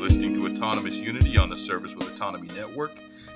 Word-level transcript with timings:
You're 0.00 0.08
listening 0.08 0.32
to 0.36 0.46
Autonomous 0.56 0.94
Unity 0.94 1.36
on 1.36 1.50
the 1.50 1.62
Service 1.68 1.90
with 1.94 2.08
Autonomy 2.08 2.48
Network. 2.48 2.92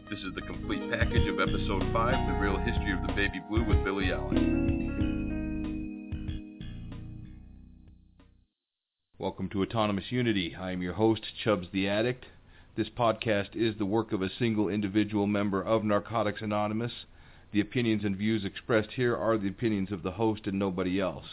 This 0.09 0.21
is 0.21 0.35
the 0.35 0.41
complete 0.41 0.81
package 0.91 1.29
of 1.29 1.39
Episode 1.39 1.83
5 1.93 2.27
The 2.27 2.39
Real 2.41 2.57
History 2.57 2.91
of 2.91 3.07
the 3.07 3.13
Baby 3.13 3.43
Blue 3.51 3.63
with 3.67 3.85
Billy 3.85 4.11
Allen. 4.11 5.61
Welcome 9.19 9.51
to 9.51 9.61
Autonomous 9.61 10.07
Unity. 10.09 10.57
I 10.59 10.73
am 10.73 10.81
your 10.81 10.95
host, 10.95 11.21
Chubbs 11.45 11.67
the 11.71 11.87
Addict. 11.87 12.25
This 12.79 12.89
podcast 12.89 13.55
is 13.55 13.77
the 13.77 13.85
work 13.85 14.13
of 14.13 14.23
a 14.23 14.31
single 14.39 14.71
individual 14.71 15.27
member 15.27 15.63
of 15.63 15.85
Narcotics 15.85 16.41
Anonymous. 16.41 16.93
The 17.53 17.61
opinions 17.61 18.07
and 18.07 18.17
views 18.17 18.43
expressed 18.43 18.93
here 18.93 19.15
are 19.15 19.37
the 19.37 19.49
opinions 19.49 19.93
of 19.93 20.03
the 20.03 20.13
host 20.13 20.47
and 20.47 20.59
nobody 20.59 20.99
else. 20.99 21.27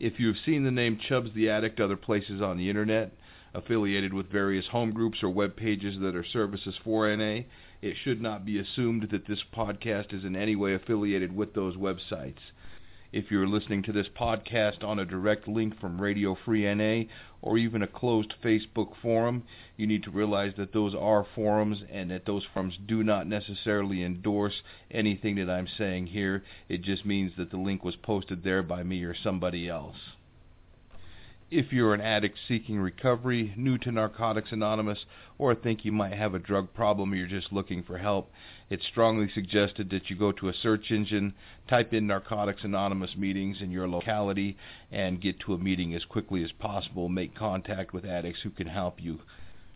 If 0.00 0.18
you 0.18 0.28
have 0.28 0.38
seen 0.42 0.64
the 0.64 0.70
name 0.70 0.98
Chubbs 0.98 1.34
the 1.34 1.50
Addict 1.50 1.80
other 1.80 1.98
places 1.98 2.40
on 2.40 2.56
the 2.56 2.70
internet, 2.70 3.12
affiliated 3.54 4.12
with 4.12 4.30
various 4.30 4.66
home 4.66 4.92
groups 4.92 5.22
or 5.22 5.30
web 5.30 5.56
pages 5.56 5.98
that 6.00 6.16
are 6.16 6.24
services 6.24 6.74
for 6.82 7.14
NA, 7.16 7.42
it 7.80 7.96
should 8.02 8.20
not 8.20 8.44
be 8.44 8.58
assumed 8.58 9.08
that 9.10 9.26
this 9.26 9.42
podcast 9.54 10.12
is 10.12 10.24
in 10.24 10.34
any 10.34 10.56
way 10.56 10.74
affiliated 10.74 11.34
with 11.34 11.54
those 11.54 11.76
websites. 11.76 12.40
If 13.12 13.30
you're 13.30 13.46
listening 13.46 13.84
to 13.84 13.92
this 13.92 14.08
podcast 14.08 14.82
on 14.82 14.98
a 14.98 15.04
direct 15.04 15.46
link 15.46 15.78
from 15.78 16.00
Radio 16.00 16.34
Free 16.44 16.74
NA 16.74 17.04
or 17.42 17.56
even 17.56 17.80
a 17.80 17.86
closed 17.86 18.34
Facebook 18.42 18.96
forum, 19.00 19.44
you 19.76 19.86
need 19.86 20.02
to 20.02 20.10
realize 20.10 20.54
that 20.56 20.72
those 20.72 20.96
are 20.96 21.24
forums 21.36 21.84
and 21.92 22.10
that 22.10 22.26
those 22.26 22.44
forums 22.52 22.76
do 22.88 23.04
not 23.04 23.28
necessarily 23.28 24.02
endorse 24.02 24.62
anything 24.90 25.36
that 25.36 25.48
I'm 25.48 25.68
saying 25.68 26.08
here. 26.08 26.42
It 26.68 26.82
just 26.82 27.06
means 27.06 27.30
that 27.36 27.52
the 27.52 27.56
link 27.56 27.84
was 27.84 27.94
posted 27.94 28.42
there 28.42 28.64
by 28.64 28.82
me 28.82 29.04
or 29.04 29.14
somebody 29.14 29.68
else. 29.68 29.96
If 31.50 31.74
you're 31.74 31.92
an 31.92 32.00
addict 32.00 32.38
seeking 32.48 32.78
recovery, 32.78 33.52
new 33.54 33.76
to 33.78 33.92
Narcotics 33.92 34.50
Anonymous, 34.50 35.04
or 35.36 35.54
think 35.54 35.84
you 35.84 35.92
might 35.92 36.14
have 36.14 36.34
a 36.34 36.38
drug 36.38 36.72
problem 36.72 37.12
or 37.12 37.16
you're 37.16 37.26
just 37.26 37.52
looking 37.52 37.82
for 37.82 37.98
help, 37.98 38.32
it's 38.70 38.86
strongly 38.86 39.28
suggested 39.28 39.90
that 39.90 40.08
you 40.08 40.16
go 40.16 40.32
to 40.32 40.48
a 40.48 40.54
search 40.54 40.90
engine, 40.90 41.34
type 41.68 41.92
in 41.92 42.06
Narcotics 42.06 42.64
Anonymous 42.64 43.14
meetings 43.14 43.60
in 43.60 43.70
your 43.70 43.86
locality, 43.86 44.56
and 44.90 45.20
get 45.20 45.38
to 45.40 45.52
a 45.52 45.58
meeting 45.58 45.94
as 45.94 46.06
quickly 46.06 46.42
as 46.42 46.50
possible. 46.52 47.10
Make 47.10 47.34
contact 47.34 47.92
with 47.92 48.06
addicts 48.06 48.40
who 48.40 48.50
can 48.50 48.68
help 48.68 49.02
you. 49.02 49.20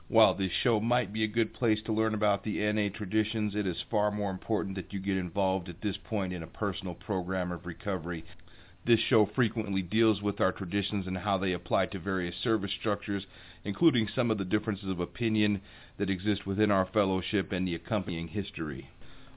While 0.09 0.33
this 0.33 0.53
show 0.53 0.81
might 0.81 1.13
be 1.13 1.23
a 1.23 1.29
good 1.29 1.53
place 1.53 1.83
to 1.83 1.93
learn 1.93 2.15
about 2.15 2.45
the 2.45 2.73
NA 2.73 2.89
traditions, 2.89 3.55
it 3.55 3.67
is 3.67 3.85
far 3.91 4.11
more 4.11 4.31
important 4.31 4.75
that 4.77 4.95
you 4.95 5.01
get 5.01 5.19
involved 5.19 5.69
at 5.69 5.83
this 5.83 5.99
point 5.99 6.33
in 6.33 6.43
a 6.43 6.47
personal 6.47 6.95
program 6.95 7.53
of 7.53 7.67
recovery. 7.67 8.25
This 8.85 9.01
show 9.01 9.27
frequently 9.27 9.83
deals 9.83 10.23
with 10.23 10.41
our 10.41 10.53
traditions 10.53 11.07
and 11.07 11.19
how 11.19 11.37
they 11.37 11.53
apply 11.53 11.87
to 11.87 11.99
various 11.99 12.37
service 12.37 12.73
structures, 12.73 13.27
including 13.65 14.09
some 14.09 14.31
of 14.31 14.39
the 14.39 14.45
differences 14.45 14.89
of 14.89 15.01
opinion 15.01 15.61
that 15.99 16.09
exist 16.09 16.47
within 16.47 16.71
our 16.71 16.87
fellowship 16.87 17.53
and 17.53 17.67
the 17.67 17.75
accompanying 17.75 18.29
history. 18.29 18.89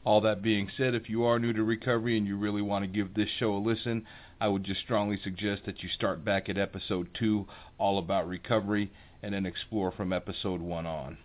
All 0.03 0.21
that 0.21 0.41
being 0.41 0.69
said, 0.77 0.95
if 0.95 1.09
you 1.09 1.23
are 1.23 1.37
new 1.37 1.53
to 1.53 1.63
recovery 1.63 2.17
and 2.17 2.25
you 2.25 2.37
really 2.37 2.61
want 2.61 2.83
to 2.83 2.87
give 2.87 3.13
this 3.13 3.29
show 3.29 3.53
a 3.53 3.57
listen, 3.57 4.05
I 4.39 4.47
would 4.47 4.63
just 4.63 4.81
strongly 4.81 5.19
suggest 5.23 5.65
that 5.65 5.83
you 5.83 5.89
start 5.89 6.25
back 6.25 6.49
at 6.49 6.57
episode 6.57 7.09
2, 7.13 7.47
all 7.77 7.99
about 7.99 8.27
recovery, 8.27 8.91
and 9.21 9.33
then 9.33 9.45
explore 9.45 9.91
from 9.91 10.11
episode 10.11 10.61
1 10.61 10.85
on. 10.87 11.17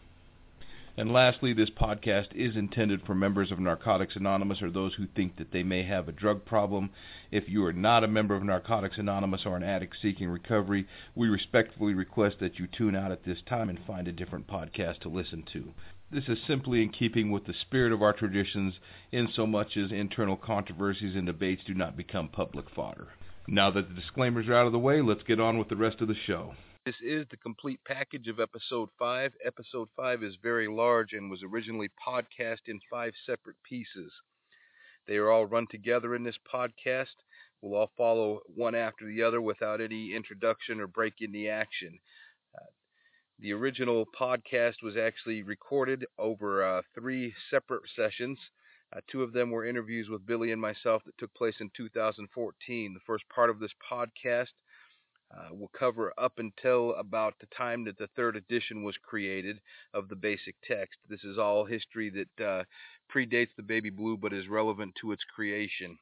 And 0.99 1.13
lastly, 1.13 1.53
this 1.53 1.69
podcast 1.69 2.35
is 2.35 2.57
intended 2.57 3.03
for 3.03 3.15
members 3.15 3.53
of 3.53 3.59
Narcotics 3.59 4.17
Anonymous 4.17 4.63
or 4.63 4.71
those 4.71 4.95
who 4.95 5.07
think 5.07 5.37
that 5.37 5.53
they 5.53 5.63
may 5.63 5.83
have 5.83 6.09
a 6.09 6.13
drug 6.13 6.47
problem. 6.47 6.89
If 7.31 7.51
you 7.51 7.63
are 7.67 7.73
not 7.75 8.03
a 8.03 8.09
member 8.09 8.35
of 8.35 8.43
Narcotics 8.43 8.97
Anonymous 8.97 9.45
or 9.45 9.57
an 9.57 9.63
addict 9.63 9.97
seeking 10.01 10.31
recovery, 10.31 10.89
we 11.15 11.29
respectfully 11.29 11.93
request 11.93 12.37
that 12.41 12.59
you 12.59 12.67
tune 12.67 12.97
out 12.97 13.13
at 13.13 13.25
this 13.25 13.43
time 13.43 13.69
and 13.69 13.79
find 13.87 14.09
a 14.09 14.13
different 14.13 14.47
podcast 14.47 15.01
to 15.01 15.11
listen 15.11 15.43
to. 15.53 15.75
This 16.11 16.29
is 16.29 16.39
simply 16.47 16.83
in 16.83 16.89
keeping 16.89 17.31
with 17.31 17.45
the 17.45 17.53
spirit 17.53 17.93
of 17.93 18.01
our 18.01 18.15
traditions, 18.15 18.79
in 19.13 19.29
so 19.31 19.47
much 19.47 19.77
as 19.77 19.93
internal 19.93 20.37
controversies 20.39 21.15
and 21.15 21.27
debates 21.27 21.63
do 21.65 21.75
not 21.75 21.99
become 21.99 22.29
public 22.29 22.71
fodder. 22.71 23.09
Now 23.47 23.71
that 23.71 23.89
the 23.91 23.95
disclaimers 23.95 24.49
are 24.49 24.55
out 24.55 24.67
of 24.67 24.73
the 24.73 24.79
way, 24.79 25.03
let's 25.03 25.25
get 25.25 25.41
on 25.41 25.59
with 25.59 25.69
the 25.69 25.77
rest 25.77 26.01
of 26.01 26.09
the 26.09 26.15
show. 26.15 26.55
This 26.87 26.95
is 27.03 27.27
the 27.33 27.37
complete 27.39 27.81
package 27.85 28.29
of 28.29 28.39
episode 28.39 28.91
5. 28.97 29.33
Episode 29.45 29.89
5 29.97 30.23
is 30.23 30.37
very 30.41 30.69
large 30.69 31.15
and 31.15 31.29
was 31.29 31.43
originally 31.43 31.91
podcast 32.07 32.69
in 32.69 32.79
five 32.89 33.13
separate 33.27 33.57
pieces. 33.69 34.13
They 35.09 35.17
are 35.17 35.33
all 35.33 35.47
run 35.47 35.67
together 35.69 36.15
in 36.15 36.23
this 36.23 36.39
podcast. 36.55 37.17
We'll 37.61 37.75
all 37.75 37.91
follow 37.97 38.43
one 38.55 38.77
after 38.77 39.05
the 39.05 39.21
other 39.25 39.43
without 39.43 39.81
any 39.81 40.15
introduction 40.15 40.81
or 40.81 40.87
break 40.87 41.15
in 41.19 41.33
the 41.33 41.49
action. 41.49 41.99
Uh, 42.55 42.71
the 43.41 43.53
original 43.53 44.07
podcast 44.07 44.81
was 44.81 44.97
actually 44.97 45.43
recorded 45.43 46.07
over 46.21 46.65
uh, 46.65 46.83
three 46.95 47.35
separate 47.51 47.83
sessions. 47.97 48.39
Uh, 48.95 49.01
two 49.11 49.25
of 49.25 49.33
them 49.33 49.51
were 49.51 49.67
interviews 49.67 50.09
with 50.09 50.25
Billy 50.25 50.53
and 50.53 50.63
myself 50.63 51.03
that 51.05 51.19
took 51.19 51.35
place 51.35 51.57
in 51.59 51.69
2014. 51.77 52.95
The 52.95 53.01
first 53.05 53.25
part 53.29 53.51
of 53.51 53.59
this 53.59 53.73
podcast 53.91 54.53
uh, 55.35 55.49
we'll 55.51 55.71
cover 55.79 56.13
up 56.19 56.35
until 56.39 56.95
about 56.95 57.35
the 57.41 57.47
time 57.57 57.85
that 57.85 57.99
the 57.99 58.09
third 58.17 58.37
edition 58.37 58.83
was 58.83 58.97
created 59.03 59.59
of 59.93 60.09
the 60.09 60.17
basic 60.17 60.55
text. 60.67 60.99
This 61.09 61.25
is 61.25 61.39
all 61.39 61.65
history 61.65 62.11
that 62.11 62.45
uh, 62.45 62.65
predates 63.13 63.55
the 63.57 63.63
Baby 63.63 63.91
Blue 63.91 64.17
but 64.17 64.33
is 64.33 64.49
relevant 64.49 64.95
to 65.01 65.13
its 65.13 65.25
creation. 65.25 65.99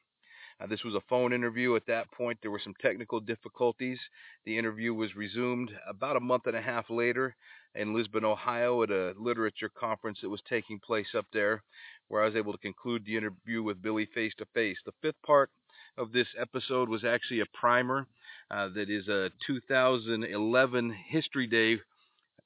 Uh, 0.61 0.67
this 0.67 0.83
was 0.83 0.95
a 0.95 1.01
phone 1.09 1.33
interview. 1.33 1.75
At 1.75 1.87
that 1.87 2.09
point, 2.11 2.39
there 2.41 2.51
were 2.51 2.61
some 2.63 2.75
technical 2.81 3.19
difficulties. 3.19 3.99
The 4.45 4.57
interview 4.57 4.93
was 4.93 5.15
resumed 5.15 5.71
about 5.87 6.15
a 6.15 6.21
month 6.21 6.47
and 6.47 6.55
a 6.55 6.61
half 6.61 6.89
later 6.89 7.35
in 7.73 7.93
Lisbon, 7.93 8.23
Ohio, 8.23 8.83
at 8.83 8.89
a 8.89 9.13
literature 9.17 9.69
conference 9.69 10.19
that 10.21 10.29
was 10.29 10.41
taking 10.47 10.79
place 10.79 11.13
up 11.13 11.25
there, 11.33 11.61
where 12.07 12.21
I 12.21 12.25
was 12.25 12.37
able 12.37 12.53
to 12.53 12.59
conclude 12.59 13.03
the 13.05 13.17
interview 13.17 13.63
with 13.63 13.81
Billy 13.81 14.05
face 14.05 14.33
to 14.37 14.45
face. 14.53 14.77
The 14.85 14.93
fifth 15.01 15.21
part 15.25 15.49
of 15.97 16.13
this 16.13 16.27
episode 16.39 16.87
was 16.87 17.03
actually 17.03 17.41
a 17.41 17.45
primer 17.53 18.07
uh, 18.51 18.69
that 18.75 18.89
is 18.89 19.07
a 19.07 19.31
2011 19.47 20.95
History 21.09 21.47
Day 21.47 21.79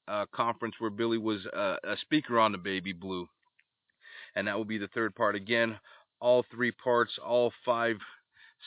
uh, 0.08 0.26
conference 0.34 0.76
where 0.80 0.90
Billy 0.90 1.18
was 1.18 1.46
uh, 1.48 1.76
a 1.84 1.98
speaker 2.02 2.40
on 2.40 2.52
the 2.52 2.58
Baby 2.58 2.94
Blue. 2.94 3.28
And 4.36 4.48
that 4.48 4.56
will 4.56 4.66
be 4.66 4.78
the 4.78 4.88
third 4.90 5.16
part. 5.16 5.36
Again, 5.36 5.78
all 6.22 6.46
three 6.52 6.72
parts, 6.72 7.12
all 7.24 7.52
five 7.66 7.98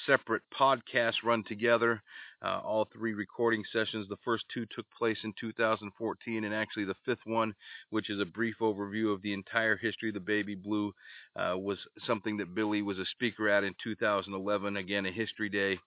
separate 0.06 0.42
podcasts 0.58 1.22
run 1.24 1.44
together. 1.44 2.02
Uh, 2.44 2.60
all 2.64 2.88
three 2.92 3.14
recording 3.14 3.62
sessions. 3.72 4.08
The 4.08 4.16
first 4.24 4.44
two 4.52 4.66
took 4.74 4.86
place 4.98 5.18
in 5.22 5.32
2014, 5.40 6.44
and 6.44 6.54
actually 6.54 6.84
the 6.84 6.96
fifth 7.04 7.24
one, 7.24 7.54
which 7.90 8.10
is 8.10 8.20
a 8.20 8.24
brief 8.24 8.56
overview 8.60 9.12
of 9.12 9.22
the 9.22 9.32
entire 9.32 9.76
history 9.76 10.08
of 10.08 10.14
the 10.14 10.20
Baby 10.20 10.56
Blue, 10.56 10.92
uh, 11.36 11.54
was 11.56 11.78
something 12.04 12.36
that 12.38 12.54
Billy 12.54 12.82
was 12.82 12.98
a 12.98 13.06
speaker 13.06 13.48
at 13.48 13.62
in 13.62 13.74
2011. 13.82 14.76
Again, 14.76 15.06
a 15.06 15.12
history 15.12 15.48
day 15.48 15.78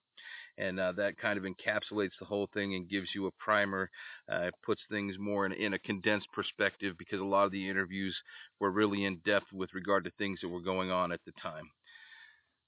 and 0.58 0.80
uh, 0.80 0.92
that 0.92 1.18
kind 1.18 1.38
of 1.38 1.44
encapsulates 1.44 2.12
the 2.18 2.26
whole 2.26 2.48
thing 2.54 2.74
and 2.74 2.88
gives 2.88 3.08
you 3.14 3.26
a 3.26 3.30
primer. 3.32 3.90
Uh, 4.30 4.42
it 4.42 4.54
puts 4.64 4.80
things 4.90 5.14
more 5.18 5.46
in, 5.46 5.52
in, 5.52 5.74
a 5.74 5.78
condensed 5.78 6.28
perspective 6.32 6.94
because 6.98 7.20
a 7.20 7.24
lot 7.24 7.44
of 7.44 7.52
the 7.52 7.68
interviews 7.68 8.16
were 8.60 8.70
really 8.70 9.04
in 9.04 9.18
depth 9.26 9.52
with 9.52 9.72
regard 9.74 10.04
to 10.04 10.10
things 10.12 10.38
that 10.40 10.48
were 10.48 10.60
going 10.60 10.90
on 10.90 11.12
at 11.12 11.20
the 11.26 11.32
time. 11.42 11.64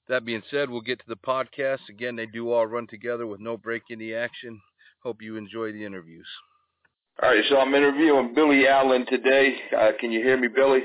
That 0.08 0.24
being 0.24 0.42
said, 0.50 0.70
we'll 0.70 0.80
get 0.80 0.98
to 1.00 1.08
the 1.08 1.16
podcast. 1.16 1.88
Again, 1.90 2.16
they 2.16 2.26
do 2.26 2.50
all 2.50 2.66
run 2.66 2.86
together 2.86 3.26
with 3.26 3.40
no 3.40 3.56
break 3.56 3.82
in 3.90 3.98
the 3.98 4.14
action. 4.14 4.60
Hope 5.02 5.20
you 5.20 5.36
enjoy 5.36 5.72
the 5.72 5.84
interviews. 5.84 6.26
All 7.22 7.30
right, 7.30 7.44
so 7.48 7.58
I'm 7.58 7.74
interviewing 7.74 8.32
Billy 8.34 8.66
Allen 8.68 9.04
today. 9.06 9.56
Uh, 9.76 9.90
can 9.98 10.10
you 10.10 10.22
hear 10.22 10.38
me, 10.38 10.48
Billy? 10.48 10.80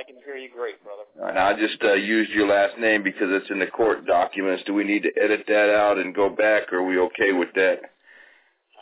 I 0.00 0.02
can 0.02 0.16
hear 0.24 0.36
you 0.36 0.48
great, 0.48 0.76
brother. 0.82 1.36
I 1.36 1.52
just 1.60 1.82
uh, 1.84 1.92
used 1.92 2.30
your 2.30 2.48
last 2.48 2.78
name 2.78 3.02
because 3.02 3.28
it's 3.28 3.50
in 3.50 3.58
the 3.58 3.66
court 3.66 4.06
documents. 4.06 4.62
Do 4.64 4.72
we 4.72 4.82
need 4.82 5.02
to 5.02 5.10
edit 5.22 5.44
that 5.46 5.68
out 5.74 5.98
and 5.98 6.14
go 6.14 6.30
back, 6.30 6.72
or 6.72 6.78
are 6.78 6.86
we 6.86 6.98
okay 6.98 7.32
with 7.34 7.50
that? 7.54 7.80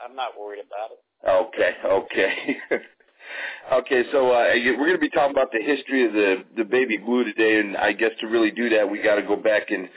I'm 0.05 0.15
not 0.15 0.38
worried 0.38 0.61
about 0.61 0.93
it. 0.93 1.03
Okay, 1.29 1.73
okay. 1.85 2.56
okay, 3.73 4.05
so 4.12 4.31
uh, 4.31 4.44
we're 4.55 4.76
going 4.76 4.93
to 4.93 4.99
be 4.99 5.11
talking 5.11 5.32
about 5.32 5.50
the 5.50 5.61
history 5.61 6.06
of 6.06 6.12
the, 6.12 6.44
the 6.56 6.65
baby 6.65 6.97
blue 6.99 7.25
today, 7.25 7.59
and 7.59 7.76
I 7.76 7.94
guess 7.94 8.12
to 8.20 8.29
really 8.29 8.53
do 8.53 8.69
that, 8.69 8.88
we 8.88 9.03
got 9.03 9.17
to 9.17 9.23
go 9.23 9.35
back 9.35 9.70
and 9.70 9.88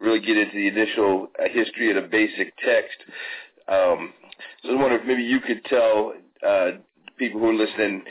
really 0.00 0.20
get 0.20 0.38
into 0.38 0.54
the 0.54 0.68
initial 0.68 1.28
uh, 1.38 1.44
history 1.52 1.90
of 1.94 2.02
the 2.02 2.08
basic 2.08 2.54
text. 2.64 2.96
Um, 3.68 4.14
so 4.62 4.70
I 4.70 4.80
wonder 4.80 4.96
if 4.96 5.06
maybe 5.06 5.24
you 5.24 5.40
could 5.40 5.62
tell 5.66 6.14
uh, 6.46 6.70
people 7.18 7.38
who 7.38 7.50
are 7.50 7.54
listening 7.54 8.02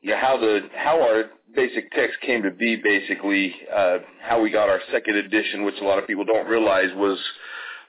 you 0.00 0.10
know, 0.10 0.18
how 0.18 0.36
the 0.36 0.60
how 0.76 1.00
our 1.00 1.24
basic 1.54 1.90
text 1.92 2.20
came 2.22 2.42
to 2.42 2.50
be 2.50 2.76
basically 2.76 3.54
uh, 3.74 3.98
how 4.20 4.40
we 4.40 4.50
got 4.50 4.68
our 4.68 4.80
second 4.92 5.16
edition, 5.16 5.64
which 5.64 5.74
a 5.80 5.84
lot 5.84 5.98
of 5.98 6.06
people 6.06 6.24
don't 6.24 6.46
realize 6.48 6.90
was, 6.94 7.18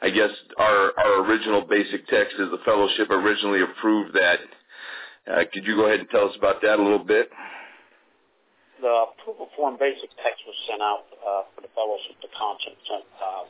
I 0.02 0.10
guess, 0.10 0.32
our 0.58 0.92
our 0.98 1.26
original 1.26 1.62
basic 1.62 2.08
text 2.08 2.36
is 2.40 2.50
the 2.52 2.60
fellowship 2.66 3.10
originally 3.10 3.62
approved 3.62 4.16
that. 4.16 4.40
Uh, 5.30 5.44
could 5.54 5.66
you 5.66 5.76
go 5.76 5.86
ahead 5.86 6.00
and 6.00 6.10
tell 6.10 6.28
us 6.28 6.36
about 6.38 6.62
that 6.62 6.80
a 6.80 6.82
little 6.82 7.04
bit? 7.04 7.30
The 8.82 9.06
approval 9.12 9.50
form 9.56 9.78
basic 9.78 10.10
text 10.24 10.42
was 10.48 10.56
sent 10.68 10.82
out 10.82 11.06
uh, 11.20 11.44
for 11.54 11.62
the 11.62 11.68
fellowship 11.76 12.16
to 12.22 12.28
conscience, 12.34 12.82
and 12.90 13.04
uh, 13.22 13.44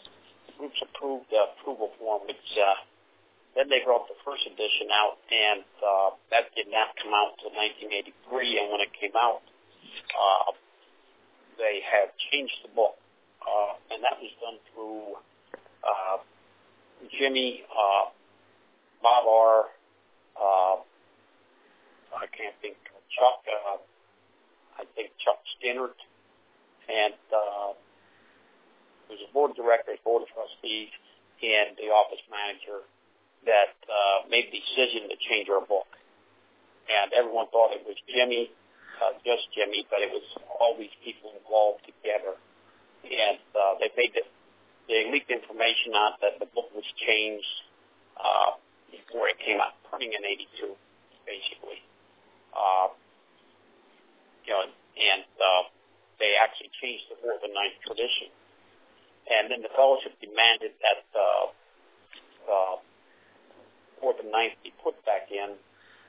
groups 0.57 0.81
approved 0.83 1.25
the 1.31 1.39
approval 1.53 1.91
form, 1.99 2.27
which 2.27 2.49
uh, 2.59 2.73
then 3.59 3.67
they 3.67 3.83
brought 3.83 4.07
the 4.07 4.15
first 4.23 4.47
edition 4.47 4.87
out, 4.87 5.19
and 5.27 5.67
uh, 5.83 6.15
that 6.31 6.47
did 6.55 6.71
not 6.71 6.95
come 6.95 7.11
out 7.11 7.35
until 7.35 7.51
1983. 7.59 8.55
And 8.55 8.71
when 8.71 8.79
it 8.79 8.95
came 8.95 9.11
out, 9.19 9.43
uh, 10.15 10.55
they 11.59 11.83
had 11.83 12.15
changed 12.31 12.55
the 12.63 12.71
book, 12.71 12.95
uh, 13.43 13.75
and 13.91 13.99
that 13.99 14.15
was 14.15 14.31
done 14.39 14.63
through 14.71 15.19
uh, 15.83 16.23
Jimmy, 17.19 17.67
uh, 17.67 18.15
Bob 19.03 19.27
R. 19.27 19.67
Uh, 20.39 20.75
I 22.15 22.31
can't 22.31 22.55
think. 22.63 22.79
Chuck, 23.09 23.41
uh, 23.49 23.81
I 24.77 24.85
think 24.93 25.09
Chuck 25.17 25.41
Skinner, 25.57 25.89
and 26.87 27.17
uh, 27.33 27.73
was 29.09 29.17
a 29.17 29.33
board 29.33 29.51
of 29.51 29.57
directors, 29.57 29.97
board 30.05 30.21
of 30.21 30.29
trustees, 30.29 30.93
and 31.41 31.73
the 31.75 31.89
office 31.89 32.21
manager 32.29 32.85
that 33.45 33.75
uh, 33.87 34.27
made 34.29 34.51
the 34.51 34.59
decision 34.59 35.09
to 35.09 35.17
change 35.19 35.47
our 35.49 35.63
book. 35.63 35.87
And 36.89 37.13
everyone 37.13 37.47
thought 37.53 37.71
it 37.71 37.85
was 37.85 37.95
Jimmy, 38.09 38.49
uh, 38.99 39.13
just 39.23 39.47
Jimmy, 39.53 39.85
but 39.89 40.01
it 40.01 40.09
was 40.09 40.25
all 40.59 40.75
these 40.75 40.93
people 41.05 41.31
involved 41.37 41.85
together. 41.85 42.35
And 43.05 43.39
uh, 43.55 43.79
they 43.79 43.93
made 43.95 44.11
the, 44.17 44.25
they 44.89 45.07
leaked 45.07 45.31
information 45.31 45.95
out 45.95 46.19
that 46.19 46.41
the 46.41 46.49
book 46.51 46.67
was 46.75 46.83
changed 46.99 47.53
uh, 48.17 48.57
before 48.91 49.29
it 49.29 49.37
came 49.39 49.61
out, 49.61 49.77
printing 49.87 50.11
in 50.11 50.25
'82, 50.25 50.75
basically. 51.23 51.79
Uh, 52.51 52.91
you 54.43 54.51
know, 54.51 54.65
and 54.65 55.23
uh, 55.37 55.63
they 56.19 56.35
actually 56.35 56.73
changed 56.81 57.07
the 57.07 57.15
fourth 57.21 57.39
and 57.45 57.53
ninth 57.53 57.77
tradition. 57.85 58.33
And 59.29 59.47
then 59.47 59.61
the 59.61 59.71
fellowship 59.77 60.17
demanded 60.19 60.73
that 60.81 61.05
uh, 61.13 61.45
uh, 62.49 62.75
fourth 63.99 64.19
and 64.19 64.31
ninth 64.31 64.55
be 64.63 64.73
put 64.83 64.97
back 65.05 65.31
in, 65.31 65.55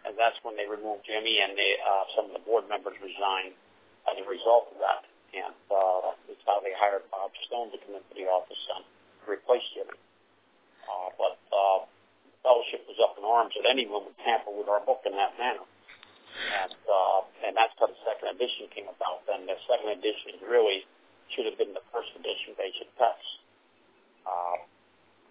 and 0.06 0.12
that's 0.16 0.38
when 0.42 0.56
they 0.56 0.64
removed 0.64 1.04
Jimmy 1.04 1.44
and 1.44 1.52
they, 1.54 1.76
uh, 1.82 2.04
some 2.16 2.24
of 2.30 2.32
the 2.32 2.42
board 2.42 2.64
members 2.70 2.96
resigned 3.04 3.52
as 4.08 4.16
a 4.16 4.26
result 4.26 4.72
of 4.72 4.78
that. 4.80 5.04
And 5.30 5.54
uh, 5.70 6.16
that's 6.26 6.42
how 6.42 6.58
they 6.58 6.74
hired 6.74 7.06
Bob 7.12 7.30
Stone 7.46 7.70
to 7.70 7.78
come 7.86 7.94
into 7.94 8.14
the 8.16 8.26
office 8.26 8.58
and 8.74 8.82
replace 9.28 9.62
Jimmy. 9.76 9.94
Uh, 10.90 11.08
but 11.14 11.38
uh, 11.54 11.86
fellowship 12.42 12.82
was 12.90 12.98
up 12.98 13.14
in 13.14 13.22
arms 13.22 13.54
that 13.54 13.68
anyone 13.68 14.10
would 14.10 14.18
tamper 14.26 14.50
with 14.50 14.66
our 14.66 14.82
book 14.82 15.06
in 15.06 15.14
that 15.14 15.36
manner. 15.38 15.62
And 16.40 16.74
uh, 16.86 17.20
and 17.46 17.52
that's 17.54 17.74
how 17.78 17.86
the 17.90 18.00
second 18.06 18.34
edition 18.34 18.70
came 18.74 18.88
about. 18.90 19.26
And 19.28 19.46
the 19.46 19.58
second 19.66 19.94
edition 19.98 20.40
really 20.46 20.86
should 21.34 21.46
have 21.46 21.58
been 21.58 21.74
the 21.74 21.84
first 21.94 22.10
edition 22.16 22.54
basic 22.58 22.90
text. 22.98 23.28
Uh, 24.26 24.62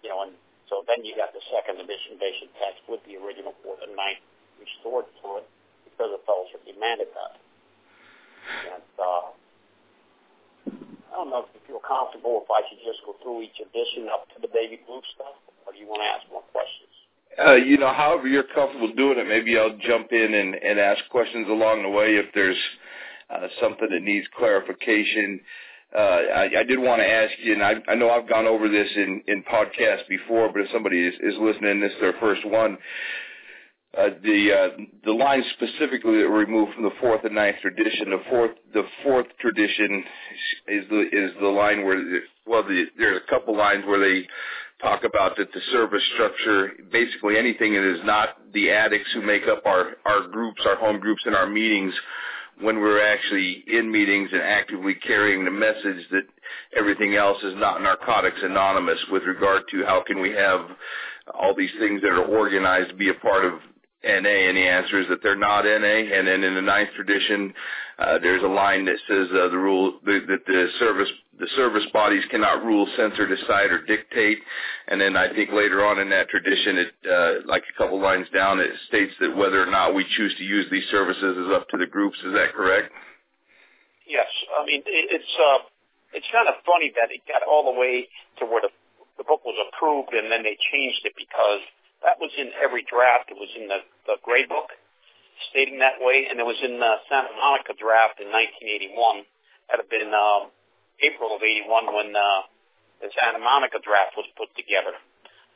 you 0.04 0.08
know, 0.08 0.24
and 0.28 0.32
so 0.70 0.86
then 0.86 1.02
you 1.02 1.18
got 1.18 1.34
the 1.34 1.42
second 1.50 1.82
edition 1.82 2.16
basic 2.22 2.48
text 2.62 2.80
with 2.86 3.02
the 3.04 3.18
original 3.18 3.52
fourth 3.60 3.82
and 3.82 3.92
ninth 3.98 4.22
restored 4.56 5.10
to 5.20 5.42
it 5.42 5.46
because 5.84 6.14
the 6.14 6.22
fellowship 6.22 6.62
demanded 6.62 7.10
that. 7.12 7.34
And 8.70 8.94
uh, 8.96 9.26
I 11.10 11.14
don't 11.18 11.28
know 11.28 11.42
if 11.42 11.50
you 11.52 11.60
feel 11.66 11.82
comfortable 11.82 12.46
if 12.46 12.48
I 12.48 12.62
should 12.70 12.78
just 12.86 13.02
go 13.02 13.18
through 13.18 13.42
each 13.42 13.58
edition 13.58 14.06
up 14.08 14.30
to 14.32 14.38
the 14.38 14.48
baby 14.48 14.78
blue 14.86 15.02
stuff, 15.12 15.34
or 15.66 15.74
do 15.74 15.78
you 15.82 15.90
want 15.90 16.06
to 16.06 16.08
ask 16.08 16.24
more 16.30 16.46
questions? 16.54 16.94
Uh, 17.34 17.58
you 17.58 17.78
know, 17.78 17.92
however 17.92 18.28
you're 18.28 18.46
comfortable 18.54 18.92
doing 18.94 19.18
it, 19.18 19.26
maybe 19.26 19.58
I'll 19.58 19.76
jump 19.78 20.12
in 20.12 20.34
and, 20.34 20.54
and 20.54 20.78
ask 20.78 21.02
questions 21.10 21.48
along 21.48 21.82
the 21.82 21.88
way 21.88 22.14
if 22.16 22.26
there's 22.34 22.58
uh, 23.30 23.46
something 23.60 23.88
that 23.90 24.02
needs 24.02 24.26
clarification. 24.36 25.40
Uh, 25.40 25.44
I, 25.98 26.48
I 26.58 26.62
did 26.64 26.78
want 26.78 27.00
to 27.00 27.08
ask 27.08 27.32
you, 27.42 27.54
and 27.54 27.62
I, 27.62 27.74
I 27.88 27.94
know 27.94 28.10
I've 28.10 28.28
gone 28.28 28.46
over 28.46 28.68
this 28.68 28.88
in, 28.96 29.22
in 29.26 29.42
podcasts 29.42 30.08
before, 30.08 30.52
but 30.52 30.62
if 30.62 30.68
somebody 30.72 31.06
is, 31.06 31.14
is 31.22 31.34
listening, 31.40 31.80
this 31.80 31.92
is 31.92 32.00
their 32.00 32.14
first 32.20 32.46
one. 32.46 32.78
Uh, 33.98 34.10
the 34.22 34.52
uh, 34.52 34.68
the 35.04 35.10
lines 35.10 35.44
specifically 35.54 36.22
that 36.22 36.28
were 36.28 36.38
removed 36.38 36.72
from 36.74 36.84
the 36.84 36.92
fourth 37.00 37.24
and 37.24 37.34
ninth 37.34 37.56
tradition. 37.60 38.10
The 38.10 38.22
fourth 38.30 38.50
the 38.72 38.84
fourth 39.02 39.26
tradition 39.40 40.04
is 40.68 40.84
the 40.88 41.00
is 41.12 41.32
the 41.40 41.48
line 41.48 41.84
where 41.84 42.00
well 42.46 42.62
the, 42.62 42.84
there's 42.96 43.20
a 43.20 43.28
couple 43.28 43.56
lines 43.56 43.84
where 43.86 43.98
they 43.98 44.28
talk 44.80 45.02
about 45.02 45.36
that 45.38 45.52
the 45.52 45.60
service 45.72 46.04
structure 46.14 46.70
basically 46.92 47.36
anything 47.36 47.72
that 47.72 47.82
is 47.82 47.98
not 48.04 48.36
the 48.54 48.70
addicts 48.70 49.10
who 49.12 49.22
make 49.22 49.48
up 49.48 49.66
our 49.66 49.96
our 50.06 50.28
groups 50.28 50.62
our 50.66 50.76
home 50.76 51.00
groups 51.00 51.22
and 51.26 51.34
our 51.34 51.48
meetings 51.48 51.92
when 52.60 52.80
we're 52.80 53.04
actually 53.04 53.64
in 53.66 53.90
meetings 53.90 54.30
and 54.32 54.42
actively 54.42 54.94
carrying 54.94 55.44
the 55.44 55.50
message 55.50 56.06
that 56.10 56.22
everything 56.76 57.14
else 57.14 57.38
is 57.42 57.54
not 57.56 57.82
narcotics 57.82 58.38
anonymous 58.42 58.98
with 59.10 59.22
regard 59.24 59.62
to 59.70 59.84
how 59.86 60.02
can 60.06 60.20
we 60.20 60.30
have 60.30 60.60
all 61.34 61.54
these 61.54 61.70
things 61.78 62.00
that 62.02 62.10
are 62.10 62.24
organized 62.24 62.96
be 62.98 63.08
a 63.08 63.14
part 63.14 63.44
of 63.44 63.54
NA, 64.02 64.48
and 64.48 64.56
the 64.56 64.66
answer 64.66 65.00
is 65.00 65.08
that 65.08 65.22
they're 65.22 65.36
not 65.36 65.64
NA. 65.64 66.08
And 66.16 66.26
then 66.26 66.42
in 66.42 66.54
the 66.54 66.62
ninth 66.62 66.90
tradition, 66.96 67.52
uh, 67.98 68.18
there's 68.18 68.42
a 68.42 68.48
line 68.48 68.84
that 68.86 68.96
says 69.06 69.28
uh, 69.32 69.48
the 69.48 69.58
rule 69.58 70.00
the, 70.04 70.20
that 70.28 70.46
the 70.46 70.68
service 70.78 71.08
the 71.38 71.48
service 71.56 71.84
bodies 71.92 72.22
cannot 72.30 72.64
rule, 72.64 72.86
censor, 72.96 73.26
decide, 73.26 73.70
or 73.70 73.82
dictate. 73.84 74.38
And 74.88 75.00
then 75.00 75.16
I 75.16 75.32
think 75.32 75.52
later 75.52 75.84
on 75.84 75.98
in 75.98 76.10
that 76.10 76.28
tradition, 76.28 76.76
it 76.76 76.92
uh, 77.08 77.32
like 77.46 77.62
a 77.64 77.78
couple 77.78 78.00
lines 78.00 78.26
down, 78.32 78.60
it 78.60 78.70
states 78.88 79.12
that 79.20 79.34
whether 79.34 79.62
or 79.62 79.70
not 79.70 79.94
we 79.94 80.04
choose 80.16 80.34
to 80.36 80.44
use 80.44 80.66
these 80.70 80.84
services 80.90 81.36
is 81.36 81.52
up 81.52 81.68
to 81.68 81.76
the 81.76 81.86
groups. 81.86 82.18
Is 82.24 82.32
that 82.32 82.52
correct? 82.52 82.92
Yes, 84.06 84.28
I 84.58 84.64
mean 84.64 84.82
it's 84.86 85.32
uh, 85.36 85.58
it's 86.12 86.26
kind 86.32 86.48
of 86.48 86.54
funny 86.64 86.92
that 86.96 87.12
it 87.12 87.20
got 87.28 87.42
all 87.48 87.72
the 87.72 87.78
way 87.78 88.08
to 88.40 88.46
where 88.46 88.62
the 88.62 88.72
the 89.20 89.24
book 89.28 89.44
was 89.44 89.56
approved, 89.68 90.16
and 90.16 90.32
then 90.32 90.42
they 90.42 90.56
changed 90.72 91.04
it 91.04 91.12
because 91.12 91.60
that 92.02 92.16
was 92.20 92.32
in 92.36 92.50
every 92.56 92.84
draft. 92.88 93.28
It 93.28 93.38
was 93.38 93.50
in 93.56 93.68
the, 93.68 93.84
the 94.06 94.16
Gray 94.24 94.46
Book 94.46 94.72
stating 95.50 95.80
that 95.80 96.00
way, 96.00 96.28
and 96.28 96.40
it 96.40 96.44
was 96.44 96.58
in 96.60 96.80
the 96.80 97.00
Santa 97.08 97.32
Monica 97.36 97.72
draft 97.76 98.20
in 98.20 98.28
1981. 98.32 99.24
That 99.68 99.80
had 99.84 99.90
been 99.92 100.12
um, 100.12 100.52
April 101.00 101.32
of 101.32 101.40
81 101.40 101.92
when 101.92 102.12
uh, 102.12 102.44
the 103.00 103.08
Santa 103.16 103.40
Monica 103.40 103.80
draft 103.80 104.16
was 104.16 104.28
put 104.36 104.52
together. 104.56 104.92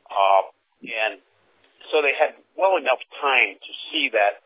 Uh, 0.09 0.43
and 0.85 1.21
so 1.93 2.01
they 2.01 2.17
had 2.17 2.37
well 2.57 2.77
enough 2.77 3.01
time 3.21 3.57
to 3.61 3.73
see 3.91 4.09
that 4.13 4.41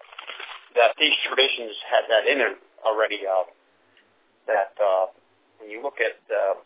that 0.75 0.95
these 0.99 1.15
traditions 1.27 1.75
had 1.91 2.07
that 2.11 2.25
in 2.31 2.39
it 2.39 2.55
already. 2.87 3.23
Uh, 3.27 3.47
that 4.47 4.73
uh, 4.81 5.07
when 5.61 5.71
you 5.71 5.83
look 5.83 6.01
at, 6.01 6.17
uh, 6.31 6.57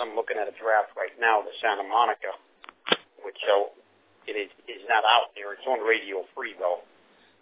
I'm 0.00 0.14
looking 0.14 0.36
at 0.36 0.46
a 0.46 0.54
draft 0.58 0.92
right 0.98 1.14
now, 1.18 1.40
the 1.40 1.54
Santa 1.62 1.86
Monica, 1.86 2.36
which 3.24 3.38
uh, 3.48 3.70
it 4.26 4.36
is 4.38 4.50
is 4.68 4.82
not 4.88 5.04
out 5.04 5.34
there. 5.34 5.52
It's 5.52 5.66
on 5.66 5.80
Radio 5.86 6.24
Free 6.34 6.54
though. 6.58 6.80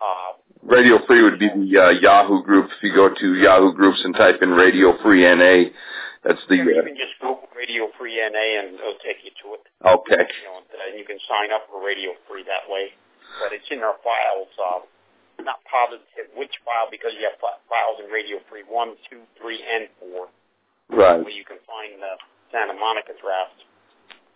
Uh, 0.01 0.33
Radio 0.65 0.97
Free 1.07 1.23
would 1.23 1.39
be 1.39 1.49
the 1.49 1.69
uh, 1.77 1.91
Yahoo 2.01 2.43
group. 2.43 2.71
If 2.77 2.83
you 2.83 2.95
go 2.95 3.13
to 3.13 3.27
Yahoo 3.37 3.73
Groups 3.73 4.01
and 4.03 4.15
type 4.15 4.41
in 4.41 4.51
Radio 4.51 4.97
Free 5.03 5.29
NA, 5.29 5.69
that's 6.25 6.41
the. 6.49 6.57
You 6.57 6.83
can 6.85 6.97
just 6.97 7.21
Google 7.21 7.49
Radio 7.53 7.93
Free 8.01 8.17
NA 8.17 8.65
and 8.65 8.81
it'll 8.81 9.01
take 9.05 9.21
you 9.21 9.33
to 9.45 9.61
it. 9.61 9.65
Okay. 9.85 10.25
You 10.25 10.49
know, 10.49 10.65
and 10.89 10.97
you 10.97 11.05
can 11.05 11.21
sign 11.29 11.53
up 11.53 11.69
for 11.69 11.85
Radio 11.85 12.17
Free 12.29 12.45
that 12.49 12.65
way. 12.69 12.97
But 13.45 13.53
it's 13.53 13.69
in 13.71 13.85
our 13.85 14.01
files. 14.01 14.51
Uh, 14.57 14.81
not 15.45 15.61
positive 15.65 16.29
which 16.37 16.53
file 16.65 16.89
because 16.93 17.13
you 17.17 17.25
have 17.25 17.37
files 17.41 17.97
in 18.01 18.13
Radio 18.13 18.41
Free 18.49 18.65
one, 18.69 18.97
two, 19.09 19.25
three, 19.41 19.61
and 19.61 19.89
four. 20.01 20.29
Right. 20.93 21.21
Where 21.21 21.33
you 21.33 21.45
can 21.45 21.61
find 21.65 22.01
the 22.01 22.17
Santa 22.53 22.75
Monica 22.77 23.13
draft. 23.21 23.57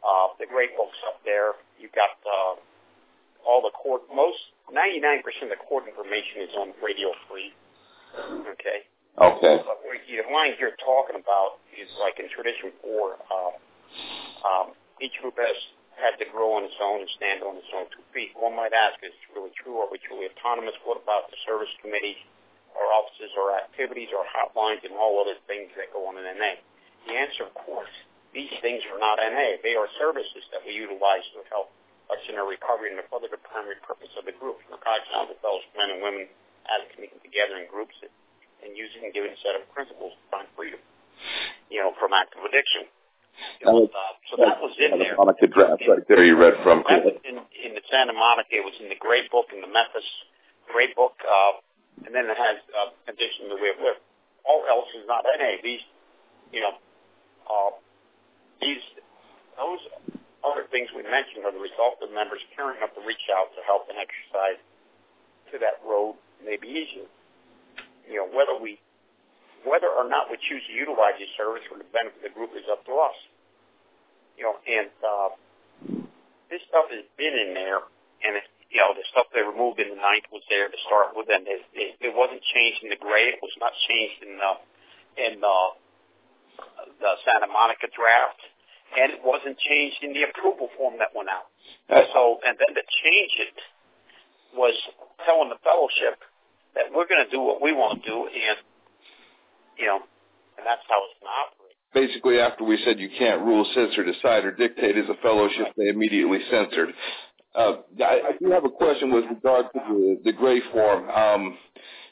Uh, 0.04 0.36
the 0.36 0.44
gray 0.44 0.68
books 0.76 1.00
up 1.08 1.16
there. 1.24 1.56
You've 1.80 1.96
got 1.96 2.12
uh, 2.28 2.60
all 3.48 3.64
the 3.64 3.72
court. 3.72 4.04
Most 4.12 4.36
99% 4.68 5.24
of 5.48 5.48
the 5.48 5.60
court 5.64 5.88
information 5.88 6.44
is 6.44 6.52
on 6.60 6.76
Radio 6.84 7.12
Free. 7.28 7.52
Okay. 8.52 8.84
Okay. 9.16 9.56
But 9.64 9.80
the 9.80 10.34
lines 10.34 10.60
you're 10.60 10.76
talking 10.82 11.16
about 11.16 11.62
is 11.72 11.88
like 12.02 12.18
in 12.18 12.28
tradition 12.30 12.74
four. 12.82 13.16
Uh, 13.30 13.54
um, 14.44 14.66
each 15.00 15.14
group 15.22 15.38
has 15.38 15.56
had 15.94 16.18
to 16.18 16.26
grow 16.30 16.58
on 16.58 16.66
its 16.66 16.78
own 16.82 17.00
and 17.02 17.10
stand 17.14 17.42
on 17.46 17.54
its 17.56 17.70
own 17.70 17.86
two 17.94 18.02
feet. 18.10 18.34
One 18.34 18.54
might 18.58 18.74
ask, 18.74 18.98
is 19.02 19.14
it 19.14 19.30
really 19.34 19.54
true? 19.54 19.78
Are 19.78 19.90
we 19.90 20.02
truly 20.02 20.26
autonomous? 20.26 20.74
What 20.82 20.98
about 20.98 21.30
the 21.30 21.38
service 21.46 21.70
committee, 21.78 22.18
our 22.74 22.90
offices, 22.90 23.30
our 23.38 23.54
activities, 23.54 24.10
our 24.10 24.26
hotlines, 24.26 24.82
and 24.82 24.94
all 24.98 25.22
other 25.22 25.38
things 25.46 25.70
that 25.78 25.94
go 25.94 26.06
on 26.10 26.18
in 26.18 26.26
NA? 26.26 26.58
The 27.06 27.14
answer, 27.14 27.46
of 27.46 27.54
course, 27.54 27.94
these 28.34 28.52
things 28.60 28.82
are 28.90 28.98
not 28.98 29.22
NA. 29.22 29.62
They 29.62 29.78
are 29.78 29.86
services 29.96 30.42
that 30.50 30.60
we 30.66 30.74
utilize 30.74 31.24
to 31.38 31.46
help 31.48 31.70
us 32.10 32.20
in 32.28 32.36
our 32.36 32.44
recovery 32.44 32.92
and 32.92 32.98
the 32.98 33.06
further 33.08 33.30
the 33.30 33.40
primary 33.40 33.78
purpose 33.80 34.10
of 34.18 34.26
the 34.26 34.34
group. 34.36 34.60
Narcotics 34.68 35.08
Anonymous 35.14 35.40
men 35.78 35.88
and 35.94 36.00
women, 36.02 36.26
addicts 36.68 36.98
meeting 36.98 37.20
together 37.22 37.56
in 37.62 37.70
groups 37.70 37.94
and 38.02 38.76
using 38.76 39.06
a 39.06 39.12
given 39.12 39.32
set 39.40 39.56
of 39.56 39.64
principles 39.72 40.12
to 40.16 40.24
find 40.32 40.48
freedom, 40.58 40.80
you 41.70 41.80
know, 41.80 41.94
from 41.96 42.12
active 42.12 42.42
addiction. 42.44 42.90
Know, 43.64 43.90
uh, 43.90 44.14
so 44.30 44.38
that 44.38 44.62
was 44.62 44.70
in 44.78 44.94
there. 44.98 45.18
Monica 45.18 45.50
draft 45.50 45.82
right 45.88 46.06
there 46.06 46.22
you 46.22 46.38
read 46.38 46.54
from. 46.62 46.86
That 46.86 47.02
was 47.02 47.18
in, 47.26 47.42
in 47.66 47.74
the 47.74 47.82
Santa 47.90 48.14
Monica. 48.14 48.54
It 48.54 48.62
was 48.62 48.78
in 48.78 48.86
the 48.86 48.98
Gray 49.00 49.26
Book, 49.26 49.50
in 49.50 49.58
the 49.58 49.66
Memphis 49.66 50.06
Gray 50.70 50.94
Book, 50.94 51.18
uh, 51.18 51.58
and 52.06 52.14
then 52.14 52.30
it 52.30 52.38
has 52.38 52.62
uh, 52.70 52.94
addition 53.10 53.50
to 53.50 53.58
the 53.58 53.60
way 53.60 53.74
of 53.74 53.82
live. 53.82 53.98
All 54.46 54.62
else 54.70 54.86
is 54.94 55.02
not 55.10 55.26
NA. 55.26 55.58
These, 55.66 55.82
you 56.54 56.62
know, 56.62 56.78
uh, 57.50 57.74
those 59.56 59.82
other 60.44 60.68
things 60.68 60.92
we 60.92 61.02
mentioned 61.02 61.44
are 61.44 61.54
the 61.54 61.62
result 61.62 62.00
of 62.04 62.12
members 62.12 62.40
caring 62.52 62.76
enough 62.76 62.92
to 62.94 63.02
reach 63.04 63.24
out 63.32 63.48
to 63.56 63.60
help 63.64 63.88
and 63.88 63.96
exercise 63.96 64.60
to 65.52 65.56
that 65.60 65.80
road 65.84 66.16
may 66.44 66.56
be 66.56 66.68
easier. 66.68 67.08
You 68.04 68.20
know, 68.20 68.28
whether 68.28 68.56
we, 68.60 68.76
whether 69.64 69.88
or 69.88 70.04
not 70.04 70.28
we 70.28 70.36
choose 70.36 70.60
to 70.68 70.74
utilize 70.76 71.16
this 71.16 71.32
service 71.40 71.64
for 71.64 71.80
the 71.80 71.88
benefit 71.88 72.20
of 72.20 72.24
the 72.28 72.34
group 72.36 72.52
is 72.52 72.68
up 72.68 72.84
to 72.84 72.94
us. 73.00 73.16
You 74.36 74.44
know, 74.44 74.56
and 74.66 74.90
uh, 75.00 75.30
this 76.52 76.60
stuff 76.68 76.92
has 76.92 77.06
been 77.16 77.32
in 77.32 77.56
there, 77.56 77.80
and 78.26 78.36
it, 78.36 78.44
you 78.68 78.82
know, 78.82 78.92
the 78.92 79.06
stuff 79.14 79.30
they 79.30 79.40
removed 79.40 79.78
in 79.78 79.94
the 79.94 80.00
ninth 80.00 80.26
was 80.34 80.42
there 80.50 80.66
to 80.68 80.78
start 80.84 81.14
with, 81.14 81.30
and 81.30 81.46
it, 81.46 81.62
it, 81.72 82.10
it 82.10 82.12
wasn't 82.12 82.42
changed 82.52 82.82
in 82.82 82.90
the 82.90 82.98
gray. 82.98 83.30
It 83.30 83.40
was 83.40 83.54
not 83.62 83.72
changed 83.88 84.20
in 84.26 84.36
the 84.36 84.52
in 85.14 85.38
the, 85.38 85.58
the 86.98 87.12
Santa 87.22 87.46
Monica 87.46 87.86
draft, 87.94 88.42
and 88.96 89.12
it 89.12 89.20
wasn't 89.24 89.58
changed 89.58 89.98
in 90.02 90.12
the 90.12 90.24
approval 90.28 90.68
form 90.76 90.94
that 90.98 91.10
went 91.14 91.28
out. 91.28 91.50
So, 92.12 92.38
and 92.46 92.56
then 92.58 92.74
to 92.74 92.84
change 93.04 93.32
it 93.38 93.56
was 94.54 94.74
telling 95.26 95.50
the 95.50 95.58
fellowship 95.62 96.22
that 96.74 96.90
we're 96.94 97.06
going 97.06 97.24
to 97.24 97.30
do 97.30 97.40
what 97.40 97.62
we 97.62 97.72
want 97.72 98.02
to 98.02 98.10
do, 98.10 98.18
and 98.26 98.58
you 99.78 99.86
know, 99.86 99.98
and 100.58 100.66
that's 100.66 100.82
how 100.88 100.98
it's 101.10 101.18
going 101.18 101.30
to 101.30 101.38
operate. 101.42 101.76
Basically, 101.94 102.38
after 102.38 102.64
we 102.64 102.78
said 102.84 102.98
you 102.98 103.10
can't 103.18 103.42
rule, 103.42 103.66
censor, 103.74 104.04
decide, 104.04 104.44
or 104.44 104.52
dictate 104.52 104.96
as 104.96 105.08
a 105.08 105.14
fellowship, 105.22 105.66
right. 105.66 105.74
they 105.76 105.88
immediately 105.88 106.38
censored. 106.50 106.90
Uh, 107.54 107.76
I, 108.00 108.02
I 108.02 108.32
do 108.40 108.50
have 108.50 108.64
a 108.64 108.70
question 108.70 109.12
with 109.12 109.24
regard 109.30 109.66
to 109.74 109.80
the, 109.88 110.20
the 110.24 110.32
gray 110.32 110.60
form. 110.72 111.08
Um, 111.08 111.56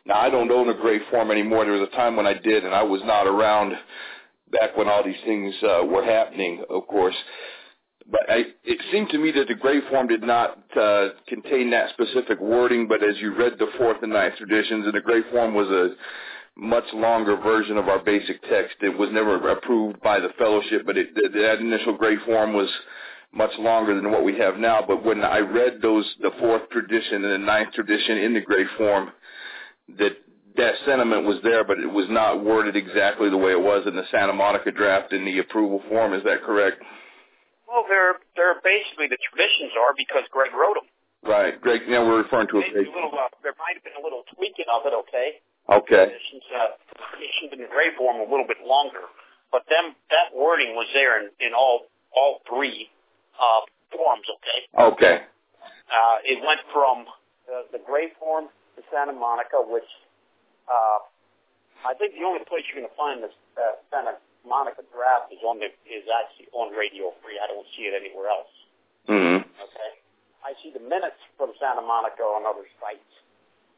now, 0.07 0.21
I 0.21 0.31
don't 0.31 0.51
own 0.51 0.69
a 0.69 0.75
gray 0.75 0.99
form 1.11 1.31
anymore. 1.31 1.65
There 1.65 1.75
was 1.75 1.89
a 1.93 1.97
time 1.97 2.17
when 2.17 2.27
I 2.27 2.35
did, 2.35 2.65
and 2.65 2.75
I 2.75 2.83
was 2.83 3.01
not 3.05 3.27
around 3.27 3.75
back 4.53 4.77
when 4.77 4.89
all 4.89 5.03
these 5.05 5.15
things 5.25 5.55
uh, 5.63 5.85
were 5.85 6.05
happening, 6.05 6.65
of 6.71 6.87
course. 6.87 7.17
But 8.11 8.23
I, 8.29 8.45
it 8.65 8.79
seemed 8.91 9.11
to 9.11 9.19
me 9.19 9.31
that 9.33 9.49
the 9.49 9.55
gray 9.55 9.81
form 9.91 10.09
did 10.09 10.23
not 10.23 10.59
uh, 10.79 11.09
contain 11.29 11.71
that 11.71 11.91
specific 11.91 12.41
wording. 12.41 12.89
But 12.89 13.03
as 13.03 13.17
you 13.21 13.35
read 13.35 13.55
the 13.59 13.69
fourth 13.79 13.99
and 14.03 14.13
ninth 14.13 14.37
traditions, 14.37 14.87
and 14.87 14.95
the 14.95 15.01
gray 15.01 15.23
form 15.31 15.55
was 15.55 15.69
a 15.69 15.91
much 16.57 16.85
longer 16.93 17.37
version 17.37 17.77
of 17.77 17.89
our 17.89 18.01
basic 18.01 18.43
text. 18.43 18.77
It 18.81 18.97
was 18.99 19.09
never 19.13 19.37
approved 19.49 20.01
by 20.03 20.21
the 20.21 20.31
fellowship, 20.39 20.83
but 20.85 20.99
it, 20.99 21.15
that 21.15 21.59
initial 21.61 21.97
gray 21.97 22.17
form 22.27 22.53
was 22.53 22.69
much 23.33 23.53
longer 23.59 23.95
than 23.95 24.11
what 24.11 24.25
we 24.25 24.37
have 24.39 24.59
now. 24.59 24.85
But 24.87 25.05
when 25.05 25.25
I 25.25 25.39
read 25.39 25.81
those, 25.81 26.05
the 26.21 26.33
fourth 26.39 26.69
tradition 26.71 27.25
and 27.25 27.33
the 27.33 27.47
ninth 27.47 27.73
tradition 27.73 28.19
in 28.19 28.35
the 28.35 28.41
gray 28.41 28.65
form, 28.77 29.11
that 29.99 30.13
that 30.57 30.75
sentiment 30.85 31.25
was 31.25 31.39
there, 31.43 31.65
but 31.65 31.79
it 31.79 31.91
was 31.91 32.07
not 32.11 32.45
worded 32.45 32.77
exactly 32.77 33.31
the 33.31 33.37
way 33.37 33.53
it 33.53 33.61
was 33.61 33.87
in 33.87 33.97
the 33.97 34.05
Santa 34.11 34.33
Monica 34.33 34.71
draft 34.71 35.13
in 35.13 35.25
the 35.25 35.39
approval 35.39 35.83
form. 35.89 36.13
Is 36.13 36.25
that 36.25 36.43
correct? 36.43 36.83
Well, 37.69 37.85
they're 37.89 38.21
they're 38.37 38.61
basically 38.61 39.09
the 39.09 39.17
traditions 39.33 39.73
are 39.81 39.97
because 39.97 40.29
Greg 40.29 40.53
wrote 40.53 40.77
them. 40.77 40.89
Right, 41.25 41.57
Greg. 41.61 41.89
Now 41.89 42.05
we're 42.05 42.21
referring 42.21 42.49
to 42.53 42.59
a. 42.59 42.67
a 42.67 42.85
little, 42.85 43.15
uh, 43.15 43.33
there 43.43 43.57
might 43.57 43.79
have 43.79 43.85
been 43.87 43.97
a 43.97 44.05
little 44.05 44.29
tweaking 44.37 44.69
of 44.69 44.85
it. 44.85 44.93
Okay. 45.07 45.41
Okay. 45.71 46.11
Traditions, 46.11 46.45
uh, 46.53 46.75
traditions 47.15 47.51
in 47.55 47.65
gray 47.71 47.95
form 47.97 48.21
a 48.21 48.29
little 48.29 48.45
bit 48.45 48.61
longer, 48.67 49.09
but 49.55 49.63
them 49.71 49.95
that 50.11 50.35
wording 50.37 50.75
was 50.75 50.91
there 50.93 51.23
in, 51.23 51.31
in 51.41 51.55
all 51.55 51.87
all 52.13 52.43
three 52.45 52.91
uh, 53.39 53.63
forms. 53.95 54.27
Okay. 54.29 54.61
Okay. 54.77 55.17
Uh, 55.89 56.17
it 56.29 56.43
went 56.45 56.61
from 56.75 57.07
uh, 57.49 57.65
the 57.73 57.79
gray 57.87 58.13
form 58.19 58.53
to 58.77 58.83
Santa 58.93 59.13
Monica, 59.13 59.63
which 59.65 59.89
uh, 60.69 61.01
I 61.83 61.95
think 61.99 62.15
the 62.15 62.23
only 62.23 62.45
place 62.47 62.63
you're 62.71 62.79
going 62.79 62.91
to 62.91 62.99
find 62.99 63.23
this 63.23 63.35
uh, 63.59 63.79
Santa 63.91 64.19
Monica 64.47 64.87
draft 64.91 65.31
is 65.35 65.43
on 65.43 65.59
the 65.59 65.71
is 65.87 66.07
actually 66.11 66.51
on 66.55 66.75
Radio 66.75 67.15
Free. 67.23 67.39
I 67.39 67.47
don't 67.51 67.67
see 67.75 67.91
it 67.91 67.95
anywhere 67.95 68.31
else. 68.31 68.53
Mm-hmm. 69.11 69.43
Okay. 69.43 69.91
I 70.43 70.55
see 70.63 70.75
the 70.75 70.83
minutes 70.83 71.19
from 71.39 71.55
Santa 71.59 71.83
Monica 71.83 72.23
on 72.23 72.43
other 72.47 72.67
sites, 72.83 73.11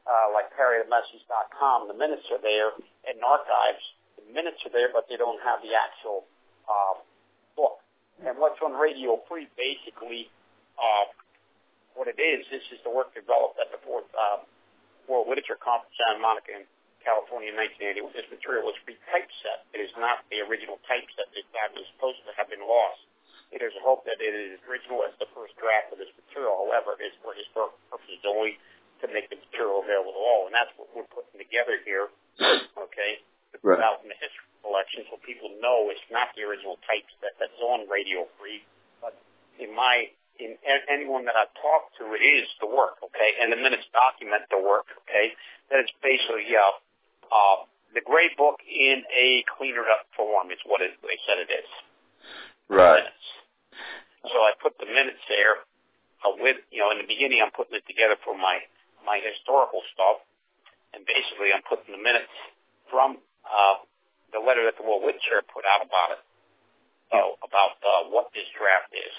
uh, 0.08 0.32
like 0.32 0.48
CarryTheMessage.com. 0.56 1.88
The 1.88 1.96
minutes 1.96 2.24
are 2.32 2.40
there 2.40 2.72
in 3.04 3.20
archives. 3.20 3.84
The 4.16 4.32
minutes 4.32 4.60
are 4.64 4.72
there, 4.72 4.88
but 4.88 5.04
they 5.08 5.20
don't 5.20 5.40
have 5.44 5.60
the 5.60 5.76
actual 5.76 6.24
uh, 6.64 6.96
book. 7.56 7.84
And 8.24 8.40
what's 8.40 8.60
on 8.64 8.72
Radio 8.72 9.20
Free, 9.28 9.48
basically, 9.60 10.32
uh, 10.80 11.12
what 11.92 12.08
it 12.08 12.16
is, 12.16 12.48
this 12.48 12.64
is 12.72 12.80
the 12.84 12.92
work 12.92 13.12
developed 13.12 13.60
at 13.60 13.68
the 13.68 13.80
fourth 13.84 14.08
uh, 14.16 14.40
World 15.04 15.28
Literature 15.28 15.60
Conference 15.60 15.92
Santa 16.00 16.20
Monica 16.20 16.52
in 16.56 16.64
California 17.04 17.52
in 17.52 17.56
1980. 17.60 18.16
This 18.16 18.28
material 18.32 18.64
was 18.64 18.76
retypeset. 18.88 19.68
It 19.76 19.84
is 19.84 19.92
not 20.00 20.24
the 20.32 20.40
original 20.42 20.80
typeset 20.88 21.28
that 21.30 21.70
was 21.76 21.86
supposed 21.94 22.24
to 22.24 22.32
have 22.34 22.48
been 22.48 22.64
lost. 22.64 23.04
It 23.52 23.62
is 23.62 23.70
a 23.78 23.82
hope 23.84 24.02
that 24.08 24.18
it 24.18 24.34
is 24.34 24.58
original 24.66 25.06
as 25.06 25.14
the 25.22 25.30
first 25.36 25.54
draft 25.60 25.94
of 25.94 26.00
this 26.00 26.10
material. 26.16 26.66
However, 26.66 26.98
it 26.98 27.12
is 27.12 27.16
for 27.22 27.36
historical 27.36 27.78
purposes 27.86 28.24
only 28.26 28.58
to 28.98 29.06
make 29.12 29.30
the 29.30 29.38
material 29.38 29.84
available 29.84 30.16
to 30.16 30.22
all, 30.24 30.48
and 30.48 30.54
that's 30.56 30.72
what 30.74 30.90
we're 30.90 31.06
putting 31.12 31.38
together 31.38 31.78
here. 31.84 32.10
Okay, 32.74 33.22
to 33.54 33.62
put 33.62 33.78
right. 33.78 33.86
out 33.86 34.02
in 34.02 34.10
the 34.10 34.18
history 34.18 34.48
collection 34.64 35.06
so 35.06 35.20
people 35.22 35.52
know 35.62 35.92
it's 35.92 36.02
not 36.10 36.34
the 36.34 36.42
original 36.42 36.80
typeset 36.88 37.36
that's 37.38 37.54
on 37.62 37.86
Radio 37.86 38.26
Free, 38.40 38.64
but 38.98 39.14
in 39.60 39.70
my 39.70 40.10
in 40.42 40.58
anyone 40.90 41.22
that 41.30 41.38
I've 41.38 41.54
talked 41.62 41.94
to, 42.02 42.10
it 42.10 42.22
is 42.22 42.50
the 42.58 42.66
work, 42.66 42.98
okay? 43.06 43.38
And 43.38 43.54
the 43.54 43.60
minutes 43.60 43.86
document 43.94 44.42
the 44.50 44.58
work, 44.58 44.90
okay? 45.06 45.30
That 45.70 45.78
it's 45.86 45.94
basically, 46.02 46.50
yeah, 46.50 46.74
uh, 47.34 47.66
the 47.94 48.02
gray 48.06 48.30
book 48.38 48.62
in 48.62 49.02
a 49.10 49.42
cleaner 49.58 49.82
up 49.90 50.06
form 50.14 50.54
is 50.54 50.62
what 50.66 50.80
it, 50.80 50.94
they 51.02 51.18
said 51.26 51.42
it 51.42 51.50
is. 51.50 51.70
Right. 52.70 53.02
So 54.30 54.38
I 54.38 54.54
put 54.62 54.78
the 54.78 54.86
minutes 54.86 55.20
there 55.28 55.66
uh, 56.22 56.38
with, 56.38 56.62
you 56.70 56.78
know, 56.78 56.94
in 56.94 56.98
the 57.02 57.10
beginning 57.10 57.42
I'm 57.42 57.50
putting 57.50 57.74
it 57.74 57.86
together 57.90 58.16
for 58.22 58.38
my, 58.38 58.62
my 59.02 59.18
historical 59.18 59.82
stuff. 59.92 60.22
And 60.94 61.02
basically 61.04 61.50
I'm 61.50 61.66
putting 61.66 61.90
the 61.90 62.00
minutes 62.00 62.30
from, 62.88 63.18
uh, 63.44 63.82
the 64.32 64.40
letter 64.40 64.64
that 64.66 64.78
the 64.78 64.86
World 64.86 65.02
Lit 65.06 65.18
Chair 65.26 65.42
put 65.42 65.66
out 65.66 65.82
about 65.82 66.18
it. 66.18 66.22
You 67.12 67.18
know, 67.18 67.30
about, 67.44 67.78
uh, 67.82 68.10
what 68.10 68.30
this 68.32 68.48
draft 68.56 68.90
is. 68.94 69.14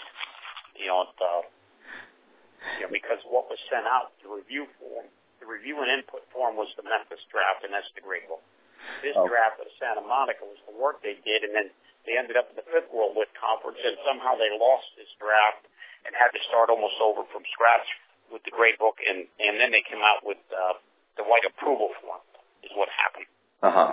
You 0.75 0.91
know, 0.91 1.07
uh, 1.07 1.43
you 2.81 2.83
know, 2.83 2.91
because 2.91 3.21
what 3.29 3.47
was 3.47 3.61
sent 3.71 3.85
out, 3.85 4.11
the 4.19 4.27
review 4.27 4.67
form, 4.81 5.07
the 5.39 5.47
review 5.47 5.79
and 5.83 5.89
input 5.91 6.23
form 6.31 6.55
was 6.55 6.71
the 6.79 6.85
Memphis 6.85 7.21
draft, 7.31 7.63
and 7.63 7.71
that's 7.73 7.89
the 7.95 8.03
Gray 8.03 8.23
Book. 8.27 8.43
This 9.01 9.17
oh. 9.17 9.25
draft 9.25 9.57
of 9.59 9.67
Santa 9.81 10.05
Monica 10.05 10.45
was 10.45 10.61
the 10.69 10.75
work 10.77 11.01
they 11.01 11.17
did, 11.25 11.41
and 11.43 11.53
then 11.53 11.67
they 12.05 12.15
ended 12.15 12.37
up 12.37 12.53
at 12.53 12.55
the 12.55 12.67
Fifth 12.69 12.89
World 12.93 13.17
Lit 13.17 13.33
Conference, 13.33 13.81
and 13.81 13.97
somehow 14.05 14.37
they 14.37 14.53
lost 14.53 14.85
this 14.93 15.09
draft 15.17 15.65
and 16.05 16.13
had 16.13 16.29
to 16.31 16.41
start 16.45 16.69
almost 16.69 17.01
over 17.01 17.25
from 17.33 17.41
scratch 17.49 17.85
with 18.29 18.45
the 18.45 18.53
Gray 18.53 18.77
Book, 18.77 19.01
and 19.01 19.25
and 19.41 19.57
then 19.57 19.73
they 19.73 19.81
came 19.85 20.01
out 20.05 20.21
with 20.21 20.41
uh, 20.53 20.77
the 21.17 21.25
White 21.25 21.45
Approval 21.45 21.93
Form, 22.01 22.21
is 22.61 22.73
what 22.77 22.89
happened. 22.93 23.29
Uh 23.65 23.73
huh. 23.73 23.91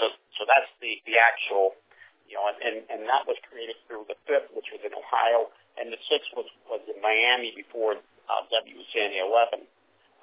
So 0.00 0.04
so 0.40 0.48
that's 0.48 0.72
the 0.80 1.00
the 1.04 1.20
actual, 1.20 1.76
you 2.24 2.40
know, 2.40 2.48
and 2.48 2.58
and, 2.64 2.76
and 2.88 3.00
that 3.08 3.28
was 3.28 3.36
created 3.44 3.76
through 3.84 4.08
the 4.08 4.16
fifth, 4.24 4.48
which 4.56 4.72
was 4.72 4.80
in 4.80 4.92
Ohio, 4.96 5.52
and 5.76 5.92
the 5.92 6.00
sixth 6.08 6.32
was 6.32 6.48
was 6.64 6.80
in 6.88 6.96
Miami 7.04 7.52
before 7.52 8.00
uh, 8.28 8.42
WCNA 8.48 9.20
11. 9.20 9.68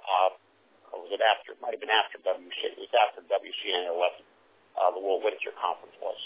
Uh, 0.07 0.29
or 0.97 1.05
was 1.05 1.13
it 1.13 1.21
after? 1.21 1.53
It 1.53 1.61
might 1.61 1.77
have 1.77 1.83
been 1.83 1.93
after 1.93 2.17
WC. 2.25 2.73
It 2.73 2.81
was 2.81 2.89
after 2.97 3.21
WCNA 3.29 3.93
11. 3.93 4.25
Uh, 4.77 4.93
the 4.97 5.01
World 5.01 5.21
Literature 5.21 5.53
Conference 5.57 5.93
was. 6.01 6.17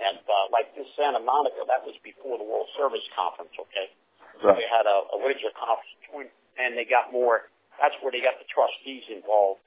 And 0.00 0.22
uh, 0.24 0.46
like 0.54 0.72
this 0.78 0.88
Santa 0.96 1.20
Monica, 1.20 1.66
that 1.66 1.82
was 1.84 1.98
before 2.00 2.40
the 2.40 2.46
World 2.46 2.70
Service 2.78 3.04
Conference. 3.12 3.52
Okay, 3.52 3.92
right. 4.40 4.56
they 4.56 4.66
had 4.70 4.88
a, 4.88 5.12
a 5.12 5.16
literature 5.20 5.52
conference, 5.52 6.32
and 6.56 6.72
they 6.72 6.88
got 6.88 7.12
more. 7.12 7.52
That's 7.76 7.94
where 8.00 8.08
they 8.08 8.24
got 8.24 8.40
the 8.40 8.48
trustees 8.48 9.04
involved 9.12 9.66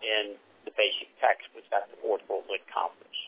in 0.00 0.40
the 0.64 0.72
basic 0.72 1.12
text, 1.20 1.52
which 1.52 1.68
that's 1.68 1.84
the 1.92 2.00
Fourth 2.00 2.24
World 2.32 2.48
Lit 2.48 2.64
Conference. 2.72 3.18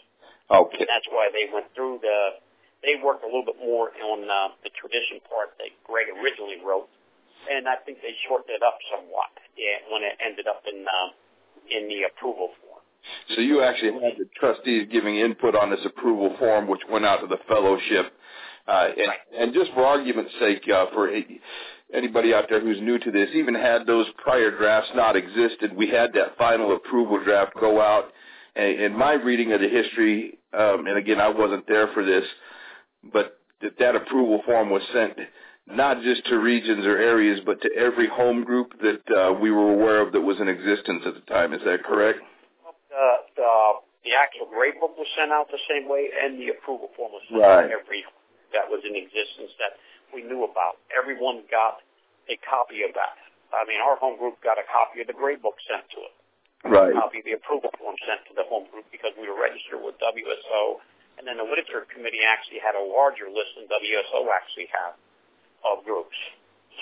Okay. 0.48 0.80
And 0.80 0.88
that's 0.88 1.08
why 1.12 1.28
they 1.28 1.44
went 1.52 1.68
through 1.76 2.00
the. 2.00 2.40
They 2.80 2.96
worked 3.00 3.24
a 3.24 3.28
little 3.28 3.44
bit 3.44 3.60
more 3.60 3.92
on 4.00 4.24
uh, 4.24 4.56
the 4.64 4.72
tradition 4.72 5.20
part 5.28 5.56
that 5.60 5.72
Greg 5.84 6.08
originally 6.12 6.60
wrote, 6.64 6.88
and 7.50 7.68
I 7.68 7.76
think 7.84 7.98
they 8.02 8.14
shortened 8.28 8.50
it 8.50 8.62
up 8.62 8.78
somewhat 8.90 9.30
yeah, 9.56 9.80
when 9.90 10.02
it 10.02 10.18
ended 10.24 10.46
up 10.46 10.62
in 10.66 10.84
uh, 10.84 11.08
in 11.70 11.88
the 11.88 12.04
approval 12.10 12.50
form. 12.60 12.82
So 13.34 13.40
you 13.40 13.62
actually 13.62 13.92
had 13.92 14.18
the 14.18 14.28
trustees 14.38 14.88
giving 14.90 15.16
input 15.16 15.54
on 15.54 15.70
this 15.70 15.84
approval 15.84 16.34
form, 16.38 16.68
which 16.68 16.80
went 16.90 17.04
out 17.04 17.20
to 17.20 17.26
the 17.26 17.38
fellowship. 17.48 18.12
Uh, 18.66 18.88
and, 18.96 19.08
right. 19.08 19.18
and 19.38 19.54
just 19.54 19.72
for 19.74 19.84
argument's 19.84 20.32
sake, 20.40 20.68
uh, 20.68 20.86
for 20.92 21.10
anybody 21.94 22.34
out 22.34 22.46
there 22.48 22.60
who's 22.60 22.80
new 22.80 22.98
to 22.98 23.10
this, 23.12 23.28
even 23.34 23.54
had 23.54 23.86
those 23.86 24.06
prior 24.18 24.56
drafts 24.56 24.90
not 24.94 25.14
existed, 25.14 25.74
we 25.76 25.88
had 25.88 26.12
that 26.14 26.36
final 26.36 26.74
approval 26.74 27.22
draft 27.22 27.52
go 27.60 27.80
out. 27.80 28.06
And 28.56 28.80
in 28.80 28.98
my 28.98 29.12
reading 29.12 29.52
of 29.52 29.60
the 29.60 29.68
history, 29.68 30.38
um, 30.52 30.86
and 30.86 30.96
again, 30.96 31.20
I 31.20 31.28
wasn't 31.28 31.66
there 31.68 31.88
for 31.94 32.04
this, 32.04 32.24
but 33.12 33.38
that 33.62 33.78
that 33.78 33.94
approval 33.94 34.42
form 34.44 34.70
was 34.70 34.82
sent 34.92 35.12
not 35.66 36.02
just 36.02 36.24
to 36.26 36.38
regions 36.38 36.86
or 36.86 36.96
areas, 36.98 37.40
but 37.44 37.60
to 37.62 37.70
every 37.74 38.06
home 38.06 38.44
group 38.44 38.72
that 38.80 39.02
uh, 39.10 39.32
we 39.34 39.50
were 39.50 39.72
aware 39.72 40.00
of 40.00 40.12
that 40.12 40.20
was 40.20 40.38
in 40.40 40.48
existence 40.48 41.02
at 41.06 41.14
the 41.14 41.26
time. 41.26 41.52
Is 41.52 41.60
that 41.66 41.82
correct? 41.82 42.22
The, 42.90 43.08
the, 43.34 43.52
the 44.06 44.12
actual 44.14 44.46
gray 44.46 44.70
book 44.78 44.94
was 44.94 45.10
sent 45.18 45.34
out 45.34 45.50
the 45.50 45.62
same 45.66 45.90
way, 45.90 46.06
and 46.06 46.38
the 46.38 46.54
approval 46.54 46.94
form 46.94 47.12
was 47.12 47.22
sent 47.26 47.42
right. 47.42 47.66
out 47.66 47.74
every 47.74 48.06
that 48.54 48.70
was 48.70 48.80
in 48.86 48.94
existence. 48.94 49.50
That 49.58 49.74
we 50.14 50.22
knew 50.22 50.46
about. 50.46 50.78
Everyone 50.94 51.42
got 51.50 51.82
a 52.30 52.38
copy 52.46 52.86
of 52.86 52.94
that. 52.94 53.18
I 53.50 53.66
mean, 53.66 53.82
our 53.82 53.98
home 53.98 54.18
group 54.18 54.38
got 54.42 54.58
a 54.58 54.66
copy 54.70 55.02
of 55.02 55.10
the 55.10 55.18
gray 55.18 55.34
book 55.34 55.58
sent 55.66 55.82
to 55.94 55.98
it. 56.06 56.14
Right. 56.66 56.94
A 56.94 56.98
copy 56.98 57.22
of 57.22 57.26
the 57.26 57.34
approval 57.38 57.70
form 57.78 57.94
sent 58.06 58.22
to 58.30 58.34
the 58.34 58.46
home 58.46 58.66
group 58.70 58.86
because 58.90 59.14
we 59.18 59.26
were 59.26 59.38
registered 59.38 59.82
with 59.82 59.98
WSO. 60.02 60.82
And 61.18 61.24
then 61.24 61.38
the 61.38 61.46
literature 61.46 61.86
committee 61.90 62.22
actually 62.26 62.58
had 62.58 62.74
a 62.74 62.82
larger 62.82 63.30
list 63.30 63.54
than 63.54 63.70
WSO 63.70 64.26
actually 64.30 64.68
had 64.70 64.98
of 65.64 65.84
groups. 65.84 66.16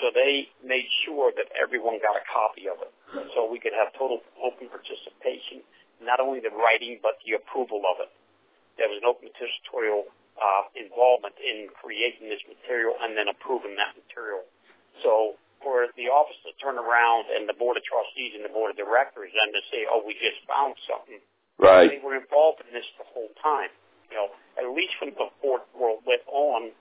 So 0.03 0.11
they 0.11 0.51
made 0.59 0.87
sure 1.07 1.31
that 1.39 1.47
everyone 1.55 2.03
got 2.03 2.19
a 2.19 2.25
copy 2.27 2.67
of 2.67 2.83
it. 2.83 2.91
So 3.31 3.47
we 3.47 3.63
could 3.63 3.71
have 3.71 3.95
total 3.95 4.19
open 4.43 4.67
participation, 4.67 5.63
not 6.03 6.19
only 6.19 6.43
the 6.43 6.51
writing, 6.51 6.99
but 6.99 7.15
the 7.23 7.39
approval 7.39 7.79
of 7.87 8.03
it. 8.03 8.11
There 8.75 8.91
was 8.91 8.99
an 8.99 9.07
open 9.07 9.31
participatory 9.31 10.03
uh, 10.35 10.63
involvement 10.75 11.39
in 11.39 11.71
creating 11.79 12.27
this 12.27 12.43
material 12.43 12.99
and 12.99 13.15
then 13.15 13.31
approving 13.31 13.79
that 13.79 13.95
material. 13.95 14.43
So 14.99 15.39
for 15.63 15.87
the 15.95 16.11
office 16.11 16.35
to 16.43 16.51
turn 16.59 16.75
around 16.75 17.31
and 17.31 17.47
the 17.47 17.55
board 17.55 17.79
of 17.79 17.83
trustees 17.87 18.35
and 18.35 18.43
the 18.43 18.51
board 18.51 18.75
of 18.75 18.77
directors 18.77 19.31
and 19.31 19.49
to 19.55 19.61
say, 19.71 19.87
oh, 19.87 20.03
we 20.03 20.13
just 20.19 20.43
found 20.43 20.75
something. 20.83 21.23
Right. 21.55 21.87
They 21.87 22.03
were 22.03 22.19
involved 22.19 22.61
in 22.67 22.75
this 22.75 22.85
the 22.99 23.07
whole 23.15 23.31
time. 23.39 23.71
You 24.11 24.19
know, 24.19 24.29
at 24.59 24.67
least 24.75 24.93
when 24.99 25.15
the 25.15 25.31
fourth 25.39 25.65
world 25.71 26.03
went 26.03 26.21
on, 26.27 26.75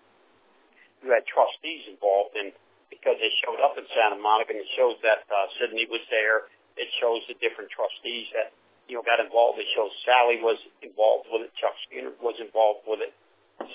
you 1.04 1.12
had 1.12 1.28
trustees 1.28 1.84
involved 1.84 2.32
in 2.34 2.50
because 2.88 3.20
they 3.20 3.28
showed 3.44 3.60
up 3.60 3.76
in 3.76 3.84
Santa 3.92 4.16
Monica 4.16 4.56
and 4.56 4.64
it 4.64 4.70
shows 4.72 4.96
that 5.04 5.28
uh, 5.28 5.46
Sydney 5.60 5.84
was 5.92 6.00
there. 6.08 6.48
It 6.80 6.88
shows 6.98 7.20
the 7.28 7.36
different 7.38 7.68
trustees 7.68 8.32
that, 8.32 8.56
you 8.88 8.96
know, 8.96 9.04
got 9.04 9.20
involved. 9.20 9.60
It 9.60 9.68
shows 9.76 9.92
Sally 10.08 10.40
was 10.40 10.56
involved 10.80 11.28
with 11.28 11.44
it. 11.44 11.52
Chuck 11.60 11.76
Skinner 11.84 12.16
was 12.24 12.40
involved 12.40 12.88
with 12.88 13.04
it. 13.04 13.12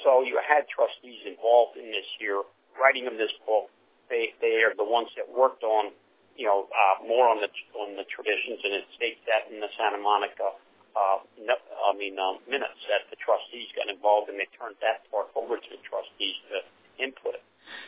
So 0.04 0.26
you 0.26 0.42
had 0.42 0.66
trustees 0.68 1.22
involved 1.30 1.78
in 1.78 1.94
this 1.94 2.10
year 2.18 2.42
writing 2.76 3.06
of 3.06 3.16
this 3.22 3.32
book. 3.46 3.70
They, 4.10 4.34
they 4.42 4.66
are 4.66 4.74
the 4.74 4.88
ones 4.88 5.14
that 5.14 5.30
worked 5.30 5.62
on, 5.62 5.94
you 6.34 6.50
know, 6.50 6.66
uh, 6.72 7.06
more 7.06 7.30
on 7.30 7.40
the, 7.40 7.52
on 7.78 7.94
the 7.94 8.08
traditions 8.10 8.60
and 8.66 8.74
it 8.74 8.86
states 8.98 9.22
that 9.30 9.54
in 9.54 9.62
the 9.62 9.70
Santa 9.78 10.02
Monica 10.02 10.58
uh, 10.98 11.22
no, 11.46 11.54
I 11.54 11.94
mean, 11.94 12.18
um, 12.18 12.42
minutes 12.50 12.82
that 12.90 13.06
the 13.14 13.18
trustees 13.22 13.70
got 13.78 13.88
involved 13.88 14.28
and 14.28 14.42
they 14.42 14.50
turned 14.58 14.76
that 14.82 15.06
part 15.14 15.30
over 15.38 15.56
to 15.56 15.70
the 15.70 15.82
trustees 15.86 16.36
to 16.50 16.66
input. 17.00 17.40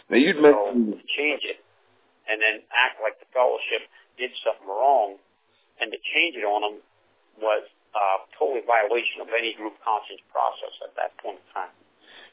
Now 0.10 0.18
you'd 0.18 0.38
So 0.38 0.42
mentioned 0.42 1.04
change 1.12 1.44
it 1.44 1.60
and 2.30 2.42
then 2.42 2.64
act 2.72 3.02
like 3.04 3.20
the 3.20 3.28
fellowship 3.34 3.88
did 4.18 4.32
something 4.44 4.68
wrong 4.68 5.18
and 5.80 5.92
to 5.92 5.98
change 6.14 6.36
it 6.38 6.46
on 6.46 6.62
them 6.62 6.76
was 7.42 7.66
uh, 7.96 8.24
totally 8.38 8.62
violation 8.64 9.22
of 9.22 9.28
any 9.36 9.54
group 9.54 9.74
conscience 9.84 10.22
process 10.32 10.74
at 10.86 10.96
that 10.96 11.18
point 11.20 11.40
in 11.42 11.48
time. 11.52 11.74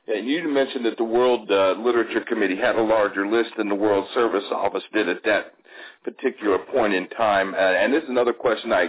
and 0.06 0.28
you 0.28 0.46
mentioned 0.46 0.84
that 0.86 0.96
the 0.96 1.08
World 1.08 1.50
uh, 1.50 1.74
Literature 1.78 2.22
Committee 2.28 2.56
had 2.56 2.76
a 2.76 2.82
larger 2.82 3.26
list 3.26 3.50
than 3.56 3.68
the 3.68 3.74
World 3.74 4.06
Service 4.14 4.44
Office 4.52 4.84
did 4.92 5.08
at 5.08 5.24
that 5.24 5.54
particular 6.04 6.58
point 6.58 6.94
in 6.94 7.08
time. 7.10 7.54
Uh, 7.54 7.58
and 7.58 7.92
this 7.92 8.02
is 8.04 8.08
another 8.08 8.32
question 8.32 8.72
I 8.72 8.88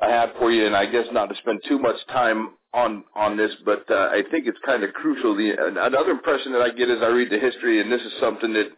I 0.00 0.08
have 0.08 0.30
for 0.38 0.50
you, 0.50 0.64
and 0.64 0.74
I 0.74 0.86
guess 0.86 1.04
not 1.12 1.28
to 1.28 1.34
spend 1.36 1.60
too 1.68 1.78
much 1.78 1.96
time 2.08 2.54
on 2.72 3.04
on 3.14 3.36
this, 3.36 3.50
but 3.64 3.84
uh, 3.90 4.10
I 4.12 4.22
think 4.30 4.46
it's 4.46 4.58
kind 4.64 4.84
of 4.84 4.92
crucial. 4.92 5.36
The 5.36 5.52
another 5.84 6.10
impression 6.10 6.52
that 6.52 6.62
I 6.62 6.70
get 6.70 6.90
as 6.90 6.98
I 7.02 7.08
read 7.08 7.30
the 7.30 7.38
history, 7.38 7.80
and 7.80 7.90
this 7.90 8.00
is 8.02 8.12
something 8.20 8.52
that 8.52 8.68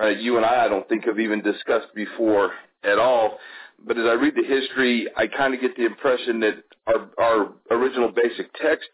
uh, 0.00 0.08
you 0.08 0.36
and 0.36 0.46
I 0.46 0.64
I 0.64 0.68
don't 0.68 0.88
think 0.88 1.04
have 1.04 1.20
even 1.20 1.42
discussed 1.42 1.94
before 1.94 2.52
at 2.84 2.98
all. 2.98 3.38
But 3.84 3.98
as 3.98 4.06
I 4.06 4.12
read 4.12 4.34
the 4.36 4.46
history, 4.46 5.08
I 5.16 5.26
kind 5.26 5.54
of 5.54 5.60
get 5.60 5.76
the 5.76 5.84
impression 5.84 6.40
that 6.40 6.62
our, 6.86 7.10
our 7.18 7.52
original 7.70 8.12
basic 8.12 8.52
text 8.54 8.88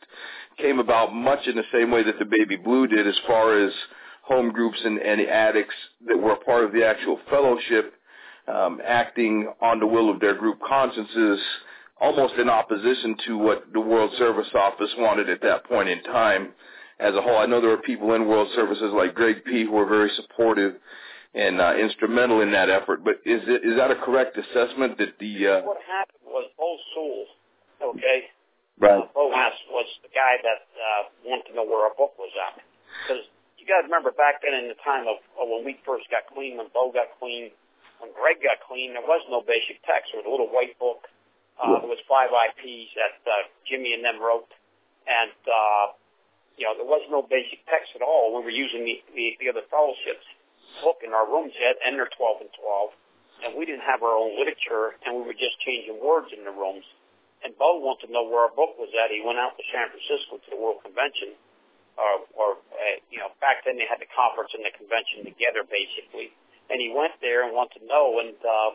came 0.56 0.78
about 0.78 1.14
much 1.14 1.46
in 1.46 1.56
the 1.56 1.64
same 1.72 1.90
way 1.90 2.02
that 2.04 2.18
the 2.18 2.24
Baby 2.24 2.56
Blue 2.56 2.86
did, 2.86 3.06
as 3.06 3.18
far 3.26 3.58
as 3.58 3.72
home 4.22 4.50
groups 4.50 4.78
and, 4.84 4.98
and 4.98 5.20
addicts 5.20 5.74
that 6.06 6.16
were 6.16 6.32
a 6.32 6.36
part 6.36 6.64
of 6.64 6.72
the 6.72 6.86
actual 6.86 7.18
fellowship 7.30 7.94
um, 8.46 8.80
acting 8.84 9.50
on 9.60 9.78
the 9.78 9.86
will 9.86 10.10
of 10.10 10.20
their 10.20 10.34
group 10.34 10.58
consciences, 10.66 11.38
almost 12.00 12.34
in 12.34 12.48
opposition 12.48 13.16
to 13.26 13.38
what 13.38 13.72
the 13.72 13.80
World 13.80 14.12
Service 14.18 14.48
Office 14.54 14.90
wanted 14.98 15.28
at 15.28 15.42
that 15.42 15.64
point 15.64 15.88
in 15.88 16.02
time 16.04 16.52
as 17.00 17.14
a 17.14 17.22
whole. 17.22 17.38
I 17.38 17.46
know 17.46 17.60
there 17.60 17.70
were 17.70 17.82
people 17.82 18.14
in 18.14 18.26
World 18.26 18.48
Services 18.54 18.92
like 18.94 19.14
Greg 19.14 19.44
P. 19.44 19.64
who 19.64 19.72
were 19.72 19.86
very 19.86 20.10
supportive 20.16 20.74
and 21.34 21.60
uh, 21.60 21.74
instrumental 21.76 22.40
in 22.40 22.52
that 22.52 22.70
effort. 22.70 23.04
But 23.04 23.20
is 23.24 23.42
it, 23.46 23.64
is 23.64 23.76
that 23.76 23.90
a 23.90 23.96
correct 23.96 24.36
assessment 24.38 24.98
that 24.98 25.18
the 25.20 25.34
uh, 25.46 25.62
What 25.62 25.78
happened 25.86 26.24
was 26.26 26.50
Bo 26.56 26.76
Sewell, 26.94 27.94
okay, 27.94 28.30
right? 28.78 29.02
uh, 29.02 29.12
Bo 29.14 29.28
was 29.28 29.86
the 30.02 30.10
guy 30.14 30.38
that 30.42 30.60
uh, 30.74 31.02
wanted 31.26 31.50
to 31.50 31.54
know 31.54 31.64
where 31.64 31.86
our 31.86 31.94
book 31.94 32.18
was 32.18 32.32
at. 32.48 32.62
Because 33.04 33.22
you 33.58 33.66
got 33.66 33.84
to 33.84 33.86
remember 33.86 34.10
back 34.10 34.40
then 34.42 34.56
in 34.56 34.66
the 34.66 34.78
time 34.82 35.06
of, 35.06 35.20
of 35.38 35.46
when 35.46 35.62
we 35.62 35.78
first 35.84 36.08
got 36.10 36.26
clean, 36.32 36.56
when 36.56 36.72
Bo 36.72 36.90
got 36.90 37.12
clean, 37.20 37.50
when 38.00 38.10
Greg 38.14 38.42
got 38.42 38.58
clean, 38.66 38.94
there 38.94 39.04
was 39.04 39.22
no 39.30 39.42
basic 39.42 39.82
text. 39.84 40.10
There 40.14 40.22
was 40.22 40.28
a 40.28 40.32
little 40.32 40.50
white 40.50 40.78
book. 40.78 41.06
Uh, 41.58 41.66
Yeah. 41.74 41.78
There 41.82 41.90
was 41.90 42.02
five 42.08 42.30
IPs 42.30 42.94
that 42.94 43.18
uh, 43.26 43.34
Jimmy 43.66 43.94
and 43.94 44.04
them 44.04 44.18
wrote, 44.22 44.48
and 45.06 45.34
uh, 45.46 45.86
you 46.56 46.64
know 46.66 46.74
there 46.78 46.86
was 46.86 47.02
no 47.10 47.22
basic 47.22 47.62
text 47.66 47.92
at 47.98 48.02
all. 48.02 48.34
We 48.38 48.44
were 48.46 48.54
using 48.54 48.84
the 48.86 48.96
the, 49.14 49.26
the 49.42 49.46
other 49.50 49.66
fellowships 49.70 50.26
book 50.82 51.02
in 51.02 51.10
our 51.12 51.26
rooms 51.26 51.52
yet, 51.58 51.76
and 51.82 51.98
they're 51.98 52.10
12 52.14 52.46
and 52.46 52.52
12, 52.54 52.90
and 53.44 53.50
we 53.58 53.66
didn't 53.66 53.82
have 53.82 54.02
our 54.06 54.14
own 54.14 54.38
literature, 54.38 54.94
and 55.02 55.16
we 55.18 55.22
were 55.26 55.34
just 55.34 55.58
changing 55.66 55.98
words 55.98 56.30
in 56.30 56.44
the 56.46 56.54
rooms. 56.54 56.84
And 57.42 57.54
Bo 57.58 57.78
wanted 57.82 58.06
to 58.06 58.12
know 58.12 58.22
where 58.26 58.46
our 58.46 58.54
book 58.54 58.78
was 58.78 58.90
at. 58.98 59.10
He 59.10 59.22
went 59.24 59.38
out 59.38 59.54
to 59.58 59.64
San 59.74 59.90
Francisco 59.90 60.38
to 60.38 60.48
the 60.50 60.58
World 60.58 60.82
Convention, 60.82 61.34
or, 61.98 62.26
or 62.34 62.48
uh, 62.74 62.96
you 63.10 63.18
know, 63.18 63.30
back 63.42 63.62
then 63.66 63.78
they 63.78 63.86
had 63.86 63.98
the 63.98 64.10
conference 64.10 64.54
and 64.54 64.62
the 64.62 64.74
convention 64.74 65.22
together, 65.26 65.62
basically. 65.66 66.30
And 66.70 66.78
he 66.82 66.90
went 66.94 67.14
there 67.22 67.42
and 67.46 67.54
wanted 67.54 67.82
to 67.82 67.84
know, 67.86 68.18
and 68.22 68.34
uh, 68.42 68.70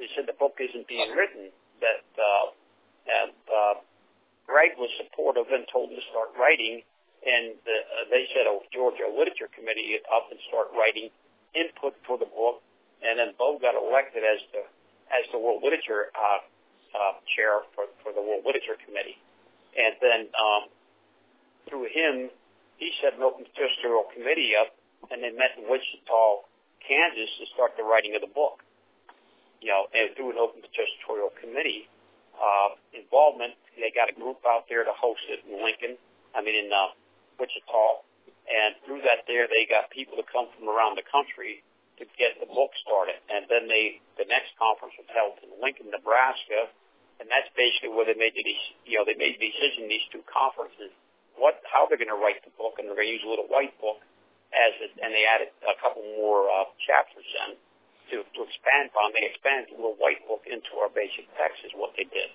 they 0.00 0.08
said 0.16 0.24
the 0.28 0.36
book 0.36 0.56
isn't 0.60 0.88
being 0.88 1.12
written. 1.12 1.52
That 1.84 2.08
uh, 2.16 2.46
and 3.04 3.36
uh, 3.44 3.74
Greg 4.48 4.80
was 4.80 4.88
supportive 4.96 5.52
and 5.52 5.68
told 5.68 5.92
him 5.92 6.00
to 6.00 6.06
start 6.08 6.32
writing. 6.40 6.80
And 7.24 7.56
the, 7.64 7.76
uh, 7.76 8.04
they 8.08 8.24
said, 8.32 8.48
"Oh, 8.48 8.64
Georgia 8.72 9.04
Literature 9.08 9.52
Committee 9.52 10.00
up 10.08 10.32
and 10.32 10.40
start 10.48 10.72
writing 10.72 11.12
input 11.52 11.92
for 12.08 12.16
the 12.16 12.28
book." 12.28 12.64
And 13.04 13.20
then 13.20 13.36
Bo 13.36 13.60
got 13.60 13.76
elected 13.76 14.24
as 14.24 14.40
the 14.52 14.64
as 15.12 15.28
the 15.32 15.38
World 15.38 15.60
Literature 15.60 16.08
uh, 16.16 16.40
uh, 16.96 17.14
chair 17.36 17.68
for 17.76 17.84
for 18.00 18.12
the 18.16 18.20
World 18.20 18.44
Literature 18.48 18.80
Committee. 18.80 19.20
And 19.76 19.96
then 20.00 20.20
um, 20.40 20.62
through 21.68 21.88
him, 21.90 22.30
he 22.76 22.92
set 23.02 23.18
open 23.20 23.44
pastoral 23.56 24.04
committee 24.14 24.54
up, 24.54 24.74
and 25.10 25.22
they 25.22 25.30
met 25.30 25.56
in 25.58 25.68
Wichita, 25.68 26.44
Kansas, 26.86 27.30
to 27.40 27.46
start 27.54 27.76
the 27.76 27.84
writing 27.84 28.14
of 28.14 28.20
the 28.20 28.30
book. 28.30 28.62
You 29.64 29.72
know, 29.72 29.88
through 30.12 30.36
an 30.36 30.38
open 30.38 30.60
pastoral 30.60 31.32
committee 31.40 31.88
uh, 32.36 32.76
involvement, 32.92 33.56
they 33.80 33.88
got 33.88 34.12
a 34.12 34.16
group 34.16 34.44
out 34.44 34.68
there 34.68 34.84
to 34.84 34.92
host 34.92 35.24
it 35.32 35.40
in 35.48 35.64
Lincoln. 35.64 35.96
I 36.36 36.44
mean, 36.44 36.52
in 36.52 36.68
uh, 36.68 36.92
Wichita, 37.40 38.04
and 38.44 38.76
through 38.84 39.00
that 39.08 39.24
there, 39.24 39.48
they 39.48 39.64
got 39.64 39.88
people 39.88 40.20
to 40.20 40.26
come 40.28 40.52
from 40.52 40.68
around 40.68 41.00
the 41.00 41.06
country 41.08 41.64
to 41.96 42.04
get 42.20 42.36
the 42.42 42.50
book 42.50 42.76
started. 42.84 43.16
And 43.32 43.48
then 43.48 43.64
they, 43.70 44.04
the 44.20 44.28
next 44.28 44.52
conference 44.60 44.98
was 45.00 45.08
held 45.08 45.40
in 45.40 45.48
Lincoln, 45.62 45.88
Nebraska, 45.88 46.68
and 47.22 47.30
that's 47.32 47.48
basically 47.56 47.94
where 47.94 48.04
they 48.04 48.18
made 48.18 48.36
the, 48.36 48.44
you 48.84 49.00
know, 49.00 49.06
they 49.08 49.16
made 49.16 49.40
the 49.40 49.48
decision 49.48 49.88
these 49.88 50.04
two 50.12 50.26
conferences 50.28 50.92
what 51.36 51.58
how 51.66 51.86
they're 51.86 51.98
going 51.98 52.12
to 52.12 52.18
write 52.18 52.42
the 52.46 52.54
book, 52.54 52.78
and 52.78 52.86
they're 52.86 52.98
going 52.98 53.10
to 53.10 53.14
use 53.14 53.26
a 53.26 53.30
little 53.30 53.50
white 53.50 53.74
book 53.82 53.98
as 54.54 54.72
it, 54.78 54.94
and 55.02 55.10
they 55.10 55.26
added 55.26 55.50
a 55.66 55.74
couple 55.82 56.02
more 56.14 56.46
uh, 56.46 56.70
chapters 56.78 57.26
in 57.46 57.58
to 58.10 58.24
to 58.24 58.40
expand 58.44 58.92
upon. 58.92 59.14
They 59.14 59.28
expanded 59.28 59.72
the 59.72 59.80
little 59.80 60.00
white 60.00 60.20
book 60.26 60.44
into 60.44 60.76
our 60.82 60.90
basic 60.92 61.28
text 61.38 61.64
is 61.64 61.72
what 61.76 61.96
they 61.96 62.04
did, 62.04 62.30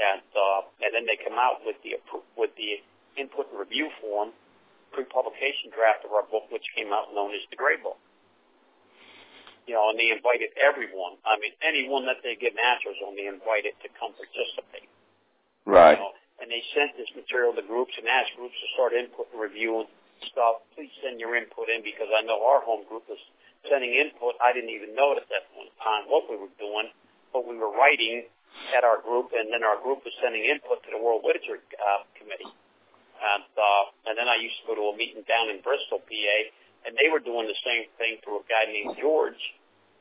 and 0.00 0.24
uh, 0.32 0.60
and 0.80 0.90
then 0.94 1.04
they 1.04 1.18
come 1.20 1.36
out 1.36 1.64
with 1.66 1.76
the 1.82 1.98
with 2.36 2.52
the 2.56 2.80
input 3.18 3.50
and 3.50 3.58
review 3.60 3.90
form 4.00 4.32
pre-publication 4.94 5.74
draft 5.74 6.06
of 6.06 6.14
our 6.14 6.22
book, 6.30 6.46
which 6.54 6.64
came 6.78 6.94
out 6.94 7.10
known 7.10 7.34
as 7.34 7.42
the 7.50 7.58
Gray 7.58 7.74
Book. 7.82 7.98
You 9.66 9.74
know, 9.74 9.90
and 9.90 9.98
they 9.98 10.14
invited 10.14 10.54
everyone. 10.54 11.18
I 11.26 11.34
mean, 11.42 11.50
anyone 11.66 12.06
that 12.06 12.22
they 12.22 12.38
get 12.38 12.54
answers 12.54 12.94
on, 13.02 13.18
they 13.18 13.26
invited 13.26 13.74
to 13.82 13.88
come 13.98 14.14
participate. 14.14 14.86
Right. 15.66 15.98
You 15.98 16.04
know, 16.04 16.14
and 16.38 16.46
they 16.52 16.62
sent 16.76 16.94
this 16.94 17.10
material 17.16 17.56
to 17.58 17.64
groups 17.64 17.96
and 17.98 18.06
asked 18.06 18.38
groups 18.38 18.54
to 18.54 18.68
start 18.76 18.92
input 18.94 19.26
and 19.34 19.40
reviewing 19.40 19.88
stuff. 20.30 20.62
Please 20.76 20.92
send 21.02 21.18
your 21.18 21.34
input 21.34 21.72
in 21.72 21.82
because 21.82 22.12
I 22.12 22.22
know 22.22 22.38
our 22.44 22.60
home 22.62 22.84
group 22.86 23.08
was 23.08 23.20
sending 23.70 23.92
input. 23.94 24.36
I 24.40 24.52
didn't 24.52 24.70
even 24.70 24.94
know 24.94 25.16
at 25.16 25.26
that 25.28 25.48
point 25.52 25.72
in 25.72 25.76
time 25.80 26.04
what 26.08 26.28
we 26.28 26.36
were 26.36 26.52
doing, 26.60 26.90
but 27.32 27.46
we 27.46 27.56
were 27.56 27.72
writing 27.72 28.28
at 28.76 28.86
our 28.86 29.02
group, 29.02 29.34
and 29.34 29.50
then 29.50 29.66
our 29.66 29.80
group 29.82 30.06
was 30.06 30.14
sending 30.22 30.46
input 30.46 30.82
to 30.86 30.90
the 30.94 31.00
World 31.00 31.26
Literature 31.26 31.60
uh, 31.78 32.06
Committee. 32.14 32.50
And 33.24 33.46
uh, 33.56 33.84
and 34.10 34.14
then 34.18 34.28
I 34.28 34.36
used 34.36 34.58
to 34.62 34.64
go 34.68 34.74
to 34.76 34.84
a 34.92 34.94
meeting 34.96 35.24
down 35.24 35.48
in 35.48 35.64
Bristol, 35.64 36.02
PA, 36.02 36.36
and 36.84 36.92
they 36.98 37.08
were 37.08 37.22
doing 37.22 37.48
the 37.48 37.56
same 37.64 37.88
thing 37.96 38.20
through 38.20 38.44
a 38.44 38.46
guy 38.46 38.68
named 38.68 39.00
George. 39.00 39.40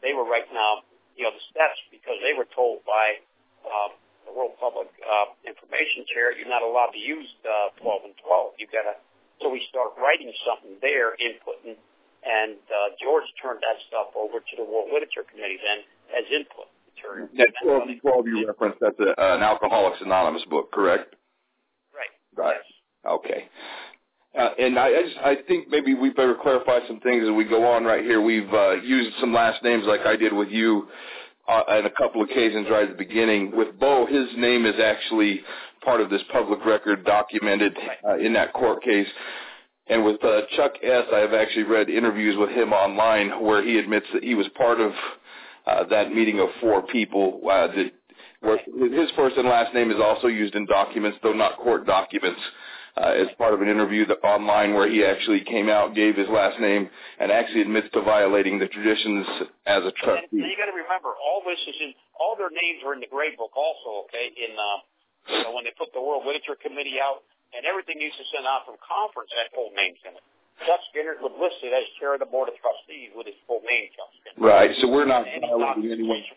They 0.04 0.12
were 0.12 0.28
writing 0.28 0.60
out, 0.60 0.84
you 1.16 1.24
know, 1.24 1.32
the 1.32 1.46
steps 1.48 1.80
because 1.88 2.20
they 2.20 2.36
were 2.36 2.50
told 2.52 2.84
by 2.84 3.24
uh, 3.64 3.96
the 4.28 4.34
World 4.36 4.60
Public 4.60 4.92
uh, 5.00 5.32
Information 5.48 6.04
Chair, 6.12 6.36
you're 6.36 6.52
not 6.52 6.64
allowed 6.64 6.92
to 6.92 7.00
use 7.00 7.28
uh, 7.48 7.72
12 7.80 8.12
and 8.12 8.16
12. 8.20 8.60
You've 8.60 8.76
got 8.76 8.88
to 8.88 8.96
So 9.40 9.48
we 9.48 9.64
started 9.72 9.96
writing 10.00 10.32
something 10.44 10.80
there, 10.84 11.16
inputting, 11.16 11.80
and 12.26 12.58
uh, 12.72 12.96
George 13.02 13.28
turned 13.42 13.60
that 13.62 13.78
stuff 13.88 14.16
over 14.16 14.40
to 14.40 14.54
the 14.58 14.64
World 14.64 14.90
Literature 14.92 15.28
Committee 15.30 15.60
then 15.60 15.84
as 16.16 16.26
input. 16.32 16.68
That 17.38 17.52
12, 17.64 17.84
12 18.02 18.28
you 18.28 18.48
referenced, 18.48 18.80
that's 18.80 19.00
a, 19.00 19.12
uh, 19.20 19.36
an 19.36 19.44
Alcoholics 19.44 19.98
Anonymous 20.02 20.44
book, 20.50 20.72
correct? 20.72 21.16
Right. 21.94 22.14
Right. 22.36 22.56
Yes. 22.56 23.12
Okay. 23.12 23.50
Uh, 24.38 24.50
and 24.58 24.80
I, 24.80 24.88
I, 24.88 25.04
just, 25.04 25.18
I 25.18 25.36
think 25.48 25.68
maybe 25.70 25.94
we 25.94 26.10
better 26.10 26.36
clarify 26.42 26.80
some 26.88 27.00
things 27.02 27.24
as 27.24 27.32
we 27.32 27.44
go 27.44 27.66
on 27.66 27.84
right 27.84 28.04
here. 28.04 28.22
We've 28.22 28.52
uh, 28.52 28.76
used 28.82 29.16
some 29.20 29.34
last 29.34 29.64
names 29.64 29.84
like 29.86 30.02
I 30.06 30.16
did 30.16 30.34
with 30.34 30.50
you 30.50 30.88
uh, 31.48 31.64
on 31.68 31.86
a 31.86 31.92
couple 31.92 32.24
occasions 32.24 32.68
right 32.70 32.90
at 32.90 32.98
the 32.98 33.04
beginning. 33.04 33.56
With 33.56 33.78
Bo, 33.80 34.06
his 34.06 34.28
name 34.38 34.66
is 34.66 34.76
actually 34.84 35.42
part 35.84 36.02
of 36.02 36.10
this 36.10 36.22
public 36.32 36.66
record 36.66 37.06
documented 37.06 37.78
uh, 38.08 38.18
in 38.18 38.34
that 38.34 38.54
court 38.54 38.82
case. 38.82 39.08
And 39.94 40.04
with 40.04 40.24
uh, 40.24 40.42
Chuck 40.56 40.74
S., 40.82 41.06
I 41.14 41.20
have 41.20 41.34
actually 41.34 41.66
read 41.66 41.88
interviews 41.88 42.36
with 42.36 42.50
him 42.50 42.74
online 42.74 43.46
where 43.46 43.64
he 43.64 43.78
admits 43.78 44.08
that 44.12 44.24
he 44.24 44.34
was 44.34 44.48
part 44.58 44.80
of 44.82 44.92
uh, 45.68 45.84
that 45.84 46.12
meeting 46.12 46.40
of 46.40 46.50
four 46.60 46.82
people. 46.88 47.40
Uh, 47.46 47.68
that 47.68 47.92
where 48.40 48.58
his 48.58 49.12
first 49.16 49.38
and 49.38 49.48
last 49.48 49.72
name 49.76 49.92
is 49.92 49.98
also 50.02 50.26
used 50.26 50.56
in 50.56 50.66
documents, 50.66 51.20
though 51.22 51.34
not 51.34 51.60
court 51.60 51.86
documents. 51.86 52.42
Uh, 52.98 53.10
as 53.10 53.28
part 53.38 53.54
of 53.54 53.62
an 53.62 53.70
interview 53.70 54.06
that, 54.06 54.18
online 54.24 54.74
where 54.74 54.90
he 54.90 55.06
actually 55.06 55.42
came 55.46 55.70
out, 55.70 55.94
gave 55.94 56.16
his 56.16 56.30
last 56.30 56.60
name, 56.60 56.90
and 57.20 57.32
actually 57.32 57.62
admits 57.62 57.88
to 57.94 58.02
violating 58.02 58.58
the 58.58 58.68
traditions 58.70 59.26
as 59.66 59.82
a 59.86 59.94
trustee. 59.98 60.42
And 60.42 60.46
you 60.46 60.58
got 60.58 60.70
to 60.70 60.78
remember, 60.78 61.10
all 61.22 61.42
this 61.46 61.58
is 61.70 61.76
in 61.82 61.94
all 62.20 62.36
their 62.38 62.50
names 62.50 62.82
are 62.86 62.94
in 62.94 63.00
the 63.00 63.10
gray 63.10 63.36
book, 63.38 63.54
also. 63.56 64.06
Okay, 64.10 64.30
in 64.42 64.58
uh, 64.58 65.38
you 65.38 65.44
know, 65.44 65.54
when 65.54 65.64
they 65.64 65.74
put 65.78 65.94
the 65.94 66.02
World 66.02 66.26
Literature 66.26 66.58
Committee 66.58 66.98
out, 67.02 67.22
and 67.56 67.66
everything 67.66 68.02
used 68.02 68.18
to 68.18 68.26
send 68.34 68.46
out 68.50 68.66
from 68.66 68.76
conference 68.84 69.30
had 69.38 69.50
full 69.54 69.70
names 69.78 69.98
in 70.06 70.14
it. 70.18 70.24
Chuck 70.70 70.80
Skinner 70.94 71.18
was 71.18 71.34
listed 71.42 71.74
as 71.74 71.82
chair 71.98 72.14
of 72.14 72.22
the 72.22 72.30
board 72.30 72.46
of 72.48 72.56
trustees 72.62 73.10
with 73.18 73.26
his 73.26 73.36
full 73.50 73.62
name, 73.66 73.90
Chuck 73.98 74.10
Skinner. 74.22 74.38
Right. 74.42 74.72
So 74.82 74.88
we're 74.90 75.10
not 75.10 75.26
Any 75.26 75.42
violating 75.50 76.06
anyone's 76.06 76.30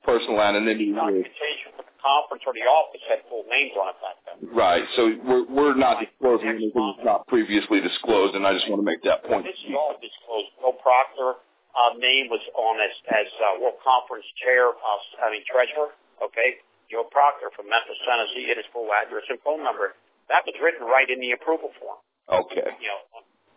personal 0.00 0.40
anonymity. 0.40 0.90
the 0.92 0.96
documentation 0.96 1.76
from 1.76 1.84
the 1.84 1.96
conference 2.00 2.42
or 2.48 2.56
the 2.56 2.64
office 2.64 3.04
had 3.04 3.20
full 3.28 3.44
names 3.52 3.76
on 3.76 3.92
it 3.92 3.98
back 4.00 4.16
then. 4.24 4.36
Right. 4.48 4.84
So 4.96 5.12
we're 5.28 5.44
we're 5.52 5.76
not 5.76 6.00
disclosing 6.00 6.48
anything 6.48 6.72
that's 6.72 7.04
not 7.04 7.28
previously 7.28 7.84
disclosed, 7.84 8.32
and 8.34 8.48
I 8.48 8.56
just 8.56 8.64
want 8.72 8.80
to 8.80 8.86
make 8.88 9.04
that 9.04 9.24
point. 9.28 9.44
This 9.44 9.60
is 9.60 9.76
all 9.76 9.92
disclosed. 10.00 10.48
Bill 10.64 10.76
Proctor 10.80 11.36
uh, 11.76 11.92
name 12.00 12.32
was 12.32 12.40
on 12.56 12.80
as 12.80 12.94
as 13.12 13.28
uh, 13.44 13.60
World 13.60 13.76
Conference 13.84 14.24
Chair, 14.40 14.72
uh, 14.72 15.24
I 15.24 15.30
mean 15.36 15.44
Treasurer. 15.44 15.92
Okay, 16.24 16.64
Joe 16.88 17.04
Proctor 17.12 17.52
from 17.52 17.68
Memphis, 17.68 18.00
Tennessee. 18.08 18.48
It 18.48 18.56
is 18.56 18.64
full 18.72 18.88
address 18.88 19.28
and 19.28 19.36
phone 19.44 19.60
number. 19.60 19.92
That 20.30 20.46
was 20.46 20.54
written 20.62 20.86
right 20.86 21.10
in 21.10 21.18
the 21.18 21.34
approval 21.34 21.74
form. 21.82 21.98
Okay. 22.30 22.70
You 22.78 22.86
know, 22.86 23.02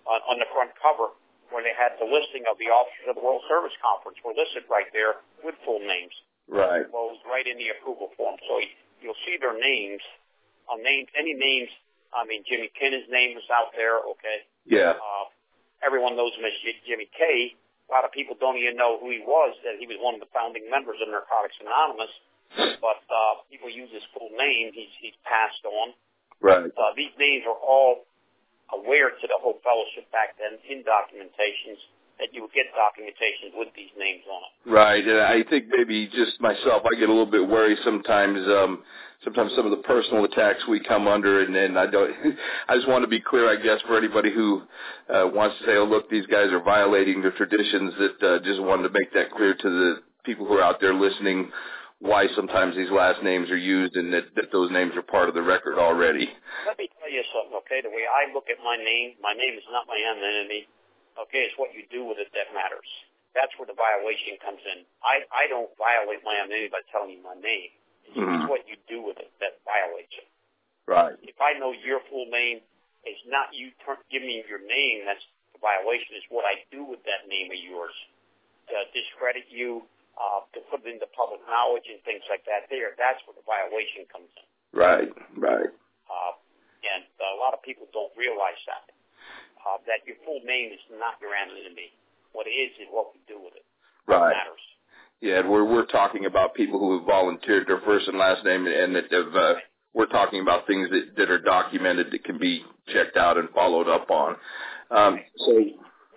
on, 0.09 0.19
on, 0.25 0.37
the 0.41 0.49
front 0.49 0.73
cover 0.81 1.13
where 1.53 1.61
they 1.61 1.77
had 1.77 1.93
the 2.01 2.09
listing 2.09 2.49
of 2.49 2.57
the 2.57 2.73
officers 2.73 3.13
of 3.13 3.15
the 3.15 3.21
World 3.21 3.45
Service 3.45 3.77
Conference 3.77 4.17
were 4.25 4.33
listed 4.33 4.65
right 4.65 4.89
there 4.89 5.21
with 5.45 5.53
full 5.61 5.77
names. 5.85 6.17
Right. 6.49 6.89
Well, 6.89 7.13
it 7.13 7.21
was 7.21 7.25
right 7.29 7.45
in 7.45 7.61
the 7.61 7.69
approval 7.77 8.09
form. 8.17 8.41
So 8.49 8.57
you'll 9.05 9.21
see 9.21 9.37
their 9.37 9.53
names. 9.53 10.01
Uh, 10.65 10.81
names, 10.81 11.13
any 11.13 11.37
names. 11.37 11.69
I 12.09 12.25
mean, 12.25 12.41
Jimmy 12.49 12.73
Kinn's 12.73 13.05
name 13.13 13.37
is 13.37 13.45
out 13.53 13.77
there. 13.77 14.01
Okay. 14.17 14.49
Yeah. 14.65 14.97
Uh, 14.97 15.25
everyone 15.85 16.17
knows 16.17 16.33
him 16.33 16.49
as 16.49 16.57
J- 16.65 16.81
Jimmy 16.89 17.05
K. 17.13 17.53
A 17.53 17.89
lot 17.93 18.01
of 18.01 18.09
people 18.09 18.33
don't 18.33 18.57
even 18.57 18.73
know 18.73 18.97
who 18.97 19.13
he 19.13 19.21
was. 19.21 19.53
That 19.61 19.77
he 19.77 19.85
was 19.85 20.01
one 20.01 20.17
of 20.17 20.21
the 20.25 20.31
founding 20.33 20.65
members 20.73 20.97
of 20.97 21.07
Narcotics 21.13 21.61
Anonymous. 21.61 22.13
But 22.83 23.01
uh, 23.07 23.45
people 23.49 23.69
use 23.71 23.89
his 23.93 24.03
full 24.13 24.29
name. 24.35 24.73
He's 24.73 24.91
he's 24.99 25.15
passed 25.23 25.63
on. 25.63 25.93
Right. 26.43 26.67
Uh, 26.67 26.91
these 26.95 27.15
names 27.17 27.47
are 27.47 27.55
all 27.55 28.03
aware 28.75 29.09
to 29.09 29.25
the 29.25 29.39
whole 29.39 29.57
fellowship 29.63 30.11
back 30.11 30.35
then 30.35 30.59
in 30.67 30.83
documentations 30.83 31.79
that 32.19 32.29
you 32.31 32.43
would 32.43 32.53
get 32.53 32.67
documentations 32.77 33.57
with 33.57 33.69
these 33.75 33.89
names 33.97 34.21
on 34.29 34.41
it. 34.43 34.53
Right. 34.69 35.07
And 35.07 35.19
I 35.21 35.41
think 35.49 35.65
maybe 35.71 36.07
just 36.07 36.39
myself, 36.39 36.83
I 36.85 36.99
get 36.99 37.09
a 37.09 37.11
little 37.11 37.31
bit 37.31 37.47
worried 37.47 37.79
sometimes. 37.83 38.37
Um, 38.45 38.83
sometimes 39.23 39.51
some 39.55 39.65
of 39.65 39.71
the 39.71 39.83
personal 39.83 40.25
attacks 40.25 40.59
we 40.67 40.79
come 40.79 41.07
under, 41.07 41.41
and 41.41 41.55
then 41.55 41.77
I 41.77 41.87
don't. 41.87 42.11
I 42.67 42.75
just 42.75 42.87
want 42.87 43.03
to 43.03 43.09
be 43.09 43.21
clear, 43.21 43.49
I 43.49 43.61
guess, 43.61 43.79
for 43.87 43.97
anybody 43.97 44.31
who 44.33 44.63
uh, 45.09 45.29
wants 45.33 45.57
to 45.59 45.65
say, 45.65 45.75
"Oh, 45.77 45.85
look, 45.85 46.09
these 46.09 46.25
guys 46.27 46.51
are 46.51 46.61
violating 46.61 47.21
their 47.21 47.31
traditions." 47.31 47.93
That 47.97 48.27
uh, 48.27 48.39
just 48.43 48.61
wanted 48.61 48.83
to 48.83 48.89
make 48.89 49.13
that 49.13 49.31
clear 49.31 49.53
to 49.55 49.69
the 49.69 49.95
people 50.23 50.45
who 50.45 50.53
are 50.55 50.63
out 50.63 50.79
there 50.79 50.93
listening. 50.93 51.51
Why 52.03 52.27
sometimes 52.35 52.75
these 52.75 52.91
last 52.91 53.23
names 53.23 53.47
are 53.47 53.55
used, 53.55 53.95
and 53.95 54.11
that, 54.11 54.35
that 54.35 54.51
those 54.51 54.67
names 54.75 54.91
are 54.99 55.07
part 55.07 55.31
of 55.31 55.35
the 55.39 55.41
record 55.41 55.79
already. 55.79 56.27
Let 56.67 56.75
me 56.75 56.91
tell 56.99 57.07
you 57.07 57.23
something, 57.31 57.55
okay? 57.63 57.79
The 57.79 57.95
way 57.95 58.03
I 58.03 58.27
look 58.35 58.51
at 58.51 58.59
my 58.59 58.75
name, 58.75 59.15
my 59.23 59.31
name 59.31 59.55
is 59.55 59.63
not 59.71 59.87
my 59.87 59.95
enemy. 59.95 60.67
Okay, 61.15 61.47
it's 61.47 61.55
what 61.55 61.71
you 61.71 61.87
do 61.87 62.03
with 62.03 62.19
it 62.19 62.27
that 62.35 62.51
matters. 62.51 62.89
That's 63.31 63.55
where 63.55 63.71
the 63.71 63.77
violation 63.79 64.35
comes 64.43 64.59
in. 64.67 64.83
I 64.99 65.23
I 65.31 65.47
don't 65.47 65.71
violate 65.79 66.19
my 66.27 66.35
enemy 66.35 66.67
by 66.67 66.83
telling 66.91 67.15
you 67.15 67.21
my 67.23 67.39
name. 67.39 67.71
It's, 68.03 68.17
Mhm. 68.19 68.35
it's 68.35 68.49
what 68.51 68.67
you 68.67 68.75
do 68.91 68.99
with 68.99 69.17
it 69.23 69.31
that 69.39 69.63
violates 69.63 70.11
it. 70.19 70.27
Right. 70.85 71.15
If 71.23 71.39
I 71.39 71.53
know 71.55 71.71
your 71.71 72.01
full 72.11 72.27
name, 72.27 72.59
it's 73.07 73.23
not 73.31 73.53
you 73.55 73.71
turn, 73.85 73.95
give 74.11 74.21
me 74.27 74.43
your 74.49 74.59
name. 74.59 75.05
That's 75.07 75.23
the 75.55 75.59
violation. 75.63 76.19
Is 76.19 76.27
what 76.27 76.43
I 76.43 76.67
do 76.67 76.83
with 76.83 76.99
that 77.07 77.29
name 77.31 77.47
of 77.47 77.57
yours 77.63 77.95
to 78.69 78.75
discredit 78.91 79.47
you, 79.49 79.87
uh, 80.17 80.45
to 80.53 80.59
put 80.69 80.85
it 80.85 80.89
into 80.89 81.07
public 81.13 81.41
knowledge 81.49 81.87
and 81.89 82.01
things 82.05 82.23
like 82.29 82.45
that. 82.45 82.69
There, 82.69 82.93
that's 82.97 83.19
where 83.25 83.35
the 83.37 83.45
violation 83.45 84.05
comes 84.09 84.29
in. 84.37 84.47
Right. 84.73 85.11
Right. 85.37 85.71
Uh, 86.09 86.33
and 86.83 87.01
a 87.05 87.37
lot 87.39 87.53
of 87.53 87.61
people 87.63 87.87
don't 87.93 88.11
realize 88.17 88.59
that. 88.67 88.89
Uh, 89.63 89.79
that 89.87 90.03
your 90.03 90.19
full 90.27 90.43
name 90.43 90.75
is 90.75 90.83
not 90.99 91.15
your 91.23 91.31
enemy. 91.31 91.93
What 92.35 92.47
it 92.47 92.55
is 92.55 92.75
is 92.83 92.87
what 92.91 93.15
we 93.15 93.23
do 93.29 93.39
with 93.39 93.55
it. 93.55 93.63
Right. 94.05 94.35
matters. 94.35 94.65
Yeah, 95.23 95.39
and 95.39 95.49
we're 95.49 95.63
we're 95.63 95.85
talking 95.85 96.25
about 96.25 96.53
people 96.53 96.79
who 96.79 96.97
have 96.97 97.07
volunteered 97.07 97.67
their 97.67 97.79
first 97.85 98.09
and 98.09 98.17
last 98.17 98.43
name, 98.43 98.67
and 98.67 98.93
that 98.95 99.07
have. 99.11 99.33
Uh, 99.33 99.53
we're 99.93 100.07
talking 100.07 100.41
about 100.41 100.67
things 100.67 100.89
that 100.89 101.15
that 101.15 101.31
are 101.31 101.39
documented 101.39 102.11
that 102.11 102.25
can 102.25 102.37
be 102.37 102.61
checked 102.91 103.15
out 103.15 103.37
and 103.37 103.47
followed 103.51 103.87
up 103.87 104.11
on. 104.11 104.35
Um, 104.91 105.19
so 105.37 105.53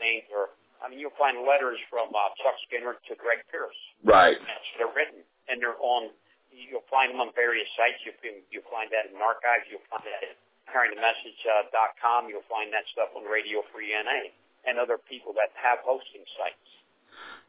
Names 0.01 0.27
are, 0.35 0.51
I 0.87 0.91
mean, 0.91 1.03
you'll 1.03 1.19
find 1.19 1.43
letters 1.43 1.83
from 1.91 2.15
uh, 2.15 2.31
Chuck 2.39 2.55
Skinner 2.71 2.95
to 2.95 3.13
Greg 3.19 3.43
Pierce. 3.51 3.75
right. 4.07 4.39
That's 4.39 4.71
they're 4.79 4.95
written, 4.95 5.27
and 5.51 5.59
they're 5.59 5.75
on. 5.83 6.15
You'll 6.55 6.87
find 6.87 7.11
them 7.11 7.19
on 7.19 7.35
various 7.35 7.67
sites. 7.75 7.99
You 8.07 8.15
can 8.23 8.39
you'll 8.55 8.71
find 8.71 8.87
that 8.95 9.11
in 9.11 9.19
archives. 9.19 9.67
You'll 9.67 9.83
find 9.91 10.07
that 10.07 10.23
at 10.23 10.39
carryingthemessage.com. 10.71 12.31
You'll 12.31 12.47
find 12.47 12.71
that 12.71 12.87
stuff 12.95 13.11
on 13.19 13.27
Radio 13.27 13.67
Free 13.75 13.91
NA 13.91 14.31
and 14.63 14.79
other 14.79 14.95
people 14.95 15.35
that 15.35 15.51
have 15.59 15.83
hosting 15.83 16.23
sites. 16.39 16.71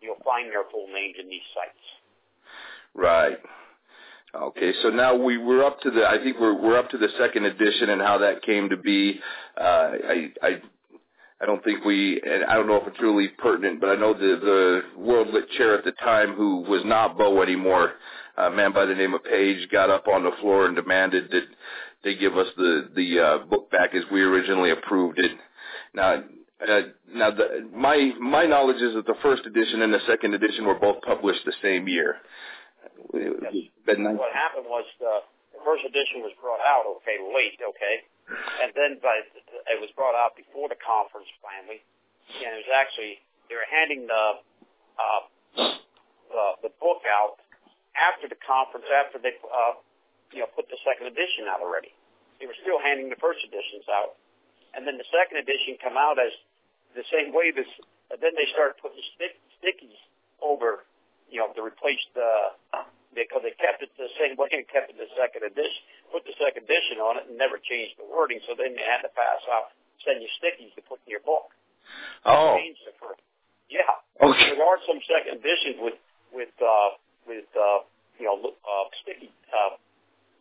You'll 0.02 0.22
find 0.26 0.50
their 0.50 0.66
full 0.74 0.90
names 0.90 1.22
in 1.22 1.30
these 1.30 1.46
sites. 1.54 1.84
Right. 2.98 3.38
Okay, 4.34 4.74
so 4.82 4.90
now 4.90 5.16
we 5.16 5.38
we're 5.38 5.64
up 5.64 5.80
to 5.82 5.92
the 5.92 6.10
I 6.10 6.18
think 6.18 6.42
we're 6.42 6.58
we're 6.58 6.78
up 6.78 6.90
to 6.90 6.98
the 6.98 7.10
second 7.18 7.46
edition 7.46 7.94
and 7.94 8.02
how 8.02 8.18
that 8.18 8.42
came 8.42 8.70
to 8.70 8.78
be. 8.78 9.20
Uh, 9.56 9.94
I 10.10 10.32
I 10.42 10.62
I 11.40 11.46
don't 11.46 11.64
think 11.64 11.86
we 11.86 12.20
and 12.22 12.46
I 12.46 12.56
don't 12.56 12.68
know 12.68 12.78
if 12.78 12.88
it's 12.88 13.02
really 13.02 13.28
pertinent, 13.28 13.80
but 13.80 13.90
I 13.90 13.96
know 13.96 14.14
the 14.14 14.40
the 14.98 15.00
World 15.00 15.30
Lit 15.34 15.50
chair 15.52 15.78
at 15.78 15.84
the 15.84 15.92
time 15.94 16.34
who 16.34 16.62
was 16.62 16.82
not 16.86 17.18
Bo 17.18 17.42
anymore, 17.42 17.94
a 18.38 18.50
man 18.50 18.74
by 18.74 18.86
the 18.86 18.96
name 18.96 19.14
of 19.14 19.24
Page, 19.24 19.70
got 19.70 19.90
up 19.90 20.08
on 20.08 20.24
the 20.24 20.32
floor 20.42 20.66
and 20.66 20.76
demanded 20.76 21.30
that 21.32 21.44
they 22.04 22.16
give 22.16 22.38
us 22.38 22.48
the 22.58 22.90
the 22.96 23.20
uh, 23.20 23.38
book 23.46 23.70
back 23.70 23.94
as 23.94 24.04
we 24.12 24.22
originally 24.22 24.72
approved 24.72 25.20
it. 25.20 25.32
Now. 25.94 26.24
Uh, 26.60 26.82
now, 27.14 27.30
the, 27.30 27.70
my 27.72 28.14
my 28.20 28.48
knowledge 28.48 28.82
is 28.82 28.96
that 28.96 29.06
the 29.06 29.14
first 29.22 29.46
edition 29.46 29.84
and 29.84 29.94
the 29.94 30.00
second 30.08 30.34
edition 30.34 30.66
were 30.66 30.74
both 30.80 31.00
published 31.04 31.46
the 31.46 31.54
same 31.62 31.88
year. 31.88 32.16
Yes. 33.14 33.54
What 34.18 34.34
happened 34.34 34.66
was 34.66 34.86
the, 35.00 35.22
the 35.54 35.60
first 35.64 35.86
edition 35.86 36.26
was 36.26 36.34
brought 36.42 36.60
out 36.66 36.86
okay 36.98 37.22
late, 37.22 37.62
okay, 37.62 37.96
and 38.28 38.72
then 38.76 39.00
by 39.00 39.24
it 39.24 39.80
was 39.80 39.92
brought 39.96 40.16
out 40.16 40.36
before 40.36 40.68
the 40.68 40.80
conference 40.80 41.28
finally, 41.40 41.84
and 42.44 42.56
it 42.56 42.60
was 42.68 42.72
actually 42.74 43.20
they 43.48 43.56
were 43.56 43.70
handing 43.70 44.08
the 44.08 44.26
uh, 45.00 45.22
the, 46.30 46.70
the 46.70 46.72
book 46.84 47.04
out 47.08 47.40
after 47.96 48.28
the 48.28 48.40
conference 48.44 48.86
after 48.92 49.18
they 49.18 49.36
uh, 49.48 49.80
you 50.36 50.44
know 50.44 50.50
put 50.52 50.68
the 50.68 50.80
second 50.84 51.08
edition 51.08 51.48
out 51.48 51.64
already. 51.64 51.92
They 52.40 52.46
were 52.46 52.58
still 52.62 52.78
handing 52.78 53.10
the 53.10 53.18
first 53.18 53.42
editions 53.42 53.88
out, 53.90 54.20
and 54.76 54.86
then 54.86 55.00
the 55.00 55.08
second 55.10 55.42
edition 55.42 55.80
come 55.82 55.98
out 55.98 56.20
as 56.20 56.36
the 56.94 57.08
same 57.10 57.32
way. 57.32 57.56
This 57.56 57.70
then 58.12 58.36
they 58.36 58.48
started 58.52 58.80
putting 58.80 59.04
stick, 59.16 59.36
stickies 59.60 60.00
over 60.44 60.88
you 61.30 61.40
know, 61.40 61.52
to 61.54 61.62
replace 61.62 62.02
the 62.16 62.56
because 63.16 63.44
they 63.44 63.56
kept 63.60 63.84
it 63.84 63.92
the 63.96 64.12
same 64.20 64.36
way 64.36 64.50
and 64.52 64.68
kept 64.68 64.92
it 64.92 64.98
the 65.00 65.10
second 65.16 65.44
edition, 65.48 65.82
put 66.12 66.24
the 66.28 66.36
second 66.40 66.68
edition 66.68 67.00
on 67.00 67.20
it 67.22 67.30
and 67.32 67.36
never 67.40 67.58
changed 67.62 67.98
the 68.00 68.08
wording. 68.08 68.40
So 68.48 68.56
then 68.56 68.76
they 68.76 68.86
had 68.86 69.04
to 69.04 69.12
pass 69.16 69.42
out 69.52 69.74
send 70.06 70.22
you 70.22 70.30
stickies 70.38 70.74
to 70.78 70.82
put 70.86 71.02
in 71.06 71.12
your 71.12 71.24
book. 71.26 71.52
Oh, 72.26 72.56
Changed 72.60 72.84
it 72.86 72.96
for 73.00 73.16
yeah. 73.68 73.84
okay. 74.24 74.56
There 74.56 74.64
are 74.64 74.80
some 74.88 75.00
second 75.08 75.44
editions 75.44 75.80
with 75.84 76.00
with 76.32 76.54
uh, 76.64 76.90
with 77.28 77.48
uh, 77.56 77.84
you 78.20 78.28
know 78.28 78.40
uh, 78.64 78.86
sticky 79.04 79.32
uh, 79.52 79.76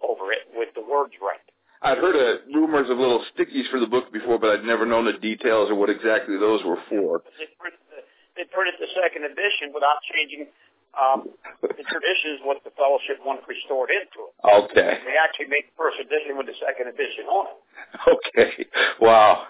over 0.07 0.31
it 0.31 0.46
with 0.55 0.70
the 0.74 0.83
words 0.83 1.14
right. 1.18 1.42
I'd 1.83 1.98
heard 1.98 2.16
of 2.16 2.46
rumors 2.55 2.88
of 2.88 2.98
little 2.98 3.22
stickies 3.35 3.68
for 3.70 3.79
the 3.79 3.87
book 3.87 4.11
before, 4.12 4.38
but 4.38 4.50
I'd 4.50 4.64
never 4.64 4.87
known 4.87 5.05
the 5.05 5.18
details 5.18 5.70
or 5.70 5.74
what 5.76 5.90
exactly 5.90 6.38
those 6.38 6.64
were 6.64 6.81
for. 6.88 7.22
They 7.38 7.50
printed 7.61 7.83
the, 7.92 8.00
they 8.35 8.46
printed 8.48 8.81
the 8.81 8.90
second 8.96 9.29
edition 9.29 9.74
without 9.74 10.00
changing 10.14 10.48
um, 10.96 11.28
the 11.61 11.68
is 11.68 12.40
what 12.42 12.64
the 12.64 12.72
fellowship 12.72 13.20
wanted 13.20 13.44
restored 13.44 13.90
into 13.92 14.32
it. 14.32 14.35
Okay. 14.44 14.98
They 15.04 15.16
actually 15.20 15.52
made 15.52 15.68
the 15.68 15.76
first 15.76 16.00
edition 16.00 16.40
with 16.40 16.48
the 16.48 16.56
second 16.56 16.88
edition 16.88 17.28
on 17.28 17.46
it. 17.52 17.59
Okay. 18.09 18.66
Wow. 19.00 19.44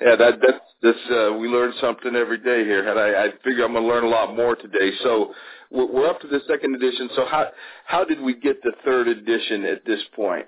Yeah, 0.00 0.16
that 0.16 0.40
that's 0.40 0.64
this. 0.80 0.96
Uh, 1.10 1.36
we 1.36 1.48
learn 1.48 1.72
something 1.80 2.14
every 2.14 2.38
day 2.38 2.64
here, 2.64 2.88
and 2.88 2.98
I, 2.98 3.26
I 3.26 3.30
figure 3.44 3.64
I'm 3.64 3.72
going 3.72 3.84
to 3.84 3.88
learn 3.88 4.04
a 4.04 4.08
lot 4.08 4.34
more 4.34 4.56
today. 4.56 4.90
So 5.02 5.34
we're, 5.70 5.90
we're 5.92 6.08
up 6.08 6.20
to 6.20 6.28
the 6.28 6.40
second 6.48 6.74
edition. 6.74 7.10
So 7.14 7.26
how 7.26 7.48
how 7.84 8.04
did 8.04 8.20
we 8.20 8.34
get 8.34 8.62
the 8.62 8.72
third 8.84 9.08
edition 9.08 9.64
at 9.64 9.84
this 9.84 10.00
point? 10.14 10.46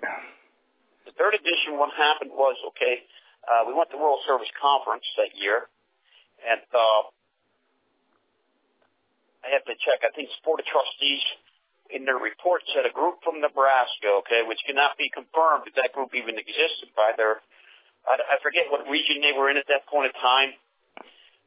The 1.05 1.13
third 1.19 1.35
edition, 1.35 1.77
what 1.79 1.91
happened 1.97 2.31
was 2.33 2.57
okay. 2.73 3.03
Uh, 3.45 3.67
we 3.67 3.75
went 3.75 3.91
to 3.91 3.97
World 3.97 4.21
Service 4.27 4.51
Conference 4.61 5.05
that 5.17 5.37
year, 5.37 5.67
and 6.49 6.61
uh, 6.73 7.03
I 9.45 9.53
have 9.57 9.65
to 9.65 9.77
check. 9.81 10.05
I 10.05 10.13
think 10.13 10.29
the 10.29 10.41
Board 10.45 10.61
of 10.61 10.67
Trustees 10.69 11.25
in 11.91 12.07
their 12.07 12.21
report 12.21 12.63
said 12.71 12.87
a 12.87 12.95
group 12.95 13.19
from 13.25 13.43
Nebraska, 13.43 14.23
okay, 14.23 14.47
which 14.47 14.63
cannot 14.67 14.95
be 14.95 15.11
confirmed 15.11 15.67
if 15.67 15.75
that 15.75 15.93
group 15.93 16.15
even 16.15 16.39
existed 16.39 16.93
by 16.95 17.13
their, 17.17 17.43
I, 18.07 18.21
I 18.21 18.37
forget 18.45 18.71
what 18.71 18.87
region 18.87 19.19
they 19.21 19.35
were 19.35 19.51
in 19.51 19.59
at 19.59 19.67
that 19.67 19.91
point 19.91 20.15
in 20.15 20.17
time, 20.23 20.55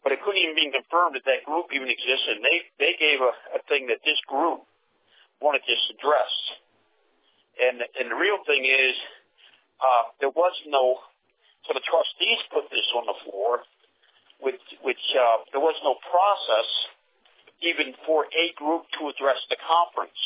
but 0.04 0.12
it 0.12 0.20
couldn't 0.20 0.44
even 0.44 0.60
be 0.60 0.68
confirmed 0.68 1.16
that 1.16 1.24
that 1.24 1.48
group 1.48 1.72
even 1.72 1.88
existed. 1.88 2.44
They, 2.44 2.68
they 2.76 2.94
gave 3.00 3.24
a, 3.24 3.32
a 3.56 3.62
thing 3.72 3.88
that 3.88 4.04
this 4.04 4.20
group 4.28 4.68
wanted 5.40 5.64
this 5.64 5.80
addressed. 5.96 6.46
And, 7.56 7.80
and 7.80 8.12
the 8.12 8.20
real 8.20 8.44
thing 8.44 8.68
is, 8.68 8.96
uh, 9.80 10.12
there 10.20 10.34
was 10.34 10.56
no, 10.68 11.00
so 11.64 11.72
the 11.72 11.84
trustees 11.88 12.42
put 12.52 12.68
this 12.68 12.88
on 13.00 13.08
the 13.08 13.16
floor, 13.24 13.64
which, 14.44 14.60
which, 14.84 15.06
uh, 15.16 15.48
there 15.56 15.64
was 15.64 15.80
no 15.88 15.96
process 16.04 16.68
even 17.64 17.96
for 18.06 18.28
a 18.30 18.46
group 18.60 18.86
to 19.00 19.08
address 19.08 19.40
the 19.48 19.58
conference. 19.64 20.20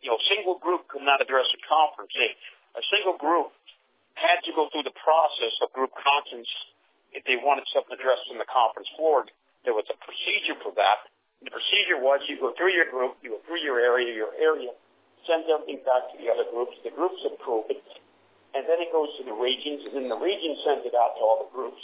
You 0.00 0.14
know, 0.14 0.18
a 0.18 0.26
single 0.30 0.58
group 0.62 0.86
could 0.86 1.02
not 1.02 1.18
address 1.18 1.50
a 1.50 1.60
conference. 1.66 2.14
A, 2.14 2.82
single 2.92 3.18
group 3.18 3.50
had 4.14 4.38
to 4.46 4.52
go 4.54 4.70
through 4.70 4.86
the 4.86 4.94
process 4.94 5.54
of 5.60 5.74
group 5.74 5.90
conscience 5.98 6.48
if 7.10 7.26
they 7.26 7.36
wanted 7.36 7.66
something 7.74 7.96
addressed 7.96 8.30
in 8.30 8.38
the 8.38 8.48
conference 8.48 8.88
floor. 8.94 9.26
There 9.66 9.74
was 9.74 9.88
a 9.90 9.98
procedure 9.98 10.54
for 10.62 10.70
that. 10.78 11.10
The 11.42 11.52
procedure 11.52 11.98
was 11.98 12.22
you 12.30 12.38
go 12.38 12.54
through 12.56 12.72
your 12.72 12.88
group, 12.88 13.18
you 13.20 13.36
go 13.36 13.40
through 13.44 13.60
your 13.60 13.82
area, 13.82 14.14
your 14.14 14.32
area 14.38 14.70
sends 15.26 15.50
everything 15.50 15.82
back 15.82 16.06
to 16.14 16.16
the 16.22 16.30
other 16.30 16.46
groups. 16.48 16.78
The 16.86 16.94
groups 16.94 17.20
approve 17.26 17.68
it, 17.68 17.82
and 18.54 18.64
then 18.64 18.78
it 18.80 18.94
goes 18.94 19.10
to 19.18 19.26
the 19.26 19.34
regions, 19.34 19.84
and 19.84 19.92
then 19.92 20.08
the 20.08 20.16
region 20.16 20.56
sends 20.62 20.86
it 20.86 20.94
out 20.94 21.18
to 21.18 21.20
all 21.20 21.44
the 21.44 21.50
groups, 21.52 21.82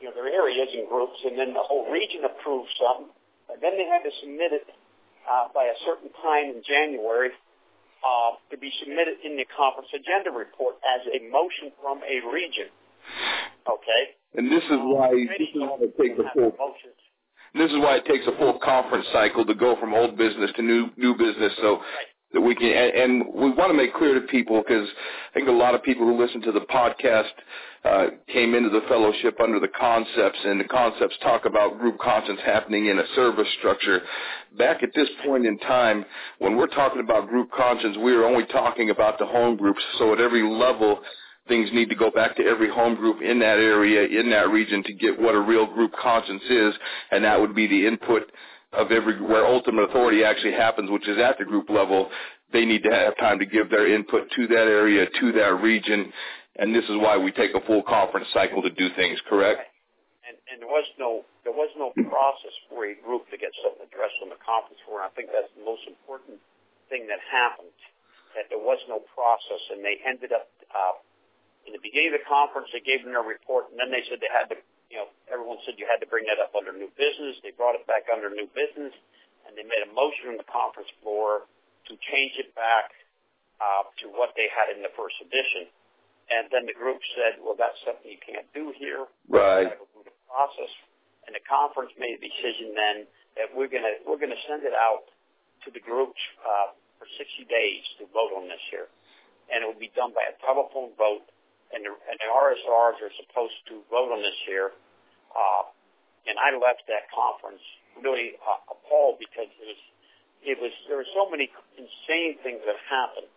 you 0.00 0.08
know, 0.08 0.14
their 0.16 0.32
areas 0.32 0.72
and 0.72 0.88
groups, 0.88 1.20
and 1.22 1.38
then 1.38 1.52
the 1.52 1.62
whole 1.62 1.86
region 1.92 2.24
approves 2.24 2.72
something, 2.80 3.06
and 3.06 3.21
then 3.60 3.76
they 3.76 3.84
had 3.84 4.02
to 4.06 4.12
submit 4.22 4.52
it 4.52 4.66
uh, 5.28 5.48
by 5.54 5.64
a 5.64 5.76
certain 5.84 6.10
time 6.22 6.54
in 6.54 6.62
January 6.64 7.30
uh, 8.02 8.38
to 8.50 8.56
be 8.58 8.70
submitted 8.80 9.18
in 9.24 9.36
the 9.36 9.46
conference 9.54 9.90
agenda 9.94 10.30
report 10.30 10.76
as 10.82 11.02
a 11.10 11.22
motion 11.30 11.70
from 11.80 12.00
a 12.02 12.16
region. 12.32 12.70
Okay. 13.68 14.02
And 14.34 14.50
this 14.50 14.64
is 14.64 14.78
why 14.80 15.10
this 15.12 15.48
is 15.54 15.60
why 15.60 15.76
it 15.80 15.94
takes 15.98 16.18
a 16.18 16.26
full. 16.34 16.52
This 17.54 17.70
is 17.70 17.78
why 17.78 17.96
it 17.96 18.06
takes 18.06 18.26
a 18.26 18.36
full 18.38 18.58
conference 18.58 19.06
cycle 19.12 19.44
to 19.44 19.54
go 19.54 19.76
from 19.78 19.92
old 19.94 20.16
business 20.16 20.50
to 20.56 20.62
new 20.62 20.88
new 20.96 21.14
business. 21.14 21.52
So 21.60 21.76
Right. 21.78 22.08
that 22.32 22.40
we 22.40 22.54
can, 22.54 22.72
and, 22.72 22.92
and 22.96 23.34
we 23.34 23.50
want 23.50 23.70
to 23.70 23.74
make 23.76 23.92
clear 23.94 24.14
to 24.14 24.26
people 24.26 24.62
because 24.66 24.88
I 25.30 25.34
think 25.34 25.48
a 25.48 25.52
lot 25.52 25.74
of 25.74 25.82
people 25.82 26.06
who 26.06 26.16
listen 26.16 26.40
to 26.42 26.52
the 26.52 26.62
podcast 26.62 27.34
uh, 27.84 28.06
came 28.32 28.54
into 28.54 28.68
the 28.68 28.82
fellowship 28.88 29.40
under 29.40 29.58
the 29.58 29.68
concepts, 29.68 30.38
and 30.44 30.60
the 30.60 30.64
concepts 30.64 31.16
talk 31.22 31.46
about 31.46 31.78
group 31.78 31.98
conscience 31.98 32.40
happening 32.44 32.86
in 32.86 32.98
a 32.98 33.04
service 33.16 33.48
structure. 33.58 34.02
Back 34.56 34.82
at 34.82 34.90
this 34.94 35.08
point 35.26 35.46
in 35.46 35.58
time, 35.58 36.04
when 36.38 36.56
we're 36.56 36.68
talking 36.68 37.00
about 37.00 37.28
group 37.28 37.50
conscience, 37.50 37.96
we 37.98 38.12
are 38.12 38.24
only 38.24 38.46
talking 38.46 38.90
about 38.90 39.18
the 39.18 39.26
home 39.26 39.56
groups. 39.56 39.80
So 39.98 40.12
at 40.12 40.20
every 40.20 40.42
level, 40.42 41.00
things 41.48 41.68
need 41.72 41.88
to 41.88 41.96
go 41.96 42.10
back 42.10 42.36
to 42.36 42.44
every 42.44 42.70
home 42.70 42.94
group 42.94 43.20
in 43.20 43.40
that 43.40 43.58
area, 43.58 44.20
in 44.20 44.30
that 44.30 44.50
region, 44.50 44.84
to 44.84 44.92
get 44.94 45.20
what 45.20 45.34
a 45.34 45.40
real 45.40 45.66
group 45.66 45.92
conscience 46.00 46.42
is, 46.48 46.74
and 47.10 47.24
that 47.24 47.40
would 47.40 47.54
be 47.54 47.66
the 47.66 47.86
input 47.86 48.30
of 48.72 48.90
every 48.92 49.20
where 49.20 49.44
ultimate 49.46 49.82
authority 49.82 50.24
actually 50.24 50.52
happens, 50.52 50.90
which 50.90 51.08
is 51.08 51.18
at 51.18 51.36
the 51.38 51.44
group 51.44 51.68
level. 51.68 52.10
They 52.52 52.64
need 52.64 52.82
to 52.84 52.90
have 52.90 53.16
time 53.16 53.38
to 53.38 53.46
give 53.46 53.70
their 53.70 53.92
input 53.92 54.30
to 54.36 54.46
that 54.48 54.68
area, 54.68 55.06
to 55.20 55.32
that 55.32 55.60
region, 55.62 56.12
and 56.56 56.74
this 56.74 56.84
is 56.84 56.96
why 56.96 57.16
we 57.16 57.32
take 57.32 57.54
a 57.54 57.60
full 57.66 57.82
conference 57.82 58.28
cycle 58.32 58.62
to 58.62 58.70
do 58.70 58.88
things. 58.96 59.18
Correct? 59.28 59.60
and, 60.32 60.38
and 60.48 60.56
there 60.62 60.70
was 60.70 60.88
no 60.96 61.26
there 61.42 61.54
was 61.54 61.68
no 61.76 61.90
process 62.08 62.54
for 62.70 62.86
a 62.86 62.94
group 63.02 63.26
to 63.28 63.36
get 63.36 63.50
something 63.60 63.84
addressed 63.84 64.16
on 64.22 64.30
the 64.30 64.40
conference 64.40 64.78
floor. 64.86 65.02
I 65.02 65.10
think 65.12 65.34
that's 65.34 65.50
the 65.58 65.66
most 65.66 65.82
important 65.84 66.38
thing 66.88 67.10
that 67.10 67.18
happened. 67.26 67.74
That 68.32 68.48
there 68.48 68.62
was 68.62 68.80
no 68.88 69.04
process, 69.12 69.60
and 69.68 69.84
they 69.84 70.00
ended 70.08 70.32
up 70.32 70.48
uh, 70.72 70.96
in 71.68 71.76
the 71.76 71.82
beginning 71.84 72.16
of 72.16 72.24
the 72.24 72.28
conference. 72.30 72.72
They 72.72 72.80
gave 72.80 73.04
them 73.04 73.12
their 73.12 73.26
report, 73.26 73.68
and 73.68 73.76
then 73.76 73.92
they 73.92 74.00
said 74.08 74.24
they 74.24 74.32
had 74.32 74.48
to. 74.48 74.56
You 74.88 75.04
know, 75.04 75.08
everyone 75.32 75.56
said 75.64 75.80
you 75.80 75.88
had 75.88 76.04
to 76.04 76.08
bring 76.08 76.28
that 76.28 76.36
up 76.36 76.52
under 76.52 76.72
new 76.72 76.88
business. 76.96 77.40
They 77.40 77.52
brought 77.52 77.76
it 77.76 77.84
back 77.88 78.08
under 78.12 78.28
new 78.28 78.48
business, 78.52 78.92
and 79.44 79.56
they 79.56 79.64
made 79.64 79.84
a 79.84 79.90
motion 79.92 80.32
on 80.32 80.36
the 80.36 80.48
conference 80.48 80.88
floor 81.00 81.48
to 81.88 81.92
change 82.12 82.36
it 82.36 82.52
back 82.52 82.92
uh, 83.56 83.88
to 84.04 84.12
what 84.12 84.36
they 84.36 84.52
had 84.52 84.68
in 84.72 84.84
the 84.84 84.92
first 84.92 85.16
edition. 85.24 85.68
And 86.32 86.48
then 86.48 86.64
the 86.64 86.72
group 86.72 86.96
said, 87.12 87.36
well, 87.44 87.54
that's 87.58 87.76
something 87.84 88.08
you 88.08 88.20
can't 88.24 88.48
do 88.56 88.72
here 88.80 89.04
Right. 89.28 89.68
gotta 89.68 89.84
go 89.84 89.88
through 89.92 90.08
the 90.08 90.16
process. 90.30 90.72
And 91.28 91.36
the 91.36 91.44
conference 91.44 91.92
made 92.00 92.16
a 92.16 92.22
decision 92.24 92.72
then 92.74 92.96
that 93.36 93.52
we're 93.54 93.68
gonna 93.68 94.00
we're 94.08 94.18
gonna 94.18 94.38
send 94.48 94.64
it 94.64 94.72
out 94.74 95.06
to 95.64 95.70
the 95.70 95.78
groups 95.80 96.18
uh, 96.42 96.72
for 96.98 97.06
60 97.06 97.44
days 97.46 97.84
to 98.00 98.06
vote 98.10 98.32
on 98.34 98.48
this 98.48 98.60
here, 98.72 98.88
and 99.52 99.62
it 99.62 99.66
will 99.68 99.78
be 99.78 99.92
done 99.94 100.10
by 100.16 100.24
a 100.26 100.34
telephone 100.42 100.90
vote. 100.98 101.22
And 101.72 101.80
the, 101.86 101.92
and 101.94 102.16
the 102.20 102.28
RSRs 102.28 103.00
are 103.00 103.14
supposed 103.16 103.56
to 103.72 103.80
vote 103.88 104.12
on 104.12 104.20
this 104.20 104.36
here. 104.44 104.72
Uh, 105.32 105.64
and 106.28 106.36
I 106.36 106.52
left 106.52 106.84
that 106.92 107.08
conference 107.08 107.62
really 107.96 108.36
uh, 108.44 108.60
appalled 108.76 109.16
because 109.22 109.48
it 109.48 109.66
was 109.68 109.80
it 110.42 110.56
was 110.60 110.72
there 110.88 110.98
were 110.98 111.08
so 111.14 111.30
many 111.30 111.48
insane 111.78 112.36
things 112.42 112.60
that 112.66 112.76
happened 112.90 113.30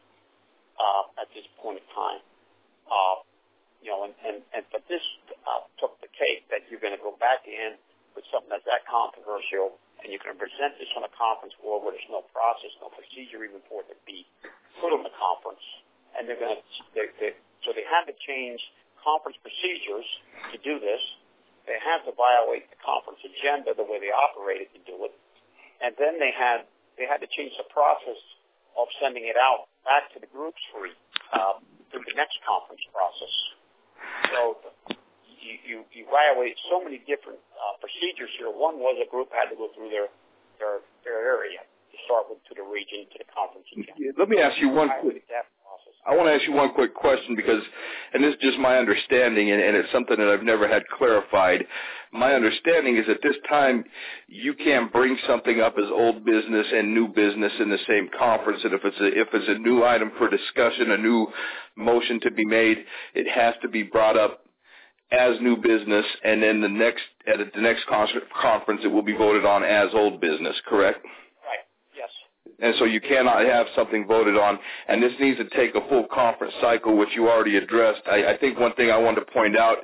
uh, 0.80 1.22
at 1.22 1.30
this 1.38 1.46
point 1.62 1.80
in 1.80 1.88
time. 1.96 2.20
Uh, 2.90 3.26
you 3.86 3.94
know, 3.94 4.10
and, 4.10 4.18
and, 4.26 4.42
and 4.58 4.66
but 4.74 4.82
this 4.90 5.04
uh, 5.46 5.62
took 5.78 5.94
the 6.02 6.10
cake 6.18 6.50
that 6.50 6.66
you're 6.70 6.82
going 6.82 6.96
to 6.96 7.02
go 7.02 7.14
back 7.22 7.46
in 7.46 7.78
with 8.18 8.26
something 8.34 8.50
that's 8.50 8.66
that 8.66 8.82
controversial, 8.90 9.78
and 10.02 10.10
you're 10.10 10.22
going 10.24 10.34
to 10.34 10.42
present 10.42 10.74
this 10.82 10.90
on 10.98 11.06
a 11.06 11.14
conference 11.14 11.54
floor 11.62 11.78
where 11.84 11.94
there's 11.94 12.10
no 12.10 12.26
process, 12.34 12.74
no 12.82 12.90
procedure 12.90 13.46
even 13.46 13.62
for 13.70 13.86
it 13.86 13.94
to 13.94 13.98
be 14.10 14.26
put 14.82 14.90
on 14.90 15.06
the 15.06 15.14
conference, 15.14 15.62
and 16.18 16.26
they're 16.26 16.40
going 16.40 16.58
to 16.58 16.64
they, 16.98 17.14
they, 17.22 17.32
so 17.62 17.78
they 17.78 17.86
had 17.86 18.10
to 18.10 18.16
change 18.26 18.58
conference 19.06 19.38
procedures 19.46 20.08
to 20.50 20.58
do 20.66 20.82
this. 20.82 21.04
They 21.70 21.78
had 21.82 22.06
to 22.10 22.14
violate 22.14 22.70
the 22.74 22.80
conference 22.82 23.22
agenda 23.22 23.74
the 23.78 23.86
way 23.86 24.02
they 24.02 24.14
operated 24.14 24.74
to 24.78 24.82
do 24.86 24.98
it, 25.06 25.14
and 25.82 25.94
then 26.02 26.18
they 26.18 26.34
had 26.34 26.66
they 26.98 27.06
had 27.06 27.22
to 27.22 27.30
change 27.30 27.54
the 27.60 27.68
process 27.70 28.18
of 28.80 28.90
sending 28.98 29.30
it 29.30 29.38
out 29.38 29.70
back 29.86 30.10
to 30.14 30.20
the 30.20 30.30
groups 30.30 30.60
for 30.74 30.90
uh, 31.36 31.60
through 31.92 32.06
the 32.08 32.16
next 32.18 32.38
conference 32.46 32.82
process. 32.92 33.34
So 34.32 34.40
you, 35.42 35.54
you, 35.62 35.78
you 35.94 36.04
violate 36.10 36.58
so 36.70 36.82
many 36.82 37.00
different 37.06 37.42
uh, 37.54 37.78
procedures 37.78 38.32
here. 38.38 38.50
One 38.50 38.82
was 38.82 38.98
a 39.02 39.08
group 39.10 39.30
had 39.30 39.50
to 39.54 39.58
go 39.58 39.70
through 39.76 39.90
their 39.94 40.10
their, 40.58 40.80
their 41.04 41.20
area 41.20 41.60
to 41.62 41.96
start 42.08 42.32
with 42.32 42.40
to 42.48 42.56
the 42.56 42.64
region 42.64 43.06
to 43.12 43.18
the 43.20 43.28
conference 43.30 43.68
again. 43.76 44.16
Let 44.18 44.30
me 44.30 44.40
ask 44.40 44.58
you 44.58 44.70
one 44.70 44.90
quick. 45.02 45.22
That. 45.28 45.46
I 46.08 46.16
want 46.16 46.30
to 46.30 46.34
ask 46.34 46.44
you 46.48 46.54
one 46.54 46.74
quick 46.74 46.94
question 46.96 47.36
because, 47.36 47.64
and 48.14 48.24
this 48.24 48.34
is 48.36 48.40
just 48.42 48.60
my 48.60 48.78
understanding, 48.78 49.52
and, 49.52 49.62
and 49.62 49.76
it's 49.76 49.92
something 49.92 50.18
that 50.18 50.28
I've 50.28 50.44
never 50.44 50.68
had 50.68 50.84
clarified. 50.98 51.66
My 52.14 52.34
understanding 52.34 52.98
is 52.98 53.06
at 53.10 53.20
this 53.24 53.36
time 53.50 53.84
you 54.28 54.54
can't 54.56 54.92
bring 54.94 55.18
something 55.28 55.62
up 55.62 55.76
as 55.78 55.90
old 55.92 56.26
business 56.26 56.68
and 56.74 56.94
new 56.94 57.08
business 57.10 57.54
in 57.60 57.70
the 57.70 57.80
same 57.88 58.10
conference, 58.18 58.62
and 58.64 58.74
if 58.74 58.82
it's 58.86 59.00
a, 59.00 59.08
if 59.20 59.28
it's 59.34 59.50
a 59.50 59.60
new 59.60 59.84
item 59.84 60.12
for 60.18 60.30
discussion, 60.30 60.92
a 60.92 60.98
new 60.98 61.28
motion 61.78 62.20
to 62.22 62.32
be 62.32 62.46
made, 62.46 62.78
it 63.16 63.28
has 63.30 63.56
to 63.62 63.70
be 63.70 63.84
brought 63.84 64.18
up 64.18 64.46
as 65.12 65.38
new 65.42 65.58
business, 65.58 66.06
and 66.24 66.42
then 66.44 66.62
the 66.62 66.70
next 66.70 67.04
at 67.28 67.38
the 67.54 67.62
next 67.62 67.86
con- 67.88 68.08
conference 68.42 68.82
it 68.84 68.88
will 68.88 69.04
be 69.04 69.16
voted 69.16 69.46
on 69.46 69.64
as 69.64 69.90
old 69.94 70.22
business. 70.22 70.56
Correct? 70.68 71.06
And 72.60 72.74
so 72.80 72.86
you 72.86 73.02
cannot 73.02 73.46
have 73.46 73.68
something 73.76 74.08
voted 74.08 74.38
on, 74.38 74.58
and 74.88 75.04
this 75.04 75.12
needs 75.20 75.38
to 75.40 75.50
take 75.50 75.76
a 75.76 75.88
full 75.90 76.08
conference 76.12 76.54
cycle, 76.62 76.98
which 76.98 77.10
you 77.14 77.28
already 77.30 77.58
addressed. 77.58 78.02
I, 78.10 78.34
I 78.34 78.38
think 78.38 78.58
one 78.58 78.74
thing 78.76 78.92
I 78.92 78.98
wanted 78.98 79.22
to 79.26 79.32
point 79.32 79.58
out, 79.58 79.80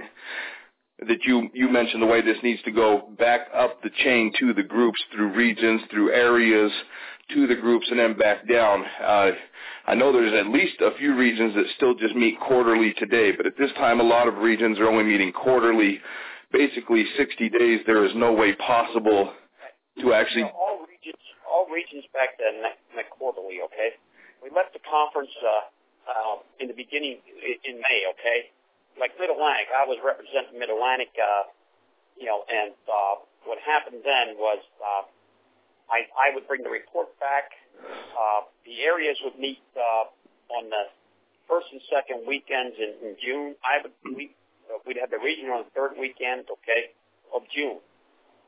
that 1.07 1.23
you 1.25 1.49
you 1.53 1.67
mentioned 1.67 2.01
the 2.01 2.07
way 2.07 2.21
this 2.21 2.37
needs 2.43 2.61
to 2.63 2.71
go 2.71 3.09
back 3.17 3.47
up 3.55 3.81
the 3.81 3.89
chain 4.03 4.31
to 4.39 4.53
the 4.53 4.63
groups 4.63 4.99
through 5.13 5.33
regions, 5.33 5.81
through 5.89 6.11
areas, 6.11 6.71
to 7.33 7.47
the 7.47 7.55
groups, 7.55 7.87
and 7.89 7.99
then 7.99 8.17
back 8.17 8.47
down. 8.47 8.83
Uh, 9.03 9.31
I 9.87 9.95
know 9.95 10.11
there's 10.11 10.33
at 10.33 10.51
least 10.51 10.79
a 10.79 10.95
few 10.97 11.15
regions 11.15 11.55
that 11.55 11.65
still 11.75 11.95
just 11.95 12.15
meet 12.15 12.39
quarterly 12.39 12.93
today, 12.93 13.31
but 13.31 13.45
at 13.45 13.57
this 13.57 13.71
time, 13.73 13.99
a 13.99 14.03
lot 14.03 14.27
of 14.27 14.35
regions 14.37 14.79
are 14.79 14.87
only 14.87 15.03
meeting 15.03 15.31
quarterly. 15.31 15.99
Basically, 16.51 17.05
60 17.17 17.49
days. 17.49 17.79
There 17.85 18.05
is 18.05 18.11
no 18.13 18.33
way 18.33 18.53
possible 18.55 19.33
to 20.01 20.13
actually. 20.13 20.43
All 21.51 21.67
regions, 21.67 22.07
back 22.15 22.39
then 22.39 22.63
met 22.95 23.11
quarterly. 23.11 23.59
Okay, 23.67 23.99
we 24.39 24.47
left 24.55 24.71
the 24.71 24.79
conference 24.87 25.35
uh, 25.43 25.67
uh, 26.07 26.35
in 26.63 26.71
the 26.71 26.77
beginning 26.77 27.19
in 27.67 27.75
May. 27.83 28.07
Okay, 28.15 28.55
like 28.95 29.11
Mid 29.19 29.27
Atlantic, 29.27 29.67
I 29.75 29.83
was 29.83 29.99
representing 29.99 30.55
Mid 30.55 30.71
Atlantic. 30.71 31.11
Uh, 31.19 31.51
you 32.15 32.27
know, 32.31 32.47
and 32.47 32.71
uh, 32.87 33.19
what 33.43 33.59
happened 33.59 33.99
then 34.07 34.39
was 34.39 34.63
uh, 34.79 35.03
I 35.91 36.07
I 36.15 36.31
would 36.31 36.47
bring 36.47 36.63
the 36.63 36.71
report 36.71 37.11
back 37.19 37.51
uh, 37.81 38.41
the 38.65 38.81
areas 38.81 39.17
would 39.23 39.37
meet 39.39 39.61
uh, 39.75 40.05
on 40.53 40.69
the 40.69 40.91
first 41.47 41.67
and 41.71 41.81
second 41.89 42.27
weekends 42.27 42.75
in, 42.77 42.91
in 43.01 43.15
June. 43.17 43.55
I 43.63 43.81
would 43.81 43.95
we 44.15 44.31
uh, 44.69 44.79
we'd 44.85 44.97
have 44.97 45.09
the 45.09 45.19
region 45.19 45.49
on 45.49 45.65
the 45.65 45.71
third 45.75 45.97
weekend, 45.99 46.45
okay, 46.51 46.93
of 47.33 47.43
June, 47.55 47.79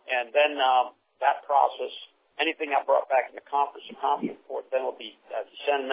and 0.08 0.30
then 0.34 0.60
uh, 0.60 0.94
that 1.20 1.44
process. 1.46 1.94
Anything 2.42 2.74
I 2.74 2.82
brought 2.82 3.06
back 3.10 3.30
in 3.30 3.36
the 3.38 3.46
conference, 3.46 3.86
the 3.86 4.00
conference 4.02 4.36
report, 4.42 4.66
then 4.74 4.84
will 4.84 4.98
be 4.98 5.14
uh, 5.30 5.46
sent 5.70 5.86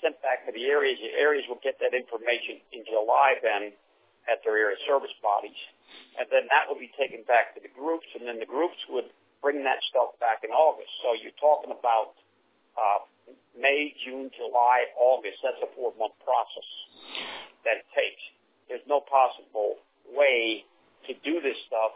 sent 0.00 0.16
back 0.24 0.44
to 0.48 0.52
the 0.52 0.64
areas. 0.68 0.96
The 1.00 1.12
areas 1.16 1.44
will 1.48 1.60
get 1.60 1.76
that 1.80 1.92
information 1.92 2.60
in 2.72 2.84
July 2.88 3.36
then 3.44 3.72
at 4.24 4.40
their 4.44 4.56
area 4.56 4.80
service 4.88 5.12
bodies, 5.20 5.56
and 6.16 6.24
then 6.32 6.48
that 6.48 6.64
will 6.64 6.80
be 6.80 6.88
taken 6.96 7.20
back 7.28 7.52
to 7.52 7.60
the 7.60 7.68
groups, 7.72 8.08
and 8.16 8.24
then 8.24 8.40
the 8.40 8.48
groups 8.48 8.80
would 8.88 9.12
bring 9.44 9.60
that 9.68 9.76
stuff 9.92 10.16
back 10.16 10.40
in 10.40 10.48
August. 10.48 10.88
So 11.04 11.12
you're 11.12 11.36
talking 11.36 11.68
about 11.68 12.16
uh, 12.80 13.04
May, 13.52 13.92
June, 14.00 14.32
July, 14.32 14.88
August. 14.96 15.44
That's 15.44 15.60
a 15.60 15.68
four-month 15.76 16.16
process 16.24 16.68
that 17.68 17.84
it 17.84 17.88
takes. 17.92 18.24
There's 18.72 18.84
no 18.88 19.04
possible 19.04 19.76
way 20.08 20.64
to 21.08 21.12
do 21.20 21.44
this 21.44 21.56
stuff 21.68 21.92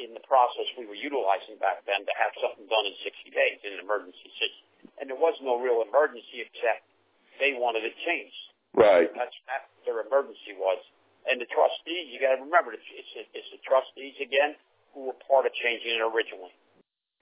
in 0.00 0.16
the 0.16 0.24
process 0.24 0.66
we 0.80 0.88
were 0.88 0.98
utilizing 0.98 1.60
back 1.60 1.84
then 1.84 2.02
to 2.02 2.14
have 2.16 2.32
something 2.40 2.64
done 2.66 2.84
in 2.88 2.94
60 3.04 3.30
days 3.30 3.58
in 3.62 3.76
an 3.76 3.80
emergency 3.84 4.28
situation. 4.34 4.66
And 4.98 5.04
there 5.12 5.20
was 5.20 5.36
no 5.44 5.60
real 5.60 5.84
emergency 5.84 6.40
except 6.40 6.88
they 7.36 7.56
wanted 7.56 7.84
it 7.84 7.94
changed. 8.04 8.42
Right. 8.72 9.12
That's 9.12 9.36
that 9.50 9.68
their 9.84 10.00
emergency 10.00 10.56
was. 10.56 10.80
And 11.28 11.36
the 11.36 11.48
trustees, 11.52 12.08
you 12.08 12.16
got 12.16 12.40
to 12.40 12.42
remember, 12.42 12.72
it's, 12.72 12.88
it's, 12.96 13.28
it's 13.36 13.50
the 13.52 13.60
trustees 13.60 14.16
again 14.24 14.56
who 14.96 15.12
were 15.12 15.18
part 15.28 15.44
of 15.44 15.52
changing 15.52 16.00
it 16.00 16.02
originally. 16.02 16.52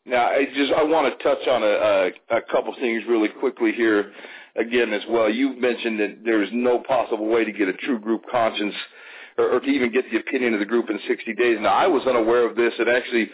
Now, 0.07 0.31
I 0.31 0.47
just 0.55 0.73
I 0.73 0.83
want 0.85 1.11
to 1.11 1.23
touch 1.23 1.47
on 1.49 1.63
a, 1.63 2.11
a, 2.33 2.39
a 2.39 2.43
couple 2.51 2.75
things 2.81 3.03
really 3.09 3.29
quickly 3.29 3.73
here 3.73 4.13
again 4.57 4.93
as 4.93 5.03
well. 5.09 5.29
You've 5.29 5.59
mentioned 5.59 6.01
that 6.01 6.25
there 6.25 6.43
is 6.43 6.49
no 6.53 6.79
possible 6.79 7.27
way 7.27 7.45
to 7.45 7.53
get 7.53 7.69
a 7.69 7.75
true 7.75 7.99
group 7.99 8.23
conscience 8.31 8.75
or, 9.39 9.53
or 9.53 9.61
to 9.61 9.67
even 9.67 9.93
get 9.93 10.05
the 10.11 10.19
opinion 10.19 10.55
of 10.55 10.61
the 10.61 10.67
group 10.67 10.91
in 10.91 10.99
60 11.07 11.35
days. 11.35 11.59
Now, 11.61 11.75
I 11.75 11.87
was 11.87 12.07
unaware 12.07 12.49
of 12.49 12.57
this 12.57 12.73
and 12.79 12.89
actually 12.89 13.31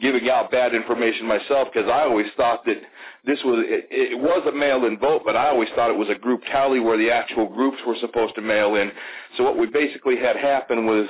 giving 0.00 0.28
out 0.28 0.50
bad 0.50 0.74
information 0.74 1.26
myself 1.26 1.68
because 1.72 1.88
I 1.88 2.02
always 2.02 2.26
thought 2.36 2.64
that 2.66 2.78
this 3.24 3.38
was 3.44 3.64
it, 3.66 3.86
it 3.90 4.18
was 4.18 4.44
a 4.46 4.52
mail-in 4.52 4.98
vote, 4.98 5.22
but 5.24 5.36
I 5.36 5.48
always 5.48 5.68
thought 5.76 5.90
it 5.90 5.96
was 5.96 6.08
a 6.10 6.18
group 6.18 6.42
tally 6.50 6.80
where 6.80 6.98
the 6.98 7.10
actual 7.10 7.48
groups 7.48 7.78
were 7.86 7.96
supposed 8.00 8.34
to 8.34 8.42
mail 8.42 8.74
in. 8.74 8.90
So 9.36 9.44
what 9.44 9.56
we 9.58 9.66
basically 9.66 10.16
had 10.16 10.36
happen 10.36 10.86
was 10.86 11.06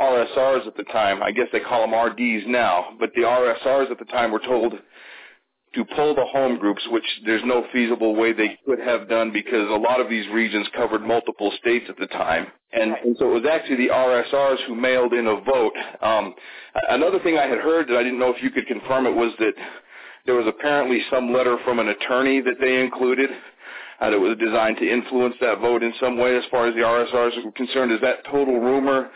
RSRs 0.00 0.66
at 0.66 0.76
the 0.76 0.84
time. 0.84 1.22
I 1.22 1.30
guess 1.30 1.46
they 1.52 1.60
call 1.60 1.82
them 1.82 1.94
RDs 1.94 2.44
now, 2.48 2.96
but 2.98 3.10
the 3.14 3.22
RSRs 3.22 3.90
at 3.90 3.98
the 3.98 4.04
time 4.06 4.32
were 4.32 4.40
told 4.40 4.74
to 5.74 5.84
pull 5.84 6.14
the 6.14 6.24
home 6.26 6.58
groups, 6.58 6.82
which 6.90 7.04
there's 7.24 7.42
no 7.44 7.64
feasible 7.72 8.14
way 8.14 8.32
they 8.32 8.58
could 8.64 8.78
have 8.78 9.08
done 9.08 9.32
because 9.32 9.68
a 9.70 9.76
lot 9.76 10.00
of 10.00 10.08
these 10.08 10.26
regions 10.32 10.66
covered 10.76 11.02
multiple 11.02 11.52
states 11.60 11.86
at 11.88 11.96
the 11.96 12.06
time. 12.08 12.46
And, 12.72 12.92
and 13.04 13.16
so 13.18 13.30
it 13.30 13.42
was 13.42 13.50
actually 13.50 13.76
the 13.76 13.92
RSRs 13.92 14.66
who 14.66 14.74
mailed 14.74 15.12
in 15.12 15.26
a 15.26 15.40
vote. 15.40 15.74
Um, 16.02 16.34
another 16.90 17.20
thing 17.20 17.38
I 17.38 17.46
had 17.46 17.58
heard 17.58 17.88
that 17.88 17.96
I 17.96 18.02
didn't 18.02 18.18
know 18.18 18.34
if 18.34 18.42
you 18.42 18.50
could 18.50 18.66
confirm 18.66 19.06
it 19.06 19.14
was 19.14 19.32
that 19.38 19.54
there 20.26 20.34
was 20.34 20.46
apparently 20.46 21.00
some 21.10 21.32
letter 21.32 21.56
from 21.64 21.78
an 21.78 21.88
attorney 21.88 22.40
that 22.40 22.54
they 22.60 22.80
included 22.80 23.30
uh, 24.00 24.10
that 24.10 24.18
was 24.18 24.36
designed 24.38 24.78
to 24.78 24.90
influence 24.90 25.34
that 25.40 25.60
vote 25.60 25.82
in 25.82 25.92
some 26.00 26.18
way 26.18 26.36
as 26.36 26.44
far 26.50 26.66
as 26.66 26.74
the 26.74 26.80
RSRs 26.80 27.46
are 27.46 27.52
concerned. 27.52 27.92
Is 27.92 28.00
that 28.00 28.24
total 28.30 28.58
rumor? 28.58 29.10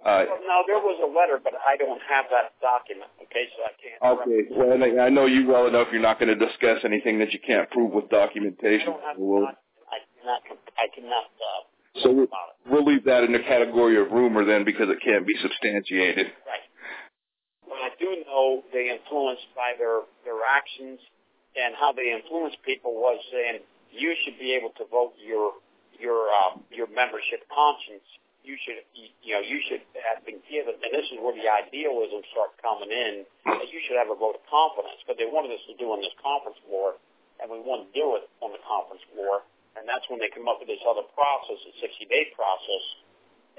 Uh, 0.00 0.24
well, 0.24 0.40
no, 0.48 0.64
there 0.66 0.80
was 0.80 0.96
a 1.04 1.10
letter, 1.12 1.36
but 1.36 1.52
I 1.60 1.76
don't 1.76 2.00
have 2.08 2.24
that 2.32 2.56
document. 2.64 3.12
Okay, 3.20 3.44
so 3.52 3.60
I 3.68 3.72
can't. 3.76 4.00
Okay, 4.00 4.40
well, 4.48 4.72
I 5.04 5.08
know 5.12 5.26
you 5.26 5.46
well 5.46 5.66
enough. 5.68 5.88
You're 5.92 6.00
not 6.00 6.18
going 6.18 6.32
to 6.32 6.40
discuss 6.40 6.80
anything 6.84 7.18
that 7.20 7.32
you 7.32 7.38
can't 7.44 7.68
prove 7.70 7.92
with 7.92 8.08
documentation. 8.08 8.88
I 8.88 8.96
don't 8.96 9.04
have 9.04 9.16
we'll, 9.20 9.44
I 9.44 10.00
cannot. 10.16 10.40
I 10.80 10.86
cannot. 10.88 11.28
Uh, 11.36 12.00
so 12.00 12.12
we'll, 12.12 12.32
we'll 12.64 12.86
leave 12.88 13.04
that 13.04 13.24
in 13.24 13.32
the 13.32 13.44
category 13.44 14.00
of 14.00 14.10
rumor 14.10 14.44
then, 14.44 14.64
because 14.64 14.88
it 14.88 15.04
can't 15.04 15.26
be 15.26 15.36
substantiated. 15.42 16.32
Right. 16.48 16.64
But 17.68 17.76
I 17.84 17.90
do 18.00 18.24
know 18.24 18.64
they 18.72 18.88
influenced 18.88 19.52
by 19.54 19.76
their 19.76 20.00
their 20.24 20.40
actions 20.48 20.98
and 21.60 21.74
how 21.76 21.92
they 21.92 22.08
influenced 22.08 22.56
people 22.64 22.94
was 22.94 23.20
saying 23.30 23.60
you 23.92 24.14
should 24.24 24.38
be 24.38 24.56
able 24.56 24.70
to 24.80 24.84
vote 24.88 25.12
your 25.20 25.52
your 26.00 26.28
uh, 26.32 26.56
your 26.70 26.88
membership 26.88 27.44
conscience 27.52 28.06
you 28.44 28.56
should, 28.56 28.80
you 28.96 29.36
know, 29.36 29.44
you 29.44 29.60
should 29.68 29.84
have 30.00 30.24
been 30.24 30.40
given, 30.48 30.74
and 30.80 30.90
this 30.92 31.06
is 31.12 31.20
where 31.20 31.36
the 31.36 31.44
idealism 31.44 32.24
starts 32.32 32.56
coming 32.64 32.88
in, 32.88 33.28
that 33.44 33.68
you 33.68 33.80
should 33.84 34.00
have 34.00 34.08
a 34.08 34.16
vote 34.16 34.40
of 34.40 34.44
confidence, 34.48 34.96
because 35.04 35.20
they 35.20 35.28
wanted 35.28 35.52
us 35.52 35.62
to 35.68 35.76
do 35.76 35.92
on 35.92 36.00
this 36.00 36.14
conference 36.20 36.56
floor, 36.64 36.96
and 37.40 37.52
we 37.52 37.60
want 37.60 37.84
to 37.84 37.90
do 37.92 38.16
it 38.16 38.24
on 38.40 38.52
the 38.52 38.62
conference 38.64 39.04
floor, 39.12 39.44
and 39.76 39.84
that's 39.84 40.04
when 40.08 40.18
they 40.18 40.32
come 40.32 40.48
up 40.48 40.58
with 40.58 40.72
this 40.72 40.80
other 40.88 41.04
process, 41.12 41.60
a 41.68 41.72
60-day 41.84 42.32
process, 42.32 42.84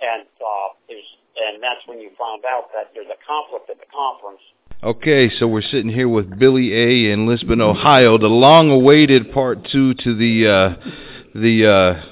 and 0.01 0.25
uh, 0.41 0.67
there's, 0.89 1.09
and 1.37 1.61
that's 1.61 1.85
when 1.85 2.01
you 2.01 2.09
found 2.17 2.41
out 2.49 2.73
that 2.73 2.89
there's 2.97 3.09
a 3.09 3.21
conflict 3.21 3.69
at 3.69 3.77
the 3.77 3.89
conference. 3.93 4.41
Okay, 4.81 5.29
so 5.37 5.45
we're 5.45 5.61
sitting 5.61 5.93
here 5.93 6.09
with 6.09 6.39
Billy 6.39 6.73
A. 6.73 7.13
in 7.13 7.27
Lisbon, 7.27 7.61
Ohio, 7.61 8.17
the 8.17 8.25
long-awaited 8.25 9.31
part 9.31 9.61
two 9.71 9.93
to 9.93 10.15
the 10.17 10.47
uh, 10.49 10.69
the 11.35 11.69
uh, 11.69 12.10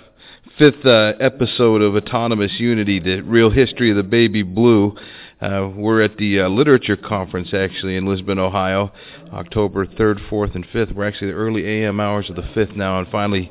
fifth 0.60 0.86
uh, 0.86 1.14
episode 1.22 1.82
of 1.82 1.96
Autonomous 1.96 2.52
Unity, 2.60 3.00
the 3.00 3.22
real 3.22 3.50
history 3.50 3.92
of 3.92 3.96
the 3.96 4.04
baby 4.04 4.44
blue. 4.44 4.94
Uh, 5.40 5.70
we're 5.74 6.02
at 6.02 6.18
the 6.18 6.42
uh, 6.42 6.50
literature 6.50 6.98
conference 6.98 7.54
actually 7.54 7.96
in 7.96 8.06
Lisbon, 8.06 8.38
Ohio, 8.38 8.92
October 9.32 9.86
3rd, 9.86 10.30
4th, 10.30 10.56
and 10.56 10.68
5th. 10.68 10.94
We're 10.94 11.08
actually 11.08 11.28
the 11.28 11.38
early 11.38 11.66
AM 11.66 12.02
hours 12.02 12.30
of 12.30 12.36
the 12.36 12.42
5th 12.42 12.76
now, 12.76 13.00
and 13.00 13.08
finally 13.08 13.50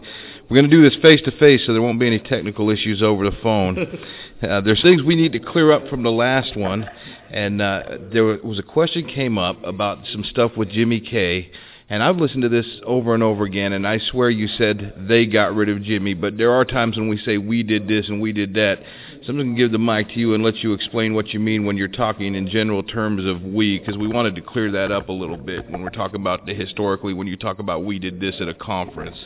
we're 0.51 0.57
going 0.59 0.69
to 0.69 0.77
do 0.77 0.83
this 0.83 1.01
face 1.01 1.23
to 1.23 1.31
face 1.39 1.63
so 1.65 1.73
there 1.73 1.81
won't 1.81 1.99
be 1.99 2.07
any 2.07 2.19
technical 2.19 2.69
issues 2.69 3.03
over 3.03 3.25
the 3.25 3.37
phone. 3.43 3.79
uh, 4.43 4.61
there's 4.61 4.83
things 4.83 5.03
we 5.03 5.17
need 5.17 5.33
to 5.33 5.41
clear 5.41 5.73
up 5.73 5.89
from 5.89 6.03
the 6.03 6.13
last 6.13 6.59
one, 6.59 6.87
and 7.31 7.63
uh, 7.63 7.85
there 8.13 8.25
was 8.25 8.59
a 8.59 8.63
question 8.63 9.09
came 9.09 9.39
up 9.39 9.57
about 9.65 10.01
some 10.13 10.25
stuff 10.25 10.53
with 10.59 10.69
Jimmy 10.69 11.01
K 11.01 11.51
and 11.91 12.03
I've 12.03 12.17
listened 12.17 12.43
to 12.43 12.51
this 12.51 12.67
over 12.85 13.15
and 13.15 13.23
over 13.23 13.45
again, 13.45 13.73
and 13.73 13.87
I 13.87 13.99
swear 13.99 14.29
you 14.29 14.47
said 14.47 15.07
they 15.09 15.25
got 15.25 15.55
rid 15.55 15.71
of 15.71 15.83
Jimmy, 15.83 16.13
but 16.13 16.37
there 16.37 16.53
are 16.53 16.65
times 16.65 16.99
when 16.99 17.09
we 17.09 17.17
say 17.17 17.39
we 17.39 17.63
did 17.63 17.89
this 17.89 18.09
and 18.09 18.21
we 18.21 18.33
did 18.33 18.55
that. 18.55 18.81
Someone 19.27 19.47
can 19.47 19.57
give 19.57 19.73
the 19.73 19.79
mic 19.79 20.09
to 20.09 20.21
you 20.21 20.35
and 20.35 20.45
let 20.45 20.57
you 20.57 20.75
explain 20.75 21.15
what 21.15 21.29
you 21.29 21.41
mean 21.41 21.65
when 21.65 21.79
you're 21.79 21.89
talking 21.89 22.35
in 22.35 22.49
general 22.49 22.83
terms 22.83 23.25
of 23.25 23.43
we, 23.43 23.79
because 23.79 23.97
we 23.97 24.07
wanted 24.07 24.35
to 24.35 24.43
clear 24.43 24.71
that 24.73 24.93
up 24.93 25.09
a 25.09 25.13
little 25.13 25.39
bit 25.39 25.71
when 25.71 25.83
we're 25.83 25.89
talking 25.89 26.21
about 26.21 26.45
the 26.45 26.53
historically 26.53 27.15
when 27.15 27.27
you 27.27 27.37
talk 27.37 27.59
about 27.59 27.85
we 27.85 27.99
did 27.99 28.21
this 28.21 28.35
at 28.41 28.49
a 28.49 28.55
conference. 28.55 29.17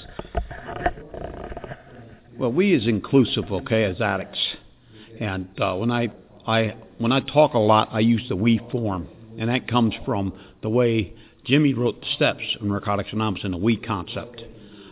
Well, 2.39 2.53
we 2.53 2.75
is 2.75 2.87
inclusive, 2.87 3.51
okay, 3.51 3.85
as 3.85 4.01
addicts, 4.01 4.39
and 5.21 5.49
uh, 5.61 5.75
when 5.75 5.91
I 5.91 6.13
I 6.47 6.77
when 6.99 7.11
I 7.11 7.21
talk 7.21 7.55
a 7.55 7.59
lot, 7.59 7.89
I 7.93 8.01
use 8.01 8.25
the 8.29 8.37
we 8.37 8.61
form, 8.71 9.09
and 9.39 9.51
that 9.51 9.69
comes 9.69 9.95
from 10.05 10.33
the 10.63 10.71
way 10.71 11.15
Jimmy 11.45 11.75
wrote 11.75 12.01
the 12.01 12.07
steps 12.15 12.43
in 12.61 12.69
Narcotics 12.69 13.11
Anonymous 13.13 13.45
in 13.45 13.51
the 13.51 13.57
we 13.57 13.77
concept. 13.77 14.43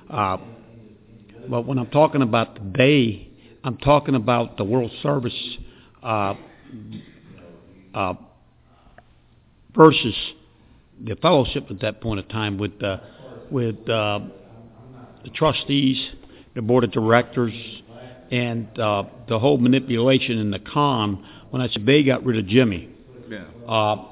Uh, 0.08 0.38
but 1.48 1.66
when 1.66 1.78
I'm 1.78 1.90
talking 1.90 2.22
about 2.22 2.54
the 2.54 2.60
they, 2.76 3.28
I'm 3.62 3.76
talking 3.76 4.14
about 4.14 4.56
the 4.56 4.64
World 4.64 4.90
Service 5.02 5.56
uh, 6.02 6.34
uh, 7.94 8.14
versus 9.74 10.14
the 11.02 11.16
fellowship 11.16 11.66
at 11.70 11.80
that 11.80 12.00
point 12.00 12.20
in 12.20 12.28
time 12.28 12.58
with 12.58 12.82
uh, 12.82 12.98
with 13.50 13.88
uh, 13.88 14.20
the 15.24 15.30
trustees, 15.34 15.98
the 16.54 16.62
board 16.62 16.84
of 16.84 16.90
directors, 16.92 17.54
and 18.30 18.66
uh, 18.78 19.04
the 19.28 19.38
whole 19.38 19.58
manipulation 19.58 20.38
in 20.38 20.50
the 20.50 20.58
con. 20.58 21.26
When 21.50 21.62
I 21.62 21.68
said 21.68 21.84
they 21.86 22.02
got 22.04 22.24
rid 22.24 22.38
of 22.38 22.46
Jimmy, 22.46 22.88
yeah. 23.28 23.44
uh, 23.68 24.04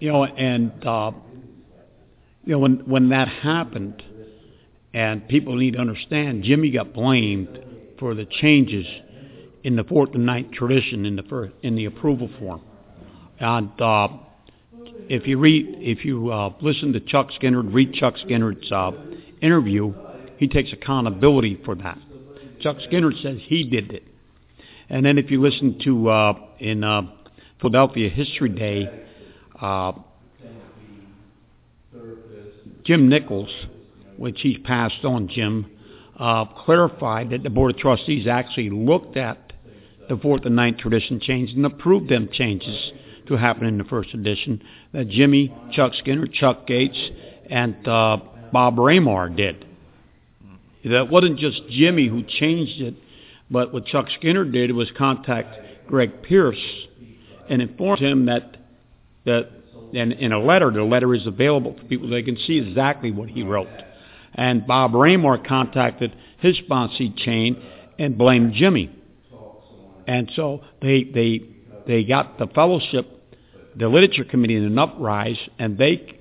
you 0.00 0.12
know, 0.12 0.24
and 0.24 0.72
uh, 0.86 1.12
you 2.48 2.54
know, 2.54 2.60
when 2.60 2.78
when 2.86 3.10
that 3.10 3.28
happened, 3.28 4.02
and 4.94 5.28
people 5.28 5.54
need 5.56 5.74
to 5.74 5.78
understand, 5.78 6.44
Jimmy 6.44 6.70
got 6.70 6.94
blamed 6.94 7.58
for 7.98 8.14
the 8.14 8.24
changes 8.24 8.86
in 9.62 9.76
the 9.76 9.84
fourth 9.84 10.14
and 10.14 10.24
ninth 10.24 10.52
tradition 10.52 11.04
in 11.04 11.14
the 11.14 11.24
first, 11.24 11.52
in 11.62 11.76
the 11.76 11.84
approval 11.84 12.30
form. 12.38 12.62
And 13.38 13.78
uh, 13.78 14.08
if 15.10 15.26
you 15.26 15.38
read, 15.38 15.66
if 15.76 16.06
you 16.06 16.32
uh, 16.32 16.54
listen 16.62 16.94
to 16.94 17.00
Chuck 17.00 17.28
Skinner, 17.34 17.60
read 17.60 17.92
Chuck 17.92 18.14
Skinner's 18.16 18.72
uh, 18.72 18.92
interview, 19.42 19.92
he 20.38 20.48
takes 20.48 20.72
accountability 20.72 21.60
for 21.66 21.74
that. 21.74 21.98
Chuck 22.62 22.78
Skinner 22.86 23.12
says 23.20 23.36
he 23.42 23.68
did 23.68 23.92
it. 23.92 24.04
And 24.88 25.04
then 25.04 25.18
if 25.18 25.30
you 25.30 25.42
listen 25.42 25.78
to 25.84 26.08
uh, 26.08 26.32
in 26.60 26.82
uh, 26.82 27.02
Philadelphia 27.60 28.08
History 28.08 28.48
Day, 28.48 29.04
uh, 29.60 29.92
Jim 32.88 33.10
Nichols, 33.10 33.50
which 34.16 34.40
he's 34.40 34.56
passed 34.64 35.04
on, 35.04 35.28
Jim, 35.28 35.70
uh, 36.18 36.46
clarified 36.46 37.28
that 37.28 37.42
the 37.42 37.50
Board 37.50 37.74
of 37.74 37.78
Trustees 37.78 38.26
actually 38.26 38.70
looked 38.70 39.18
at 39.18 39.52
the 40.08 40.16
fourth 40.16 40.46
and 40.46 40.56
ninth 40.56 40.78
tradition 40.78 41.20
changes 41.20 41.54
and 41.54 41.66
approved 41.66 42.08
them 42.08 42.30
changes 42.32 42.92
to 43.26 43.36
happen 43.36 43.66
in 43.66 43.76
the 43.76 43.84
first 43.84 44.14
edition 44.14 44.62
that 44.94 45.06
Jimmy, 45.10 45.54
Chuck 45.70 45.92
Skinner, 45.98 46.26
Chuck 46.26 46.66
Gates, 46.66 46.98
and 47.50 47.76
uh, 47.86 48.16
Bob 48.54 48.76
Raymar 48.76 49.36
did. 49.36 49.66
That 50.86 51.10
wasn't 51.10 51.38
just 51.38 51.60
Jimmy 51.68 52.08
who 52.08 52.22
changed 52.22 52.80
it, 52.80 52.94
but 53.50 53.70
what 53.70 53.84
Chuck 53.84 54.06
Skinner 54.18 54.46
did 54.46 54.72
was 54.72 54.90
contact 54.96 55.58
Greg 55.86 56.22
Pierce 56.22 56.56
and 57.50 57.60
informed 57.60 58.00
him 58.00 58.24
that 58.26 58.56
that 59.26 59.57
and 59.94 60.12
in 60.12 60.32
a 60.32 60.38
letter, 60.38 60.70
the 60.70 60.82
letter 60.82 61.14
is 61.14 61.26
available 61.26 61.74
for 61.78 61.84
people; 61.84 62.08
they 62.08 62.22
can 62.22 62.36
see 62.36 62.58
exactly 62.58 63.10
what 63.10 63.28
he 63.28 63.42
wrote. 63.42 63.68
And 64.34 64.66
Bob 64.66 64.94
Raymore 64.94 65.38
contacted 65.38 66.14
his 66.38 66.58
sponsee 66.60 67.16
chain 67.16 67.62
and 67.98 68.16
blamed 68.16 68.54
Jimmy. 68.54 68.90
And 70.06 70.30
so 70.34 70.62
they 70.80 71.04
they 71.04 71.42
they 71.86 72.04
got 72.04 72.38
the 72.38 72.46
fellowship, 72.48 73.06
the 73.76 73.88
literature 73.88 74.24
committee 74.24 74.56
in 74.56 74.64
an 74.64 74.78
uprise, 74.78 75.38
and 75.58 75.76
they 75.78 76.18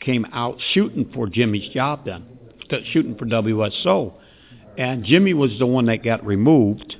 came 0.00 0.24
out 0.26 0.58
shooting 0.72 1.10
for 1.12 1.26
Jimmy's 1.26 1.68
job 1.72 2.04
then, 2.04 2.24
shooting 2.92 3.16
for 3.16 3.26
WSO. 3.26 4.14
And 4.78 5.04
Jimmy 5.04 5.34
was 5.34 5.58
the 5.58 5.66
one 5.66 5.86
that 5.86 6.04
got 6.04 6.24
removed, 6.24 6.96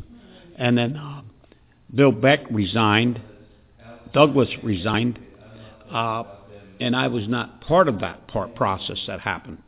and 0.56 0.78
then 0.78 0.96
uh, 0.96 1.22
Bill 1.94 2.12
Beck 2.12 2.40
resigned, 2.50 3.20
Douglas 4.12 4.48
resigned, 4.62 5.18
uh, 5.91 6.24
and 6.80 6.95
I 6.95 7.09
was 7.09 7.28
not 7.28 7.61
part 7.62 7.89
of 7.89 8.01
that 8.01 8.28
part 8.28 8.55
process 8.55 8.99
that 9.07 9.20
happened. 9.20 9.62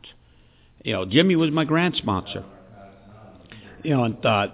You 0.83 0.93
know, 0.93 1.05
Jimmy 1.05 1.35
was 1.35 1.51
my 1.51 1.65
grant 1.65 1.95
sponsor. 1.95 2.43
You 3.83 3.95
know, 3.95 4.03
and 4.03 4.21
thought 4.21 4.53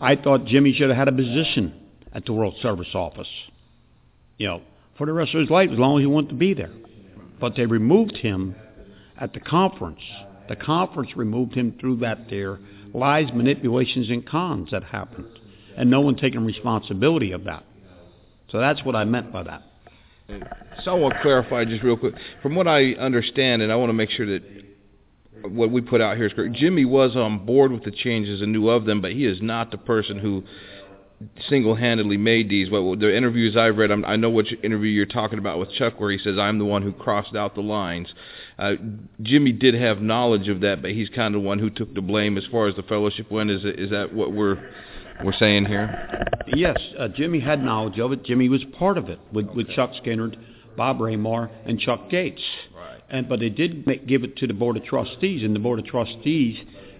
I 0.00 0.16
thought 0.16 0.46
Jimmy 0.46 0.72
should 0.72 0.88
have 0.88 0.98
had 0.98 1.08
a 1.08 1.12
position 1.12 1.74
at 2.12 2.24
the 2.26 2.32
World 2.32 2.54
Service 2.60 2.94
Office. 2.94 3.28
You 4.36 4.48
know, 4.48 4.62
for 4.98 5.06
the 5.06 5.12
rest 5.12 5.34
of 5.34 5.40
his 5.40 5.50
life, 5.50 5.70
as 5.72 5.78
long 5.78 5.98
as 5.98 6.02
he 6.02 6.06
wanted 6.06 6.30
to 6.30 6.34
be 6.34 6.54
there. 6.54 6.72
But 7.40 7.56
they 7.56 7.66
removed 7.66 8.16
him 8.16 8.54
at 9.16 9.32
the 9.32 9.40
conference. 9.40 10.00
The 10.48 10.56
conference 10.56 11.16
removed 11.16 11.54
him 11.54 11.76
through 11.80 11.96
that 11.98 12.28
there 12.28 12.58
lies, 12.92 13.32
manipulations, 13.32 14.10
and 14.10 14.26
cons 14.26 14.70
that 14.72 14.84
happened, 14.84 15.38
and 15.76 15.90
no 15.90 16.00
one 16.00 16.16
taking 16.16 16.44
responsibility 16.44 17.32
of 17.32 17.44
that. 17.44 17.64
So 18.50 18.58
that's 18.58 18.84
what 18.84 18.94
I 18.94 19.04
meant 19.04 19.32
by 19.32 19.44
that. 19.44 19.62
So 20.84 20.92
I 20.92 20.94
want 20.94 21.14
to 21.14 21.20
clarify 21.20 21.64
just 21.64 21.82
real 21.82 21.96
quick. 21.96 22.14
From 22.42 22.54
what 22.54 22.66
I 22.66 22.92
understand, 22.92 23.62
and 23.62 23.72
I 23.72 23.76
want 23.76 23.90
to 23.90 23.94
make 23.94 24.10
sure 24.10 24.26
that 24.26 24.42
what 25.48 25.70
we 25.70 25.80
put 25.80 26.00
out 26.00 26.16
here 26.16 26.26
is 26.26 26.32
correct. 26.32 26.54
Jimmy 26.54 26.84
was 26.84 27.16
on 27.16 27.44
board 27.44 27.72
with 27.72 27.84
the 27.84 27.90
changes 27.90 28.40
and 28.40 28.52
knew 28.52 28.68
of 28.68 28.84
them, 28.84 29.00
but 29.00 29.12
he 29.12 29.24
is 29.24 29.40
not 29.42 29.70
the 29.70 29.78
person 29.78 30.18
who 30.18 30.44
single-handedly 31.48 32.16
made 32.16 32.48
these. 32.48 32.68
The 32.68 33.16
interviews 33.16 33.56
I've 33.56 33.76
read, 33.76 33.90
i 33.92 34.16
know 34.16 34.30
which 34.30 34.52
interview 34.62 34.90
you're 34.90 35.06
talking 35.06 35.38
about 35.38 35.58
with 35.58 35.70
Chuck, 35.72 36.00
where 36.00 36.10
he 36.10 36.18
says 36.18 36.38
I'm 36.38 36.58
the 36.58 36.64
one 36.64 36.82
who 36.82 36.92
crossed 36.92 37.34
out 37.36 37.54
the 37.54 37.60
lines. 37.60 38.12
Uh, 38.58 38.74
Jimmy 39.22 39.52
did 39.52 39.74
have 39.74 40.00
knowledge 40.00 40.48
of 40.48 40.60
that, 40.60 40.82
but 40.82 40.92
he's 40.92 41.08
kind 41.08 41.34
of 41.34 41.42
the 41.42 41.46
one 41.46 41.58
who 41.58 41.70
took 41.70 41.94
the 41.94 42.00
blame 42.00 42.36
as 42.38 42.44
far 42.50 42.66
as 42.66 42.76
the 42.76 42.82
fellowship 42.82 43.30
went. 43.30 43.50
Is 43.50 43.64
is 43.64 43.90
that 43.90 44.12
what 44.12 44.32
we're 44.32 44.58
we're 45.24 45.32
saying 45.32 45.66
here? 45.66 46.34
Yes, 46.48 46.76
uh, 46.98 47.08
Jimmy 47.08 47.40
had 47.40 47.62
knowledge 47.62 47.98
of 47.98 48.12
it. 48.12 48.24
Jimmy 48.24 48.48
was 48.48 48.64
part 48.78 48.98
of 48.98 49.08
it 49.08 49.18
with, 49.32 49.48
with 49.50 49.68
Chuck 49.70 49.90
Skinner, 49.98 50.32
Bob 50.76 51.00
Ramar, 51.00 51.50
and 51.64 51.78
Chuck 51.78 52.10
Gates. 52.10 52.42
Right. 52.74 53.00
And 53.10 53.28
but 53.28 53.40
they 53.40 53.50
did 53.50 53.86
make, 53.86 54.06
give 54.06 54.24
it 54.24 54.36
to 54.38 54.46
the 54.46 54.54
board 54.54 54.76
of 54.76 54.84
trustees, 54.84 55.42
and 55.42 55.54
the 55.54 55.60
board 55.60 55.78
of 55.78 55.86
trustees, 55.86 56.58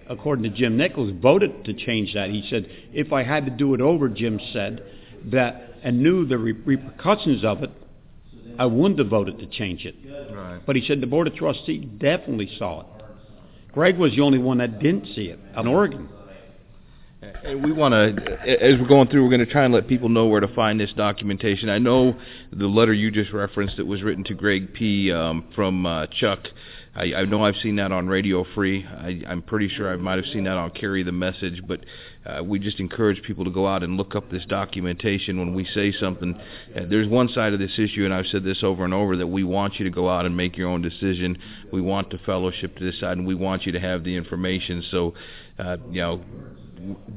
according 0.08 0.44
to 0.44 0.50
Jim 0.50 0.76
Nichols, 0.76 1.12
voted 1.20 1.64
to 1.64 1.74
change 1.74 2.14
that. 2.14 2.30
He 2.30 2.46
said, 2.48 2.68
if 2.92 3.12
I 3.12 3.22
had 3.22 3.44
to 3.46 3.50
do 3.50 3.74
it 3.74 3.80
over, 3.80 4.08
Jim 4.08 4.40
said 4.52 4.84
that, 5.26 5.70
and 5.82 6.02
knew 6.02 6.26
the 6.26 6.38
re- 6.38 6.52
repercussions 6.52 7.44
of 7.44 7.62
it, 7.62 7.70
I 8.58 8.66
wouldn't 8.66 8.98
have 8.98 9.08
voted 9.08 9.38
to 9.38 9.46
change 9.46 9.84
it. 9.84 9.94
Right. 10.34 10.60
But 10.64 10.76
he 10.76 10.86
said 10.86 11.00
the 11.00 11.06
board 11.06 11.26
of 11.26 11.34
trustees 11.34 11.86
definitely 11.98 12.50
saw 12.58 12.80
it. 12.80 12.86
Greg 13.72 13.96
was 13.96 14.12
the 14.12 14.20
only 14.20 14.38
one 14.38 14.58
that 14.58 14.78
didn't 14.80 15.06
see 15.14 15.26
it 15.26 15.38
in 15.56 15.66
Oregon. 15.66 16.08
And 17.22 17.62
we 17.62 17.70
want 17.70 17.92
to, 17.92 18.32
as 18.42 18.80
we're 18.80 18.88
going 18.88 19.06
through, 19.06 19.22
we're 19.22 19.30
going 19.30 19.46
to 19.46 19.52
try 19.52 19.64
and 19.64 19.72
let 19.72 19.86
people 19.86 20.08
know 20.08 20.26
where 20.26 20.40
to 20.40 20.52
find 20.54 20.80
this 20.80 20.92
documentation. 20.92 21.68
I 21.68 21.78
know 21.78 22.16
the 22.52 22.66
letter 22.66 22.92
you 22.92 23.12
just 23.12 23.32
referenced 23.32 23.76
that 23.76 23.86
was 23.86 24.02
written 24.02 24.24
to 24.24 24.34
Greg 24.34 24.74
P. 24.74 25.12
Um, 25.12 25.44
from 25.54 25.86
uh, 25.86 26.08
Chuck. 26.08 26.40
I, 26.96 27.14
I 27.14 27.24
know 27.24 27.44
I've 27.44 27.56
seen 27.62 27.76
that 27.76 27.92
on 27.92 28.08
Radio 28.08 28.44
Free. 28.54 28.84
I, 28.84 29.22
I'm 29.28 29.40
pretty 29.40 29.68
sure 29.68 29.92
I 29.92 29.96
might 29.96 30.16
have 30.16 30.26
seen 30.32 30.44
that 30.44 30.56
on 30.56 30.70
Carry 30.70 31.04
the 31.04 31.12
Message. 31.12 31.62
But 31.66 31.84
uh, 32.26 32.42
we 32.42 32.58
just 32.58 32.80
encourage 32.80 33.22
people 33.22 33.44
to 33.44 33.52
go 33.52 33.68
out 33.68 33.84
and 33.84 33.96
look 33.96 34.16
up 34.16 34.28
this 34.28 34.44
documentation 34.46 35.38
when 35.38 35.54
we 35.54 35.64
say 35.64 35.92
something. 35.92 36.34
Uh, 36.76 36.80
there's 36.90 37.06
one 37.06 37.28
side 37.28 37.52
of 37.52 37.60
this 37.60 37.78
issue, 37.78 38.04
and 38.04 38.12
I've 38.12 38.26
said 38.26 38.42
this 38.42 38.64
over 38.64 38.84
and 38.84 38.92
over, 38.92 39.16
that 39.16 39.28
we 39.28 39.44
want 39.44 39.78
you 39.78 39.84
to 39.84 39.92
go 39.92 40.08
out 40.08 40.26
and 40.26 40.36
make 40.36 40.56
your 40.56 40.68
own 40.68 40.82
decision. 40.82 41.38
We 41.72 41.80
want 41.80 42.10
the 42.10 42.18
fellowship 42.18 42.76
to 42.78 42.90
decide, 42.90 43.16
and 43.16 43.28
we 43.28 43.36
want 43.36 43.64
you 43.64 43.70
to 43.70 43.80
have 43.80 44.02
the 44.02 44.16
information. 44.16 44.84
So, 44.90 45.14
uh, 45.58 45.76
you 45.88 46.00
know 46.00 46.20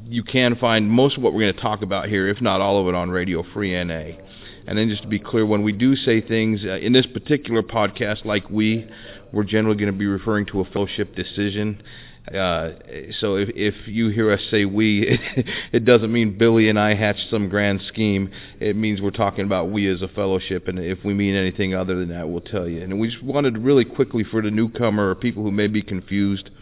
you 0.08 0.24
can 0.24 0.56
find 0.56 0.90
most 0.90 1.18
of 1.18 1.24
what 1.24 1.34
we're 1.34 1.42
going 1.42 1.56
to 1.56 1.62
talk 1.62 1.82
about 1.82 2.08
here, 2.08 2.28
if 2.28 2.42
not 2.42 2.62
all 2.62 2.80
of 2.80 2.88
it, 2.88 2.96
on 2.96 3.10
Radio 3.10 3.44
Free 3.54 3.72
NA. 3.84 4.22
And 4.68 4.78
then 4.78 4.90
just 4.90 5.04
to 5.04 5.08
be 5.08 5.20
clear, 5.20 5.46
when 5.46 5.64
we 5.64 5.72
do 5.72 5.96
say 5.96 6.22
things 6.22 6.62
uh, 6.64 6.78
in 6.78 6.94
this 6.94 7.06
particular 7.06 7.62
podcast, 7.62 8.26
like 8.26 8.50
we, 8.50 8.88
we're 9.32 9.44
generally 9.44 9.78
going 9.78 9.92
to 9.92 9.98
be 9.98 10.08
referring 10.08 10.46
to 10.48 10.62
a 10.62 10.66
fellowship 10.66 11.16
decision. 11.16 11.82
Uh, 12.28 12.72
so 13.20 13.36
if, 13.36 13.50
if 13.54 13.88
you 13.88 14.10
hear 14.10 14.32
us 14.32 14.40
say 14.50 14.66
we, 14.66 15.20
it, 15.72 15.86
doesn't 15.86 16.12
mean 16.12 16.38
Billy 16.38 16.70
and 16.70 16.80
I 16.80 16.96
hatched 16.96 17.28
some 17.30 17.50
grand 17.50 17.82
scheme. 17.88 18.32
It 18.60 18.76
means 18.76 19.02
we're 19.02 19.12
talking 19.12 19.46
about 19.46 19.70
we 19.70 19.88
as 19.88 20.02
a 20.02 20.08
fellowship, 20.08 20.68
and 20.68 20.80
if 20.80 21.04
we 21.06 21.14
mean 21.14 21.36
anything 21.36 21.76
other 21.76 21.96
than 21.96 22.10
that, 22.10 22.28
we'll 22.28 22.42
tell 22.42 22.68
you. 22.68 22.82
And 22.82 23.00
we 23.00 23.12
just 23.12 23.24
wanted 23.24 23.60
really 23.60 23.86
quickly 23.86 24.24
for 24.24 24.42
the 24.42 24.50
newcomer 24.50 25.12
or 25.12 25.16
people 25.16 25.44
who 25.44 25.52
may 25.52 25.68
be 25.68 25.82
confused– 25.82 26.50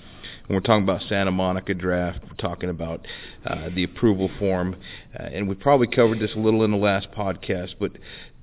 we're 0.49 0.59
talking 0.59 0.83
about 0.83 1.01
Santa 1.07 1.31
Monica 1.31 1.73
draft, 1.73 2.19
we're 2.23 2.35
talking 2.35 2.69
about 2.69 3.05
uh, 3.45 3.69
the 3.73 3.83
approval 3.83 4.29
form, 4.39 4.75
uh, 5.17 5.23
and 5.23 5.47
we 5.47 5.55
probably 5.55 5.87
covered 5.87 6.19
this 6.19 6.31
a 6.35 6.39
little 6.39 6.63
in 6.63 6.71
the 6.71 6.77
last 6.77 7.09
podcast, 7.11 7.75
but 7.79 7.91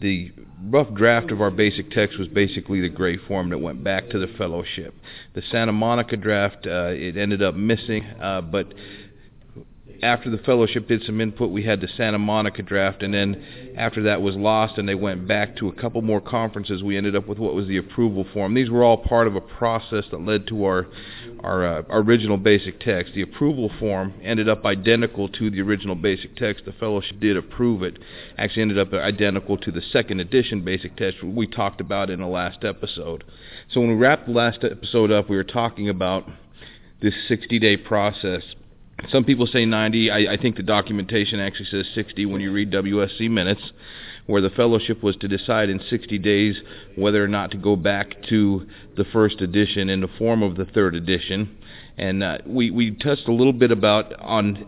the 0.00 0.32
rough 0.64 0.92
draft 0.94 1.30
of 1.30 1.42
our 1.42 1.50
basic 1.50 1.90
text 1.90 2.18
was 2.18 2.26
basically 2.28 2.80
the 2.80 2.88
gray 2.88 3.18
form 3.18 3.50
that 3.50 3.58
went 3.58 3.84
back 3.84 4.08
to 4.08 4.18
the 4.18 4.28
fellowship. 4.38 4.94
The 5.34 5.42
Santa 5.50 5.72
Monica 5.72 6.16
draft, 6.16 6.66
uh, 6.66 6.88
it 6.88 7.18
ended 7.18 7.42
up 7.42 7.54
missing, 7.54 8.04
uh, 8.04 8.40
but 8.40 8.72
after 10.02 10.30
the 10.30 10.38
fellowship 10.38 10.88
did 10.88 11.02
some 11.04 11.20
input, 11.20 11.50
we 11.50 11.64
had 11.64 11.80
the 11.80 11.88
Santa 11.88 12.18
Monica 12.18 12.62
draft, 12.62 13.02
and 13.02 13.12
then 13.12 13.74
after 13.76 14.02
that 14.04 14.22
was 14.22 14.34
lost, 14.34 14.78
and 14.78 14.88
they 14.88 14.94
went 14.94 15.28
back 15.28 15.56
to 15.56 15.68
a 15.68 15.72
couple 15.72 16.02
more 16.02 16.20
conferences. 16.20 16.82
We 16.82 16.96
ended 16.96 17.16
up 17.16 17.26
with 17.26 17.38
what 17.38 17.54
was 17.54 17.66
the 17.66 17.76
approval 17.76 18.26
form. 18.32 18.54
These 18.54 18.70
were 18.70 18.82
all 18.82 18.96
part 18.96 19.26
of 19.26 19.36
a 19.36 19.40
process 19.40 20.04
that 20.10 20.20
led 20.24 20.46
to 20.48 20.64
our 20.64 20.86
our, 21.42 21.66
uh, 21.66 21.82
original 21.88 22.36
basic 22.36 22.80
text. 22.80 23.14
The 23.14 23.22
approval 23.22 23.70
form 23.78 24.14
ended 24.22 24.48
up 24.48 24.64
identical 24.66 25.28
to 25.28 25.50
the 25.50 25.62
original 25.62 25.94
basic 25.94 26.36
text. 26.36 26.64
The 26.66 26.72
fellowship 26.72 27.18
did 27.20 27.36
approve 27.36 27.82
it. 27.82 27.98
Actually, 28.36 28.62
ended 28.62 28.78
up 28.78 28.92
identical 28.92 29.56
to 29.58 29.70
the 29.70 29.80
second 29.80 30.20
edition 30.20 30.62
basic 30.62 30.96
text 30.96 31.22
we 31.22 31.46
talked 31.46 31.80
about 31.80 32.10
in 32.10 32.20
the 32.20 32.26
last 32.26 32.64
episode. 32.64 33.24
So 33.70 33.80
when 33.80 33.90
we 33.90 33.96
wrapped 33.96 34.26
the 34.26 34.32
last 34.32 34.64
episode 34.64 35.10
up, 35.10 35.30
we 35.30 35.36
were 35.36 35.44
talking 35.44 35.88
about 35.88 36.28
this 37.00 37.14
60-day 37.30 37.78
process 37.78 38.42
some 39.08 39.24
people 39.24 39.46
say 39.46 39.64
90. 39.64 40.10
I, 40.10 40.34
I 40.34 40.36
think 40.36 40.56
the 40.56 40.62
documentation 40.62 41.40
actually 41.40 41.66
says 41.66 41.86
60 41.94 42.26
when 42.26 42.40
you 42.40 42.52
read 42.52 42.70
WSC 42.70 43.30
minutes, 43.30 43.62
where 44.26 44.42
the 44.42 44.50
fellowship 44.50 45.02
was 45.02 45.16
to 45.16 45.28
decide 45.28 45.68
in 45.68 45.80
60 45.88 46.18
days 46.18 46.60
whether 46.96 47.22
or 47.22 47.28
not 47.28 47.50
to 47.52 47.56
go 47.56 47.76
back 47.76 48.22
to 48.28 48.66
the 48.96 49.04
first 49.04 49.40
edition 49.40 49.88
in 49.88 50.00
the 50.00 50.08
form 50.18 50.42
of 50.42 50.56
the 50.56 50.64
third 50.66 50.94
edition. 50.94 51.56
And 51.96 52.22
uh, 52.22 52.38
we, 52.46 52.70
we 52.70 52.92
touched 52.92 53.28
a 53.28 53.32
little 53.32 53.52
bit 53.52 53.70
about 53.70 54.12
on 54.20 54.66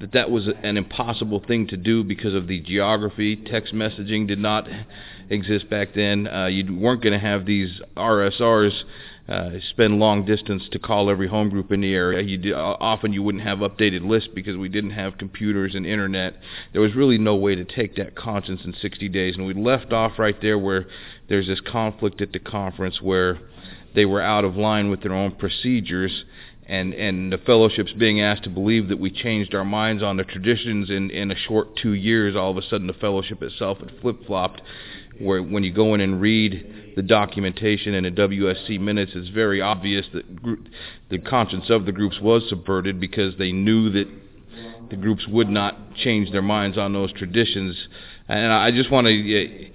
that 0.00 0.12
that 0.12 0.30
was 0.30 0.48
an 0.62 0.76
impossible 0.76 1.42
thing 1.46 1.66
to 1.66 1.76
do 1.76 2.04
because 2.04 2.34
of 2.34 2.46
the 2.46 2.60
geography. 2.60 3.36
Text 3.36 3.74
messaging 3.74 4.28
did 4.28 4.38
not 4.38 4.68
exist 5.28 5.68
back 5.68 5.88
then. 5.94 6.28
Uh, 6.28 6.46
you 6.46 6.76
weren't 6.76 7.02
going 7.02 7.12
to 7.12 7.18
have 7.18 7.46
these 7.46 7.80
RSRs 7.96 8.82
uh, 9.28 9.50
spend 9.70 9.98
long 9.98 10.24
distance 10.24 10.62
to 10.72 10.78
call 10.78 11.10
every 11.10 11.28
home 11.28 11.50
group 11.50 11.70
in 11.70 11.82
the 11.82 11.92
area. 11.92 12.22
You 12.22 12.38
did, 12.38 12.54
uh, 12.54 12.76
often 12.80 13.12
you 13.12 13.22
wouldn't 13.22 13.44
have 13.44 13.58
updated 13.58 14.06
lists 14.06 14.30
because 14.34 14.56
we 14.56 14.70
didn't 14.70 14.90
have 14.90 15.18
computers 15.18 15.74
and 15.74 15.84
internet. 15.84 16.34
There 16.72 16.80
was 16.80 16.94
really 16.94 17.18
no 17.18 17.36
way 17.36 17.54
to 17.54 17.64
take 17.64 17.96
that 17.96 18.16
conscience 18.16 18.62
in 18.64 18.72
60 18.72 19.08
days, 19.10 19.36
and 19.36 19.46
we 19.46 19.52
left 19.52 19.92
off 19.92 20.18
right 20.18 20.40
there 20.40 20.58
where 20.58 20.86
there's 21.28 21.46
this 21.46 21.60
conflict 21.60 22.22
at 22.22 22.32
the 22.32 22.38
conference 22.38 23.02
where 23.02 23.38
they 23.94 24.06
were 24.06 24.22
out 24.22 24.44
of 24.44 24.56
line 24.56 24.90
with 24.90 25.02
their 25.02 25.14
own 25.14 25.32
procedures 25.32 26.24
and 26.66 26.92
and 26.94 27.32
the 27.32 27.38
fellowships 27.38 27.92
being 27.92 28.20
asked 28.20 28.44
to 28.44 28.50
believe 28.50 28.88
that 28.88 28.98
we 28.98 29.10
changed 29.10 29.54
our 29.54 29.64
minds 29.64 30.02
on 30.02 30.18
the 30.18 30.24
traditions 30.24 30.90
in 30.90 31.10
in 31.10 31.30
a 31.30 31.34
short 31.34 31.74
two 31.76 31.94
years 31.94 32.36
all 32.36 32.50
of 32.50 32.58
a 32.58 32.62
sudden 32.62 32.86
the 32.86 32.92
fellowship 32.92 33.42
itself 33.42 33.78
had 33.78 33.90
flip 34.02 34.16
flopped 34.26 34.60
where 35.18 35.42
when 35.42 35.64
you 35.64 35.72
go 35.72 35.94
in 35.94 36.00
and 36.00 36.20
read 36.20 36.87
the 36.98 37.02
documentation 37.04 37.94
in 37.94 38.02
the 38.02 38.10
WSC 38.10 38.80
minutes 38.80 39.12
it's 39.14 39.28
very 39.28 39.60
obvious 39.60 40.04
that 40.12 40.42
group, 40.42 40.66
the 41.10 41.18
conscience 41.18 41.70
of 41.70 41.86
the 41.86 41.92
groups 41.92 42.18
was 42.20 42.42
subverted 42.48 42.98
because 42.98 43.38
they 43.38 43.52
knew 43.52 43.88
that 43.88 44.08
the 44.90 44.96
groups 44.96 45.24
would 45.28 45.48
not 45.48 45.94
change 45.94 46.32
their 46.32 46.42
minds 46.42 46.76
on 46.76 46.92
those 46.92 47.12
traditions 47.12 47.76
and 48.26 48.52
I 48.52 48.72
just 48.72 48.90
want 48.90 49.06
to 49.06 49.70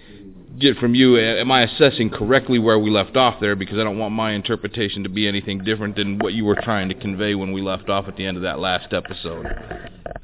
get 0.59 0.75
from 0.79 0.95
you, 0.95 1.17
am 1.17 1.49
I 1.49 1.61
assessing 1.61 2.09
correctly 2.09 2.59
where 2.59 2.77
we 2.77 2.89
left 2.89 3.15
off 3.15 3.39
there? 3.39 3.55
Because 3.55 3.77
I 3.77 3.85
don't 3.85 3.97
want 3.97 4.13
my 4.13 4.33
interpretation 4.33 5.03
to 5.03 5.09
be 5.09 5.25
anything 5.25 5.63
different 5.63 5.95
than 5.95 6.19
what 6.19 6.33
you 6.33 6.43
were 6.43 6.57
trying 6.61 6.89
to 6.89 6.95
convey 6.95 7.35
when 7.35 7.53
we 7.53 7.61
left 7.61 7.87
off 7.87 8.09
at 8.09 8.17
the 8.17 8.25
end 8.25 8.35
of 8.35 8.43
that 8.43 8.59
last 8.59 8.91
episode. 8.91 9.45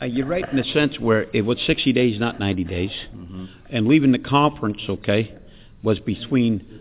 Uh, 0.02 0.06
you're 0.06 0.28
right 0.28 0.44
in 0.52 0.58
the 0.58 0.66
sense 0.66 1.00
where 1.00 1.28
it 1.34 1.44
was 1.44 1.58
60 1.66 1.94
days, 1.94 2.20
not 2.20 2.42
90 2.42 2.64
days. 2.66 2.92
Mm-hmm. 3.16 3.46
And 3.70 3.88
leaving 3.88 4.12
the 4.12 4.20
conference, 4.20 4.82
okay, 4.88 5.40
was 5.84 6.00
between 6.00 6.66
uh, 6.72 6.79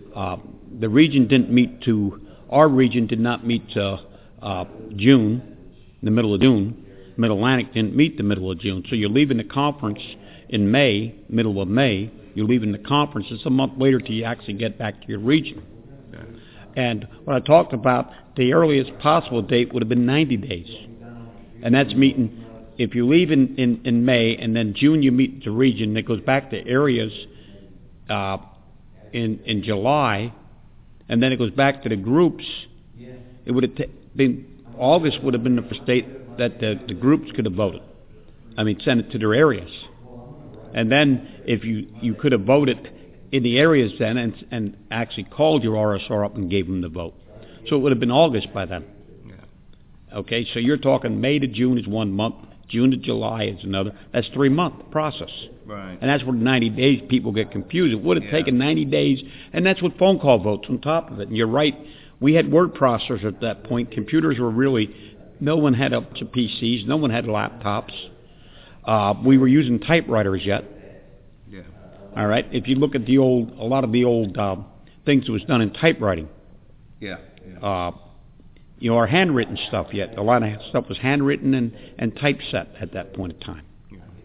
the 0.81 0.89
region 0.89 1.29
didn't 1.29 1.51
meet 1.51 1.83
to, 1.83 2.27
our 2.51 2.69
region 2.69 3.07
did 3.07 3.21
not 3.21 3.47
meet 3.47 3.69
to 3.71 4.01
uh, 4.43 4.65
June, 4.97 5.57
the 6.03 6.11
middle 6.11 6.35
of 6.35 6.41
June. 6.41 6.85
Mid 7.17 7.31
Atlantic 7.31 7.75
didn't 7.75 7.97
meet 7.97 8.17
the 8.17 8.23
middle 8.23 8.51
of 8.51 8.61
June. 8.61 8.85
So 8.89 8.95
you're 8.95 9.11
leaving 9.11 9.39
the 9.39 9.45
conference 9.45 10.01
in 10.49 10.71
May, 10.71 11.15
middle 11.29 11.61
of 11.61 11.69
May 11.69 12.13
you're 12.39 12.47
leaving 12.47 12.71
the 12.71 12.79
conference. 12.79 13.27
It's 13.33 13.45
a 13.47 13.51
month 13.51 13.73
later 13.79 13.99
till 13.99 14.15
you 14.15 14.23
actually 14.23 14.55
get 14.55 14.79
back 14.79 15.01
to 15.03 15.09
your 15.09 15.19
region. 15.19 15.61
And 16.77 17.09
when 17.25 17.35
I 17.35 17.41
talked 17.41 17.73
about 17.73 18.13
the 18.37 18.53
earliest 18.53 18.97
possible 19.01 19.43
date 19.43 19.75
would 19.75 19.83
have 19.83 19.89
been 19.89 20.07
90 20.07 20.37
days. 20.37 20.69
And 21.65 21.75
that's 21.75 21.93
meeting, 21.95 22.45
if 22.77 22.95
you 22.95 23.09
leave 23.09 23.33
in, 23.33 23.57
in, 23.57 23.81
in 23.85 24.05
May 24.05 24.37
and 24.37 24.55
then 24.55 24.75
June 24.77 25.03
you 25.03 25.11
meet 25.11 25.45
the 25.45 25.51
region, 25.51 25.97
it 25.97 26.07
goes 26.07 26.21
back 26.21 26.51
to 26.51 26.65
areas 26.65 27.13
uh, 28.09 28.37
in, 29.13 29.41
in 29.45 29.63
July, 29.63 30.33
and 31.09 31.23
then 31.23 31.33
it 31.33 31.37
goes 31.37 31.51
back 31.51 31.83
to 31.83 31.89
the 31.89 31.97
groups, 31.97 32.45
it 33.47 33.53
would 33.53 33.65
have 33.65 33.75
t- 33.77 33.87
been, 34.15 34.47
August 34.79 35.23
would 35.23 35.35
have 35.35 35.43
been 35.43 35.57
the 35.57 35.63
first 35.63 35.85
date 35.87 36.37
that 36.39 36.61
the, 36.61 36.81
the 36.87 36.95
groups 36.95 37.31
could 37.35 37.45
have 37.45 37.55
voted. 37.55 37.83
I 38.57 38.65
mean, 38.65 38.79
sent 38.81 39.01
it 39.01 39.11
to 39.13 39.19
their 39.19 39.35
areas. 39.35 39.71
And 40.75 40.91
then 40.93 41.43
if 41.47 41.65
you, 41.65 41.89
you 42.03 42.15
could 42.15 42.33
have 42.33 42.43
voted 42.43 42.91
in 43.33 43.43
the 43.43 43.59
areas 43.59 43.93
then 43.99 44.17
and, 44.17 44.47
and 44.51 44.77
actually 44.91 45.25
called 45.25 45.63
your 45.63 45.75
RSR 45.75 46.25
up 46.25 46.37
and 46.37 46.51
gave 46.51 46.67
them 46.67 46.81
the 46.81 46.89
vote. 46.89 47.15
So 47.69 47.77
it 47.77 47.79
would 47.81 47.93
have 47.93 48.01
been 48.01 48.11
August 48.11 48.53
by 48.53 48.67
then. 48.67 48.85
Okay, 50.13 50.47
so 50.53 50.59
you're 50.59 50.79
talking 50.79 51.21
May 51.21 51.39
to 51.39 51.47
June 51.47 51.79
is 51.79 51.87
one 51.87 52.13
month, 52.13 52.37
June 52.69 52.91
to 52.91 52.97
July 52.97 53.45
is 53.45 53.65
another. 53.65 53.93
That's 54.13 54.29
three 54.29 54.49
month 54.49 54.91
process. 54.91 55.31
Right. 55.69 55.99
And 56.01 56.09
that's 56.09 56.25
where 56.25 56.35
90 56.35 56.71
days 56.71 57.03
people 57.11 57.31
get 57.31 57.51
confused. 57.51 57.93
It 57.93 58.03
would 58.03 58.17
have 58.17 58.25
yeah. 58.25 58.39
taken 58.39 58.57
90 58.57 58.87
days, 58.87 59.23
and 59.53 59.67
that's 59.67 59.83
with 59.83 59.99
phone 59.99 60.19
call 60.19 60.39
votes 60.39 60.67
on 60.71 60.81
top 60.81 61.11
of 61.11 61.21
it. 61.21 61.29
And 61.29 61.37
you're 61.37 61.47
right. 61.47 61.77
We 62.21 62.33
had 62.33 62.51
word 62.51 62.75
processors 62.75 63.25
at 63.25 63.43
that 63.43 63.65
point. 63.65 63.91
Computers 63.91 64.39
were 64.39 64.51
really, 64.51 64.95
no 65.41 65.59
one 65.59 65.75
had 65.75 65.93
up 65.93 66.15
to 66.15 66.25
PCs. 66.25 66.87
No 66.87 66.97
one 66.97 67.11
had 67.11 67.27
laptops. 67.27 67.93
Uh, 68.83 69.13
we 69.23 69.37
were 69.37 69.47
using 69.47 69.79
typewriters 69.79 70.41
yet. 70.43 70.65
Yeah. 71.51 71.61
All 72.17 72.27
right. 72.27 72.47
If 72.51 72.67
you 72.67 72.77
look 72.77 72.95
at 72.95 73.05
the 73.05 73.19
old, 73.19 73.51
a 73.59 73.65
lot 73.65 73.85
of 73.85 73.93
the 73.93 74.05
old 74.05 74.39
uh, 74.39 74.57
things 75.05 75.27
that 75.27 75.33
was 75.33 75.45
done 75.45 75.61
in 75.61 75.75
typewriting. 75.75 76.31
Yeah. 76.99 77.19
yeah. 77.47 77.59
Uh, 77.59 77.91
you 78.79 78.91
know, 78.91 78.97
our 78.97 79.07
handwritten 79.07 79.59
stuff 79.69 79.89
yet. 79.93 80.17
A 80.17 80.23
lot 80.23 80.43
of 80.43 80.63
stuff 80.71 80.89
was 80.89 80.97
handwritten 80.97 81.53
and, 81.53 81.77
and 81.99 82.17
typeset 82.17 82.69
at 82.81 82.95
that 82.95 83.13
point 83.13 83.35
in 83.35 83.41
time. 83.41 83.68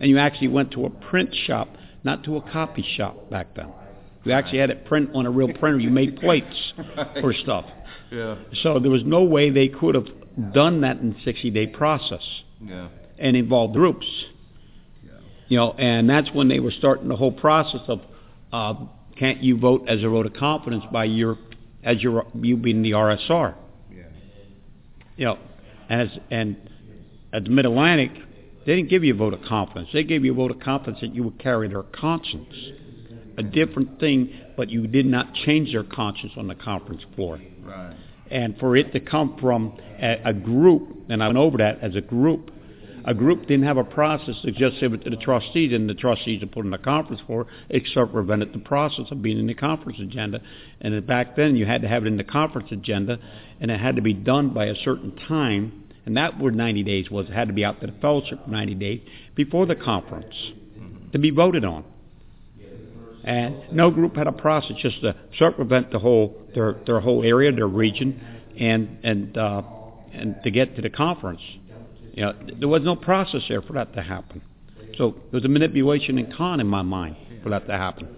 And 0.03 0.09
you 0.09 0.17
actually 0.17 0.49
went 0.49 0.71
to 0.71 0.85
a 0.85 0.89
print 0.89 1.33
shop, 1.47 1.69
not 2.03 2.25
to 2.25 2.35
a 2.35 2.41
copy 2.51 2.85
shop 2.97 3.29
back 3.29 3.55
then. 3.55 3.71
You 4.25 4.33
actually 4.33 4.57
had 4.57 4.69
it 4.69 4.83
print 4.83 5.11
on 5.15 5.25
a 5.25 5.31
real 5.31 5.47
printer. 5.53 5.79
You 5.79 5.91
made 5.91 6.17
plates 6.17 6.73
for 7.21 7.33
stuff. 7.33 7.63
Yeah. 8.11 8.35
So 8.63 8.79
there 8.79 8.91
was 8.91 9.03
no 9.05 9.23
way 9.23 9.49
they 9.49 9.69
could 9.69 9.95
have 9.95 10.07
done 10.53 10.81
that 10.81 10.97
in 10.97 11.13
60-day 11.25 11.67
process. 11.67 12.19
Yeah. 12.61 12.89
And 13.17 13.37
involved 13.37 13.75
groups. 13.75 14.05
Yeah. 15.05 15.11
You 15.47 15.57
know, 15.59 15.71
and 15.71 16.09
that's 16.09 16.29
when 16.33 16.49
they 16.49 16.59
were 16.59 16.71
starting 16.71 17.07
the 17.07 17.15
whole 17.15 17.31
process 17.31 17.83
of 17.87 18.01
uh, 18.51 18.73
can't 19.17 19.41
you 19.41 19.57
vote 19.57 19.85
as 19.87 20.03
a 20.03 20.09
vote 20.09 20.25
of 20.25 20.33
confidence 20.33 20.83
by 20.91 21.05
your 21.05 21.37
as 21.81 22.03
your 22.03 22.25
you 22.41 22.57
being 22.57 22.81
the 22.81 22.91
RSR. 22.91 23.55
Yeah. 23.89 24.03
You 25.15 25.25
know, 25.27 25.39
as 25.89 26.09
and 26.29 26.57
at 27.31 27.45
the 27.45 27.49
Mid 27.49 27.65
Atlantic, 27.65 28.11
they 28.65 28.75
didn't 28.75 28.89
give 28.89 29.03
you 29.03 29.13
a 29.13 29.17
vote 29.17 29.33
of 29.33 29.41
confidence. 29.43 29.89
They 29.93 30.03
gave 30.03 30.23
you 30.23 30.31
a 30.31 30.35
vote 30.35 30.51
of 30.51 30.59
confidence 30.59 31.01
that 31.01 31.13
you 31.13 31.23
would 31.23 31.39
carry 31.39 31.67
their 31.67 31.83
conscience. 31.83 32.53
A 33.37 33.43
different 33.43 33.99
thing, 33.99 34.31
but 34.55 34.69
you 34.69 34.85
did 34.85 35.07
not 35.07 35.33
change 35.33 35.71
their 35.71 35.83
conscience 35.83 36.33
on 36.37 36.47
the 36.47 36.55
conference 36.55 37.01
floor. 37.15 37.39
Right. 37.63 37.95
And 38.29 38.57
for 38.59 38.75
it 38.77 38.93
to 38.93 38.99
come 38.99 39.37
from 39.41 39.77
a, 39.99 40.21
a 40.25 40.33
group, 40.33 41.05
and 41.09 41.23
I 41.23 41.27
went 41.27 41.39
over 41.39 41.57
that 41.57 41.79
as 41.81 41.95
a 41.95 42.01
group 42.01 42.51
a 43.05 43.13
group 43.13 43.41
didn't 43.47 43.63
have 43.63 43.77
a 43.77 43.83
process 43.83 44.35
to 44.43 44.51
just 44.51 44.79
give 44.79 44.93
it 44.93 45.03
to 45.03 45.09
the 45.09 45.17
trustees, 45.17 45.73
and 45.73 45.89
the 45.89 45.93
trustees 45.93 46.39
to 46.39 46.47
put 46.47 46.63
in 46.63 46.71
the 46.71 46.77
conference 46.77 47.21
floor, 47.25 47.47
except 47.69 48.13
prevented 48.13 48.53
the 48.53 48.59
process 48.59 49.05
of 49.11 49.21
being 49.21 49.39
in 49.39 49.47
the 49.47 49.53
conference 49.53 49.99
agenda. 49.99 50.41
And 50.79 51.05
back 51.05 51.35
then, 51.35 51.55
you 51.55 51.65
had 51.65 51.81
to 51.81 51.87
have 51.87 52.05
it 52.05 52.07
in 52.07 52.17
the 52.17 52.23
conference 52.23 52.71
agenda, 52.71 53.19
and 53.59 53.69
it 53.69 53.79
had 53.79 53.97
to 53.97 54.01
be 54.01 54.13
done 54.13 54.53
by 54.53 54.65
a 54.65 54.75
certain 54.75 55.15
time, 55.27 55.82
and 56.05 56.17
that 56.17 56.39
were 56.39 56.51
90 56.51 56.83
days 56.83 57.09
was 57.09 57.27
it 57.27 57.33
had 57.33 57.47
to 57.47 57.53
be 57.53 57.63
out 57.63 57.79
to 57.81 57.87
the 57.87 57.93
fellowship 58.01 58.43
for 58.43 58.49
90 58.49 58.75
days 58.75 59.01
before 59.35 59.65
the 59.65 59.75
conference 59.75 60.35
to 61.11 61.19
be 61.19 61.29
voted 61.29 61.63
on. 61.63 61.85
And 63.23 63.71
no 63.71 63.89
group 63.89 64.17
had 64.17 64.27
a 64.27 64.33
process 64.33 64.75
just 64.81 64.99
to 65.01 65.15
circumvent 65.37 65.91
the 65.91 65.99
whole 65.99 66.35
their 66.53 66.75
their 66.85 66.99
whole 66.99 67.23
area, 67.23 67.53
their 67.53 67.67
region, 67.67 68.21
and 68.59 68.97
and 69.03 69.37
uh, 69.37 69.61
and 70.11 70.35
to 70.43 70.51
get 70.51 70.75
to 70.75 70.81
the 70.81 70.89
conference. 70.89 71.39
You 72.13 72.23
know, 72.23 72.33
there 72.59 72.67
was 72.67 72.81
no 72.83 72.97
process 72.97 73.41
there 73.47 73.61
for 73.61 73.73
that 73.73 73.93
to 73.93 74.01
happen. 74.01 74.41
So 74.97 75.11
there 75.31 75.39
was 75.39 75.45
a 75.45 75.47
manipulation 75.47 76.17
and 76.17 76.33
con 76.35 76.59
in 76.59 76.67
my 76.67 76.81
mind 76.81 77.15
for 77.41 77.49
that 77.49 77.65
to 77.67 77.77
happen. 77.77 78.13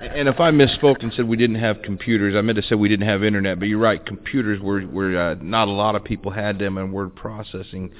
And 0.00 0.28
if 0.28 0.40
I 0.40 0.50
misspoke 0.50 1.02
and 1.02 1.12
said 1.12 1.28
we 1.28 1.36
didn't 1.36 1.56
have 1.56 1.82
computers, 1.82 2.34
I 2.36 2.40
meant 2.40 2.56
to 2.56 2.62
say 2.62 2.74
we 2.74 2.88
didn't 2.88 3.06
have 3.06 3.22
internet. 3.22 3.58
But 3.58 3.68
you're 3.68 3.78
right, 3.78 4.04
computers 4.04 4.60
were 4.60 4.86
were 4.86 5.16
uh, 5.16 5.34
not 5.40 5.68
a 5.68 5.72
lot 5.72 5.94
of 5.94 6.04
people 6.04 6.30
had 6.30 6.58
them, 6.58 6.78
and 6.78 6.92
word 6.92 7.14
processing 7.14 7.92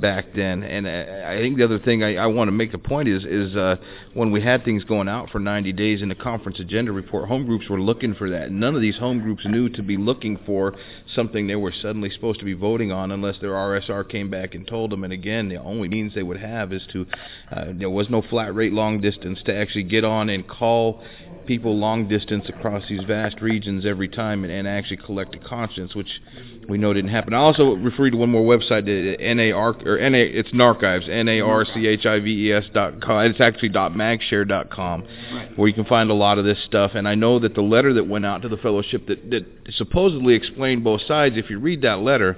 back 0.00 0.26
then. 0.34 0.62
And 0.62 0.88
I 0.88 1.38
think 1.38 1.58
the 1.58 1.64
other 1.64 1.78
thing 1.78 2.02
I, 2.02 2.16
I 2.16 2.26
want 2.26 2.48
to 2.48 2.52
make 2.52 2.72
the 2.72 2.78
point 2.78 3.08
is 3.08 3.24
is 3.24 3.54
uh, 3.56 3.76
when 4.14 4.30
we 4.30 4.40
had 4.42 4.64
things 4.64 4.84
going 4.84 5.08
out 5.08 5.30
for 5.30 5.38
90 5.38 5.72
days 5.72 6.02
in 6.02 6.08
the 6.08 6.14
conference 6.14 6.58
agenda 6.60 6.92
report, 6.92 7.28
home 7.28 7.46
groups 7.46 7.68
were 7.68 7.80
looking 7.80 8.14
for 8.14 8.30
that. 8.30 8.50
None 8.50 8.74
of 8.74 8.80
these 8.80 8.98
home 8.98 9.20
groups 9.20 9.44
knew 9.46 9.68
to 9.70 9.82
be 9.82 9.96
looking 9.96 10.38
for 10.46 10.74
something 11.14 11.46
they 11.46 11.56
were 11.56 11.72
suddenly 11.72 12.10
supposed 12.10 12.38
to 12.40 12.44
be 12.44 12.54
voting 12.54 12.92
on 12.92 13.10
unless 13.10 13.38
their 13.40 13.52
RSR 13.52 14.08
came 14.08 14.30
back 14.30 14.54
and 14.54 14.66
told 14.66 14.90
them. 14.90 15.04
And 15.04 15.12
again, 15.12 15.48
the 15.48 15.56
only 15.56 15.88
means 15.88 16.14
they 16.14 16.22
would 16.22 16.40
have 16.40 16.72
is 16.72 16.82
to 16.92 17.06
uh, 17.50 17.64
there 17.74 17.90
was 17.90 18.08
no 18.10 18.22
flat 18.22 18.54
rate 18.54 18.72
long 18.72 19.00
distance 19.00 19.40
to 19.46 19.54
actually 19.54 19.84
get 19.84 20.04
on 20.04 20.28
and 20.28 20.46
call 20.46 21.02
people 21.46 21.76
long 21.76 22.06
distance 22.06 22.44
across 22.48 22.82
these 22.88 23.02
vast 23.04 23.40
regions 23.40 23.86
every 23.86 24.06
time 24.06 24.44
and, 24.44 24.52
and 24.52 24.68
actually 24.68 24.98
collect 24.98 25.34
a 25.34 25.38
conscience, 25.38 25.94
which 25.94 26.20
we 26.68 26.76
know 26.76 26.92
didn't 26.92 27.10
happen. 27.10 27.32
I 27.32 27.38
also 27.38 27.74
refer 27.74 28.04
you 28.04 28.10
to 28.12 28.16
one 28.18 28.30
more 28.30 28.42
website, 28.42 28.84
the 28.84 29.16
NAR 29.34 29.72
or 29.88 30.10
NA. 30.10 30.18
It's 30.18 30.52
Narchives, 30.52 31.08
N-A-R-C-H-I-V-E-S 31.08 32.64
dot 32.74 33.00
com. 33.00 33.24
It's 33.24 33.40
actually 33.40 33.70
dot 33.70 33.92
magshare 33.92 34.46
dot 34.46 34.70
com, 34.70 35.04
right. 35.32 35.58
where 35.58 35.68
you 35.68 35.74
can 35.74 35.84
find 35.84 36.10
a 36.10 36.14
lot 36.14 36.38
of 36.38 36.44
this 36.44 36.62
stuff. 36.64 36.92
And 36.94 37.08
I 37.08 37.14
know 37.14 37.38
that 37.38 37.54
the 37.54 37.62
letter 37.62 37.94
that 37.94 38.06
went 38.06 38.26
out 38.26 38.42
to 38.42 38.48
the 38.48 38.58
fellowship 38.58 39.06
that, 39.06 39.30
that 39.30 39.46
supposedly 39.74 40.34
explained 40.34 40.84
both 40.84 41.00
sides. 41.02 41.36
If 41.36 41.50
you 41.50 41.58
read 41.58 41.82
that 41.82 42.00
letter 42.00 42.36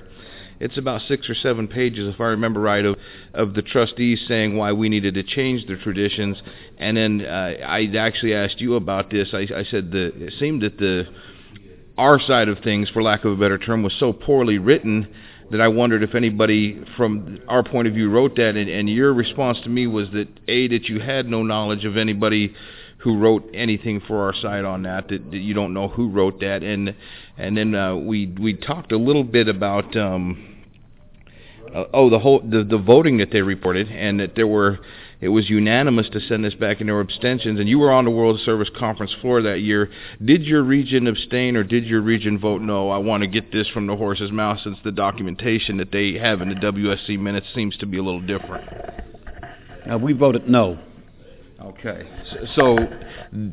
it's 0.61 0.76
about 0.76 1.01
six 1.09 1.28
or 1.30 1.34
seven 1.34 1.66
pages, 1.66 2.14
if 2.14 2.20
I 2.20 2.26
remember 2.26 2.61
right, 2.61 2.84
of 2.84 2.96
of 3.32 3.55
the 3.55 3.62
trustees 3.62 4.22
saying 4.28 4.57
why 4.57 4.72
we 4.72 4.90
needed 4.90 5.14
to 5.14 5.22
change 5.22 5.66
the 5.66 5.76
traditions. 5.76 6.36
And 6.76 6.96
then 6.98 7.24
uh, 7.24 7.55
I 7.66 7.90
actually 7.98 8.34
asked 8.34 8.61
you 8.61 8.74
about 8.74 9.11
this. 9.11 9.30
I, 9.32 9.48
I 9.57 9.64
said 9.64 9.90
that 9.92 10.12
it 10.16 10.34
seemed 10.38 10.62
that 10.62 10.76
the 10.76 11.07
our 11.96 12.20
side 12.20 12.48
of 12.48 12.59
things, 12.61 12.90
for 12.90 13.03
lack 13.03 13.24
of 13.24 13.32
a 13.32 13.36
better 13.36 13.59
term, 13.59 13.82
was 13.82 13.94
so 13.98 14.12
poorly 14.12 14.59
written 14.59 15.09
that 15.51 15.61
I 15.61 15.68
wondered 15.68 16.03
if 16.03 16.14
anybody 16.14 16.82
from 16.96 17.40
our 17.48 17.62
point 17.62 17.88
of 17.88 17.94
view 17.94 18.09
wrote 18.11 18.36
that, 18.36 18.57
and, 18.57 18.68
and 18.68 18.88
your 18.88 19.12
response 19.12 19.59
to 19.64 19.68
me 19.68 19.86
was 19.86 20.09
that 20.12 20.28
a 20.48 20.68
that 20.68 20.84
you 20.88 21.01
had 21.01 21.26
no 21.26 21.42
knowledge 21.42 21.84
of 21.84 21.96
anybody 21.96 22.55
who 22.98 23.18
wrote 23.18 23.48
anything 23.55 24.01
for 24.07 24.24
our 24.24 24.34
site 24.34 24.64
on 24.64 24.82
that, 24.82 25.09
that, 25.09 25.30
that 25.30 25.38
you 25.38 25.55
don't 25.55 25.72
know 25.72 25.88
who 25.88 26.09
wrote 26.11 26.40
that, 26.40 26.62
and 26.62 26.94
and 27.36 27.57
then 27.57 27.74
uh, 27.74 27.96
we 27.96 28.26
we 28.40 28.55
talked 28.55 28.92
a 28.92 28.98
little 28.98 29.24
bit 29.24 29.48
about. 29.48 29.96
Um, 29.96 30.46
uh, 31.74 31.84
oh, 31.94 32.11
the 32.11 32.18
whole 32.18 32.40
the, 32.40 32.64
the 32.64 32.78
voting 32.78 33.18
that 33.18 33.30
they 33.30 33.42
reported, 33.42 33.88
and 33.88 34.18
that 34.18 34.34
there 34.34 34.46
were 34.46 34.80
it 35.20 35.28
was 35.28 35.50
unanimous 35.50 36.08
to 36.10 36.20
send 36.20 36.44
this 36.44 36.54
back, 36.54 36.80
and 36.80 36.88
there 36.88 36.94
were 36.94 37.02
abstentions. 37.02 37.60
And 37.60 37.68
you 37.68 37.78
were 37.78 37.92
on 37.92 38.06
the 38.06 38.10
World 38.10 38.40
Service 38.40 38.70
Conference 38.78 39.14
floor 39.20 39.42
that 39.42 39.60
year. 39.60 39.90
Did 40.24 40.44
your 40.44 40.62
region 40.62 41.06
abstain, 41.06 41.56
or 41.56 41.64
did 41.64 41.84
your 41.84 42.00
region 42.00 42.38
vote 42.38 42.62
no? 42.62 42.88
I 42.88 42.98
want 42.98 43.22
to 43.22 43.26
get 43.26 43.52
this 43.52 43.68
from 43.68 43.86
the 43.86 43.96
horse's 43.96 44.32
mouth, 44.32 44.60
since 44.64 44.78
the 44.82 44.92
documentation 44.92 45.76
that 45.76 45.92
they 45.92 46.14
have 46.14 46.40
in 46.40 46.48
the 46.48 46.54
WSC 46.54 47.18
minutes 47.18 47.46
seems 47.54 47.76
to 47.78 47.86
be 47.86 47.98
a 47.98 48.02
little 48.02 48.22
different. 48.22 48.66
Uh, 49.90 49.98
we 49.98 50.14
voted 50.14 50.48
no. 50.48 50.78
Okay, 51.62 52.08
so, 52.56 52.78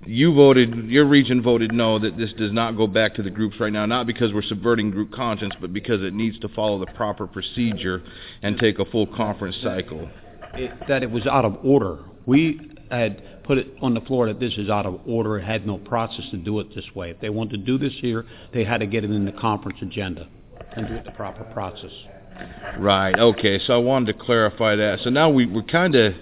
you 0.06 0.34
voted, 0.34 0.86
your 0.86 1.04
region 1.04 1.44
voted 1.44 1.74
no 1.74 2.00
that 2.00 2.18
this 2.18 2.32
does 2.38 2.54
not 2.54 2.78
go 2.78 2.88
back 2.88 3.14
to 3.16 3.22
the 3.22 3.30
groups 3.30 3.60
right 3.60 3.74
now, 3.74 3.86
not 3.86 4.08
because 4.08 4.32
we're 4.32 4.42
subverting 4.44 4.92
group 4.92 5.12
conscience, 5.12 5.54
but 5.60 5.74
because 5.74 6.02
it 6.02 6.14
needs 6.14 6.40
to 6.40 6.48
follow 6.48 6.80
the 6.80 6.86
proper 6.94 7.28
procedure 7.28 8.02
and 8.42 8.58
take 8.58 8.80
a 8.80 8.86
full 8.86 9.08
conference 9.08 9.58
cycle 9.62 10.10
that 10.88 11.04
it 11.04 11.12
was 11.12 11.26
out 11.26 11.46
of 11.46 11.58
order. 11.64 12.00
We 12.26 12.72
had 12.90 13.44
put 13.44 13.58
it 13.58 13.68
on 13.82 13.94
the 13.94 14.02
floor 14.02 14.28
that 14.28 14.40
this 14.40 14.54
is 14.58 14.70
out 14.70 14.86
of 14.86 15.00
order. 15.06 15.38
It 15.40 15.46
had 15.46 15.66
no 15.66 15.78
process 15.78 16.26
to 16.32 16.38
do 16.38 16.60
it 16.60 16.74
this 16.76 16.86
way. 16.96 17.12
If 17.12 17.22
they 17.22 17.30
wanted 17.30 17.52
to 17.52 17.58
do 17.58 17.78
this 17.78 17.94
here, 18.00 18.26
they 18.54 18.64
had 18.64 18.80
to 18.80 18.86
get 18.86 19.04
it 19.04 19.12
in 19.12 19.26
the 19.26 19.32
conference 19.32 19.80
agenda 19.82 20.28
and 20.76 20.88
do 20.88 20.94
it 20.96 21.06
the 21.06 21.12
proper 21.12 21.44
process. 21.46 21.92
Right. 22.78 23.18
Okay. 23.18 23.60
So 23.66 23.74
I 23.74 23.78
wanted 23.78 24.18
to 24.18 24.26
clarify 24.26 24.76
that. 24.76 25.00
So 25.04 25.10
now 25.10 25.30
we 25.30 25.46
we 25.46 25.64
kind 25.64 25.96
of 25.96 26.14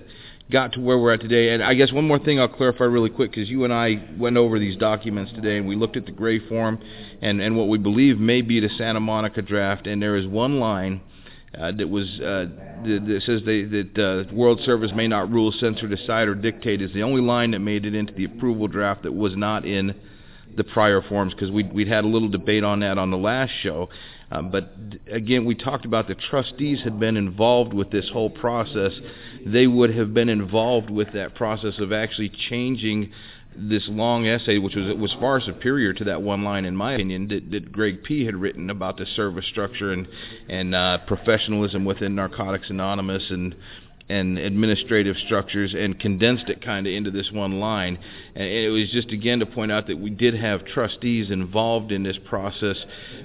got 0.52 0.74
to 0.74 0.80
where 0.80 0.98
we're 0.98 1.14
at 1.14 1.22
today. 1.22 1.54
And 1.54 1.64
I 1.64 1.74
guess 1.74 1.92
one 1.92 2.08
more 2.08 2.20
thing 2.20 2.40
I'll 2.40 2.48
clarify 2.48 2.84
really 2.86 3.10
quick 3.10 3.32
because 3.32 3.50
you 3.50 3.64
and 3.64 3.74
I 3.74 4.08
went 4.18 4.38
over 4.38 4.60
these 4.60 4.78
documents 4.78 5.32
today 5.34 5.58
and 5.58 5.68
we 5.68 5.76
looked 5.76 5.98
at 5.98 6.06
the 6.06 6.12
gray 6.12 6.40
form 6.48 6.80
and 7.22 7.42
and 7.42 7.58
what 7.58 7.68
we 7.68 7.78
believe 7.78 8.18
may 8.20 8.42
be 8.42 8.60
the 8.60 8.70
Santa 8.78 9.00
Monica 9.00 9.42
draft. 9.42 9.88
And 9.88 10.02
there 10.02 10.16
is 10.16 10.28
one 10.28 10.60
line 10.60 11.02
uh, 11.60 11.72
that 11.72 11.90
was 11.90 12.08
uh, 12.20 12.46
that 12.84 13.22
says 13.26 13.42
they, 13.46 13.64
that 13.64 13.98
uh, 14.30 14.34
World 14.34 14.60
Service 14.66 14.92
may 14.96 15.08
not 15.08 15.32
rule, 15.32 15.52
censor, 15.52 15.88
decide, 15.88 16.28
or 16.28 16.36
dictate 16.36 16.82
is 16.82 16.94
the 16.94 17.04
only 17.04 17.22
line 17.22 17.52
that 17.52 17.60
made 17.60 17.86
it 17.86 17.96
into 17.96 18.14
the 18.14 18.26
approval 18.26 18.68
draft 18.68 19.04
that 19.04 19.14
was 19.14 19.36
not 19.36 19.66
in 19.66 19.96
the 20.58 20.64
prior 20.64 21.02
forms 21.02 21.34
because 21.34 21.52
we'd, 21.52 21.74
we'd 21.74 21.88
had 21.88 22.04
a 22.04 22.08
little 22.08 22.30
debate 22.30 22.64
on 22.64 22.80
that 22.80 22.98
on 22.98 23.12
the 23.12 23.18
last 23.18 23.52
show. 23.62 23.90
Um, 24.32 24.50
but 24.50 24.74
again, 25.12 25.46
we 25.46 25.56
talked 25.56 25.86
about 25.86 26.08
the 26.08 26.16
trustees 26.16 26.82
had 26.84 27.00
been 27.00 27.18
involved 27.18 27.74
with 27.74 27.92
this 27.92 28.10
whole 28.12 28.30
process. 28.30 28.92
They 29.46 29.68
would 29.68 29.94
have 29.96 30.14
been 30.14 30.30
involved 30.30 30.90
with 30.90 31.14
that 31.14 31.36
process 31.36 31.78
of 31.80 31.92
actually 31.92 32.30
changing 32.50 33.12
this 33.58 33.88
long 33.88 34.28
essay, 34.28 34.58
which 34.58 34.76
was 34.76 34.96
was 34.98 35.14
far 35.20 35.40
superior 35.40 35.94
to 35.94 36.04
that 36.06 36.22
one 36.22 36.44
line, 36.44 36.66
in 36.66 36.76
my 36.76 36.94
opinion, 36.94 37.28
that, 37.30 37.52
that 37.52 37.72
Greg 37.72 38.04
P. 38.04 38.26
had 38.26 38.36
written 38.36 38.70
about 38.70 38.98
the 38.98 39.06
service 39.06 39.46
structure 39.48 39.92
and 39.92 40.08
and 40.50 40.76
uh, 40.76 41.00
professionalism 41.08 41.86
within 41.86 42.16
Narcotics 42.16 42.70
Anonymous 42.70 43.24
and 43.30 43.56
and 44.08 44.38
administrative 44.38 45.16
structures 45.26 45.74
and 45.76 46.00
condensed 46.00 46.48
it 46.48 46.64
kind 46.64 46.86
of 46.86 46.94
into 46.94 47.10
this 47.10 47.32
one 47.32 47.60
line. 47.60 47.98
And 48.36 48.44
it 48.44 48.70
was 48.70 48.90
just 48.92 49.12
again 49.12 49.40
to 49.40 49.48
point 49.48 49.72
out 49.72 49.88
that 49.88 50.00
we 50.00 50.12
did 50.12 50.36
have 50.36 50.64
trustees 50.66 51.32
involved 51.32 51.92
in 51.92 52.04
this 52.04 52.18
process, 52.26 52.78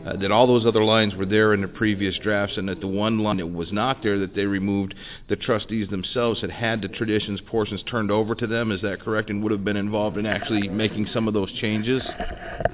uh, 0.06 0.16
that 0.16 0.32
all 0.32 0.46
those 0.46 0.64
other 0.64 0.82
lines 0.82 1.14
were 1.14 1.26
there 1.26 1.52
in 1.52 1.60
the 1.60 1.68
previous 1.68 2.16
drafts, 2.18 2.56
and 2.56 2.68
that 2.70 2.80
the 2.80 2.86
one 2.86 3.18
line 3.18 3.36
that 3.36 3.46
was 3.46 3.70
not 3.72 4.02
there 4.02 4.18
that 4.20 4.34
they 4.34 4.46
removed, 4.46 4.94
the 5.28 5.36
trustees 5.36 5.88
themselves 5.90 6.40
had 6.40 6.50
had 6.50 6.80
the 6.80 6.88
traditions 6.88 7.40
portions 7.46 7.82
turned 7.82 8.10
over 8.10 8.34
to 8.34 8.46
them. 8.46 8.72
Is 8.72 8.80
that 8.80 9.00
correct? 9.00 9.28
And 9.28 9.42
would 9.42 9.52
have 9.52 9.64
been 9.64 9.76
involved 9.76 10.16
in 10.16 10.24
actually 10.24 10.66
making 10.68 11.08
some 11.12 11.28
of 11.28 11.34
those 11.34 11.52
changes. 11.60 12.02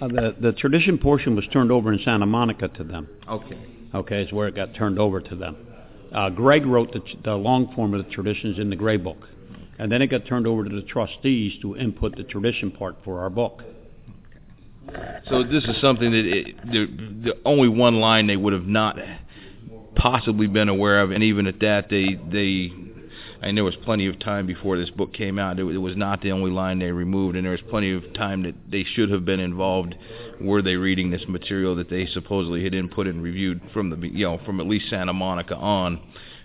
Uh, 0.01 0.09
the 0.09 0.37
the 0.41 0.53
tradition 0.53 0.97
portion 0.99 1.35
was 1.35 1.45
turned 1.53 1.73
over 1.73 1.93
in 1.93 1.99
Santa 2.05 2.27
Monica 2.27 2.69
to 2.69 2.85
them. 2.85 3.09
Okay. 3.29 3.59
Okay, 3.95 4.23
is 4.23 4.33
where 4.33 4.47
it 4.47 4.55
got 4.55 4.75
turned 4.75 4.99
over 4.99 5.21
to 5.21 5.35
them. 5.35 5.57
Uh, 6.17 6.31
Greg 6.31 6.65
wrote 6.65 6.93
the, 6.93 7.03
the 7.25 7.35
long 7.35 7.75
form 7.75 7.93
of 7.93 8.03
the 8.03 8.11
traditions 8.11 8.59
in 8.59 8.71
the 8.71 8.77
Gray 8.77 8.97
Book, 8.97 9.29
and 9.79 9.93
then 9.93 10.01
it 10.01 10.07
got 10.07 10.25
turned 10.27 10.47
over 10.47 10.65
to 10.65 10.75
the 10.75 10.81
trustees 10.81 11.61
to 11.61 11.77
input 11.77 12.17
the 12.17 12.25
tradition 12.25 12.71
part 12.71 12.97
for 13.05 13.21
our 13.21 13.29
book. 13.29 13.63
So 15.29 15.43
this 15.43 15.65
is 15.65 15.79
something 15.83 16.11
that 16.11 16.25
it, 16.25 16.57
the, 16.73 16.87
the 17.23 17.37
only 17.45 17.69
one 17.69 17.97
line 17.97 18.27
they 18.27 18.37
would 18.37 18.55
have 18.55 18.67
not 18.67 18.97
possibly 19.95 20.47
been 20.47 20.71
aware 20.71 21.01
of, 21.01 21.11
and 21.11 21.23
even 21.23 21.47
at 21.47 21.61
that, 21.61 21.91
they 21.91 22.19
they 22.33 22.73
and 23.43 23.57
there 23.57 23.65
was 23.65 23.77
plenty 23.85 24.07
of 24.07 24.19
time 24.19 24.47
before 24.47 24.79
this 24.79 24.91
book 24.91 25.13
came 25.13 25.39
out. 25.39 25.59
It, 25.59 25.65
was 25.65 25.97
not 25.97 26.23
the 26.23 26.33
only 26.33 26.51
line 26.51 26.79
they 26.79 26.91
removed, 26.91 27.37
and 27.37 27.45
there 27.45 27.53
was 27.53 27.61
plenty 27.69 27.93
of 27.93 28.13
time 28.15 28.43
that 28.43 28.55
they 28.71 28.85
should 28.85 29.11
have 29.11 29.25
been 29.25 29.41
involved. 29.41 29.95
Were 30.41 30.63
they 30.63 30.77
reading 30.77 31.11
this 31.11 31.25
material 31.29 31.77
that 31.77 31.91
they 31.91 32.07
supposedly 32.07 32.65
had 32.65 32.75
input 32.75 33.07
and 33.07 33.23
reviewed 33.23 33.61
from 33.73 33.91
the 33.91 34.09
you 34.09 34.25
know 34.27 34.41
from 34.45 34.61
at 34.61 34.67
least 34.67 34.91
Santa 34.91 35.13
Monica 35.13 35.57
on? 35.57 36.01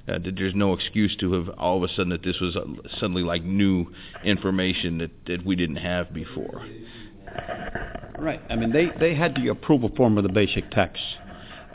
Uh, 0.08 0.18
that 0.18 0.36
there's 0.36 0.56
no 0.56 0.74
excuse 0.74 1.16
to 1.18 1.32
have 1.32 1.48
all 1.60 1.78
of 1.78 1.84
a 1.84 1.94
sudden 1.94 2.10
that 2.10 2.24
this 2.24 2.40
was 2.40 2.56
suddenly 3.00 3.22
like 3.22 3.44
new 3.44 3.86
information 4.24 4.98
that 4.98 5.12
that 5.28 5.46
we 5.46 5.56
didn't 5.56 5.76
have 5.76 6.12
before. 6.12 6.66
Right. 8.18 8.42
I 8.50 8.56
mean, 8.56 8.72
they 8.72 8.88
they 9.00 9.16
had 9.16 9.36
the 9.36 9.50
approval 9.50 9.92
form 9.96 10.18
of 10.18 10.24
the 10.24 10.32
basic 10.32 10.70
text. 10.72 11.02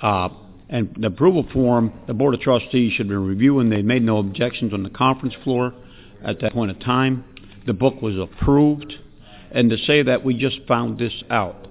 Uh, 0.03 0.29
and 0.69 0.97
the 0.99 1.09
approval 1.09 1.47
form, 1.53 1.93
the 2.07 2.15
Board 2.15 2.35
of 2.35 2.41
Trustees 2.41 2.93
should 2.93 3.09
be 3.09 3.15
reviewing. 3.15 3.71
They 3.71 3.83
made 3.83 4.03
no 4.03 4.19
objections 4.19 4.73
on 4.73 4.83
the 4.83 4.91
conference 4.91 5.35
floor 5.45 5.73
at 6.25 6.41
that 6.41 6.53
point 6.53 6.71
of 6.71 6.81
time. 6.81 7.25
The 7.67 7.73
book 7.73 8.03
was 8.03 8.17
approved. 8.19 8.95
And 9.53 9.71
to 9.71 9.79
say 9.79 10.03
that 10.03 10.25
we 10.25 10.37
just 10.37 10.59
found 10.67 10.99
this 10.99 11.13
out, 11.31 11.69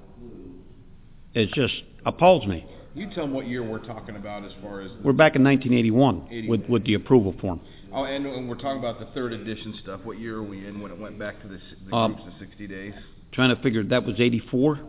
it 1.34 1.52
just 1.54 1.74
appalls 2.06 2.48
me. 2.48 2.66
You 2.94 3.10
tell 3.14 3.26
them 3.26 3.34
what 3.34 3.48
year 3.48 3.62
we're 3.62 3.86
talking 3.86 4.16
about 4.16 4.46
as 4.46 4.54
far 4.62 4.80
as... 4.80 4.90
We're 5.04 5.12
back 5.12 5.36
in 5.36 5.44
1981 5.44 6.48
with, 6.48 6.66
with 6.70 6.86
the 6.86 6.94
approval 6.94 7.36
form. 7.42 7.60
Oh, 7.92 8.06
and, 8.06 8.26
and, 8.26 8.48
we're 8.48 8.56
talking 8.56 8.80
about 8.80 9.00
the 9.00 9.08
third 9.08 9.34
edition 9.34 9.78
stuff. 9.84 10.00
What 10.06 10.18
year 10.18 10.38
are 10.38 10.44
we 10.44 10.66
in 10.66 10.82
when 10.82 10.92
it 10.92 11.00
went 11.00 11.20
back 11.20 11.42
to 11.42 11.48
the, 11.48 11.60
the 11.88 11.96
um, 11.96 12.14
groups 12.14 12.30
in 12.40 12.48
60 12.48 12.68
days? 12.68 12.94
Trying 13.34 13.54
to 13.56 13.62
figure, 13.62 13.84
that 13.84 14.06
was 14.06 14.20
84? 14.20 14.80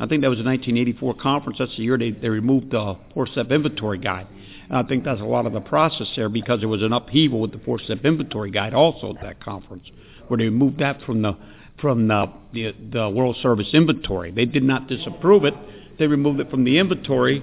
I 0.00 0.06
think 0.06 0.22
that 0.22 0.28
was 0.28 0.38
the 0.38 0.44
1984 0.44 1.14
conference. 1.16 1.58
That's 1.58 1.76
the 1.76 1.82
year 1.82 1.98
they, 1.98 2.10
they 2.10 2.30
removed 2.30 2.70
the 2.70 2.96
four-step 3.12 3.50
inventory 3.50 3.98
guide. 3.98 4.26
And 4.70 4.78
I 4.78 4.82
think 4.82 5.04
that's 5.04 5.20
a 5.20 5.24
lot 5.24 5.44
of 5.44 5.52
the 5.52 5.60
process 5.60 6.06
there 6.16 6.30
because 6.30 6.60
there 6.60 6.70
was 6.70 6.82
an 6.82 6.94
upheaval 6.94 7.38
with 7.38 7.52
the 7.52 7.58
four-step 7.58 8.02
inventory 8.04 8.50
guide 8.50 8.72
also 8.72 9.14
at 9.14 9.20
that 9.20 9.44
conference, 9.44 9.84
where 10.28 10.38
they 10.38 10.44
removed 10.44 10.78
that 10.78 11.02
from 11.02 11.20
the 11.20 11.36
from 11.80 12.08
the, 12.08 12.26
the, 12.52 12.74
the 12.92 13.08
World 13.08 13.36
Service 13.40 13.68
inventory. 13.72 14.30
They 14.30 14.44
did 14.44 14.62
not 14.62 14.86
disapprove 14.86 15.44
it. 15.44 15.54
They 15.98 16.06
removed 16.06 16.40
it 16.40 16.50
from 16.50 16.64
the 16.64 16.78
inventory 16.78 17.42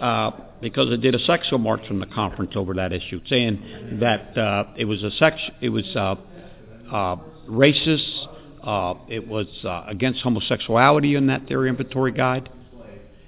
uh, 0.00 0.30
because 0.60 0.92
it 0.92 1.00
did 1.00 1.14
a 1.14 1.18
sexual 1.20 1.58
march 1.58 1.86
from 1.86 1.98
the 1.98 2.06
conference 2.06 2.52
over 2.54 2.74
that 2.74 2.92
issue, 2.92 3.20
saying 3.26 3.98
that 4.00 4.36
uh, 4.38 4.64
it 4.76 4.84
was 4.84 5.02
a 5.02 5.10
sex, 5.12 5.40
it 5.60 5.70
was 5.70 5.84
uh, 5.96 6.14
uh, 6.92 7.16
racist 7.48 8.26
it 9.08 9.26
was 9.26 9.46
uh, 9.64 9.84
against 9.86 10.22
homosexuality 10.22 11.16
in 11.16 11.26
that 11.26 11.46
their 11.48 11.66
inventory 11.66 12.12
guide. 12.12 12.48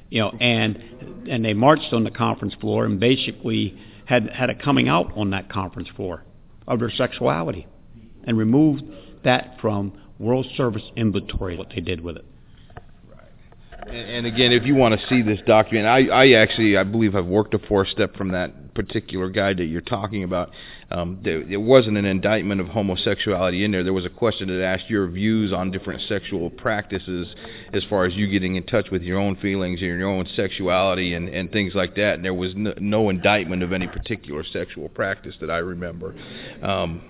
You 0.09 0.20
know, 0.20 0.30
and 0.41 1.26
and 1.28 1.45
they 1.45 1.53
marched 1.53 1.93
on 1.93 2.05
the 2.05 2.11
conference 2.12 2.55
floor 2.61 2.84
and 2.84 3.01
basically 3.01 3.76
had 4.05 4.30
had 4.30 4.51
a 4.51 4.55
coming 4.55 4.89
out 4.89 5.12
on 5.16 5.30
that 5.30 5.51
conference 5.51 5.89
floor 5.97 6.22
of 6.66 6.78
their 6.78 6.91
sexuality, 6.91 7.66
and 8.24 8.39
removed 8.39 8.84
that 9.24 9.57
from 9.61 9.93
World 10.18 10.47
Service 10.57 10.84
inventory. 10.97 11.57
What 11.57 11.70
they 11.74 11.80
did 11.80 12.01
with 12.01 12.16
it. 12.16 12.24
And, 13.89 14.26
again, 14.26 14.51
if 14.51 14.64
you 14.64 14.74
want 14.74 14.99
to 14.99 15.07
see 15.07 15.22
this 15.22 15.39
document, 15.47 15.87
I, 15.87 16.07
I 16.07 16.32
actually 16.32 16.76
I 16.76 16.82
believe 16.82 17.14
I've 17.14 17.26
worked 17.26 17.55
a 17.55 17.59
four 17.59 17.87
step 17.87 18.16
from 18.16 18.32
that 18.32 18.53
particular 18.77 19.29
guide 19.29 19.57
that 19.57 19.64
you're 19.64 19.81
talking 19.81 20.22
about. 20.22 20.51
Um, 20.91 21.18
there, 21.24 21.45
there 21.45 21.59
wasn't 21.59 21.97
an 21.97 22.05
indictment 22.05 22.61
of 22.61 22.68
homosexuality 22.68 23.64
in 23.64 23.72
there. 23.72 23.83
There 23.83 23.93
was 23.93 24.05
a 24.05 24.11
question 24.11 24.47
that 24.49 24.62
asked 24.62 24.89
your 24.89 25.09
views 25.09 25.53
on 25.53 25.72
different 25.72 26.03
sexual 26.03 26.51
practices, 26.51 27.27
as 27.72 27.83
far 27.91 28.05
as 28.05 28.14
you 28.14 28.29
getting 28.29 28.55
in 28.55 28.62
touch 28.64 28.91
with 28.93 29.03
your 29.03 29.18
own 29.18 29.35
feelings 29.37 29.81
and 29.81 29.99
your 29.99 30.09
own 30.09 30.29
sexuality 30.37 31.14
and, 31.14 31.29
and 31.29 31.51
things 31.51 31.74
like 31.74 31.97
that. 31.97 32.14
And 32.14 32.24
there 32.24 32.35
was 32.35 32.53
no, 32.55 32.74
no 32.79 33.09
indictment 33.11 33.64
of 33.64 33.72
any 33.72 33.89
particular 33.89 34.45
sexual 34.45 34.89
practice 34.91 35.35
that 35.41 35.51
I 35.51 35.59
remember. 35.59 36.14
Um, 36.62 37.03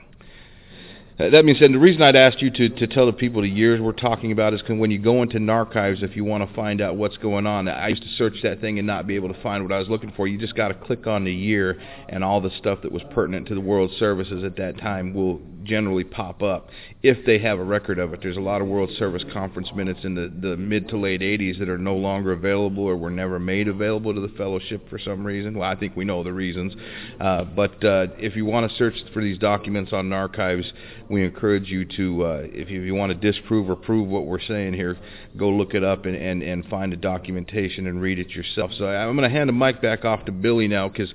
Uh, 1.19 1.31
that 1.31 1.47
being 1.47 1.57
said, 1.59 1.73
the 1.73 1.79
reason 1.79 2.03
I'd 2.03 2.15
asked 2.15 2.43
you 2.43 2.51
to, 2.51 2.69
to 2.69 2.87
tell 2.87 3.07
the 3.07 3.13
people 3.13 3.41
the 3.41 3.49
years 3.49 3.81
we're 3.81 3.93
talking 3.93 4.33
about 4.33 4.53
is 4.53 4.61
because 4.61 4.79
when 4.79 4.91
you 4.91 4.99
go 4.99 5.23
into 5.23 5.39
Narchives, 5.39 6.03
if 6.03 6.15
you 6.15 6.25
want 6.25 6.47
to 6.47 6.55
find 6.55 6.83
out 6.83 6.97
what's 6.97 7.17
going 7.17 7.47
on, 7.47 7.69
I 7.69 7.89
used 7.89 8.03
to 8.03 8.09
search 8.11 8.35
that 8.43 8.61
thing 8.61 8.79
and 8.79 8.87
not 8.87 9.07
be 9.07 9.15
able 9.15 9.33
to 9.33 9.43
find 9.43 9.63
what 9.63 9.73
I 9.73 9.79
was 9.79 9.89
looking 9.89 10.13
for. 10.15 10.29
You 10.29 10.37
just 10.37 10.55
got 10.55 10.69
to 10.69 10.75
click 10.75 11.07
on 11.07 11.25
the 11.25 11.33
year, 11.33 11.81
and 12.11 12.23
all 12.23 12.43
the 12.43 12.51
stuff 12.59 12.83
that 12.83 12.93
was 12.93 13.03
pertinent 13.13 13.49
to 13.49 13.55
the 13.55 13.63
World 13.63 13.93
Services 13.99 14.45
at 14.45 14.57
that 14.57 14.77
time 14.77 15.15
will 15.15 15.41
generally 15.67 16.05
pop 16.05 16.43
up 16.43 16.69
if 17.03 17.25
they 17.27 17.39
have 17.39 17.59
a 17.59 17.65
record 17.65 17.99
of 17.99 18.13
it. 18.13 18.21
There's 18.23 18.37
a 18.37 18.41
lot 18.41 18.61
of 18.61 18.69
World 18.69 18.91
Service 18.99 19.25
Conference 19.33 19.69
minutes 19.75 20.01
in 20.05 20.15
the, 20.15 20.33
the 20.41 20.57
mid 20.57 20.89
to 20.89 20.99
late 20.99 21.21
80s 21.21 21.59
that 21.59 21.69
are 21.69 21.79
no 21.79 21.95
longer 21.95 22.33
available 22.33 22.85
or 22.85 22.97
were 22.97 23.11
never 23.11 23.39
made 23.39 23.69
available 23.69 24.15
to 24.15 24.21
the 24.21 24.33
fellowship 24.37 24.89
for 24.89 24.99
some 24.99 25.27
reason. 25.27 25.59
Well, 25.59 25.71
I 25.71 25.77
think 25.77 25.97
we 25.97 26.05
know 26.05 26.23
the 26.23 26.33
reasons. 26.33 26.75
Uh, 27.21 27.45
but 27.45 27.83
uh, 27.85 28.07
if 28.19 28.37
you 28.37 28.45
want 28.45 28.71
to 28.71 28.77
search 28.77 28.95
for 29.13 29.23
these 29.23 29.39
documents 29.39 29.93
on 29.93 30.13
archives, 30.13 30.73
we 31.09 31.25
encourage 31.25 31.69
you 31.69 31.85
to, 31.85 32.25
uh, 32.25 32.43
if, 32.45 32.71
you, 32.71 32.81
if 32.81 32.87
you 32.87 32.95
want 32.95 33.13
to 33.13 33.33
disprove 33.33 33.69
or 33.69 33.77
prove 33.77 34.09
what 34.09 34.27
we're 34.27 34.41
saying 34.41 34.75
here, 34.75 34.97
go 35.37 35.49
look 35.49 35.75
it 35.75 35.85
up 35.85 36.07
and, 36.07 36.17
and, 36.17 36.43
and 36.43 36.65
find 36.67 36.93
the 36.93 36.97
documentation 36.97 37.87
and 37.87 38.01
read 38.01 38.19
it 38.19 38.31
yourself. 38.31 38.71
So 38.77 38.87
I'm 38.87 39.17
going 39.17 39.29
to 39.29 39.37
hand 39.37 39.49
the 39.49 39.53
mic 39.53 39.83
back 39.83 40.05
off 40.05 40.25
to 40.27 40.33
Billy 40.33 40.69
now 40.69 40.89
because 40.89 41.13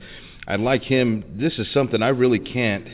I'd 0.47 0.59
like 0.59 0.83
him. 0.83 1.23
This 1.37 1.53
is 1.59 1.67
something 1.73 2.01
I 2.01 2.09
really 2.09 2.39
can't 2.39 2.87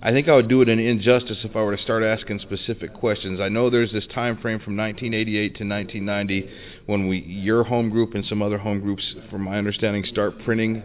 I 0.00 0.12
think 0.12 0.28
I 0.28 0.36
would 0.36 0.48
do 0.48 0.62
it 0.62 0.68
an 0.68 0.78
injustice 0.78 1.38
if 1.42 1.56
I 1.56 1.62
were 1.62 1.76
to 1.76 1.82
start 1.82 2.04
asking 2.04 2.38
specific 2.38 2.94
questions. 2.94 3.40
I 3.40 3.48
know 3.48 3.68
there's 3.68 3.90
this 3.90 4.06
time 4.06 4.36
frame 4.36 4.60
from 4.60 4.76
1988 4.76 5.56
to 5.56 5.64
1990 5.64 6.50
when 6.86 7.08
we, 7.08 7.18
your 7.18 7.64
home 7.64 7.90
group 7.90 8.14
and 8.14 8.24
some 8.24 8.40
other 8.40 8.58
home 8.58 8.80
groups, 8.80 9.02
from 9.28 9.42
my 9.42 9.58
understanding, 9.58 10.04
start 10.04 10.34
printing 10.44 10.84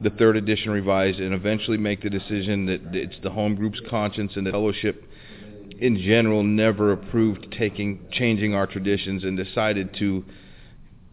the 0.00 0.10
third 0.10 0.36
edition 0.36 0.70
revised 0.70 1.18
and 1.18 1.34
eventually 1.34 1.76
make 1.76 2.02
the 2.02 2.10
decision 2.10 2.66
that 2.66 2.80
it's 2.94 3.16
the 3.24 3.30
home 3.30 3.56
group's 3.56 3.80
conscience 3.90 4.32
and 4.36 4.46
the 4.46 4.52
fellowship 4.52 5.08
in 5.80 5.96
general 5.96 6.44
never 6.44 6.92
approved 6.92 7.52
taking 7.58 7.98
changing 8.12 8.54
our 8.54 8.66
traditions 8.66 9.24
and 9.24 9.36
decided 9.36 9.92
to 9.98 10.24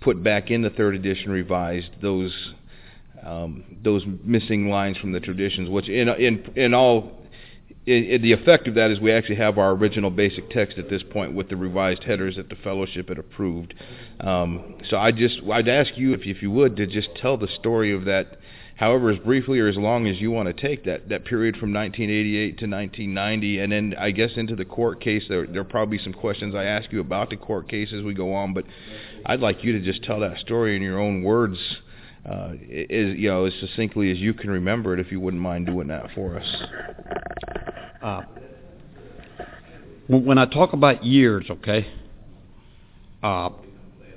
put 0.01 0.23
back 0.23 0.51
in 0.51 0.61
the 0.61 0.69
third 0.69 0.95
edition 0.95 1.31
revised 1.31 1.89
those 2.01 2.53
um, 3.23 3.63
those 3.83 4.03
missing 4.23 4.69
lines 4.69 4.97
from 4.97 5.11
the 5.11 5.19
traditions, 5.19 5.69
which 5.69 5.89
in 5.89 6.07
in 6.09 6.51
in 6.55 6.73
all 6.73 7.18
it, 7.85 7.91
it, 7.91 8.21
the 8.21 8.33
effect 8.33 8.67
of 8.67 8.75
that 8.75 8.91
is 8.91 8.99
we 8.99 9.11
actually 9.11 9.37
have 9.37 9.57
our 9.57 9.71
original 9.71 10.09
basic 10.09 10.49
text 10.49 10.77
at 10.77 10.89
this 10.89 11.01
point 11.11 11.33
with 11.33 11.49
the 11.49 11.55
revised 11.55 12.03
headers 12.03 12.35
that 12.35 12.49
the 12.49 12.55
fellowship 12.55 13.09
had 13.09 13.17
approved. 13.17 13.73
Um, 14.19 14.75
so 14.89 14.97
I 14.97 15.11
just 15.11 15.39
I'd 15.51 15.67
ask 15.67 15.97
you 15.97 16.13
if 16.13 16.21
if 16.23 16.41
you 16.41 16.51
would 16.51 16.75
to 16.75 16.85
just 16.85 17.09
tell 17.15 17.37
the 17.37 17.47
story 17.47 17.93
of 17.93 18.05
that, 18.05 18.37
however 18.75 19.09
as 19.09 19.19
briefly 19.19 19.59
or 19.59 19.67
as 19.67 19.77
long 19.77 20.07
as 20.07 20.19
you 20.19 20.29
want 20.29 20.47
to 20.47 20.61
take 20.67 20.83
that 20.85 21.09
that 21.09 21.25
period 21.25 21.55
from 21.55 21.73
1988 21.73 22.57
to 22.59 22.65
1990, 22.67 23.59
and 23.59 23.71
then 23.71 23.95
I 23.97 24.11
guess 24.11 24.31
into 24.35 24.55
the 24.55 24.65
court 24.65 25.01
case. 25.01 25.23
There 25.29 25.47
there 25.47 25.61
are 25.61 25.65
probably 25.65 25.99
some 25.99 26.13
questions 26.13 26.53
I 26.53 26.65
ask 26.65 26.91
you 26.91 26.99
about 26.99 27.29
the 27.29 27.37
court 27.37 27.69
case 27.69 27.93
as 27.93 28.03
we 28.03 28.13
go 28.13 28.33
on, 28.33 28.53
but 28.53 28.65
I'd 29.25 29.39
like 29.39 29.63
you 29.63 29.71
to 29.71 29.81
just 29.81 30.03
tell 30.03 30.19
that 30.19 30.37
story 30.39 30.75
in 30.75 30.81
your 30.81 30.99
own 30.99 31.23
words. 31.23 31.57
Uh, 32.29 32.51
is 32.69 33.17
you 33.17 33.29
know 33.29 33.45
as 33.45 33.53
succinctly 33.61 34.11
as 34.11 34.17
you 34.17 34.33
can 34.33 34.49
remember 34.51 34.93
it, 34.93 34.99
if 34.99 35.09
you 35.11 35.21
wouldn't 35.21 35.41
mind 35.41 35.65
doing 35.65 35.87
that 35.87 36.11
for 36.13 36.37
us. 36.37 36.63
Uh, 38.01 38.21
when 40.07 40.37
I 40.37 40.45
talk 40.45 40.71
about 40.73 41.03
years, 41.03 41.45
okay, 41.49 41.85
uh, 43.21 43.49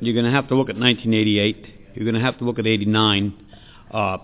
you're 0.00 0.14
going 0.14 0.24
to 0.24 0.30
have 0.30 0.48
to 0.48 0.54
look 0.54 0.68
at 0.68 0.76
1988. 0.76 1.66
You're 1.94 2.04
going 2.04 2.14
to 2.14 2.20
have 2.20 2.38
to 2.38 2.44
look 2.44 2.58
at 2.58 2.66
89 2.66 3.34
uh, 3.90 4.18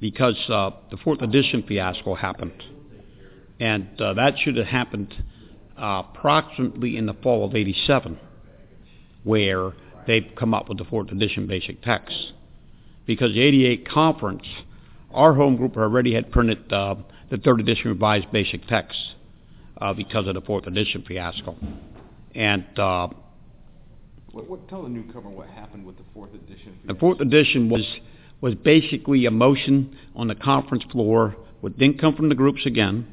because 0.00 0.36
uh, 0.48 0.70
the 0.90 0.96
fourth 0.98 1.20
edition 1.20 1.64
fiasco 1.66 2.14
happened, 2.14 2.62
and 3.58 4.00
uh, 4.00 4.14
that 4.14 4.34
should 4.38 4.56
have 4.56 4.66
happened 4.66 5.12
uh, 5.76 6.04
approximately 6.08 6.96
in 6.96 7.06
the 7.06 7.14
fall 7.14 7.44
of 7.44 7.56
87, 7.56 8.18
where 9.24 9.72
they've 10.06 10.30
come 10.38 10.54
up 10.54 10.68
with 10.68 10.78
the 10.78 10.84
fourth 10.84 11.10
edition 11.10 11.48
basic 11.48 11.82
text. 11.82 12.32
Because 13.04 13.32
the 13.34 13.40
88 13.40 13.88
conference, 13.88 14.46
our 15.12 15.34
home 15.34 15.56
group 15.56 15.76
already 15.76 16.14
had 16.14 16.30
printed 16.30 16.72
uh, 16.72 16.94
the 17.34 17.42
third 17.42 17.58
edition 17.58 17.88
revised 17.88 18.30
basic 18.30 18.64
text 18.68 18.96
uh, 19.78 19.92
because 19.92 20.28
of 20.28 20.34
the 20.34 20.40
fourth 20.40 20.68
edition 20.68 21.02
fiasco. 21.06 21.56
And 22.32 22.64
uh, 22.78 23.08
what, 24.30 24.48
what, 24.48 24.68
tell 24.68 24.84
the 24.84 24.88
newcomer 24.88 25.30
what 25.30 25.48
happened 25.48 25.84
with 25.84 25.96
the 25.96 26.04
fourth 26.14 26.32
edition. 26.32 26.78
Fiasco. 26.80 26.92
The 26.92 26.98
fourth 27.00 27.20
edition 27.20 27.68
was 27.68 27.84
was 28.40 28.54
basically 28.54 29.26
a 29.26 29.32
motion 29.32 29.96
on 30.14 30.28
the 30.28 30.34
conference 30.36 30.84
floor, 30.92 31.34
what 31.60 31.76
didn't 31.76 32.00
come 32.00 32.14
from 32.14 32.28
the 32.28 32.36
groups 32.36 32.66
again, 32.66 33.12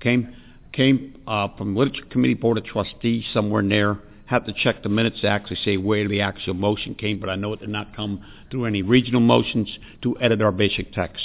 came 0.00 0.34
came 0.72 1.20
uh, 1.26 1.48
from 1.58 1.76
literature 1.76 2.06
committee 2.10 2.34
board 2.34 2.56
of 2.56 2.64
trustees 2.64 3.26
somewhere 3.34 3.60
in 3.60 3.68
there. 3.68 3.98
Have 4.24 4.46
to 4.46 4.54
check 4.54 4.82
the 4.82 4.88
minutes 4.88 5.20
to 5.20 5.28
actually 5.28 5.56
say 5.56 5.76
where 5.76 6.08
the 6.08 6.22
actual 6.22 6.54
motion 6.54 6.94
came, 6.94 7.20
but 7.20 7.28
I 7.28 7.36
know 7.36 7.52
it 7.52 7.60
did 7.60 7.68
not 7.68 7.94
come 7.94 8.24
through 8.50 8.64
any 8.64 8.80
regional 8.80 9.20
motions 9.20 9.78
to 10.00 10.18
edit 10.18 10.40
our 10.40 10.50
basic 10.50 10.94
text. 10.94 11.22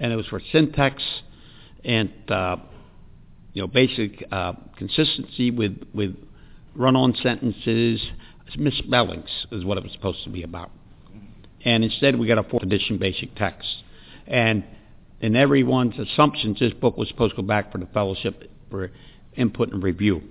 And 0.00 0.12
it 0.12 0.16
was 0.16 0.26
for 0.26 0.40
syntax 0.52 1.02
and 1.86 2.10
uh, 2.28 2.56
you 3.54 3.62
know 3.62 3.68
basic 3.68 4.22
uh, 4.30 4.52
consistency 4.76 5.50
with 5.50 5.78
with 5.94 6.14
run-on 6.74 7.14
sentences, 7.22 8.04
misspellings 8.58 9.30
is 9.52 9.64
what 9.64 9.78
it 9.78 9.84
was 9.84 9.92
supposed 9.92 10.22
to 10.24 10.30
be 10.30 10.42
about. 10.42 10.70
And 11.64 11.82
instead, 11.82 12.18
we 12.18 12.26
got 12.26 12.38
a 12.38 12.42
fourth 12.42 12.62
edition 12.62 12.98
basic 12.98 13.34
text. 13.34 13.66
And 14.26 14.62
in 15.20 15.34
everyone's 15.34 15.98
assumptions, 15.98 16.58
this 16.60 16.72
book 16.74 16.98
was 16.98 17.08
supposed 17.08 17.34
to 17.34 17.42
go 17.42 17.48
back 17.48 17.72
for 17.72 17.78
the 17.78 17.86
fellowship 17.86 18.50
for 18.70 18.90
input 19.36 19.72
and 19.72 19.82
review. 19.82 20.22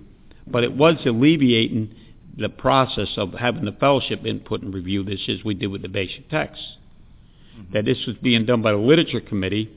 But 0.45 0.63
it 0.63 0.73
was 0.73 0.95
alleviating 1.05 1.95
the 2.37 2.49
process 2.49 3.09
of 3.17 3.33
having 3.33 3.65
the 3.65 3.71
fellowship 3.71 4.23
input 4.25 4.61
and 4.61 4.73
review 4.73 5.03
this 5.03 5.21
as 5.27 5.43
we 5.43 5.55
did 5.55 5.67
with 5.67 5.81
the 5.81 5.89
basic 5.89 6.29
text. 6.29 6.61
Mm-hmm. 7.57 7.73
That 7.73 7.85
this 7.85 7.97
was 8.05 8.15
being 8.17 8.45
done 8.45 8.61
by 8.61 8.71
the 8.71 8.77
literature 8.77 9.21
committee 9.21 9.71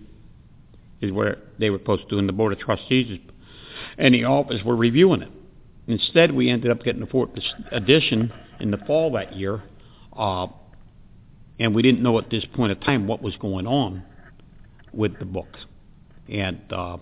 is 1.00 1.12
where 1.12 1.38
they 1.58 1.70
were 1.70 1.78
supposed 1.78 2.08
to 2.10 2.18
and 2.18 2.28
the 2.28 2.32
board 2.32 2.52
of 2.52 2.58
trustees 2.58 3.20
and 3.96 4.14
the 4.14 4.24
office 4.24 4.62
were 4.64 4.76
reviewing 4.76 5.22
it. 5.22 5.30
Instead, 5.86 6.34
we 6.34 6.50
ended 6.50 6.70
up 6.70 6.82
getting 6.82 7.00
the 7.00 7.06
fourth 7.06 7.30
edition 7.72 8.32
in 8.60 8.70
the 8.70 8.76
fall 8.78 9.12
that 9.12 9.34
year, 9.34 9.62
uh, 10.16 10.46
and 11.58 11.74
we 11.74 11.82
didn't 11.82 12.02
know 12.02 12.18
at 12.18 12.28
this 12.30 12.44
point 12.54 12.72
of 12.72 12.80
time 12.80 13.06
what 13.06 13.22
was 13.22 13.34
going 13.36 13.66
on 13.66 14.02
with 14.92 15.18
the 15.18 15.24
book, 15.24 15.48
and 16.28 16.60
uh, 16.70 16.98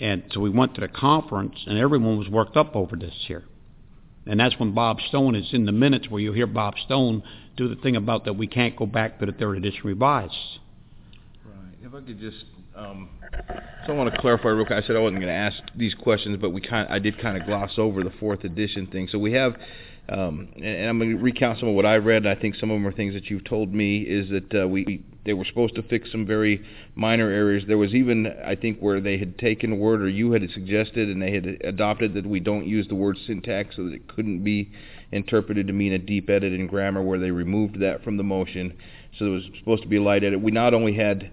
and 0.00 0.24
so 0.32 0.40
we 0.40 0.50
went 0.50 0.74
to 0.74 0.80
the 0.80 0.88
conference, 0.88 1.54
and 1.66 1.78
everyone 1.78 2.18
was 2.18 2.28
worked 2.28 2.56
up 2.56 2.74
over 2.74 2.96
this 2.96 3.14
here. 3.28 3.44
And 4.26 4.40
that's 4.40 4.58
when 4.58 4.74
Bob 4.74 4.98
Stone 5.08 5.34
is 5.34 5.48
in 5.52 5.66
the 5.66 5.72
minutes 5.72 6.10
where 6.10 6.20
you 6.20 6.32
hear 6.32 6.46
Bob 6.46 6.74
Stone 6.84 7.22
do 7.56 7.68
the 7.68 7.80
thing 7.80 7.96
about 7.96 8.24
that 8.24 8.34
we 8.34 8.46
can't 8.46 8.76
go 8.76 8.86
back 8.86 9.18
to 9.20 9.26
the 9.26 9.32
third 9.32 9.56
edition 9.56 9.82
revised 9.84 10.34
if 11.90 12.02
I 12.02 12.06
could 12.06 12.20
just, 12.20 12.44
um, 12.76 13.08
so 13.84 13.92
I 13.92 13.96
want 13.96 14.14
to 14.14 14.20
clarify 14.20 14.48
real 14.48 14.64
quick. 14.64 14.82
I 14.82 14.86
said 14.86 14.94
I 14.94 15.00
wasn't 15.00 15.20
going 15.20 15.32
to 15.32 15.38
ask 15.38 15.56
these 15.74 15.94
questions, 15.94 16.38
but 16.40 16.50
we 16.50 16.60
kind, 16.60 16.88
I 16.88 17.00
did 17.00 17.20
kind 17.20 17.36
of 17.36 17.46
gloss 17.46 17.72
over 17.78 18.04
the 18.04 18.12
fourth 18.20 18.44
edition 18.44 18.86
thing. 18.86 19.08
So 19.10 19.18
we 19.18 19.32
have, 19.32 19.56
um, 20.08 20.48
and, 20.56 20.88
I'm 20.88 20.98
going 20.98 21.16
to 21.16 21.22
recount 21.22 21.58
some 21.58 21.68
of 21.68 21.74
what 21.74 21.86
I 21.86 21.96
read. 21.96 22.26
I 22.26 22.36
think 22.36 22.54
some 22.56 22.70
of 22.70 22.76
them 22.76 22.86
are 22.86 22.92
things 22.92 23.14
that 23.14 23.26
you've 23.26 23.44
told 23.44 23.74
me. 23.74 24.02
Is 24.02 24.30
that 24.30 24.62
uh, 24.62 24.68
we 24.68 25.04
they 25.24 25.32
were 25.32 25.44
supposed 25.44 25.74
to 25.76 25.82
fix 25.82 26.12
some 26.12 26.26
very 26.26 26.64
minor 26.94 27.28
areas. 27.28 27.64
There 27.66 27.78
was 27.78 27.92
even, 27.92 28.26
I 28.44 28.54
think, 28.54 28.78
where 28.78 29.00
they 29.00 29.18
had 29.18 29.36
taken 29.38 29.72
a 29.72 29.76
word, 29.76 30.00
or 30.00 30.08
you 30.08 30.30
had 30.32 30.48
suggested, 30.52 31.08
and 31.08 31.20
they 31.20 31.32
had 31.32 31.46
adopted 31.64 32.14
that 32.14 32.26
we 32.26 32.38
don't 32.38 32.66
use 32.66 32.86
the 32.88 32.94
word 32.94 33.18
syntax, 33.26 33.76
so 33.76 33.84
that 33.84 33.94
it 33.94 34.08
couldn't 34.08 34.44
be 34.44 34.70
interpreted 35.10 35.66
to 35.66 35.72
mean 35.72 35.92
a 35.92 35.98
deep 35.98 36.30
edit 36.30 36.52
in 36.52 36.68
grammar, 36.68 37.02
where 37.02 37.18
they 37.18 37.32
removed 37.32 37.80
that 37.80 38.04
from 38.04 38.16
the 38.16 38.22
motion. 38.22 38.74
So 39.18 39.26
it 39.26 39.30
was 39.30 39.42
supposed 39.58 39.82
to 39.82 39.88
be 39.88 39.96
a 39.96 40.02
light 40.02 40.22
edit. 40.22 40.40
We 40.40 40.52
not 40.52 40.72
only 40.72 40.94
had 40.94 41.30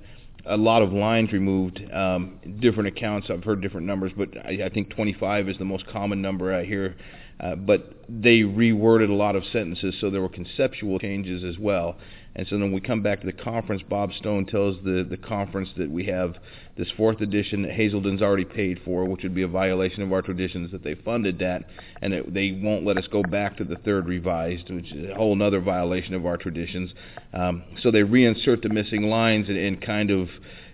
a 0.47 0.57
lot 0.57 0.81
of 0.81 0.93
lines 0.93 1.31
removed. 1.31 1.81
Um, 1.91 2.39
different 2.59 2.87
accounts, 2.87 3.27
I've 3.29 3.43
heard 3.43 3.61
different 3.61 3.87
numbers, 3.87 4.11
but 4.17 4.29
I, 4.37 4.65
I 4.65 4.69
think 4.69 4.89
25 4.89 5.49
is 5.49 5.57
the 5.57 5.65
most 5.65 5.87
common 5.87 6.21
number 6.21 6.53
I 6.53 6.65
hear. 6.65 6.95
Uh, 7.39 7.55
but 7.55 7.93
they 8.09 8.39
reworded 8.39 9.09
a 9.09 9.13
lot 9.13 9.35
of 9.35 9.43
sentences, 9.51 9.95
so 10.01 10.09
there 10.09 10.21
were 10.21 10.29
conceptual 10.29 10.97
changes 10.97 11.43
as 11.43 11.59
well. 11.59 11.97
And 12.38 12.45
so 12.47 12.57
then 12.59 12.71
we 12.71 12.79
come 12.79 13.01
back 13.01 13.21
to 13.21 13.25
the 13.25 13.33
conference. 13.33 13.81
Bob 13.89 14.13
Stone 14.13 14.45
tells 14.45 14.77
the, 14.83 15.05
the 15.09 15.17
conference 15.17 15.69
that 15.77 15.89
we 15.89 16.05
have 16.05 16.35
this 16.77 16.88
fourth 16.95 17.19
edition 17.19 17.63
that 17.63 17.71
Hazelden's 17.71 18.21
already 18.21 18.45
paid 18.45 18.79
for, 18.85 19.05
which 19.05 19.23
would 19.23 19.33
be 19.33 19.41
a 19.41 19.47
violation 19.47 20.03
of 20.03 20.13
our 20.13 20.21
traditions 20.21 20.71
that 20.71 20.83
they 20.83 20.93
funded 20.93 21.39
that, 21.39 21.63
and 22.03 22.13
that 22.13 22.31
they 22.31 22.51
won't 22.51 22.85
let 22.85 22.95
us 22.95 23.07
go 23.11 23.23
back 23.23 23.57
to 23.57 23.63
the 23.63 23.75
third 23.77 24.05
revised, 24.05 24.69
which 24.69 24.91
is 24.91 25.09
a 25.09 25.15
whole 25.15 25.41
other 25.41 25.59
violation 25.59 26.13
of 26.13 26.27
our 26.27 26.38
traditions. 26.38 26.91
Um, 27.33 27.63
so 27.81 27.89
they 27.89 28.01
reinsert 28.01 28.61
the 28.61 28.69
missing 28.69 29.09
lines 29.09 29.49
and, 29.49 29.57
and 29.57 29.81
kind 29.81 30.11
of 30.11 30.29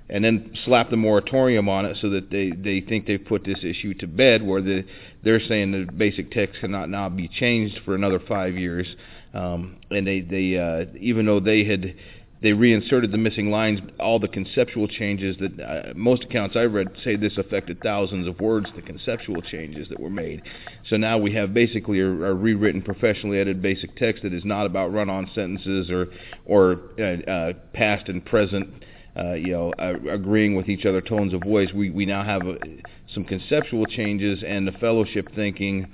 and 0.10 0.24
then 0.24 0.52
slap 0.66 0.90
the 0.90 0.98
moratorium 0.98 1.70
on 1.70 1.86
it 1.86 1.98
so 2.02 2.10
that 2.10 2.30
they, 2.30 2.52
they 2.52 2.82
think 2.82 3.08
they've 3.08 3.24
put 3.24 3.46
this 3.46 3.60
issue 3.64 3.94
to 3.96 4.06
bed 4.06 4.44
where 4.44 4.62
the, 4.62 4.84
they're 5.24 5.40
saying 5.40 5.72
the 5.72 5.92
basic 5.92 6.30
text 6.30 6.60
cannot 6.60 6.90
now 6.90 7.08
be 7.08 7.28
changed 7.28 7.80
for 7.86 7.96
another 7.96 8.20
five 8.20 8.56
years. 8.56 8.86
Um, 9.34 9.78
and 9.90 10.06
they, 10.06 10.22
they 10.22 10.58
uh, 10.58 10.86
even 11.00 11.26
though 11.26 11.40
they 11.40 11.64
had 11.64 11.96
they 12.44 12.52
reinserted 12.52 13.12
the 13.14 13.18
missing 13.18 13.50
lines, 13.50 13.80
all 14.02 14.20
the 14.20 14.28
conceptual 14.28 14.88
changes 14.88 15.38
that 15.40 15.60
uh, 15.60 15.94
most 15.96 16.26
accounts 16.26 16.58
I 16.58 16.64
read 16.64 16.90
say 17.02 17.16
this 17.16 17.38
affected 17.38 17.82
thousands 17.82 18.28
of 18.28 18.40
words, 18.42 18.68
the 18.76 18.82
conceptual 18.82 19.42
changes 19.42 19.88
that 19.88 20.00
were 20.00 20.10
made. 20.10 20.42
So 20.90 20.98
now 20.98 21.18
we 21.18 21.34
have 21.36 21.54
basically 21.54 22.02
a, 22.02 22.06
a 22.06 22.34
rewritten, 22.34 22.82
professionally 22.82 23.38
edited 23.40 23.62
basic 23.62 23.96
text 23.96 24.24
that 24.24 24.34
is 24.34 24.44
not 24.44 24.66
about 24.66 24.92
run-on 24.92 25.32
sentences 25.34 25.90
or 25.90 26.08
or 26.46 26.82
uh, 27.00 27.32
uh, 27.32 27.54
past 27.74 28.10
and 28.10 28.24
present 28.26 28.84
uh, 29.16 29.34
you 29.34 29.52
know, 29.52 29.72
uh, 29.78 29.94
agreeing 30.12 30.56
with 30.56 30.70
each 30.70 30.86
other, 30.86 31.00
tones 31.00 31.34
of 31.34 31.42
voice. 31.42 31.70
We 31.74 31.92
we 31.92 32.06
now 32.06 32.24
have 32.24 32.48
uh, 32.48 32.56
some 33.14 33.24
conceptual 33.24 33.86
changes 33.86 34.44
and 34.46 34.68
the 34.68 34.72
fellowship 34.74 35.30
thinking 35.36 35.88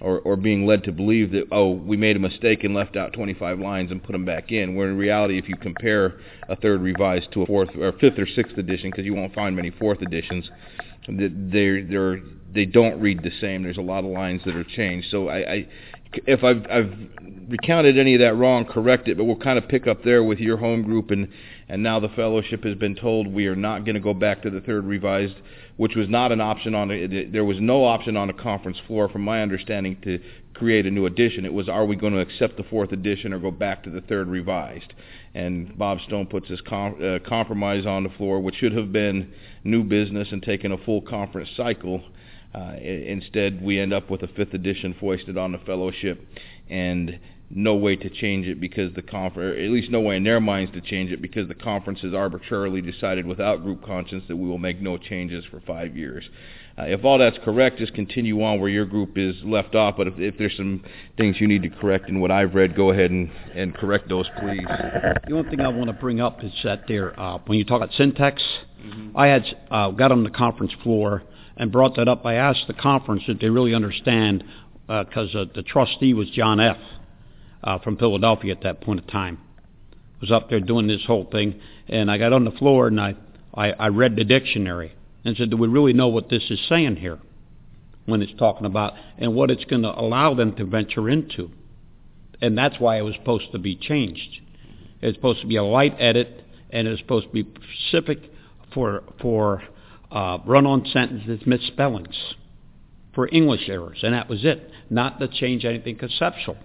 or, 0.00 0.20
or 0.20 0.36
being 0.36 0.66
led 0.66 0.84
to 0.84 0.92
believe 0.92 1.32
that 1.32 1.44
oh 1.52 1.70
we 1.70 1.96
made 1.96 2.16
a 2.16 2.20
mistake 2.20 2.64
and 2.64 2.74
left 2.74 2.96
out 2.96 3.12
25 3.12 3.58
lines 3.58 3.90
and 3.90 4.02
put 4.02 4.12
them 4.12 4.24
back 4.24 4.52
in. 4.52 4.74
Where 4.74 4.88
in 4.88 4.96
reality, 4.96 5.38
if 5.38 5.48
you 5.48 5.56
compare 5.56 6.18
a 6.48 6.56
third 6.56 6.80
revised 6.82 7.32
to 7.32 7.42
a 7.42 7.46
fourth 7.46 7.70
or 7.76 7.92
fifth 7.92 8.18
or 8.18 8.26
sixth 8.26 8.58
edition, 8.58 8.90
because 8.90 9.04
you 9.04 9.14
won't 9.14 9.34
find 9.34 9.56
many 9.56 9.70
fourth 9.70 10.02
editions, 10.02 10.50
they're, 11.08 11.84
they're 11.84 12.20
they 12.52 12.64
don't 12.64 13.00
read 13.00 13.22
the 13.22 13.30
same. 13.40 13.62
There's 13.62 13.76
a 13.76 13.82
lot 13.82 14.04
of 14.04 14.10
lines 14.10 14.42
that 14.46 14.56
are 14.56 14.64
changed. 14.64 15.08
So 15.10 15.28
I, 15.28 15.52
I 15.52 15.68
if 16.26 16.42
I've, 16.42 16.64
I've 16.70 16.92
recounted 17.48 17.98
any 17.98 18.14
of 18.14 18.20
that 18.20 18.34
wrong, 18.34 18.64
correct 18.64 19.08
it. 19.08 19.16
But 19.16 19.24
we'll 19.24 19.36
kind 19.36 19.58
of 19.58 19.68
pick 19.68 19.86
up 19.86 20.02
there 20.04 20.24
with 20.24 20.38
your 20.38 20.56
home 20.56 20.82
group, 20.82 21.10
and 21.10 21.28
and 21.68 21.82
now 21.82 22.00
the 22.00 22.08
fellowship 22.10 22.64
has 22.64 22.76
been 22.76 22.94
told 22.94 23.26
we 23.26 23.46
are 23.46 23.56
not 23.56 23.84
going 23.84 23.94
to 23.94 24.00
go 24.00 24.14
back 24.14 24.42
to 24.42 24.50
the 24.50 24.60
third 24.60 24.84
revised 24.84 25.34
which 25.76 25.94
was 25.94 26.08
not 26.08 26.32
an 26.32 26.40
option 26.40 26.74
on 26.74 26.90
it. 26.90 27.32
There 27.32 27.44
was 27.44 27.58
no 27.60 27.84
option 27.84 28.16
on 28.16 28.28
the 28.28 28.32
conference 28.32 28.78
floor, 28.86 29.08
from 29.08 29.22
my 29.22 29.42
understanding, 29.42 29.98
to 30.02 30.20
create 30.54 30.86
a 30.86 30.90
new 30.90 31.04
edition. 31.04 31.44
It 31.44 31.52
was, 31.52 31.68
are 31.68 31.84
we 31.84 31.96
going 31.96 32.14
to 32.14 32.20
accept 32.20 32.56
the 32.56 32.62
fourth 32.62 32.92
edition 32.92 33.32
or 33.32 33.38
go 33.38 33.50
back 33.50 33.84
to 33.84 33.90
the 33.90 34.00
third 34.00 34.28
revised? 34.28 34.94
And 35.34 35.76
Bob 35.76 35.98
Stone 36.06 36.26
puts 36.26 36.48
his 36.48 36.62
com- 36.62 36.96
uh, 37.02 37.18
compromise 37.28 37.84
on 37.84 38.04
the 38.04 38.08
floor, 38.10 38.40
which 38.40 38.54
should 38.56 38.72
have 38.72 38.90
been 38.90 39.32
new 39.64 39.84
business 39.84 40.28
and 40.32 40.42
taken 40.42 40.72
a 40.72 40.78
full 40.78 41.02
conference 41.02 41.50
cycle. 41.56 42.02
Uh, 42.54 42.76
instead, 42.80 43.62
we 43.62 43.78
end 43.78 43.92
up 43.92 44.08
with 44.08 44.22
a 44.22 44.28
fifth 44.28 44.54
edition 44.54 44.94
foisted 44.98 45.36
on 45.36 45.52
the 45.52 45.58
fellowship, 45.58 46.26
and 46.70 47.18
no 47.48 47.76
way 47.76 47.94
to 47.94 48.10
change 48.10 48.46
it 48.46 48.60
because 48.60 48.92
the 48.94 49.02
conference, 49.02 49.56
at 49.62 49.70
least 49.70 49.90
no 49.90 50.00
way 50.00 50.16
in 50.16 50.24
their 50.24 50.40
minds 50.40 50.72
to 50.72 50.80
change 50.80 51.12
it 51.12 51.22
because 51.22 51.46
the 51.46 51.54
conference 51.54 52.00
has 52.00 52.12
arbitrarily 52.12 52.80
decided 52.80 53.24
without 53.24 53.62
group 53.62 53.84
conscience 53.84 54.24
that 54.28 54.36
we 54.36 54.48
will 54.48 54.58
make 54.58 54.80
no 54.80 54.98
changes 54.98 55.44
for 55.50 55.60
five 55.60 55.96
years. 55.96 56.24
Uh, 56.78 56.82
if 56.82 57.04
all 57.04 57.18
that's 57.18 57.38
correct, 57.44 57.78
just 57.78 57.94
continue 57.94 58.42
on 58.42 58.60
where 58.60 58.68
your 58.68 58.84
group 58.84 59.16
is 59.16 59.34
left 59.44 59.74
off. 59.74 59.96
But 59.96 60.08
if, 60.08 60.14
if 60.18 60.36
there's 60.38 60.56
some 60.56 60.82
things 61.16 61.36
you 61.40 61.46
need 61.46 61.62
to 61.62 61.70
correct 61.70 62.08
in 62.08 62.20
what 62.20 62.30
I've 62.30 62.54
read, 62.54 62.76
go 62.76 62.90
ahead 62.90 63.10
and, 63.10 63.30
and 63.54 63.74
correct 63.74 64.08
those, 64.08 64.28
please. 64.40 64.66
The 64.66 65.34
only 65.34 65.48
thing 65.48 65.60
I 65.60 65.68
want 65.68 65.86
to 65.86 65.94
bring 65.94 66.20
up 66.20 66.42
is 66.42 66.52
that 66.64 66.82
there, 66.88 67.18
uh, 67.18 67.38
when 67.46 67.58
you 67.58 67.64
talk 67.64 67.76
about 67.76 67.94
syntax, 67.94 68.42
mm-hmm. 68.84 69.16
I 69.16 69.28
had 69.28 69.44
uh, 69.70 69.90
got 69.92 70.12
on 70.12 70.24
the 70.24 70.30
conference 70.30 70.72
floor 70.82 71.22
and 71.56 71.72
brought 71.72 71.96
that 71.96 72.08
up. 72.08 72.26
I 72.26 72.34
asked 72.34 72.64
the 72.66 72.74
conference 72.74 73.22
if 73.28 73.38
they 73.38 73.48
really 73.48 73.72
understand 73.72 74.44
because 74.86 75.34
uh, 75.34 75.40
uh, 75.40 75.44
the 75.54 75.62
trustee 75.62 76.12
was 76.12 76.28
John 76.30 76.60
F 76.60 76.76
uh, 77.62 77.78
from 77.78 77.96
Philadelphia 77.96 78.52
at 78.52 78.62
that 78.62 78.80
point 78.80 79.00
in 79.00 79.06
time. 79.06 79.38
Was 80.20 80.30
up 80.30 80.48
there 80.48 80.60
doing 80.60 80.86
this 80.86 81.04
whole 81.06 81.24
thing, 81.24 81.60
and 81.88 82.10
I 82.10 82.16
got 82.18 82.32
on 82.32 82.44
the 82.44 82.50
floor 82.50 82.86
and 82.86 83.00
I, 83.00 83.16
I, 83.54 83.72
I 83.72 83.88
read 83.88 84.16
the 84.16 84.24
dictionary 84.24 84.94
and 85.24 85.36
said, 85.36 85.50
"Do 85.50 85.56
we 85.56 85.68
really 85.68 85.92
know 85.92 86.08
what 86.08 86.30
this 86.30 86.44
is 86.50 86.60
saying 86.68 86.96
here?" 86.96 87.18
When 88.06 88.22
it's 88.22 88.32
talking 88.38 88.66
about 88.66 88.94
and 89.18 89.34
what 89.34 89.50
it's 89.50 89.64
going 89.64 89.82
to 89.82 89.90
allow 89.90 90.32
them 90.34 90.54
to 90.56 90.64
venture 90.64 91.10
into, 91.10 91.50
and 92.40 92.56
that's 92.56 92.78
why 92.78 92.98
it 92.98 93.02
was 93.02 93.14
supposed 93.14 93.50
to 93.52 93.58
be 93.58 93.74
changed. 93.74 94.40
It's 95.02 95.16
supposed 95.16 95.40
to 95.40 95.46
be 95.46 95.56
a 95.56 95.64
light 95.64 95.96
edit, 95.98 96.44
and 96.70 96.88
it's 96.88 97.00
supposed 97.00 97.26
to 97.26 97.32
be 97.32 97.46
specific 97.80 98.30
for 98.72 99.02
for 99.20 99.62
uh, 100.10 100.38
run-on 100.46 100.86
sentences, 100.86 101.46
misspellings, 101.46 102.34
for 103.14 103.28
English 103.30 103.68
errors, 103.68 103.98
and 104.02 104.14
that 104.14 104.28
was 104.28 104.44
it. 104.44 104.70
Not 104.88 105.18
to 105.20 105.28
change 105.28 105.64
anything 105.64 105.96
conceptual. 105.96 106.56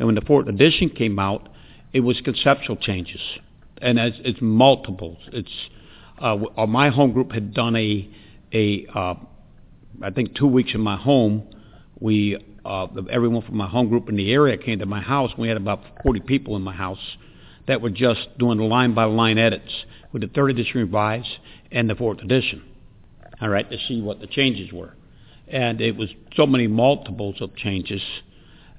And 0.00 0.06
when 0.06 0.14
the 0.14 0.22
fourth 0.22 0.48
edition 0.48 0.88
came 0.88 1.18
out, 1.18 1.50
it 1.92 2.00
was 2.00 2.18
conceptual 2.24 2.76
changes, 2.76 3.20
and 3.82 3.98
it's, 3.98 4.16
it's 4.24 4.38
multiples. 4.40 5.18
It's 5.30 5.52
uh, 6.18 6.38
my 6.66 6.88
home 6.88 7.12
group 7.12 7.32
had 7.32 7.52
done 7.52 7.76
a 7.76 8.08
a 8.50 8.86
uh, 8.94 9.14
I 10.02 10.10
think 10.10 10.34
two 10.34 10.46
weeks 10.46 10.70
in 10.72 10.80
my 10.80 10.96
home. 10.96 11.46
We 12.00 12.38
uh, 12.64 12.86
everyone 13.10 13.42
from 13.42 13.58
my 13.58 13.68
home 13.68 13.90
group 13.90 14.08
in 14.08 14.16
the 14.16 14.32
area 14.32 14.56
came 14.56 14.78
to 14.78 14.86
my 14.86 15.02
house. 15.02 15.32
We 15.36 15.48
had 15.48 15.58
about 15.58 15.82
40 16.02 16.20
people 16.20 16.56
in 16.56 16.62
my 16.62 16.74
house 16.74 17.16
that 17.68 17.82
were 17.82 17.90
just 17.90 18.38
doing 18.38 18.58
line 18.58 18.94
by 18.94 19.04
line 19.04 19.36
edits 19.36 19.84
with 20.12 20.22
the 20.22 20.28
third 20.28 20.50
edition 20.50 20.80
revised 20.80 21.28
and 21.70 21.90
the 21.90 21.94
fourth 21.94 22.20
edition. 22.20 22.62
All 23.42 23.50
right, 23.50 23.70
to 23.70 23.76
see 23.86 24.00
what 24.00 24.20
the 24.20 24.26
changes 24.26 24.72
were, 24.72 24.94
and 25.46 25.82
it 25.82 25.94
was 25.94 26.08
so 26.34 26.46
many 26.46 26.68
multiples 26.68 27.42
of 27.42 27.54
changes 27.54 28.00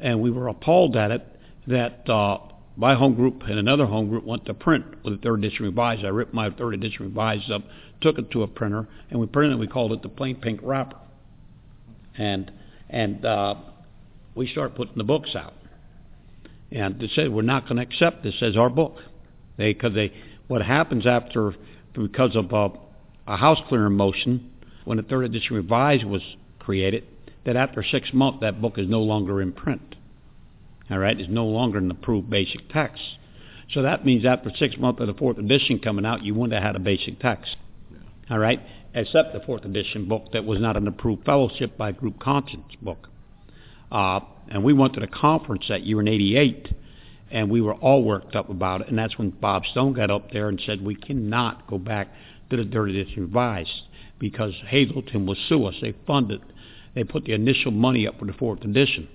and 0.01 0.21
we 0.21 0.31
were 0.31 0.47
appalled 0.47 0.95
at 0.95 1.11
it 1.11 1.25
that 1.67 2.09
uh, 2.09 2.39
my 2.75 2.95
home 2.95 3.15
group 3.15 3.43
and 3.43 3.59
another 3.59 3.85
home 3.85 4.09
group 4.09 4.25
went 4.25 4.45
to 4.45 4.53
print 4.53 4.85
with 5.03 5.13
a 5.13 5.17
third 5.17 5.43
edition 5.43 5.65
revised. 5.65 6.03
I 6.03 6.09
ripped 6.09 6.33
my 6.33 6.49
third 6.49 6.73
edition 6.73 7.05
revised 7.05 7.51
up, 7.51 7.63
took 8.01 8.17
it 8.17 8.31
to 8.31 8.43
a 8.43 8.47
printer, 8.47 8.87
and 9.09 9.19
we 9.19 9.27
printed 9.27 9.53
it. 9.53 9.59
We 9.59 9.67
called 9.67 9.91
it 9.91 10.01
the 10.01 10.09
plain 10.09 10.37
pink 10.37 10.61
wrapper, 10.63 10.97
and 12.17 12.51
and 12.89 13.23
uh, 13.25 13.55
we 14.35 14.47
started 14.47 14.75
putting 14.75 14.97
the 14.97 15.03
books 15.03 15.35
out. 15.35 15.53
And 16.71 16.99
they 16.99 17.09
said 17.13 17.31
we're 17.31 17.41
not 17.41 17.63
going 17.63 17.77
to 17.77 17.83
accept 17.83 18.23
this 18.23 18.35
as 18.41 18.57
our 18.57 18.69
book. 18.69 18.97
They 19.57 19.73
because 19.73 19.93
they 19.93 20.13
what 20.47 20.61
happens 20.61 21.05
after 21.05 21.53
because 21.93 22.35
of 22.35 22.53
uh, 22.53 22.69
a 23.27 23.37
house 23.37 23.59
clearing 23.67 23.95
motion 23.95 24.51
when 24.85 24.97
the 24.97 25.03
third 25.03 25.25
edition 25.25 25.55
revised 25.55 26.05
was 26.05 26.21
created 26.59 27.05
that 27.45 27.55
after 27.55 27.83
six 27.83 28.13
months 28.13 28.39
that 28.41 28.61
book 28.61 28.77
is 28.77 28.87
no 28.87 29.01
longer 29.01 29.41
in 29.41 29.51
print. 29.51 29.95
All 30.89 30.99
right, 30.99 31.19
it's 31.19 31.29
no 31.29 31.45
longer 31.45 31.77
an 31.77 31.89
approved 31.89 32.29
basic 32.29 32.69
text. 32.69 33.01
So 33.71 33.81
that 33.83 34.05
means 34.05 34.25
after 34.25 34.51
six 34.57 34.77
months 34.77 34.99
of 34.99 35.07
the 35.07 35.13
fourth 35.13 35.37
edition 35.37 35.79
coming 35.79 36.05
out, 36.05 36.23
you 36.23 36.33
wouldn't 36.33 36.53
have 36.53 36.63
had 36.63 36.75
a 36.75 36.79
basic 36.79 37.19
text. 37.19 37.55
All 38.29 38.39
right, 38.39 38.59
except 38.93 39.33
the 39.33 39.39
fourth 39.41 39.63
edition 39.63 40.07
book 40.07 40.33
that 40.33 40.45
was 40.45 40.59
not 40.59 40.75
an 40.75 40.87
approved 40.87 41.25
fellowship 41.25 41.77
by 41.77 41.91
group 41.91 42.19
conscience 42.19 42.75
book. 42.81 43.07
Uh, 43.91 44.19
and 44.49 44.63
we 44.63 44.73
went 44.73 44.93
to 44.93 44.99
the 44.99 45.07
conference 45.07 45.65
that 45.69 45.83
year 45.83 46.01
in 46.01 46.07
'88, 46.07 46.73
and 47.29 47.49
we 47.49 47.61
were 47.61 47.73
all 47.75 48.03
worked 48.03 48.35
up 48.35 48.49
about 48.49 48.81
it. 48.81 48.89
And 48.89 48.97
that's 48.97 49.17
when 49.17 49.29
Bob 49.29 49.65
Stone 49.65 49.93
got 49.93 50.11
up 50.11 50.31
there 50.31 50.49
and 50.49 50.61
said 50.65 50.83
we 50.83 50.95
cannot 50.95 51.67
go 51.67 51.77
back 51.77 52.09
to 52.49 52.57
the 52.57 52.65
third 52.65 52.89
edition 52.89 53.23
revised 53.23 53.83
because 54.19 54.53
Hazelden 54.67 55.25
will 55.25 55.37
sue 55.47 55.65
us. 55.65 55.75
They 55.81 55.95
funded 56.05 56.41
they 56.93 57.03
put 57.03 57.25
the 57.25 57.33
initial 57.33 57.71
money 57.71 58.07
up 58.07 58.19
for 58.19 58.25
the 58.25 58.33
fourth 58.33 58.61
edition. 58.61 59.07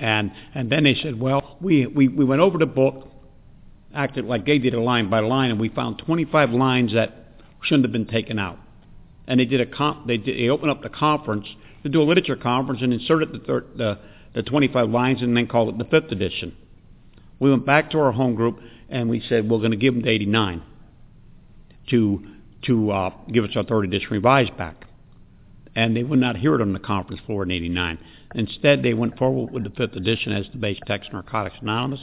And 0.00 0.32
and 0.54 0.70
then 0.70 0.84
they 0.84 0.94
said, 0.94 1.20
well, 1.20 1.56
we, 1.60 1.86
we, 1.86 2.08
we 2.08 2.24
went 2.24 2.40
over 2.40 2.58
the 2.58 2.66
book, 2.66 3.08
acted 3.94 4.24
like 4.24 4.46
they 4.46 4.58
did 4.58 4.74
a 4.74 4.80
line 4.80 5.08
by 5.10 5.20
line, 5.20 5.50
and 5.50 5.60
we 5.60 5.68
found 5.68 6.02
25 6.04 6.50
lines 6.50 6.92
that 6.94 7.14
shouldn't 7.62 7.84
have 7.84 7.92
been 7.92 8.06
taken 8.06 8.38
out. 8.38 8.58
And 9.28 9.38
they 9.38 9.44
did 9.44 9.60
a 9.60 9.66
comp, 9.66 10.06
they 10.06 10.16
did, 10.18 10.36
they 10.36 10.48
opened 10.48 10.72
up 10.72 10.82
the 10.82 10.88
conference 10.88 11.46
to 11.84 11.88
do 11.88 12.02
a 12.02 12.04
literature 12.04 12.36
conference 12.36 12.82
and 12.82 12.92
inserted 12.92 13.32
the, 13.32 13.38
third, 13.38 13.66
the 13.76 13.98
the 14.34 14.42
25 14.42 14.88
lines 14.88 15.22
and 15.22 15.36
then 15.36 15.46
called 15.46 15.68
it 15.68 15.78
the 15.78 15.84
fifth 15.84 16.10
edition. 16.10 16.56
We 17.38 17.50
went 17.50 17.66
back 17.66 17.90
to 17.90 17.98
our 17.98 18.12
home 18.12 18.34
group 18.34 18.60
and 18.88 19.10
we 19.10 19.22
said 19.28 19.48
we're 19.48 19.58
going 19.58 19.72
to 19.72 19.76
give 19.76 19.94
them 19.94 20.02
the 20.02 20.10
89 20.10 20.62
to 21.90 22.26
to 22.66 22.90
uh, 22.92 23.10
give 23.30 23.44
us 23.44 23.50
our 23.56 23.64
third 23.64 23.84
edition 23.84 24.08
revised 24.10 24.56
back 24.56 24.86
and 25.74 25.96
they 25.96 26.02
would 26.02 26.18
not 26.18 26.36
hear 26.36 26.54
it 26.54 26.60
on 26.60 26.72
the 26.72 26.78
conference 26.78 27.20
floor 27.26 27.42
in 27.42 27.50
89. 27.50 27.98
Instead, 28.34 28.82
they 28.82 28.94
went 28.94 29.18
forward 29.18 29.52
with 29.52 29.64
the 29.64 29.70
fifth 29.70 29.96
edition 29.96 30.32
as 30.32 30.46
the 30.52 30.58
base 30.58 30.78
text 30.86 31.12
Narcotics 31.12 31.56
Anonymous, 31.60 32.00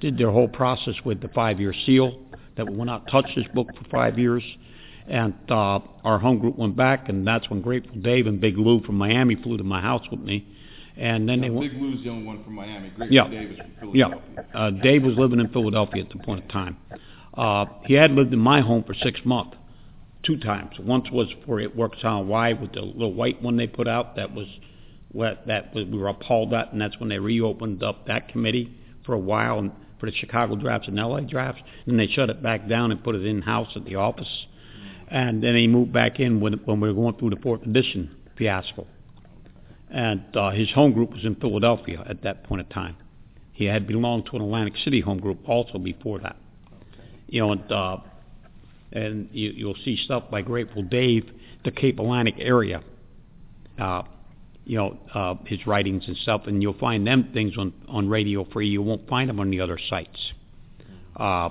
did 0.00 0.18
their 0.18 0.30
whole 0.30 0.48
process 0.48 0.94
with 1.04 1.20
the 1.20 1.28
five-year 1.28 1.74
seal 1.86 2.18
that 2.56 2.68
we 2.68 2.76
will 2.76 2.84
not 2.84 3.08
touch 3.08 3.26
this 3.36 3.46
book 3.54 3.68
for 3.76 3.88
five 3.90 4.18
years. 4.18 4.42
And 5.08 5.34
uh, 5.48 5.80
our 6.04 6.18
home 6.18 6.38
group 6.38 6.58
went 6.58 6.76
back, 6.76 7.08
and 7.08 7.26
that's 7.26 7.48
when 7.48 7.62
Grateful 7.62 7.96
Dave 7.96 8.26
and 8.26 8.40
Big 8.40 8.58
Lou 8.58 8.82
from 8.82 8.96
Miami 8.96 9.36
flew 9.36 9.56
to 9.56 9.64
my 9.64 9.80
house 9.80 10.04
with 10.10 10.20
me. 10.20 10.46
And 10.96 11.28
then 11.28 11.40
now, 11.40 11.46
they 11.46 11.50
went. 11.50 11.72
Big 11.72 11.80
Lou's 11.80 12.02
the 12.04 12.10
only 12.10 12.26
one 12.26 12.44
from 12.44 12.54
Miami. 12.54 12.90
Grateful 12.90 13.14
yeah, 13.14 13.28
Dave 13.28 13.50
is 13.52 13.58
from 13.58 13.92
Philadelphia. 13.92 14.34
Yeah, 14.36 14.60
uh, 14.60 14.70
Dave 14.70 15.04
was 15.04 15.16
living 15.16 15.40
in 15.40 15.48
Philadelphia 15.48 16.02
at 16.02 16.10
the 16.10 16.18
point 16.18 16.44
of 16.44 16.50
time. 16.50 16.76
Uh, 17.34 17.66
he 17.84 17.94
had 17.94 18.10
lived 18.10 18.32
in 18.32 18.38
my 18.40 18.60
home 18.60 18.82
for 18.84 18.94
six 18.94 19.20
months 19.24 19.56
two 20.28 20.36
times. 20.36 20.72
Once 20.78 21.10
was 21.10 21.28
for 21.46 21.58
It 21.58 21.74
Works 21.74 22.04
on 22.04 22.28
Why 22.28 22.52
with 22.52 22.72
the 22.72 22.82
little 22.82 23.14
white 23.14 23.40
one 23.40 23.56
they 23.56 23.66
put 23.66 23.88
out. 23.88 24.16
That 24.16 24.34
was 24.34 24.46
what 25.10 25.46
that 25.46 25.74
was, 25.74 25.86
we 25.86 25.96
were 25.96 26.08
appalled 26.08 26.52
at, 26.52 26.70
and 26.72 26.80
that's 26.80 27.00
when 27.00 27.08
they 27.08 27.18
reopened 27.18 27.82
up 27.82 28.06
that 28.06 28.28
committee 28.28 28.76
for 29.06 29.14
a 29.14 29.18
while 29.18 29.58
and 29.58 29.72
for 29.98 30.04
the 30.04 30.12
Chicago 30.12 30.54
drafts 30.54 30.86
and 30.86 30.96
LA 30.96 31.20
drafts. 31.20 31.62
And 31.86 31.98
they 31.98 32.08
shut 32.08 32.28
it 32.28 32.42
back 32.42 32.68
down 32.68 32.90
and 32.90 33.02
put 33.02 33.14
it 33.14 33.24
in 33.24 33.40
house 33.40 33.70
at 33.74 33.86
the 33.86 33.94
office. 33.94 34.46
And 35.10 35.42
then 35.42 35.56
he 35.56 35.66
moved 35.66 35.94
back 35.94 36.20
in 36.20 36.40
when 36.40 36.52
when 36.66 36.80
we 36.80 36.88
were 36.88 36.94
going 36.94 37.16
through 37.16 37.30
the 37.30 37.40
fourth 37.42 37.62
edition 37.62 38.14
fiasco. 38.36 38.86
And 39.90 40.36
uh, 40.36 40.50
his 40.50 40.70
home 40.70 40.92
group 40.92 41.12
was 41.12 41.24
in 41.24 41.36
Philadelphia 41.36 42.04
at 42.06 42.22
that 42.24 42.44
point 42.44 42.60
in 42.60 42.68
time. 42.68 42.96
He 43.52 43.64
had 43.64 43.86
belonged 43.86 44.26
to 44.26 44.36
an 44.36 44.42
Atlantic 44.42 44.76
City 44.84 45.00
home 45.00 45.18
group 45.18 45.48
also 45.48 45.78
before 45.78 46.18
that. 46.18 46.36
You 47.28 47.40
know, 47.40 47.52
and 47.52 47.72
uh, 47.72 47.96
and 48.92 49.28
you, 49.32 49.50
you'll 49.50 49.76
see 49.84 49.96
stuff 49.96 50.24
by 50.30 50.42
Grateful 50.42 50.82
Dave, 50.82 51.30
the 51.64 51.70
Cape 51.70 51.98
Atlantic 51.98 52.34
area. 52.38 52.82
Uh, 53.78 54.02
you 54.64 54.76
know 54.76 54.98
uh, 55.14 55.34
his 55.46 55.66
writings 55.66 56.04
and 56.06 56.16
stuff, 56.18 56.42
and 56.46 56.62
you'll 56.62 56.74
find 56.78 57.06
them 57.06 57.30
things 57.32 57.56
on 57.56 57.72
on 57.88 58.08
Radio 58.08 58.44
Free. 58.44 58.68
You 58.68 58.82
won't 58.82 59.08
find 59.08 59.28
them 59.30 59.40
on 59.40 59.50
the 59.50 59.60
other 59.60 59.78
sites. 59.88 60.32
Uh, 61.16 61.50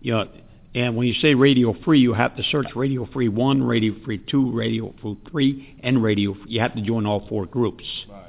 you 0.00 0.12
know, 0.12 0.28
And 0.74 0.96
when 0.96 1.06
you 1.06 1.14
say 1.14 1.34
radio 1.34 1.74
free, 1.84 2.00
you 2.00 2.14
have 2.14 2.36
to 2.36 2.42
search 2.44 2.66
radio 2.74 3.06
free 3.06 3.28
one, 3.28 3.62
radio 3.62 3.94
free 4.04 4.18
two, 4.18 4.50
radio 4.52 4.94
free 5.02 5.16
three, 5.30 5.76
and 5.82 6.02
radio. 6.02 6.34
Free. 6.34 6.44
You 6.48 6.60
have 6.60 6.74
to 6.74 6.82
join 6.82 7.04
all 7.06 7.26
four 7.28 7.46
groups. 7.46 7.84
Right. 8.10 8.24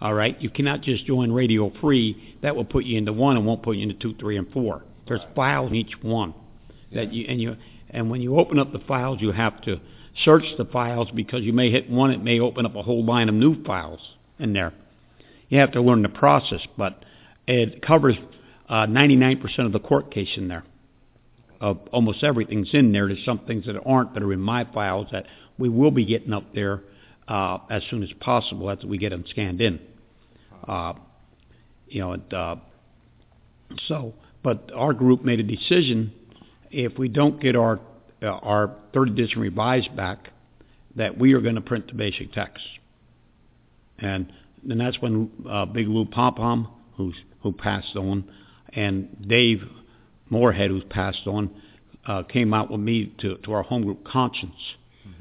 All 0.00 0.12
right. 0.14 0.40
You 0.40 0.50
cannot 0.50 0.82
just 0.82 1.04
join 1.06 1.32
radio 1.32 1.72
free. 1.80 2.36
That 2.42 2.54
will 2.54 2.64
put 2.64 2.84
you 2.84 2.98
into 2.98 3.12
one 3.12 3.36
and 3.36 3.46
won't 3.46 3.62
put 3.62 3.76
you 3.76 3.82
into 3.82 3.94
two, 3.94 4.14
three, 4.14 4.36
and 4.36 4.48
four. 4.52 4.84
There's 5.08 5.20
Right. 5.20 5.34
files 5.34 5.70
in 5.70 5.76
each 5.76 6.02
one 6.02 6.34
that 6.92 7.12
Yeah. 7.12 7.20
you 7.22 7.26
and 7.28 7.40
you 7.40 7.56
and 7.90 8.10
when 8.10 8.20
you 8.20 8.38
open 8.38 8.58
up 8.58 8.72
the 8.72 8.78
files, 8.80 9.18
you 9.20 9.32
have 9.32 9.60
to 9.62 9.80
search 10.24 10.44
the 10.56 10.64
files 10.64 11.08
because 11.14 11.42
you 11.42 11.52
may 11.52 11.70
hit 11.70 11.90
one, 11.90 12.10
it 12.10 12.22
may 12.22 12.40
open 12.40 12.66
up 12.66 12.74
a 12.74 12.82
whole 12.82 13.04
line 13.04 13.28
of 13.28 13.34
new 13.34 13.62
files 13.64 14.00
in 14.38 14.52
there. 14.52 14.72
You 15.48 15.60
have 15.60 15.72
to 15.72 15.80
learn 15.80 16.02
the 16.02 16.08
process, 16.08 16.60
but 16.76 17.04
it 17.46 17.82
covers 17.82 18.16
uh, 18.68 18.86
99% 18.86 19.66
of 19.66 19.72
the 19.72 19.78
court 19.78 20.10
case 20.10 20.30
in 20.36 20.48
there. 20.48 20.64
Of 21.60 21.78
almost 21.92 22.22
everything's 22.22 22.68
in 22.72 22.92
there. 22.92 23.06
There's 23.08 23.24
some 23.24 23.40
things 23.46 23.64
that 23.66 23.80
aren't 23.86 24.14
that 24.14 24.22
are 24.22 24.32
in 24.32 24.40
my 24.40 24.64
files 24.64 25.08
that 25.12 25.24
we 25.58 25.68
will 25.68 25.90
be 25.90 26.04
getting 26.04 26.32
up 26.32 26.54
there 26.54 26.82
uh, 27.28 27.58
as 27.70 27.82
soon 27.88 28.02
as 28.02 28.10
possible 28.20 28.70
after 28.70 28.86
we 28.86 28.98
get 28.98 29.10
them 29.10 29.24
scanned 29.30 29.60
in. 29.60 29.80
Uh, 30.66 30.94
you 31.88 32.00
know, 32.00 32.12
and, 32.12 32.34
uh, 32.34 32.56
so, 33.86 34.14
but 34.42 34.70
our 34.74 34.92
group 34.92 35.24
made 35.24 35.40
a 35.40 35.42
decision 35.42 36.12
if 36.70 36.98
we 36.98 37.08
don't 37.08 37.40
get 37.40 37.56
our 37.56 37.80
uh, 38.22 38.26
our 38.26 38.74
third 38.94 39.08
edition 39.08 39.40
revised 39.40 39.94
back, 39.94 40.30
that 40.96 41.18
we 41.18 41.34
are 41.34 41.40
going 41.40 41.54
to 41.56 41.60
print 41.60 41.86
the 41.88 41.94
basic 41.94 42.32
text. 42.32 42.64
And 43.98 44.32
and 44.68 44.80
that's 44.80 45.00
when 45.00 45.30
uh, 45.48 45.66
Big 45.66 45.88
Lou 45.88 46.04
Pompom, 46.06 46.68
who's 46.96 47.14
who 47.42 47.52
passed 47.52 47.96
on, 47.96 48.24
and 48.72 49.28
Dave 49.28 49.62
Moorhead, 50.30 50.70
who's 50.70 50.84
passed 50.84 51.26
on, 51.26 51.50
uh, 52.06 52.22
came 52.24 52.52
out 52.52 52.70
with 52.70 52.80
me 52.80 53.14
to, 53.18 53.36
to 53.38 53.52
our 53.52 53.62
home 53.62 53.84
group 53.84 54.04
Conscience. 54.04 54.54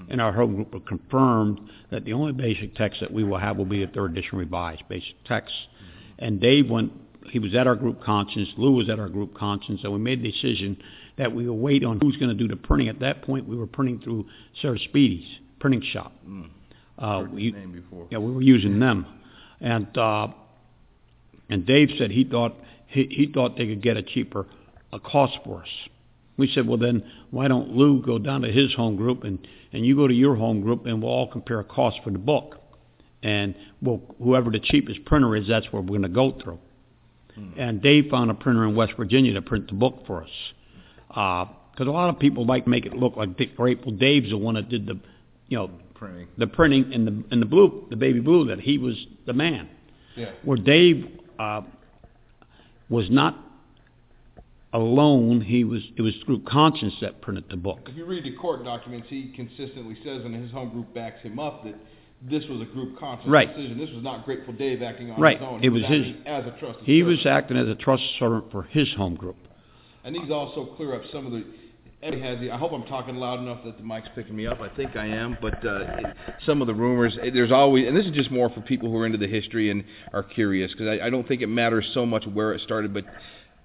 And 0.09 0.21
our 0.21 0.31
home 0.31 0.55
group 0.55 0.85
confirmed 0.87 1.59
that 1.91 2.05
the 2.05 2.13
only 2.13 2.31
basic 2.31 2.75
text 2.75 3.01
that 3.01 3.11
we 3.11 3.23
will 3.23 3.37
have 3.37 3.57
will 3.57 3.65
be 3.65 3.83
a 3.83 3.87
third 3.87 4.11
edition 4.11 4.37
revised 4.37 4.83
basic 4.89 5.23
text. 5.25 5.53
And 6.19 6.39
Dave 6.39 6.69
went, 6.69 6.91
he 7.29 7.39
was 7.39 7.55
at 7.55 7.67
our 7.67 7.75
group 7.75 8.03
Conscience, 8.03 8.49
Lou 8.57 8.73
was 8.73 8.89
at 8.89 8.99
our 8.99 9.09
group 9.09 9.35
Conscience, 9.35 9.81
and 9.83 9.93
we 9.93 9.99
made 9.99 10.21
the 10.21 10.31
decision 10.31 10.77
that 11.17 11.33
we 11.33 11.47
will 11.47 11.57
wait 11.57 11.83
on 11.83 11.99
who's 12.01 12.17
going 12.17 12.29
to 12.29 12.35
do 12.35 12.47
the 12.47 12.55
printing. 12.55 12.89
At 12.89 12.99
that 12.99 13.21
point, 13.21 13.47
we 13.47 13.55
were 13.55 13.67
printing 13.67 13.99
through 13.99 14.25
Sarah 14.61 14.79
Speedy's 14.79 15.27
printing 15.59 15.81
shop. 15.81 16.11
Mm. 16.27 16.49
Uh, 16.97 17.25
we, 17.31 17.45
his 17.45 17.53
name 17.53 17.71
before. 17.71 18.07
yeah, 18.09 18.17
we 18.19 18.31
were 18.31 18.41
using 18.41 18.79
them, 18.79 19.05
and 19.59 19.97
uh, 19.97 20.27
and 21.49 21.65
Dave 21.65 21.89
said 21.97 22.11
he 22.11 22.23
thought 22.23 22.55
he, 22.87 23.07
he 23.09 23.31
thought 23.33 23.57
they 23.57 23.67
could 23.67 23.81
get 23.81 23.97
a 23.97 24.03
cheaper 24.03 24.45
a 24.93 24.99
cost 24.99 25.37
for 25.43 25.61
us. 25.61 25.69
We 26.37 26.51
said, 26.53 26.67
well 26.67 26.77
then, 26.77 27.03
why 27.31 27.47
don't 27.47 27.69
Lou 27.69 28.01
go 28.01 28.17
down 28.17 28.41
to 28.41 28.51
his 28.51 28.73
home 28.73 28.95
group 28.95 29.23
and 29.23 29.45
and 29.73 29.85
you 29.85 29.95
go 29.95 30.07
to 30.07 30.13
your 30.13 30.35
home 30.35 30.61
group 30.61 30.85
and 30.85 31.01
we'll 31.01 31.11
all 31.11 31.27
compare 31.29 31.59
a 31.59 31.63
cost 31.65 31.97
for 32.03 32.11
the 32.11 32.17
book, 32.17 32.57
and 33.21 33.55
we'll 33.81 34.01
whoever 34.21 34.49
the 34.51 34.59
cheapest 34.59 35.03
printer 35.05 35.35
is, 35.35 35.47
that's 35.47 35.65
where 35.71 35.81
we're 35.81 35.89
going 35.89 36.01
to 36.03 36.09
go 36.09 36.37
through. 36.41 36.59
And 37.57 37.81
Dave 37.81 38.09
found 38.09 38.31
a 38.31 38.33
printer 38.33 38.63
in 38.63 38.77
West 38.77 38.93
Virginia 38.95 39.33
to 39.33 39.41
print 39.41 39.67
the 39.67 39.73
book 39.73 40.05
for 40.07 40.23
us, 40.23 40.29
because 41.15 41.87
a 41.87 41.91
lot 41.91 42.09
of 42.09 42.19
people 42.19 42.45
like 42.45 42.67
make 42.67 42.85
it 42.85 42.93
look 42.93 43.15
like 43.15 43.37
Dick 43.37 43.55
Grateful 43.55 43.91
Dave's 43.93 44.29
the 44.29 44.37
one 44.37 44.55
that 44.55 44.67
did 44.69 44.85
the, 44.85 44.99
you 45.47 45.57
know, 45.57 45.71
Printing. 45.93 46.27
the 46.37 46.47
printing 46.47 46.91
in 46.91 47.05
the 47.05 47.23
in 47.31 47.39
the 47.39 47.45
blue, 47.45 47.85
the 47.89 47.95
baby 47.95 48.19
blue, 48.19 48.45
that 48.47 48.59
he 48.59 48.77
was 48.77 48.95
the 49.25 49.33
man. 49.33 49.69
Yeah. 50.17 50.31
Where 50.43 50.57
Dave 50.57 51.07
uh, 51.39 51.61
was 52.89 53.09
not 53.09 53.37
alone, 54.73 55.39
he 55.41 55.63
was 55.63 55.81
it 55.95 56.01
was 56.01 56.13
through 56.25 56.41
Conscience 56.41 56.93
that 57.01 57.21
printed 57.21 57.45
the 57.49 57.55
book. 57.55 57.79
If 57.87 57.95
you 57.95 58.05
read 58.05 58.25
the 58.25 58.35
court 58.35 58.65
documents, 58.65 59.07
he 59.09 59.31
consistently 59.35 59.95
says, 60.03 60.23
and 60.25 60.35
his 60.35 60.51
home 60.51 60.69
group 60.71 60.93
backs 60.93 61.21
him 61.23 61.39
up, 61.39 61.63
that 61.63 61.75
this 62.29 62.43
was 62.49 62.59
a 62.61 62.65
group 62.65 62.99
conscious 62.99 63.27
Right. 63.27 63.55
decision. 63.55 63.77
This 63.77 63.91
was 63.91 64.03
not 64.03 64.25
Grateful 64.25 64.53
Dave 64.53 64.81
acting 64.81 65.11
on 65.11 65.19
Right. 65.21 65.37
his 65.37 65.47
own. 65.47 65.59
It 65.59 65.63
He 65.63 65.69
was 65.69 65.83
his- 65.85 66.15
as 66.25 66.45
a 66.45 66.51
trusted 66.59 66.83
He 66.85 66.99
servant. 66.99 67.17
was 67.17 67.25
acting 67.25 67.57
as 67.57 67.67
a 67.69 67.75
trust 67.75 68.03
servant 68.19 68.51
for 68.51 68.63
his 68.63 68.91
home 68.93 69.15
group. 69.15 69.37
And 70.05 70.15
these 70.15 70.31
also 70.31 70.65
clear 70.77 70.95
up 70.95 71.01
some 71.11 71.25
of 71.25 71.31
the. 71.33 71.43
Has. 72.03 72.37
I 72.51 72.57
hope 72.57 72.71
I'm 72.71 72.83
talking 72.85 73.15
loud 73.15 73.39
enough 73.39 73.63
that 73.65 73.77
the 73.77 73.83
mic's 73.83 74.07
picking 74.13 74.35
me 74.35 74.45
up. 74.45 74.61
I 74.61 74.69
think 74.75 74.95
I 74.95 75.07
am, 75.07 75.39
but 75.41 75.65
uh, 75.65 76.13
some 76.45 76.61
of 76.61 76.67
the 76.67 76.73
rumors. 76.75 77.17
eh, 77.19 77.31
There's 77.33 77.51
always, 77.51 77.87
and 77.87 77.97
this 77.97 78.05
is 78.05 78.11
just 78.11 78.29
more 78.29 78.47
for 78.51 78.61
people 78.61 78.91
who 78.91 78.97
are 78.97 79.07
into 79.07 79.17
the 79.17 79.27
history 79.27 79.71
and 79.71 79.83
are 80.13 80.21
curious, 80.21 80.71
because 80.71 80.99
I, 81.01 81.07
I 81.07 81.09
don't 81.09 81.27
think 81.27 81.41
it 81.41 81.47
matters 81.47 81.89
so 81.95 82.05
much 82.05 82.27
where 82.27 82.53
it 82.53 82.61
started, 82.61 82.93
but 82.93 83.05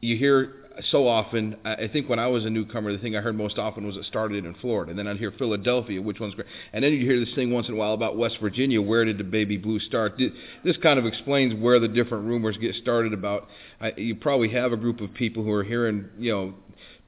you 0.00 0.16
hear 0.16 0.59
so 0.90 1.06
often. 1.06 1.56
I 1.64 1.88
think 1.92 2.08
when 2.08 2.18
I 2.18 2.26
was 2.26 2.44
a 2.44 2.50
newcomer, 2.50 2.92
the 2.92 2.98
thing 2.98 3.16
I 3.16 3.20
heard 3.20 3.36
most 3.36 3.58
often 3.58 3.86
was 3.86 3.96
it 3.96 4.04
started 4.04 4.44
in 4.44 4.54
Florida, 4.54 4.90
and 4.90 4.98
then 4.98 5.06
I'd 5.06 5.16
hear 5.16 5.32
Philadelphia, 5.32 6.00
which 6.00 6.20
one's 6.20 6.34
great, 6.34 6.46
and 6.72 6.84
then 6.84 6.92
you'd 6.92 7.02
hear 7.02 7.18
this 7.18 7.34
thing 7.34 7.50
once 7.52 7.68
in 7.68 7.74
a 7.74 7.76
while 7.76 7.94
about 7.94 8.16
West 8.16 8.38
Virginia. 8.40 8.80
Where 8.80 9.04
did 9.04 9.18
the 9.18 9.24
baby 9.24 9.56
blue 9.56 9.80
start? 9.80 10.20
This 10.64 10.76
kind 10.82 10.98
of 10.98 11.06
explains 11.06 11.54
where 11.54 11.78
the 11.78 11.88
different 11.88 12.26
rumors 12.26 12.56
get 12.56 12.74
started 12.76 13.12
about. 13.12 13.48
I, 13.80 13.92
you 13.96 14.14
probably 14.14 14.50
have 14.50 14.72
a 14.72 14.76
group 14.76 15.00
of 15.00 15.12
people 15.14 15.42
who 15.44 15.52
are 15.52 15.64
hearing, 15.64 16.08
you 16.18 16.32
know. 16.32 16.54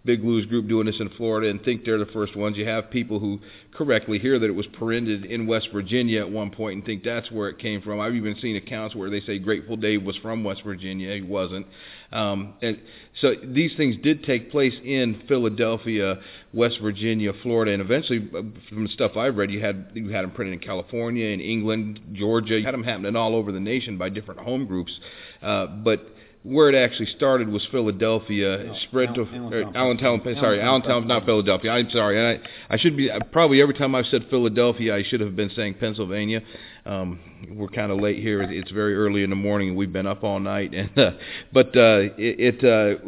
Big 0.04 0.24
Lou's 0.24 0.46
group 0.46 0.68
doing 0.68 0.86
this 0.86 0.98
in 0.98 1.08
Florida 1.10 1.48
and 1.48 1.62
think 1.62 1.84
they're 1.84 1.98
the 1.98 2.06
first 2.06 2.34
ones. 2.34 2.56
You 2.56 2.66
have 2.66 2.90
people 2.90 3.20
who 3.20 3.40
correctly 3.72 4.18
hear 4.18 4.38
that 4.38 4.46
it 4.46 4.54
was 4.54 4.66
printed 4.66 5.24
in 5.24 5.46
West 5.46 5.68
Virginia 5.72 6.20
at 6.20 6.30
one 6.30 6.50
point 6.50 6.74
and 6.74 6.84
think 6.84 7.04
that's 7.04 7.30
where 7.30 7.48
it 7.48 7.58
came 7.58 7.80
from. 7.82 8.00
I've 8.00 8.14
even 8.14 8.36
seen 8.40 8.56
accounts 8.56 8.96
where 8.96 9.10
they 9.10 9.20
say 9.20 9.38
Grateful 9.38 9.76
Dave 9.76 10.02
was 10.02 10.16
from 10.16 10.42
West 10.42 10.62
Virginia. 10.64 11.14
He 11.14 11.22
wasn't. 11.22 11.66
Um, 12.12 12.54
and 12.60 12.78
so 13.20 13.34
these 13.42 13.72
things 13.76 13.96
did 14.02 14.24
take 14.24 14.50
place 14.50 14.74
in 14.84 15.22
Philadelphia, 15.28 16.18
West 16.52 16.78
Virginia, 16.82 17.32
Florida, 17.42 17.72
and 17.72 17.80
eventually, 17.80 18.28
uh, 18.36 18.42
from 18.68 18.84
the 18.84 18.90
stuff 18.90 19.16
I've 19.16 19.36
read, 19.36 19.50
you 19.50 19.60
had 19.60 19.92
you 19.94 20.10
had 20.10 20.24
them 20.24 20.32
printed 20.32 20.52
in 20.54 20.60
California, 20.60 21.26
in 21.26 21.40
England, 21.40 22.00
Georgia. 22.12 22.58
You 22.58 22.64
had 22.64 22.74
them 22.74 22.84
happening 22.84 23.16
all 23.16 23.34
over 23.34 23.50
the 23.50 23.60
nation 23.60 23.96
by 23.96 24.10
different 24.10 24.40
home 24.40 24.66
groups. 24.66 24.92
Uh, 25.40 25.66
but 25.66 26.11
where 26.44 26.68
it 26.68 26.74
actually 26.74 27.06
started 27.06 27.48
was 27.48 27.64
Philadelphia, 27.70 28.64
No, 28.66 28.74
spread 28.88 29.14
to 29.14 29.22
Al- 29.26 29.54
or 29.54 29.62
Allentown, 29.76 29.76
Allentown, 29.76 30.34
sorry, 30.40 30.60
Allentown, 30.60 30.90
Allentown, 30.90 31.08
not 31.08 31.24
Philadelphia. 31.24 31.70
I'm 31.70 31.90
sorry, 31.90 32.18
and 32.18 32.42
I, 32.42 32.74
I 32.74 32.78
should 32.78 32.96
be 32.96 33.10
probably 33.30 33.62
every 33.62 33.74
time 33.74 33.94
I've 33.94 34.06
said 34.06 34.26
Philadelphia, 34.28 34.94
I 34.96 35.04
should 35.04 35.20
have 35.20 35.36
been 35.36 35.50
saying 35.50 35.74
Pennsylvania. 35.74 36.42
Um, 36.84 37.20
we're 37.50 37.68
kind 37.68 37.92
of 37.92 37.98
late 37.98 38.18
here; 38.18 38.42
it's 38.42 38.70
very 38.72 38.96
early 38.96 39.22
in 39.22 39.30
the 39.30 39.36
morning, 39.36 39.68
and 39.68 39.76
we've 39.76 39.92
been 39.92 40.06
up 40.06 40.24
all 40.24 40.40
night. 40.40 40.72
And 40.82 40.98
uh, 40.98 41.12
but 41.52 41.76
uh, 41.76 42.10
it, 42.18 42.62
it 42.62 42.64
uh, 42.64 42.98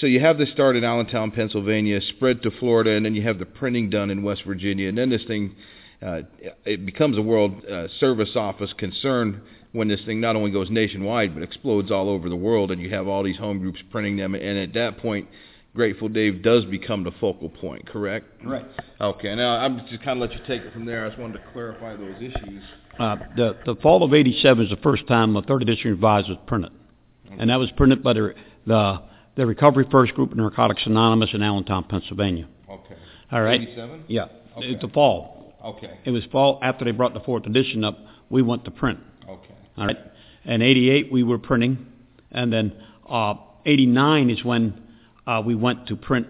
so 0.00 0.06
you 0.06 0.20
have 0.20 0.36
this 0.36 0.50
start 0.50 0.76
in 0.76 0.84
Allentown, 0.84 1.30
Pennsylvania, 1.30 2.00
spread 2.02 2.42
to 2.42 2.50
Florida, 2.50 2.90
and 2.90 3.06
then 3.06 3.14
you 3.14 3.22
have 3.22 3.38
the 3.38 3.46
printing 3.46 3.88
done 3.88 4.10
in 4.10 4.22
West 4.22 4.42
Virginia, 4.46 4.88
and 4.88 4.98
then 4.98 5.08
this 5.08 5.24
thing 5.24 5.54
uh, 6.02 6.20
it 6.64 6.86
becomes 6.86 7.18
a 7.18 7.22
World 7.22 7.64
uh, 7.64 7.88
Service 7.98 8.30
Office 8.34 8.72
concern 8.76 9.42
when 9.72 9.88
this 9.88 10.00
thing 10.04 10.20
not 10.20 10.36
only 10.36 10.50
goes 10.50 10.68
nationwide 10.70 11.34
but 11.34 11.42
explodes 11.42 11.90
all 11.90 12.08
over 12.08 12.28
the 12.28 12.36
world, 12.36 12.70
and 12.70 12.80
you 12.80 12.90
have 12.90 13.06
all 13.06 13.22
these 13.22 13.36
home 13.38 13.58
groups 13.58 13.80
printing 13.90 14.16
them, 14.16 14.34
and 14.34 14.58
at 14.58 14.72
that 14.74 14.98
point, 14.98 15.28
Grateful 15.74 16.08
Dave 16.08 16.42
does 16.42 16.64
become 16.64 17.04
the 17.04 17.12
focal 17.20 17.48
point. 17.48 17.86
Correct? 17.86 18.26
Right. 18.44 18.66
Okay. 19.00 19.34
Now 19.36 19.56
I'm 19.56 19.78
just 19.88 20.02
kind 20.02 20.20
of 20.20 20.28
let 20.28 20.32
you 20.32 20.44
take 20.46 20.62
it 20.62 20.72
from 20.72 20.84
there. 20.84 21.04
I 21.04 21.08
just 21.10 21.20
wanted 21.20 21.34
to 21.38 21.44
clarify 21.52 21.94
those 21.94 22.16
issues. 22.16 22.62
Uh, 22.98 23.16
the 23.36 23.56
the 23.64 23.76
fall 23.76 24.02
of 24.02 24.12
'87 24.12 24.64
is 24.64 24.70
the 24.70 24.76
first 24.78 25.06
time 25.06 25.32
the 25.32 25.42
third 25.42 25.62
edition 25.62 25.92
revised 25.92 26.28
was 26.28 26.38
printed, 26.46 26.72
and 27.38 27.50
that 27.50 27.56
was 27.56 27.70
printed 27.76 28.02
by 28.02 28.14
the 28.14 28.34
the, 28.66 29.02
the 29.36 29.46
Recovery 29.46 29.86
First 29.90 30.14
Group 30.14 30.32
of 30.32 30.38
Narcotics 30.38 30.82
Anonymous 30.86 31.30
in 31.32 31.42
Allentown, 31.42 31.84
Pennsylvania. 31.84 32.48
Okay. 32.68 32.96
All 33.32 33.42
right. 33.42 33.60
87? 33.60 34.04
Yeah. 34.08 34.24
Okay. 34.56 34.66
It's 34.66 34.82
the 34.82 34.88
fall. 34.88 35.54
Okay. 35.64 35.98
It 36.04 36.10
was 36.10 36.24
fall 36.32 36.58
after 36.62 36.84
they 36.84 36.90
brought 36.90 37.14
the 37.14 37.20
fourth 37.20 37.46
edition 37.46 37.84
up. 37.84 37.98
We 38.28 38.42
went 38.42 38.64
to 38.64 38.70
print. 38.70 39.00
Okay. 39.28 39.54
All 39.80 39.86
right. 39.86 39.96
And 40.44 40.62
'88 40.62 41.10
we 41.10 41.22
were 41.22 41.38
printing, 41.38 41.86
and 42.30 42.52
then 42.52 42.72
uh, 43.08 43.34
'89 43.64 44.30
is 44.30 44.44
when 44.44 44.80
uh, 45.26 45.42
we 45.44 45.54
went 45.54 45.86
to 45.88 45.96
print 45.96 46.28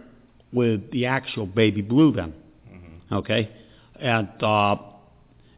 with 0.53 0.90
the 0.92 1.07
actual 1.07 1.46
baby 1.46 1.82
blue. 1.82 2.12
Then, 2.12 2.34
okay, 3.12 3.51
and 3.96 4.28
uh, 4.40 4.76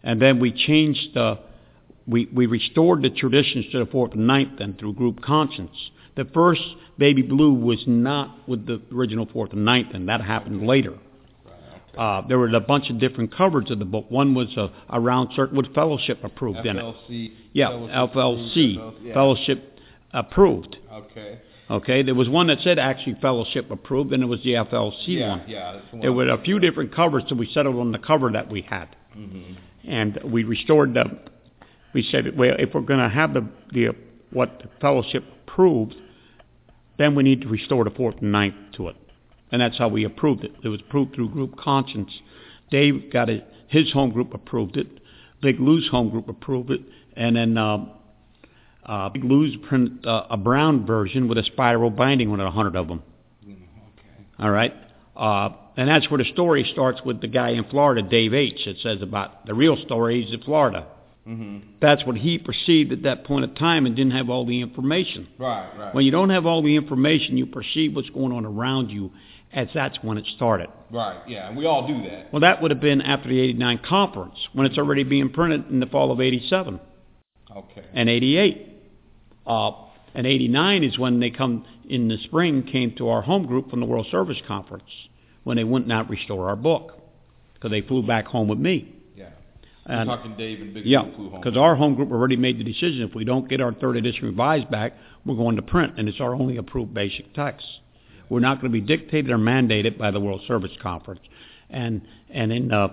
and 0.03 0.21
then 0.21 0.41
we 0.41 0.53
changed 0.53 1.15
the 1.15 1.39
we 2.07 2.29
we 2.33 2.47
restored 2.47 3.03
the 3.03 3.11
traditions 3.11 3.67
to 3.73 3.79
the 3.79 3.87
fourth 3.87 4.13
and 4.13 4.27
ninth 4.27 4.59
then 4.59 4.75
through 4.75 4.95
group 4.95 5.21
conscience. 5.23 5.77
The 6.17 6.25
first 6.27 6.63
baby 6.99 7.23
blue 7.23 7.55
was 7.55 7.83
not 7.87 8.49
with 8.49 8.67
the 8.67 8.83
original 8.93 9.27
fourth 9.33 9.53
and 9.53 9.65
ninth, 9.65 9.89
and 9.95 10.09
that 10.09 10.21
happened 10.21 10.67
later. 10.67 10.99
Uh, 11.97 12.23
there 12.27 12.39
were 12.39 12.49
a 12.49 12.61
bunch 12.61 12.89
of 12.91 12.99
different 12.99 13.35
covers 13.35 13.71
of 13.71 13.79
the 13.79 13.85
book. 13.85 14.07
One 14.11 14.35
was 14.35 14.49
a, 14.57 14.71
a 14.89 14.99
round 15.01 15.31
circle 15.35 15.57
with 15.59 15.75
fellowship 15.75 16.23
approved 16.25 16.65
in 16.65 16.79
it. 16.79 16.83
FLC. 16.83 17.33
Yeah, 17.53 17.69
fellowship 17.69 18.15
FLC, 18.15 18.77
approved, 18.77 19.03
yeah. 19.05 19.15
fellowship 19.15 19.79
approved. 20.13 20.77
Okay. 20.93 21.39
Okay, 21.71 22.03
there 22.03 22.15
was 22.15 22.29
one 22.29 22.49
that 22.49 22.59
said 22.61 22.79
actually 22.79 23.17
fellowship 23.23 23.71
approved, 23.71 24.13
and 24.13 24.23
it 24.23 24.27
was 24.27 24.41
the 24.43 24.53
FLC 24.55 24.95
yeah, 25.09 25.29
one. 25.29 25.43
Yeah. 25.47 25.81
the 25.93 25.99
There 26.01 26.13
one. 26.13 26.27
were 26.29 26.33
a 26.35 26.43
few 26.43 26.59
different 26.59 26.95
covers, 26.95 27.23
so 27.29 27.35
we 27.35 27.47
settled 27.53 27.77
on 27.77 27.93
the 27.93 27.99
cover 27.99 28.31
that 28.33 28.51
we 28.51 28.63
had, 28.63 28.89
Mhm. 29.17 29.57
and 29.85 30.19
we 30.25 30.45
restored 30.45 30.95
the. 30.95 31.05
We 31.95 32.03
said, 32.03 32.37
well, 32.37 32.57
if 32.59 32.75
we're 32.75 32.81
going 32.83 33.01
to 33.01 33.09
have 33.09 33.33
the 33.35 33.47
the 33.73 33.89
what 34.31 34.61
the 34.63 34.69
fellowship 34.81 35.25
approved, 35.47 35.95
then 36.99 37.15
we 37.15 37.23
need 37.23 37.43
to 37.43 37.49
restore 37.49 37.85
the 37.85 37.91
fourth 37.91 38.17
and 38.21 38.33
ninth 38.33 38.55
to 38.77 38.89
it. 38.89 38.97
And 39.53 39.61
that's 39.61 39.79
how 39.79 39.89
we 39.89 40.05
approved 40.05 40.43
it. 40.45 40.53
It 40.65 40.69
was 40.69 40.81
approved 40.81 41.15
through 41.15 41.29
group 41.29 41.57
conscience. 41.57 42.11
Dave 42.71 43.13
got 43.13 43.29
it. 43.29 43.47
His 43.69 43.93
home 43.93 44.11
group 44.11 44.35
approved 44.35 44.77
it. 44.77 44.89
Big 45.41 45.61
Lou's 45.61 45.89
home 45.91 46.09
group 46.11 46.29
approved 46.29 46.71
it, 46.71 46.81
and 47.17 47.37
then 47.37 47.59
uh, 47.59 47.85
uh, 48.85 49.09
Big 49.11 49.25
Lou's 49.25 49.57
printed 49.69 50.07
uh, 50.07 50.27
a 50.31 50.37
brown 50.37 50.87
version 50.87 51.29
with 51.29 51.39
a 51.39 51.45
spiral 51.45 51.91
binding 51.91 52.31
with 52.31 52.41
a 52.41 52.51
hundred 52.51 52.77
of 52.77 52.89
them. 52.89 53.03
Mm, 53.47 53.53
okay. 53.53 54.27
All 54.39 54.51
right. 54.51 54.75
Uh, 55.17 55.51
and 55.77 55.89
that's 55.89 56.11
where 56.11 56.19
the 56.19 56.31
story 56.33 56.69
starts 56.73 57.01
with 57.05 57.21
the 57.21 57.29
guy 57.29 57.51
in 57.51 57.65
Florida, 57.65 58.03
Dave 58.03 58.35
H. 58.35 58.67
It 58.67 58.79
says 58.83 59.03
about 59.03 59.47
the 59.47 59.55
real 59.55 59.77
story 59.85 60.25
is 60.25 60.33
in 60.33 60.41
Florida. 60.43 60.87
Mm-hmm. 61.27 61.75
That's 61.81 62.05
what 62.05 62.17
he 62.17 62.39
perceived 62.39 62.93
at 62.93 63.03
that 63.03 63.25
point 63.25 63.45
of 63.45 63.55
time 63.55 63.87
and 63.87 63.95
didn't 63.95 64.13
have 64.13 64.29
all 64.29 64.45
the 64.45 64.61
information. 64.61 65.29
Right, 65.39 65.71
right. 65.79 65.95
When 65.95 66.05
you 66.05 66.11
don't 66.11 66.31
have 66.31 66.47
all 66.47 66.63
the 66.63 66.75
information, 66.75 67.37
you 67.37 67.47
perceive 67.47 67.95
what's 67.95 68.11
going 68.11 68.33
on 68.33 68.45
around 68.45 68.91
you 68.91 69.13
as 69.53 69.69
that's 69.75 69.99
when 70.03 70.17
it 70.19 70.27
started. 70.37 70.69
right, 70.91 71.21
yeah, 71.29 71.49
and 71.49 71.57
we 71.57 71.67
all 71.67 71.87
do 71.87 72.03
that. 72.09 72.33
Well, 72.33 72.41
that 72.41 72.63
would 72.63 72.71
have 72.71 72.81
been 72.81 73.01
after 73.03 73.29
the 73.29 73.39
89 73.41 73.81
conference, 73.87 74.37
when 74.53 74.67
it's 74.67 74.79
already 74.79 75.05
being 75.05 75.31
printed 75.31 75.69
in 75.71 75.81
the 75.81 75.87
fall 75.87 76.11
of 76.11 76.21
87 76.21 76.81
Okay. 77.55 77.85
and 77.93 78.09
88. 78.09 78.69
Uh, 79.47 79.73
and 80.15 80.27
89 80.27 80.85
is 80.85 80.99
when 80.99 81.21
they 81.21 81.31
come 81.31 81.65
in 81.89 82.09
the 82.09 82.17
spring 82.25 82.63
came 82.63 82.95
to 82.97 83.09
our 83.09 83.23
home 83.23 83.47
group 83.47 83.71
from 83.71 83.81
the 83.81 83.87
World 83.87 84.07
Service 84.11 84.39
Conference 84.47 84.85
when 85.45 85.57
they 85.57 85.65
would 85.65 85.87
not 85.87 86.09
restore 86.09 86.49
our 86.49 86.57
book 86.57 86.93
because 87.55 87.71
they 87.71 87.81
flew 87.83 88.03
back 88.03 88.27
home 88.27 88.49
with 88.49 88.59
me. 88.59 88.95
yeah. 89.17 89.31
And, 89.85 90.09
talking 90.09 90.37
Dave 90.37 90.61
and 90.61 90.73
Big 90.75 90.87
yeah, 90.87 91.03
flew 91.15 91.31
home. 91.31 91.41
because 91.41 91.59
our 91.59 91.75
home 91.75 91.95
group 91.97 92.11
already 92.13 92.37
made 92.37 92.59
the 92.59 92.65
decision 92.65 93.03
if 93.03 93.15
we 93.15 93.25
don't 93.25 93.49
get 93.49 93.61
our 93.61 93.75
third 93.75 93.97
edition 93.97 94.27
revised 94.27 94.71
back, 94.71 94.93
we're 95.27 95.35
going 95.35 95.57
to 95.57 95.63
print, 95.63 95.95
and 95.99 96.09
it's 96.09 96.21
our 96.21 96.35
only 96.35 96.57
approved 96.57 96.95
basic 96.95 97.35
text. 97.35 97.67
We're 98.33 98.41
not 98.41 98.63
going 98.63 98.73
to 98.73 98.81
be 98.81 98.81
dictated 98.81 99.31
or 99.31 99.37
mandated 99.37 99.99
by 99.99 100.11
the 100.11 100.19
World 100.19 100.41
Service 100.49 100.71
Conference. 100.81 101.21
And 101.69 102.01
and 102.31 102.51
in 102.51 102.73
uh, 102.73 102.89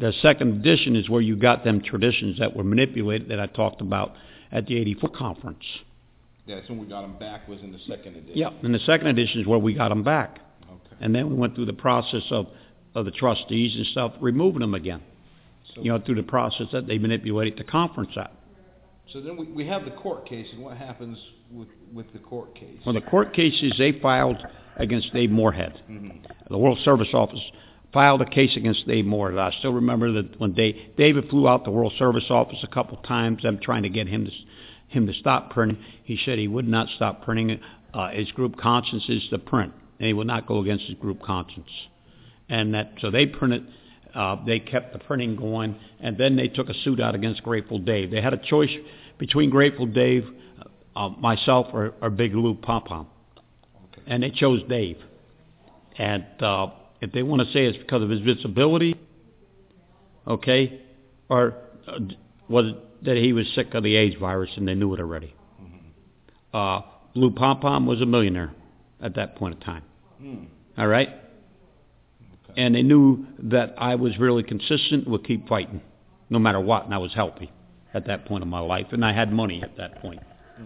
the 0.00 0.12
second 0.20 0.58
edition 0.58 0.96
is 0.96 1.08
where 1.08 1.20
you 1.20 1.36
got 1.36 1.62
them 1.62 1.80
traditions 1.80 2.40
that 2.40 2.56
were 2.56 2.64
manipulated 2.64 3.28
that 3.28 3.38
I 3.38 3.46
talked 3.46 3.80
about 3.80 4.14
at 4.50 4.66
the 4.66 4.76
84 4.76 5.10
conference. 5.10 5.62
yeah, 6.44 6.56
that's 6.56 6.68
when 6.68 6.80
we 6.80 6.86
got 6.86 7.02
them 7.02 7.16
back 7.20 7.46
was 7.46 7.60
in 7.60 7.70
the 7.70 7.78
second 7.86 8.16
edition. 8.16 8.36
Yeah, 8.36 8.50
and 8.64 8.74
the 8.74 8.80
second 8.80 9.06
edition 9.06 9.40
is 9.40 9.46
where 9.46 9.60
we 9.60 9.74
got 9.74 9.90
them 9.90 10.02
back. 10.02 10.40
Okay. 10.64 10.96
And 11.00 11.14
then 11.14 11.30
we 11.30 11.36
went 11.36 11.54
through 11.54 11.66
the 11.66 11.72
process 11.72 12.24
of, 12.32 12.48
of 12.96 13.04
the 13.04 13.12
trustees 13.12 13.76
and 13.76 13.86
stuff, 13.86 14.14
removing 14.20 14.60
them 14.60 14.74
again. 14.74 15.02
So, 15.72 15.82
You 15.82 15.92
know, 15.92 16.00
through 16.04 16.16
the 16.16 16.24
process 16.24 16.66
that 16.72 16.88
they 16.88 16.98
manipulated 16.98 17.56
the 17.56 17.64
conference 17.64 18.10
at. 18.16 18.32
So 19.12 19.20
then 19.20 19.36
we, 19.36 19.46
we 19.46 19.66
have 19.66 19.84
the 19.84 19.90
court 19.90 20.26
case, 20.26 20.46
and 20.52 20.62
what 20.62 20.76
happens 20.76 21.18
with, 21.50 21.68
with 21.92 22.12
the 22.12 22.18
court 22.18 22.54
case? 22.54 22.78
Well, 22.84 22.94
the 22.94 23.00
court 23.00 23.32
cases 23.32 23.74
they 23.78 23.98
filed 24.00 24.38
against 24.76 25.12
Dave 25.12 25.30
Moorhead. 25.30 25.80
Mhm. 25.90 26.20
The 26.48 26.58
World 26.58 26.78
Service 26.84 27.08
Office 27.12 27.40
filed 27.92 28.22
a 28.22 28.24
case 28.24 28.56
against 28.56 28.86
Dave 28.86 29.04
Moorhead. 29.04 29.38
I 29.38 29.50
still 29.58 29.72
remember 29.72 30.12
that 30.12 30.38
when 30.38 30.52
Dave, 30.52 30.76
David 30.96 31.28
flew 31.28 31.48
out 31.48 31.64
the 31.64 31.70
World 31.70 31.92
Service 31.98 32.26
Office 32.30 32.58
a 32.62 32.68
couple 32.68 32.96
times, 32.98 33.42
them 33.42 33.58
trying 33.60 33.82
to 33.82 33.88
get 33.88 34.06
him 34.06 34.26
to 34.26 34.30
him 34.88 35.06
to 35.06 35.14
stop 35.14 35.50
printing. 35.50 35.78
He 36.02 36.18
said 36.24 36.38
he 36.38 36.48
would 36.48 36.66
not 36.66 36.88
stop 36.96 37.24
printing. 37.24 37.60
Uh, 37.94 38.10
his 38.10 38.30
group 38.32 38.56
conscience 38.56 39.04
is 39.08 39.26
to 39.30 39.38
print, 39.38 39.72
and 39.98 40.06
he 40.06 40.12
would 40.12 40.26
not 40.26 40.46
go 40.46 40.58
against 40.58 40.84
his 40.86 40.96
group 40.98 41.22
conscience. 41.22 41.70
And 42.48 42.74
that 42.74 42.92
so 43.00 43.10
they 43.10 43.26
printed. 43.26 43.66
Uh, 44.14 44.36
they 44.44 44.58
kept 44.58 44.92
the 44.92 44.98
printing 44.98 45.36
going, 45.36 45.76
and 46.00 46.16
then 46.18 46.36
they 46.36 46.48
took 46.48 46.68
a 46.68 46.74
suit 46.82 47.00
out 47.00 47.14
against 47.14 47.42
Grateful 47.42 47.78
Dave. 47.78 48.10
They 48.10 48.20
had 48.20 48.32
a 48.34 48.38
choice 48.38 48.70
between 49.18 49.50
Grateful 49.50 49.86
Dave, 49.86 50.26
uh, 50.96 51.10
myself, 51.10 51.68
or, 51.72 51.94
or 52.02 52.10
Big 52.10 52.34
Lou 52.34 52.54
Pom 52.54 52.82
Pom 52.82 53.06
Okay. 53.92 54.02
and 54.06 54.22
they 54.22 54.30
chose 54.30 54.62
Dave. 54.68 54.98
And 55.96 56.24
uh, 56.40 56.68
if 57.00 57.12
they 57.12 57.22
want 57.22 57.42
to 57.42 57.52
say 57.52 57.66
it's 57.66 57.78
because 57.78 58.02
of 58.02 58.10
his 58.10 58.20
visibility, 58.20 58.96
okay, 60.26 60.80
or 61.28 61.54
uh, 61.86 61.98
was 62.48 62.66
it 62.66 63.04
that 63.04 63.16
he 63.16 63.32
was 63.32 63.46
sick 63.54 63.72
of 63.74 63.82
the 63.82 63.96
AIDS 63.96 64.16
virus 64.20 64.50
and 64.56 64.66
they 64.68 64.74
knew 64.74 64.92
it 64.94 65.00
already? 65.00 65.34
Uh, 66.52 66.80
Lou 67.14 67.30
Pom 67.30 67.60
Pom 67.60 67.86
was 67.86 68.00
a 68.00 68.06
millionaire 68.06 68.52
at 69.00 69.14
that 69.14 69.36
point 69.36 69.54
in 69.54 69.60
time. 69.60 69.82
Hmm. 70.20 70.44
All 70.76 70.86
right, 70.88 71.08
Okay. 72.50 72.62
and 72.62 72.74
they 72.74 72.82
knew 72.82 73.26
that 73.38 73.74
I 73.78 73.94
was 73.94 74.18
really 74.18 74.42
consistent, 74.42 75.08
would 75.08 75.24
keep 75.24 75.48
fighting, 75.48 75.80
no 76.28 76.38
matter 76.38 76.60
what, 76.60 76.84
and 76.84 76.94
I 76.94 76.98
was 76.98 77.12
healthy 77.14 77.50
at 77.94 78.06
that 78.06 78.24
point 78.26 78.42
in 78.42 78.48
my 78.48 78.60
life, 78.60 78.86
and 78.92 79.04
I 79.04 79.12
had 79.12 79.32
money 79.32 79.62
at 79.62 79.76
that 79.76 80.00
point. 80.00 80.20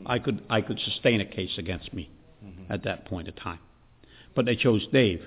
I 0.07 0.19
could 0.19 0.43
I 0.51 0.61
could 0.61 0.79
sustain 0.81 1.21
a 1.21 1.25
case 1.25 1.53
against 1.57 1.93
me 1.95 2.11
Mhm. 2.45 2.67
at 2.69 2.83
that 2.83 3.05
point 3.07 3.29
in 3.29 3.35
time. 3.35 3.61
But 4.35 4.45
they 4.45 4.57
chose 4.57 4.85
Dave. 4.93 5.23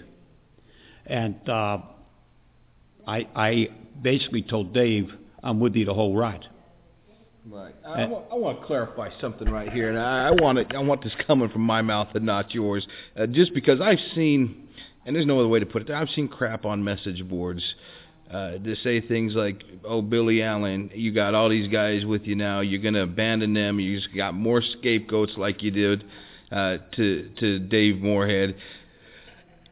And 1.05 1.35
uh, 1.47 1.77
I, 3.07 3.27
I 3.35 3.69
basically 4.01 4.41
told 4.41 4.73
Dave, 4.73 5.09
I'm 5.41 5.59
with 5.61 5.75
you 5.75 5.85
the 5.85 5.93
whole 5.93 6.15
ride. 6.15 6.45
Right. 7.49 7.73
I, 7.85 8.01
I, 8.03 8.05
want, 8.07 8.25
I 8.29 8.35
want 8.35 8.59
to 8.59 8.65
clarify 8.65 9.09
something 9.21 9.49
right 9.49 9.71
here, 9.71 9.89
and 9.89 9.97
I, 9.97 10.27
I 10.27 10.31
want 10.31 10.57
it. 10.57 10.67
I 10.75 10.79
want 10.79 11.01
this 11.01 11.13
coming 11.25 11.47
from 11.49 11.61
my 11.61 11.81
mouth 11.81 12.09
and 12.13 12.25
not 12.25 12.53
yours, 12.53 12.85
uh, 13.17 13.25
just 13.25 13.53
because 13.53 13.79
I've 13.79 14.01
seen, 14.15 14.67
and 15.07 15.15
there's 15.15 15.25
no 15.25 15.39
other 15.39 15.47
way 15.47 15.59
to 15.59 15.65
put 15.65 15.81
it. 15.81 15.89
I've 15.89 16.09
seen 16.09 16.27
crap 16.27 16.65
on 16.65 16.83
message 16.83 17.27
boards 17.27 17.63
uh, 18.29 18.57
to 18.57 18.75
say 18.83 18.99
things 18.99 19.33
like, 19.33 19.63
"Oh, 19.85 20.01
Billy 20.01 20.43
Allen, 20.43 20.91
you 20.93 21.13
got 21.13 21.33
all 21.33 21.49
these 21.49 21.69
guys 21.69 22.05
with 22.05 22.25
you 22.25 22.35
now. 22.35 22.59
You're 22.59 22.81
going 22.81 22.93
to 22.93 23.03
abandon 23.03 23.53
them. 23.53 23.79
You 23.79 23.97
just 23.97 24.13
got 24.13 24.33
more 24.33 24.61
scapegoats 24.61 25.33
like 25.37 25.63
you 25.63 25.71
did 25.71 26.03
uh, 26.51 26.77
to 26.97 27.29
to 27.39 27.59
Dave 27.59 28.01
Moorhead." 28.01 28.55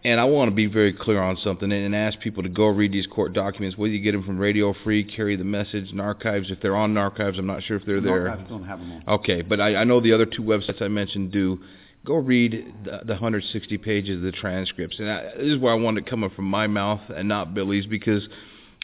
And 0.05 0.19
I 0.19 0.25
want 0.25 0.51
to 0.51 0.55
be 0.55 0.67
very 0.67 0.93
clear 0.93 1.19
on 1.19 1.35
something 1.37 1.71
and, 1.71 1.95
ask 1.95 2.19
people 2.19 2.43
to 2.43 2.49
go 2.49 2.67
read 2.67 2.91
these 2.91 3.07
court 3.07 3.33
documents, 3.33 3.75
whether 3.75 3.91
you 3.91 3.99
get 4.03 4.11
them 4.11 4.23
from 4.23 4.37
Radio 4.37 4.75
Free, 4.83 5.03
Carry 5.03 5.35
the 5.35 5.43
Message, 5.43 5.89
and 5.89 5.99
Archives. 5.99 6.51
If 6.51 6.61
they're 6.61 6.75
on 6.75 6.95
Archives, 6.95 7.39
I'm 7.39 7.47
not 7.47 7.63
sure 7.63 7.75
if 7.75 7.85
they're 7.87 8.01
there. 8.01 8.29
Archives 8.29 8.47
don't 8.47 8.65
have 8.65 8.77
them 8.77 8.91
on. 8.91 9.15
Okay, 9.15 9.41
but 9.41 9.59
I, 9.59 9.77
I 9.77 9.83
know 9.83 9.99
the 9.99 10.13
other 10.13 10.27
two 10.27 10.43
websites 10.43 10.81
I 10.81 10.89
mentioned 10.89 11.31
do. 11.31 11.59
Go 12.05 12.15
read 12.15 12.73
the, 12.83 13.01
the 13.03 13.13
160 13.13 13.77
pages 13.79 14.17
of 14.17 14.21
the 14.21 14.31
transcripts, 14.31 14.99
and 14.99 15.09
I, 15.09 15.23
this 15.37 15.47
is 15.47 15.57
where 15.57 15.73
I 15.73 15.75
want 15.75 15.97
it 15.97 16.05
coming 16.05 16.29
from 16.29 16.45
my 16.45 16.67
mouth 16.67 17.01
and 17.09 17.27
not 17.27 17.53
Billy's, 17.53 17.87
because 17.87 18.27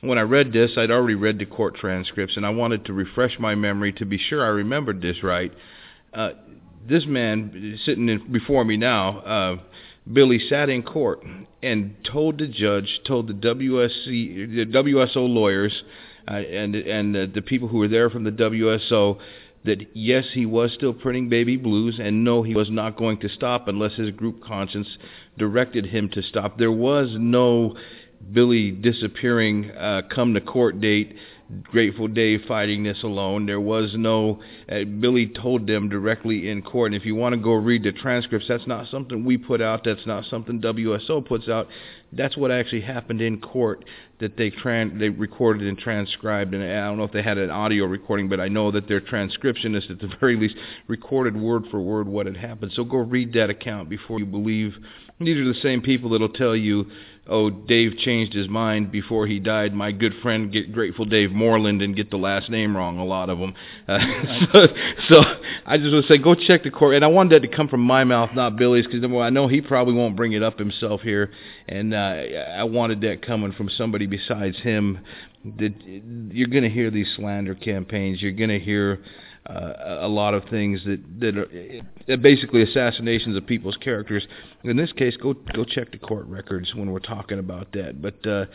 when 0.01 0.17
I 0.17 0.21
read 0.21 0.51
this, 0.51 0.71
I'd 0.75 0.89
already 0.89 1.13
read 1.13 1.37
the 1.37 1.45
court 1.45 1.75
transcripts, 1.75 2.35
and 2.35 2.45
I 2.45 2.49
wanted 2.49 2.85
to 2.85 2.93
refresh 2.93 3.37
my 3.39 3.53
memory 3.53 3.93
to 3.93 4.05
be 4.05 4.17
sure 4.17 4.43
I 4.43 4.49
remembered 4.49 5.01
this 5.01 5.21
right. 5.21 5.53
Uh, 6.13 6.31
this 6.89 7.05
man 7.05 7.79
sitting 7.85 8.09
in, 8.09 8.31
before 8.31 8.65
me 8.65 8.77
now, 8.77 9.19
uh, 9.19 9.57
Billy 10.11 10.39
sat 10.49 10.69
in 10.69 10.81
court 10.81 11.23
and 11.61 11.95
told 12.11 12.39
the 12.39 12.47
judge, 12.47 13.01
told 13.05 13.27
the 13.27 13.33
WSC, 13.33 14.55
the 14.55 14.65
WSO 14.65 15.29
lawyers, 15.29 15.83
uh, 16.27 16.33
and 16.33 16.75
and 16.75 17.33
the 17.33 17.41
people 17.41 17.67
who 17.67 17.77
were 17.77 17.87
there 17.87 18.09
from 18.09 18.23
the 18.23 18.31
WSO 18.31 19.19
that 19.63 19.95
yes, 19.95 20.25
he 20.33 20.45
was 20.45 20.73
still 20.73 20.93
printing 20.93 21.29
baby 21.29 21.55
blues, 21.55 21.99
and 22.01 22.23
no, 22.23 22.41
he 22.43 22.55
was 22.55 22.69
not 22.69 22.97
going 22.97 23.19
to 23.19 23.29
stop 23.29 23.67
unless 23.67 23.93
his 23.93 24.09
group 24.11 24.43
conscience 24.43 24.87
directed 25.37 25.85
him 25.85 26.09
to 26.09 26.21
stop. 26.23 26.57
There 26.57 26.71
was 26.71 27.09
no 27.17 27.75
Billy 28.31 28.71
disappearing 28.71 29.71
uh, 29.71 30.01
come 30.13 30.33
to 30.33 30.41
court 30.41 30.79
date. 30.79 31.15
Grateful 31.63 32.07
Dave 32.07 32.41
fighting 32.47 32.83
this 32.83 33.03
alone. 33.03 33.45
There 33.45 33.59
was 33.59 33.93
no. 33.95 34.41
Uh, 34.71 34.85
Billy 34.85 35.27
told 35.27 35.67
them 35.67 35.89
directly 35.89 36.49
in 36.49 36.61
court. 36.61 36.93
And 36.93 37.01
if 37.01 37.05
you 37.05 37.15
want 37.15 37.33
to 37.33 37.41
go 37.41 37.53
read 37.53 37.83
the 37.83 37.91
transcripts, 37.91 38.47
that's 38.47 38.67
not 38.67 38.87
something 38.87 39.25
we 39.25 39.37
put 39.37 39.61
out. 39.61 39.83
That's 39.83 40.05
not 40.05 40.23
something 40.25 40.61
WSO 40.61 41.25
puts 41.25 41.49
out. 41.49 41.67
That's 42.13 42.37
what 42.37 42.51
actually 42.51 42.81
happened 42.81 43.21
in 43.21 43.41
court 43.41 43.83
that 44.19 44.37
they 44.37 44.51
tran- 44.51 44.97
they 44.99 45.09
recorded 45.09 45.67
and 45.67 45.77
transcribed. 45.77 46.53
And 46.53 46.63
I 46.63 46.87
don't 46.87 46.97
know 46.97 47.03
if 47.03 47.11
they 47.11 47.23
had 47.23 47.37
an 47.37 47.49
audio 47.49 47.85
recording, 47.85 48.29
but 48.29 48.39
I 48.39 48.47
know 48.47 48.71
that 48.71 48.87
their 48.87 49.01
transcriptionist, 49.01 49.89
at 49.89 49.99
the 49.99 50.09
very 50.19 50.37
least, 50.37 50.55
recorded 50.87 51.35
word 51.35 51.65
for 51.69 51.81
word 51.81 52.07
what 52.07 52.27
had 52.27 52.37
happened. 52.37 52.71
So 52.75 52.85
go 52.85 52.97
read 52.97 53.33
that 53.33 53.49
account 53.49 53.89
before 53.89 54.19
you 54.19 54.25
believe. 54.25 54.73
These 55.19 55.37
are 55.37 55.45
the 55.45 55.59
same 55.61 55.81
people 55.81 56.11
that'll 56.11 56.29
tell 56.29 56.55
you 56.55 56.89
oh, 57.27 57.49
Dave 57.49 57.97
changed 57.97 58.33
his 58.33 58.47
mind 58.49 58.91
before 58.91 59.27
he 59.27 59.39
died. 59.39 59.73
My 59.73 59.91
good 59.91 60.13
friend, 60.21 60.51
get 60.51 60.73
Grateful 60.73 61.05
Dave 61.05 61.31
Moreland, 61.31 61.81
and 61.81 61.95
get 61.95 62.09
the 62.09 62.17
last 62.17 62.49
name 62.49 62.75
wrong. 62.75 62.97
A 62.97 63.05
lot 63.05 63.29
of 63.29 63.39
them. 63.39 63.53
Uh, 63.87 63.99
so, 64.53 64.67
so 65.09 65.21
I 65.65 65.77
just 65.77 65.91
want 65.91 66.05
to 66.05 66.13
say, 66.13 66.17
go 66.17 66.35
check 66.35 66.63
the 66.63 66.71
court. 66.71 66.95
And 66.95 67.05
I 67.05 67.07
wanted 67.07 67.35
that 67.35 67.47
to 67.47 67.55
come 67.55 67.67
from 67.67 67.81
my 67.81 68.03
mouth, 68.03 68.31
not 68.33 68.57
Billy's, 68.57 68.85
because 68.85 69.03
I 69.03 69.29
know 69.29 69.47
he 69.47 69.61
probably 69.61 69.93
won't 69.93 70.15
bring 70.15 70.33
it 70.33 70.43
up 70.43 70.57
himself 70.57 71.01
here. 71.01 71.31
And 71.67 71.93
uh, 71.93 71.97
I 71.97 72.63
wanted 72.63 73.01
that 73.01 73.25
coming 73.25 73.53
from 73.53 73.69
somebody 73.69 74.07
besides 74.07 74.57
him. 74.59 74.99
That 75.43 75.73
you're 76.31 76.49
going 76.49 76.63
to 76.63 76.69
hear 76.69 76.91
these 76.91 77.11
slander 77.15 77.55
campaigns. 77.55 78.21
You're 78.21 78.31
going 78.31 78.49
to 78.49 78.59
hear 78.59 79.01
uh, 79.47 79.97
a 80.01 80.07
lot 80.07 80.35
of 80.35 80.43
things 80.49 80.81
that 80.85 80.99
that 81.19 81.35
are 81.35 82.17
basically 82.17 82.61
assassinations 82.61 83.35
of 83.35 83.45
people's 83.47 83.77
characters. 83.77 84.25
In 84.63 84.77
this 84.77 84.91
case, 84.91 85.17
go 85.17 85.33
go 85.33 85.63
check 85.63 85.91
the 85.91 85.97
court 85.97 86.27
records 86.27 86.75
when 86.75 86.91
we're 86.91 86.99
talking 86.99 87.39
about 87.39 87.71
that. 87.73 88.01
But 88.01 88.25
uh, 88.27 88.45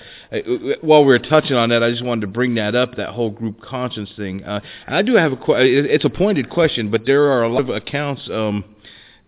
while 0.83 1.05
we 1.05 1.13
are 1.13 1.19
touching 1.19 1.57
on 1.57 1.71
that, 1.71 1.83
I 1.83 1.91
just 1.91 2.05
wanted 2.05 2.21
to 2.23 2.29
bring 2.29 2.55
that 2.55 2.77
up, 2.77 2.97
that 2.97 3.11
whole 3.11 3.31
group 3.31 3.61
conscience 3.61 4.11
thing. 4.17 4.45
Uh, 4.45 4.61
I 4.87 5.03
do 5.03 5.17
have 5.17 5.33
a 5.33 5.39
it's 5.49 6.05
a 6.05 6.11
pointed 6.11 6.51
question, 6.51 6.91
but 6.91 7.05
there 7.05 7.33
are 7.33 7.43
a 7.43 7.49
lot 7.49 7.69
of 7.69 7.71
accounts. 7.71 8.29
Um, 8.31 8.65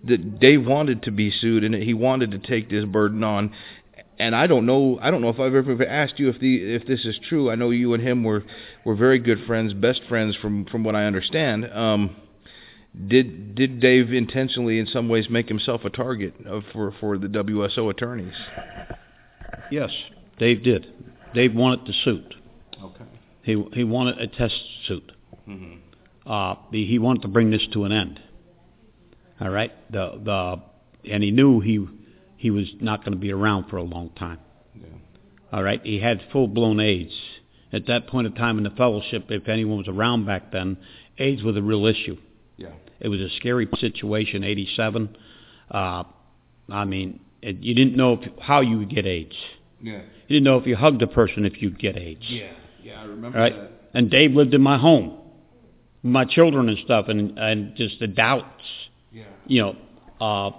that 0.04 0.38
Dave 0.38 0.64
wanted 0.64 1.02
to 1.02 1.10
be 1.10 1.30
sued 1.30 1.64
and 1.64 1.74
he 1.74 1.92
wanted 1.92 2.30
to 2.30 2.38
take 2.38 2.70
this 2.70 2.84
burden 2.84 3.24
on. 3.24 3.52
And 4.18 4.34
I 4.34 4.48
don't 4.48 4.66
know. 4.66 4.98
I 5.00 5.10
don't 5.10 5.20
know 5.20 5.28
if 5.28 5.38
I've 5.38 5.54
ever 5.54 5.86
asked 5.86 6.18
you 6.18 6.28
if 6.28 6.40
the 6.40 6.56
if 6.74 6.86
this 6.86 7.04
is 7.04 7.18
true. 7.28 7.50
I 7.50 7.54
know 7.54 7.70
you 7.70 7.94
and 7.94 8.02
him 8.02 8.24
were 8.24 8.42
were 8.84 8.96
very 8.96 9.20
good 9.20 9.44
friends, 9.46 9.72
best 9.74 10.02
friends 10.08 10.34
from 10.36 10.64
from 10.66 10.82
what 10.82 10.96
I 10.96 11.04
understand. 11.04 11.64
Um, 11.72 12.16
did 13.06 13.54
did 13.54 13.80
Dave 13.80 14.12
intentionally, 14.12 14.80
in 14.80 14.86
some 14.86 15.08
ways, 15.08 15.28
make 15.30 15.48
himself 15.48 15.84
a 15.84 15.90
target 15.90 16.34
of, 16.46 16.64
for 16.72 16.92
for 17.00 17.16
the 17.16 17.28
WSO 17.28 17.90
attorneys? 17.90 18.34
Yes, 19.70 19.90
Dave 20.38 20.64
did. 20.64 20.86
Dave 21.34 21.54
wanted 21.54 21.86
the 21.86 21.92
suit. 22.04 22.34
Okay. 22.82 23.04
He 23.42 23.64
he 23.72 23.84
wanted 23.84 24.18
a 24.18 24.26
test 24.26 24.60
suit. 24.86 25.12
Mm-hmm. 25.48 25.76
Uh, 26.26 26.56
he 26.72 26.86
he 26.86 26.98
wanted 26.98 27.22
to 27.22 27.28
bring 27.28 27.50
this 27.50 27.66
to 27.72 27.84
an 27.84 27.92
end. 27.92 28.20
All 29.40 29.50
right. 29.50 29.72
The 29.92 30.20
the 30.24 31.10
and 31.12 31.22
he 31.22 31.30
knew 31.30 31.60
he 31.60 31.86
he 32.38 32.50
was 32.50 32.66
not 32.80 33.00
going 33.04 33.12
to 33.12 33.18
be 33.18 33.30
around 33.32 33.68
for 33.68 33.76
a 33.76 33.82
long 33.82 34.08
time. 34.10 34.38
Yeah. 34.74 34.86
All 35.52 35.62
right. 35.62 35.80
He 35.84 36.00
had 36.00 36.22
full 36.32 36.48
blown 36.48 36.80
AIDS. 36.80 37.12
At 37.72 37.86
that 37.88 38.06
point 38.06 38.26
in 38.26 38.32
time 38.34 38.56
in 38.56 38.64
the 38.64 38.70
fellowship, 38.70 39.26
if 39.28 39.46
anyone 39.46 39.76
was 39.76 39.88
around 39.88 40.24
back 40.24 40.52
then, 40.52 40.78
AIDS 41.18 41.42
was 41.42 41.56
a 41.56 41.62
real 41.62 41.84
issue. 41.84 42.16
Yeah. 42.56 42.70
It 43.00 43.08
was 43.08 43.20
a 43.20 43.28
scary 43.36 43.68
situation. 43.78 44.42
Eighty-seven. 44.42 45.16
Uh, 45.70 46.04
I 46.70 46.84
mean, 46.86 47.20
it, 47.42 47.56
you 47.58 47.74
didn't 47.74 47.96
know 47.96 48.14
if, 48.14 48.30
how 48.40 48.60
you 48.62 48.78
would 48.78 48.88
get 48.88 49.04
AIDS. 49.04 49.36
Yeah. 49.82 50.00
You 50.28 50.36
didn't 50.36 50.44
know 50.44 50.56
if 50.58 50.66
you 50.66 50.76
hugged 50.76 51.02
a 51.02 51.06
person 51.06 51.44
if 51.44 51.60
you'd 51.60 51.78
get 51.78 51.96
AIDS. 51.98 52.24
Yeah. 52.28 52.52
Yeah. 52.82 53.00
I 53.00 53.04
remember 53.04 53.36
All 53.38 53.44
right. 53.44 53.54
that. 53.54 53.70
And 53.94 54.10
Dave 54.10 54.32
lived 54.32 54.54
in 54.54 54.62
my 54.62 54.78
home, 54.78 55.18
my 56.02 56.24
children 56.24 56.68
and 56.68 56.78
stuff, 56.84 57.06
and 57.08 57.38
and 57.38 57.74
just 57.76 57.98
the 58.00 58.06
doubts, 58.06 58.62
Yeah. 59.12 59.24
you 59.46 59.62
know. 59.62 59.76
Uh, 60.20 60.50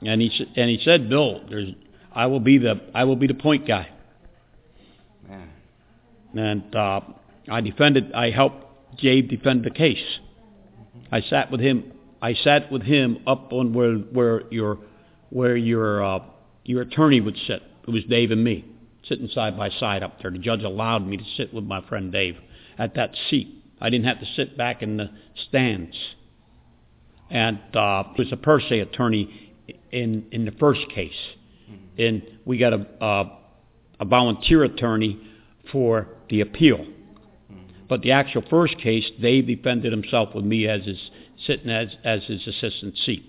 and 0.00 0.20
he 0.20 0.30
and 0.56 0.70
he 0.70 0.80
said, 0.84 1.08
Bill, 1.08 1.42
there's 1.48 1.70
I 2.12 2.26
will 2.26 2.40
be 2.40 2.58
the 2.58 2.80
I 2.94 3.04
will 3.04 3.16
be 3.16 3.26
the 3.26 3.34
point 3.34 3.66
guy. 3.66 3.88
Man. 5.28 5.50
And 6.36 6.74
uh, 6.74 7.00
I 7.48 7.60
defended. 7.60 8.12
I 8.12 8.30
helped 8.30 8.98
Dave 9.00 9.28
defend 9.28 9.64
the 9.64 9.70
case. 9.70 10.04
I 11.10 11.20
sat 11.22 11.50
with 11.50 11.60
him. 11.60 11.92
I 12.20 12.34
sat 12.34 12.70
with 12.70 12.82
him 12.82 13.18
up 13.26 13.52
on 13.52 13.72
where 13.72 13.94
where 13.96 14.42
your 14.52 14.78
where 15.30 15.56
your 15.56 16.04
uh, 16.04 16.18
your 16.64 16.82
attorney 16.82 17.20
would 17.20 17.36
sit. 17.46 17.62
It 17.86 17.90
was 17.90 18.04
Dave 18.04 18.30
and 18.30 18.42
me 18.42 18.64
sitting 19.08 19.28
side 19.28 19.56
by 19.56 19.68
side 19.68 20.02
up 20.02 20.20
there. 20.20 20.30
The 20.30 20.38
judge 20.38 20.62
allowed 20.62 21.06
me 21.06 21.16
to 21.16 21.24
sit 21.36 21.52
with 21.52 21.64
my 21.64 21.86
friend 21.88 22.10
Dave 22.10 22.36
at 22.78 22.94
that 22.94 23.14
seat. 23.28 23.62
I 23.80 23.90
didn't 23.90 24.06
have 24.06 24.20
to 24.20 24.26
sit 24.34 24.56
back 24.56 24.82
in 24.82 24.96
the 24.96 25.10
stands. 25.48 25.96
And 27.30 27.58
uh, 27.74 28.04
it 28.16 28.18
was 28.18 28.32
a 28.32 28.36
per 28.36 28.60
se 28.60 28.80
attorney 28.80 29.43
in 29.94 30.26
in 30.32 30.44
the 30.44 30.52
first 30.52 30.82
case, 30.94 31.12
and 31.98 32.22
we 32.44 32.58
got 32.58 32.72
a 32.72 32.86
uh, 33.02 33.36
a 34.00 34.04
volunteer 34.04 34.64
attorney 34.64 35.18
for 35.72 36.08
the 36.28 36.40
appeal. 36.40 36.86
But 37.88 38.00
the 38.02 38.12
actual 38.12 38.42
first 38.48 38.78
case, 38.78 39.04
they 39.20 39.42
defended 39.42 39.92
himself 39.92 40.34
with 40.34 40.44
me 40.44 40.66
as 40.66 40.84
his 40.84 40.98
sitting 41.46 41.70
as 41.70 41.88
as 42.02 42.24
his 42.24 42.46
assistant 42.46 42.96
seat 43.04 43.24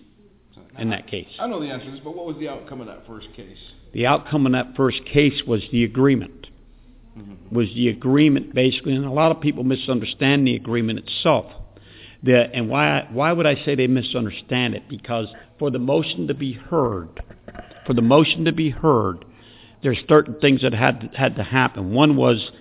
in 0.78 0.90
that 0.90 1.08
case. 1.08 1.28
I 1.40 1.48
know 1.48 1.60
the 1.60 1.70
answer 1.70 1.86
to 1.86 1.92
this, 1.92 2.02
but 2.04 2.16
what 2.16 2.26
was 2.26 2.38
the 2.38 2.50
outcome 2.50 2.82
of 2.82 2.88
that 2.88 3.06
first 3.08 3.28
case? 3.36 3.58
The 3.94 4.06
outcome 4.06 4.46
in 4.46 4.54
that 4.54 4.76
first 4.76 5.06
case 5.06 5.42
was 5.48 5.62
the 5.72 5.84
agreement. 5.84 6.48
Was 7.50 7.68
the 7.76 7.88
agreement 7.88 8.54
basically, 8.54 8.94
and 8.94 9.06
a 9.06 9.12
lot 9.12 9.32
of 9.32 9.40
people 9.40 9.64
misunderstand 9.64 10.46
the 10.46 10.56
agreement 10.56 11.00
itself. 11.00 11.46
The, 12.24 12.50
and 12.54 12.70
why 12.70 13.08
why 13.12 13.32
would 13.32 13.46
I 13.46 13.56
say 13.64 13.76
they 13.76 13.88
misunderstand 13.88 14.74
it? 14.74 14.90
Because 14.90 15.28
for 15.60 15.72
the 15.72 15.80
motion 15.80 16.28
to 16.28 16.34
be 16.34 16.54
heard, 16.54 17.22
for 17.86 17.94
the 17.94 18.02
motion 18.02 18.46
to 18.46 18.52
be 18.52 18.70
heard, 18.70 19.26
there's 19.84 20.00
certain 20.10 20.40
things 20.40 20.62
that 20.62 20.74
had 20.74 21.12
had 21.16 21.36
to 21.36 21.44
happen. 21.44 21.94
One 21.94 22.16
was 22.16 22.52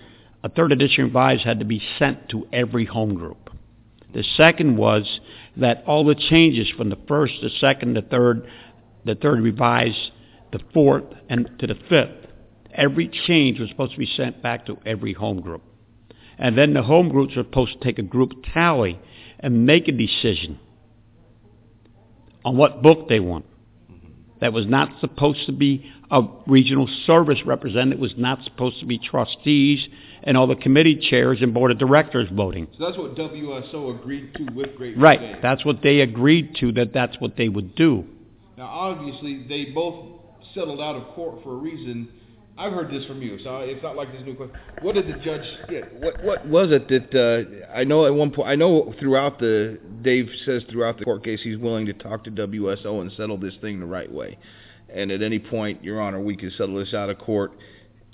a 0.43 0.49
third 0.49 0.71
edition 0.71 1.05
revised 1.05 1.43
had 1.43 1.59
to 1.59 1.65
be 1.65 1.81
sent 1.97 2.29
to 2.29 2.47
every 2.53 2.85
home 2.85 3.15
group. 3.15 3.49
The 4.13 4.23
second 4.23 4.77
was 4.77 5.19
that 5.57 5.83
all 5.87 6.05
the 6.05 6.15
changes 6.15 6.69
from 6.77 6.89
the 6.89 6.97
first, 7.07 7.33
the 7.41 7.49
second, 7.49 7.95
the 7.95 8.01
third, 8.01 8.47
the 9.03 9.15
third 9.15 9.41
revised, 9.41 10.11
the 10.51 10.61
fourth, 10.73 11.03
and 11.27 11.49
to 11.59 11.67
the 11.67 11.75
fifth, 11.89 12.31
every 12.71 13.09
change 13.27 13.59
was 13.59 13.69
supposed 13.69 13.93
to 13.93 13.97
be 13.97 14.05
sent 14.05 14.41
back 14.41 14.67
to 14.67 14.77
every 14.85 15.13
home 15.13 15.41
group. 15.41 15.63
And 16.37 16.57
then 16.57 16.73
the 16.73 16.83
home 16.83 17.09
groups 17.09 17.35
were 17.35 17.43
supposed 17.43 17.73
to 17.73 17.79
take 17.79 17.99
a 17.99 18.03
group 18.03 18.31
tally 18.53 18.99
and 19.39 19.65
make 19.65 19.87
a 19.87 19.91
decision 19.91 20.59
on 22.45 22.55
what 22.55 22.81
book 22.81 23.09
they 23.09 23.19
want. 23.19 23.45
That 24.39 24.53
was 24.53 24.67
not 24.67 24.99
supposed 25.01 25.45
to 25.47 25.51
be 25.51 25.91
a 26.11 26.21
regional 26.45 26.87
service 27.07 27.39
representative. 27.45 27.99
It 27.99 28.01
was 28.01 28.13
not 28.15 28.43
supposed 28.43 28.79
to 28.79 28.85
be 28.85 28.99
trustees 28.99 29.85
and 30.23 30.37
all 30.37 30.45
the 30.45 30.55
committee 30.55 30.95
chairs 31.09 31.39
and 31.41 31.53
board 31.53 31.71
of 31.71 31.79
directors 31.79 32.29
voting. 32.31 32.67
So 32.77 32.85
that's 32.85 32.97
what 32.97 33.15
WSO 33.15 33.99
agreed 33.99 34.33
to 34.35 34.53
with 34.53 34.75
Great 34.75 34.97
Right. 34.97 35.19
Dave. 35.19 35.41
That's 35.41 35.65
what 35.65 35.81
they 35.81 36.01
agreed 36.01 36.55
to, 36.59 36.71
that 36.73 36.93
that's 36.93 37.19
what 37.19 37.35
they 37.37 37.49
would 37.49 37.75
do. 37.75 38.05
Now, 38.57 38.67
obviously, 38.67 39.45
they 39.47 39.71
both 39.71 40.05
settled 40.53 40.79
out 40.79 40.95
of 40.95 41.07
court 41.15 41.43
for 41.43 41.53
a 41.53 41.57
reason. 41.57 42.09
I've 42.57 42.71
heard 42.71 42.89
this 42.89 43.05
from 43.05 43.21
you, 43.21 43.37
so 43.43 43.57
it's 43.59 43.83
not 43.83 43.97
like 43.97 44.13
this 44.13 44.21
new 44.23 44.33
question. 44.33 44.57
What 44.81 44.95
did 44.95 45.07
the 45.07 45.19
judge? 45.19 45.43
Yeah, 45.69 45.81
what 45.99 46.23
what 46.23 46.47
was 46.47 46.71
it 46.71 46.87
that 46.87 47.13
uh, 47.13 47.75
I 47.75 47.83
know 47.83 48.05
at 48.05 48.13
one 48.13 48.31
point? 48.31 48.47
I 48.47 48.55
know 48.55 48.93
throughout 48.97 49.39
the 49.39 49.77
Dave 50.01 50.29
says 50.45 50.63
throughout 50.71 50.97
the 50.97 51.03
court 51.03 51.23
case 51.23 51.41
he's 51.43 51.57
willing 51.57 51.85
to 51.87 51.93
talk 51.93 52.23
to 52.23 52.31
WSO 52.31 53.01
and 53.01 53.11
settle 53.17 53.37
this 53.37 53.55
thing 53.59 53.81
the 53.81 53.85
right 53.85 54.11
way. 54.11 54.37
And 54.93 55.11
at 55.11 55.21
any 55.21 55.39
point, 55.39 55.83
Your 55.83 56.01
Honor, 56.01 56.21
we 56.21 56.37
could 56.37 56.53
settle 56.53 56.77
this 56.77 56.93
out 56.93 57.09
of 57.09 57.19
court. 57.19 57.51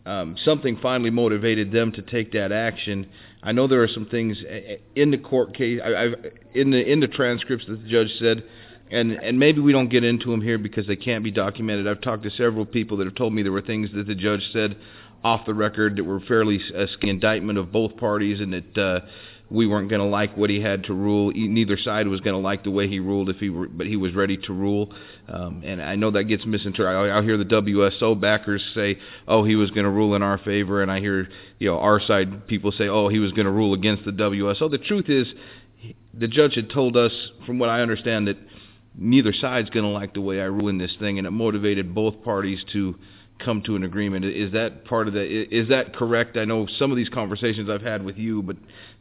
Um, 0.08 0.36
something 0.44 0.80
finally 0.82 1.12
motivated 1.12 1.72
them 1.72 1.92
to 1.92 2.02
take 2.02 2.32
that 2.32 2.52
action. 2.52 3.08
I 3.44 3.52
know 3.52 3.68
there 3.68 3.84
are 3.84 3.88
some 3.88 4.08
things 4.08 4.42
uh, 4.44 4.78
in 4.96 5.12
the 5.12 5.20
court 5.20 5.54
case, 5.54 5.80
I, 5.84 6.06
I've, 6.06 6.14
in 6.56 6.72
the 6.72 6.92
in 6.92 7.00
the 7.00 7.08
transcripts 7.08 7.68
that 7.68 7.84
the 7.84 7.88
judge 7.88 8.10
said 8.18 8.44
and 8.92 9.12
and 9.12 9.40
maybe 9.40 9.62
we 9.62 9.72
don't 9.72 9.90
get 9.90 10.04
into 10.04 10.32
them 10.32 10.42
here 10.42 10.58
because 10.58 10.86
they 10.88 10.96
can't 10.96 11.24
be 11.24 11.32
documented. 11.32 11.88
I've 11.88 12.02
talked 12.02 12.24
to 12.24 12.32
several 12.32 12.66
people 12.66 12.98
that 12.98 13.06
have 13.06 13.16
told 13.16 13.34
me 13.34 13.44
there 13.44 13.52
were 13.52 13.62
things 13.62 13.90
that 13.94 14.08
the 14.08 14.16
judge 14.16 14.42
said 14.52 14.78
off 15.24 15.46
the 15.46 15.54
record 15.54 15.98
that 15.98 16.04
were 16.04 16.20
fairly 16.22 16.60
a 16.76 16.88
indictment 17.02 17.58
of 17.58 17.72
both 17.72 17.96
parties, 17.98 18.40
and 18.42 18.54
that 18.54 18.78
uh, 18.78 19.00
we 19.50 19.68
weren't 19.68 19.90
going 19.90 20.02
to 20.02 20.08
like 20.08 20.36
what 20.36 20.50
he 20.50 20.62
had 20.62 20.86
to 20.86 20.94
rule. 20.94 21.32
Neither 21.34 21.78
side 21.78 22.08
was 22.08 22.22
going 22.22 22.34
to 22.34 22.40
like 22.40 22.64
the 22.64 22.72
way 22.72 22.88
he 22.88 23.00
ruled, 23.00 23.30
if 23.30 23.38
he 23.38 23.50
were, 23.50 23.68
but 23.68 23.86
he 23.86 23.98
was 23.98 24.16
ready 24.16 24.38
to 24.38 24.54
rule. 24.54 24.94
Um, 25.28 25.62
and 25.64 25.82
I 25.82 25.96
know 25.96 26.12
that 26.12 26.24
gets 26.24 26.46
misinterpreted. 26.46 27.12
I, 27.12 27.20
I 27.20 27.22
hear 27.22 27.38
the 27.38 27.46
WSO 27.46 28.20
backers 28.20 28.64
say, 28.74 28.98
"Oh, 29.28 29.44
he 29.44 29.56
was 29.56 29.70
going 29.72 29.84
to 29.84 29.92
rule 29.92 30.16
in 30.16 30.24
our 30.24 30.38
favor," 30.40 30.82
and 30.82 30.92
I 30.92 31.00
hear 31.00 31.30
you 31.60 31.70
know 31.70 31.80
our 31.80 32.00
side 32.00 32.48
people 32.48 32.72
say, 32.72 32.88
"Oh, 32.88 33.10
he 33.10 33.20
was 33.20 33.32
going 33.32 33.46
to 33.46 33.52
rule 33.52 33.74
against 33.74 34.06
the 34.06 34.12
WSO." 34.12 34.72
The 34.72 34.78
truth 34.80 35.10
is, 35.10 35.28
the 36.14 36.28
judge 36.28 36.56
had 36.56 36.70
told 36.70 36.98
us, 36.98 37.12
from 37.46 37.60
what 37.60 37.70
I 37.70 37.82
understand, 37.82 38.28
that 38.28 38.38
neither 38.98 39.34
side's 39.34 39.70
going 39.70 39.86
to 39.86 39.92
like 39.92 40.14
the 40.14 40.22
way 40.22 40.42
I 40.42 40.46
rule 40.46 40.68
in 40.68 40.78
this 40.78 40.96
thing, 41.00 41.18
and 41.18 41.28
it 41.28 41.32
motivated 41.32 41.94
both 41.94 42.24
parties 42.24 42.64
to 42.74 42.96
come 43.44 43.62
to 43.64 43.76
an 43.76 43.84
agreement. 43.84 44.26
Is 44.26 44.52
that 44.54 44.86
part 44.86 45.08
of 45.08 45.14
the? 45.14 45.24
Is 45.24 45.70
that 45.70 45.96
correct? 45.96 46.38
I 46.38 46.46
know 46.46 46.68
some 46.78 46.92
of 46.92 46.98
these 46.98 47.10
conversations 47.10 47.70
I've 47.70 47.82
had 47.82 48.04
with 48.04 48.18
you, 48.18 48.42
but 48.42 48.58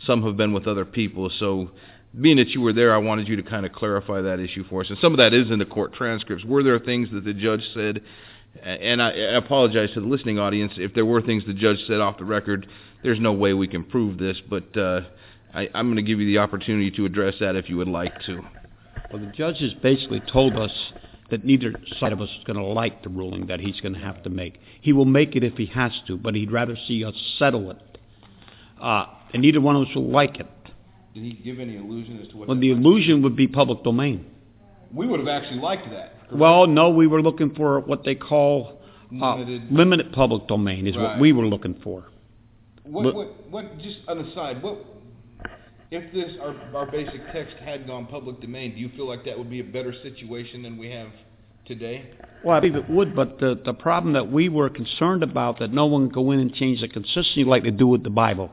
some 0.06 0.22
have 0.24 0.36
been 0.36 0.52
with 0.52 0.66
other 0.66 0.84
people. 0.84 1.30
So, 1.38 1.70
being 2.20 2.36
that 2.38 2.48
you 2.48 2.60
were 2.60 2.72
there, 2.72 2.94
I 2.94 2.98
wanted 2.98 3.28
you 3.28 3.36
to 3.36 3.42
kind 3.42 3.66
of 3.66 3.72
clarify 3.72 4.20
that 4.22 4.40
issue 4.40 4.64
for 4.68 4.80
us. 4.80 4.88
And 4.90 4.98
some 5.00 5.12
of 5.12 5.18
that 5.18 5.32
is 5.34 5.50
in 5.50 5.58
the 5.58 5.66
court 5.66 5.94
transcripts. 5.94 6.44
Were 6.44 6.62
there 6.62 6.78
things 6.78 7.08
that 7.12 7.24
the 7.24 7.34
judge 7.34 7.62
said? 7.74 8.02
And 8.62 9.00
I, 9.00 9.10
I 9.10 9.36
apologize 9.36 9.90
to 9.94 10.00
the 10.00 10.06
listening 10.06 10.40
audience 10.40 10.72
if 10.76 10.92
there 10.92 11.06
were 11.06 11.22
things 11.22 11.44
the 11.46 11.54
judge 11.54 11.78
said 11.86 12.00
off 12.00 12.18
the 12.18 12.24
record. 12.24 12.66
There's 13.04 13.20
no 13.20 13.32
way 13.32 13.54
we 13.54 13.68
can 13.68 13.84
prove 13.84 14.18
this, 14.18 14.36
but 14.48 14.76
uh, 14.76 15.02
I, 15.54 15.68
I'm 15.72 15.86
going 15.86 15.96
to 15.96 16.02
give 16.02 16.18
you 16.18 16.26
the 16.26 16.38
opportunity 16.38 16.90
to 16.92 17.06
address 17.06 17.34
that 17.38 17.54
if 17.54 17.68
you 17.68 17.76
would 17.76 17.88
like 17.88 18.20
to. 18.26 18.42
Well, 19.12 19.20
the 19.20 19.32
judge 19.32 19.58
has 19.58 19.74
basically 19.74 20.20
told 20.32 20.56
us 20.56 20.70
that 21.30 21.44
neither 21.44 21.72
side 21.98 22.12
of 22.12 22.20
us 22.20 22.28
is 22.28 22.44
going 22.44 22.58
to 22.58 22.64
like 22.64 23.02
the 23.02 23.08
ruling 23.08 23.46
that 23.46 23.60
he's 23.60 23.80
going 23.80 23.94
to 23.94 24.00
have 24.00 24.22
to 24.24 24.30
make. 24.30 24.58
He 24.80 24.92
will 24.92 25.04
make 25.04 25.36
it 25.36 25.44
if 25.44 25.54
he 25.54 25.66
has 25.66 25.92
to, 26.06 26.16
but 26.16 26.34
he'd 26.34 26.50
rather 26.52 26.76
see 26.88 27.04
us 27.04 27.14
settle 27.38 27.70
it. 27.70 27.98
Uh, 28.80 29.06
and 29.32 29.42
neither 29.42 29.60
one 29.60 29.76
of 29.76 29.82
us 29.88 29.94
will 29.94 30.10
like 30.10 30.38
it. 30.38 30.46
Did 31.14 31.24
he 31.24 31.32
give 31.32 31.58
any 31.58 31.76
illusion 31.76 32.20
as 32.20 32.28
to 32.28 32.36
what? 32.36 32.48
Well, 32.48 32.58
the 32.58 32.70
illusion 32.70 33.22
would 33.22 33.36
be 33.36 33.46
public 33.48 33.82
domain. 33.82 34.26
we 34.92 35.06
would 35.06 35.20
have 35.20 35.28
actually 35.28 35.60
liked 35.60 35.90
that. 35.90 36.14
correct? 36.20 36.32
Well, 36.32 36.66
no, 36.66 36.90
we 36.90 37.06
were 37.06 37.22
looking 37.22 37.54
for 37.54 37.80
what 37.80 38.04
they 38.04 38.14
call 38.14 38.80
uh, 39.20 39.34
Limited- 39.36 39.72
limited 39.72 40.12
public 40.12 40.46
domain 40.46 40.86
is 40.86 40.96
what 40.96 41.18
we 41.18 41.32
were 41.32 41.46
looking 41.46 41.74
for. 41.82 42.04
What, 42.84 43.14
what, 43.14 43.50
what, 43.50 43.78
just 43.78 43.98
on 44.08 44.18
the 44.22 44.32
side, 44.34 44.62
what, 44.62 44.78
if 45.90 46.12
this, 46.12 46.36
our, 46.40 46.54
our 46.74 46.86
basic 46.90 47.20
text 47.32 47.56
had 47.64 47.86
gone 47.86 48.06
public 48.06 48.40
domain, 48.40 48.74
do 48.74 48.80
you 48.80 48.90
feel 48.96 49.08
like 49.08 49.24
that 49.24 49.36
would 49.36 49.50
be 49.50 49.60
a 49.60 49.64
better 49.64 49.92
situation 50.02 50.62
than 50.62 50.76
we 50.78 50.90
have 50.90 51.08
today? 51.66 52.10
Well, 52.44 52.56
I 52.56 52.60
believe 52.60 52.76
it 52.76 52.88
would, 52.90 53.14
but 53.14 53.38
the, 53.38 53.60
the 53.64 53.74
problem 53.74 54.14
that 54.14 54.30
we 54.30 54.48
were 54.48 54.70
concerned 54.70 55.22
about 55.22 55.58
that 55.58 55.72
no 55.72 55.86
one 55.86 56.08
go 56.08 56.30
in 56.30 56.38
and 56.40 56.54
change 56.54 56.80
the 56.80 56.88
consistency 56.88 57.44
like 57.44 57.64
they 57.64 57.70
do 57.70 57.86
with 57.86 58.02
the 58.04 58.10
Bible. 58.10 58.50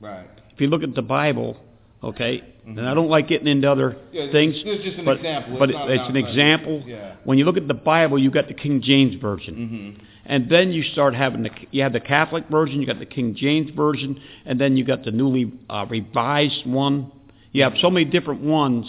Right. 0.00 0.26
If 0.52 0.60
you 0.60 0.68
look 0.68 0.82
at 0.82 0.94
the 0.94 1.02
Bible, 1.02 1.56
Okay, 2.02 2.42
and 2.66 2.86
I 2.86 2.92
don't 2.92 3.08
like 3.08 3.28
getting 3.28 3.46
into 3.46 3.70
other 3.70 3.92
Mm-hmm. 3.92 4.14
Yeah, 4.14 4.30
things, 4.30 4.54
this 4.62 4.78
is 4.78 4.84
just 4.84 4.98
an 4.98 5.04
but 5.06 5.16
example. 5.16 5.58
but 5.58 5.70
It's 5.70 5.78
it's 5.80 6.08
an 6.10 6.16
example. 6.16 6.82
Yeah. 6.86 7.16
When 7.24 7.38
you 7.38 7.46
look 7.46 7.56
at 7.56 7.66
the 7.66 7.72
Bible, 7.72 8.18
you 8.18 8.30
got 8.30 8.46
the 8.46 8.52
King 8.54 8.82
James 8.82 9.14
version, 9.20 9.54
Mm-hmm. 9.54 10.04
And 10.26 10.50
then 10.50 10.72
you 10.72 10.82
start 10.82 11.14
having 11.14 11.42
the 11.42 11.50
you 11.70 11.82
have 11.82 11.92
the 11.92 12.00
Catholic 12.00 12.48
version, 12.48 12.80
you 12.80 12.86
got 12.86 12.98
the 12.98 13.06
King 13.06 13.34
James 13.34 13.70
version, 13.70 14.20
and 14.44 14.60
then 14.60 14.76
you 14.76 14.84
got 14.84 15.04
the 15.04 15.10
newly 15.10 15.52
uh, 15.68 15.86
revised 15.88 16.66
one. 16.66 17.12
You 17.52 17.62
have 17.62 17.74
so 17.80 17.90
many 17.90 18.04
different 18.04 18.40
ones, 18.42 18.86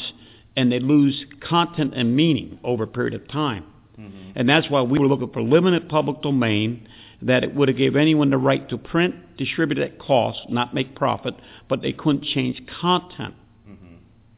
and 0.56 0.72
they 0.72 0.80
lose 0.80 1.26
content 1.48 1.94
and 1.96 2.16
meaning 2.16 2.60
over 2.64 2.84
a 2.84 2.88
period 2.88 3.14
of 3.14 3.28
time. 3.28 3.66
Mm-hmm. 4.00 4.32
And 4.36 4.50
that's 4.50 4.70
why 4.70 4.82
we 4.82 5.00
were 5.00 5.08
looking 5.08 5.32
for 5.32 5.42
limited 5.42 5.90
public 5.90 6.22
domain 6.22 6.88
that 7.22 7.44
it 7.44 7.56
would 7.56 7.68
have 7.70 7.78
gave 7.78 7.96
anyone 7.96 8.30
the 8.30 8.38
right 8.38 8.68
to 8.70 8.78
print, 8.78 9.38
distribute 9.38 9.80
at 9.80 10.00
cost, 10.00 10.40
not 10.50 10.74
make 10.74 10.96
profit, 10.96 11.34
but 11.70 11.82
they 11.82 11.94
couldn't 11.94 12.24
change 12.24 12.62
content. 12.82 13.34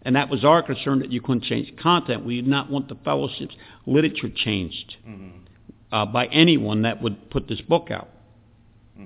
And 0.03 0.15
that 0.15 0.29
was 0.29 0.45
our 0.45 0.63
concern 0.63 0.99
that 0.99 1.11
you 1.11 1.19
couldn't 1.21 1.43
change 1.43 1.75
content. 1.81 2.25
We 2.25 2.37
did 2.37 2.47
not 2.47 2.69
want 2.69 2.87
the 2.87 2.95
fellowship's 3.03 3.55
literature 3.85 4.29
changed 4.33 4.95
uh, 5.91 6.05
by 6.05 6.25
anyone 6.27 6.83
that 6.83 7.01
would 7.01 7.29
put 7.29 7.47
this 7.47 7.61
book 7.61 7.89
out. 7.91 8.09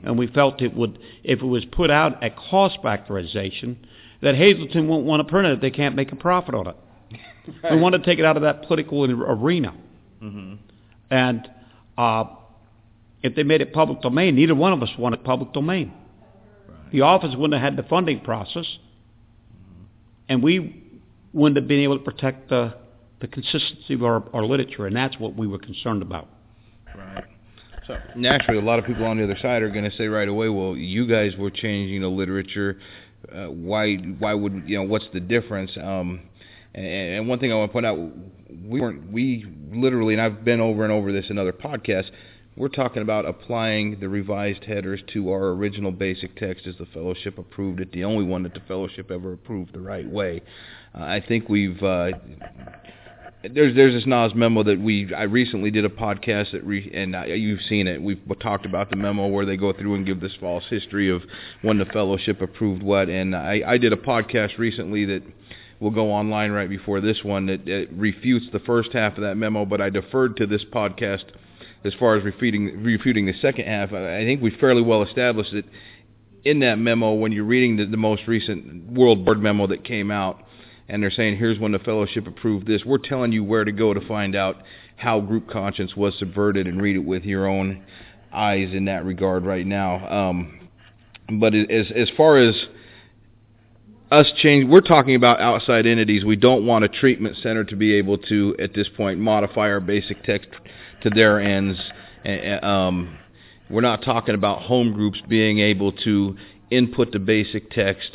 And 0.04 0.18
we 0.18 0.28
felt 0.28 0.62
it 0.62 0.74
would, 0.74 1.00
if 1.24 1.42
it 1.42 1.46
was 1.46 1.66
put 1.66 1.92
out 1.92 2.24
at 2.24 2.38
cost 2.38 2.78
factorization, 2.82 3.76
that 4.22 4.36
Hazelden 4.36 4.88
won't 4.88 5.06
want 5.06 5.26
to 5.26 5.30
print 5.30 5.48
it 5.48 5.54
if 5.54 5.62
they 5.62 5.72
can't 5.72 5.96
make 5.96 6.12
a 6.12 6.16
profit 6.16 6.56
on 6.56 6.68
it. 6.68 6.76
We 7.72 7.80
want 7.80 7.96
to 7.96 8.00
take 8.00 8.20
it 8.20 8.24
out 8.24 8.38
of 8.38 8.44
that 8.44 8.68
political 8.68 9.04
arena. 9.04 9.74
Mm-hmm. 10.22 10.54
And 11.10 11.50
uh, 11.98 12.26
if 13.24 13.36
they 13.36 13.42
made 13.42 13.62
it 13.62 13.74
public 13.74 14.02
domain, 14.02 14.36
neither 14.36 14.54
one 14.54 14.74
of 14.74 14.84
us 14.84 14.90
wanted 14.98 15.24
public 15.24 15.52
domain. 15.52 15.92
The 16.92 17.02
office 17.02 17.34
wouldn't 17.36 17.60
have 17.60 17.74
had 17.74 17.84
the 17.84 17.88
funding 17.90 18.20
process, 18.20 18.66
and 20.30 20.44
we 20.44 20.84
wouldn't 21.34 21.58
have 21.58 21.68
been 21.68 21.80
able 21.80 21.98
to 21.98 22.04
protect 22.04 22.50
the, 22.50 22.76
the 23.22 23.28
consistency 23.28 23.96
of 23.96 24.04
our, 24.04 24.24
our 24.34 24.46
literature, 24.46 24.86
and 24.86 24.96
that's 24.96 25.18
what 25.18 25.36
we 25.36 25.48
were 25.48 25.60
concerned 25.60 26.02
about. 26.02 26.28
Right. 26.98 27.24
So 27.88 27.98
naturally, 28.16 28.60
a 28.60 28.66
lot 28.66 28.80
of 28.80 28.86
people 28.86 29.06
on 29.06 29.18
the 29.18 29.24
other 29.24 29.38
side 29.42 29.62
are 29.62 29.70
going 29.70 29.90
to 29.90 29.96
say 29.98 30.08
right 30.08 30.28
away, 30.28 30.50
"Well, 30.50 30.76
you 30.76 31.08
guys 31.08 31.36
were 31.38 31.52
changing 31.52 32.02
the 32.02 32.10
literature. 32.10 32.80
Uh, 33.34 33.46
why? 33.46 33.96
Why 33.96 34.34
would 34.34 34.64
you 34.66 34.78
know? 34.78 34.84
What's 34.84 35.08
the 35.14 35.20
difference?" 35.20 35.72
Um, 35.78 36.22
and, 36.74 36.86
and 36.86 37.28
one 37.28 37.40
thing 37.40 37.52
I 37.52 37.56
want 37.56 37.70
to 37.70 37.74
point 37.74 37.86
out, 37.86 37.98
we 38.66 38.80
weren't. 38.80 39.12
We 39.12 39.46
literally, 39.72 40.14
and 40.14 40.22
I've 40.22 40.46
been 40.46 40.62
over 40.62 40.84
and 40.84 40.92
over 40.92 41.12
this 41.12 41.26
in 41.30 41.38
other 41.38 41.54
podcasts. 41.54 42.12
We're 42.58 42.68
talking 42.68 43.02
about 43.02 43.26
applying 43.26 44.02
the 44.02 44.10
revised 44.10 44.66
headers 44.66 45.02
to 45.14 45.32
our 45.32 45.52
original 45.52 45.92
basic 45.92 46.36
text 46.36 46.68
as 46.68 46.76
the 46.78 46.86
fellowship 46.88 47.38
approved 47.38 47.80
it, 47.80 47.94
the 47.94 48.04
only 48.04 48.26
one 48.26 48.44
that 48.44 48.54
the 48.54 48.60
fellowship 48.68 49.10
ever 49.10 49.34
approved 49.34 49.74
the 49.74 49.80
right 49.80 50.08
way. 50.08 50.44
Uh, 50.94 51.04
I 51.04 51.24
think 51.26 51.48
we've 51.48 51.82
uh, 51.82 52.12
there's 53.50 53.76
there's 53.76 53.94
this 53.94 54.06
NAWS 54.06 54.36
memo 54.36 54.64
that 54.64 54.80
we 54.80 55.14
I 55.14 55.24
recently 55.24 55.72
did 55.72 55.86
a 55.86 55.90
podcast 55.90 56.52
that 56.52 56.64
re, 56.64 56.92
and 56.94 57.16
you've 57.42 57.62
seen 57.62 57.88
it. 57.88 58.02
We've 58.02 58.20
talked 58.40 58.66
about 58.66 58.90
the 58.90 58.96
memo 58.96 59.28
where 59.28 59.46
they 59.46 59.58
go 59.58 59.74
through 59.74 59.96
and 59.96 60.06
give 60.06 60.20
this 60.20 60.34
false 60.40 60.64
history 60.70 61.10
of 61.10 61.24
when 61.62 61.78
the 61.78 61.86
fellowship 61.86 62.42
approved 62.42 62.84
what. 62.84 63.10
And 63.10 63.36
I, 63.36 63.62
I 63.66 63.78
did 63.78 63.94
a 63.94 63.98
podcast 63.98 64.58
recently 64.58 65.06
that 65.06 65.24
will 65.80 65.92
go 65.92 66.12
online 66.12 66.52
right 66.52 66.70
before 66.70 67.02
this 67.02 67.24
one 67.24 67.48
that, 67.48 67.66
that 67.66 67.88
refutes 67.92 68.46
the 68.54 68.60
first 68.60 68.94
half 68.94 69.16
of 69.18 69.24
that 69.24 69.36
memo, 69.36 69.66
but 69.66 69.82
I 69.82 69.90
deferred 69.90 70.38
to 70.38 70.46
this 70.46 70.64
podcast 70.72 71.24
as 71.84 71.94
far 71.96 72.16
as 72.16 72.24
refuting 72.24 72.84
refuting 72.84 73.26
the 73.26 73.34
second 73.42 73.66
half. 73.66 73.92
I 73.92 74.20
I 74.20 74.26
think 74.26 74.42
we 74.42 74.52
fairly 74.52 74.84
well 74.84 75.02
established 75.04 75.52
that 75.54 75.66
in 76.44 76.60
that 76.60 76.78
memo 76.78 77.14
when 77.14 77.32
you're 77.32 77.44
reading 77.44 77.78
the, 77.78 77.86
the 77.86 77.98
most 77.98 78.28
recent 78.28 78.92
World 78.92 79.26
Board 79.26 79.42
memo 79.42 79.68
that 79.68 79.84
came 79.84 80.12
out 80.12 80.44
and 80.92 81.02
they're 81.02 81.10
saying 81.10 81.38
here's 81.38 81.58
when 81.58 81.72
the 81.72 81.80
fellowship 81.80 82.28
approved 82.28 82.68
this. 82.68 82.84
We're 82.86 82.98
telling 82.98 83.32
you 83.32 83.46
where 83.46 83.64
to 83.64 83.72
go 83.72 83.94
to 83.94 84.06
find 84.08 84.36
out 84.36 84.58
how 84.98 85.22
group 85.22 85.50
conscience 85.50 85.96
was 85.96 86.14
subverted 86.20 86.68
and 86.68 86.82
read 86.82 86.98
it 86.98 87.06
with 87.06 87.24
your 87.24 87.48
own 87.48 87.82
eyes 88.34 88.74
in 88.74 88.86
that 88.86 89.06
regard 89.06 89.46
right 89.46 89.66
now. 89.66 90.08
Um, 90.08 90.68
but 91.40 91.56
as 91.56 91.88
as 91.96 92.12
far 92.18 92.38
as 92.38 92.54
us 94.12 94.30
change, 94.42 94.68
we're 94.68 94.82
talking 94.82 95.16
about 95.16 95.40
outside 95.40 95.86
entities. 95.86 96.26
We 96.26 96.36
don't 96.36 96.66
want 96.66 96.84
a 96.84 96.90
treatment 96.90 97.38
center 97.38 97.64
to 97.64 97.76
be 97.78 97.94
able 97.94 98.18
to, 98.18 98.58
at 98.60 98.74
this 98.74 98.90
point, 98.90 99.18
modify 99.18 99.72
our 99.72 99.80
basic 99.80 100.22
text 100.26 100.50
to 101.04 101.10
their 101.10 101.40
ends. 101.40 101.80
Um, 102.62 103.18
we're 103.70 103.80
not 103.80 104.04
talking 104.04 104.36
about 104.36 104.64
home 104.64 104.92
groups 104.92 105.22
being 105.30 105.60
able 105.60 105.94
to 105.94 106.36
input 106.70 107.14
the 107.14 107.20
basic 107.20 107.72
text 107.72 108.12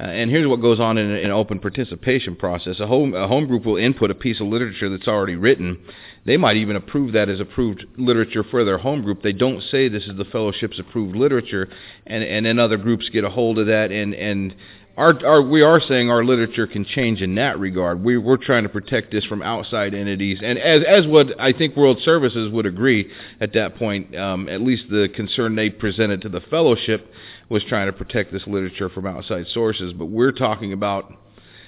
uh, 0.00 0.04
and 0.04 0.30
here's 0.30 0.48
what 0.48 0.62
goes 0.62 0.80
on 0.80 0.96
in 0.96 1.10
an 1.10 1.30
open 1.30 1.58
participation 1.58 2.34
process. 2.34 2.80
A 2.80 2.86
home, 2.86 3.14
a 3.14 3.28
home 3.28 3.46
group 3.46 3.66
will 3.66 3.76
input 3.76 4.10
a 4.10 4.14
piece 4.14 4.40
of 4.40 4.46
literature 4.46 4.88
that's 4.88 5.08
already 5.08 5.36
written. 5.36 5.78
They 6.24 6.38
might 6.38 6.56
even 6.56 6.76
approve 6.76 7.12
that 7.12 7.28
as 7.28 7.38
approved 7.38 7.84
literature 7.98 8.42
for 8.42 8.64
their 8.64 8.78
home 8.78 9.02
group. 9.02 9.22
They 9.22 9.34
don't 9.34 9.60
say 9.62 9.88
this 9.88 10.06
is 10.06 10.16
the 10.16 10.24
fellowship's 10.24 10.78
approved 10.78 11.16
literature, 11.16 11.68
and, 12.06 12.24
and 12.24 12.46
then 12.46 12.58
other 12.58 12.78
groups 12.78 13.10
get 13.10 13.24
a 13.24 13.30
hold 13.30 13.58
of 13.58 13.66
that. 13.66 13.92
And, 13.92 14.14
and 14.14 14.54
our, 14.96 15.14
our, 15.24 15.42
we 15.42 15.62
are 15.62 15.80
saying 15.80 16.10
our 16.10 16.24
literature 16.24 16.66
can 16.66 16.84
change 16.84 17.20
in 17.20 17.34
that 17.34 17.58
regard. 17.58 18.02
We, 18.02 18.16
we're 18.16 18.36
trying 18.38 18.62
to 18.62 18.68
protect 18.68 19.12
this 19.12 19.24
from 19.26 19.42
outside 19.42 19.94
entities, 19.94 20.38
and 20.42 20.58
as, 20.58 20.82
as 20.86 21.06
would 21.06 21.38
I 21.38 21.52
think 21.52 21.76
World 21.76 21.98
Services 22.02 22.50
would 22.52 22.66
agree 22.66 23.10
at 23.40 23.52
that 23.52 23.76
point. 23.76 24.16
Um, 24.16 24.48
at 24.48 24.62
least 24.62 24.84
the 24.90 25.08
concern 25.14 25.56
they 25.56 25.70
presented 25.70 26.22
to 26.22 26.28
the 26.28 26.40
fellowship 26.40 27.12
was 27.50 27.62
trying 27.68 27.86
to 27.86 27.92
protect 27.92 28.32
this 28.32 28.46
literature 28.46 28.88
from 28.88 29.06
outside 29.06 29.46
sources, 29.48 29.92
but 29.92 30.06
we're 30.06 30.32
talking 30.32 30.72
about 30.72 31.12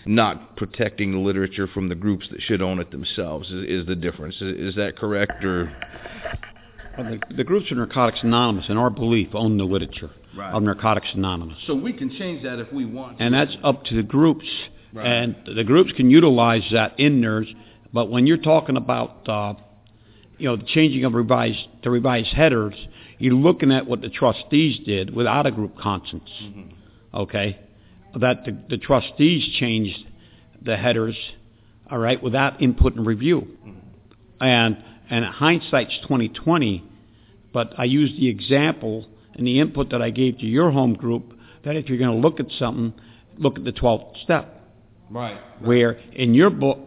not 0.07 0.57
protecting 0.57 1.13
the 1.13 1.19
literature 1.19 1.67
from 1.67 1.89
the 1.89 1.95
groups 1.95 2.27
that 2.31 2.41
should 2.41 2.63
own 2.63 2.79
it 2.81 2.91
themselves. 2.91 3.51
Is, 3.51 3.83
is 3.83 3.87
the 3.87 3.97
difference? 3.97 4.37
Is, 4.37 4.71
is, 4.71 4.75
that 4.77 4.97
correct, 4.97 5.45
or? 5.45 5.73
Well, 6.97 7.11
the, 7.11 7.37
the 7.37 7.45
groups 7.45 7.71
of 7.71 7.77
Narcotics 7.77 8.21
Anonymous, 8.23 8.67
in 8.69 8.77
our 8.77 8.91
belief, 8.91 9.29
own 9.35 9.59
the 9.59 9.65
literature 9.65 10.11
right. 10.37 10.53
of 10.53 10.63
Narcotics 10.63 11.09
Anonymous. 11.15 11.59
So 11.67 11.75
we 11.75 11.93
can 11.93 12.11
change 12.11 12.43
that 12.45 12.59
if 12.59 12.73
we 12.73 12.85
want. 12.85 13.21
And 13.21 13.35
that's 13.35 13.57
up 13.63 13.85
to 13.87 13.97
the 13.97 14.03
groups, 14.03 14.47
right. 14.93 15.07
and 15.07 15.37
the 15.57 15.65
groups 15.65 15.93
can 15.97 16.11
utilize 16.11 16.65
that 16.73 16.99
in 16.99 17.21
theirs. 17.21 17.53
But 17.93 18.11
when 18.11 18.27
you're 18.27 18.39
talking 18.39 18.77
about, 18.77 19.29
uh, 19.29 19.55
you 20.39 20.49
know, 20.49 20.57
the 20.57 20.65
changing 20.67 21.05
of 21.05 21.15
revised 21.15 21.67
the 21.83 21.91
revised 21.91 22.33
headers, 22.35 22.75
you're 23.23 23.35
looking 23.35 23.70
at 23.70 23.86
what 23.86 24.01
the 24.01 24.09
trustees 24.09 24.81
did 24.85 25.15
without 25.15 25.47
a 25.47 25.53
group 25.53 25.78
conscience. 25.78 26.28
Mm-hmm. 26.43 27.16
Okay, 27.16 27.61
that 28.19 28.44
the, 28.44 28.59
the 28.69 28.78
trustees 28.78 29.49
changed 29.61 29.97
the 30.61 30.77
headers, 30.77 31.16
all 31.89 31.99
right, 31.99 32.20
without 32.20 32.61
input 32.61 32.97
and 32.97 33.07
review. 33.07 33.47
Mm-hmm. 33.65 34.44
And 34.44 34.85
and 35.09 35.24
hindsight's 35.24 35.97
2020, 36.03 36.82
but 37.53 37.74
I 37.78 37.85
used 37.85 38.16
the 38.16 38.28
example 38.28 39.07
and 39.35 39.47
the 39.47 39.61
input 39.61 39.90
that 39.90 40.03
I 40.03 40.11
gave 40.11 40.39
to 40.39 40.47
your 40.47 40.73
home 40.73 40.94
group 40.94 41.32
that 41.65 41.77
if 41.77 41.89
you're 41.89 41.99
going 41.99 42.11
to 42.11 42.16
look 42.16 42.40
at 42.40 42.47
something, 42.59 42.93
look 43.39 43.57
at 43.57 43.65
the 43.65 43.73
12th 43.73 44.20
step. 44.24 44.62
Right. 45.11 45.35
right. 45.35 45.43
Where 45.61 45.93
in 46.12 46.35
your 46.35 46.51
book, 46.51 46.78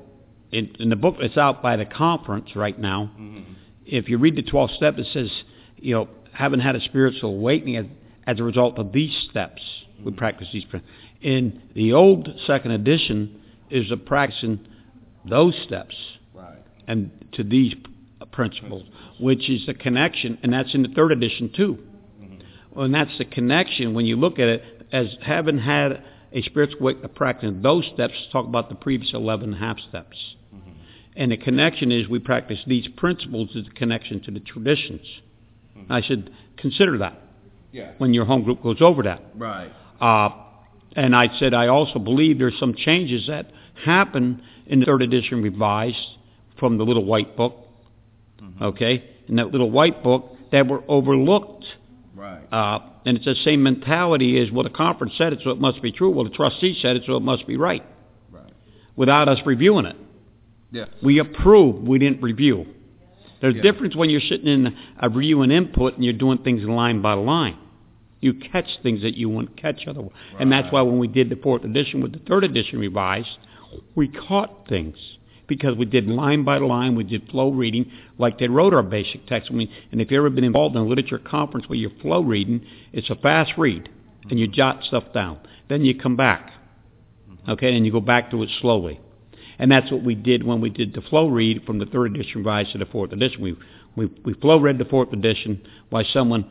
in, 0.51 0.75
in 0.79 0.89
the 0.89 0.95
book 0.97 1.15
that's 1.21 1.37
out 1.37 1.61
by 1.61 1.77
the 1.77 1.85
conference 1.85 2.55
right 2.55 2.77
now, 2.77 3.11
mm-hmm. 3.17 3.53
if 3.85 4.09
you 4.09 4.17
read 4.17 4.35
the 4.35 4.43
12th 4.43 4.75
step, 4.75 4.97
it 4.97 5.07
says, 5.13 5.31
you 5.77 5.93
know, 5.93 6.09
haven't 6.35 6.59
had 6.59 6.75
a 6.75 6.81
spiritual 6.81 7.31
awakening 7.31 7.77
as, 7.77 7.85
as 8.27 8.39
a 8.39 8.43
result 8.43 8.77
of 8.77 8.91
these 8.91 9.15
steps. 9.29 9.61
Mm-hmm. 9.61 10.05
We 10.05 10.11
practice 10.11 10.47
these. 10.53 10.65
Principles. 10.65 10.91
In 11.21 11.61
the 11.73 11.93
old 11.93 12.29
second 12.45 12.71
edition, 12.71 13.41
is 13.69 13.91
a 13.91 13.97
practicing 13.97 14.59
those 15.27 15.55
steps 15.65 15.95
right. 16.35 16.59
and 16.87 17.09
to 17.33 17.43
these 17.43 17.73
principles, 18.31 18.83
which 19.19 19.49
is 19.49 19.65
the 19.65 19.73
connection, 19.73 20.37
and 20.43 20.53
that's 20.53 20.73
in 20.75 20.83
the 20.83 20.89
third 20.89 21.11
edition 21.11 21.51
too. 21.55 21.79
Mm-hmm. 22.21 22.79
And 22.79 22.93
that's 22.93 23.17
the 23.17 23.25
connection 23.25 23.93
when 23.95 24.05
you 24.05 24.17
look 24.17 24.39
at 24.39 24.47
it 24.47 24.87
as 24.91 25.17
having 25.21 25.57
had 25.57 26.03
a 26.31 26.41
spiritual 26.43 26.81
awakening, 26.81 27.09
practicing 27.15 27.61
those 27.61 27.89
steps. 27.93 28.13
Talk 28.31 28.45
about 28.45 28.69
the 28.69 28.75
previous 28.75 29.13
eleven 29.13 29.53
and 29.53 29.55
a 29.55 29.65
half 29.65 29.79
steps. 29.79 30.35
Mm-hmm. 30.53 30.71
And 31.15 31.31
the 31.31 31.37
connection 31.37 31.91
is 31.91 32.07
we 32.07 32.19
practice 32.19 32.59
these 32.67 32.87
principles 32.89 33.49
is 33.55 33.65
the 33.65 33.71
connection 33.71 34.21
to 34.23 34.31
the 34.31 34.41
traditions. 34.41 35.07
Mm-hmm. 35.77 35.91
I 35.91 36.01
should 36.01 36.31
consider 36.57 36.99
that 36.99 37.19
yeah. 37.71 37.91
when 37.97 38.13
your 38.13 38.25
home 38.25 38.43
group 38.43 38.63
goes 38.63 38.81
over 38.81 39.03
that. 39.03 39.21
Right. 39.35 39.71
Uh, 39.99 40.29
and 40.95 41.15
I 41.15 41.27
said 41.37 41.53
I 41.53 41.67
also 41.67 41.99
believe 41.99 42.39
there's 42.39 42.57
some 42.59 42.73
changes 42.73 43.27
that 43.27 43.51
happen 43.83 44.41
in 44.65 44.79
the 44.79 44.85
third 44.85 45.01
edition 45.01 45.41
revised 45.41 45.97
from 46.59 46.77
the 46.77 46.83
little 46.83 47.05
white 47.05 47.35
book. 47.35 47.55
Mm-hmm. 48.41 48.63
Okay, 48.63 49.03
in 49.27 49.35
that 49.37 49.51
little 49.51 49.71
white 49.71 50.03
book 50.03 50.35
that 50.51 50.67
were 50.67 50.83
overlooked. 50.87 51.65
Right. 52.15 52.41
Uh, 52.51 52.79
and 53.05 53.17
it's 53.17 53.25
the 53.25 53.35
same 53.35 53.63
mentality 53.63 54.39
as 54.41 54.51
well. 54.51 54.63
The 54.63 54.69
conference 54.69 55.13
said 55.17 55.33
it, 55.33 55.39
so 55.43 55.51
it 55.51 55.59
must 55.59 55.81
be 55.81 55.91
true. 55.91 56.09
Well, 56.11 56.23
the 56.23 56.35
trustee 56.35 56.77
said 56.81 56.95
it, 56.95 57.03
so 57.05 57.17
it 57.17 57.21
must 57.21 57.45
be 57.45 57.57
right. 57.57 57.83
Right. 58.31 58.51
Without 58.95 59.27
us 59.29 59.39
reviewing 59.45 59.85
it. 59.85 59.95
Yeah. 60.71 60.85
We 61.03 61.19
approved. 61.19 61.87
We 61.87 61.99
didn't 61.99 62.21
review. 62.21 62.67
There's 63.45 63.55
Yeah. 63.55 63.59
a 63.59 63.63
difference 63.63 63.95
when 63.95 64.09
you're 64.09 64.21
sitting 64.21 64.47
in 64.47 64.75
a 64.99 65.07
review 65.07 65.43
and 65.43 65.51
input 65.51 65.93
and 65.93 66.03
you're 66.03 66.13
doing 66.13 66.39
things 66.39 66.63
line 66.63 67.01
by 67.01 67.13
line. 67.13 67.57
You 68.19 68.33
catch 68.33 68.79
things 68.81 69.03
that 69.03 69.15
you 69.15 69.29
wouldn't 69.29 69.55
catch 69.55 69.85
otherwise. 69.87 70.13
Right. 70.33 70.41
And 70.41 70.51
that's 70.51 70.71
why 70.71 70.81
when 70.81 70.97
we 70.97 71.07
did 71.07 71.29
the 71.29 71.35
fourth 71.35 71.63
edition 71.63 72.01
with 72.01 72.13
the 72.13 72.19
third 72.19 72.43
edition 72.43 72.79
revised, 72.79 73.37
we 73.93 74.07
caught 74.07 74.67
things 74.67 74.97
because 75.45 75.75
we 75.75 75.85
did 75.85 76.07
line 76.07 76.43
by 76.43 76.57
line, 76.57 76.95
we 76.95 77.03
did 77.03 77.29
flow 77.29 77.51
reading 77.51 77.91
like 78.17 78.39
they 78.39 78.47
wrote 78.47 78.73
our 78.73 78.81
basic 78.81 79.27
text. 79.27 79.51
I 79.51 79.53
mean, 79.53 79.69
and 79.91 80.01
if 80.01 80.09
you've 80.09 80.17
ever 80.17 80.31
been 80.31 80.43
involved 80.43 80.75
in 80.75 80.81
a 80.81 80.85
literature 80.85 81.19
conference 81.19 81.69
where 81.69 81.77
you're 81.77 81.91
flow 82.01 82.23
reading, 82.23 82.65
it's 82.93 83.11
a 83.11 83.15
fast 83.15 83.51
read 83.59 83.89
and 84.27 84.39
you 84.39 84.47
jot 84.47 84.83
stuff 84.85 85.13
down. 85.13 85.37
Then 85.69 85.85
you 85.85 85.93
come 85.93 86.15
back, 86.15 86.49
mm-hmm. 87.29 87.51
okay, 87.51 87.77
and 87.77 87.85
you 87.85 87.91
go 87.91 88.01
back 88.01 88.31
to 88.31 88.41
it 88.41 88.49
slowly. 88.59 88.99
And 89.57 89.71
that's 89.71 89.91
what 89.91 90.03
we 90.03 90.15
did 90.15 90.43
when 90.43 90.61
we 90.61 90.69
did 90.69 90.93
the 90.93 91.01
flow 91.01 91.29
read 91.29 91.63
from 91.65 91.79
the 91.79 91.85
third 91.85 92.15
edition 92.15 92.39
revised 92.39 92.73
to 92.73 92.77
the 92.77 92.85
fourth 92.85 93.11
edition. 93.11 93.41
We 93.41 93.55
we, 93.95 94.11
we 94.25 94.33
flow 94.33 94.59
read 94.59 94.77
the 94.77 94.85
fourth 94.85 95.13
edition 95.13 95.65
while 95.89 96.03
someone 96.11 96.45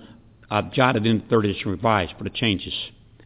uh, 0.50 0.62
jotted 0.72 1.06
in 1.06 1.18
the 1.18 1.24
third 1.28 1.44
edition 1.44 1.70
revised 1.70 2.14
for 2.16 2.24
the 2.24 2.30
changes. 2.30 2.74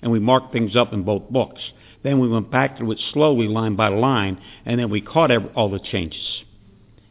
And 0.03 0.13
we 0.13 0.19
marked 0.19 0.53
things 0.53 0.77
up 0.77 0.93
in 0.93 1.03
both 1.03 1.31
books. 1.31 1.61
Then 2.03 2.21
we 2.21 2.29
went 2.29 2.51
back 2.51 2.79
through 2.79 2.93
it 2.93 3.01
slowly, 3.13 3.49
line 3.49 3.77
by 3.77 3.89
line, 3.89 4.41
and 4.65 4.79
then 4.79 4.91
we 4.91 5.01
caught 5.01 5.31
every, 5.31 5.51
all 5.51 5.71
the 5.71 5.81
changes. 5.81 6.43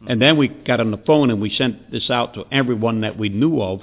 And 0.08 0.22
then 0.22 0.38
we 0.38 0.48
got 0.48 0.80
on 0.80 0.92
the 0.92 0.98
phone 0.98 1.30
and 1.30 1.42
we 1.42 1.50
sent 1.50 1.92
this 1.92 2.10
out 2.10 2.36
to 2.36 2.46
everyone 2.52 3.02
that 3.02 3.18
we 3.18 3.30
knew 3.30 3.60
of, 3.60 3.82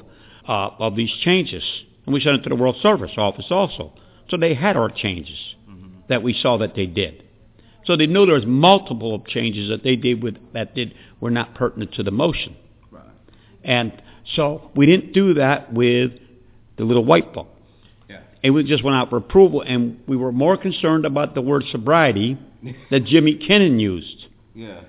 uh, 0.49 0.71
of 0.79 0.97
these 0.97 1.11
changes. 1.23 1.65
And 2.07 2.15
we 2.15 2.21
sent 2.21 2.37
it 2.37 2.43
to 2.45 2.49
the 2.51 2.57
World 2.57 2.77
Service 2.81 3.13
Office 3.17 3.47
also. 3.51 3.93
So 4.31 4.37
they 4.37 4.55
had 4.55 4.77
our 4.77 4.91
changes 4.91 5.39
mm-hmm. 5.69 5.99
that 6.09 6.23
we 6.23 6.33
saw 6.33 6.59
that 6.59 6.75
they 6.75 6.87
did. 6.87 7.24
So 7.87 7.97
they 7.97 8.07
knew 8.07 8.27
there 8.27 8.35
was 8.35 8.47
multiple 8.47 9.23
changes 9.27 9.69
that 9.69 9.83
they 9.83 9.97
did 9.97 10.23
with, 10.23 10.37
that 10.53 10.75
did 10.75 10.95
were 11.21 11.31
not 11.31 11.55
pertinent 11.55 11.93
to 11.95 12.03
the 12.03 12.11
motion. 12.11 12.57
Right. 12.91 13.05
And 13.63 13.93
so 14.35 14.71
we 14.75 14.87
didn't 14.87 15.13
do 15.13 15.35
that 15.35 15.73
with 15.73 16.13
the 16.77 16.85
little 16.85 17.05
white 17.05 17.33
book. 17.33 17.49
Yeah. 18.09 18.21
It 18.43 18.51
was 18.51 18.65
just 18.65 18.83
went 18.83 18.97
out 18.97 19.11
for 19.11 19.17
approval, 19.17 19.63
and 19.63 20.01
we 20.07 20.17
were 20.17 20.33
more 20.33 20.57
concerned 20.57 21.05
about 21.05 21.35
the 21.35 21.43
word 21.43 21.65
sobriety 21.71 22.39
that 22.91 23.05
Jimmy 23.05 23.37
Kinnon 23.37 23.79
used. 23.79 24.27
Yeah. 24.55 24.81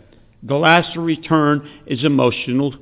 The 0.43 0.55
last 0.55 0.95
return 0.95 1.69
is 1.87 2.03
emotional 2.03 2.75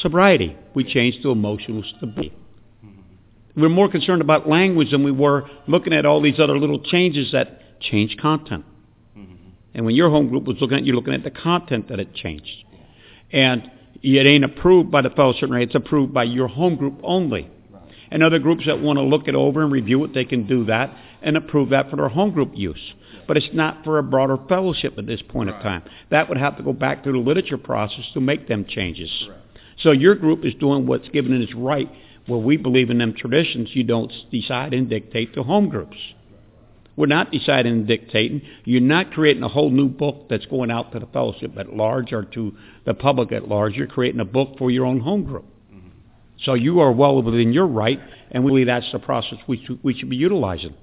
sobriety. 0.00 0.56
We 0.74 0.84
changed 0.84 1.22
to 1.22 1.30
emotional 1.30 1.82
stability. 1.96 2.36
Mm-hmm. 2.84 3.60
We 3.60 3.66
are 3.66 3.70
more 3.70 3.90
concerned 3.90 4.20
about 4.20 4.48
language 4.48 4.90
than 4.90 5.02
we 5.02 5.12
were 5.12 5.48
looking 5.66 5.92
at 5.92 6.04
all 6.04 6.20
these 6.20 6.38
other 6.38 6.58
little 6.58 6.80
changes 6.80 7.32
that 7.32 7.80
change 7.80 8.16
content. 8.20 8.64
And 9.76 9.84
when 9.84 9.94
your 9.94 10.08
home 10.08 10.30
group 10.30 10.44
was 10.44 10.56
looking 10.58 10.78
at, 10.78 10.86
you're 10.86 10.96
looking 10.96 11.12
at 11.12 11.22
the 11.22 11.30
content 11.30 11.90
that 11.90 12.00
it 12.00 12.14
changed. 12.14 12.64
And 13.30 13.70
it 14.02 14.26
ain't 14.26 14.42
approved 14.42 14.90
by 14.90 15.02
the 15.02 15.10
fellowship, 15.10 15.50
it's 15.52 15.74
approved 15.74 16.14
by 16.14 16.24
your 16.24 16.48
home 16.48 16.76
group 16.76 16.98
only. 17.02 17.50
And 18.10 18.22
other 18.22 18.38
groups 18.38 18.64
that 18.66 18.80
want 18.80 18.98
to 18.98 19.02
look 19.02 19.28
it 19.28 19.34
over 19.34 19.62
and 19.62 19.70
review 19.70 20.02
it, 20.04 20.14
they 20.14 20.24
can 20.24 20.46
do 20.46 20.64
that 20.64 20.96
and 21.20 21.36
approve 21.36 21.70
that 21.70 21.90
for 21.90 21.96
their 21.96 22.08
home 22.08 22.30
group 22.30 22.52
use. 22.54 22.94
But 23.28 23.36
it's 23.36 23.50
not 23.52 23.84
for 23.84 23.98
a 23.98 24.02
broader 24.02 24.38
fellowship 24.48 24.94
at 24.96 25.06
this 25.06 25.20
point 25.20 25.50
right. 25.50 25.56
of 25.56 25.62
time. 25.62 25.82
That 26.10 26.30
would 26.30 26.38
have 26.38 26.56
to 26.56 26.62
go 26.62 26.72
back 26.72 27.02
through 27.02 27.12
the 27.12 27.18
literature 27.28 27.58
process 27.58 28.04
to 28.14 28.20
make 28.20 28.48
them 28.48 28.64
changes. 28.66 29.10
Right. 29.28 29.38
So 29.80 29.90
your 29.90 30.14
group 30.14 30.44
is 30.46 30.54
doing 30.54 30.86
what's 30.86 31.08
given 31.10 31.38
its 31.42 31.54
right, 31.54 31.90
where 32.26 32.40
we 32.40 32.56
believe 32.56 32.88
in 32.88 32.96
them 32.96 33.12
traditions. 33.12 33.68
You 33.74 33.84
don't 33.84 34.12
decide 34.30 34.72
and 34.72 34.88
dictate 34.88 35.34
to 35.34 35.42
home 35.42 35.68
groups. 35.68 35.98
We're 36.96 37.06
not 37.06 37.30
deciding 37.30 37.72
and 37.72 37.86
dictating. 37.86 38.42
You're 38.64 38.80
not 38.80 39.12
creating 39.12 39.42
a 39.42 39.48
whole 39.48 39.70
new 39.70 39.88
book 39.88 40.28
that's 40.30 40.46
going 40.46 40.70
out 40.70 40.92
to 40.92 40.98
the 40.98 41.06
fellowship 41.06 41.56
at 41.58 41.74
large 41.74 42.12
or 42.12 42.24
to 42.24 42.56
the 42.86 42.94
public 42.94 43.32
at 43.32 43.48
large. 43.48 43.74
You're 43.74 43.86
creating 43.86 44.20
a 44.20 44.24
book 44.24 44.56
for 44.58 44.70
your 44.70 44.86
own 44.86 45.00
home 45.00 45.24
group. 45.24 45.44
Mm-hmm. 45.70 45.88
So 46.44 46.54
you 46.54 46.80
are 46.80 46.92
well 46.92 47.22
within 47.22 47.52
your 47.52 47.66
right, 47.66 48.00
and 48.30 48.44
we 48.44 48.50
believe 48.50 48.66
that's 48.66 48.90
the 48.92 48.98
process 48.98 49.38
we 49.46 49.62
should, 49.64 49.78
we 49.82 49.94
should 49.94 50.08
be 50.08 50.16
utilizing. 50.16 50.74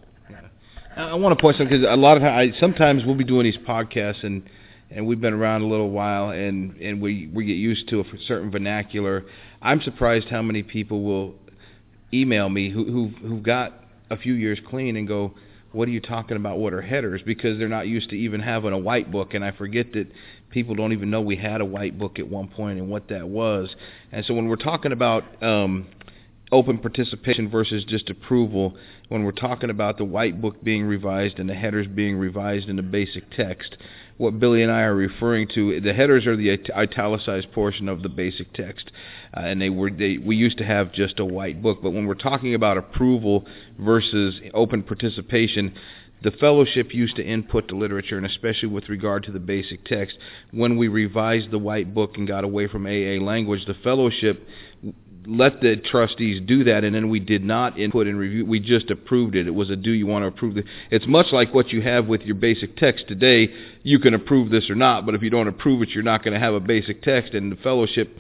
I 0.95 1.15
want 1.15 1.37
to 1.37 1.41
point 1.41 1.57
something 1.57 1.79
because 1.79 1.91
a 1.91 1.97
lot 1.97 2.17
of 2.17 2.23
I, 2.23 2.51
sometimes 2.59 3.03
we'll 3.03 3.15
be 3.15 3.23
doing 3.23 3.45
these 3.45 3.57
podcasts 3.57 4.23
and 4.23 4.43
and 4.91 5.07
we've 5.07 5.19
been 5.19 5.33
around 5.33 5.63
a 5.63 5.67
little 5.67 5.89
while 5.89 6.29
and 6.29 6.77
and 6.77 7.01
we 7.01 7.29
we 7.33 7.45
get 7.45 7.53
used 7.53 7.89
to 7.89 8.01
a 8.01 8.03
certain 8.27 8.51
vernacular. 8.51 9.25
I'm 9.61 9.81
surprised 9.81 10.27
how 10.27 10.43
many 10.43 10.61
people 10.61 11.03
will 11.03 11.35
email 12.13 12.47
me 12.47 12.69
who 12.69 12.85
who 12.85 13.07
who've 13.27 13.43
got 13.43 13.73
a 14.11 14.17
few 14.17 14.33
years 14.33 14.59
clean 14.69 14.95
and 14.95 15.07
go, 15.07 15.33
what 15.73 15.87
are 15.87 15.91
you 15.91 15.99
talking 15.99 16.37
about? 16.37 16.59
What 16.59 16.73
are 16.73 16.81
headers? 16.81 17.21
Because 17.25 17.57
they're 17.57 17.67
not 17.67 17.87
used 17.87 18.09
to 18.11 18.15
even 18.15 18.39
having 18.39 18.71
a 18.73 18.77
white 18.77 19.11
book, 19.11 19.33
and 19.33 19.43
I 19.43 19.51
forget 19.51 19.91
that 19.93 20.07
people 20.51 20.75
don't 20.75 20.93
even 20.93 21.09
know 21.09 21.21
we 21.21 21.35
had 21.35 21.61
a 21.61 21.65
white 21.65 21.97
book 21.97 22.19
at 22.19 22.27
one 22.27 22.47
point 22.47 22.79
and 22.79 22.89
what 22.89 23.09
that 23.09 23.27
was. 23.27 23.75
And 24.11 24.23
so 24.25 24.33
when 24.35 24.47
we're 24.47 24.55
talking 24.55 24.91
about 24.91 25.23
um, 25.43 25.87
open 26.51 26.77
participation 26.77 27.49
versus 27.49 27.83
just 27.85 28.09
approval, 28.09 28.77
when 29.09 29.23
we're 29.23 29.31
talking 29.31 29.71
about 29.71 29.97
the 29.97 30.05
white 30.05 30.39
book 30.39 30.63
being 30.63 30.83
revised 30.83 31.39
and 31.39 31.49
the 31.49 31.55
headers 31.55 31.87
being 31.87 32.17
revised 32.17 32.69
in 32.69 32.75
the 32.75 32.83
basic 32.83 33.29
text, 33.31 33.75
what 34.17 34.39
Billy 34.39 34.61
and 34.61 34.71
I 34.71 34.81
are 34.81 34.95
referring 34.95 35.47
to, 35.55 35.81
the 35.81 35.93
headers 35.93 36.27
are 36.27 36.35
the 36.35 36.59
italicized 36.75 37.51
portion 37.51 37.89
of 37.89 38.03
the 38.03 38.09
basic 38.09 38.53
text, 38.53 38.91
uh, 39.35 39.41
and 39.41 39.61
they 39.61 39.69
were 39.69 39.89
they 39.89 40.17
we 40.17 40.35
used 40.35 40.57
to 40.59 40.65
have 40.65 40.93
just 40.93 41.19
a 41.19 41.25
white 41.25 41.61
book. 41.61 41.79
But 41.81 41.91
when 41.91 42.05
we're 42.05 42.13
talking 42.13 42.53
about 42.53 42.77
approval 42.77 43.45
versus 43.79 44.39
open 44.53 44.83
participation, 44.83 45.73
the 46.23 46.31
fellowship 46.31 46.93
used 46.93 47.17
to 47.17 47.23
input 47.23 47.67
the 47.67 47.75
literature, 47.75 48.17
and 48.17 48.25
especially 48.25 48.69
with 48.69 48.87
regard 48.87 49.23
to 49.23 49.31
the 49.31 49.39
basic 49.39 49.83
text. 49.83 50.17
When 50.51 50.77
we 50.77 50.87
revised 50.87 51.51
the 51.51 51.59
white 51.59 51.93
book 51.93 52.17
and 52.17 52.27
got 52.27 52.45
away 52.45 52.67
from 52.67 52.85
AA 52.85 53.21
language, 53.21 53.65
the 53.65 53.73
fellowship 53.73 54.47
let 55.27 55.61
the 55.61 55.77
trustees 55.77 56.41
do 56.45 56.63
that, 56.65 56.83
and 56.83 56.93
then 56.93 57.09
we 57.09 57.19
did 57.19 57.43
not 57.43 57.79
input 57.79 58.07
and 58.07 58.17
review. 58.17 58.45
We 58.45 58.59
just 58.59 58.91
approved 58.91 59.35
it. 59.35 59.47
It 59.47 59.55
was 59.55 59.69
a 59.69 59.75
do 59.75 59.91
you 59.91 60.07
want 60.07 60.23
to 60.23 60.27
approve 60.27 60.57
it? 60.57 60.65
It's 60.91 61.07
much 61.07 61.27
like 61.31 61.53
what 61.53 61.69
you 61.69 61.81
have 61.81 62.07
with 62.07 62.21
your 62.21 62.35
basic 62.35 62.75
text 62.77 63.07
today. 63.07 63.49
You 63.83 63.99
can 63.99 64.13
approve 64.13 64.49
this 64.49 64.69
or 64.69 64.75
not, 64.75 65.05
but 65.05 65.15
if 65.15 65.21
you 65.21 65.29
don't 65.29 65.47
approve 65.47 65.81
it, 65.81 65.89
you're 65.89 66.03
not 66.03 66.23
going 66.23 66.33
to 66.33 66.39
have 66.39 66.53
a 66.53 66.59
basic 66.59 67.01
text. 67.01 67.33
And 67.33 67.51
the 67.51 67.55
fellowship 67.57 68.15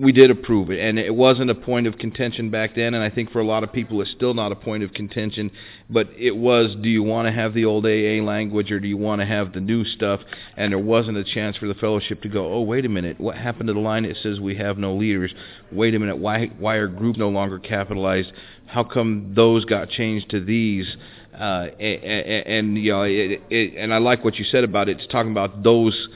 we 0.00 0.12
did 0.12 0.30
approve 0.30 0.70
it, 0.70 0.80
and 0.80 0.98
it 0.98 1.14
wasn't 1.14 1.50
a 1.50 1.54
point 1.54 1.86
of 1.86 1.98
contention 1.98 2.48
back 2.48 2.74
then, 2.74 2.94
and 2.94 3.02
I 3.04 3.10
think 3.10 3.30
for 3.30 3.40
a 3.40 3.44
lot 3.44 3.62
of 3.62 3.72
people 3.72 4.00
it's 4.00 4.10
still 4.10 4.32
not 4.32 4.50
a 4.50 4.56
point 4.56 4.82
of 4.82 4.94
contention, 4.94 5.50
but 5.90 6.08
it 6.16 6.34
was, 6.34 6.74
do 6.80 6.88
you 6.88 7.02
want 7.02 7.28
to 7.28 7.32
have 7.32 7.52
the 7.52 7.66
old 7.66 7.84
AA 7.84 8.24
language 8.24 8.72
or 8.72 8.80
do 8.80 8.88
you 8.88 8.96
want 8.96 9.20
to 9.20 9.26
have 9.26 9.52
the 9.52 9.60
new 9.60 9.84
stuff? 9.84 10.20
And 10.56 10.72
there 10.72 10.78
wasn't 10.78 11.18
a 11.18 11.24
chance 11.24 11.58
for 11.58 11.68
the 11.68 11.74
fellowship 11.74 12.22
to 12.22 12.28
go, 12.28 12.50
oh, 12.50 12.62
wait 12.62 12.86
a 12.86 12.88
minute, 12.88 13.20
what 13.20 13.36
happened 13.36 13.66
to 13.66 13.74
the 13.74 13.80
line 13.80 14.04
that 14.04 14.16
says 14.22 14.40
we 14.40 14.56
have 14.56 14.78
no 14.78 14.94
leaders? 14.94 15.34
Wait 15.70 15.94
a 15.94 15.98
minute, 15.98 16.16
why, 16.16 16.46
why 16.58 16.76
are 16.76 16.88
group 16.88 17.18
no 17.18 17.28
longer 17.28 17.58
capitalized? 17.58 18.32
How 18.66 18.84
come 18.84 19.32
those 19.36 19.66
got 19.66 19.90
changed 19.90 20.30
to 20.30 20.42
these? 20.42 20.96
Uh, 21.34 21.66
and, 21.78 22.46
and, 22.46 22.78
you 22.78 22.92
know, 22.92 23.02
it, 23.02 23.42
it, 23.50 23.74
and 23.76 23.92
I 23.92 23.98
like 23.98 24.24
what 24.24 24.36
you 24.36 24.44
said 24.44 24.64
about 24.64 24.88
it. 24.88 24.98
It's 24.98 25.12
talking 25.12 25.30
about 25.32 25.62
those 25.62 26.08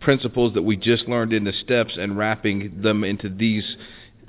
principles 0.00 0.54
that 0.54 0.62
we 0.62 0.76
just 0.76 1.08
learned 1.08 1.32
in 1.32 1.44
the 1.44 1.52
steps 1.52 1.96
and 1.98 2.16
wrapping 2.16 2.80
them 2.82 3.04
into 3.04 3.28
these 3.28 3.76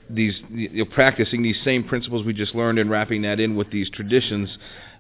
these 0.09 0.41
you 0.49 0.69
know, 0.69 0.85
practicing 0.85 1.43
these 1.43 1.59
same 1.63 1.83
principles 1.83 2.25
we 2.25 2.33
just 2.33 2.55
learned 2.55 2.79
and 2.79 2.89
wrapping 2.89 3.21
that 3.21 3.39
in 3.39 3.55
with 3.55 3.69
these 3.71 3.89
traditions 3.91 4.57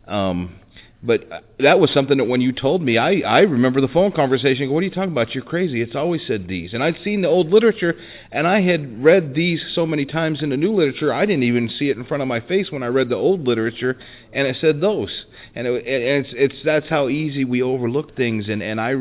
um, 0.07 0.59
but 1.01 1.31
uh, 1.31 1.39
that 1.59 1.79
was 1.79 1.91
something 1.93 2.17
that 2.17 2.25
when 2.25 2.41
you 2.41 2.51
told 2.51 2.81
me, 2.81 2.97
I, 2.97 3.19
I 3.19 3.39
remember 3.41 3.79
the 3.79 3.87
phone 3.87 4.11
conversation. 4.11 4.69
What 4.69 4.79
are 4.79 4.83
you 4.83 4.89
talking 4.89 5.13
about? 5.13 5.33
You're 5.33 5.45
crazy. 5.45 5.81
It's 5.81 5.95
always 5.95 6.21
said 6.27 6.47
these. 6.47 6.73
And 6.73 6.83
I'd 6.83 6.97
seen 7.03 7.21
the 7.21 7.29
old 7.29 7.49
literature, 7.49 7.95
and 8.31 8.45
I 8.45 8.61
had 8.61 9.01
read 9.01 9.33
these 9.33 9.63
so 9.73 9.85
many 9.85 10.05
times 10.05 10.43
in 10.43 10.49
the 10.49 10.57
new 10.57 10.75
literature, 10.75 11.13
I 11.13 11.25
didn't 11.25 11.43
even 11.43 11.69
see 11.69 11.89
it 11.89 11.95
in 11.95 12.03
front 12.03 12.21
of 12.21 12.27
my 12.27 12.41
face 12.41 12.69
when 12.69 12.83
I 12.83 12.87
read 12.87 13.07
the 13.07 13.15
old 13.15 13.47
literature, 13.47 13.97
and 14.33 14.45
it 14.45 14.57
said 14.59 14.81
those. 14.81 15.25
And, 15.55 15.67
it, 15.67 15.83
it's, 15.85 16.29
it's 16.33 16.65
that's 16.65 16.89
how 16.89 17.07
easy 17.07 17.45
we 17.45 17.61
overlook 17.61 18.17
things. 18.17 18.49
And, 18.49 18.61
and 18.61 18.81
I, 18.81 18.95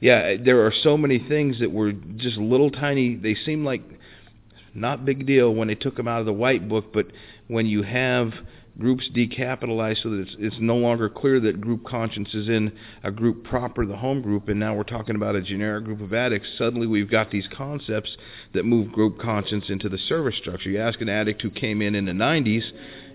yeah, 0.00 0.36
there 0.44 0.66
are 0.66 0.72
so 0.82 0.96
many 0.96 1.20
things 1.20 1.60
that 1.60 1.70
were 1.70 1.92
just 1.92 2.38
little 2.38 2.70
tiny. 2.70 3.14
They 3.14 3.36
seem 3.36 3.64
like 3.64 3.82
not 4.74 5.04
big 5.04 5.26
deal 5.26 5.54
when 5.54 5.68
they 5.68 5.76
took 5.76 5.96
them 5.96 6.08
out 6.08 6.18
of 6.18 6.26
the 6.26 6.32
white 6.32 6.68
book, 6.68 6.92
but 6.92 7.06
when 7.46 7.66
you 7.66 7.84
have 7.84 8.32
groups 8.78 9.08
decapitalized 9.14 10.02
so 10.02 10.10
that 10.10 10.20
it's, 10.20 10.36
it's 10.38 10.56
no 10.60 10.76
longer 10.76 11.08
clear 11.08 11.40
that 11.40 11.60
group 11.60 11.84
conscience 11.84 12.34
is 12.34 12.48
in 12.48 12.72
a 13.02 13.10
group 13.10 13.44
proper, 13.44 13.86
the 13.86 13.96
home 13.96 14.20
group, 14.20 14.48
and 14.48 14.60
now 14.60 14.74
we're 14.74 14.82
talking 14.82 15.16
about 15.16 15.34
a 15.34 15.42
generic 15.42 15.84
group 15.84 16.00
of 16.00 16.12
addicts. 16.12 16.48
Suddenly 16.58 16.86
we've 16.86 17.10
got 17.10 17.30
these 17.30 17.48
concepts 17.56 18.16
that 18.52 18.64
move 18.64 18.92
group 18.92 19.18
conscience 19.18 19.64
into 19.68 19.88
the 19.88 19.98
service 19.98 20.36
structure. 20.36 20.70
You 20.70 20.80
ask 20.80 21.00
an 21.00 21.08
addict 21.08 21.42
who 21.42 21.50
came 21.50 21.80
in 21.80 21.94
in 21.94 22.04
the 22.04 22.12
90s 22.12 22.64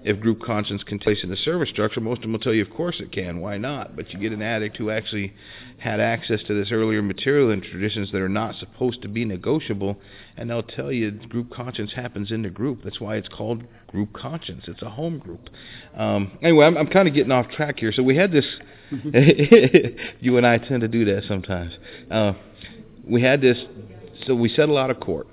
if 0.03 0.19
group 0.19 0.41
conscience 0.41 0.83
can 0.83 0.97
take 0.97 1.11
place 1.11 1.23
in 1.23 1.29
the 1.29 1.35
service 1.35 1.69
structure, 1.69 1.99
most 1.99 2.19
of 2.19 2.21
them 2.23 2.31
will 2.31 2.39
tell 2.39 2.53
you, 2.53 2.61
of 2.61 2.71
course 2.71 2.95
it 2.99 3.11
can. 3.11 3.41
Why 3.41 3.57
not? 3.57 3.95
But 3.95 4.13
you 4.13 4.19
get 4.19 4.31
an 4.31 4.41
addict 4.41 4.77
who 4.77 4.89
actually 4.89 5.33
had 5.77 5.99
access 5.99 6.41
to 6.47 6.53
this 6.53 6.71
earlier 6.71 7.01
material 7.01 7.51
and 7.51 7.61
traditions 7.61 8.11
that 8.11 8.21
are 8.21 8.29
not 8.29 8.55
supposed 8.55 9.01
to 9.01 9.09
be 9.09 9.25
negotiable, 9.25 9.97
and 10.37 10.49
they'll 10.49 10.63
tell 10.63 10.91
you 10.91 11.11
group 11.11 11.51
conscience 11.51 11.91
happens 11.93 12.31
in 12.31 12.43
the 12.43 12.49
group. 12.49 12.81
That's 12.83 13.01
why 13.01 13.17
it's 13.17 13.27
called 13.27 13.63
group 13.87 14.13
conscience. 14.13 14.63
It's 14.67 14.81
a 14.81 14.89
home 14.89 15.19
group. 15.19 15.49
Um, 15.95 16.37
anyway, 16.41 16.65
I'm, 16.65 16.77
I'm 16.77 16.87
kind 16.87 17.07
of 17.07 17.13
getting 17.13 17.31
off 17.31 17.49
track 17.49 17.79
here. 17.79 17.91
So 17.91 18.03
we 18.03 18.15
had 18.15 18.31
this. 18.31 18.45
you 20.19 20.37
and 20.37 20.47
I 20.47 20.57
tend 20.57 20.81
to 20.81 20.87
do 20.87 21.05
that 21.05 21.23
sometimes. 21.27 21.73
Uh, 22.09 22.33
we 23.05 23.21
had 23.21 23.41
this. 23.41 23.57
So 24.25 24.35
we 24.35 24.49
settled 24.49 24.77
out 24.77 24.91
of 24.91 24.99
court 24.99 25.27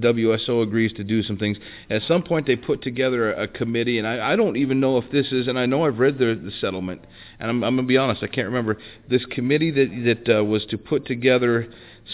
WSO 0.00 0.62
agrees 0.62 0.92
to 0.94 1.04
do 1.04 1.22
some 1.22 1.36
things. 1.36 1.56
At 1.90 2.02
some 2.08 2.22
point, 2.22 2.46
they 2.46 2.56
put 2.56 2.82
together 2.82 3.32
a, 3.32 3.44
a 3.44 3.48
committee, 3.48 3.98
and 3.98 4.06
I, 4.06 4.32
I 4.32 4.36
don't 4.36 4.56
even 4.56 4.80
know 4.80 4.98
if 4.98 5.10
this 5.10 5.32
is. 5.32 5.48
And 5.48 5.58
I 5.58 5.66
know 5.66 5.84
I've 5.84 5.98
read 5.98 6.18
the, 6.18 6.40
the 6.42 6.52
settlement, 6.60 7.02
and 7.38 7.50
I'm, 7.50 7.64
I'm 7.64 7.76
going 7.76 7.86
to 7.86 7.88
be 7.88 7.96
honest, 7.96 8.22
I 8.22 8.26
can't 8.26 8.48
remember 8.48 8.78
this 9.08 9.24
committee 9.26 9.70
that 9.70 10.24
that 10.26 10.38
uh, 10.38 10.44
was 10.44 10.64
to 10.66 10.78
put 10.78 11.06
together 11.06 11.68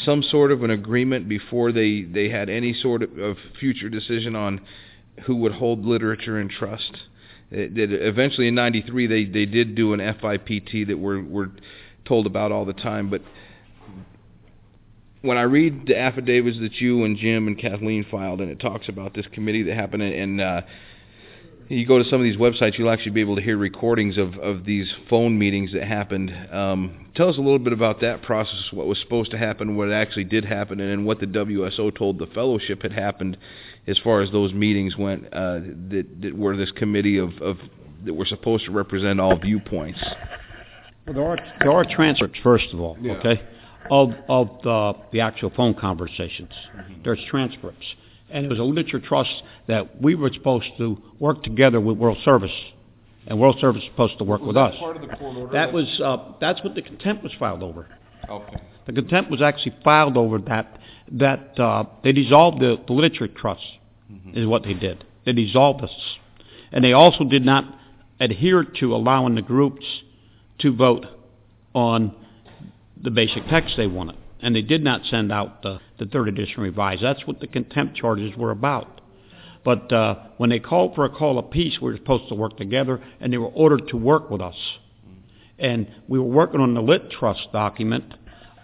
some 0.05 0.23
sort 0.23 0.53
of 0.53 0.63
an 0.63 0.71
agreement 0.71 1.29
before 1.29 1.73
they 1.73 2.03
they 2.03 2.29
had 2.29 2.49
any 2.49 2.75
sort 2.75 3.03
of, 3.03 3.19
of 3.19 3.37
future 3.59 3.89
decision 3.89 4.37
on 4.37 4.61
who 5.27 5.37
would 5.37 5.53
hold 5.53 5.85
literature 5.85 6.41
in 6.41 6.49
trust. 6.49 6.97
It, 7.51 7.79
it, 7.79 7.93
eventually, 7.93 8.49
in 8.49 8.55
'93, 8.55 9.07
they 9.07 9.25
they 9.25 9.47
did 9.47 9.75
do 9.75 9.93
an 9.93 10.01
FIPT 10.01 10.89
that 10.89 10.99
we're 10.99 11.23
we're 11.23 11.51
told 12.05 12.27
about 12.27 12.53
all 12.53 12.65
the 12.65 12.73
time, 12.73 13.11
but 13.11 13.23
when 15.23 15.37
I 15.37 15.43
read 15.43 15.87
the 15.87 15.99
affidavits 15.99 16.59
that 16.61 16.75
you 16.81 17.05
and 17.05 17.17
Jim 17.17 17.47
and 17.47 17.59
Kathleen 17.59 18.07
filed, 18.11 18.41
and 18.41 18.51
it 18.51 18.61
talks 18.61 18.89
about 18.89 19.15
this 19.15 19.27
committee 19.33 19.65
that 19.65 19.75
happened, 19.75 20.03
and 20.03 20.41
uh, 20.41 20.61
you 21.69 21.87
go 21.87 21.99
to 21.99 22.05
some 22.09 22.21
of 22.21 22.25
these 22.25 22.37
websites, 22.37 22.79
you'll 22.79 22.91
actually 22.91 23.13
be 23.13 23.21
able 23.21 23.37
to 23.37 23.43
hear 23.43 23.57
recordings 23.57 24.17
of, 24.17 24.39
of 24.39 24.65
these 24.65 24.93
phone 25.11 25.39
meetings 25.39 25.73
that 25.73 25.85
happened. 25.85 26.33
Um, 26.53 27.11
tell 27.15 27.29
us 27.29 27.37
a 27.37 27.41
little 27.41 27.59
bit 27.59 27.73
about 27.73 28.01
that 28.01 28.23
process, 28.23 28.73
what 28.73 28.87
was 28.87 28.99
supposed 29.01 29.31
to 29.33 29.39
happen, 29.39 29.77
what 29.77 29.91
actually 29.93 30.25
did 30.25 30.45
happen, 30.45 30.81
and 30.81 30.91
then 30.91 31.05
what 31.05 31.21
the 31.21 31.27
WSO 31.27 31.97
told 31.97 32.19
the 32.19 32.27
fellowship 32.27 32.83
had 32.83 32.93
happened 32.93 33.37
as 33.87 33.99
far 33.99 34.23
as 34.23 34.31
those 34.31 34.53
meetings 34.53 34.97
went 34.97 35.27
uh, 35.27 35.61
that, 35.91 36.07
that 36.23 36.37
were 36.37 36.57
this 36.57 36.71
committee 36.73 37.19
of, 37.19 37.31
of 37.43 37.59
that 38.05 38.15
were 38.15 38.27
supposed 38.27 38.65
to 38.65 38.71
represent 38.71 39.21
all 39.21 39.37
viewpoints. 39.37 40.01
Well, 41.07 41.15
there 41.15 41.27
are 41.27 41.39
there 41.61 41.73
are 41.73 41.85
transcripts 41.85 42.39
first 42.43 42.67
of 42.73 42.81
all. 42.81 42.97
Yeah. 43.01 43.15
Okay, 43.15 43.43
of 43.91 44.13
of 44.29 44.49
the 44.63 44.93
the 45.13 45.21
actual 45.21 45.51
phone 45.57 45.75
conversations. 45.75 46.51
There's 47.05 47.21
transcripts, 47.31 47.87
and 48.31 48.45
it 48.45 48.49
was 48.49 48.59
a 48.59 48.65
literature 48.65 49.01
trust 49.01 49.43
that 49.67 50.01
we 50.01 50.15
were 50.15 50.31
supposed 50.33 50.67
to 50.79 50.99
work 51.19 51.43
together 51.43 51.81
with 51.81 51.99
World 51.99 52.19
Service, 52.25 52.53
and 53.27 53.39
World 53.39 53.57
Service 53.61 53.83
was 53.83 53.91
supposed 53.91 54.19
to 54.19 54.25
work 54.25 54.43
with 54.43 54.57
us. 54.57 54.75
part 54.79 54.97
of 54.97 55.03
the 55.03 55.09
court 55.17 55.37
order? 55.37 55.53
That 55.53 55.73
was 55.73 56.01
uh, 56.05 56.33
that's 56.41 56.63
what 56.63 56.75
the 56.75 56.83
contempt 56.83 57.23
was 57.23 57.33
filed 57.39 57.63
over. 57.63 57.87
okay. 58.29 58.61
The 58.87 58.93
contempt 58.95 59.31
was 59.31 59.43
actually 59.43 59.77
filed 59.85 60.17
over 60.17 60.39
that 60.39 60.79
that 61.13 61.59
uh, 61.59 61.85
they 62.03 62.13
dissolved 62.13 62.61
the, 62.61 62.77
the 62.87 62.93
literature 62.93 63.29
trust 63.29 63.63
is 64.33 64.47
what 64.47 64.63
they 64.63 64.75
did. 64.75 65.05
They 65.25 65.33
dissolved 65.33 65.83
us, 65.85 65.91
and 66.73 66.83
they 66.83 66.93
also 66.93 67.25
did 67.25 67.45
not 67.45 67.65
adhere 68.21 68.65
to 68.81 68.95
allowing 68.95 69.35
the 69.35 69.43
groups 69.43 69.85
to 70.61 70.75
vote 70.75 71.07
on 71.75 72.15
the 73.03 73.11
basic 73.11 73.47
text 73.49 73.75
they 73.77 73.87
wanted, 73.87 74.17
and 74.41 74.55
they 74.55 74.63
did 74.63 74.83
not 74.83 75.05
send 75.05 75.33
out 75.33 75.63
the, 75.63 75.81
the 75.99 76.07
third 76.07 76.29
edition 76.29 76.63
revised. 76.63 77.03
That's 77.03 77.27
what 77.27 77.41
the 77.41 77.47
contempt 77.47 77.97
charges 77.97 78.37
were 78.37 78.51
about. 78.51 79.01
But 79.65 79.93
uh, 79.93 80.15
when 80.37 80.51
they 80.51 80.61
called 80.61 80.95
for 80.95 81.05
a 81.05 81.11
call 81.11 81.39
of 81.39 81.51
peace, 81.51 81.79
we 81.81 81.91
were 81.91 81.97
supposed 81.97 82.29
to 82.29 82.35
work 82.35 82.57
together, 82.57 83.03
and 83.21 83.33
they 83.33 83.39
were 83.39 83.49
ordered 83.49 83.89
to 83.89 83.97
work 83.97 84.31
with 84.31 84.41
us. 84.41 84.57
And 85.59 85.89
we 86.07 86.19
were 86.19 86.25
working 86.25 86.61
on 86.61 86.75
the 86.75 86.81
lit 86.81 87.11
trust 87.11 87.49
document. 87.53 88.15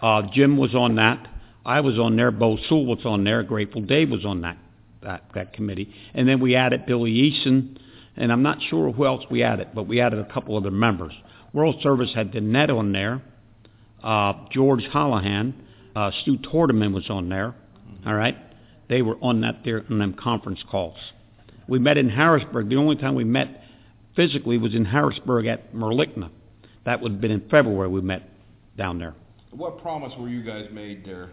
Uh, 0.01 0.23
Jim 0.33 0.57
was 0.57 0.73
on 0.73 0.95
that. 0.95 1.27
I 1.65 1.81
was 1.81 1.99
on 1.99 2.15
there. 2.15 2.31
Bo 2.31 2.57
Sewell 2.69 2.85
was 2.85 3.05
on 3.05 3.23
there. 3.23 3.43
Grateful 3.43 3.81
Dave 3.81 4.09
was 4.09 4.23
on 4.25 4.41
that, 4.41 4.57
that 5.03 5.23
that 5.33 5.53
committee. 5.53 5.93
And 6.13 6.27
then 6.27 6.39
we 6.39 6.55
added 6.55 6.85
Billy 6.85 7.11
Eason, 7.11 7.77
and 8.15 8.31
I'm 8.31 8.43
not 8.43 8.59
sure 8.69 8.91
who 8.91 9.05
else 9.05 9.25
we 9.29 9.43
added, 9.43 9.69
but 9.73 9.87
we 9.87 9.99
added 9.99 10.19
a 10.19 10.33
couple 10.33 10.55
other 10.55 10.71
members. 10.71 11.13
World 11.53 11.81
Service 11.81 12.13
had 12.13 12.31
Danette 12.31 12.75
on 12.75 12.91
there. 12.91 13.21
Uh, 14.05 14.33
George 14.51 14.83
Holohan, 14.93 15.53
uh, 15.95 16.11
Stu 16.21 16.37
Tordeman 16.37 16.93
was 16.93 17.09
on 17.09 17.27
there. 17.27 17.55
All 18.05 18.13
right, 18.13 18.37
they 18.87 19.01
were 19.01 19.17
on 19.19 19.41
that 19.41 19.61
there 19.65 19.83
on 19.89 19.97
them 19.97 20.13
conference 20.13 20.63
calls. 20.69 20.97
We 21.67 21.79
met 21.79 21.97
in 21.97 22.09
Harrisburg. 22.09 22.69
The 22.69 22.75
only 22.75 22.97
time 22.97 23.15
we 23.15 23.23
met 23.23 23.63
physically 24.15 24.59
was 24.59 24.75
in 24.75 24.85
Harrisburg 24.85 25.47
at 25.47 25.73
Merlikna. 25.73 26.29
That 26.85 27.01
would 27.01 27.13
have 27.13 27.21
been 27.21 27.31
in 27.31 27.49
February. 27.49 27.89
We 27.89 28.01
met 28.01 28.29
down 28.77 28.99
there. 28.99 29.15
What 29.49 29.81
promise 29.81 30.13
were 30.19 30.29
you 30.29 30.43
guys 30.43 30.67
made 30.71 31.03
there? 31.03 31.31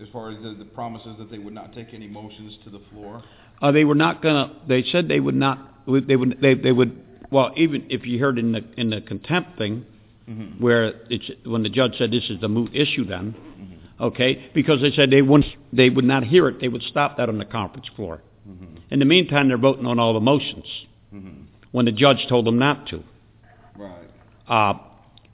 As 0.00 0.08
far 0.12 0.30
as 0.30 0.42
the, 0.42 0.56
the 0.58 0.64
promises 0.64 1.14
that 1.18 1.30
they 1.30 1.38
would 1.38 1.54
not 1.54 1.72
take 1.72 1.94
any 1.94 2.08
motions 2.08 2.58
to 2.64 2.70
the 2.70 2.80
floor? 2.90 3.22
Uh, 3.60 3.70
they 3.70 3.84
were 3.84 3.94
not 3.94 4.22
gonna. 4.22 4.56
They 4.66 4.82
said 4.90 5.06
they 5.06 5.20
would 5.20 5.36
not. 5.36 5.86
They 5.86 6.16
would. 6.16 6.40
They, 6.40 6.54
they 6.54 6.72
would. 6.72 7.00
Well, 7.30 7.52
even 7.56 7.86
if 7.90 8.06
you 8.06 8.18
heard 8.18 8.38
in 8.38 8.50
the 8.50 8.64
in 8.76 8.90
the 8.90 9.00
contempt 9.00 9.58
thing, 9.58 9.86
Mm-hmm. 10.28 10.62
where 10.62 10.92
it's 11.10 11.28
when 11.44 11.64
the 11.64 11.68
judge 11.68 11.94
said 11.98 12.12
this 12.12 12.30
is 12.30 12.40
the 12.40 12.48
moot 12.48 12.72
issue, 12.74 13.04
then, 13.04 13.34
okay, 14.00 14.50
because 14.54 14.80
they 14.80 14.92
said 14.92 15.10
they 15.10 15.20
wouldn't. 15.22 15.52
They 15.72 15.90
would 15.90 16.04
not 16.04 16.22
hear 16.22 16.48
it. 16.48 16.60
They 16.60 16.68
would 16.68 16.82
stop 16.82 17.16
that 17.16 17.28
on 17.28 17.38
the 17.38 17.44
conference 17.44 17.88
floor. 17.96 18.22
In 18.90 18.98
the 18.98 19.04
meantime, 19.04 19.48
they're 19.48 19.58
voting 19.58 19.86
on 19.86 19.98
all 19.98 20.14
the 20.14 20.20
motions 20.20 20.66
when 21.72 21.86
the 21.86 21.92
judge 21.92 22.26
told 22.28 22.46
them 22.46 22.58
not 22.58 22.86
to. 22.88 23.02
Right. 23.76 24.08
Uh, 24.46 24.74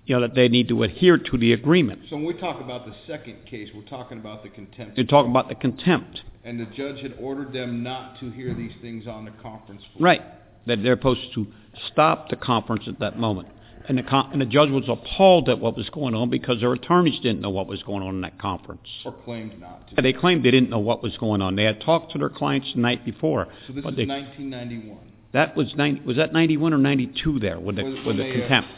you 0.06 0.14
know 0.14 0.22
that 0.22 0.34
they 0.34 0.48
need 0.48 0.68
to 0.68 0.82
adhere 0.84 1.18
to 1.18 1.36
the 1.36 1.52
agreement. 1.52 2.00
So 2.08 2.16
when 2.16 2.24
we 2.24 2.32
talk 2.32 2.60
about 2.62 2.86
the 2.86 2.94
second 3.06 3.44
case, 3.44 3.68
we're 3.74 3.82
talking 3.82 4.18
about 4.18 4.42
the 4.42 4.48
contempt. 4.48 4.96
You're 4.96 5.06
talking 5.06 5.30
about 5.30 5.48
the 5.50 5.54
contempt, 5.54 6.22
And 6.44 6.58
the 6.58 6.64
judge 6.64 7.02
had 7.02 7.14
ordered 7.20 7.52
them 7.52 7.82
not 7.82 8.18
to 8.20 8.30
hear 8.30 8.54
these 8.54 8.72
things 8.80 9.06
on 9.06 9.26
the 9.26 9.32
conference 9.42 9.82
floor. 9.92 10.04
right? 10.04 10.22
That 10.66 10.82
they're 10.82 10.96
supposed 10.96 11.34
to 11.34 11.46
stop 11.92 12.30
the 12.30 12.36
conference 12.36 12.84
at 12.88 12.98
that 13.00 13.18
moment. 13.18 13.48
And 13.88 13.96
the, 13.96 14.02
con- 14.02 14.30
and 14.32 14.40
the 14.40 14.46
judge 14.46 14.68
was 14.68 14.84
appalled 14.86 15.48
at 15.48 15.58
what 15.60 15.74
was 15.74 15.88
going 15.88 16.14
on 16.14 16.28
because 16.28 16.60
their 16.60 16.72
attorneys 16.74 17.18
didn't 17.20 17.40
know 17.40 17.48
what 17.48 17.66
was 17.66 17.82
going 17.82 18.02
on 18.02 18.16
in 18.16 18.20
that 18.20 18.38
conference. 18.38 18.86
Or 19.04 19.12
claimed 19.24 19.58
not 19.58 19.88
to. 19.88 19.94
And 19.96 20.04
They 20.04 20.12
claimed 20.12 20.44
they 20.44 20.50
didn't 20.50 20.68
know 20.68 20.78
what 20.78 21.02
was 21.02 21.16
going 21.16 21.40
on. 21.40 21.56
They 21.56 21.64
had 21.64 21.80
talked 21.80 22.12
to 22.12 22.18
their 22.18 22.28
clients 22.28 22.70
the 22.74 22.80
night 22.80 23.04
before. 23.04 23.46
So 23.66 23.72
this 23.72 23.82
they, 23.96 24.04
1991. 24.04 24.98
that 25.32 25.56
was 25.56 25.74
90, 25.74 26.02
was 26.02 26.16
that 26.18 26.34
91 26.34 26.74
or 26.74 26.78
92 26.78 27.38
there 27.38 27.58
with 27.58 27.76
the, 27.76 27.84
Was- 27.84 27.94
with 27.94 28.06
when 28.06 28.16
the 28.18 28.22
they, 28.24 28.30
uh, 28.30 28.32
contempt? 28.40 28.68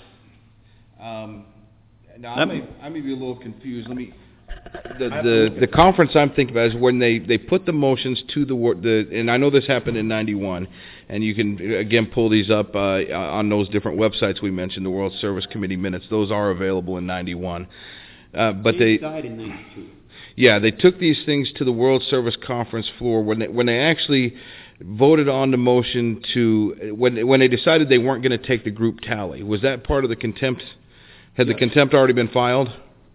Um, 1.01 1.45
now 2.19 2.35
I 2.35 2.45
may, 2.45 2.69
I 2.81 2.89
may 2.89 3.01
be 3.01 3.11
a 3.13 3.17
little 3.17 3.37
confused. 3.37 3.89
Let 3.89 3.97
me. 3.97 4.13
The, 4.99 5.09
the 5.09 5.57
the 5.61 5.67
conference 5.67 6.13
I'm 6.15 6.31
thinking 6.31 6.55
about 6.55 6.69
is 6.69 6.75
when 6.75 6.99
they 6.99 7.19
they 7.19 7.39
put 7.39 7.65
the 7.65 7.73
motions 7.73 8.23
to 8.35 8.45
the 8.45 8.55
the 8.55 9.19
and 9.19 9.31
I 9.31 9.37
know 9.37 9.51
this 9.51 9.67
happened 9.67 9.97
in 9.97 10.07
'91, 10.07 10.69
and 11.09 11.25
you 11.25 11.35
can 11.35 11.75
again 11.75 12.07
pull 12.13 12.29
these 12.29 12.51
up 12.51 12.75
uh, 12.75 13.03
on 13.11 13.49
those 13.49 13.69
different 13.71 13.99
websites 13.99 14.43
we 14.43 14.51
mentioned, 14.51 14.85
the 14.85 14.91
World 14.91 15.13
Service 15.21 15.47
Committee 15.47 15.77
minutes. 15.77 16.05
Those 16.11 16.31
are 16.31 16.51
available 16.51 16.99
in 16.99 17.07
'91. 17.07 17.67
Uh, 18.33 18.53
but 18.53 18.77
they 18.79 18.99
died 18.99 19.25
in 19.25 19.39
92. 19.39 19.87
yeah, 20.37 20.59
they 20.59 20.71
took 20.71 21.01
these 21.01 21.21
things 21.25 21.51
to 21.57 21.65
the 21.65 21.73
World 21.73 22.03
Service 22.05 22.37
Conference 22.47 22.89
floor 22.99 23.25
when 23.25 23.41
they 23.41 23.49
when 23.49 23.67
they 23.67 23.79
actually 23.79 24.35
voted 24.81 25.29
on 25.29 25.51
the 25.51 25.57
motion 25.57 26.23
to 26.35 26.95
when 26.97 27.27
when 27.27 27.41
they 27.41 27.49
decided 27.49 27.89
they 27.89 27.99
weren't 27.99 28.23
going 28.23 28.39
to 28.39 28.47
take 28.47 28.65
the 28.65 28.71
group 28.71 29.01
tally. 29.01 29.43
Was 29.43 29.63
that 29.63 29.83
part 29.85 30.05
of 30.05 30.11
the 30.11 30.17
contempt? 30.17 30.63
Had 31.35 31.47
the 31.47 31.55
contempt 31.55 31.95
already 31.95 32.13
been 32.13 32.29
filed? 32.29 32.69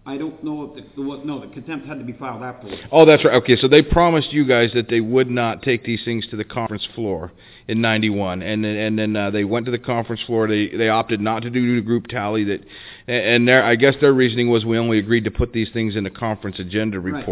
I 0.06 0.16
don't 0.16 0.42
know 0.44 0.62
if 0.62 0.76
the, 0.76 1.02
the, 1.02 1.22
no, 1.24 1.40
the 1.40 1.48
contempt 1.48 1.88
had 1.88 1.98
to 1.98 2.04
be 2.04 2.12
filed 2.12 2.40
afterwards. 2.40 2.80
Oh, 2.92 3.04
that's 3.04 3.24
right. 3.24 3.34
Okay, 3.42 3.56
so 3.56 3.66
they 3.66 3.82
promised 3.82 4.32
you 4.32 4.46
guys 4.46 4.70
that 4.74 4.88
they 4.88 5.00
would 5.00 5.28
not 5.28 5.62
take 5.62 5.84
these 5.84 6.04
things 6.04 6.24
to 6.28 6.36
the 6.36 6.44
conference 6.44 6.86
floor 6.94 7.32
in 7.66 7.80
'91, 7.80 8.40
and 8.40 8.64
then 8.64 8.76
and 8.76 8.96
then 8.96 9.16
uh, 9.16 9.30
they 9.30 9.42
went 9.42 9.66
to 9.66 9.72
the 9.72 9.80
conference 9.80 10.22
floor. 10.22 10.46
They 10.46 10.68
they 10.68 10.88
opted 10.88 11.20
not 11.20 11.42
to 11.42 11.50
do 11.50 11.74
the 11.74 11.82
group 11.82 12.06
tally. 12.06 12.44
That 12.44 12.60
and 13.08 13.48
their 13.48 13.64
I 13.64 13.74
guess 13.74 13.94
their 14.00 14.12
reasoning 14.12 14.48
was 14.48 14.64
we 14.64 14.78
only 14.78 15.00
agreed 15.00 15.24
to 15.24 15.32
put 15.32 15.52
these 15.52 15.70
things 15.72 15.96
in 15.96 16.04
the 16.04 16.10
conference 16.10 16.60
agenda 16.60 17.00
Right. 17.00 17.24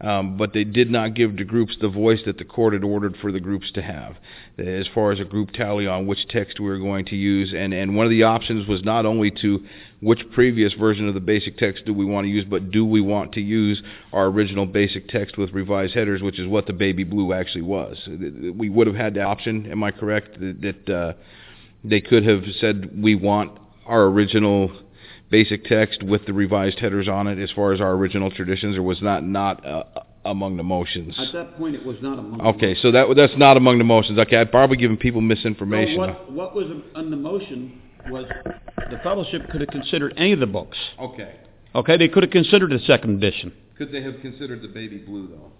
Um, 0.00 0.36
but 0.36 0.52
they 0.52 0.64
did 0.64 0.90
not 0.90 1.14
give 1.14 1.36
the 1.36 1.44
groups 1.44 1.76
the 1.80 1.88
voice 1.88 2.20
that 2.24 2.38
the 2.38 2.44
court 2.44 2.72
had 2.72 2.84
ordered 2.84 3.16
for 3.20 3.32
the 3.32 3.40
groups 3.40 3.70
to 3.72 3.82
have, 3.82 4.16
as 4.56 4.86
far 4.94 5.10
as 5.10 5.18
a 5.18 5.24
group 5.24 5.50
tally 5.50 5.86
on 5.86 6.06
which 6.06 6.28
text 6.28 6.60
we 6.60 6.66
were 6.66 6.78
going 6.78 7.04
to 7.06 7.16
use. 7.16 7.52
And 7.56 7.74
and 7.74 7.96
one 7.96 8.06
of 8.06 8.10
the 8.10 8.22
options 8.22 8.68
was 8.68 8.84
not 8.84 9.06
only 9.06 9.32
to 9.42 9.64
which 10.00 10.20
previous 10.32 10.72
version 10.74 11.08
of 11.08 11.14
the 11.14 11.20
basic 11.20 11.56
text 11.58 11.84
do 11.84 11.92
we 11.92 12.04
want 12.04 12.26
to 12.26 12.28
use, 12.28 12.44
but 12.48 12.70
do 12.70 12.84
we 12.84 13.00
want 13.00 13.32
to 13.32 13.40
use 13.40 13.82
our 14.12 14.26
original 14.26 14.66
basic 14.66 15.08
text 15.08 15.36
with 15.36 15.52
revised 15.52 15.94
headers, 15.94 16.22
which 16.22 16.38
is 16.38 16.46
what 16.46 16.66
the 16.66 16.72
baby 16.72 17.02
blue 17.02 17.32
actually 17.32 17.62
was. 17.62 17.98
We 18.06 18.68
would 18.68 18.86
have 18.86 18.96
had 18.96 19.14
the 19.14 19.22
option. 19.22 19.70
Am 19.70 19.82
I 19.82 19.90
correct? 19.90 20.38
That, 20.38 20.84
that 20.86 20.94
uh, 20.94 21.12
they 21.82 22.00
could 22.00 22.24
have 22.24 22.44
said 22.60 22.90
we 23.02 23.16
want 23.16 23.58
our 23.86 24.04
original 24.04 24.70
basic 25.30 25.64
text 25.64 26.02
with 26.02 26.24
the 26.26 26.32
revised 26.32 26.78
headers 26.78 27.08
on 27.08 27.26
it, 27.26 27.38
as 27.38 27.50
far 27.52 27.72
as 27.72 27.80
our 27.80 27.92
original 27.92 28.30
traditions, 28.30 28.76
or 28.76 28.82
was 28.82 29.00
not 29.02 29.24
not 29.24 29.64
uh, 29.66 29.84
among 30.24 30.56
the 30.56 30.62
motions. 30.62 31.14
At 31.18 31.32
that 31.32 31.56
point, 31.58 31.74
it 31.74 31.84
was 31.84 31.96
not 32.02 32.18
among 32.18 32.40
Okay, 32.40 32.74
so 32.76 32.90
that 32.92 33.06
that's 33.16 33.36
not 33.36 33.56
among 33.56 33.78
the 33.78 33.84
motions. 33.84 34.18
Okay, 34.18 34.36
I've 34.36 34.50
probably 34.50 34.76
given 34.76 34.96
people 34.96 35.20
misinformation. 35.20 35.96
what, 35.98 36.30
what 36.32 36.54
was 36.54 36.66
on 36.94 37.10
the 37.10 37.16
motion 37.16 37.80
was 38.10 38.24
the 38.90 38.98
fellowship 39.02 39.48
could 39.50 39.60
have 39.60 39.70
considered 39.70 40.14
any 40.16 40.32
of 40.32 40.40
the 40.40 40.46
books. 40.46 40.78
Okay, 41.00 41.36
Okay, 41.74 41.96
they 41.98 42.08
could 42.08 42.22
have 42.22 42.32
considered 42.32 42.70
the 42.70 42.78
second 42.80 43.22
edition. 43.22 43.52
could 43.76 43.92
they 43.92 44.02
have 44.02 44.20
considered 44.20 44.62
the 44.62 44.68
baby 44.68 44.98
blue 44.98 45.28
though? 45.28 45.52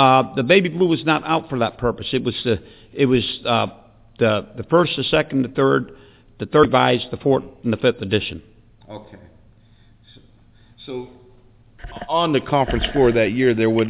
Uh, 0.00 0.34
the 0.34 0.42
baby 0.42 0.68
blue 0.68 0.88
was 0.88 1.04
not 1.04 1.22
out 1.24 1.48
for 1.48 1.60
that 1.60 1.78
purpose. 1.78 2.08
It 2.12 2.24
was 2.24 2.34
the 2.44 2.58
it 2.92 3.06
was 3.06 3.22
uh, 3.46 3.66
the 4.18 4.46
the 4.56 4.64
first, 4.64 4.92
the 4.96 5.04
second, 5.04 5.42
the 5.42 5.48
third, 5.48 5.92
the 6.40 6.46
third 6.46 6.66
revised, 6.66 7.06
the 7.12 7.16
fourth, 7.18 7.44
and 7.62 7.72
the 7.72 7.76
fifth 7.76 8.02
edition. 8.02 8.42
Okay. 8.90 9.18
So, 10.14 10.20
so 10.86 11.08
on 12.08 12.32
the 12.32 12.40
conference 12.40 12.84
floor 12.92 13.12
that 13.12 13.32
year, 13.32 13.54
there 13.54 13.70
would 13.70 13.88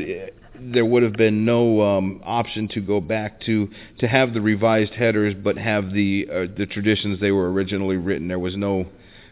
there 0.56 0.84
would 0.84 1.02
have 1.02 1.14
been 1.14 1.44
no 1.44 1.80
um, 1.82 2.20
option 2.24 2.68
to 2.68 2.80
go 2.80 3.00
back 3.00 3.40
to 3.42 3.68
to 3.98 4.08
have 4.08 4.34
the 4.34 4.40
revised 4.40 4.92
headers, 4.92 5.34
but 5.42 5.56
have 5.58 5.92
the 5.92 6.26
uh, 6.30 6.46
the 6.56 6.66
traditions 6.66 7.20
they 7.20 7.32
were 7.32 7.52
originally 7.52 7.96
written. 7.96 8.28
There 8.28 8.38
was 8.38 8.56
no 8.56 8.86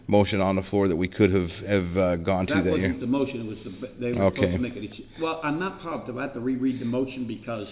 motion 0.09 0.41
on 0.41 0.57
the 0.57 0.63
floor 0.65 0.89
that 0.89 0.97
we 0.97 1.07
could 1.09 1.33
have 1.33 1.51
have 1.67 1.97
uh, 1.97 2.17
gone 2.17 2.47
to 2.49 2.55
That 2.55 2.65
year. 2.65 2.73
that 2.73 2.81
wasn't 2.83 3.01
the 3.01 3.07
motion, 3.07 3.41
it 3.41 3.47
was 3.47 3.59
the, 3.81 3.89
they 4.01 4.13
were 4.13 4.25
Okay. 4.25 4.37
supposed 4.37 4.53
to 4.55 4.59
make 4.59 4.77
it. 4.77 5.05
Well, 5.21 5.41
I'm 5.45 5.59
not 5.61 5.81
positive, 5.81 6.19
I 6.19 6.23
have 6.23 6.35
to 6.35 6.41
reread 6.41 6.81
the 6.81 6.85
motion 6.85 7.27
because, 7.27 7.69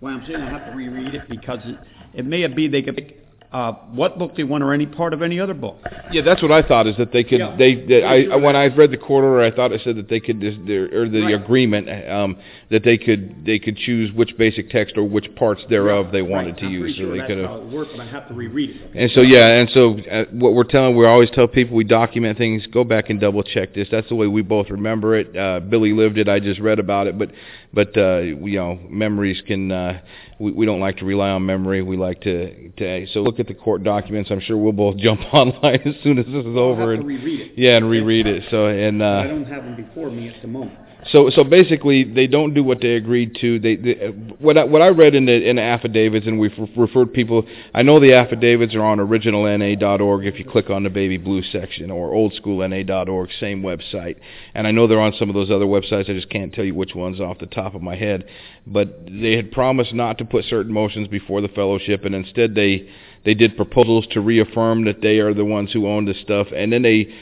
why 0.00 0.12
I'm 0.12 0.24
saying 0.26 0.40
I 0.40 0.48
have 0.48 0.66
to 0.66 0.76
reread 0.76 1.14
it 1.14 1.28
because 1.28 1.58
it, 1.64 1.78
it 2.14 2.24
may 2.24 2.40
have 2.42 2.54
been 2.54 2.70
they 2.70 2.82
could 2.82 2.94
pick, 2.96 3.21
uh, 3.52 3.72
what 3.92 4.18
book 4.18 4.34
they 4.34 4.44
want 4.44 4.64
or 4.64 4.72
any 4.72 4.86
part 4.86 5.12
of 5.12 5.20
any 5.20 5.38
other 5.38 5.52
book. 5.52 5.76
Yeah, 6.10 6.22
that's 6.22 6.40
what 6.40 6.50
I 6.50 6.62
thought 6.62 6.86
is 6.86 6.96
that 6.96 7.12
they 7.12 7.22
could. 7.22 7.38
Yeah. 7.40 7.54
They, 7.56 7.74
they 7.74 8.02
I, 8.02 8.36
when 8.36 8.56
I 8.56 8.66
read 8.66 8.90
the 8.90 8.96
court 8.96 9.24
order, 9.24 9.42
I 9.42 9.54
thought 9.54 9.72
it 9.72 9.82
said 9.84 9.96
that 9.96 10.08
they 10.08 10.20
could 10.20 10.42
or 10.42 11.08
the 11.08 11.22
Right. 11.22 11.34
agreement 11.34 11.88
um, 12.10 12.36
that 12.70 12.82
they 12.82 12.96
could 12.96 13.44
they 13.44 13.58
could 13.58 13.76
choose 13.76 14.10
which 14.12 14.36
basic 14.38 14.70
text 14.70 14.96
or 14.96 15.04
which 15.04 15.32
parts 15.36 15.62
thereof 15.68 16.12
they 16.12 16.22
wanted 16.22 16.52
Right, 16.52 16.58
to 16.60 16.66
I'm 16.66 16.72
use. 16.72 16.82
pretty 16.96 16.98
So 16.98 17.10
they 17.10 17.26
could 17.26 17.38
have. 17.44 17.72
worked, 17.72 17.90
but 17.92 18.00
I 18.00 18.06
have 18.06 18.26
to 18.28 18.34
reread 18.34 18.70
it. 18.70 18.90
And 18.94 19.10
so 19.10 19.20
yeah, 19.20 19.46
and 19.60 19.68
so 19.70 19.98
uh, 19.98 20.24
what 20.32 20.54
we're 20.54 20.64
telling, 20.64 20.96
we 20.96 21.06
always 21.06 21.30
tell 21.30 21.46
people 21.46 21.76
we 21.76 21.84
document 21.84 22.38
things. 22.38 22.66
Go 22.68 22.84
back 22.84 23.10
and 23.10 23.20
double 23.20 23.42
check 23.42 23.74
this. 23.74 23.88
That's 23.90 24.08
the 24.08 24.14
way 24.14 24.26
we 24.28 24.40
both 24.42 24.70
remember 24.70 25.16
it. 25.18 25.36
Uh, 25.36 25.60
Billy 25.60 25.92
lived 25.92 26.16
it. 26.16 26.28
I 26.28 26.40
just 26.40 26.58
read 26.60 26.78
about 26.78 27.06
it, 27.06 27.18
but 27.18 27.30
but 27.74 27.96
uh, 27.96 28.18
you 28.18 28.56
know, 28.58 28.78
memories 28.88 29.42
can. 29.46 29.70
Uh, 29.72 30.00
we, 30.38 30.50
we 30.52 30.66
don't 30.66 30.80
like 30.80 30.98
to 30.98 31.04
rely 31.04 31.30
on 31.30 31.46
memory. 31.46 31.82
We 31.82 31.96
like 31.96 32.20
to 32.22 32.70
to. 32.70 33.06
So 33.12 33.20
look 33.20 33.40
at 33.40 33.46
the 33.46 33.54
court 33.54 33.84
documents. 33.84 34.30
I'm 34.30 34.40
sure 34.40 34.56
we'll 34.56 34.72
both 34.72 34.96
jump 34.98 35.20
online 35.32 35.80
as 35.84 35.94
soon 36.02 36.18
as 36.18 36.26
this 36.26 36.34
is 36.34 36.46
I'll 36.46 36.58
over 36.58 36.90
have 36.90 36.90
and 36.90 37.00
to 37.02 37.06
reread 37.06 37.40
it. 37.40 37.52
yeah, 37.56 37.76
and 37.76 37.88
reread 37.88 38.26
it. 38.26 38.44
So 38.50 38.66
and 38.66 39.02
I 39.02 39.24
uh, 39.24 39.28
don't 39.28 39.44
have 39.44 39.64
them 39.64 39.76
before 39.76 40.10
me 40.10 40.28
at 40.28 40.40
the 40.42 40.48
moment. 40.48 40.78
So 41.10 41.30
so 41.30 41.42
basically, 41.42 42.04
they 42.04 42.28
don't 42.28 42.54
do 42.54 42.62
what 42.62 42.80
they 42.80 42.94
agreed 42.94 43.36
to. 43.40 43.58
They, 43.58 43.74
they 43.74 43.94
what 44.38 44.56
I, 44.56 44.64
what 44.64 44.82
I 44.82 44.88
read 44.88 45.16
in 45.16 45.26
the 45.26 45.48
in 45.48 45.56
the 45.56 45.62
affidavits, 45.62 46.26
and 46.26 46.38
we've 46.38 46.56
re- 46.56 46.72
referred 46.76 47.12
people. 47.12 47.44
I 47.74 47.82
know 47.82 47.98
the 47.98 48.14
affidavits 48.14 48.74
are 48.76 48.84
on 48.84 48.98
originalna.org. 48.98 50.26
If 50.26 50.38
you 50.38 50.44
click 50.44 50.70
on 50.70 50.84
the 50.84 50.90
baby 50.90 51.16
blue 51.16 51.42
section, 51.42 51.90
or 51.90 52.12
oldschoolna.org, 52.12 53.30
same 53.40 53.62
website. 53.62 54.16
And 54.54 54.66
I 54.66 54.70
know 54.70 54.86
they're 54.86 55.00
on 55.00 55.14
some 55.18 55.28
of 55.28 55.34
those 55.34 55.50
other 55.50 55.66
websites. 55.66 56.08
I 56.08 56.14
just 56.14 56.30
can't 56.30 56.54
tell 56.54 56.64
you 56.64 56.74
which 56.74 56.94
ones 56.94 57.20
off 57.20 57.38
the 57.38 57.46
top 57.46 57.74
of 57.74 57.82
my 57.82 57.96
head. 57.96 58.24
But 58.64 59.06
they 59.06 59.32
had 59.32 59.50
promised 59.50 59.92
not 59.92 60.18
to 60.18 60.24
put 60.24 60.44
certain 60.44 60.72
motions 60.72 61.08
before 61.08 61.40
the 61.40 61.48
fellowship, 61.48 62.04
and 62.04 62.14
instead 62.14 62.54
they 62.54 62.88
they 63.24 63.34
did 63.34 63.56
proposals 63.56 64.06
to 64.12 64.20
reaffirm 64.20 64.84
that 64.84 65.00
they 65.00 65.18
are 65.18 65.34
the 65.34 65.44
ones 65.44 65.72
who 65.72 65.88
own 65.88 66.04
this 66.04 66.20
stuff, 66.20 66.48
and 66.54 66.72
then 66.72 66.82
they 66.82 67.12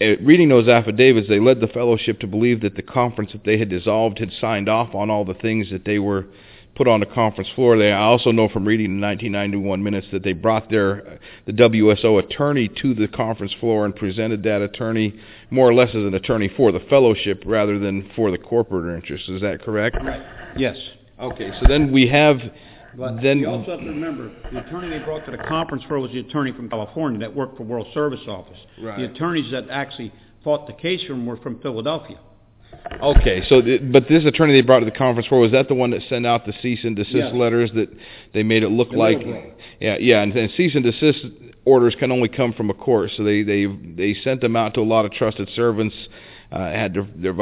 reading 0.00 0.48
those 0.48 0.68
affidavits, 0.68 1.28
they 1.28 1.40
led 1.40 1.60
the 1.60 1.68
fellowship 1.68 2.20
to 2.20 2.26
believe 2.26 2.62
that 2.62 2.76
the 2.76 2.82
conference 2.82 3.32
that 3.32 3.44
they 3.44 3.58
had 3.58 3.68
dissolved 3.68 4.18
had 4.18 4.30
signed 4.40 4.68
off 4.68 4.94
on 4.94 5.10
all 5.10 5.24
the 5.24 5.34
things 5.34 5.70
that 5.70 5.84
they 5.84 5.98
were 5.98 6.26
put 6.74 6.88
on 6.88 7.00
the 7.00 7.06
conference 7.06 7.48
floor. 7.54 7.78
They, 7.78 7.92
I 7.92 8.02
also 8.02 8.32
know 8.32 8.48
from 8.48 8.64
reading 8.64 9.00
the 9.00 9.06
1991 9.06 9.82
minutes 9.82 10.08
that 10.12 10.22
they 10.22 10.32
brought 10.32 10.70
their 10.70 11.20
the 11.46 11.52
WSO 11.52 12.22
attorney 12.22 12.68
to 12.82 12.94
the 12.94 13.08
conference 13.08 13.52
floor 13.60 13.84
and 13.84 13.94
presented 13.94 14.42
that 14.44 14.60
attorney 14.60 15.14
more 15.50 15.68
or 15.68 15.74
less 15.74 15.90
as 15.90 15.96
an 15.96 16.14
attorney 16.14 16.50
for 16.56 16.72
the 16.72 16.80
fellowship 16.90 17.42
rather 17.46 17.78
than 17.78 18.10
for 18.16 18.30
the 18.30 18.38
corporate 18.38 18.94
interests. 18.96 19.28
Is 19.28 19.42
that 19.42 19.62
correct? 19.62 19.96
Right. 20.02 20.22
Yes. 20.56 20.76
Okay, 21.20 21.52
so 21.60 21.66
then 21.68 21.92
we 21.92 22.08
have 22.08 22.38
But 22.96 23.22
then 23.22 23.38
you 23.38 23.48
also 23.48 23.72
have 23.72 23.80
to 23.80 23.86
remember, 23.86 24.30
the 24.52 24.58
attorney 24.66 24.88
they 24.96 25.04
brought 25.04 25.24
to 25.26 25.30
the 25.30 25.38
conference 25.38 25.84
for 25.88 25.98
was 25.98 26.12
the 26.12 26.20
attorney 26.20 26.52
from 26.52 26.68
California 26.68 27.18
that 27.20 27.34
worked 27.34 27.56
for 27.56 27.64
World 27.64 27.88
Service 27.92 28.20
Office. 28.28 28.58
Right. 28.80 28.98
The 28.98 29.04
attorneys 29.12 29.50
that 29.50 29.68
actually 29.70 30.12
fought 30.42 30.66
the 30.66 30.72
case 30.74 31.02
from 31.04 31.26
were 31.26 31.36
from 31.38 31.58
Philadelphia. 31.60 32.18
Okay, 33.02 33.42
so 33.48 33.62
th- 33.62 33.80
but 33.92 34.08
this 34.08 34.24
attorney 34.24 34.52
they 34.52 34.60
brought 34.60 34.80
to 34.80 34.84
the 34.84 34.90
conference 34.90 35.26
for 35.28 35.38
was 35.38 35.52
that 35.52 35.68
the 35.68 35.74
one 35.74 35.90
that 35.90 36.02
sent 36.08 36.26
out 36.26 36.44
the 36.44 36.52
cease 36.60 36.80
and 36.84 36.96
desist 36.96 37.16
Yes. 37.16 37.34
letters 37.34 37.70
that 37.74 37.88
they 38.32 38.42
made 38.42 38.62
it 38.62 38.68
look 38.70 38.90
The 38.90 38.96
like 38.96 39.18
yeah 39.80 39.96
yeah 39.98 40.22
and, 40.22 40.36
and 40.36 40.50
cease 40.56 40.74
and 40.74 40.84
desist 40.84 41.24
orders 41.64 41.94
can 41.98 42.10
only 42.12 42.28
come 42.28 42.52
from 42.52 42.70
a 42.70 42.74
court 42.74 43.10
so 43.16 43.22
they 43.22 43.42
they 43.42 43.66
they 43.66 44.14
sent 44.22 44.40
them 44.40 44.56
out 44.56 44.74
to 44.74 44.80
a 44.80 44.82
lot 44.82 45.04
of 45.04 45.12
trusted 45.12 45.48
servants 45.54 45.94
uh, 46.54 46.70
had 46.70 46.94
their 46.94 47.08
their 47.16 47.32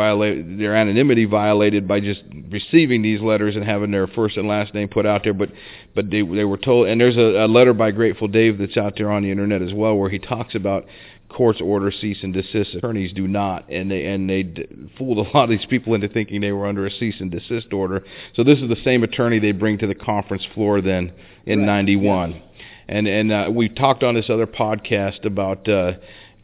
their 0.56 0.74
anonymity 0.74 1.26
violated 1.26 1.86
by 1.86 2.00
just 2.00 2.22
receiving 2.50 3.02
these 3.02 3.20
letters 3.20 3.54
and 3.56 3.64
having 3.64 3.90
their 3.90 4.06
first 4.06 4.38
and 4.38 4.48
last 4.48 4.72
name 4.72 4.88
put 4.88 5.04
out 5.04 5.22
there 5.22 5.34
but 5.34 5.50
but 5.94 6.10
they 6.10 6.22
they 6.22 6.44
were 6.44 6.56
told 6.56 6.88
and 6.88 6.98
there's 6.98 7.16
a, 7.18 7.44
a 7.44 7.46
letter 7.46 7.74
by 7.74 7.90
Grateful 7.90 8.26
Dave 8.26 8.56
that's 8.56 8.78
out 8.78 8.94
there 8.96 9.10
on 9.12 9.22
the 9.22 9.30
internet 9.30 9.60
as 9.60 9.74
well 9.74 9.94
where 9.96 10.08
he 10.08 10.18
talks 10.18 10.54
about 10.54 10.86
courts 11.28 11.60
order 11.60 11.90
cease 11.90 12.18
and 12.22 12.32
desist. 12.32 12.74
Attorneys 12.74 13.12
do 13.12 13.26
not, 13.26 13.68
and 13.68 13.90
they 13.90 14.06
and 14.06 14.28
they 14.28 14.42
d- 14.44 14.66
fooled 14.96 15.18
a 15.18 15.30
lot 15.36 15.44
of 15.44 15.50
these 15.50 15.66
people 15.66 15.94
into 15.94 16.08
thinking 16.08 16.40
they 16.40 16.52
were 16.52 16.66
under 16.66 16.86
a 16.86 16.90
cease 16.90 17.16
and 17.20 17.30
desist 17.30 17.72
order. 17.72 18.04
So 18.34 18.44
this 18.44 18.58
is 18.58 18.68
the 18.68 18.80
same 18.84 19.02
attorney 19.02 19.38
they 19.38 19.52
bring 19.52 19.78
to 19.78 19.86
the 19.86 19.94
conference 19.94 20.46
floor 20.54 20.80
then 20.80 21.12
in 21.46 21.60
Right, 21.60 21.66
'91, 21.66 22.42
and 22.88 23.06
and 23.06 23.32
uh, 23.32 23.50
we 23.52 23.68
talked 23.68 24.02
on 24.02 24.14
this 24.14 24.30
other 24.30 24.46
podcast 24.46 25.24
about 25.24 25.68
uh, 25.68 25.92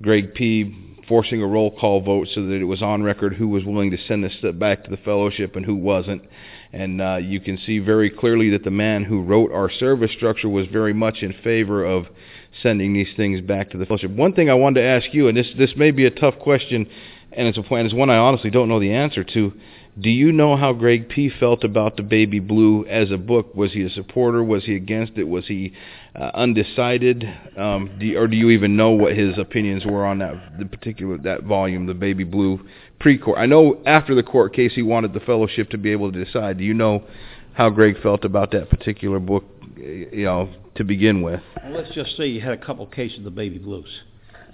Greg 0.03 0.35
P. 0.35 0.88
forcing 1.09 1.43
a 1.43 1.47
roll 1.47 1.71
call 1.71 2.01
vote 2.01 2.29
so 2.35 2.45
that 2.45 2.55
it 2.55 2.65
was 2.65 2.83
on 2.83 3.03
record 3.03 3.35
who 3.35 3.49
was 3.49 3.65
willing 3.65 3.91
to 3.91 3.99
send 4.07 4.23
this 4.23 4.37
back 4.55 4.85
to 4.85 4.91
the 4.91 4.97
fellowship 4.99 5.57
and 5.57 5.65
who 5.65 5.75
wasn't. 5.75 6.23
And 6.73 7.01
uh, 7.01 7.17
you 7.17 7.41
can 7.41 7.59
see 7.59 7.79
very 7.79 8.11
clearly 8.11 8.51
that 8.51 8.65
the 8.65 8.71
man 8.71 9.05
who 9.05 9.23
wrote 9.23 9.51
our 9.53 9.71
service 9.71 10.11
structure 10.13 10.49
was 10.49 10.67
very 10.67 10.93
much 10.93 11.23
in 11.23 11.33
favor 11.43 11.85
of 11.85 12.07
sending 12.63 12.93
these 12.93 13.09
things 13.17 13.41
back 13.41 13.71
to 13.71 13.79
the 13.79 13.87
fellowship. 13.87 14.11
One 14.11 14.35
thing 14.35 14.51
I 14.51 14.55
wanted 14.55 14.81
to 14.81 14.87
ask 14.87 15.13
you, 15.13 15.29
and 15.29 15.37
this 15.37 15.49
this 15.57 15.73
may 15.77 15.91
be 15.91 16.05
a 16.05 16.11
tough 16.11 16.39
question, 16.39 16.87
and 17.33 17.49
it's 17.49 17.59
a 17.59 17.63
plan, 17.63 17.87
is 17.87 17.95
one 17.95 18.11
I 18.11 18.17
honestly 18.17 18.51
don't 18.51 18.69
know 18.69 18.81
the 18.81 18.93
answer 18.93 19.25
to. 19.25 19.53
Do 20.01 20.11
you 20.11 20.31
know 20.31 20.57
how 20.57 20.75
Greg 20.75 21.09
P 21.09 21.29
felt 21.29 21.65
about 21.65 21.97
the 21.97 22.03
Baby 22.03 22.39
Blue 22.39 22.87
as 22.87 23.11
a 23.11 23.17
book? 23.17 23.55
Was 23.55 23.73
he 23.73 23.83
a 23.83 23.91
supporter? 23.91 24.45
Was 24.45 24.65
he 24.65 24.77
against 24.77 25.15
it? 25.17 25.25
Was 25.25 25.47
he 25.49 25.73
uh, 26.15 26.31
undecided? 26.35 27.25
Um, 27.57 27.97
do 27.99 28.17
or 28.17 28.29
do 28.29 28.37
you 28.37 28.51
even 28.51 28.77
know 28.77 28.91
what 28.91 29.17
his 29.17 29.39
opinions 29.39 29.85
were 29.85 30.05
on 30.05 30.19
that 30.19 30.59
the 30.59 30.67
particular 30.67 31.19
that 31.19 31.45
volume, 31.45 31.87
the 31.87 31.95
Baby 31.95 32.23
Blue 32.25 32.61
pre-court? 33.01 33.39
I 33.39 33.47
know 33.47 33.83
after 33.87 34.15
the 34.15 34.23
court 34.23 34.55
case, 34.55 34.73
he 34.75 34.83
wanted 34.83 35.15
the 35.15 35.21
fellowship 35.21 35.71
to 35.71 35.79
be 35.79 35.91
able 35.91 36.13
to 36.13 36.25
decide. 36.25 36.59
Do 36.59 36.65
you 36.65 36.75
know 36.75 37.03
how 37.55 37.71
Greg 37.71 38.01
felt 38.01 38.25
about 38.25 38.53
that 38.53 38.71
particular 38.71 39.19
book? 39.19 39.45
You 39.77 40.25
know, 40.25 40.51
to 40.77 40.85
begin 40.85 41.23
with. 41.23 41.41
Well, 41.65 41.73
let's 41.73 41.95
just 41.95 42.17
say 42.17 42.27
you 42.27 42.41
had 42.41 42.53
a 42.53 42.65
couple 42.65 42.87
cases 42.87 43.19
of 43.19 43.25
the 43.25 43.31
baby 43.31 43.59
blues. 43.59 44.03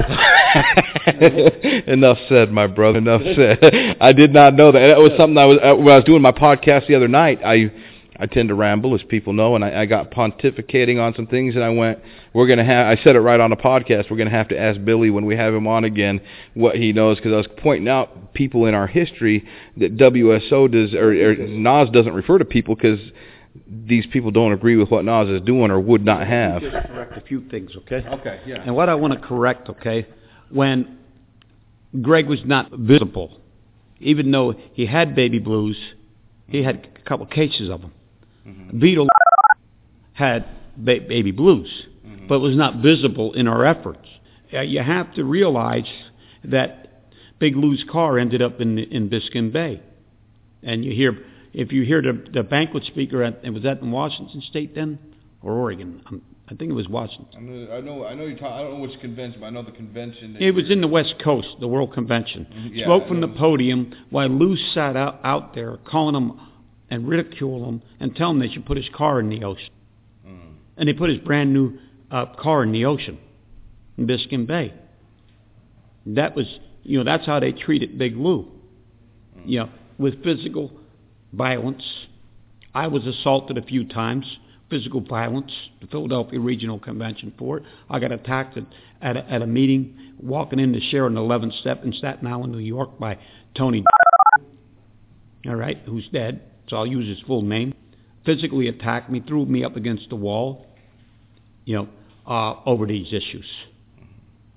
Enough 1.86 2.18
said, 2.28 2.50
my 2.50 2.66
brother. 2.66 2.98
Enough 2.98 3.22
said. 3.36 3.96
I 4.00 4.12
did 4.12 4.32
not 4.32 4.54
know 4.54 4.72
that. 4.72 4.88
That 4.88 4.98
was 4.98 5.12
something 5.16 5.38
I 5.38 5.44
was 5.46 5.58
uh, 5.62 5.74
when 5.74 5.88
I 5.88 5.96
was 5.96 6.04
doing 6.04 6.22
my 6.22 6.32
podcast 6.32 6.86
the 6.86 6.94
other 6.94 7.08
night. 7.08 7.40
I 7.44 7.72
I 8.16 8.26
tend 8.26 8.48
to 8.50 8.54
ramble, 8.54 8.94
as 8.94 9.02
people 9.02 9.32
know, 9.32 9.56
and 9.56 9.64
I, 9.64 9.82
I 9.82 9.86
got 9.86 10.10
pontificating 10.10 11.00
on 11.00 11.14
some 11.14 11.26
things, 11.26 11.56
and 11.56 11.64
I 11.64 11.70
went, 11.70 11.98
"We're 12.32 12.46
gonna 12.46 12.64
have." 12.64 12.86
I 12.86 13.02
said 13.02 13.16
it 13.16 13.20
right 13.20 13.40
on 13.40 13.50
the 13.50 13.56
podcast. 13.56 14.10
We're 14.10 14.16
gonna 14.16 14.30
have 14.30 14.48
to 14.48 14.58
ask 14.58 14.82
Billy 14.84 15.10
when 15.10 15.26
we 15.26 15.36
have 15.36 15.52
him 15.52 15.66
on 15.66 15.84
again 15.84 16.20
what 16.54 16.76
he 16.76 16.92
knows, 16.92 17.16
because 17.16 17.32
I 17.32 17.36
was 17.36 17.48
pointing 17.58 17.88
out 17.88 18.34
people 18.34 18.66
in 18.66 18.74
our 18.74 18.86
history 18.86 19.44
that 19.78 19.96
WSO 19.96 20.70
does 20.70 20.94
or, 20.94 21.10
or 21.10 21.34
NAWS 21.36 21.90
doesn't 21.90 22.14
refer 22.14 22.38
to 22.38 22.44
people 22.44 22.76
because 22.76 23.00
these 23.66 24.04
people 24.06 24.30
don't 24.30 24.52
agree 24.52 24.76
with 24.76 24.90
what 24.90 25.04
NAWS 25.04 25.28
is 25.28 25.40
doing 25.42 25.70
or 25.70 25.80
would 25.80 26.04
not 26.04 26.26
have. 26.26 26.62
Just 26.62 26.86
correct 26.88 27.16
a 27.16 27.20
few 27.20 27.48
things, 27.48 27.70
okay? 27.76 28.04
Okay. 28.06 28.40
Yeah. 28.46 28.62
And 28.64 28.74
what 28.74 28.88
I 28.88 28.94
want 28.94 29.12
to 29.14 29.20
correct, 29.20 29.68
okay, 29.68 30.06
when 30.50 30.98
Greg 32.02 32.26
was 32.28 32.40
not 32.44 32.70
visible, 32.72 33.40
even 34.00 34.30
though 34.30 34.54
he 34.72 34.86
had 34.86 35.14
baby 35.14 35.38
blues, 35.38 35.76
he 36.48 36.62
had 36.62 36.88
a 36.96 37.08
couple 37.08 37.26
cases 37.26 37.70
of 37.70 37.80
them. 37.80 37.92
Beetle 38.78 39.08
had 40.12 40.44
ba- 40.76 41.00
baby 41.08 41.30
blues, 41.30 41.68
but 42.28 42.40
was 42.40 42.56
not 42.56 42.82
visible 42.82 43.32
in 43.34 43.46
our 43.48 43.64
efforts. 43.64 44.06
Uh, 44.52 44.60
you 44.60 44.82
have 44.82 45.14
to 45.14 45.24
realize 45.24 45.88
that 46.44 47.04
Big 47.38 47.56
Lou's 47.56 47.84
car 47.90 48.18
ended 48.18 48.42
up 48.42 48.60
in 48.60 48.78
in 48.78 49.08
Biscayne 49.08 49.52
Bay, 49.52 49.80
and 50.62 50.84
you 50.84 50.92
hear 50.92 51.18
if 51.54 51.72
you 51.72 51.82
hear 51.82 52.02
the 52.02 52.24
the 52.32 52.42
banquet 52.42 52.84
speaker 52.84 53.22
at 53.22 53.42
and 53.44 53.54
was 53.54 53.62
that 53.62 53.80
in 53.80 53.90
Washington 53.90 54.42
State 54.42 54.74
then 54.74 54.98
or 55.42 55.52
Oregon? 55.52 56.02
Um, 56.06 56.22
I 56.46 56.54
think 56.54 56.70
it 56.70 56.74
was 56.74 56.88
Washington. 56.88 57.26
I 57.34 57.40
know, 57.40 57.72
I 57.72 57.80
know, 57.80 58.06
I 58.06 58.14
know 58.14 58.26
you 58.26 58.36
talk. 58.36 58.52
I 58.52 58.60
don't 58.62 58.74
know 58.74 58.80
which 58.80 59.00
convention, 59.00 59.40
but 59.40 59.46
I 59.46 59.50
know 59.50 59.62
the 59.62 59.70
convention. 59.72 60.36
It 60.38 60.50
was 60.50 60.70
in 60.70 60.82
the 60.82 60.88
West 60.88 61.14
Coast, 61.22 61.48
the 61.58 61.68
World 61.68 61.94
Convention. 61.94 62.46
Mhm, 62.54 62.70
yeah, 62.74 62.84
Spoke 62.84 63.08
from 63.08 63.22
the 63.22 63.28
podium 63.28 63.94
while 64.10 64.28
Lou 64.28 64.54
sat 64.56 64.94
out, 64.94 65.20
out 65.24 65.54
there 65.54 65.78
calling 65.84 66.14
him 66.14 66.38
and 66.90 67.08
ridicule 67.08 67.66
him 67.66 67.80
and 67.98 68.14
tell 68.14 68.30
him 68.30 68.40
they 68.40 68.48
should 68.50 68.66
put 68.66 68.76
his 68.76 68.88
car 68.90 69.20
in 69.20 69.30
the 69.30 69.42
ocean. 69.42 69.70
Mm. 70.26 70.38
And 70.76 70.88
they 70.88 70.92
put 70.92 71.08
his 71.08 71.18
brand 71.20 71.54
new 71.54 71.78
uh, 72.10 72.26
car 72.26 72.62
in 72.62 72.72
the 72.72 72.84
ocean 72.84 73.16
in 73.96 74.06
Biscayne 74.06 74.46
Bay. 74.46 74.74
That 76.06 76.36
was, 76.36 76.46
you 76.82 76.98
know, 76.98 77.04
that's 77.04 77.24
how 77.24 77.40
they 77.40 77.52
treated 77.52 77.96
Big 77.96 78.16
Lou. 78.16 78.48
You 79.46 79.60
know, 79.60 79.68
with 79.98 80.22
physical 80.22 80.72
violence. 81.36 81.82
I 82.74 82.88
was 82.88 83.06
assaulted 83.06 83.58
a 83.58 83.62
few 83.62 83.86
times, 83.86 84.26
physical 84.70 85.00
violence, 85.00 85.52
the 85.80 85.86
Philadelphia 85.86 86.40
Regional 86.40 86.78
Convention 86.78 87.32
for 87.38 87.58
it. 87.58 87.64
I 87.88 87.98
got 87.98 88.12
attacked 88.12 88.56
at, 88.56 88.64
at, 89.00 89.16
a, 89.16 89.30
at 89.30 89.42
a 89.42 89.46
meeting, 89.46 90.14
walking 90.20 90.58
in 90.58 90.72
to 90.72 90.80
share 90.80 91.06
an 91.06 91.14
11th 91.14 91.58
step 91.60 91.84
in 91.84 91.92
Staten 91.92 92.26
Island, 92.26 92.52
New 92.52 92.58
York 92.58 92.98
by 92.98 93.18
Tony. 93.56 93.84
all 95.46 95.54
right, 95.54 95.78
who's 95.86 96.08
dead, 96.12 96.40
so 96.68 96.76
I'll 96.76 96.86
use 96.86 97.06
his 97.06 97.24
full 97.26 97.42
name, 97.42 97.74
physically 98.24 98.68
attacked 98.68 99.10
me, 99.10 99.22
threw 99.26 99.46
me 99.46 99.64
up 99.64 99.76
against 99.76 100.08
the 100.08 100.16
wall, 100.16 100.66
you 101.64 101.76
know, 101.76 101.88
uh, 102.26 102.60
over 102.66 102.86
these 102.86 103.12
issues. 103.12 103.46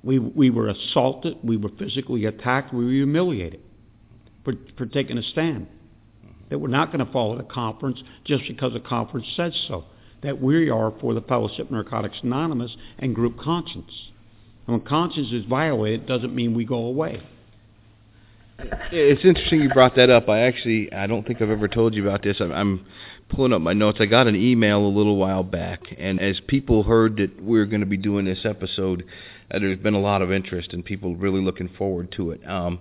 We, 0.04 0.20
we 0.20 0.50
were 0.50 0.70
assaulted, 0.70 1.38
we 1.44 1.58
were 1.58 1.72
physically 1.78 2.26
attacked, 2.26 2.74
we 2.74 2.86
were 2.86 2.92
humiliated 2.92 3.62
for, 4.44 4.54
for 4.78 4.86
taking 4.86 5.18
a 5.18 5.24
stand. 5.24 5.68
That 6.50 6.60
we're 6.60 6.70
not 6.70 6.92
going 6.92 7.06
to 7.06 7.12
follow 7.12 7.38
the 7.38 7.44
conference 7.44 8.02
just 8.24 8.44
because 8.48 8.74
the 8.74 8.80
conference 8.80 9.28
says 9.36 9.54
so. 9.68 9.86
That 10.24 10.42
we 10.42 10.70
are 10.70 10.94
for 11.00 11.14
the 11.14 11.22
Fellowship 11.22 11.70
Narcotics 11.70 12.18
Anonymous 12.24 12.76
and 12.98 13.14
group 13.14 13.40
conscience. 13.40 13.92
And 14.66 14.78
when 14.78 14.86
conscience 14.86 15.32
is 15.32 15.46
violated, 15.46 16.02
it 16.02 16.08
doesn't 16.08 16.34
mean 16.34 16.54
we 16.56 16.66
go 16.66 16.86
away. 16.86 17.22
It's 18.92 19.24
interesting 19.24 19.62
you 19.62 19.70
brought 19.70 19.96
that 19.98 20.10
up. 20.10 20.28
I 20.30 20.40
actually, 20.40 20.92
I 20.92 21.06
don't 21.06 21.26
think 21.28 21.42
I've 21.42 21.50
ever 21.50 21.68
told 21.68 21.94
you 21.94 22.08
about 22.08 22.24
this. 22.24 22.38
I'm, 22.40 22.52
I'm 22.52 22.86
pulling 23.30 23.54
up 23.54 23.62
my 23.62 23.74
notes. 23.74 24.00
I 24.02 24.06
got 24.06 24.26
an 24.28 24.36
email 24.36 24.80
a 24.80 24.90
little 24.90 25.18
while 25.18 25.44
back, 25.44 25.82
and 25.98 26.20
as 26.20 26.40
people 26.48 26.84
heard 26.84 27.18
that 27.18 27.44
we 27.44 27.60
are 27.60 27.66
going 27.66 27.82
to 27.82 27.88
be 27.88 27.98
doing 27.98 28.26
this 28.26 28.46
episode, 28.46 29.04
uh, 29.52 29.60
there's 29.60 29.80
been 29.80 29.94
a 29.94 30.00
lot 30.00 30.22
of 30.24 30.32
interest 30.32 30.74
and 30.74 30.84
people 30.84 31.16
really 31.16 31.42
looking 31.42 31.70
forward 31.78 32.12
to 32.14 32.32
it. 32.32 32.48
Um, 32.50 32.80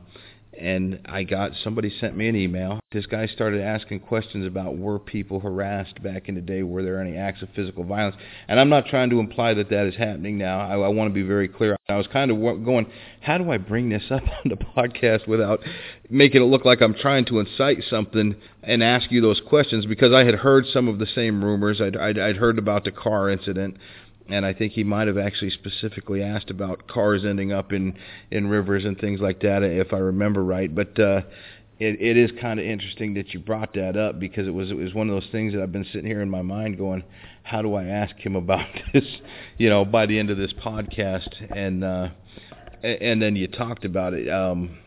and 0.58 1.00
I 1.06 1.22
got 1.22 1.52
somebody 1.62 1.92
sent 2.00 2.16
me 2.16 2.28
an 2.28 2.36
email. 2.36 2.80
This 2.92 3.06
guy 3.06 3.26
started 3.26 3.60
asking 3.60 4.00
questions 4.00 4.46
about 4.46 4.76
were 4.76 4.98
people 4.98 5.40
harassed 5.40 6.02
back 6.02 6.28
in 6.28 6.34
the 6.34 6.40
day? 6.40 6.62
Were 6.62 6.82
there 6.82 7.00
any 7.00 7.16
acts 7.16 7.42
of 7.42 7.48
physical 7.54 7.84
violence? 7.84 8.16
And 8.48 8.58
I'm 8.58 8.68
not 8.68 8.86
trying 8.86 9.10
to 9.10 9.20
imply 9.20 9.54
that 9.54 9.70
that 9.70 9.86
is 9.86 9.96
happening 9.96 10.38
now. 10.38 10.60
I, 10.60 10.74
I 10.78 10.88
want 10.88 11.10
to 11.10 11.14
be 11.14 11.22
very 11.22 11.48
clear. 11.48 11.76
I 11.88 11.96
was 11.96 12.06
kind 12.08 12.30
of 12.30 12.38
going, 12.64 12.86
how 13.20 13.38
do 13.38 13.50
I 13.50 13.58
bring 13.58 13.90
this 13.90 14.04
up 14.10 14.22
on 14.44 14.50
the 14.50 14.56
podcast 14.56 15.28
without 15.28 15.60
making 16.10 16.42
it 16.42 16.46
look 16.46 16.64
like 16.64 16.80
I'm 16.80 16.94
trying 16.94 17.24
to 17.26 17.38
incite 17.40 17.84
something 17.88 18.36
and 18.62 18.82
ask 18.82 19.10
you 19.10 19.20
those 19.20 19.40
questions? 19.46 19.86
Because 19.86 20.12
I 20.12 20.24
had 20.24 20.34
heard 20.34 20.66
some 20.72 20.88
of 20.88 20.98
the 20.98 21.06
same 21.06 21.44
rumors. 21.44 21.80
I'd, 21.80 21.96
I'd, 21.96 22.18
I'd 22.18 22.36
heard 22.36 22.58
about 22.58 22.84
the 22.84 22.92
car 22.92 23.30
incident 23.30 23.76
and 24.28 24.44
I 24.44 24.52
think 24.52 24.72
he 24.72 24.84
might 24.84 25.06
have 25.08 25.18
actually 25.18 25.50
specifically 25.50 26.22
asked 26.22 26.50
about 26.50 26.88
cars 26.88 27.24
ending 27.24 27.52
up 27.52 27.72
in 27.72 27.94
in 28.30 28.48
rivers 28.48 28.84
and 28.84 28.98
things 28.98 29.20
like 29.20 29.40
that, 29.40 29.62
if 29.62 29.92
I 29.92 29.98
remember 29.98 30.42
right. 30.44 30.72
But 30.74 30.98
uh, 30.98 31.22
it 31.78 32.00
it 32.00 32.16
is 32.16 32.30
kind 32.40 32.58
of 32.58 32.66
interesting 32.66 33.14
that 33.14 33.34
you 33.34 33.40
brought 33.40 33.74
that 33.74 33.96
up 33.96 34.18
because 34.18 34.46
it 34.46 34.54
was 34.54 34.70
it 34.70 34.76
was 34.76 34.94
one 34.94 35.08
of 35.08 35.14
those 35.14 35.30
things 35.30 35.52
that 35.52 35.62
I've 35.62 35.72
been 35.72 35.84
sitting 35.84 36.06
here 36.06 36.22
in 36.22 36.30
my 36.30 36.42
mind 36.42 36.78
going, 36.78 37.04
how 37.42 37.62
do 37.62 37.74
I 37.74 37.84
ask 37.84 38.16
him 38.16 38.34
about 38.36 38.66
this? 38.92 39.04
You 39.58 39.68
know, 39.68 39.84
by 39.84 40.06
the 40.06 40.18
end 40.18 40.30
of 40.30 40.38
this 40.38 40.52
podcast, 40.54 41.28
and 41.54 41.84
uh, 41.84 42.08
and 42.82 43.20
then 43.20 43.36
you 43.36 43.46
talked 43.48 43.84
about 43.84 44.14
it. 44.14 44.28
Um, 44.28 44.78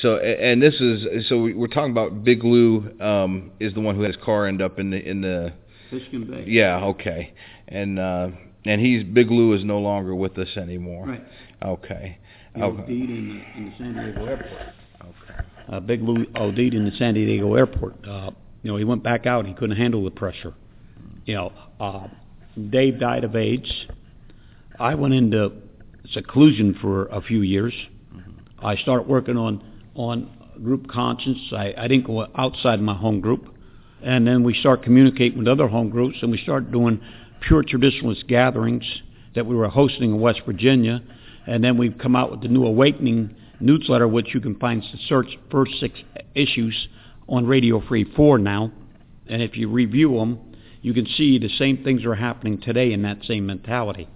so 0.00 0.16
and 0.16 0.62
this 0.62 0.80
is 0.80 1.28
so 1.28 1.42
we're 1.42 1.66
talking 1.66 1.90
about 1.92 2.24
Big 2.24 2.42
Lou 2.44 2.98
um, 3.00 3.52
is 3.60 3.74
the 3.74 3.80
one 3.80 3.94
who 3.94 4.02
had 4.02 4.14
his 4.14 4.24
car 4.24 4.46
end 4.46 4.62
up 4.62 4.78
in 4.78 4.90
the 4.90 4.96
in 5.06 5.20
the 5.20 5.52
Biscayne 5.92 6.30
Bay. 6.30 6.44
yeah 6.46 6.82
okay 6.84 7.34
and. 7.68 7.98
uh 7.98 8.28
and 8.64 8.80
he's 8.80 9.04
Big 9.04 9.30
Lou 9.30 9.52
is 9.54 9.64
no 9.64 9.78
longer 9.78 10.14
with 10.14 10.38
us 10.38 10.56
anymore. 10.56 11.06
Right. 11.06 11.24
Okay. 11.64 12.18
He 12.54 12.62
okay. 12.62 12.82
OD'd 12.82 12.90
in 12.90 13.28
the, 13.28 13.58
in 13.58 13.70
the 13.70 13.74
San 13.78 13.94
Diego 13.94 14.26
airport. 14.26 14.52
Okay. 15.00 15.44
Uh, 15.68 15.80
Big 15.80 16.02
Lou 16.02 16.26
OD'd 16.34 16.74
in 16.74 16.84
the 16.84 16.92
San 16.98 17.14
Diego 17.14 17.54
airport. 17.54 18.06
Uh, 18.06 18.30
you 18.62 18.70
know, 18.70 18.76
he 18.76 18.84
went 18.84 19.02
back 19.02 19.26
out. 19.26 19.46
He 19.46 19.54
couldn't 19.54 19.76
handle 19.76 20.04
the 20.04 20.10
pressure. 20.10 20.54
You 21.24 21.34
know, 21.34 21.52
uh, 21.80 22.08
Dave 22.70 23.00
died 23.00 23.24
of 23.24 23.34
AIDS. 23.36 23.70
I 24.78 24.94
went 24.94 25.14
into 25.14 25.52
seclusion 26.12 26.76
for 26.80 27.06
a 27.06 27.22
few 27.22 27.42
years. 27.42 27.72
Mm-hmm. 28.14 28.66
I 28.66 28.76
started 28.76 29.08
working 29.08 29.36
on 29.36 29.62
on 29.94 30.30
group 30.62 30.88
conscience. 30.88 31.38
I, 31.52 31.74
I 31.76 31.88
didn't 31.88 32.06
go 32.06 32.26
outside 32.36 32.80
my 32.80 32.94
home 32.94 33.20
group, 33.20 33.54
and 34.02 34.26
then 34.26 34.42
we 34.42 34.54
started 34.54 34.84
communicating 34.84 35.38
with 35.38 35.48
other 35.48 35.68
home 35.68 35.90
groups, 35.90 36.18
and 36.22 36.30
we 36.30 36.38
started 36.38 36.72
doing 36.72 37.00
pure 37.42 37.62
traditionalist 37.62 38.26
gatherings 38.26 38.84
that 39.34 39.46
we 39.46 39.54
were 39.54 39.68
hosting 39.68 40.10
in 40.10 40.20
West 40.20 40.42
Virginia, 40.46 41.02
and 41.46 41.62
then 41.62 41.76
we've 41.76 41.98
come 41.98 42.16
out 42.16 42.30
with 42.30 42.42
the 42.42 42.48
New 42.48 42.64
Awakening 42.64 43.34
newsletter, 43.60 44.08
which 44.08 44.34
you 44.34 44.40
can 44.40 44.58
find 44.58 44.82
search 45.08 45.38
first 45.50 45.72
six 45.80 45.98
issues 46.34 46.88
on 47.28 47.46
Radio 47.46 47.80
Free 47.86 48.04
4 48.04 48.38
now. 48.38 48.72
And 49.28 49.40
if 49.40 49.56
you 49.56 49.68
review 49.68 50.16
them, 50.16 50.38
you 50.82 50.92
can 50.92 51.06
see 51.06 51.38
the 51.38 51.48
same 51.48 51.82
things 51.84 52.04
are 52.04 52.14
happening 52.14 52.60
today 52.60 52.92
in 52.92 53.02
that 53.02 53.24
same 53.24 53.46
mentality. 53.46 54.08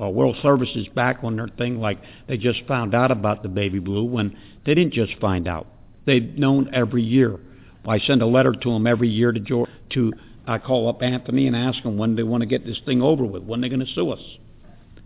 Uh, 0.00 0.08
World 0.08 0.36
Service 0.40 0.70
is 0.76 0.86
back 0.88 1.18
on 1.22 1.36
their 1.36 1.48
thing 1.48 1.78
like 1.78 1.98
they 2.28 2.36
just 2.36 2.60
found 2.66 2.94
out 2.94 3.10
about 3.10 3.42
the 3.42 3.48
baby 3.48 3.80
blue 3.80 4.04
when 4.04 4.36
they 4.64 4.74
didn't 4.74 4.94
just 4.94 5.12
find 5.20 5.48
out. 5.48 5.66
They've 6.06 6.22
known 6.22 6.70
every 6.72 7.02
year. 7.02 7.38
I 7.86 7.98
send 7.98 8.22
a 8.22 8.26
letter 8.26 8.52
to 8.52 8.72
them 8.72 8.86
every 8.86 9.08
year 9.08 9.32
to 9.32 9.40
George, 9.40 9.68
to 9.90 10.12
I 10.50 10.58
call 10.58 10.88
up 10.88 11.00
Anthony 11.00 11.46
and 11.46 11.54
ask 11.54 11.78
him 11.84 11.96
when 11.96 12.16
they 12.16 12.24
want 12.24 12.40
to 12.40 12.46
get 12.46 12.66
this 12.66 12.80
thing 12.84 13.02
over 13.02 13.24
with, 13.24 13.44
when 13.44 13.60
they're 13.60 13.70
going 13.70 13.86
to 13.86 13.92
sue 13.94 14.10
us. 14.10 14.20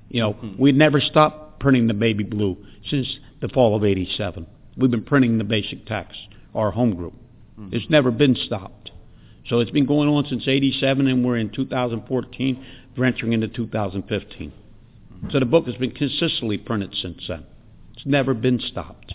You 0.08 0.20
know, 0.20 0.32
mm-hmm. 0.32 0.60
we 0.60 0.72
never 0.72 1.02
stopped 1.02 1.60
printing 1.60 1.86
the 1.86 1.92
baby 1.92 2.24
blue 2.24 2.56
since 2.88 3.18
the 3.42 3.48
fall 3.48 3.76
of 3.76 3.84
87. 3.84 4.46
We've 4.78 4.90
been 4.90 5.04
printing 5.04 5.36
the 5.36 5.44
basic 5.44 5.84
text, 5.84 6.18
our 6.54 6.70
home 6.70 6.94
group. 6.96 7.12
Mm-hmm. 7.60 7.74
It's 7.76 7.90
never 7.90 8.10
been 8.10 8.34
stopped. 8.34 8.90
So 9.46 9.58
it's 9.58 9.70
been 9.70 9.84
going 9.84 10.08
on 10.08 10.24
since 10.24 10.48
87 10.48 11.06
and 11.06 11.22
we're 11.22 11.36
in 11.36 11.50
2014, 11.50 12.66
venturing 12.96 13.34
into 13.34 13.48
2015. 13.48 14.50
Mm-hmm. 14.50 15.30
So 15.30 15.40
the 15.40 15.44
book 15.44 15.66
has 15.66 15.74
been 15.74 15.90
consistently 15.90 16.56
printed 16.56 16.94
since 16.94 17.22
then. 17.28 17.44
It's 17.92 18.06
never 18.06 18.32
been 18.32 18.60
stopped. 18.60 19.14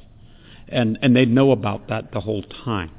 And, 0.68 1.00
and 1.02 1.16
they 1.16 1.26
know 1.26 1.50
about 1.52 1.88
that 1.88 2.12
the 2.12 2.20
whole 2.20 2.44
time. 2.44 2.92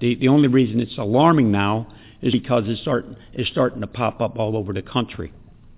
The, 0.00 0.16
the 0.16 0.28
only 0.28 0.48
reason 0.48 0.80
it's 0.80 0.98
alarming 0.98 1.50
now 1.50 1.94
is 2.20 2.32
because 2.32 2.64
it's 2.66 2.80
starting 2.80 3.16
it's 3.32 3.50
starting 3.50 3.80
to 3.80 3.86
pop 3.86 4.20
up 4.20 4.38
all 4.38 4.56
over 4.56 4.72
the 4.72 4.82
country. 4.82 5.32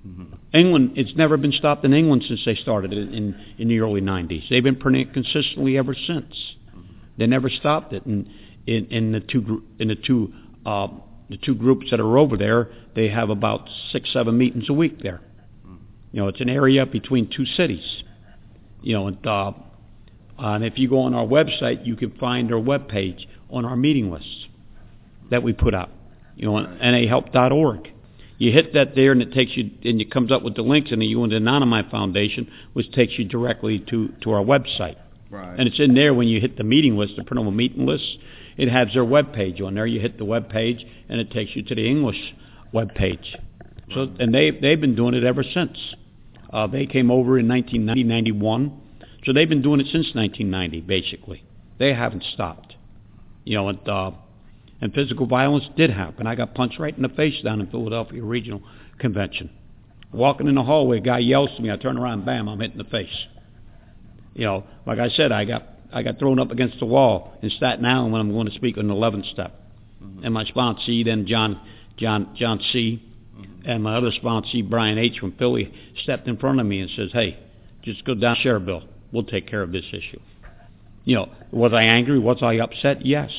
Mm-hmm. 0.06 0.34
England, 0.54 0.92
it's 0.96 1.14
never 1.14 1.36
been 1.36 1.52
stopped 1.52 1.84
in 1.84 1.92
England 1.92 2.24
since 2.26 2.40
they 2.44 2.54
started 2.54 2.92
it 2.92 3.12
in 3.12 3.38
in 3.58 3.68
the 3.68 3.80
early 3.80 4.00
90s. 4.00 4.48
They've 4.48 4.64
been 4.64 4.76
printing 4.76 5.08
it 5.08 5.12
consistently 5.12 5.76
ever 5.76 5.94
since. 5.94 6.34
Mm-hmm. 6.68 6.94
They 7.18 7.26
never 7.26 7.50
stopped 7.50 7.92
it. 7.92 8.06
And 8.06 8.26
in, 8.66 8.86
in 8.86 9.12
the 9.12 9.20
two 9.20 9.62
in 9.78 9.88
the 9.88 9.96
two 9.96 10.32
uh, 10.64 10.88
the 11.28 11.36
two 11.36 11.54
groups 11.54 11.90
that 11.90 12.00
are 12.00 12.18
over 12.18 12.36
there, 12.36 12.70
they 12.94 13.08
have 13.08 13.28
about 13.28 13.68
six 13.92 14.12
seven 14.12 14.38
meetings 14.38 14.70
a 14.70 14.72
week 14.72 15.02
there. 15.02 15.20
Mm-hmm. 15.66 15.76
You 16.12 16.22
know, 16.22 16.28
it's 16.28 16.40
an 16.40 16.48
area 16.48 16.86
between 16.86 17.28
two 17.28 17.44
cities. 17.44 18.02
You 18.82 18.94
know, 18.94 19.08
and, 19.08 19.26
uh, 19.26 19.52
and 20.38 20.64
if 20.64 20.78
you 20.78 20.88
go 20.88 21.00
on 21.00 21.12
our 21.12 21.26
website, 21.26 21.84
you 21.84 21.96
can 21.96 22.12
find 22.12 22.50
our 22.50 22.58
web 22.58 22.88
page 22.88 23.28
on 23.50 23.66
our 23.66 23.76
meeting 23.76 24.10
lists 24.10 24.46
that 25.30 25.42
we 25.42 25.52
put 25.52 25.74
out 25.74 25.90
you 26.36 26.46
know, 26.46 26.54
nahelp.org. 26.54 27.88
You 28.38 28.52
hit 28.52 28.72
that 28.72 28.94
there, 28.94 29.12
and 29.12 29.20
it 29.20 29.32
takes 29.32 29.54
you, 29.54 29.70
and 29.84 30.00
it 30.00 30.10
comes 30.10 30.32
up 30.32 30.42
with 30.42 30.54
the 30.56 30.62
links, 30.62 30.90
and 30.92 31.02
then 31.02 31.08
you 31.08 31.16
go 31.16 31.24
into 31.24 31.38
the 31.38 31.44
Anonymi 31.44 31.90
Foundation, 31.90 32.50
which 32.72 32.90
takes 32.92 33.18
you 33.18 33.26
directly 33.26 33.80
to 33.90 34.08
to 34.22 34.30
our 34.32 34.42
website. 34.42 34.96
Right. 35.30 35.58
And 35.58 35.68
it's 35.68 35.78
in 35.78 35.94
there 35.94 36.14
when 36.14 36.26
you 36.26 36.40
hit 36.40 36.56
the 36.56 36.64
meeting 36.64 36.96
list, 36.96 37.16
the 37.16 37.24
printable 37.24 37.52
meeting 37.52 37.86
list. 37.86 38.18
It 38.56 38.68
has 38.68 38.88
their 38.94 39.04
web 39.04 39.32
page 39.32 39.60
on 39.60 39.74
there. 39.74 39.86
You 39.86 40.00
hit 40.00 40.18
the 40.18 40.24
web 40.24 40.48
page, 40.48 40.84
and 41.08 41.20
it 41.20 41.30
takes 41.30 41.54
you 41.54 41.62
to 41.64 41.74
the 41.74 41.86
English 41.86 42.34
web 42.72 42.94
page. 42.94 43.36
So, 43.92 44.10
and 44.18 44.34
they 44.34 44.50
they've 44.50 44.80
been 44.80 44.94
doing 44.94 45.14
it 45.14 45.24
ever 45.24 45.42
since. 45.42 45.76
Uh, 46.52 46.66
they 46.66 46.86
came 46.86 47.10
over 47.10 47.38
in 47.38 47.46
1990, 47.46 48.04
91. 48.04 48.80
So 49.24 49.32
they've 49.32 49.48
been 49.48 49.62
doing 49.62 49.80
it 49.80 49.86
since 49.92 50.14
1990, 50.14 50.80
basically. 50.80 51.44
They 51.78 51.94
haven't 51.94 52.24
stopped. 52.32 52.74
You 53.44 53.56
know, 53.56 53.68
and 53.68 53.88
uh, 53.88 54.12
and 54.80 54.94
physical 54.94 55.26
violence 55.26 55.64
did 55.76 55.90
happen. 55.90 56.26
I 56.26 56.34
got 56.34 56.54
punched 56.54 56.78
right 56.78 56.94
in 56.94 57.02
the 57.02 57.08
face 57.10 57.40
down 57.42 57.60
in 57.60 57.66
Philadelphia 57.68 58.22
Regional 58.22 58.62
Convention. 58.98 59.50
Walking 60.12 60.48
in 60.48 60.54
the 60.54 60.62
hallway, 60.62 60.98
a 60.98 61.00
guy 61.00 61.18
yells 61.18 61.50
to 61.56 61.62
me. 61.62 61.70
I 61.70 61.76
turn 61.76 61.98
around, 61.98 62.24
bam, 62.24 62.48
I'm 62.48 62.60
hit 62.60 62.72
in 62.72 62.78
the 62.78 62.84
face. 62.84 63.26
You 64.34 64.44
know, 64.44 64.64
like 64.86 64.98
I 64.98 65.08
said, 65.10 65.32
I 65.32 65.44
got 65.44 65.64
I 65.92 66.02
got 66.02 66.18
thrown 66.18 66.38
up 66.38 66.50
against 66.50 66.78
the 66.78 66.86
wall 66.86 67.32
in 67.42 67.50
Staten 67.50 67.84
Island 67.84 68.12
when 68.12 68.20
I'm 68.20 68.32
going 68.32 68.46
to 68.46 68.54
speak 68.54 68.78
on 68.78 68.86
the 68.86 68.94
11th 68.94 69.30
step. 69.32 69.60
Mm-hmm. 70.02 70.24
And 70.24 70.34
my 70.34 70.44
sponsee, 70.44 71.04
then 71.04 71.26
John 71.26 71.60
John 71.96 72.34
John 72.36 72.60
C. 72.72 73.02
Mm-hmm. 73.36 73.68
and 73.68 73.82
my 73.82 73.96
other 73.96 74.10
sponsee, 74.10 74.68
Brian 74.68 74.98
H. 74.98 75.18
from 75.18 75.32
Philly, 75.32 75.72
stepped 76.02 76.28
in 76.28 76.36
front 76.36 76.60
of 76.60 76.66
me 76.66 76.80
and 76.80 76.90
says, 76.96 77.10
"Hey, 77.12 77.38
just 77.82 78.04
go 78.04 78.14
down, 78.14 78.36
share 78.40 78.58
bill. 78.60 78.84
We'll 79.12 79.24
take 79.24 79.46
care 79.46 79.62
of 79.62 79.72
this 79.72 79.84
issue." 79.92 80.20
You 81.04 81.16
know, 81.16 81.32
was 81.50 81.72
I 81.72 81.82
angry? 81.82 82.18
Was 82.18 82.38
I 82.42 82.56
upset? 82.56 83.04
Yes. 83.04 83.30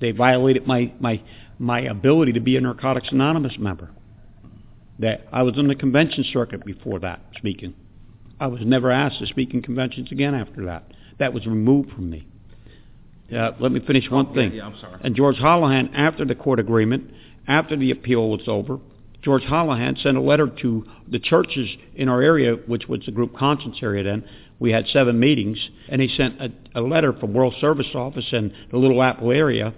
They 0.00 0.10
violated 0.10 0.66
my, 0.66 0.92
my, 1.00 1.22
my 1.58 1.80
ability 1.80 2.32
to 2.32 2.40
be 2.40 2.56
a 2.56 2.60
Narcotics 2.60 3.08
Anonymous 3.10 3.54
member. 3.58 3.90
That 4.98 5.26
I 5.32 5.42
was 5.42 5.58
on 5.58 5.68
the 5.68 5.74
convention 5.74 6.24
circuit 6.32 6.64
before 6.64 7.00
that 7.00 7.20
speaking. 7.36 7.74
I 8.40 8.46
was 8.46 8.60
never 8.64 8.90
asked 8.90 9.18
to 9.18 9.26
speak 9.26 9.54
in 9.54 9.62
conventions 9.62 10.10
again 10.10 10.34
after 10.34 10.64
that. 10.66 10.84
That 11.18 11.32
was 11.32 11.46
removed 11.46 11.92
from 11.92 12.10
me. 12.10 12.26
Uh, 13.34 13.52
let 13.58 13.72
me 13.72 13.80
finish 13.80 14.08
one 14.10 14.32
thing. 14.34 14.52
Yeah, 14.52 14.66
I'm 14.66 14.78
sorry. 14.80 15.00
And 15.02 15.16
George 15.16 15.36
Holohan, 15.36 15.90
after 15.94 16.24
the 16.24 16.34
court 16.34 16.60
agreement, 16.60 17.10
after 17.48 17.76
the 17.76 17.90
appeal 17.90 18.30
was 18.30 18.42
over, 18.46 18.78
George 19.22 19.42
Holohan 19.42 20.00
sent 20.02 20.16
a 20.16 20.20
letter 20.20 20.46
to 20.62 20.86
the 21.08 21.18
churches 21.18 21.68
in 21.94 22.08
our 22.08 22.22
area, 22.22 22.54
which 22.66 22.86
was 22.86 23.00
the 23.04 23.12
group 23.12 23.36
conscience 23.36 23.78
area 23.82 24.04
then, 24.04 24.24
we 24.58 24.70
had 24.72 24.86
seven 24.86 25.18
meetings, 25.18 25.58
and 25.88 26.00
he 26.00 26.08
sent 26.16 26.40
a, 26.40 26.50
a 26.74 26.80
letter 26.80 27.12
from 27.12 27.34
World 27.34 27.54
Service 27.60 27.88
Office 27.94 28.26
in 28.32 28.54
the 28.70 28.78
Little 28.78 29.02
Apple 29.02 29.30
area 29.32 29.74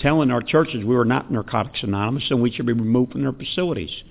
telling 0.00 0.30
our 0.30 0.42
churches 0.42 0.84
we 0.84 0.94
were 0.94 1.04
not 1.04 1.30
Narcotics 1.30 1.82
Anonymous 1.82 2.30
and 2.30 2.42
we 2.42 2.50
should 2.50 2.66
be 2.66 2.72
removed 2.72 3.12
from 3.12 3.22
their 3.22 3.32
facilities. 3.32 4.02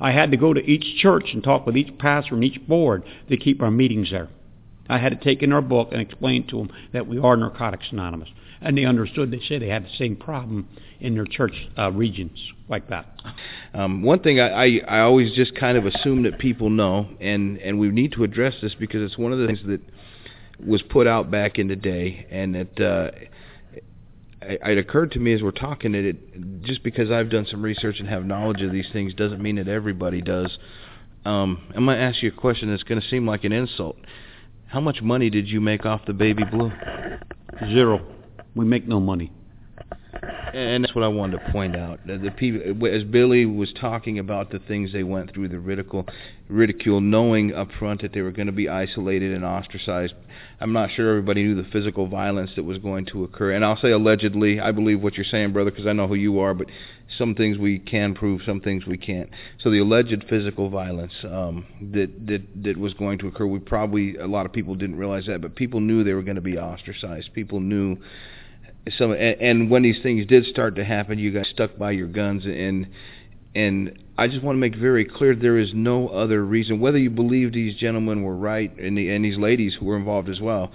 I 0.00 0.12
had 0.12 0.30
to 0.30 0.36
go 0.36 0.54
to 0.54 0.60
each 0.60 1.00
church 1.00 1.30
and 1.32 1.44
talk 1.44 1.66
with 1.66 1.76
each 1.76 1.98
pastor 1.98 2.34
and 2.34 2.44
each 2.44 2.66
board 2.66 3.04
to 3.28 3.36
keep 3.36 3.60
our 3.62 3.70
meetings 3.70 4.10
there. 4.10 4.28
I 4.88 4.98
had 4.98 5.10
to 5.10 5.24
take 5.24 5.42
in 5.42 5.52
our 5.52 5.62
book 5.62 5.88
and 5.92 6.00
explain 6.00 6.46
to 6.48 6.56
them 6.58 6.70
that 6.92 7.06
we 7.06 7.18
are 7.18 7.36
Narcotics 7.36 7.86
Anonymous. 7.92 8.28
And 8.62 8.76
they 8.76 8.84
understood. 8.84 9.30
They 9.30 9.40
said 9.46 9.62
they 9.62 9.68
had 9.68 9.84
the 9.84 9.96
same 9.96 10.16
problem 10.16 10.68
in 11.00 11.14
their 11.14 11.24
church 11.24 11.54
uh, 11.78 11.92
regions 11.92 12.38
like 12.68 12.88
that. 12.90 13.06
Um, 13.72 14.02
one 14.02 14.20
thing 14.20 14.38
I, 14.40 14.48
I, 14.48 14.80
I 14.86 15.00
always 15.00 15.32
just 15.34 15.54
kind 15.54 15.78
of 15.78 15.86
assume 15.86 16.24
that 16.24 16.38
people 16.38 16.68
know, 16.68 17.08
and, 17.20 17.56
and 17.58 17.78
we 17.78 17.88
need 17.88 18.12
to 18.12 18.24
address 18.24 18.54
this 18.60 18.74
because 18.74 19.00
it's 19.02 19.16
one 19.16 19.32
of 19.32 19.38
the 19.38 19.46
things 19.46 19.60
that 19.66 19.80
was 20.66 20.82
put 20.82 21.06
out 21.06 21.30
back 21.30 21.58
in 21.58 21.68
the 21.68 21.76
day, 21.76 22.26
and 22.30 22.54
that 22.54 22.80
uh, 22.80 23.10
it 24.42 24.78
occurred 24.78 25.12
to 25.12 25.18
me 25.18 25.32
as 25.32 25.42
we're 25.42 25.50
talking 25.50 25.92
that 25.92 26.04
it 26.04 26.62
just 26.62 26.82
because 26.82 27.10
I've 27.10 27.30
done 27.30 27.46
some 27.50 27.62
research 27.62 28.00
and 28.00 28.08
have 28.08 28.24
knowledge 28.24 28.62
of 28.62 28.72
these 28.72 28.88
things 28.92 29.14
doesn't 29.14 29.42
mean 29.42 29.56
that 29.56 29.68
everybody 29.68 30.22
does. 30.22 30.58
Um, 31.24 31.66
I'm 31.74 31.84
going 31.84 31.98
to 31.98 32.02
ask 32.02 32.22
you 32.22 32.30
a 32.30 32.40
question 32.40 32.70
that's 32.70 32.82
going 32.82 33.00
to 33.00 33.06
seem 33.08 33.26
like 33.26 33.44
an 33.44 33.52
insult. 33.52 33.96
How 34.66 34.80
much 34.80 35.02
money 35.02 35.28
did 35.28 35.48
you 35.48 35.60
make 35.60 35.84
off 35.84 36.02
the 36.06 36.12
baby 36.14 36.44
blue? 36.44 36.72
Zero. 37.68 38.06
We 38.54 38.64
make 38.64 38.88
no 38.88 39.00
money 39.00 39.32
and 40.22 40.84
that's 40.84 40.94
what 40.94 41.04
I 41.04 41.08
wanted 41.08 41.38
to 41.38 41.52
point 41.52 41.76
out. 41.76 42.00
The 42.06 42.32
people, 42.36 42.86
as 42.86 43.04
Billy 43.04 43.46
was 43.46 43.72
talking 43.80 44.18
about 44.18 44.50
the 44.50 44.58
things 44.58 44.92
they 44.92 45.02
went 45.02 45.32
through, 45.32 45.48
the 45.48 45.58
ridicule, 45.58 46.06
ridicule, 46.48 47.00
knowing 47.00 47.54
up 47.54 47.68
front 47.78 48.02
that 48.02 48.12
they 48.12 48.20
were 48.20 48.32
going 48.32 48.46
to 48.46 48.52
be 48.52 48.68
isolated 48.68 49.32
and 49.32 49.44
ostracized. 49.44 50.14
I'm 50.60 50.72
not 50.72 50.90
sure 50.90 51.08
everybody 51.08 51.42
knew 51.42 51.54
the 51.54 51.68
physical 51.70 52.06
violence 52.06 52.50
that 52.56 52.64
was 52.64 52.78
going 52.78 53.06
to 53.06 53.24
occur. 53.24 53.52
And 53.52 53.64
I'll 53.64 53.80
say 53.80 53.92
allegedly. 53.92 54.60
I 54.60 54.72
believe 54.72 55.00
what 55.00 55.14
you're 55.14 55.24
saying, 55.24 55.52
brother, 55.52 55.70
because 55.70 55.86
I 55.86 55.92
know 55.92 56.06
who 56.06 56.14
you 56.14 56.40
are. 56.40 56.52
But 56.54 56.66
some 57.16 57.34
things 57.34 57.58
we 57.58 57.78
can 57.78 58.14
prove, 58.14 58.42
some 58.44 58.60
things 58.60 58.86
we 58.86 58.98
can't. 58.98 59.30
So 59.62 59.70
the 59.70 59.78
alleged 59.78 60.24
physical 60.28 60.68
violence 60.68 61.12
um, 61.24 61.66
that 61.92 62.26
that 62.26 62.42
that 62.64 62.76
was 62.76 62.94
going 62.94 63.18
to 63.20 63.28
occur, 63.28 63.46
we 63.46 63.58
probably 63.58 64.16
a 64.16 64.26
lot 64.26 64.46
of 64.46 64.52
people 64.52 64.74
didn't 64.74 64.96
realize 64.96 65.26
that, 65.26 65.40
but 65.40 65.54
people 65.54 65.80
knew 65.80 66.04
they 66.04 66.12
were 66.12 66.22
going 66.22 66.36
to 66.36 66.40
be 66.42 66.58
ostracized. 66.58 67.32
People 67.32 67.60
knew 67.60 67.96
some 68.96 69.12
and, 69.12 69.40
and 69.40 69.70
when 69.70 69.82
these 69.82 70.00
things 70.02 70.26
did 70.26 70.44
start 70.46 70.76
to 70.76 70.84
happen, 70.84 71.18
you 71.18 71.32
got 71.32 71.46
stuck 71.46 71.76
by 71.76 71.92
your 71.92 72.08
guns 72.08 72.44
and 72.44 72.88
and 73.54 73.98
I 74.16 74.28
just 74.28 74.42
want 74.42 74.56
to 74.56 74.60
make 74.60 74.76
very 74.76 75.04
clear 75.04 75.34
there 75.34 75.58
is 75.58 75.72
no 75.74 76.08
other 76.08 76.44
reason 76.44 76.80
whether 76.80 76.98
you 76.98 77.10
believe 77.10 77.52
these 77.52 77.74
gentlemen 77.76 78.22
were 78.22 78.36
right 78.36 78.76
and 78.78 78.96
the, 78.96 79.10
and 79.10 79.24
these 79.24 79.38
ladies 79.38 79.76
who 79.78 79.86
were 79.86 79.96
involved 79.96 80.28
as 80.28 80.40
well 80.40 80.72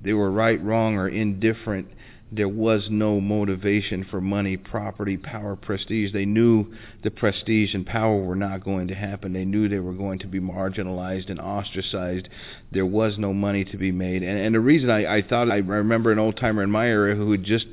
they 0.00 0.12
were 0.12 0.30
right 0.30 0.62
wrong 0.62 0.94
or 0.94 1.08
indifferent 1.08 1.88
there 2.34 2.48
was 2.48 2.88
no 2.88 3.20
motivation 3.20 4.06
for 4.10 4.18
money, 4.18 4.56
property, 4.56 5.18
power, 5.18 5.54
prestige. 5.54 6.14
They 6.14 6.24
knew 6.24 6.72
the 7.02 7.10
prestige 7.10 7.74
and 7.74 7.86
power 7.86 8.16
were 8.16 8.34
not 8.34 8.64
going 8.64 8.88
to 8.88 8.94
happen. 8.94 9.34
They 9.34 9.44
knew 9.44 9.68
they 9.68 9.78
were 9.78 9.92
going 9.92 10.18
to 10.20 10.26
be 10.26 10.40
marginalized 10.40 11.28
and 11.28 11.38
ostracized. 11.38 12.30
There 12.70 12.86
was 12.86 13.18
no 13.18 13.34
money 13.34 13.66
to 13.66 13.76
be 13.76 13.92
made. 13.92 14.22
And, 14.22 14.38
and 14.38 14.54
the 14.54 14.60
reason 14.60 14.88
I, 14.88 15.18
I 15.18 15.22
thought 15.22 15.50
I 15.50 15.58
remember 15.58 16.10
an 16.10 16.18
old 16.18 16.38
timer 16.38 16.62
in 16.62 16.70
my 16.70 16.88
area 16.88 17.14
who 17.14 17.30
had 17.32 17.44
just 17.44 17.66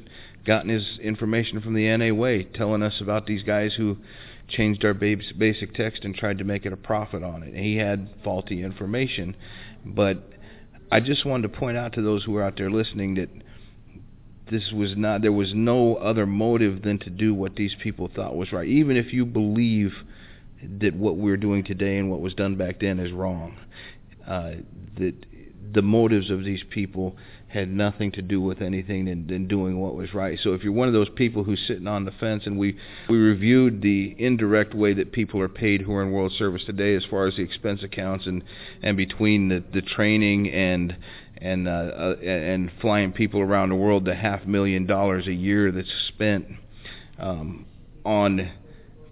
gotten 0.45 0.69
his 0.69 0.99
information 1.02 1.61
from 1.61 1.73
the 1.73 1.95
NA 1.95 2.14
Way, 2.14 2.44
telling 2.44 2.84
us 2.84 2.99
about 2.99 3.27
these 3.27 3.44
guys 3.44 3.76
who 3.76 3.98
changed 4.49 4.84
our 4.84 4.94
basic 4.94 5.73
text 5.73 6.03
and 6.03 6.14
tried 6.14 6.40
to 6.40 6.44
make 6.44 6.65
it 6.65 6.73
a 6.73 6.77
profit 6.77 7.23
on 7.23 7.44
it. 7.44 7.56
He 7.56 7.77
had 7.77 8.10
faulty 8.26 8.61
information, 8.61 9.38
but 9.86 10.18
I 10.91 10.99
just 10.99 11.26
wanted 11.26 11.53
to 11.53 11.60
point 11.60 11.77
out 11.77 11.94
to 11.94 12.02
those 12.02 12.26
who 12.26 12.36
are 12.36 12.44
out 12.44 12.57
there 12.57 12.72
listening 12.72 13.15
that 13.15 13.30
this 14.50 14.72
was 14.72 14.96
not 14.96 15.22
there 15.22 15.32
was 15.32 15.54
no 15.54 15.96
other 15.96 16.26
motive 16.26 16.82
than 16.82 17.00
to 17.00 17.10
do 17.10 17.34
what 17.34 17.56
these 17.56 17.76
people 17.82 18.10
thought 18.14 18.36
was 18.36 18.52
right 18.52 18.68
even 18.68 18.98
if 18.98 19.14
you 19.14 19.26
believe 19.26 19.92
that 20.80 20.96
what 20.96 21.18
we're 21.18 21.38
doing 21.38 21.64
today 21.64 21.98
and 21.98 22.10
what 22.10 22.20
was 22.20 22.34
done 22.34 22.56
back 22.56 22.80
then 22.80 23.00
is 23.00 23.12
wrong 23.12 23.58
uh, 24.28 24.52
that 24.98 25.14
the 25.74 25.82
motives 25.82 26.30
of 26.30 26.44
these 26.44 26.64
people 26.70 27.16
had 27.48 27.68
nothing 27.68 28.12
to 28.12 28.22
do 28.22 28.40
with 28.40 28.62
anything 28.62 29.06
than, 29.06 29.26
than 29.28 29.48
doing 29.48 29.80
what 29.80 29.96
was 29.96 30.14
right. 30.14 30.38
So 30.42 30.54
if 30.54 30.64
you're 30.64 30.74
one 30.74 30.88
of 30.88 30.94
those 30.94 31.10
people 31.10 31.44
who's 31.44 31.62
sitting 31.68 31.88
on 31.88 32.06
the 32.06 32.12
fence, 32.12 32.44
and 32.46 32.58
we 32.58 32.78
we 33.10 33.18
reviewed 33.18 33.82
the 33.82 34.16
indirect 34.18 34.74
way 34.74 34.94
that 34.94 35.12
people 35.12 35.42
are 35.42 35.50
paid 35.50 35.82
who 35.82 35.94
are 35.94 36.04
in 36.04 36.12
world 36.12 36.32
service 36.38 36.64
today, 36.66 36.96
as 36.96 37.06
far 37.06 37.28
as 37.28 37.36
the 37.36 37.42
expense 37.42 37.82
accounts 37.84 38.28
and 38.28 38.44
and 38.84 38.98
between 38.98 39.50
the 39.50 39.64
the 39.74 39.82
training 39.82 40.50
and 40.50 40.96
and 41.41 41.68
uh, 41.68 41.72
uh, 41.72 42.16
and 42.22 42.72
flying 42.82 43.11
people 43.11 43.40
around 43.40 43.70
the 43.70 43.76
world, 43.76 44.06
the 44.06 44.16
half 44.16 44.45
million 44.45 44.86
dollars 44.86 45.28
a 45.28 45.34
year 45.34 45.72
that's 45.72 45.91
spent 46.10 46.45
um, 47.18 47.66
on 48.06 48.52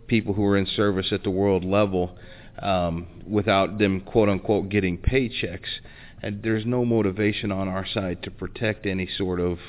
people 0.07 0.33
who 0.33 0.43
are 0.45 0.57
in 0.57 0.65
service 0.65 1.07
at 1.11 1.23
the 1.23 1.29
world 1.29 1.63
level 1.63 2.17
um, 2.61 3.07
without 3.27 3.77
them 3.77 4.01
quote 4.01 4.29
unquote 4.29 4.69
getting 4.69 4.97
paychecks. 4.97 5.79
And 6.21 6.41
there's 6.41 6.65
no 6.65 6.83
motivation 6.83 7.51
on 7.51 7.67
our 7.67 7.85
side 7.85 8.23
to 8.23 8.31
protect 8.31 8.85
any 8.85 9.07
sort 9.17 9.39
of. 9.39 9.59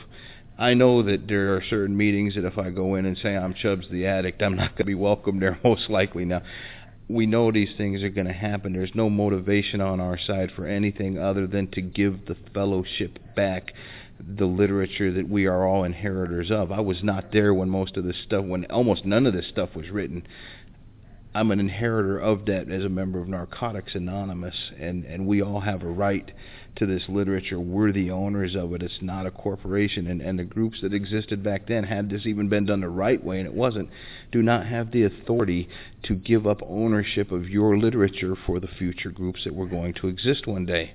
I 0.58 0.74
know 0.74 1.04
that 1.04 1.28
there 1.28 1.54
are 1.54 1.62
certain 1.70 1.96
meetings 1.96 2.34
that 2.34 2.44
if 2.44 2.58
I 2.58 2.70
go 2.70 2.96
in 2.96 3.06
and 3.06 3.16
say 3.18 3.36
I'm 3.36 3.54
Chubbs 3.54 3.86
the 3.92 4.06
addict, 4.06 4.42
I'm 4.42 4.56
not 4.56 4.70
going 4.70 4.78
to 4.78 4.84
be 4.84 4.94
welcome 4.94 5.38
there 5.38 5.58
most 5.64 5.88
likely. 5.88 6.24
Now, 6.24 6.42
we 7.08 7.26
know 7.26 7.50
these 7.50 7.74
things 7.76 8.02
are 8.02 8.10
going 8.10 8.26
to 8.26 8.32
happen. 8.32 8.72
There's 8.72 8.94
no 8.94 9.08
motivation 9.08 9.80
on 9.80 10.00
our 10.00 10.18
side 10.18 10.50
for 10.54 10.66
anything 10.66 11.18
other 11.18 11.46
than 11.46 11.68
to 11.72 11.80
give 11.80 12.26
the 12.26 12.36
fellowship 12.52 13.18
back 13.34 13.72
the 14.20 14.46
literature 14.46 15.12
that 15.12 15.28
we 15.28 15.46
are 15.46 15.66
all 15.66 15.84
inheritors 15.84 16.50
of. 16.50 16.72
I 16.72 16.80
was 16.80 17.02
not 17.02 17.32
there 17.32 17.54
when 17.54 17.70
most 17.70 17.96
of 17.96 18.04
this 18.04 18.16
stuff, 18.26 18.44
when 18.44 18.64
almost 18.66 19.04
none 19.04 19.26
of 19.26 19.32
this 19.32 19.48
stuff 19.48 19.74
was 19.76 19.88
written. 19.90 20.26
I'm 21.34 21.50
an 21.50 21.60
inheritor 21.60 22.18
of 22.18 22.46
debt 22.46 22.70
as 22.70 22.84
a 22.84 22.88
member 22.88 23.20
of 23.20 23.28
Narcotics 23.28 23.94
Anonymous, 23.94 24.54
and, 24.78 25.04
and 25.04 25.26
we 25.26 25.42
all 25.42 25.60
have 25.60 25.82
a 25.82 25.88
right 25.88 26.30
to 26.76 26.86
this 26.86 27.02
literature. 27.08 27.60
We're 27.60 27.92
the 27.92 28.10
owners 28.10 28.56
of 28.56 28.72
it. 28.72 28.82
It's 28.82 28.98
not 29.02 29.26
a 29.26 29.30
corporation. 29.30 30.06
And, 30.06 30.22
and 30.22 30.38
the 30.38 30.44
groups 30.44 30.80
that 30.80 30.94
existed 30.94 31.42
back 31.42 31.66
then, 31.68 31.84
had 31.84 32.08
this 32.08 32.24
even 32.24 32.48
been 32.48 32.64
done 32.64 32.80
the 32.80 32.88
right 32.88 33.22
way, 33.22 33.38
and 33.38 33.46
it 33.46 33.52
wasn't, 33.52 33.90
do 34.32 34.42
not 34.42 34.66
have 34.66 34.90
the 34.90 35.04
authority 35.04 35.68
to 36.04 36.14
give 36.14 36.46
up 36.46 36.62
ownership 36.66 37.30
of 37.30 37.48
your 37.48 37.76
literature 37.76 38.34
for 38.46 38.58
the 38.58 38.68
future 38.68 39.10
groups 39.10 39.44
that 39.44 39.54
were 39.54 39.66
going 39.66 39.92
to 39.94 40.08
exist 40.08 40.46
one 40.46 40.64
day. 40.64 40.94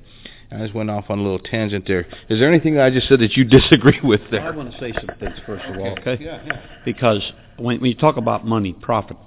I 0.51 0.57
just 0.59 0.73
went 0.73 0.89
off 0.89 1.05
on 1.09 1.19
a 1.19 1.21
little 1.21 1.39
tangent 1.39 1.85
there. 1.87 2.01
Is 2.29 2.39
there 2.39 2.51
anything 2.51 2.75
that 2.75 2.83
I 2.83 2.89
just 2.89 3.07
said 3.07 3.19
that 3.19 3.35
you 3.35 3.43
disagree 3.45 3.99
with 4.03 4.21
there? 4.31 4.41
I 4.41 4.55
want 4.55 4.71
to 4.71 4.79
say 4.79 4.93
some 4.93 5.15
things 5.19 5.37
first 5.45 5.65
of 5.65 5.77
all, 5.77 5.97
okay? 5.99 6.17
Yeah, 6.19 6.43
yeah. 6.45 6.61
Because 6.85 7.21
when, 7.57 7.81
when 7.81 7.89
you 7.91 7.97
talk 7.97 8.17
about 8.17 8.45
money, 8.45 8.73
profit, 8.73 9.17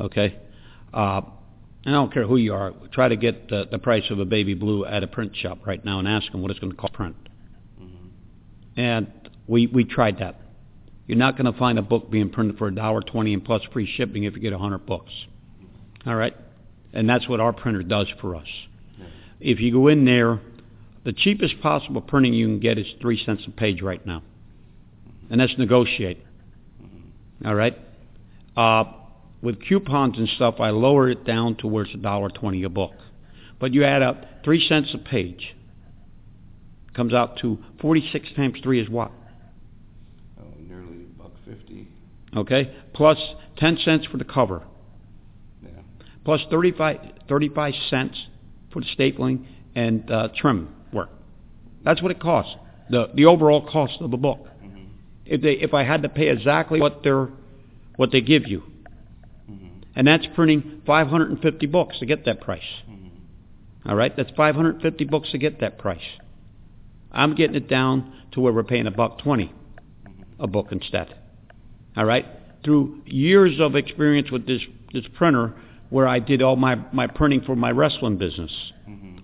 okay, 0.00 0.38
uh, 0.92 1.20
and 1.84 1.94
I 1.94 1.98
don't 1.98 2.12
care 2.12 2.26
who 2.26 2.36
you 2.36 2.54
are, 2.54 2.72
try 2.92 3.08
to 3.08 3.16
get 3.16 3.48
the, 3.48 3.66
the 3.70 3.78
price 3.78 4.04
of 4.10 4.18
a 4.18 4.24
baby 4.24 4.54
blue 4.54 4.84
at 4.84 5.02
a 5.02 5.06
print 5.06 5.34
shop 5.34 5.66
right 5.66 5.82
now 5.84 5.98
and 5.98 6.06
ask 6.06 6.30
them 6.32 6.42
what 6.42 6.50
it's 6.50 6.60
going 6.60 6.72
to 6.72 6.78
cost 6.78 6.92
print. 6.92 7.16
Mm-hmm. 7.80 8.06
And 8.80 9.12
we 9.46 9.66
we 9.66 9.84
tried 9.84 10.18
that. 10.18 10.40
You're 11.06 11.18
not 11.18 11.36
going 11.36 11.52
to 11.52 11.58
find 11.58 11.78
a 11.78 11.82
book 11.82 12.10
being 12.10 12.30
printed 12.30 12.58
for 12.58 12.68
a 12.68 12.74
dollar 12.74 13.00
twenty 13.00 13.34
and 13.34 13.44
plus 13.44 13.62
free 13.72 13.90
shipping 13.96 14.24
if 14.24 14.34
you 14.34 14.40
get 14.40 14.52
a 14.52 14.58
hundred 14.58 14.86
books. 14.86 15.12
All 16.06 16.14
right, 16.14 16.36
and 16.92 17.08
that's 17.08 17.28
what 17.28 17.40
our 17.40 17.52
printer 17.52 17.82
does 17.82 18.06
for 18.20 18.36
us. 18.36 18.46
If 19.40 19.58
you 19.60 19.72
go 19.72 19.88
in 19.88 20.04
there, 20.04 20.38
the 21.04 21.14
cheapest 21.14 21.60
possible 21.62 22.02
printing 22.02 22.34
you 22.34 22.46
can 22.46 22.60
get 22.60 22.78
is 22.78 22.86
three 23.00 23.22
cents 23.24 23.42
a 23.46 23.50
page 23.50 23.80
right 23.80 24.04
now, 24.04 24.22
and 25.30 25.40
that's 25.40 25.56
negotiate. 25.56 26.18
Mm-hmm. 26.82 27.46
All 27.46 27.54
right. 27.54 27.78
Uh, 28.56 28.84
with 29.42 29.66
coupons 29.66 30.18
and 30.18 30.28
stuff, 30.28 30.56
I 30.60 30.70
lower 30.70 31.08
it 31.08 31.24
down 31.24 31.56
towards 31.56 31.94
a 31.94 31.96
dollar 31.96 32.28
twenty 32.28 32.62
a 32.62 32.68
book. 32.68 32.92
But 33.58 33.72
you 33.72 33.84
add 33.84 34.02
up 34.02 34.24
three 34.44 34.66
cents 34.66 34.94
a 34.94 34.98
page. 34.98 35.54
Comes 36.94 37.14
out 37.14 37.38
to 37.38 37.58
forty-six 37.80 38.28
times 38.36 38.58
three 38.62 38.80
is 38.80 38.88
what? 38.88 39.12
Oh, 40.38 40.44
nearly 40.58 41.04
a 41.04 41.22
buck 41.22 41.32
fifty. 41.46 41.88
Okay, 42.36 42.74
plus 42.94 43.18
ten 43.56 43.78
cents 43.78 44.06
for 44.06 44.18
the 44.18 44.24
cover. 44.24 44.62
Yeah. 45.62 45.70
Plus 46.24 46.40
35, 46.50 47.00
35 47.28 47.74
cents 47.88 48.26
for 48.72 48.80
the 48.80 48.86
stapling 48.96 49.46
and 49.74 50.10
uh, 50.10 50.28
trim 50.36 50.74
work. 50.92 51.10
That's 51.84 52.02
what 52.02 52.10
it 52.10 52.20
costs. 52.20 52.54
The 52.90 53.10
the 53.14 53.26
overall 53.26 53.66
cost 53.66 54.00
of 54.00 54.10
the 54.10 54.16
book. 54.16 54.46
Mm-hmm. 54.62 54.84
If 55.26 55.42
they 55.42 55.52
if 55.52 55.74
I 55.74 55.84
had 55.84 56.02
to 56.02 56.08
pay 56.08 56.28
exactly 56.28 56.80
what 56.80 57.02
they're 57.02 57.28
what 57.96 58.10
they 58.10 58.20
give 58.20 58.46
you, 58.46 58.62
and 59.94 60.06
that's 60.06 60.26
printing 60.34 60.82
550 60.86 61.66
books 61.66 61.98
to 61.98 62.06
get 62.06 62.24
that 62.24 62.40
price. 62.40 62.62
All 63.86 63.96
right, 63.96 64.14
that's 64.14 64.30
550 64.36 65.04
books 65.04 65.30
to 65.32 65.38
get 65.38 65.60
that 65.60 65.78
price. 65.78 65.98
I'm 67.10 67.34
getting 67.34 67.56
it 67.56 67.68
down 67.68 68.12
to 68.32 68.40
where 68.40 68.52
we're 68.52 68.62
paying 68.62 68.86
a 68.86 68.90
buck 68.90 69.18
20 69.18 69.52
a 70.38 70.46
book 70.46 70.68
instead. 70.70 71.14
All 71.96 72.04
right, 72.04 72.26
through 72.64 73.02
years 73.04 73.60
of 73.60 73.76
experience 73.76 74.30
with 74.30 74.46
this 74.46 74.62
this 74.92 75.04
printer, 75.14 75.54
where 75.90 76.06
I 76.06 76.18
did 76.18 76.42
all 76.42 76.56
my 76.56 76.76
my 76.92 77.06
printing 77.06 77.42
for 77.42 77.54
my 77.54 77.70
wrestling 77.70 78.16
business. 78.16 78.50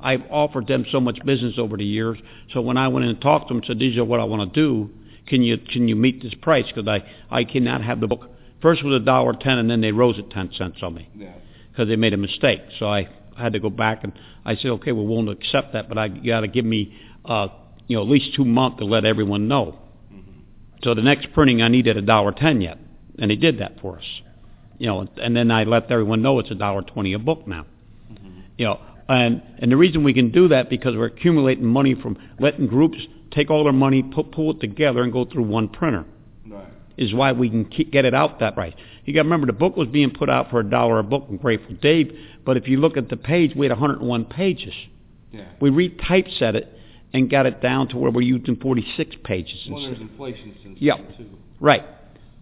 I've 0.00 0.22
offered 0.30 0.66
them 0.66 0.84
so 0.92 1.00
much 1.00 1.18
business 1.24 1.54
over 1.58 1.76
the 1.76 1.84
years. 1.84 2.18
So 2.52 2.60
when 2.60 2.76
I 2.76 2.88
went 2.88 3.04
in 3.04 3.10
and 3.10 3.20
talked 3.20 3.48
to 3.48 3.54
them, 3.54 3.62
said 3.66 3.78
these 3.78 3.96
are 3.96 4.04
what 4.04 4.20
I 4.20 4.24
want 4.24 4.52
to 4.52 4.60
do, 4.60 4.90
can 5.26 5.42
you 5.42 5.58
can 5.58 5.88
you 5.88 5.96
meet 5.96 6.22
this 6.22 6.34
price? 6.34 6.66
Because 6.66 6.86
I 6.86 7.04
I 7.30 7.44
cannot 7.44 7.82
have 7.82 8.00
the 8.00 8.06
book. 8.06 8.30
First 8.62 8.82
was 8.84 8.94
a 8.94 9.04
dollar 9.04 9.34
ten, 9.34 9.58
and 9.58 9.70
then 9.70 9.80
they 9.80 9.92
rose 9.92 10.18
it 10.18 10.30
ten 10.30 10.50
cents 10.52 10.78
on 10.82 10.94
me 10.94 11.08
Yeah. 11.16 11.32
because 11.70 11.88
they 11.88 11.96
made 11.96 12.14
a 12.14 12.16
mistake. 12.16 12.60
So 12.78 12.86
I 12.86 13.08
had 13.36 13.52
to 13.52 13.60
go 13.60 13.70
back 13.70 14.02
and 14.02 14.12
I 14.44 14.56
said, 14.56 14.70
okay, 14.72 14.92
we're 14.92 15.04
willing 15.04 15.26
to 15.26 15.32
accept 15.32 15.72
that, 15.74 15.88
but 15.88 15.98
I 15.98 16.06
you 16.06 16.28
got 16.28 16.40
to 16.40 16.48
give 16.48 16.64
me 16.64 16.96
uh, 17.24 17.48
you 17.86 17.96
know 17.96 18.02
at 18.02 18.08
least 18.08 18.34
two 18.34 18.44
months 18.44 18.78
to 18.78 18.84
let 18.84 19.04
everyone 19.04 19.48
know. 19.48 19.78
So 20.82 20.94
the 20.94 21.02
next 21.02 21.32
printing, 21.32 21.62
I 21.62 21.68
needed 21.68 21.96
a 21.96 22.02
dollar 22.02 22.32
ten 22.32 22.60
yet, 22.60 22.78
and 23.18 23.30
they 23.30 23.36
did 23.36 23.58
that 23.60 23.80
for 23.80 23.98
us. 23.98 24.04
You 24.78 24.88
know, 24.88 25.08
and 25.16 25.34
then 25.34 25.50
I 25.50 25.64
let 25.64 25.90
everyone 25.90 26.22
know 26.22 26.38
it's 26.38 26.50
a 26.50 26.54
dollar 26.54 26.82
twenty 26.82 27.12
a 27.14 27.18
book 27.18 27.46
now. 27.46 27.66
You 28.58 28.66
know, 28.66 28.80
and 29.08 29.42
and 29.58 29.70
the 29.72 29.76
reason 29.76 30.04
we 30.04 30.14
can 30.14 30.30
do 30.30 30.48
that 30.48 30.70
because 30.70 30.94
we're 30.94 31.06
accumulating 31.06 31.64
money 31.64 31.94
from 31.94 32.18
letting 32.38 32.66
groups 32.66 32.98
take 33.30 33.50
all 33.50 33.64
their 33.64 33.72
money, 33.72 34.02
put, 34.02 34.32
pull 34.32 34.52
it 34.52 34.60
together, 34.60 35.02
and 35.02 35.12
go 35.12 35.24
through 35.24 35.44
one 35.44 35.68
printer. 35.68 36.04
Right. 36.98 37.04
Is 37.04 37.14
why 37.14 37.32
we 37.32 37.50
can 37.50 37.64
keep, 37.66 37.92
get 37.92 38.04
it 38.04 38.14
out 38.14 38.40
that 38.40 38.54
price. 38.54 38.74
You 39.04 39.12
got 39.12 39.20
to 39.22 39.24
remember 39.24 39.46
the 39.46 39.52
book 39.52 39.76
was 39.76 39.88
being 39.88 40.10
put 40.10 40.28
out 40.30 40.50
for 40.50 40.60
a 40.60 40.64
dollar 40.64 40.98
a 40.98 41.02
book 41.02 41.26
from 41.26 41.36
Grateful 41.36 41.74
Dave, 41.74 42.16
but 42.44 42.56
if 42.56 42.68
you 42.68 42.78
look 42.78 42.96
at 42.96 43.08
the 43.08 43.16
page, 43.16 43.54
we 43.54 43.66
had 43.66 43.72
101 43.72 44.24
pages. 44.26 44.74
Yeah. 45.32 45.44
We 45.60 45.70
retypeset 45.70 46.54
it 46.54 46.72
and 47.12 47.30
got 47.30 47.46
it 47.46 47.60
down 47.60 47.88
to 47.88 47.98
where 47.98 48.10
we're 48.10 48.22
using 48.22 48.56
46 48.56 49.16
pages. 49.24 49.66
Well, 49.68 49.78
instead. 49.78 50.00
there's 50.00 50.10
inflation 50.10 50.56
since 50.62 50.78
Yeah. 50.80 50.96
too. 51.16 51.28
Right. 51.60 51.84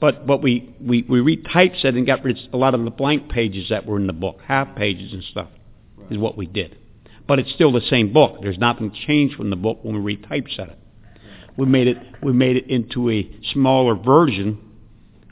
But 0.01 0.27
but 0.27 0.43
we, 0.43 0.75
we, 0.81 1.03
we 1.09 1.21
retypeset 1.37 1.97
and 1.97 2.07
got 2.07 2.25
rid 2.25 2.37
of 2.39 2.55
a 2.55 2.57
lot 2.57 2.75
of 2.75 2.85
the 2.85 2.91
blank 2.91 3.29
pages 3.29 3.69
that 3.71 3.87
were 3.87 3.97
in 3.97 4.07
the 4.07 4.13
book, 4.13 4.41
half 4.45 4.77
pages 4.77 5.13
and 5.13 5.23
stuff, 5.25 5.49
is 6.11 6.19
what 6.19 6.37
we 6.37 6.47
did. 6.47 6.77
But 7.27 7.39
it's 7.39 7.53
still 7.53 7.73
the 7.73 7.81
same 7.81 8.13
book. 8.13 8.39
There's 8.43 8.59
nothing 8.59 8.93
changed 9.07 9.37
from 9.37 9.51
the 9.51 9.57
book 9.57 9.79
when 9.83 10.03
we 10.03 10.17
retypeset 10.17 10.71
it. 10.71 10.79
We 11.57 11.67
made 11.67 11.87
it 11.89 11.99
we 12.23 12.33
made 12.33 12.57
it 12.57 12.67
into 12.69 13.11
a 13.11 13.31
smaller 13.53 13.95
version, 13.95 14.59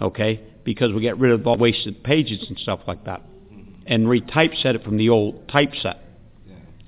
okay, 0.01 0.41
because 0.65 0.93
we 0.93 1.03
got 1.03 1.19
rid 1.19 1.33
of 1.33 1.47
all 1.47 1.57
wasted 1.57 2.03
pages 2.05 2.45
and 2.49 2.59
stuff 2.59 2.81
like 2.87 3.05
that, 3.07 3.23
and 3.87 4.07
retypeset 4.07 4.75
it 4.77 4.85
from 4.85 4.97
the 4.99 5.09
old 5.09 5.49
typeset, 5.49 5.99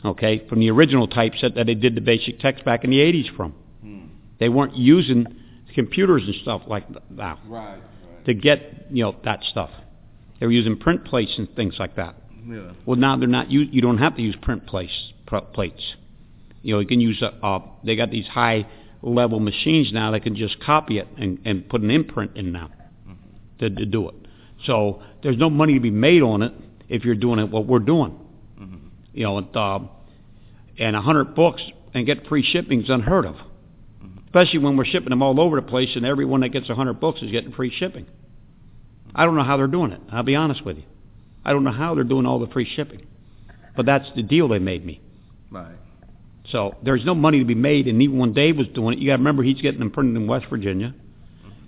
okay, 0.04 0.46
from 0.48 0.60
the 0.60 0.70
original 0.70 1.08
typeset 1.08 1.54
that 1.56 1.66
they 1.66 1.74
did 1.74 1.94
the 1.96 2.00
basic 2.00 2.38
text 2.38 2.64
back 2.64 2.84
in 2.84 2.90
the 2.90 2.98
80s 2.98 3.34
from. 3.36 3.54
They 4.38 4.48
weren't 4.48 4.76
using 4.76 5.26
computers 5.74 6.22
and 6.26 6.34
stuff 6.42 6.62
like 6.66 6.86
that 7.16 7.38
Right. 7.48 7.78
Right. 7.78 8.24
to 8.26 8.34
get 8.34 8.86
you 8.90 9.04
know 9.04 9.16
that 9.24 9.42
stuff. 9.44 9.70
They 10.38 10.46
were 10.46 10.52
using 10.52 10.76
print 10.76 11.04
plates 11.04 11.32
and 11.38 11.48
things 11.56 11.74
like 11.78 11.96
that. 11.96 12.16
Yeah. 12.46 12.72
Well, 12.86 12.96
now 12.96 13.16
they're 13.16 13.28
not. 13.28 13.50
You 13.50 13.60
you 13.60 13.80
don't 13.80 13.98
have 13.98 14.16
to 14.16 14.22
use 14.22 14.36
print 14.42 14.66
plates. 14.66 15.12
pr- 15.26 15.38
Plates. 15.38 15.82
You 16.62 16.74
know, 16.74 16.80
you 16.80 16.86
can 16.86 17.00
use. 17.00 17.22
Uh, 17.22 17.30
uh, 17.46 17.60
they 17.84 17.96
got 17.96 18.10
these 18.10 18.26
high 18.26 18.66
level 19.04 19.38
machines 19.40 19.92
now 19.92 20.10
that 20.12 20.22
can 20.22 20.34
just 20.34 20.58
copy 20.60 20.98
it 20.98 21.08
and, 21.16 21.38
and 21.44 21.68
put 21.68 21.82
an 21.82 21.90
imprint 21.90 22.36
in 22.36 22.52
now 22.52 22.70
to, 23.58 23.70
to 23.70 23.86
do 23.86 24.08
it. 24.08 24.14
So 24.66 25.02
there's 25.22 25.36
no 25.36 25.50
money 25.50 25.74
to 25.74 25.80
be 25.80 25.90
made 25.90 26.22
on 26.22 26.42
it 26.42 26.52
if 26.88 27.04
you're 27.04 27.14
doing 27.14 27.38
it 27.38 27.50
what 27.50 27.66
we're 27.66 27.78
doing. 27.80 28.18
Mhm. 28.58 28.78
You 29.12 29.24
know, 29.24 29.38
and, 29.38 29.56
uh, 29.56 29.80
and 30.78 30.96
a 30.96 31.00
hundred 31.00 31.34
books 31.34 31.62
and 31.92 32.06
get 32.06 32.26
free 32.26 32.42
shipping 32.42 32.82
is 32.82 32.90
unheard 32.90 33.26
of. 33.26 33.36
Especially 34.26 34.58
when 34.58 34.76
we're 34.76 34.84
shipping 34.84 35.10
them 35.10 35.22
all 35.22 35.38
over 35.38 35.60
the 35.60 35.66
place, 35.66 35.90
and 35.94 36.04
everyone 36.04 36.40
that 36.40 36.48
gets 36.48 36.68
a 36.68 36.74
hundred 36.74 36.94
books 36.94 37.22
is 37.22 37.30
getting 37.30 37.52
free 37.52 37.70
shipping. 37.70 38.04
I 39.14 39.24
don't 39.26 39.36
know 39.36 39.44
how 39.44 39.56
they're 39.56 39.68
doing 39.68 39.92
it. 39.92 40.00
I'll 40.10 40.24
be 40.24 40.34
honest 40.34 40.64
with 40.64 40.76
you. 40.78 40.82
I 41.44 41.52
don't 41.52 41.62
know 41.62 41.70
how 41.70 41.94
they're 41.94 42.02
doing 42.02 42.26
all 42.26 42.40
the 42.40 42.48
free 42.48 42.68
shipping, 42.74 43.06
but 43.76 43.86
that's 43.86 44.06
the 44.16 44.24
deal 44.24 44.48
they 44.48 44.58
made 44.58 44.84
me. 44.84 45.00
Right. 45.52 45.76
So 46.50 46.76
there's 46.82 47.04
no 47.04 47.14
money 47.14 47.38
to 47.38 47.44
be 47.44 47.54
made, 47.54 47.88
and 47.88 48.02
even 48.02 48.18
when 48.18 48.34
Dave 48.34 48.56
was 48.56 48.68
doing 48.68 48.94
it, 48.94 49.00
you 49.00 49.06
got 49.06 49.16
to 49.16 49.18
remember 49.18 49.42
he's 49.42 49.60
getting 49.60 49.80
them 49.80 49.90
printed 49.90 50.16
in 50.16 50.26
West 50.26 50.46
Virginia. 50.50 50.94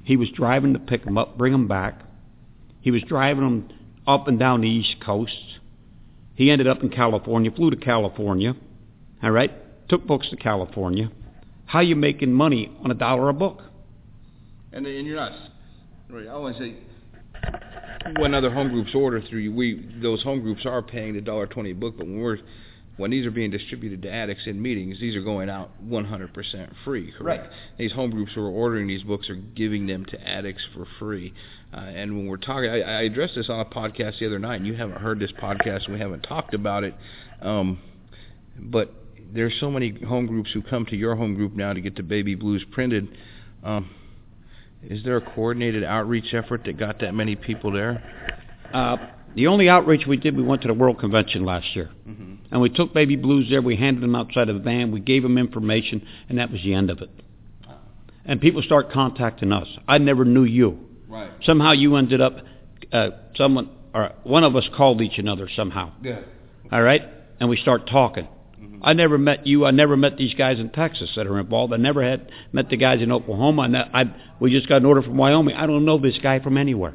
He 0.05 0.16
was 0.16 0.28
driving 0.31 0.74
to 0.74 0.78
pick 0.78 1.05
them 1.05 1.16
up, 1.16 1.39
bring 1.39 1.53
them 1.53 1.66
back. 1.66 2.01
He 2.81 2.90
was 2.90 3.03
driving 3.03 3.43
them 3.43 3.69
up 4.07 4.28
and 4.28 4.39
down 4.39 4.61
the 4.61 4.69
East 4.69 4.97
Coast. 5.05 5.59
He 6.35 6.51
ended 6.51 6.69
up 6.69 6.82
in 6.82 6.90
California, 6.90 7.51
flew 7.51 7.70
to 7.70 7.77
California, 7.77 8.55
all 9.23 9.31
right, 9.31 9.51
took 9.89 10.07
books 10.07 10.28
to 10.31 10.36
California. 10.36 11.11
How 11.65 11.81
you 11.81 11.97
making 11.97 12.32
money 12.32 12.70
on 12.85 12.90
a 12.90 12.94
dollar 12.94 13.28
a 13.28 13.32
book? 13.32 13.62
And 14.73 14.86
and 14.86 15.07
you're 15.07 15.16
not. 15.16 15.32
I 16.12 16.15
to 16.15 16.55
say. 16.59 16.77
When 18.19 18.35
other 18.35 18.53
home 18.53 18.69
groups 18.69 18.94
order 18.94 19.20
through 19.20 19.40
you, 19.40 19.53
we 19.53 19.98
those 20.01 20.23
home 20.23 20.40
groups 20.43 20.65
are 20.65 20.82
paying 20.82 21.15
the 21.15 21.20
dollar 21.20 21.47
twenty 21.47 21.73
a 21.73 21.74
book, 21.74 21.97
but 21.97 22.07
when 22.07 22.20
we're 22.20 22.39
when 22.97 23.10
these 23.10 23.27
are 23.27 23.31
being 23.31 23.51
distributed 23.51 24.02
to 24.02 24.10
addicts 24.10 24.47
in 24.47 24.60
meetings, 24.60 24.98
these 25.01 25.14
are 25.16 25.23
going 25.23 25.51
out 25.51 25.70
100% 25.86 26.73
free, 26.85 27.12
correct? 27.16 27.43
Right. 27.44 27.52
These 27.78 27.93
home 27.93 28.10
groups 28.10 28.32
who 28.35 28.40
are 28.40 28.51
ordering 28.51 28.86
these 28.86 29.02
books 29.02 29.28
are 29.28 29.35
giving 29.35 29.86
them 29.86 30.05
to 30.06 30.28
addicts 30.28 30.62
for 30.74 30.86
free. 30.98 31.35
Uh, 31.74 31.81
and 31.81 32.16
when 32.16 32.27
we're 32.27 32.39
talking, 32.39 32.70
I, 32.70 32.81
I 32.81 33.02
addressed 33.02 33.35
this 33.35 33.51
on 33.51 33.60
a 33.60 33.64
podcast 33.66 34.18
the 34.18 34.27
other 34.27 34.39
night, 34.39 34.56
and 34.56 34.66
you 34.66 34.74
haven't 34.74 34.98
heard 34.98 35.18
this 35.18 35.32
podcast, 35.32 35.85
and 35.85 35.94
we 35.94 36.01
haven't 36.01 36.23
talked 36.23 36.55
about 36.55 36.85
it. 36.85 36.94
Um, 37.43 37.81
but 38.59 38.94
there's 39.32 39.55
so 39.60 39.70
many 39.70 40.02
home 40.05 40.27
groups 40.27 40.51
who 40.52 40.62
come 40.62 40.86
to 40.86 40.97
your 40.97 41.16
home 41.16 41.35
group 41.35 41.55
now 41.55 41.74
to 41.74 41.81
get 41.81 41.97
the 41.97 42.02
baby 42.02 42.35
blues 42.35 42.64
printed. 42.73 43.09
Um, 43.62 43.90
is 44.82 45.05
there 45.05 45.16
a 45.16 45.20
coordinated 45.20 45.85
outreach 45.85 46.32
effort 46.32 46.62
that 46.64 46.78
got 46.78 47.01
that 47.01 47.12
many 47.12 47.36
people 47.36 47.73
there? 47.73 48.02
Uh, 48.73 48.97
the 49.36 49.46
only 49.46 49.68
outreach 49.68 50.06
we 50.06 50.16
did, 50.16 50.36
we 50.36 50.42
went 50.42 50.62
to 50.62 50.68
the 50.68 50.74
World 50.74 50.98
Convention 50.98 51.44
last 51.44 51.76
year. 51.76 51.90
Mm-hmm. 52.08 52.34
And 52.50 52.60
we 52.60 52.70
took 52.70 52.94
baby 52.94 53.16
blues 53.16 53.48
there, 53.50 53.62
we 53.62 53.76
handed 53.76 54.02
them 54.02 54.16
outside 54.16 54.48
of 54.48 54.56
the 54.56 54.62
van, 54.62 54.90
we 54.92 55.00
gave 55.00 55.22
them 55.22 55.36
information, 55.38 56.06
and 56.28 56.38
that 56.38 56.50
was 56.50 56.62
the 56.62 56.74
end 56.74 56.90
of 56.90 57.00
it. 57.00 57.10
And 58.24 58.40
people 58.40 58.62
start 58.62 58.90
contacting 58.90 59.52
us. 59.52 59.68
I 59.86 59.98
never 59.98 60.24
knew 60.24 60.44
you. 60.44 60.78
Right. 61.08 61.30
Somehow 61.42 61.72
you 61.72 61.94
ended 61.94 62.20
up, 62.20 62.38
uh, 62.92 63.10
someone, 63.36 63.70
or 63.94 64.12
one 64.24 64.42
of 64.42 64.56
us 64.56 64.68
called 64.76 65.00
each 65.00 65.20
other 65.24 65.48
somehow. 65.54 65.92
Yeah. 66.02 66.20
All 66.72 66.82
right? 66.82 67.02
And 67.38 67.48
we 67.48 67.56
start 67.56 67.86
talking. 67.88 68.26
I 68.82 68.92
never 68.92 69.18
met 69.18 69.46
you. 69.46 69.64
I 69.64 69.70
never 69.70 69.96
met 69.96 70.16
these 70.16 70.34
guys 70.34 70.58
in 70.58 70.70
Texas 70.70 71.10
that 71.16 71.26
are 71.26 71.38
involved. 71.38 71.72
I 71.72 71.76
never 71.76 72.02
had 72.02 72.30
met 72.52 72.68
the 72.68 72.76
guys 72.76 73.02
in 73.02 73.12
Oklahoma. 73.12 73.62
I, 73.62 73.66
ne- 73.66 73.90
I 73.92 74.04
we 74.40 74.50
just 74.50 74.68
got 74.68 74.76
an 74.76 74.86
order 74.86 75.02
from 75.02 75.16
Wyoming. 75.16 75.56
I 75.56 75.66
don't 75.66 75.84
know 75.84 75.98
this 75.98 76.18
guy 76.22 76.40
from 76.40 76.56
anywhere. 76.56 76.94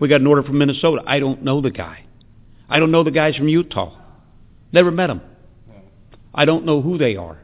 We 0.00 0.08
got 0.08 0.20
an 0.20 0.26
order 0.26 0.42
from 0.42 0.58
Minnesota. 0.58 1.02
I 1.06 1.18
don't 1.18 1.42
know 1.42 1.60
the 1.60 1.70
guy. 1.70 2.04
I 2.68 2.78
don't 2.78 2.90
know 2.90 3.04
the 3.04 3.10
guys 3.10 3.36
from 3.36 3.48
Utah. 3.48 3.96
Never 4.72 4.90
met 4.90 5.06
them. 5.06 5.22
I 6.34 6.44
don't 6.44 6.66
know 6.66 6.82
who 6.82 6.98
they 6.98 7.16
are, 7.16 7.38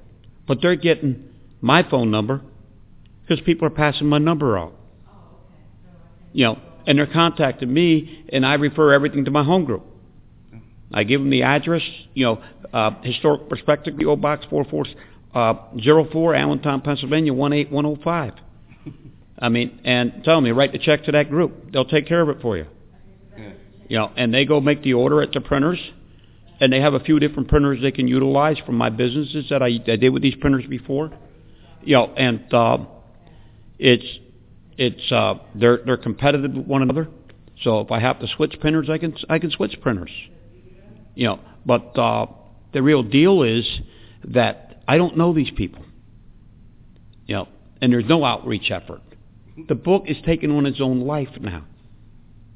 but 0.46 0.58
they're 0.60 0.76
getting 0.76 1.28
my 1.60 1.88
phone 1.88 2.10
number 2.10 2.42
because 3.22 3.42
people 3.44 3.66
are 3.66 3.70
passing 3.70 4.06
my 4.06 4.18
number 4.18 4.58
out. 4.58 4.74
You 6.32 6.44
know, 6.46 6.58
and 6.86 6.98
they're 6.98 7.06
contacting 7.06 7.72
me, 7.72 8.24
and 8.30 8.44
I 8.44 8.54
refer 8.54 8.92
everything 8.92 9.24
to 9.24 9.30
my 9.30 9.44
home 9.44 9.64
group. 9.64 9.84
I 10.92 11.04
give 11.04 11.20
them 11.20 11.30
the 11.30 11.42
address, 11.42 11.82
you 12.12 12.26
know, 12.26 12.42
uh, 12.72 12.90
Historic 13.02 13.48
Perspective, 13.48 13.94
PO 13.98 14.16
Box 14.16 14.44
4404, 14.50 16.34
Allentown, 16.34 16.80
Pennsylvania, 16.82 17.32
18105. 17.32 18.34
I 19.42 19.48
mean, 19.48 19.80
and 19.84 20.22
tell 20.24 20.36
them, 20.36 20.46
you 20.46 20.54
write 20.54 20.70
the 20.70 20.78
check 20.78 21.04
to 21.06 21.12
that 21.12 21.28
group. 21.28 21.72
They'll 21.72 21.84
take 21.84 22.06
care 22.06 22.20
of 22.20 22.28
it 22.28 22.40
for 22.40 22.56
you. 22.56 22.66
Yeah. 23.36 23.52
You 23.88 23.98
know, 23.98 24.12
and 24.16 24.32
they 24.32 24.44
go 24.44 24.60
make 24.60 24.84
the 24.84 24.94
order 24.94 25.20
at 25.20 25.32
the 25.32 25.40
printers, 25.40 25.80
and 26.60 26.72
they 26.72 26.80
have 26.80 26.94
a 26.94 27.00
few 27.00 27.18
different 27.18 27.48
printers 27.48 27.82
they 27.82 27.90
can 27.90 28.06
utilize 28.06 28.56
from 28.64 28.76
my 28.76 28.88
businesses 28.88 29.46
that 29.50 29.60
I, 29.60 29.66
I 29.66 29.96
did 29.96 30.10
with 30.10 30.22
these 30.22 30.36
printers 30.36 30.64
before. 30.66 31.10
You 31.82 31.96
know, 31.96 32.14
and 32.16 32.54
uh, 32.54 32.78
it's 33.80 34.06
it's 34.78 35.10
uh, 35.10 35.34
they're 35.56 35.80
they're 35.84 35.96
competitive 35.96 36.52
with 36.52 36.66
one 36.66 36.82
another. 36.82 37.08
So 37.64 37.80
if 37.80 37.90
I 37.90 37.98
have 37.98 38.20
to 38.20 38.28
switch 38.36 38.54
printers, 38.60 38.88
I 38.88 38.98
can 38.98 39.16
I 39.28 39.40
can 39.40 39.50
switch 39.50 39.76
printers. 39.82 40.12
You 41.16 41.26
know, 41.26 41.40
but 41.66 41.98
uh, 41.98 42.26
the 42.72 42.80
real 42.80 43.02
deal 43.02 43.42
is 43.42 43.68
that 44.22 44.84
I 44.86 44.98
don't 44.98 45.16
know 45.16 45.34
these 45.34 45.50
people. 45.50 45.84
You 47.26 47.34
know, 47.34 47.48
and 47.80 47.92
there's 47.92 48.06
no 48.06 48.24
outreach 48.24 48.70
effort. 48.70 49.00
The 49.68 49.74
book 49.74 50.04
is 50.06 50.16
taking 50.24 50.50
on 50.50 50.66
its 50.66 50.80
own 50.80 51.00
life 51.00 51.28
now. 51.40 51.64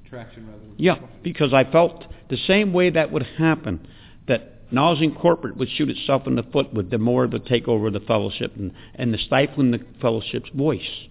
Traction 0.09 0.47
rather. 0.47 0.62
Yeah, 0.77 0.98
because 1.23 1.52
I 1.52 1.70
felt 1.70 2.05
the 2.31 2.36
same 2.36 2.73
way 2.73 2.90
that 2.90 3.12
would 3.12 3.23
happen, 3.23 3.86
that 4.28 4.73
Nosing 4.73 5.14
Corporate 5.14 5.56
would 5.56 5.68
shoot 5.70 5.90
itself 5.90 6.27
in 6.27 6.36
the 6.36 6.43
foot 6.43 6.73
with 6.73 6.90
the 6.90 6.98
more 6.98 7.27
to 7.27 7.39
takeover 7.39 7.89
of 7.89 7.93
the 7.93 8.01
fellowship 8.01 8.56
and, 8.56 8.73
and 8.94 9.12
the 9.12 9.18
stifling 9.18 9.70
the 9.70 9.81
fellowship's 10.01 10.51
voice, 10.51 11.06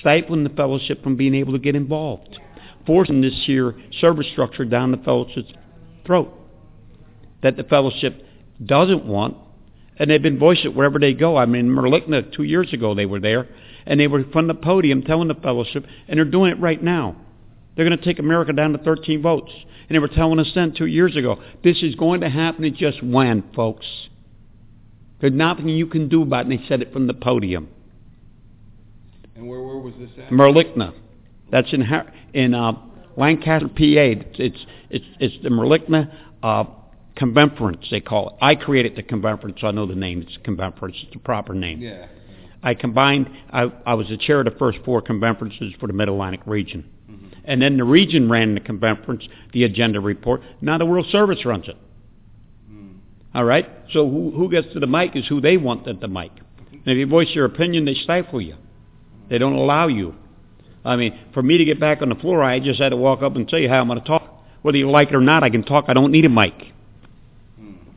stifling 0.00 0.44
the 0.44 0.50
fellowship 0.50 1.02
from 1.02 1.16
being 1.16 1.34
able 1.34 1.52
to 1.52 1.58
get 1.58 1.76
involved, 1.76 2.38
forcing 2.86 3.20
this 3.20 3.44
here 3.46 3.74
service 4.00 4.26
structure 4.32 4.64
down 4.64 4.90
the 4.90 4.98
fellowship's 4.98 5.52
throat 6.04 6.32
that 7.42 7.56
the 7.56 7.64
fellowship 7.64 8.24
doesn't 8.64 9.04
want, 9.04 9.36
and 9.98 10.10
they've 10.10 10.22
been 10.22 10.38
voicing 10.38 10.70
it 10.70 10.74
wherever 10.74 10.98
they 10.98 11.12
go. 11.12 11.36
I 11.36 11.46
mean, 11.46 11.68
MARLCNA, 11.68 12.34
two 12.34 12.42
years 12.42 12.72
ago, 12.72 12.94
they 12.94 13.06
were 13.06 13.20
there, 13.20 13.46
and 13.86 14.00
they 14.00 14.06
were 14.06 14.24
from 14.32 14.46
the 14.46 14.54
podium 14.54 15.02
telling 15.02 15.28
the 15.28 15.34
fellowship, 15.34 15.86
and 16.08 16.18
they're 16.18 16.24
doing 16.24 16.50
it 16.50 16.60
right 16.60 16.82
now. 16.82 17.16
They're 17.76 17.86
going 17.86 17.98
to 17.98 18.04
take 18.04 18.18
America 18.18 18.52
down 18.52 18.72
to 18.72 18.78
13 18.78 19.20
votes. 19.20 19.52
And 19.88 19.94
they 19.94 19.98
were 19.98 20.08
telling 20.08 20.38
us 20.38 20.50
then 20.54 20.72
two 20.76 20.86
years 20.86 21.16
ago, 21.16 21.42
this 21.62 21.82
is 21.82 21.94
going 21.94 22.20
to 22.22 22.30
happen. 22.30 22.64
It 22.64 22.74
just 22.74 23.02
when, 23.02 23.42
folks. 23.54 23.86
There's 25.20 25.32
nothing 25.32 25.68
you 25.68 25.86
can 25.86 26.08
do 26.08 26.22
about 26.22 26.46
it. 26.46 26.52
And 26.52 26.60
they 26.60 26.66
said 26.68 26.82
it 26.82 26.92
from 26.92 27.06
the 27.06 27.14
podium. 27.14 27.68
And 29.34 29.48
where 29.48 29.60
where 29.60 29.76
was 29.76 29.94
this 29.98 30.10
at? 30.18 30.30
MARLCNA. 30.30 30.94
That's 31.50 31.72
in 31.72 31.84
in 32.32 32.54
uh, 32.54 32.72
Lancaster, 33.16 33.68
PA. 33.68 33.74
It's 33.76 34.36
it's 34.38 34.66
it's, 34.90 35.04
it's 35.18 35.42
the 35.42 35.50
MARLCNA 35.50 36.12
uh, 36.42 36.64
Conference 37.16 37.86
they 37.90 38.00
call 38.00 38.30
it. 38.30 38.34
I 38.40 38.56
created 38.56 38.96
the 38.96 39.02
conference, 39.02 39.58
so 39.60 39.68
I 39.68 39.70
know 39.70 39.86
the 39.86 39.94
name. 39.94 40.22
It's 40.22 40.36
conference. 40.44 40.96
It's 41.02 41.12
the 41.12 41.20
proper 41.20 41.54
name. 41.54 41.80
Yeah. 41.80 42.06
I 42.64 42.74
combined. 42.74 43.30
I, 43.52 43.70
I 43.86 43.94
was 43.94 44.08
the 44.08 44.16
chair 44.16 44.40
of 44.40 44.46
the 44.46 44.58
first 44.58 44.78
four 44.84 45.02
conferences 45.02 45.74
for 45.78 45.86
the 45.86 45.92
Mid 45.92 46.08
Atlantic 46.08 46.40
region, 46.46 46.90
Mm-hmm. 47.08 47.26
and 47.44 47.60
then 47.60 47.76
the 47.76 47.84
region 47.84 48.30
ran 48.30 48.54
the 48.54 48.60
conference, 48.60 49.28
the 49.52 49.64
agenda 49.64 50.00
report. 50.00 50.40
Now 50.62 50.78
the 50.78 50.86
World 50.86 51.06
Service 51.10 51.44
runs 51.44 51.68
it. 51.68 51.76
Mm. 52.72 52.96
All 53.34 53.44
right. 53.44 53.68
So 53.92 54.08
who 54.08 54.30
who 54.30 54.50
gets 54.50 54.72
to 54.72 54.80
the 54.80 54.86
mic 54.86 55.14
is 55.14 55.26
who 55.28 55.42
they 55.42 55.58
want 55.58 55.86
at 55.86 56.00
the 56.00 56.08
mic. 56.08 56.32
And 56.72 56.82
if 56.86 56.96
you 56.96 57.06
voice 57.06 57.28
your 57.34 57.44
opinion, 57.44 57.84
they 57.84 57.94
stifle 57.94 58.40
you. 58.40 58.56
They 59.28 59.36
don't 59.38 59.52
allow 59.52 59.88
you. 59.88 60.14
I 60.84 60.96
mean, 60.96 61.18
for 61.32 61.42
me 61.42 61.58
to 61.58 61.64
get 61.64 61.78
back 61.78 62.02
on 62.02 62.08
the 62.08 62.14
floor, 62.14 62.42
I 62.42 62.58
just 62.60 62.80
had 62.80 62.90
to 62.90 62.96
walk 62.96 63.22
up 63.22 63.36
and 63.36 63.48
tell 63.48 63.58
you 63.58 63.68
how 63.68 63.80
I'm 63.80 63.88
going 63.88 64.00
to 64.00 64.06
talk. 64.06 64.22
Whether 64.62 64.78
you 64.78 64.90
like 64.90 65.08
it 65.08 65.14
or 65.14 65.20
not, 65.20 65.42
I 65.44 65.50
can 65.50 65.62
talk. 65.62 65.86
I 65.88 65.94
don't 65.94 66.10
need 66.10 66.24
a 66.24 66.30
mic. 66.30 66.54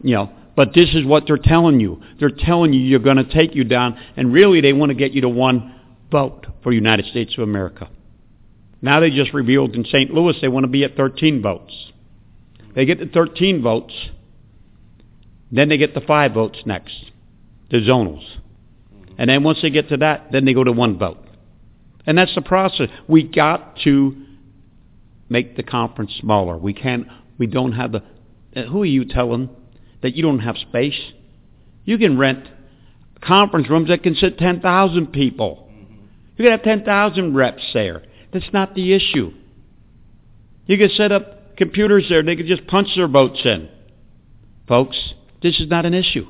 You 0.04 0.16
know, 0.16 0.30
but 0.58 0.74
this 0.74 0.90
is 0.96 1.06
what 1.06 1.26
they're 1.28 1.38
telling 1.38 1.80
you. 1.80 2.02
They're 2.20 2.32
telling 2.32 2.74
you 2.74 2.82
you're 2.82 3.00
going 3.00 3.18
to 3.18 3.32
take 3.32 3.54
you 3.54 3.64
down, 3.64 3.96
and 4.18 4.34
really 4.34 4.60
they 4.60 4.74
want 4.74 4.90
to 4.90 4.96
get 4.96 5.12
you 5.14 5.22
to 5.22 5.30
one 5.30 5.80
vote 6.12 6.48
for 6.64 6.72
United 6.74 7.06
States 7.06 7.36
of 7.38 7.44
America. 7.44 7.90
Now 8.82 9.00
they 9.00 9.12
just 9.12 9.36
revealed 9.36 9.76
in 9.76 9.86
St. 9.86 10.12
Louis 10.12 10.36
they 10.42 10.48
want 10.48 10.64
to 10.64 10.68
be 10.68 10.84
at 10.84 10.98
13 10.98 11.44
votes. 11.44 11.92
They 12.74 12.86
get 12.86 12.98
the 12.98 13.06
13 13.06 13.62
votes, 13.62 13.94
then 15.52 15.70
they 15.70 15.78
get 15.78 15.94
the 15.94 16.02
five 16.02 16.34
votes 16.34 16.58
next, 16.66 17.06
the 17.70 17.78
zonals. 17.78 18.26
And 19.20 19.30
then 19.30 19.44
once 19.44 19.60
they 19.62 19.70
get 19.70 19.90
to 19.90 19.98
that, 19.98 20.32
then 20.32 20.46
they 20.46 20.56
go 20.56 20.64
to 20.64 20.72
one 20.72 20.98
vote. 20.98 21.20
And 22.08 22.18
that's 22.18 22.34
the 22.34 22.42
process. 22.42 22.90
We 23.08 23.24
got 23.24 23.78
to 23.84 24.26
make 25.30 25.56
the 25.56 25.64
conference 25.64 26.16
smaller. 26.20 26.58
We 26.58 26.74
can't, 26.74 27.08
we 27.38 27.46
don't 27.46 27.74
have 27.74 27.92
the, 27.92 28.04
uh, 28.56 28.64
who 28.64 28.82
are 28.82 28.86
you 28.86 29.06
telling 29.06 29.50
that 30.02 30.16
you 30.16 30.24
don't 30.24 30.40
have 30.40 30.58
space? 30.58 31.00
You 31.86 31.98
can 31.98 32.18
rent 32.18 32.48
conference 33.22 33.70
rooms 33.70 33.90
that 33.90 34.04
can 34.04 34.16
sit 34.16 34.38
10,000 34.38 35.08
people. 35.08 35.70
You 36.38 36.46
can 36.46 36.52
have 36.52 36.64
10,000 36.64 37.36
reps 37.36 37.64
there. 37.74 38.04
That's 38.32 38.54
not 38.54 38.76
the 38.76 38.94
issue. 38.94 39.32
You 40.66 40.78
can 40.78 40.90
set 40.90 41.12
up 41.12 41.58
computers 41.58 42.06
there. 42.10 42.22
They 42.22 42.36
can 42.36 42.48
just 42.48 42.68
punch 42.68 42.90
their 42.96 43.08
votes 43.08 43.42
in. 43.44 43.70
Folks, 44.68 45.14
this 45.42 45.60
is 45.60 45.68
not 45.68 45.86
an 45.86 45.94
issue. 45.94 46.28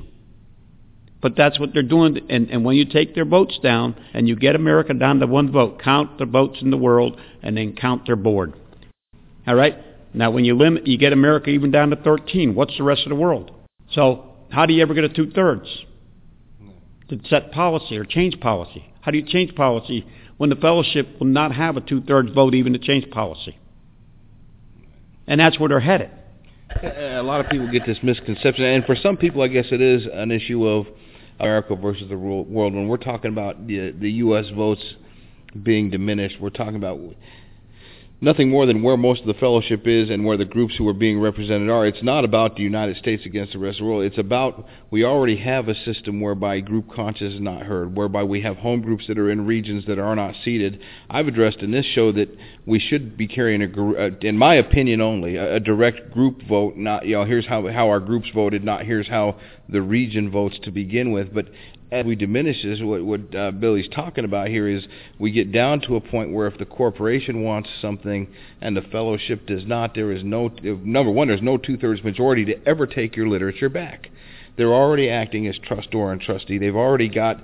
But 1.21 1.35
that's 1.35 1.59
what 1.59 1.73
they're 1.73 1.83
doing. 1.83 2.19
And, 2.29 2.49
and 2.49 2.63
when 2.63 2.75
you 2.75 2.85
take 2.85 3.15
their 3.15 3.25
votes 3.25 3.59
down 3.61 3.95
and 4.13 4.27
you 4.27 4.35
get 4.35 4.55
America 4.55 4.93
down 4.93 5.19
to 5.19 5.27
one 5.27 5.51
vote, 5.51 5.81
count 5.81 6.19
the 6.19 6.25
votes 6.25 6.59
in 6.61 6.69
the 6.69 6.77
world 6.77 7.19
and 7.41 7.57
then 7.57 7.75
count 7.75 8.05
their 8.05 8.15
board. 8.15 8.53
All 9.47 9.55
right? 9.55 9.75
Now, 10.13 10.31
when 10.31 10.45
you 10.45 10.55
limit, 10.55 10.87
you 10.87 10.97
get 10.97 11.13
America 11.13 11.49
even 11.49 11.71
down 11.71 11.89
to 11.89 11.95
13. 11.95 12.53
What's 12.55 12.77
the 12.77 12.83
rest 12.83 13.03
of 13.03 13.09
the 13.09 13.15
world? 13.15 13.51
So, 13.91 14.33
how 14.49 14.65
do 14.65 14.73
you 14.73 14.81
ever 14.81 14.93
get 14.93 15.03
a 15.03 15.09
two-thirds? 15.09 15.85
To 17.09 17.19
set 17.29 17.51
policy 17.51 17.97
or 17.97 18.03
change 18.03 18.39
policy. 18.39 18.85
How 19.01 19.11
do 19.11 19.17
you 19.17 19.25
change 19.25 19.55
policy 19.55 20.05
when 20.37 20.49
the 20.49 20.57
fellowship 20.57 21.07
will 21.19 21.27
not 21.27 21.53
have 21.53 21.77
a 21.77 21.81
two-thirds 21.81 22.33
vote 22.33 22.53
even 22.53 22.73
to 22.73 22.79
change 22.79 23.09
policy? 23.09 23.57
And 25.25 25.39
that's 25.39 25.59
where 25.59 25.69
they're 25.69 25.79
headed. 25.79 26.11
A 26.83 27.23
lot 27.23 27.39
of 27.39 27.49
people 27.49 27.69
get 27.71 27.85
this 27.85 27.97
misconception, 28.03 28.65
and 28.65 28.85
for 28.85 28.95
some 28.95 29.15
people, 29.15 29.41
I 29.41 29.47
guess 29.47 29.65
it 29.71 29.81
is 29.81 30.05
an 30.13 30.31
issue 30.31 30.67
of 30.67 30.85
America 31.39 31.75
versus 31.75 32.09
the 32.09 32.17
world. 32.17 32.51
When 32.51 32.87
we're 32.87 32.97
talking 32.97 33.31
about 33.31 33.67
the 33.67 33.91
the 33.91 34.11
U.S. 34.11 34.45
votes 34.55 34.83
being 35.63 35.89
diminished, 35.89 36.37
we're 36.41 36.49
talking 36.49 36.75
about 36.75 36.99
nothing 38.19 38.49
more 38.49 38.65
than 38.65 38.81
where 38.81 38.97
most 38.97 39.21
of 39.21 39.27
the 39.27 39.33
fellowship 39.35 39.85
is 39.85 40.09
and 40.09 40.25
where 40.25 40.37
the 40.37 40.45
groups 40.45 40.75
who 40.77 40.87
are 40.87 40.93
being 40.93 41.19
represented 41.19 41.69
are. 41.69 41.85
It's 41.85 42.01
not 42.01 42.25
about 42.25 42.55
the 42.55 42.63
United 42.63 42.97
States 42.97 43.25
against 43.25 43.53
the 43.53 43.59
rest 43.59 43.79
of 43.79 43.85
the 43.85 43.91
world. 43.91 44.03
It's 44.05 44.17
about 44.17 44.65
we 44.89 45.03
already 45.03 45.37
have 45.37 45.67
a 45.67 45.75
system 45.85 46.19
whereby 46.19 46.59
group 46.61 46.91
conscience 46.91 47.35
is 47.35 47.41
not 47.41 47.63
heard, 47.63 47.95
whereby 47.95 48.23
we 48.23 48.41
have 48.41 48.57
home 48.57 48.81
groups 48.81 49.05
that 49.07 49.19
are 49.19 49.29
in 49.29 49.45
regions 49.45 49.85
that 49.85 49.99
are 49.99 50.15
not 50.15 50.33
seated. 50.43 50.79
I've 51.09 51.27
addressed 51.27 51.59
in 51.59 51.71
this 51.71 51.85
show 51.85 52.11
that 52.13 52.35
we 52.65 52.79
should 52.79 53.17
be 53.17 53.27
carrying 53.27 53.61
a, 53.61 54.25
in 54.25 54.37
my 54.37 54.55
opinion 54.55 55.01
only, 55.01 55.35
a, 55.35 55.59
direct 55.59 56.11
group 56.11 56.41
vote. 56.47 56.75
Not 56.77 57.05
you 57.05 57.15
know 57.15 57.25
here's 57.25 57.45
how 57.45 57.67
how 57.67 57.89
our 57.89 57.99
groups 57.99 58.29
voted, 58.33 58.63
not 58.63 58.85
here's 58.85 59.07
how 59.07 59.37
the 59.69 59.81
region 59.81 60.31
votes 60.31 60.57
to 60.63 60.71
begin 60.71 61.11
with, 61.11 61.33
but 61.33 61.47
as 61.91 62.05
we 62.05 62.15
diminish 62.15 62.61
this, 62.63 62.79
what, 62.81 63.03
what 63.03 63.35
uh, 63.35 63.51
Billy's 63.51 63.87
talking 63.89 64.25
about 64.25 64.49
here 64.49 64.67
is 64.67 64.85
we 65.19 65.31
get 65.31 65.51
down 65.51 65.79
to 65.81 65.95
a 65.95 66.01
point 66.01 66.33
where 66.33 66.47
if 66.47 66.57
the 66.57 66.65
corporation 66.65 67.43
wants 67.43 67.69
something 67.81 68.27
and 68.61 68.75
the 68.75 68.81
fellowship 68.81 69.45
does 69.45 69.65
not, 69.65 69.95
there 69.95 70.11
is 70.11 70.23
no 70.23 70.49
number 70.63 71.11
one, 71.11 71.29
there's 71.29 71.41
no 71.41 71.57
two-thirds 71.57 72.03
majority 72.03 72.43
to 72.45 72.67
ever 72.67 72.87
take 72.87 73.15
your 73.15 73.27
literature 73.29 73.69
back. 73.69 74.09
They're 74.57 74.73
already 74.73 75.09
acting 75.09 75.47
as 75.47 75.57
trustor 75.59 76.11
and 76.11 76.19
trustee. 76.19 76.57
They've 76.57 76.75
already 76.75 77.07
got 77.07 77.41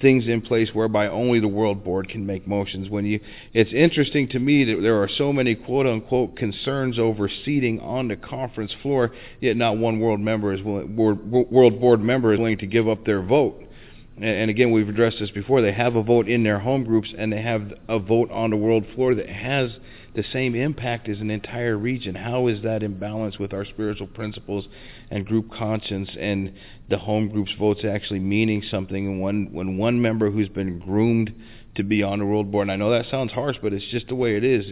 things 0.00 0.28
in 0.28 0.40
place 0.40 0.70
whereby 0.72 1.08
only 1.08 1.40
the 1.40 1.48
World 1.48 1.82
Board 1.82 2.08
can 2.08 2.24
make 2.24 2.46
motions. 2.46 2.88
When 2.88 3.04
you, 3.04 3.20
it's 3.52 3.72
interesting 3.72 4.28
to 4.28 4.38
me 4.38 4.64
that 4.64 4.80
there 4.82 5.02
are 5.02 5.08
so 5.08 5.32
many 5.32 5.54
quote 5.54 5.86
unquote 5.86 6.36
concerns 6.36 6.98
over 6.98 7.28
seating 7.44 7.80
on 7.80 8.08
the 8.08 8.16
conference 8.16 8.72
floor, 8.82 9.10
yet 9.40 9.56
not 9.56 9.78
one 9.78 9.98
World 9.98 10.20
member 10.20 10.54
is 10.54 10.62
willing, 10.62 10.94
World 10.96 11.80
Board 11.80 12.00
member 12.00 12.32
is 12.32 12.38
willing 12.38 12.58
to 12.58 12.66
give 12.66 12.88
up 12.88 13.04
their 13.04 13.20
vote 13.20 13.64
and 14.22 14.50
again, 14.50 14.70
we've 14.70 14.88
addressed 14.88 15.18
this 15.18 15.30
before, 15.30 15.62
they 15.62 15.72
have 15.72 15.96
a 15.96 16.02
vote 16.02 16.28
in 16.28 16.42
their 16.42 16.58
home 16.58 16.84
groups 16.84 17.08
and 17.16 17.32
they 17.32 17.40
have 17.40 17.72
a 17.88 17.98
vote 17.98 18.30
on 18.30 18.50
the 18.50 18.56
world 18.56 18.84
floor 18.94 19.14
that 19.14 19.28
has 19.28 19.70
the 20.14 20.24
same 20.32 20.54
impact 20.54 21.08
as 21.08 21.20
an 21.20 21.30
entire 21.30 21.76
region. 21.78 22.14
How 22.14 22.48
is 22.48 22.62
that 22.62 22.82
in 22.82 22.98
balance 22.98 23.38
with 23.38 23.52
our 23.52 23.64
spiritual 23.64 24.08
principles 24.08 24.66
and 25.10 25.24
group 25.24 25.50
conscience 25.50 26.10
and 26.18 26.52
the 26.88 26.98
home 26.98 27.28
group's 27.28 27.52
votes 27.58 27.80
actually 27.84 28.18
meaning 28.18 28.62
something? 28.70 29.06
And 29.06 29.20
when, 29.20 29.52
when 29.52 29.78
one 29.78 30.02
member 30.02 30.30
who's 30.30 30.48
been 30.48 30.80
groomed 30.80 31.32
to 31.76 31.84
be 31.84 32.02
on 32.02 32.18
the 32.18 32.26
world 32.26 32.50
board, 32.50 32.64
and 32.64 32.72
I 32.72 32.76
know 32.76 32.90
that 32.90 33.06
sounds 33.10 33.32
harsh, 33.32 33.56
but 33.62 33.72
it's 33.72 33.86
just 33.86 34.08
the 34.08 34.16
way 34.16 34.36
it 34.36 34.44
is. 34.44 34.66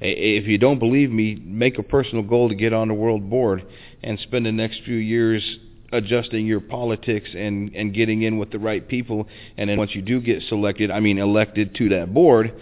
If 0.00 0.46
you 0.46 0.58
don't 0.58 0.78
believe 0.78 1.10
me, 1.10 1.34
make 1.44 1.78
a 1.78 1.82
personal 1.82 2.24
goal 2.24 2.48
to 2.48 2.54
get 2.54 2.72
on 2.72 2.88
the 2.88 2.94
world 2.94 3.28
board 3.28 3.64
and 4.02 4.18
spend 4.18 4.46
the 4.46 4.52
next 4.52 4.80
few 4.84 4.96
years 4.96 5.58
adjusting 5.92 6.46
your 6.46 6.60
politics 6.60 7.30
and 7.34 7.74
and 7.74 7.94
getting 7.94 8.22
in 8.22 8.38
with 8.38 8.50
the 8.50 8.58
right 8.58 8.86
people. 8.86 9.26
And 9.56 9.68
then 9.70 9.78
once 9.78 9.94
you 9.94 10.02
do 10.02 10.20
get 10.20 10.42
selected 10.44 10.90
i 10.90 11.00
mean 11.00 11.18
elected 11.18 11.74
to 11.76 11.88
that 11.90 12.12
board 12.12 12.54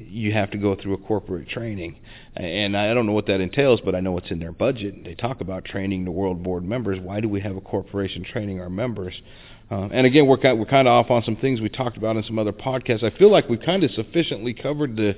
you 0.00 0.32
have 0.32 0.48
to 0.52 0.58
go 0.58 0.76
through 0.76 0.94
a 0.94 0.98
corporate 0.98 1.48
training. 1.48 1.98
And 2.36 2.76
i 2.76 2.94
don't 2.94 3.06
know 3.06 3.12
what 3.12 3.26
that 3.26 3.40
entails 3.40 3.80
but 3.84 3.94
i 3.94 4.00
know 4.00 4.16
it's 4.18 4.30
in 4.30 4.38
their 4.38 4.52
budget. 4.52 5.04
They 5.04 5.14
talk 5.14 5.40
about 5.40 5.64
training 5.64 6.04
the 6.04 6.10
world 6.10 6.42
board 6.42 6.64
members. 6.64 6.98
Why 7.00 7.20
do 7.20 7.28
we 7.28 7.40
have 7.40 7.56
a 7.56 7.60
corporation 7.60 8.24
training 8.24 8.60
our 8.60 8.70
members? 8.70 9.14
Uh, 9.70 9.88
and 9.92 10.06
again 10.06 10.26
we're 10.26 10.38
kind, 10.38 10.58
we're 10.58 10.66
kind 10.66 10.88
of 10.88 10.92
off 10.92 11.10
on 11.10 11.22
some 11.24 11.36
things 11.36 11.60
we 11.60 11.68
talked 11.68 11.96
about 11.96 12.16
in 12.16 12.22
some 12.22 12.38
other 12.38 12.52
podcasts. 12.52 13.02
I 13.02 13.16
feel 13.18 13.30
like 13.30 13.48
we've 13.48 13.60
kind 13.60 13.84
of 13.84 13.90
sufficiently 13.90 14.54
covered 14.54 14.96
the 14.96 15.16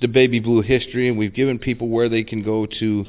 the 0.00 0.08
baby 0.08 0.40
blue 0.40 0.62
history 0.62 1.08
and 1.08 1.16
we've 1.16 1.34
given 1.34 1.58
people 1.58 1.88
where 1.88 2.08
they 2.08 2.24
can 2.24 2.42
go 2.42 2.66
to 2.66 3.06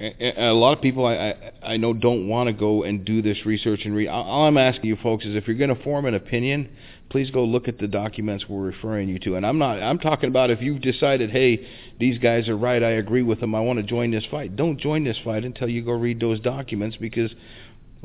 a 0.00 0.52
lot 0.52 0.76
of 0.76 0.82
people 0.82 1.04
I, 1.04 1.14
I, 1.14 1.52
I 1.74 1.76
know 1.76 1.92
don't 1.92 2.26
want 2.26 2.46
to 2.46 2.52
go 2.52 2.84
and 2.84 3.04
do 3.04 3.20
this 3.20 3.44
research 3.44 3.80
and 3.84 3.94
read. 3.94 4.08
All 4.08 4.46
I'm 4.46 4.56
asking 4.56 4.86
you 4.86 4.96
folks 4.96 5.26
is 5.26 5.36
if 5.36 5.46
you're 5.46 5.56
going 5.56 5.74
to 5.74 5.82
form 5.82 6.06
an 6.06 6.14
opinion, 6.14 6.70
please 7.10 7.30
go 7.30 7.44
look 7.44 7.68
at 7.68 7.78
the 7.78 7.86
documents 7.86 8.46
we're 8.48 8.62
referring 8.62 9.10
you 9.10 9.18
to. 9.20 9.36
And 9.36 9.44
I'm 9.44 9.58
not 9.58 9.82
I'm 9.82 9.98
talking 9.98 10.28
about 10.28 10.50
if 10.50 10.62
you've 10.62 10.80
decided, 10.80 11.30
hey, 11.30 11.66
these 11.98 12.18
guys 12.18 12.48
are 12.48 12.56
right, 12.56 12.82
I 12.82 12.92
agree 12.92 13.22
with 13.22 13.40
them, 13.40 13.54
I 13.54 13.60
want 13.60 13.78
to 13.78 13.82
join 13.82 14.10
this 14.10 14.24
fight. 14.30 14.56
Don't 14.56 14.78
join 14.78 15.04
this 15.04 15.18
fight 15.22 15.44
until 15.44 15.68
you 15.68 15.82
go 15.82 15.92
read 15.92 16.18
those 16.18 16.40
documents 16.40 16.96
because 16.96 17.34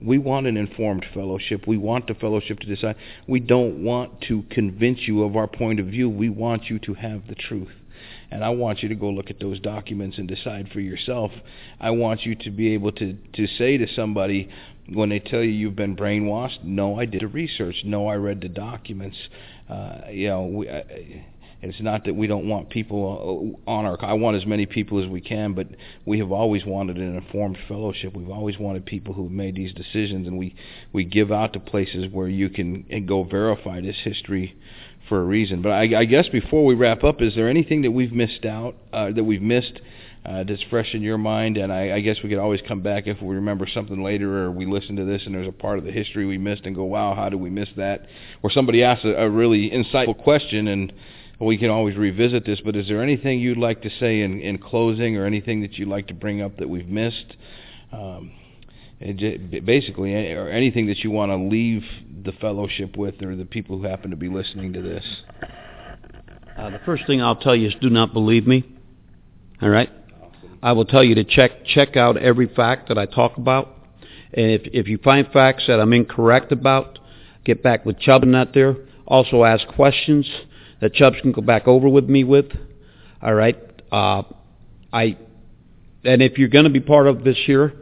we 0.02 0.18
want 0.18 0.48
an 0.48 0.58
informed 0.58 1.06
fellowship. 1.14 1.66
We 1.66 1.78
want 1.78 2.08
the 2.08 2.16
fellowship 2.16 2.60
to 2.60 2.68
decide. 2.68 2.98
We 3.28 3.40
don't 3.40 3.84
want 3.84 4.22
to 4.28 4.44
convince 4.50 5.00
you 5.08 5.24
of 5.24 5.38
our 5.38 5.48
point 5.48 5.80
of 5.80 5.86
view. 5.86 6.10
We 6.10 6.30
want 6.30 6.70
you 6.70 6.80
to 6.80 6.94
have 6.96 7.28
the 7.28 7.36
truth. 7.36 7.72
And 8.32 8.44
I 8.44 8.50
want 8.50 8.84
you 8.84 8.90
to 8.90 8.96
go 8.96 9.10
look 9.10 9.30
at 9.30 9.40
those 9.40 9.60
documents 9.60 10.18
and 10.18 10.28
decide 10.28 10.70
for 10.74 10.80
yourself. 10.80 11.32
I 11.80 11.92
want 11.92 12.26
you 12.26 12.36
to 12.36 12.52
be 12.52 12.74
able 12.74 12.92
to, 12.94 13.18
to 13.34 13.48
say 13.48 13.78
to 13.78 13.88
somebody 13.96 14.50
when 14.90 15.10
they 15.10 15.20
tell 15.20 15.42
you 15.42 15.50
you've 15.50 15.76
been 15.76 15.96
brainwashed, 15.96 16.64
no, 16.64 17.00
I 17.00 17.06
did 17.06 17.22
the 17.22 17.28
research. 17.28 17.76
No, 17.84 18.08
I 18.08 18.16
read 18.16 18.42
the 18.42 18.50
documents. 18.50 19.18
Uh, 19.70 20.02
you 20.12 20.28
know, 20.28 20.46
we, 20.46 20.70
I, 20.70 21.26
it's 21.62 21.82
not 21.82 22.06
that 22.06 22.14
we 22.14 22.28
don't 22.28 22.48
want 22.48 22.70
people 22.70 23.60
on 23.66 23.86
our. 23.86 24.04
I 24.06 24.14
want 24.14 24.38
as 24.38 24.46
many 24.46 24.68
people 24.68 25.04
as 25.04 25.10
we 25.10 25.22
can, 25.22 25.54
but 25.54 25.68
we 26.06 26.20
have 26.20 26.32
always 26.32 26.64
wanted 26.64 26.98
an 26.98 27.16
informed 27.16 27.58
fellowship. 27.68 28.16
We've 28.16 28.30
always 28.30 28.60
wanted 28.60 28.86
people 28.86 29.16
who've 29.16 29.32
made 29.32 29.56
these 29.56 29.74
decisions, 29.74 30.28
and 30.28 30.38
we 30.38 30.54
we 30.94 31.06
give 31.06 31.32
out 31.32 31.54
to 31.54 31.60
places 31.60 32.06
where 32.12 32.28
you 32.28 32.50
can 32.50 33.06
go 33.08 33.24
verify 33.24 33.82
this 33.82 33.98
history 34.04 34.56
for 35.07 35.22
a 35.22 35.23
reason. 35.23 35.61
But 35.61 35.69
I, 35.69 36.02
I 36.02 36.06
guess 36.06 36.27
before 36.30 36.65
we 36.65 36.73
wrap 36.76 37.03
up, 37.03 37.22
is 37.22 37.36
there 37.36 37.49
anything 37.49 37.84
that 37.84 37.91
we've 37.91 38.11
missed 38.11 38.45
out 38.45 38.76
uh, 38.91 39.11
that 39.11 39.23
we've 39.23 39.41
missed 39.41 39.80
uh, 40.26 40.44
that's 40.44 40.64
fresh 40.69 40.94
in 40.94 41.02
your 41.02 41.18
mind? 41.18 41.57
And 41.57 41.72
I, 41.72 41.95
I 41.95 42.02
guess 42.02 42.18
we 42.23 42.30
could 42.30 42.40
always 42.40 42.61
come 42.68 42.82
back 42.82 43.07
if 43.07 43.22
we 43.22 43.36
remember 43.36 43.68
something 43.72 44.03
later, 44.03 44.45
or 44.45 44.52
we 44.52 44.65
listen 44.65 44.95
to 44.95 45.06
this 45.06 45.22
and 45.26 45.36
there's 45.36 45.48
a 45.48 45.52
part 45.52 45.77
of 45.77 45.86
the 45.86 45.91
history 45.91 46.26
we 46.26 46.38
missed, 46.38 46.65
and 46.65 46.76
go, 46.76 46.84
"Wow, 46.84 47.15
how 47.15 47.30
did 47.30 47.40
we 47.40 47.49
miss 47.49 47.69
that?" 47.77 48.07
Or 48.44 48.49
somebody 48.49 48.84
asks 48.84 49.06
a, 49.06 49.10
a 49.10 49.30
really 49.30 49.69
insightful 49.69 50.18
question, 50.18 50.68
and 50.68 50.94
we 51.40 51.57
can 51.57 51.69
always 51.69 51.95
revisit 51.95 52.45
this. 52.45 52.61
But 52.61 52.76
is 52.76 52.88
there 52.88 53.03
anything 53.03 53.40
you'd 53.40 53.57
like 53.57 53.82
to 53.84 53.90
say 53.99 54.22
in, 54.22 54.40
in 54.41 54.57
closing, 54.57 55.18
or 55.18 55.26
anything 55.26 55.61
that 55.61 55.73
you'd 55.77 55.90
like 55.90 56.07
to 56.07 56.14
bring 56.14 56.41
up 56.41 56.57
that 56.57 56.69
we've 56.69 56.88
missed? 56.88 57.36
Um, 57.91 58.32
basically, 59.00 60.14
or 60.34 60.50
anything 60.50 60.88
that 60.88 61.00
you 61.00 61.12
want 61.12 61.32
to 61.32 61.36
leave 61.36 61.84
the 62.24 62.32
fellowship 62.34 62.98
with, 62.98 63.22
or 63.22 63.36
the 63.36 63.46
people 63.46 63.78
who 63.78 63.86
happen 63.86 64.10
to 64.12 64.16
be 64.16 64.30
listening 64.30 64.74
to 64.74 64.82
this. 64.82 65.04
Uh, 66.58 66.70
the 66.70 66.80
first 66.86 67.06
thing 67.06 67.22
I'll 67.22 67.36
tell 67.36 67.56
you 67.56 67.68
is 67.68 67.76
do 67.82 67.90
not 67.90 68.14
believe 68.14 68.48
me. 68.48 68.64
All 69.62 69.70
right. 69.70 69.90
I 70.64 70.72
will 70.72 70.86
tell 70.86 71.04
you 71.04 71.16
to 71.16 71.24
check 71.24 71.66
check 71.66 71.96
out 71.98 72.18
every 72.18 72.48
fact 72.48 72.88
that 72.88 72.98
I 72.98 73.06
talk 73.06 73.38
about, 73.38 73.70
and 74.34 74.52
if 74.52 74.62
if 74.74 74.88
you 74.88 74.98
find 74.98 75.28
facts 75.32 75.66
that 75.68 75.80
I'm 75.80 75.94
incorrect 75.94 76.52
about, 76.52 77.00
get 77.44 77.62
back 77.62 77.86
with 77.86 78.00
Chubb 78.00 78.24
and 78.24 78.34
that 78.34 78.54
there. 78.54 78.76
Also 79.06 79.44
ask 79.44 79.68
questions 79.68 80.28
that 80.82 80.94
Chubbs 80.94 81.18
can 81.22 81.32
go 81.32 81.42
back 81.42 81.68
over 81.68 81.88
with 81.88 82.06
me 82.06 82.24
with. 82.24 82.48
All 83.22 83.34
right. 83.34 83.58
Uh, 83.92 84.24
I 84.92 85.18
and 86.04 86.22
if 86.22 86.38
you're 86.38 86.50
going 86.50 86.66
to 86.66 86.72
be 86.72 86.80
part 86.80 87.08
of 87.08 87.24
this 87.24 87.38
year, 87.48 87.74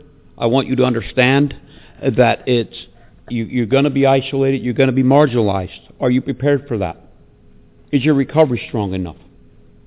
I 0.43 0.47
want 0.47 0.67
you 0.67 0.75
to 0.75 0.83
understand 0.83 1.55
that 2.01 2.43
it's 2.47 2.75
you, 3.29 3.45
you're 3.45 3.65
going 3.65 3.85
to 3.85 3.89
be 3.89 4.05
isolated. 4.05 4.61
You're 4.61 4.73
going 4.73 4.87
to 4.89 4.93
be 4.93 5.01
marginalized. 5.01 5.79
Are 6.01 6.11
you 6.11 6.21
prepared 6.21 6.67
for 6.67 6.79
that? 6.79 6.97
Is 7.93 8.03
your 8.03 8.13
recovery 8.13 8.61
strong 8.67 8.93
enough? 8.93 9.15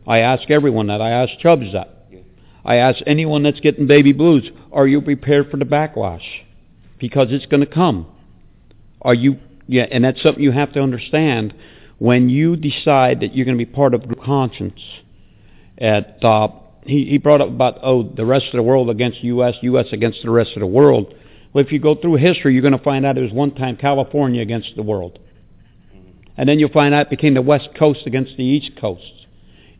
I 0.06 0.20
ask 0.20 0.48
everyone 0.50 0.86
that. 0.86 1.02
I 1.02 1.10
ask 1.10 1.38
Chubbs 1.40 1.74
that. 1.74 2.06
I 2.64 2.76
ask 2.76 3.02
anyone 3.06 3.42
that's 3.42 3.60
getting 3.60 3.86
baby 3.86 4.14
blues, 4.14 4.48
are 4.72 4.86
you 4.86 5.02
prepared 5.02 5.50
for 5.50 5.58
the 5.58 5.66
backlash? 5.66 6.24
Because 6.98 7.26
it's 7.32 7.44
going 7.44 7.60
to 7.60 7.70
come. 7.70 8.06
Are 9.02 9.12
you, 9.12 9.38
yeah, 9.66 9.84
and 9.90 10.04
that's 10.04 10.22
something 10.22 10.42
you 10.42 10.52
have 10.52 10.72
to 10.72 10.80
understand 10.80 11.52
when 11.98 12.30
you 12.30 12.56
decide 12.56 13.20
that 13.20 13.36
you're 13.36 13.44
going 13.44 13.58
to 13.58 13.64
be 13.64 13.70
part 13.70 13.92
of 13.92 14.08
group 14.08 14.24
conscience. 14.24 14.80
At, 15.76 16.24
uh, 16.24 16.48
he, 16.86 17.04
he 17.06 17.18
brought 17.18 17.40
up 17.40 17.48
about, 17.48 17.78
oh, 17.82 18.02
the 18.02 18.24
rest 18.24 18.46
of 18.46 18.52
the 18.52 18.62
world 18.62 18.90
against 18.90 19.22
U.S., 19.22 19.54
U.S. 19.62 19.86
against 19.92 20.22
the 20.22 20.30
rest 20.30 20.50
of 20.56 20.60
the 20.60 20.66
world. 20.66 21.14
Well, 21.52 21.64
if 21.64 21.72
you 21.72 21.78
go 21.78 21.94
through 21.94 22.16
history, 22.16 22.52
you're 22.52 22.62
going 22.62 22.76
to 22.76 22.82
find 22.82 23.06
out 23.06 23.16
it 23.16 23.22
was 23.22 23.32
one 23.32 23.54
time 23.54 23.76
California 23.76 24.42
against 24.42 24.76
the 24.76 24.82
world. 24.82 25.18
And 26.36 26.48
then 26.48 26.58
you'll 26.58 26.70
find 26.70 26.94
out 26.94 27.06
it 27.06 27.10
became 27.10 27.34
the 27.34 27.42
West 27.42 27.70
Coast 27.78 28.00
against 28.06 28.36
the 28.36 28.44
East 28.44 28.72
Coast. 28.78 29.26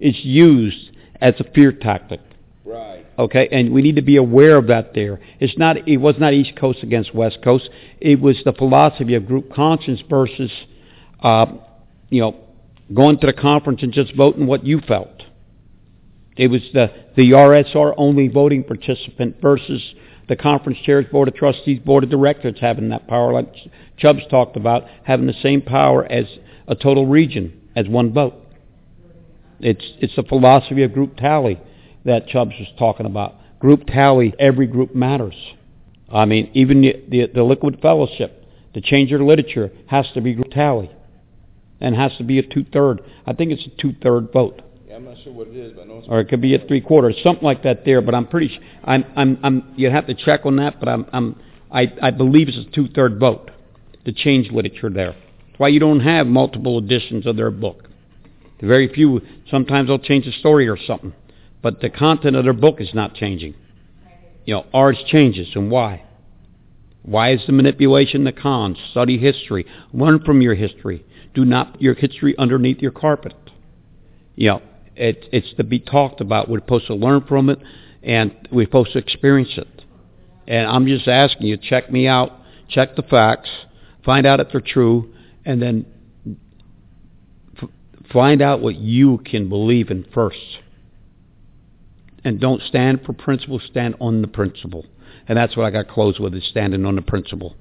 It's 0.01 0.25
used 0.25 0.91
as 1.21 1.35
a 1.39 1.45
fear 1.53 1.73
tactic. 1.73 2.21
Right. 2.65 3.05
Okay, 3.19 3.49
and 3.51 3.73
we 3.73 3.83
need 3.83 3.97
to 3.97 4.03
be 4.03 4.17
aware 4.17 4.57
of 4.57 4.67
that 4.69 4.95
there. 4.95 5.21
It's 5.39 5.57
not 5.57 5.89
it 5.89 5.99
was 5.99 6.17
not 6.19 6.35
East 6.35 6.57
Coast 6.57 6.83
against 6.83 7.15
West 7.15 7.39
Coast. 7.43 7.71
It 8.01 8.21
was 8.21 8.37
the 8.45 8.53
philosophy 8.53 9.15
of 9.15 9.27
group 9.27 9.53
conscience 9.53 10.03
versus 10.09 10.51
uh, 11.23 11.47
you 12.11 12.21
know, 12.21 12.37
going 12.95 13.19
to 13.19 13.27
the 13.27 13.33
conference 13.33 13.83
and 13.83 13.93
just 13.93 14.15
voting 14.15 14.47
what 14.47 14.65
you 14.65 14.81
felt. 14.81 15.23
It 16.37 16.49
was 16.49 16.63
the, 16.73 16.93
the 17.17 17.31
RSR 17.31 17.95
only 17.97 18.29
voting 18.29 18.65
participant 18.65 19.37
versus 19.41 19.83
the 20.29 20.37
conference 20.37 20.79
chairs, 20.85 21.07
board 21.11 21.29
of 21.29 21.35
trustees, 21.35 21.79
board 21.81 22.05
of 22.05 22.11
directors 22.11 22.57
having 22.61 22.89
that 22.91 23.07
power, 23.07 23.33
like 23.33 23.53
Chubbs 23.97 24.23
talked 24.29 24.57
about, 24.57 24.85
having 25.05 25.27
the 25.27 25.41
same 25.43 25.63
power 25.63 26.05
as 26.05 26.27
a 26.67 26.75
total 26.75 27.07
region, 27.07 27.61
as 27.75 27.87
one 27.89 28.13
vote. 28.13 28.35
It's, 29.61 29.85
it's 30.01 30.17
the 30.17 30.23
philosophy 30.25 30.83
of 30.83 30.93
group 30.93 31.17
tally 31.17 31.61
that 32.05 32.29
Chubbs 32.29 32.55
was 32.59 32.69
talking 32.79 33.07
about. 33.07 33.35
Group 33.59 33.87
tally, 33.87 34.35
every 34.39 34.67
group 34.67 34.95
matters. 34.95 35.35
I 36.13 36.25
mean, 36.25 36.51
even 36.55 36.83
the, 36.83 37.03
the, 37.09 37.27
the 37.35 37.43
liquid 37.43 37.79
fellowship, 37.81 38.45
the 38.75 38.81
change 38.81 39.11
your 39.11 39.25
literature 39.25 39.71
has 39.87 40.07
to 40.15 40.21
be 40.21 40.35
group 40.35 40.51
tally 40.51 40.91
and 41.81 41.95
has 41.95 42.13
to 42.19 42.25
be 42.25 42.39
a 42.39 42.43
two-third. 42.43 43.01
I 43.27 43.33
think 43.33 43.53
it's 43.53 43.67
a 43.67 43.81
two-third 43.81 44.33
vote. 44.33 44.63
Sure 45.27 45.35
what 45.35 45.49
it 45.49 45.57
is, 45.57 45.73
but 45.73 45.83
I 45.83 45.85
know 45.87 45.99
it's 45.99 46.07
or 46.09 46.21
it 46.21 46.29
could 46.29 46.41
be 46.41 46.55
a 46.55 46.59
three-quarters, 46.65 47.17
something 47.25 47.45
like 47.45 47.65
that 47.65 47.85
there. 47.85 48.01
But 48.01 48.15
I'm 48.15 48.29
pretty. 48.29 48.49
Sh- 48.49 48.61
I'm. 48.85 49.05
I'm. 49.17 49.39
I'm. 49.43 49.75
You'd 49.77 49.91
have 49.91 50.07
to 50.07 50.15
check 50.15 50.47
on 50.47 50.55
that, 50.57 50.79
but 50.79 50.89
I'm. 50.89 51.05
I'm. 51.13 51.41
I. 51.71 51.93
I 52.01 52.11
believe 52.13 52.49
it's 52.49 52.57
a 52.57 52.71
two-third 52.71 53.19
vote. 53.19 53.51
The 54.05 54.13
change 54.13 54.53
literature 54.53 54.89
there. 54.89 55.13
That's 55.13 55.59
why 55.59 55.69
you 55.69 55.81
don't 55.81 55.99
have 55.99 56.29
multiple 56.29 56.79
editions 56.79 57.27
of 57.27 57.37
their 57.37 57.51
book. 57.51 57.89
Very 58.61 58.87
few. 58.87 59.21
Sometimes 59.51 59.89
they'll 59.89 59.99
change 59.99 60.27
the 60.27 60.33
story 60.33 60.69
or 60.69 60.77
something, 60.77 61.13
but 61.61 61.81
the 61.81 61.91
content 61.91 62.37
of 62.37 62.45
their 62.45 62.53
book 62.53 62.81
is 62.81 62.95
not 62.95 63.15
changing. 63.15 63.55
You 64.45 64.55
know, 64.55 64.67
ours 64.73 65.03
changes, 65.09 65.49
and 65.57 65.73
why? 65.73 66.05
Why 67.03 67.33
is 67.33 67.41
the 67.47 67.53
manipulation 67.53 68.23
the 68.23 68.33
cons? 68.33 68.79
Study 68.93 69.19
history. 69.19 69.67
Learn 69.93 70.21
from 70.25 70.41
your 70.41 70.55
history 70.55 71.05
do 71.37 71.45
not 71.45 71.81
your 71.81 71.95
history 71.95 72.35
underneath 72.39 72.79
your 72.79 72.91
carpet. 72.91 73.35
You 74.35 74.49
know, 74.49 74.63
it, 74.97 75.29
it's 75.33 75.53
to 75.55 75.65
be 75.65 75.79
talked 75.79 76.21
about. 76.21 76.49
We're 76.49 76.61
supposed 76.61 76.87
to 76.89 76.95
learn 76.95 77.25
from 77.27 77.51
it, 77.51 77.59
and 78.03 78.35
we're 78.51 78.67
supposed 78.67 78.93
to 78.93 78.99
experience 78.99 79.53
it. 79.57 79.85
And 80.47 80.67
I'm 80.69 80.87
just 80.87 81.09
asking 81.09 81.47
you, 81.47 81.57
check 81.57 81.91
me 81.91 82.07
out, 82.07 82.33
check 82.69 82.97
the 82.97 83.03
facts, 83.03 83.51
find 84.05 84.27
out 84.27 84.41
if 84.41 84.49
they're 84.53 84.61
true, 84.61 85.13
and 85.45 85.61
then 85.61 85.87
f- 87.61 87.69
find 88.13 88.41
out 88.41 88.61
what 88.61 88.77
you 88.77 89.19
can 89.19 89.49
believe 89.49 89.91
in 89.91 90.07
first. 90.15 90.59
And 92.25 92.41
don't 92.41 92.63
stand 92.63 93.03
for 93.05 93.13
principle, 93.13 93.61
stand 93.61 93.97
on 94.01 94.23
the 94.23 94.29
principle. 94.29 94.87
And 95.29 95.37
that's 95.37 95.57
what 95.57 95.67
I 95.67 95.71
got 95.71 95.89
closed 95.89 96.21
with, 96.21 96.35
is 96.35 96.47
standing 96.49 96.85
on 96.85 96.97
the 96.97 97.03
principle. 97.03 97.57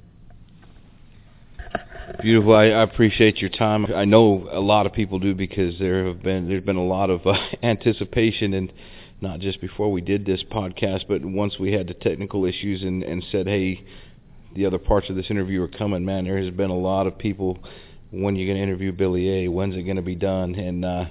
Beautiful. 2.21 2.55
I, 2.55 2.65
I 2.65 2.83
appreciate 2.83 3.37
your 3.37 3.49
time. 3.49 3.85
I 3.93 4.05
know 4.05 4.47
a 4.51 4.59
lot 4.59 4.85
of 4.85 4.93
people 4.93 5.19
do 5.19 5.33
because 5.33 5.77
there 5.79 6.05
have 6.07 6.21
been 6.21 6.47
there's 6.47 6.63
been 6.63 6.75
a 6.75 6.85
lot 6.85 7.09
of 7.09 7.25
uh, 7.25 7.33
anticipation 7.63 8.53
and 8.53 8.71
not 9.21 9.39
just 9.39 9.61
before 9.61 9.91
we 9.91 10.01
did 10.01 10.25
this 10.25 10.43
podcast, 10.51 11.05
but 11.07 11.23
once 11.25 11.57
we 11.59 11.71
had 11.73 11.87
the 11.87 11.93
technical 11.93 12.45
issues 12.45 12.83
and 12.83 13.03
and 13.03 13.23
said, 13.31 13.47
hey, 13.47 13.83
the 14.55 14.65
other 14.65 14.77
parts 14.77 15.09
of 15.09 15.15
this 15.15 15.27
interview 15.29 15.61
are 15.61 15.67
coming. 15.67 16.05
Man, 16.05 16.25
there 16.25 16.37
has 16.37 16.53
been 16.53 16.69
a 16.69 16.77
lot 16.77 17.07
of 17.07 17.17
people. 17.17 17.59
When 18.11 18.35
you're 18.35 18.47
going 18.47 18.57
to 18.57 18.63
interview 18.63 18.91
Billy 18.91 19.45
A? 19.45 19.47
When's 19.49 19.75
it 19.75 19.83
going 19.83 19.97
to 19.97 20.01
be 20.01 20.15
done? 20.15 20.55
And 20.55 20.85
uh, 20.85 21.05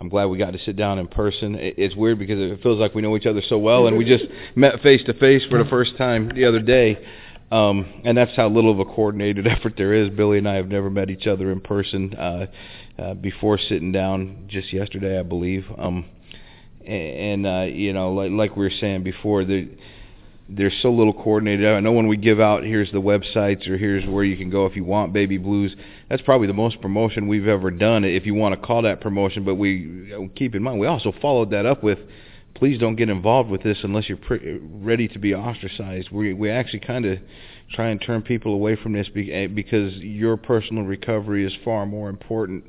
I'm 0.00 0.08
glad 0.08 0.26
we 0.26 0.38
got 0.38 0.52
to 0.52 0.58
sit 0.60 0.76
down 0.76 0.98
in 0.98 1.08
person. 1.08 1.56
It's 1.58 1.96
weird 1.96 2.18
because 2.18 2.38
it 2.38 2.62
feels 2.62 2.78
like 2.78 2.94
we 2.94 3.02
know 3.02 3.16
each 3.16 3.26
other 3.26 3.42
so 3.48 3.58
well, 3.58 3.86
and 3.86 3.96
we 3.96 4.04
just 4.04 4.24
met 4.54 4.80
face 4.82 5.02
to 5.06 5.14
face 5.14 5.42
for 5.50 5.62
the 5.62 5.68
first 5.70 5.96
time 5.96 6.30
the 6.34 6.44
other 6.44 6.60
day. 6.60 6.98
Um, 7.50 8.02
and 8.04 8.16
that's 8.16 8.34
how 8.36 8.48
little 8.48 8.70
of 8.70 8.80
a 8.80 8.84
coordinated 8.84 9.46
effort 9.48 9.74
there 9.76 9.92
is. 9.92 10.10
Billy 10.10 10.38
and 10.38 10.48
I 10.48 10.54
have 10.54 10.68
never 10.68 10.90
met 10.90 11.10
each 11.10 11.26
other 11.26 11.52
in 11.52 11.60
person 11.60 12.14
uh, 12.14 12.46
uh, 12.98 13.14
before 13.14 13.58
sitting 13.58 13.92
down 13.92 14.46
just 14.48 14.72
yesterday, 14.72 15.18
I 15.18 15.22
believe. 15.22 15.64
Um, 15.76 16.06
and 16.86 17.46
uh, 17.46 17.62
you 17.62 17.92
know, 17.92 18.12
like, 18.12 18.30
like 18.30 18.56
we 18.56 18.64
were 18.64 18.72
saying 18.80 19.04
before, 19.04 19.44
there, 19.44 19.66
there's 20.48 20.74
so 20.82 20.92
little 20.92 21.12
coordinated. 21.12 21.66
I 21.66 21.80
know 21.80 21.92
when 21.92 22.06
we 22.06 22.16
give 22.16 22.38
out, 22.38 22.64
here's 22.64 22.92
the 22.92 23.00
websites 23.00 23.66
or 23.68 23.78
here's 23.78 24.06
where 24.06 24.24
you 24.24 24.36
can 24.36 24.50
go 24.50 24.66
if 24.66 24.76
you 24.76 24.84
want 24.84 25.12
Baby 25.12 25.38
Blues. 25.38 25.74
That's 26.10 26.22
probably 26.22 26.46
the 26.46 26.52
most 26.52 26.80
promotion 26.82 27.28
we've 27.28 27.48
ever 27.48 27.70
done, 27.70 28.04
if 28.04 28.26
you 28.26 28.34
want 28.34 28.54
to 28.54 28.66
call 28.66 28.82
that 28.82 29.00
promotion. 29.00 29.44
But 29.44 29.54
we 29.54 30.30
keep 30.36 30.54
in 30.54 30.62
mind, 30.62 30.78
we 30.78 30.86
also 30.86 31.12
followed 31.22 31.50
that 31.50 31.64
up 31.64 31.82
with 31.82 31.98
please 32.54 32.78
don't 32.78 32.96
get 32.96 33.08
involved 33.08 33.50
with 33.50 33.62
this 33.62 33.78
unless 33.82 34.08
you're 34.08 34.18
pre- 34.18 34.60
ready 34.62 35.08
to 35.08 35.18
be 35.18 35.34
ostracized. 35.34 36.10
We 36.10 36.32
we 36.32 36.50
actually 36.50 36.80
kind 36.80 37.04
of 37.04 37.18
try 37.72 37.88
and 37.88 38.00
turn 38.00 38.22
people 38.22 38.54
away 38.54 38.76
from 38.76 38.92
this 38.92 39.08
eh, 39.16 39.46
because 39.48 39.94
your 39.96 40.36
personal 40.36 40.84
recovery 40.84 41.46
is 41.46 41.52
far 41.64 41.86
more 41.86 42.08
important 42.08 42.64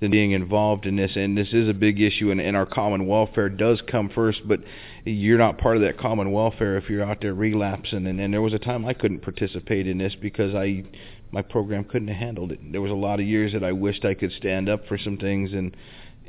than 0.00 0.10
being 0.10 0.32
involved 0.32 0.84
in 0.84 0.96
this. 0.96 1.12
And 1.14 1.38
this 1.38 1.52
is 1.52 1.68
a 1.68 1.72
big 1.72 2.00
issue, 2.00 2.32
and, 2.32 2.40
and 2.40 2.56
our 2.56 2.66
common 2.66 3.06
welfare 3.06 3.48
does 3.48 3.80
come 3.88 4.10
first. 4.10 4.40
But 4.46 4.60
you're 5.04 5.38
not 5.38 5.58
part 5.58 5.76
of 5.76 5.82
that 5.82 5.96
common 5.96 6.32
welfare 6.32 6.76
if 6.76 6.90
you're 6.90 7.04
out 7.04 7.20
there 7.22 7.34
relapsing. 7.34 8.06
And, 8.06 8.20
and 8.20 8.34
there 8.34 8.42
was 8.42 8.52
a 8.52 8.58
time 8.58 8.84
I 8.84 8.94
couldn't 8.94 9.20
participate 9.20 9.86
in 9.86 9.98
this 9.98 10.14
because 10.20 10.54
I 10.54 10.84
my 11.30 11.40
program 11.40 11.84
couldn't 11.84 12.08
have 12.08 12.18
handled 12.18 12.52
it. 12.52 12.60
There 12.72 12.82
was 12.82 12.90
a 12.90 12.94
lot 12.94 13.18
of 13.18 13.26
years 13.26 13.54
that 13.54 13.64
I 13.64 13.72
wished 13.72 14.04
I 14.04 14.12
could 14.12 14.32
stand 14.32 14.68
up 14.68 14.86
for 14.86 14.98
some 14.98 15.16
things 15.16 15.52
and 15.54 15.74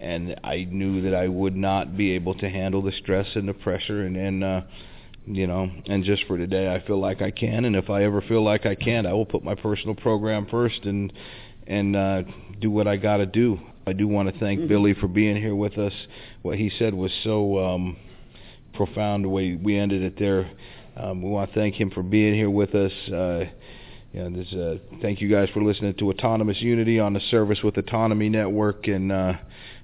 and 0.04 0.40
I 0.44 0.68
knew 0.70 1.02
that 1.02 1.16
I 1.16 1.28
would 1.28 1.56
not 1.56 1.96
be 1.96 2.12
able 2.12 2.36
to 2.36 2.50
handle 2.50 2.82
the 2.82 2.92
stress 2.92 3.28
and 3.36 3.48
the 3.48 3.54
pressure 3.54 4.06
and 4.06 4.18
and 4.18 4.44
uh 4.44 4.62
you 5.26 5.48
know 5.48 5.72
and 5.88 6.04
just 6.04 6.26
for 6.28 6.38
today 6.38 6.74
I 6.74 6.86
feel 6.86 7.00
like 7.00 7.22
I 7.22 7.32
can 7.32 7.66
and 7.66 7.76
if 7.76 7.90
I 7.90 8.04
ever 8.04 8.22
feel 8.22 8.44
like 8.44 8.66
I 8.66 8.76
can't 8.76 9.08
I 9.08 9.14
will 9.14 9.26
put 9.26 9.44
my 9.44 9.56
personal 9.56 9.96
program 9.96 10.48
first 10.50 10.84
and 10.84 11.14
and 11.66 11.96
uh 11.96 12.24
do 12.60 12.70
what 12.70 12.88
I 12.88 12.98
got 12.98 13.18
to 13.18 13.26
do. 13.26 13.60
I 13.86 13.94
do 13.94 14.08
want 14.08 14.32
to 14.32 14.40
thank 14.40 14.60
mm-hmm. 14.60 14.70
Billy 14.70 14.94
for 14.94 15.08
being 15.08 15.36
here 15.36 15.56
with 15.56 15.78
us. 15.78 15.94
What 16.42 16.58
he 16.58 16.72
said 16.78 16.94
was 16.94 17.12
so 17.24 17.60
um 17.60 17.98
profound 18.74 19.24
the 19.24 19.30
way 19.30 19.56
we 19.56 19.78
ended 19.78 20.04
it 20.04 20.20
there. 20.20 20.52
Um 20.98 21.22
we 21.22 21.30
want 21.30 21.52
to 21.52 21.60
thank 21.60 21.76
him 21.76 21.92
for 21.92 22.04
being 22.04 22.34
here 22.34 22.50
with 22.50 22.76
us. 22.76 22.92
Uh 23.10 23.46
yeah, 24.14 24.30
this, 24.30 24.54
uh, 24.54 24.78
thank 25.02 25.22
you 25.22 25.28
guys 25.28 25.50
for 25.56 25.64
listening 25.64 25.96
to 25.96 26.10
Autonomous 26.12 26.62
Unity 26.62 27.00
on 27.00 27.14
the 27.14 27.20
Service 27.32 27.64
with 27.64 27.76
Autonomy 27.78 28.30
Network. 28.30 28.88
And 28.88 29.12
uh, 29.12 29.34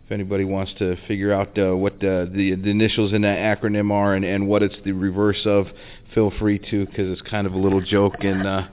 if 0.10 0.14
anybody 0.14 0.44
wants 0.44 0.73
to 0.80 0.95
figure 1.07 1.31
out 1.31 1.56
uh, 1.60 1.76
what 1.76 1.94
uh, 1.98 2.26
the, 2.26 2.56
the 2.60 2.72
initials 2.72 3.14
in 3.14 3.22
that 3.22 3.38
acronym 3.38 3.91
are 3.91 4.15
and, 4.15 4.26
and 4.26 4.48
what 4.48 4.64
it's 4.64 4.76
the 4.84 4.91
reverse 4.91 5.41
of, 5.45 5.68
feel 6.15 6.31
free 6.40 6.57
to 6.57 6.88
because 6.88 7.11
it's 7.11 7.22
kind 7.30 7.45
of 7.45 7.53
a 7.53 7.57
little 7.57 7.80
joke. 7.80 8.15
And 8.22 8.48
uh, 8.48 8.64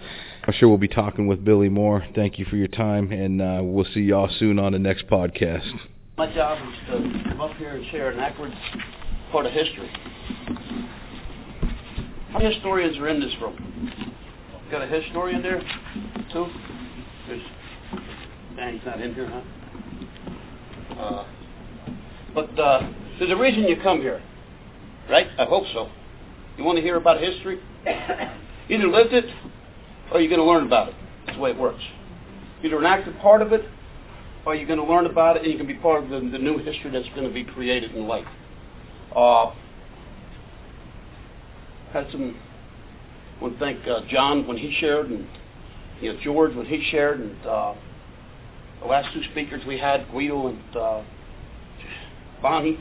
I'm 0.44 0.54
sure 0.54 0.66
we'll 0.70 0.78
be 0.78 0.88
talking 0.88 1.26
with 1.26 1.44
Billy 1.44 1.68
more. 1.68 2.06
Thank 2.14 2.38
you 2.38 2.46
for 2.46 2.56
your 2.56 2.68
time, 2.68 3.12
and 3.12 3.42
uh, 3.42 3.60
we'll 3.62 3.84
see 3.92 4.00
y'all 4.00 4.30
soon 4.38 4.58
on 4.58 4.72
the 4.72 4.78
next 4.78 5.08
podcast. 5.08 5.70
My 6.16 6.32
job 6.32 6.56
is 6.56 6.74
to 6.86 7.28
come 7.28 7.42
up 7.42 7.54
here 7.58 7.76
and 7.76 7.84
share 7.90 8.08
an 8.08 8.18
accurate 8.18 8.54
part 9.30 9.44
of 9.44 9.52
history. 9.52 9.90
How 12.30 12.38
many 12.38 12.54
historians 12.54 12.96
are 12.96 13.08
in 13.08 13.20
this 13.20 13.34
room? 13.42 14.10
Got 14.70 14.80
a 14.80 14.86
historian 14.86 15.42
there? 15.42 15.60
Two? 16.32 16.46
There's, 17.28 17.42
Danny's 18.56 18.80
not 18.86 19.02
in 19.02 19.12
here, 19.12 19.28
huh? 19.28 19.42
Uh, 20.98 21.24
but 22.34 22.58
uh, 22.58 22.90
there's 23.18 23.30
a 23.30 23.36
reason 23.36 23.64
you 23.64 23.76
come 23.82 24.00
here, 24.00 24.22
right? 25.10 25.28
I 25.38 25.44
hope 25.44 25.64
so. 25.72 25.88
You 26.56 26.64
want 26.64 26.76
to 26.76 26.82
hear 26.82 26.96
about 26.96 27.20
history? 27.20 27.60
Either 28.68 28.88
lived 28.88 29.12
it 29.12 29.26
or 30.12 30.20
you're 30.20 30.30
going 30.30 30.40
to 30.40 30.46
learn 30.46 30.66
about 30.66 30.88
it. 30.88 30.94
That's 31.24 31.36
the 31.36 31.42
way 31.42 31.50
it 31.50 31.58
works. 31.58 31.82
Either 32.62 32.78
an 32.78 32.86
active 32.86 33.16
part 33.18 33.42
of 33.42 33.52
it 33.52 33.62
or 34.44 34.54
you're 34.54 34.66
going 34.66 34.78
to 34.78 34.84
learn 34.84 35.06
about 35.06 35.36
it 35.36 35.42
and 35.42 35.52
you 35.52 35.58
can 35.58 35.66
be 35.66 35.74
part 35.74 36.02
of 36.02 36.10
the, 36.10 36.20
the 36.30 36.38
new 36.38 36.58
history 36.58 36.90
that's 36.90 37.08
going 37.10 37.26
to 37.26 37.32
be 37.32 37.44
created 37.44 37.94
in 37.94 38.06
life. 38.06 38.26
Uh, 39.14 39.52
had 41.92 42.10
some 42.10 42.36
I 43.38 43.42
want 43.42 43.54
to 43.54 43.60
thank 43.60 43.86
uh, 43.86 44.00
John 44.08 44.46
when 44.46 44.56
he 44.56 44.74
shared, 44.80 45.10
and 45.10 45.26
you 46.00 46.12
know 46.12 46.20
George 46.22 46.54
when 46.54 46.66
he 46.66 46.86
shared, 46.90 47.20
and 47.20 47.46
uh, 47.46 47.74
the 48.86 48.92
last 48.92 49.12
two 49.12 49.22
speakers 49.32 49.64
we 49.66 49.78
had, 49.78 50.08
Guido 50.12 50.46
and 50.46 50.76
uh, 50.76 51.02
Bonnie. 52.40 52.78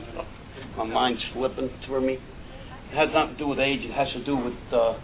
My 0.77 0.84
mind's 0.84 1.22
slipping 1.34 1.72
for 1.88 1.99
me. 1.99 2.14
It 2.14 2.95
has 2.95 3.10
nothing 3.11 3.34
to 3.34 3.38
do 3.40 3.48
with 3.48 3.60
age. 3.60 3.82
It 3.82 3.91
has 3.91 4.10
to 4.14 4.23
do 4.23 4.36
with 4.38 4.53
uh, 4.72 4.99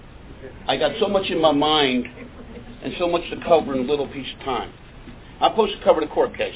I 0.67 0.77
got 0.77 0.91
so 0.99 1.07
much 1.07 1.29
in 1.31 1.41
my 1.41 1.51
mind 1.51 2.07
and 2.83 2.93
so 2.99 3.07
much 3.07 3.23
to 3.31 3.41
cover 3.43 3.73
in 3.73 3.79
a 3.79 3.89
little 3.89 4.07
piece 4.09 4.27
of 4.37 4.45
time. 4.45 4.71
I'm 5.39 5.53
supposed 5.53 5.77
to 5.77 5.83
cover 5.83 6.01
the 6.01 6.07
court 6.07 6.37
case. 6.37 6.55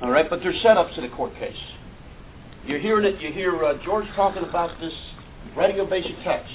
All 0.00 0.10
right, 0.10 0.28
but 0.28 0.40
there's 0.40 0.56
setups 0.62 0.94
to 0.94 1.02
the 1.02 1.08
court 1.08 1.34
case. 1.34 1.56
You're 2.66 2.78
hearing 2.78 3.04
it. 3.04 3.20
You 3.20 3.30
hear 3.30 3.62
uh, 3.62 3.74
George 3.84 4.06
talking 4.16 4.42
about 4.42 4.80
this 4.80 4.94
writing 5.54 5.80
of 5.80 5.90
basic 5.90 6.16
text. 6.24 6.52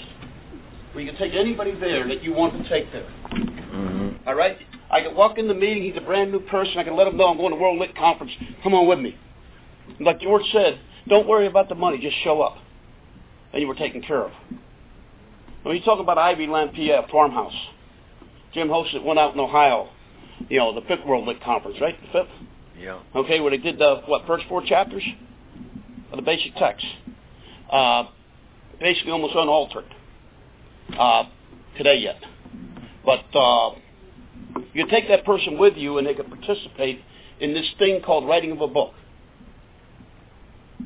We 0.95 1.05
can 1.05 1.15
take 1.17 1.33
anybody 1.33 1.79
there 1.79 2.07
that 2.07 2.23
you 2.23 2.33
want 2.33 2.63
to 2.63 2.67
take 2.67 2.91
there. 2.91 3.09
Mm-hmm. 3.31 4.08
All 4.29 4.35
right? 4.35 4.59
I 4.91 5.01
can 5.01 5.15
walk 5.15 5.39
in 5.39 5.47
the 5.47 5.55
meeting. 5.55 5.81
He's 5.81 5.97
a 5.97 6.05
brand 6.05 6.31
new 6.31 6.39
person. 6.39 6.77
I 6.77 6.83
can 6.83 6.95
let 6.95 7.07
him 7.07 7.17
know 7.17 7.29
I'm 7.29 7.37
going 7.37 7.49
to 7.49 7.57
World 7.57 7.79
Lit 7.79 7.95
Conference. 7.95 8.31
Come 8.61 8.75
on 8.75 8.87
with 8.87 8.99
me. 8.99 9.17
And 9.97 10.05
like 10.05 10.21
George 10.21 10.43
said, 10.51 10.79
don't 11.07 11.27
worry 11.27 11.47
about 11.47 11.67
the 11.67 11.73
money. 11.73 11.97
Just 11.97 12.15
show 12.23 12.39
up. 12.41 12.57
And 13.51 13.59
you 13.59 13.67
were 13.67 13.73
taken 13.73 14.03
care 14.03 14.25
of. 14.25 14.31
When 15.63 15.75
you 15.75 15.81
talk 15.81 15.99
about 15.99 16.19
Ivy 16.19 16.45
Land, 16.45 16.75
PF, 16.75 17.09
farmhouse, 17.09 17.55
Jim 18.53 18.67
hosted 18.67 19.03
one 19.03 19.17
out 19.17 19.33
in 19.33 19.39
Ohio. 19.39 19.89
You 20.47 20.59
know, 20.59 20.79
the 20.79 20.85
fifth 20.85 21.07
World 21.07 21.27
Lit 21.27 21.41
Conference, 21.41 21.77
right? 21.81 21.99
The 21.99 22.19
fifth? 22.19 22.31
Yeah. 22.79 22.99
Okay, 23.15 23.39
where 23.39 23.49
they 23.49 23.57
did 23.57 23.79
the, 23.79 24.03
what, 24.05 24.27
first 24.27 24.45
four 24.47 24.63
chapters 24.63 25.03
of 26.11 26.17
the 26.17 26.21
basic 26.21 26.55
text. 26.55 26.85
Uh, 27.71 28.03
basically 28.79 29.11
almost 29.11 29.33
unaltered 29.35 29.85
uh, 30.95 31.23
today 31.75 31.97
yet. 31.97 32.23
But 33.03 33.25
uh, 33.33 33.71
you 34.73 34.87
take 34.89 35.07
that 35.07 35.25
person 35.25 35.57
with 35.57 35.75
you 35.77 35.97
and 35.97 36.07
they 36.07 36.13
can 36.13 36.25
participate 36.25 37.01
in 37.39 37.53
this 37.53 37.65
thing 37.77 38.01
called 38.01 38.27
writing 38.27 38.51
of 38.51 38.61
a 38.61 38.67
book. 38.67 38.93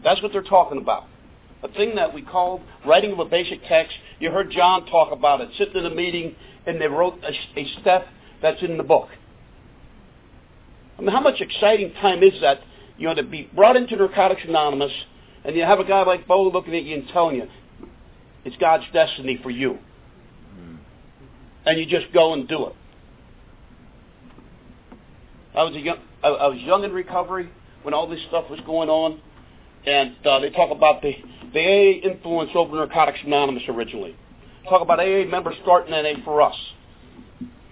That's 0.04 0.22
what 0.22 0.32
they're 0.32 0.42
talking 0.42 0.78
about. 0.78 1.06
A 1.64 1.68
thing 1.70 1.96
that 1.96 2.14
we 2.14 2.22
call 2.22 2.62
writing 2.86 3.14
of 3.14 3.20
a 3.20 3.26
basic 3.26 3.62
text. 3.68 3.96
You 4.20 4.32
heard 4.32 4.52
John 4.52 4.86
talk 4.86 5.12
about 5.12 5.42
it, 5.42 5.50
sitting 5.58 5.76
in 5.76 5.86
a 5.86 5.96
meeting 5.96 6.36
and 6.66 6.80
they 6.80 6.88
wrote 6.88 7.20
a, 7.24 7.60
a 7.60 7.68
step 7.82 8.08
that's 8.42 8.62
in 8.62 8.78
the 8.78 8.84
book. 8.84 9.10
I 10.98 11.02
mean, 11.02 11.12
how 11.12 11.22
much 11.22 11.42
exciting 11.42 11.94
time 11.94 12.22
is 12.22 12.34
that, 12.42 12.60
you 12.98 13.08
know, 13.08 13.16
to 13.16 13.24
be 13.24 13.50
brought 13.56 13.76
into 13.76 13.96
Narcotics 13.96 14.42
Anonymous 14.48 14.92
and 15.44 15.56
you 15.56 15.64
have 15.64 15.80
a 15.80 15.86
guy 15.86 16.04
like 16.04 16.28
Bo 16.28 16.44
looking 16.44 16.76
at 16.76 16.84
you 16.84 16.96
and 16.96 17.08
telling 17.10 17.38
you, 17.38 17.48
it's 18.46 18.56
God's 18.58 18.84
destiny 18.92 19.40
for 19.42 19.50
you 19.50 19.78
hmm. 20.56 20.76
and 21.66 21.80
you 21.80 21.86
just 21.86 22.14
go 22.14 22.34
and 22.34 22.48
do 22.48 22.68
it. 22.68 22.76
I 25.56 25.64
was 25.64 25.76
a 25.76 25.80
young, 25.80 25.98
I, 26.24 26.28
I 26.30 26.48
was 26.48 26.60
young 26.60 26.84
in 26.84 26.92
recovery 26.92 27.50
when 27.84 27.94
all 27.94 28.08
this 28.08 28.22
stuff 28.28 28.50
was 28.50 28.60
going 28.66 28.90
on, 28.90 29.20
and 29.86 30.16
uh, 30.26 30.40
they 30.40 30.50
talk 30.50 30.72
about 30.72 31.02
the 31.02 31.14
the 31.54 31.60
AA 31.60 32.10
influence 32.12 32.52
over 32.56 32.76
Narcotics 32.76 33.20
Anonymous 33.26 33.64
originally. 33.70 34.16
Talk 34.68 34.82
about 34.82 35.00
AA 35.00 35.26
members 35.26 35.56
starting 35.62 35.94
AA 35.94 36.24
for 36.24 36.42
us 36.42 36.56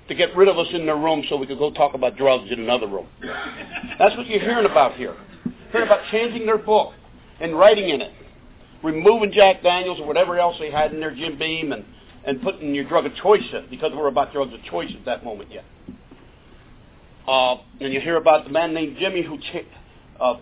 to 0.07 0.15
get 0.15 0.35
rid 0.35 0.49
of 0.49 0.57
us 0.57 0.67
in 0.73 0.85
their 0.85 0.97
room 0.97 1.23
so 1.29 1.37
we 1.37 1.47
could 1.47 1.57
go 1.57 1.71
talk 1.71 1.93
about 1.93 2.17
drugs 2.17 2.51
in 2.51 2.59
another 2.59 2.87
room. 2.87 3.07
That's 3.97 4.15
what 4.17 4.27
you're 4.27 4.41
hearing 4.41 4.65
about 4.65 4.95
here. 4.95 5.15
Hearing 5.71 5.87
about 5.87 6.01
changing 6.11 6.45
their 6.45 6.57
book 6.57 6.93
and 7.39 7.57
writing 7.57 7.89
in 7.89 8.01
it, 8.01 8.11
removing 8.83 9.31
Jack 9.31 9.63
Daniels 9.63 9.99
or 9.99 10.05
whatever 10.05 10.37
else 10.37 10.57
they 10.59 10.69
had 10.69 10.91
in 10.93 10.99
their 10.99 11.15
Jim 11.15 11.39
Beam 11.39 11.71
and 11.71 11.85
and 12.23 12.41
putting 12.41 12.75
your 12.75 12.83
drug 12.83 13.05
of 13.05 13.15
choice 13.15 13.41
in 13.51 13.65
because 13.69 13.91
we're 13.95 14.07
about 14.07 14.31
drugs 14.31 14.53
of 14.53 14.61
choice 14.63 14.91
at 14.95 15.05
that 15.05 15.23
moment 15.23 15.51
yet. 15.51 15.65
Uh, 17.27 17.57
and 17.79 17.93
you 17.93 18.01
hear 18.01 18.17
about 18.17 18.45
the 18.45 18.51
man 18.51 18.73
named 18.73 18.97
Jimmy 18.99 19.21
who 19.21 19.37
cha- 19.37 20.23
uh, 20.23 20.39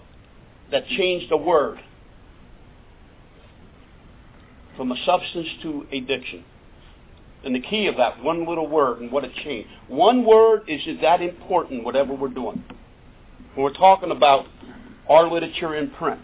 that 0.72 0.88
changed 0.88 1.32
a 1.32 1.38
word 1.38 1.80
from 4.78 4.92
a 4.92 4.96
substance 5.06 5.48
to 5.62 5.86
addiction. 5.92 6.44
And 7.44 7.56
the 7.56 7.62
key 7.62 7.88
of 7.88 7.98
that 7.98 8.24
one 8.24 8.48
little 8.48 8.68
word 8.68 9.00
and 9.00 9.12
what 9.12 9.24
it 9.24 9.32
changed. 9.44 9.70
One 9.88 10.26
word 10.26 10.64
is 10.68 10.82
that 11.02 11.22
important, 11.22 11.84
whatever 11.84 12.14
we're 12.14 12.30
doing. 12.30 12.64
When 13.56 13.64
we're 13.64 13.74
talking 13.74 14.12
about 14.12 14.46
our 15.10 15.30
literature 15.30 15.76
in 15.76 15.90
print. 15.92 16.20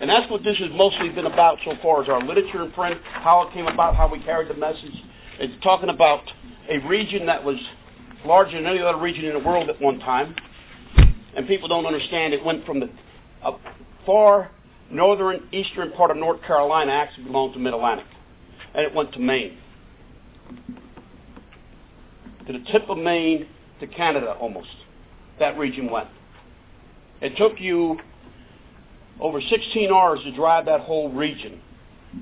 And 0.00 0.10
that's 0.10 0.30
what 0.30 0.42
this 0.42 0.58
has 0.58 0.70
mostly 0.74 1.08
been 1.10 1.26
about 1.26 1.58
so 1.64 1.74
far 1.80 2.02
is 2.02 2.08
our 2.08 2.22
literature 2.22 2.62
in 2.64 2.72
print, 2.72 3.00
how 3.04 3.46
it 3.46 3.54
came 3.54 3.66
about, 3.66 3.94
how 3.94 4.10
we 4.10 4.20
carried 4.20 4.48
the 4.48 4.54
message. 4.54 4.92
It's 5.38 5.54
talking 5.62 5.88
about 5.88 6.20
a 6.68 6.78
region 6.86 7.26
that 7.26 7.42
was 7.42 7.56
larger 8.24 8.56
than 8.56 8.66
any 8.66 8.80
other 8.80 8.98
region 8.98 9.24
in 9.24 9.34
the 9.34 9.46
world 9.46 9.68
at 9.68 9.80
one 9.80 9.98
time. 10.00 10.34
And 11.36 11.46
people 11.46 11.68
don't 11.68 11.86
understand 11.86 12.32
it 12.32 12.44
went 12.44 12.64
from 12.64 12.80
the 12.80 12.88
far 14.06 14.50
northern 14.90 15.48
eastern 15.52 15.92
part 15.92 16.10
of 16.10 16.16
North 16.16 16.42
Carolina 16.42 16.92
actually 16.92 17.24
belonged 17.24 17.54
to 17.54 17.58
Mid-Atlantic. 17.58 18.06
And 18.74 18.86
it 18.86 18.94
went 18.94 19.12
to 19.14 19.18
Maine. 19.18 19.58
To 22.46 22.52
the 22.52 22.64
tip 22.70 22.88
of 22.88 22.98
Maine 22.98 23.46
to 23.80 23.86
Canada 23.86 24.32
almost. 24.40 24.68
That 25.38 25.58
region 25.58 25.90
went. 25.90 26.08
It 27.20 27.36
took 27.36 27.60
you 27.60 27.98
over 29.20 29.40
16 29.40 29.90
hours 29.90 30.20
to 30.24 30.34
drive 30.34 30.66
that 30.66 30.80
whole 30.80 31.10
region. 31.10 31.60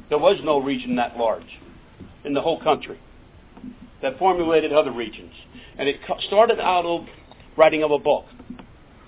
There 0.08 0.18
was 0.18 0.38
no 0.42 0.60
region 0.60 0.96
that 0.96 1.16
large 1.16 1.58
in 2.24 2.34
the 2.34 2.40
whole 2.40 2.62
country 2.62 2.98
that 4.00 4.18
formulated 4.18 4.72
other 4.72 4.92
regions. 4.92 5.32
And 5.78 5.88
it 5.88 5.96
started 6.26 6.60
out 6.60 6.84
of 6.84 7.06
writing 7.56 7.82
of 7.82 7.90
a 7.90 7.98
book. 7.98 8.26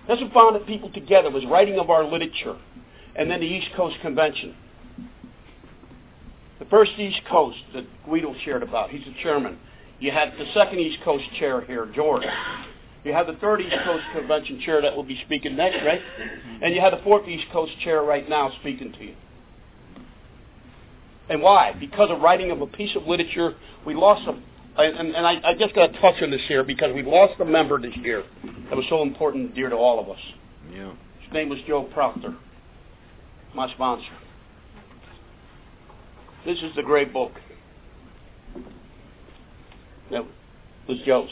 That's 0.08 0.20
what 0.20 0.32
bonded 0.32 0.66
people 0.66 0.90
together 0.92 1.30
was 1.30 1.44
writing 1.46 1.78
of 1.78 1.90
our 1.90 2.04
literature. 2.04 2.56
And 3.16 3.30
then 3.30 3.40
the 3.40 3.46
East 3.46 3.68
Coast 3.76 3.96
Convention. 4.02 4.56
The 6.58 6.64
first 6.66 6.92
East 6.98 7.20
Coast 7.28 7.58
that 7.74 7.84
Guido 8.04 8.34
shared 8.44 8.62
about, 8.62 8.90
he's 8.90 9.04
the 9.04 9.14
chairman. 9.22 9.58
You 10.00 10.10
had 10.10 10.32
the 10.38 10.46
second 10.52 10.78
East 10.80 10.98
Coast 11.04 11.24
chair 11.38 11.60
here, 11.62 11.86
George. 11.94 12.24
You 13.04 13.12
have 13.12 13.26
the 13.26 13.34
third 13.34 13.60
East 13.60 13.76
Coast 13.84 14.04
Convention 14.14 14.60
chair 14.60 14.80
that 14.82 14.96
will 14.96 15.04
be 15.04 15.20
speaking 15.24 15.56
next, 15.56 15.84
right? 15.84 16.00
And 16.62 16.74
you 16.74 16.80
have 16.80 16.92
the 16.92 17.02
fourth 17.04 17.28
East 17.28 17.44
Coast 17.52 17.72
chair 17.82 18.02
right 18.02 18.28
now 18.28 18.50
speaking 18.60 18.92
to 18.92 19.04
you. 19.04 19.14
And 21.28 21.42
why? 21.42 21.72
Because 21.78 22.10
of 22.10 22.20
writing 22.20 22.50
of 22.50 22.60
a 22.60 22.66
piece 22.66 22.94
of 22.96 23.06
literature, 23.06 23.54
we 23.86 23.94
lost 23.94 24.26
a, 24.26 24.32
and, 24.82 25.14
and 25.14 25.26
I, 25.26 25.40
I 25.44 25.54
just 25.54 25.74
got 25.74 25.92
to 25.92 26.00
touch 26.00 26.22
on 26.22 26.30
this 26.30 26.40
here 26.48 26.64
because 26.64 26.94
we 26.94 27.02
lost 27.02 27.40
a 27.40 27.44
member 27.44 27.80
this 27.80 27.96
year 27.96 28.24
that 28.68 28.76
was 28.76 28.84
so 28.88 29.02
important 29.02 29.46
and 29.46 29.54
dear 29.54 29.68
to 29.68 29.76
all 29.76 30.00
of 30.00 30.08
us. 30.08 30.20
Yeah. 30.72 30.92
His 31.22 31.32
name 31.32 31.48
was 31.48 31.58
Joe 31.66 31.84
Proctor, 31.84 32.36
my 33.54 33.70
sponsor. 33.72 34.04
This 36.44 36.58
is 36.58 36.74
the 36.76 36.82
great 36.82 37.12
book. 37.12 37.32
That 40.10 40.24
was 40.88 40.98
Joe's. 41.06 41.30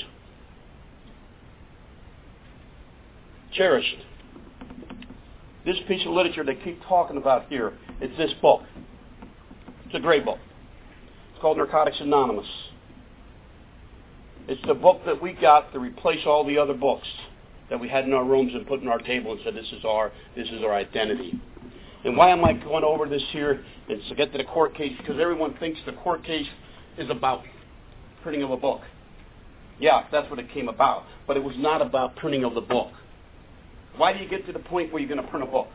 cherished. 3.52 3.96
This 5.64 5.76
piece 5.86 6.04
of 6.06 6.12
literature 6.12 6.44
they 6.44 6.56
keep 6.56 6.80
talking 6.88 7.16
about 7.16 7.46
here, 7.48 7.72
it's 8.00 8.16
this 8.16 8.32
book. 8.40 8.62
It's 9.86 9.94
a 9.94 10.00
great 10.00 10.24
book. 10.24 10.38
It's 11.32 11.40
called 11.40 11.58
Narcotics 11.58 11.98
Anonymous. 12.00 12.46
It's 14.48 14.60
the 14.66 14.74
book 14.74 15.02
that 15.06 15.22
we 15.22 15.32
got 15.32 15.72
to 15.72 15.78
replace 15.78 16.20
all 16.26 16.44
the 16.44 16.58
other 16.58 16.74
books 16.74 17.06
that 17.70 17.78
we 17.78 17.88
had 17.88 18.04
in 18.04 18.12
our 18.12 18.24
rooms 18.24 18.52
and 18.54 18.66
put 18.66 18.80
in 18.80 18.88
our 18.88 18.98
table 18.98 19.32
and 19.32 19.40
said 19.44 19.54
this 19.54 19.70
is 19.72 19.84
our 19.84 20.12
this 20.36 20.48
is 20.48 20.62
our 20.62 20.74
identity. 20.74 21.40
And 22.04 22.16
why 22.16 22.30
am 22.30 22.44
I 22.44 22.52
going 22.52 22.82
over 22.82 23.08
this 23.08 23.22
here 23.30 23.64
and 23.88 24.02
to 24.08 24.14
get 24.14 24.32
to 24.32 24.38
the 24.38 24.44
court 24.44 24.74
case? 24.74 24.92
Because 24.98 25.20
everyone 25.20 25.54
thinks 25.58 25.78
the 25.86 25.92
court 25.92 26.24
case 26.24 26.48
is 26.98 27.08
about 27.08 27.44
printing 28.22 28.42
of 28.42 28.50
a 28.50 28.56
book. 28.56 28.80
Yeah, 29.78 30.06
that's 30.10 30.28
what 30.28 30.38
it 30.40 30.50
came 30.52 30.68
about. 30.68 31.04
But 31.26 31.36
it 31.36 31.44
was 31.44 31.54
not 31.56 31.80
about 31.80 32.16
printing 32.16 32.44
of 32.44 32.54
the 32.54 32.60
book. 32.60 32.90
Why 33.96 34.12
do 34.12 34.18
you 34.18 34.28
get 34.28 34.44
to 34.46 34.52
the 34.52 34.58
point 34.58 34.92
where 34.92 35.00
you're 35.00 35.08
going 35.08 35.24
to 35.24 35.30
print 35.30 35.46
a 35.46 35.50
book? 35.50 35.68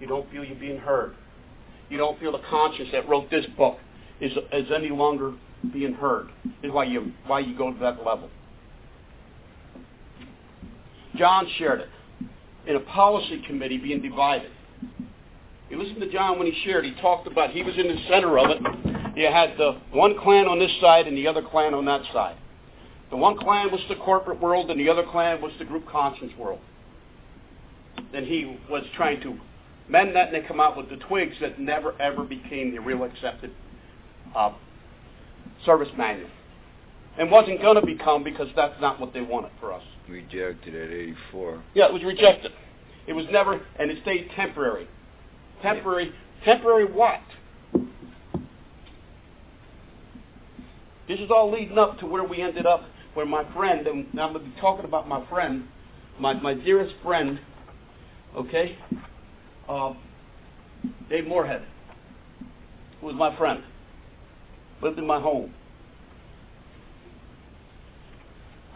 You 0.00 0.08
don't 0.08 0.28
feel 0.30 0.44
you're 0.44 0.56
being 0.56 0.78
heard. 0.78 1.14
You 1.88 1.98
don't 1.98 2.18
feel 2.18 2.32
the 2.32 2.42
conscience 2.50 2.88
that 2.92 3.08
wrote 3.08 3.30
this 3.30 3.46
book 3.56 3.78
is, 4.24 4.32
is 4.52 4.70
any 4.74 4.88
longer 4.88 5.34
being 5.72 5.92
heard. 5.92 6.30
Is 6.62 6.72
why 6.72 6.84
you 6.84 7.12
why 7.26 7.40
you 7.40 7.56
go 7.56 7.72
to 7.72 7.78
that 7.80 8.04
level. 8.04 8.30
John 11.16 11.46
shared 11.58 11.80
it 11.80 11.88
in 12.66 12.76
a 12.76 12.80
policy 12.80 13.42
committee 13.46 13.78
being 13.78 14.02
divided. 14.02 14.50
You 15.70 15.82
listen 15.82 16.00
to 16.00 16.10
John 16.10 16.38
when 16.38 16.50
he 16.50 16.64
shared. 16.64 16.84
He 16.84 16.94
talked 17.00 17.26
about 17.26 17.50
he 17.50 17.62
was 17.62 17.76
in 17.76 17.86
the 17.86 17.96
center 18.08 18.38
of 18.38 18.50
it. 18.50 19.16
You 19.16 19.26
had 19.26 19.56
the 19.58 19.80
one 19.92 20.18
clan 20.18 20.46
on 20.46 20.58
this 20.58 20.72
side 20.80 21.06
and 21.06 21.16
the 21.16 21.26
other 21.26 21.42
clan 21.42 21.74
on 21.74 21.84
that 21.84 22.02
side. 22.12 22.36
The 23.10 23.16
one 23.16 23.38
clan 23.38 23.70
was 23.70 23.80
the 23.88 23.96
corporate 23.96 24.40
world 24.40 24.70
and 24.70 24.80
the 24.80 24.88
other 24.88 25.04
clan 25.04 25.40
was 25.40 25.52
the 25.58 25.64
group 25.64 25.86
conscience 25.88 26.32
world. 26.38 26.60
Then 28.10 28.24
he 28.24 28.58
was 28.68 28.82
trying 28.96 29.20
to 29.20 29.38
mend 29.88 30.16
that 30.16 30.32
and 30.32 30.34
they 30.34 30.46
come 30.46 30.60
out 30.60 30.76
with 30.76 30.88
the 30.88 30.96
twigs 30.96 31.36
that 31.40 31.60
never 31.60 31.94
ever 32.00 32.24
became 32.24 32.72
the 32.72 32.80
real 32.80 33.04
accepted 33.04 33.52
uh, 34.34 34.52
service 35.64 35.88
manual. 35.96 36.30
And 37.16 37.30
wasn't 37.30 37.60
going 37.60 37.76
to 37.76 37.86
become 37.86 38.24
because 38.24 38.48
that's 38.56 38.80
not 38.80 39.00
what 39.00 39.12
they 39.12 39.20
wanted 39.20 39.52
for 39.60 39.72
us. 39.72 39.82
Rejected 40.08 40.74
at 40.74 40.90
84. 40.90 41.62
Yeah, 41.74 41.86
it 41.86 41.92
was 41.92 42.02
rejected. 42.02 42.52
It 43.06 43.12
was 43.12 43.26
never, 43.30 43.60
and 43.78 43.90
it 43.90 43.98
stayed 44.02 44.30
temporary. 44.34 44.88
Temporary, 45.62 46.12
temporary 46.44 46.86
what? 46.86 47.20
This 51.06 51.20
is 51.20 51.30
all 51.30 51.52
leading 51.52 51.78
up 51.78 51.98
to 51.98 52.06
where 52.06 52.24
we 52.24 52.40
ended 52.40 52.66
up, 52.66 52.82
where 53.12 53.26
my 53.26 53.44
friend, 53.52 53.86
and 53.86 54.06
I'm 54.18 54.32
going 54.32 54.44
to 54.44 54.50
be 54.50 54.60
talking 54.60 54.84
about 54.84 55.06
my 55.06 55.24
friend, 55.28 55.68
my, 56.18 56.32
my 56.32 56.54
dearest 56.54 56.94
friend, 57.02 57.38
okay, 58.34 58.78
uh, 59.68 59.92
Dave 61.10 61.26
Moorhead, 61.26 61.62
who 63.00 63.06
was 63.06 63.16
my 63.16 63.36
friend, 63.36 63.62
lived 64.84 64.98
in 64.98 65.06
my 65.06 65.18
home. 65.18 65.52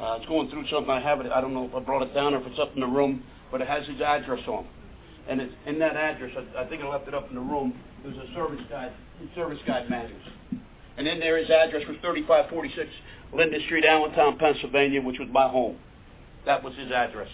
Uh, 0.01 0.05
I 0.05 0.17
was 0.17 0.27
going 0.27 0.49
through 0.49 0.67
something. 0.69 0.91
I 0.91 1.01
have 1.01 1.21
it. 1.21 1.31
I 1.31 1.41
don't 1.41 1.53
know 1.53 1.67
if 1.67 1.75
I 1.75 1.81
brought 1.81 2.03
it 2.03 2.15
down 2.15 2.35
or 2.35 2.41
if 2.41 2.47
it's 2.47 2.59
up 2.59 2.75
in 2.75 2.81
the 2.81 2.87
room, 2.87 3.23
but 3.53 3.61
it 3.61 3.69
has 3.69 3.87
his 3.87 4.01
address 4.01 4.41
on. 4.49 4.67
And 5.29 5.41
it's 5.41 5.53
in 5.67 5.79
that 5.81 5.97
address. 5.97 6.33
I, 6.37 6.63
I 6.63 6.69
think 6.69 6.83
I 6.83 6.89
left 6.89 7.07
it 7.07 7.15
up 7.15 7.29
in 7.29 7.35
the 7.35 7.43
room. 7.43 7.79
There's 8.03 8.17
a 8.17 8.33
service 8.35 8.65
guide, 8.71 8.93
service 9.35 9.59
guide 9.67 9.91
manuals. 9.91 10.23
And 10.97 11.07
in 11.07 11.21
there, 11.21 11.37
his 11.37 11.51
address 11.51 11.87
was 11.87 11.99
3546 12.01 12.89
Linda 13.35 13.63
Street, 13.67 13.85
Allentown, 13.85 14.39
Pennsylvania, 14.39 15.03
which 15.03 15.19
was 15.19 15.29
my 15.31 15.47
home. 15.49 15.77
That 16.47 16.65
was 16.65 16.75
his 16.77 16.91
address. 16.91 17.29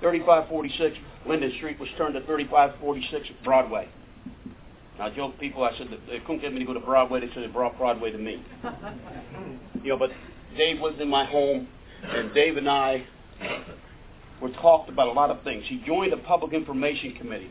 3546 0.00 0.98
Linda 1.26 1.56
Street 1.56 1.80
was 1.80 1.88
turned 1.96 2.14
to 2.14 2.20
3546 2.26 3.28
Broadway. 3.44 3.88
I 5.02 5.10
joked 5.10 5.40
people, 5.40 5.64
I 5.64 5.76
said 5.76 5.88
they 6.08 6.20
couldn't 6.20 6.42
get 6.42 6.52
me 6.52 6.60
to 6.60 6.64
go 6.64 6.74
to 6.74 6.80
Broadway, 6.80 7.18
they 7.18 7.26
said 7.34 7.42
they 7.42 7.48
brought 7.48 7.76
Broadway 7.76 8.12
to 8.12 8.18
me. 8.18 8.44
you 9.82 9.88
know, 9.88 9.98
but 9.98 10.10
Dave 10.56 10.80
lived 10.80 11.00
in 11.00 11.08
my 11.08 11.24
home, 11.24 11.66
and 12.04 12.32
Dave 12.32 12.56
and 12.56 12.68
I 12.70 13.04
were 14.40 14.50
talked 14.50 14.88
about 14.88 15.08
a 15.08 15.12
lot 15.12 15.30
of 15.30 15.42
things. 15.42 15.64
He 15.66 15.82
joined 15.84 16.12
the 16.12 16.18
Public 16.18 16.52
Information 16.52 17.14
Committee. 17.16 17.50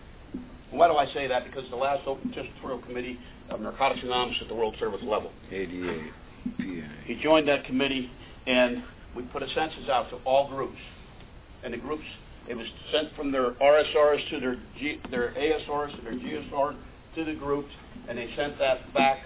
Why 0.70 0.88
do 0.88 0.96
I 0.96 1.12
say 1.14 1.28
that? 1.28 1.44
Because 1.44 1.70
the 1.70 1.76
last 1.76 2.08
Open 2.08 2.32
Territorial 2.32 2.80
Committee 2.84 3.20
of 3.50 3.60
Narcotics 3.60 4.00
Anonymous 4.02 4.38
at 4.42 4.48
the 4.48 4.56
World 4.56 4.76
Service 4.80 5.02
level. 5.04 5.34
88. 5.52 6.12
PA. 6.58 6.64
He 7.06 7.20
joined 7.22 7.50
that 7.50 7.66
committee, 7.66 8.10
and 8.48 8.82
we 9.14 9.24
put 9.24 9.44
a 9.44 9.48
census 9.54 9.90
out 9.90 10.10
to 10.12 10.16
all 10.24 10.48
groups. 10.48 10.80
And 11.66 11.74
the 11.74 11.78
groups, 11.78 12.06
it 12.48 12.56
was 12.56 12.68
sent 12.94 13.14
from 13.18 13.34
their 13.34 13.52
RSRs 13.52 14.30
to 14.30 14.40
their 14.40 14.56
G, 14.80 15.02
their 15.12 15.34
ASRs 15.34 15.98
to 15.98 16.02
their 16.02 16.14
GSR 16.14 16.76
to 17.16 17.26
the 17.26 17.34
groups, 17.34 17.72
and 18.08 18.18
they 18.18 18.30
sent 18.36 18.58
that 18.60 18.94
back 18.94 19.20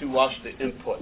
to 0.00 0.18
us 0.18 0.34
to 0.44 0.64
input. 0.64 1.00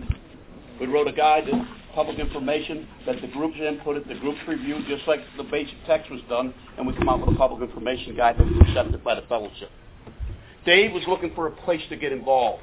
We 0.80 0.86
wrote 0.86 1.09
a 1.09 1.12
guide 1.12 1.46
to 1.46 1.68
public 1.94 2.18
information 2.18 2.86
that 3.06 3.20
the 3.20 3.28
groups 3.28 3.56
inputted, 3.56 4.06
the 4.06 4.14
groups 4.14 4.38
reviewed, 4.46 4.84
just 4.86 5.06
like 5.09 5.20
the 5.36 5.42
basic 5.42 5.74
text 5.86 6.10
was 6.10 6.20
done, 6.28 6.55
and 6.76 6.86
we 6.86 6.94
come 6.94 7.09
out 7.09 7.20
with 7.20 7.34
a 7.34 7.38
public 7.38 7.68
information 7.68 8.16
guide 8.16 8.38
that 8.38 8.46
was 8.46 8.68
accepted 8.68 9.02
by 9.02 9.14
the 9.14 9.22
fellowship. 9.22 9.70
Dave 10.64 10.92
was 10.92 11.02
looking 11.09 11.34
for 11.34 11.46
a 11.46 11.50
place 11.50 11.82
to 11.88 11.96
get 11.96 12.12
involved. 12.12 12.62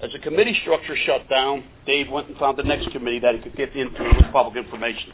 As 0.00 0.12
the 0.12 0.18
committee 0.18 0.56
structure 0.62 0.94
shut 1.04 1.28
down, 1.28 1.64
Dave 1.86 2.10
went 2.10 2.28
and 2.28 2.36
found 2.38 2.58
the 2.58 2.62
next 2.62 2.90
committee 2.92 3.18
that 3.20 3.34
he 3.34 3.40
could 3.40 3.56
get 3.56 3.74
into 3.74 4.04
with 4.04 4.32
public 4.32 4.56
information. 4.56 5.12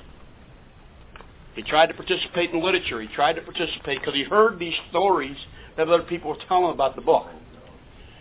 He 1.54 1.62
tried 1.62 1.86
to 1.86 1.94
participate 1.94 2.50
in 2.50 2.62
literature. 2.62 3.00
He 3.00 3.08
tried 3.08 3.34
to 3.34 3.42
participate 3.42 4.00
because 4.00 4.14
he 4.14 4.24
heard 4.24 4.58
these 4.58 4.74
stories 4.90 5.36
that 5.76 5.88
other 5.88 6.02
people 6.02 6.30
were 6.30 6.36
telling 6.48 6.72
about 6.72 6.96
the 6.96 7.02
book 7.02 7.26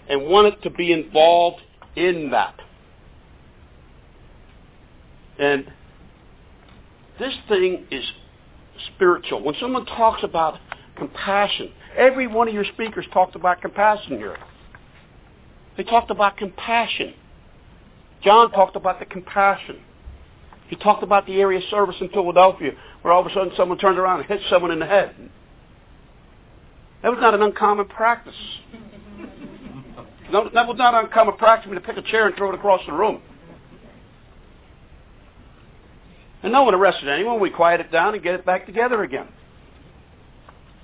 and 0.09 0.27
wanted 0.27 0.61
to 0.63 0.69
be 0.69 0.91
involved 0.91 1.61
in 1.95 2.31
that. 2.31 2.55
And 5.37 5.71
this 7.19 7.33
thing 7.47 7.85
is 7.91 8.03
spiritual. 8.95 9.43
When 9.43 9.55
someone 9.59 9.85
talks 9.85 10.23
about 10.23 10.59
compassion, 10.95 11.71
every 11.95 12.27
one 12.27 12.47
of 12.47 12.53
your 12.53 12.65
speakers 12.65 13.05
talked 13.13 13.35
about 13.35 13.61
compassion 13.61 14.17
here. 14.17 14.37
They 15.77 15.83
talked 15.83 16.11
about 16.11 16.37
compassion. 16.37 17.13
John 18.23 18.51
talked 18.51 18.75
about 18.75 18.99
the 18.99 19.05
compassion. 19.05 19.79
He 20.67 20.75
talked 20.75 21.03
about 21.03 21.25
the 21.25 21.39
area 21.41 21.59
service 21.69 21.95
in 21.99 22.09
Philadelphia 22.09 22.71
where 23.01 23.13
all 23.13 23.21
of 23.21 23.27
a 23.27 23.33
sudden 23.33 23.51
someone 23.57 23.77
turned 23.77 23.97
around 23.97 24.19
and 24.19 24.27
hit 24.27 24.41
someone 24.49 24.71
in 24.71 24.79
the 24.79 24.85
head. 24.85 25.15
That 27.03 27.09
was 27.09 27.19
not 27.19 27.33
an 27.33 27.41
uncommon 27.41 27.87
practice. 27.87 28.35
No, 30.31 30.49
that 30.53 30.65
was 30.65 30.77
not 30.77 30.93
an 30.93 31.07
uncommon 31.07 31.35
practice 31.35 31.65
for 31.65 31.71
me 31.71 31.75
to 31.75 31.85
pick 31.85 31.97
a 31.97 32.01
chair 32.01 32.25
and 32.25 32.33
throw 32.37 32.53
it 32.53 32.55
across 32.55 32.79
the 32.85 32.93
room. 32.93 33.21
And 36.41 36.53
no 36.53 36.63
one 36.63 36.73
arrested 36.73 37.09
anyone. 37.09 37.41
We 37.41 37.49
quieted 37.49 37.87
it 37.87 37.91
down 37.91 38.13
and 38.13 38.23
get 38.23 38.35
it 38.35 38.45
back 38.45 38.65
together 38.65 39.03
again. 39.03 39.27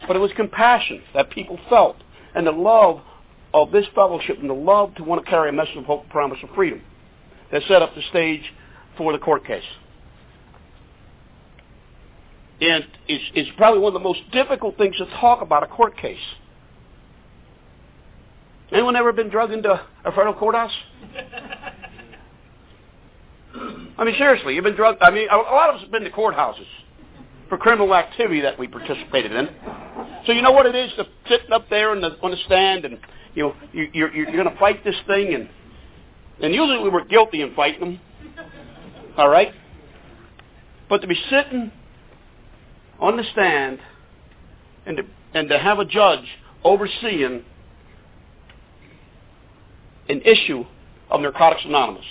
But 0.06 0.18
it 0.18 0.20
was 0.20 0.32
compassion 0.36 1.02
that 1.14 1.30
people 1.30 1.58
felt 1.70 1.96
and 2.36 2.46
the 2.46 2.52
love 2.52 3.02
of 3.54 3.72
this 3.72 3.86
fellowship 3.96 4.38
and 4.40 4.50
the 4.50 4.54
love 4.54 4.96
to 4.96 5.04
want 5.04 5.24
to 5.24 5.30
carry 5.30 5.50
a 5.50 5.54
message 5.54 5.78
of 5.78 5.86
hope, 5.86 6.10
promise, 6.10 6.38
of 6.44 6.50
freedom 6.54 6.82
that 7.52 7.64
set 7.68 7.82
up 7.82 7.96
the 7.96 8.02
stage 8.10 8.54
for 8.98 9.14
the 9.14 9.20
court 9.20 9.46
case. 9.46 9.64
And 12.60 12.86
it's, 13.08 13.24
it's 13.36 13.50
probably 13.58 13.80
one 13.80 13.96
of 13.96 14.02
the 14.02 14.08
most 14.08 14.22
difficult 14.32 14.78
things 14.78 14.98
to 14.98 15.06
talk 15.20 15.42
about 15.42 15.64
a 15.64 15.68
court 15.68 15.96
case. 15.98 16.18
Anyone 18.72 18.96
ever 18.96 19.14
been 19.14 19.30
drugged 19.30 19.54
into 19.54 19.70
a 19.72 20.12
federal 20.12 20.34
courthouse? 20.34 20.72
I 23.98 24.04
mean, 24.04 24.16
seriously, 24.18 24.56
you've 24.56 24.64
been 24.64 24.76
drugged. 24.76 25.02
I 25.02 25.12
mean, 25.12 25.28
a 25.30 25.38
lot 25.38 25.70
of 25.70 25.76
us 25.76 25.82
have 25.82 25.92
been 25.92 26.04
to 26.04 26.10
courthouses 26.10 26.66
for 27.50 27.58
criminal 27.58 27.94
activity 27.96 28.42
that 28.42 28.60
we 28.60 28.68
participated 28.68 29.32
in. 29.32 29.50
So 30.26 30.34
you 30.34 30.42
know 30.42 30.52
what 30.52 30.66
it 30.66 30.76
is 30.76 30.92
to 30.98 31.06
sit 31.30 31.52
up 31.52 31.70
there 31.70 31.92
on 31.92 32.02
the, 32.02 32.18
on 32.22 32.32
the 32.32 32.38
stand 32.46 32.86
and 32.86 33.00
you 33.34 33.44
know 33.44 33.56
you, 33.72 33.88
you're 33.94 34.14
you're 34.14 34.26
going 34.26 34.50
to 34.50 34.60
fight 34.60 34.84
this 34.84 34.96
thing 35.08 35.34
and 35.34 35.50
and 36.42 36.54
usually 36.54 36.84
we 36.84 36.90
were 36.90 37.06
guilty 37.06 37.42
in 37.42 37.56
fighting 37.56 37.80
them. 37.80 38.00
All 39.18 39.30
right, 39.30 39.54
but 40.90 41.00
to 41.02 41.08
be 41.08 41.16
sitting 41.30 41.72
on 43.00 43.18
the 43.18 43.24
stand 43.32 43.80
and 44.86 44.98
to, 44.98 45.04
and 45.34 45.50
to 45.50 45.58
have 45.58 45.80
a 45.80 45.86
judge 45.86 46.26
overseeing 46.64 47.44
an 50.10 50.22
issue 50.22 50.66
of 51.10 51.22
Narcotics 51.22 51.62
Anonymous 51.66 52.06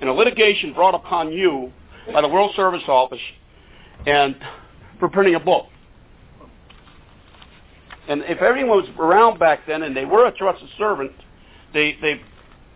in 0.00 0.08
a 0.08 0.12
litigation 0.12 0.72
brought 0.74 0.94
upon 0.94 1.32
you 1.32 1.72
by 2.12 2.20
the 2.20 2.28
World 2.28 2.52
Service 2.56 2.82
Office 2.88 3.20
and 4.06 4.36
for 4.98 5.08
printing 5.08 5.34
a 5.34 5.40
book. 5.40 5.66
And 8.08 8.22
if 8.24 8.42
everyone 8.42 8.82
was 8.82 8.88
around 8.98 9.38
back 9.38 9.60
then 9.66 9.82
and 9.82 9.96
they 9.96 10.04
were 10.04 10.26
a 10.26 10.32
trusted 10.32 10.68
servant, 10.76 11.12
they, 11.72 11.96
they, 12.02 12.20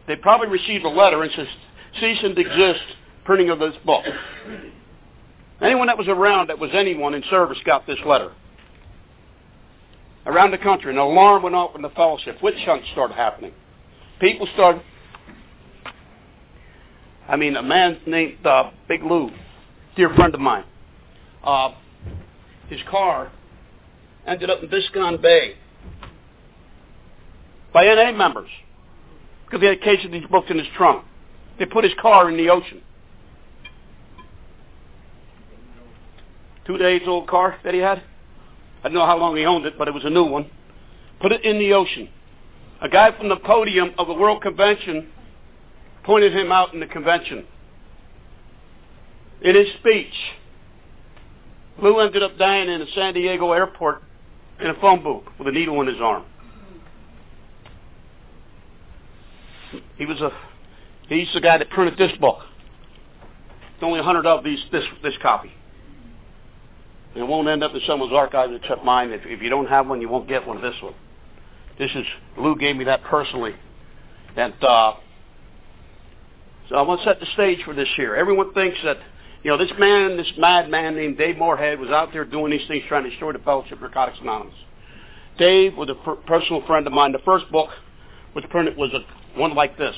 they 0.07 0.17
probably 0.17 0.49
received 0.49 0.85
a 0.85 0.89
letter 0.89 1.23
and 1.23 1.31
says, 1.37 1.47
cease 2.01 2.19
and 2.23 2.35
desist 2.35 2.81
printing 3.25 3.51
of 3.51 3.59
this 3.59 3.75
book. 3.85 4.05
Anyone 5.61 5.89
that 5.89 5.99
was 5.99 6.09
around 6.09 6.49
that 6.49 6.59
was 6.59 6.71
anyone 6.73 7.15
in 7.15 7.23
service 7.31 7.59
got 7.65 7.87
this 7.87 7.99
letter. 8.07 8.33
around 10.27 10.51
the 10.51 10.59
country. 10.59 10.93
An 10.93 10.99
alarm 10.99 11.43
went 11.43 11.55
off 11.55 11.75
in 11.75 11.83
the 11.83 11.91
fellowship. 11.91 12.43
Witch 12.43 12.59
hunts 12.65 12.87
started 12.93 13.15
happening. 13.15 13.53
People 14.21 14.47
started. 14.55 14.83
I 17.29 17.37
mean, 17.37 17.57
a 17.57 17.63
man 17.63 17.99
named 18.07 18.45
uh, 18.47 18.71
Big 18.89 19.03
Lou, 19.03 19.31
dear 19.97 20.15
friend 20.15 20.35
of 20.35 20.41
mine. 20.41 20.65
Uh, 21.43 21.75
his 22.69 22.81
car 22.91 23.31
ended 24.27 24.51
up 24.51 24.63
in 24.63 24.69
Biscayne 24.69 25.21
Bay 25.21 25.55
by 27.73 27.85
NA 27.85 28.13
members 28.13 28.49
because 29.45 29.61
he 29.61 29.67
had 29.67 30.13
these 30.13 30.29
books 30.31 30.49
in 30.51 30.59
his 30.59 30.67
trunk. 30.77 31.05
They 31.59 31.67
put 31.67 31.85
his 31.85 31.95
car 32.01 32.31
in 32.31 32.37
the 32.37 32.51
ocean. 32.51 32.83
Two 36.69 36.77
days 36.77 37.01
old 37.07 37.27
car 37.27 37.57
that 37.65 37.73
he 37.73 37.81
had. 37.81 38.03
I 38.85 38.89
don't 38.89 38.93
know 38.93 39.07
how 39.07 39.17
long 39.17 39.35
he 39.35 39.47
owned 39.47 39.65
it, 39.65 39.79
but 39.79 39.89
it 39.89 39.95
was 39.95 40.05
a 40.05 40.11
new 40.11 40.25
one. 40.25 40.51
Put 41.19 41.33
it 41.33 41.43
in 41.43 41.59
the 41.59 41.73
ocean. 41.73 42.11
A 42.83 42.91
guy 42.91 43.17
from 43.17 43.31
the 43.31 43.39
podium 43.39 43.95
of 43.97 44.07
the 44.07 44.13
World 44.13 44.43
Convention 44.43 45.09
pointed 46.05 46.37
him 46.37 46.53
out 46.53 46.75
in 46.75 46.81
the 46.81 46.87
convention. 46.87 47.47
In 49.41 49.55
his 49.55 49.69
speech, 49.81 50.13
Lou 51.83 52.01
ended 52.01 52.23
up 52.23 52.37
dying 52.37 52.69
in 52.69 52.83
a 52.83 52.87
San 52.95 53.15
Diego 53.15 53.53
airport 53.53 54.03
in 54.61 54.69
a 54.69 54.75
phone 54.75 55.03
booth 55.03 55.25
with 55.39 55.49
a 55.49 55.53
needle 55.53 55.81
in 55.81 55.87
his 55.87 56.01
arm. 56.03 56.25
He 59.97 60.05
was 60.05 60.21
a 60.21 60.31
he's 61.09 61.29
the 61.33 61.41
guy 61.41 61.57
that 61.57 61.71
printed 61.71 61.99
this 61.99 62.17
book. 62.19 62.41
There's 63.81 63.85
only 63.85 64.01
a 64.01 64.03
hundred 64.03 64.27
of 64.27 64.45
these 64.45 64.61
this 64.71 64.85
this 65.03 65.15
copy. 65.23 65.51
It 67.19 67.27
won't 67.27 67.49
end 67.49 67.65
up 67.65 67.75
in 67.75 67.81
someone's 67.87 68.13
archives 68.13 68.53
except 68.55 68.85
mine. 68.85 69.11
If, 69.11 69.23
if 69.25 69.43
you 69.43 69.51
don't 69.51 69.67
have 69.69 69.87
one, 69.87 70.01
you 70.01 70.09
won't 70.09 70.29
get 70.29 70.47
one. 70.47 70.59
Of 70.59 70.63
this 70.63 70.81
one. 70.83 70.95
This 71.79 71.91
is 71.95 72.05
Lou 72.37 72.57
gave 72.57 72.77
me 72.77 72.85
that 72.85 73.03
personally, 73.05 73.55
and 74.37 74.53
uh, 74.63 74.95
so 76.69 76.77
I 76.77 76.83
want 76.83 77.01
to 77.01 77.07
set 77.07 77.21
the 77.21 77.27
stage 77.35 77.65
for 77.65 77.75
this 77.75 77.89
here. 77.97 78.15
Everyone 78.15 78.53
thinks 78.53 78.79
that 78.85 78.99
you 79.43 79.51
know 79.51 79.57
this 79.57 79.71
man, 79.79 80.17
this 80.17 80.31
madman 80.37 80.97
named 80.97 81.19
Dave 81.19 81.39
Moorhead, 81.39 81.79
was 81.79 81.91
out 81.91 82.13
there 82.13 82.25
doing 82.25 82.51
these 82.51 82.67
things, 82.69 82.85
trying 82.89 83.05
to 83.05 83.11
destroy 83.11 83.33
the 83.33 83.39
Fellowship 83.41 83.75
of 83.75 83.81
Narcotics 83.81 84.19
Anonymous. 84.21 84.55
Dave 85.39 85.77
was 85.77 85.89
a 85.89 85.95
per- 85.95 86.17
personal 86.17 86.67
friend 86.67 86.87
of 86.87 86.93
mine. 86.93 87.13
The 87.13 87.21
first 87.21 87.51
book 87.53 87.71
was 88.35 88.45
printed 88.51 88.77
was 88.77 88.93
a 88.93 89.39
one 89.39 89.55
like 89.55 89.79
this, 89.79 89.95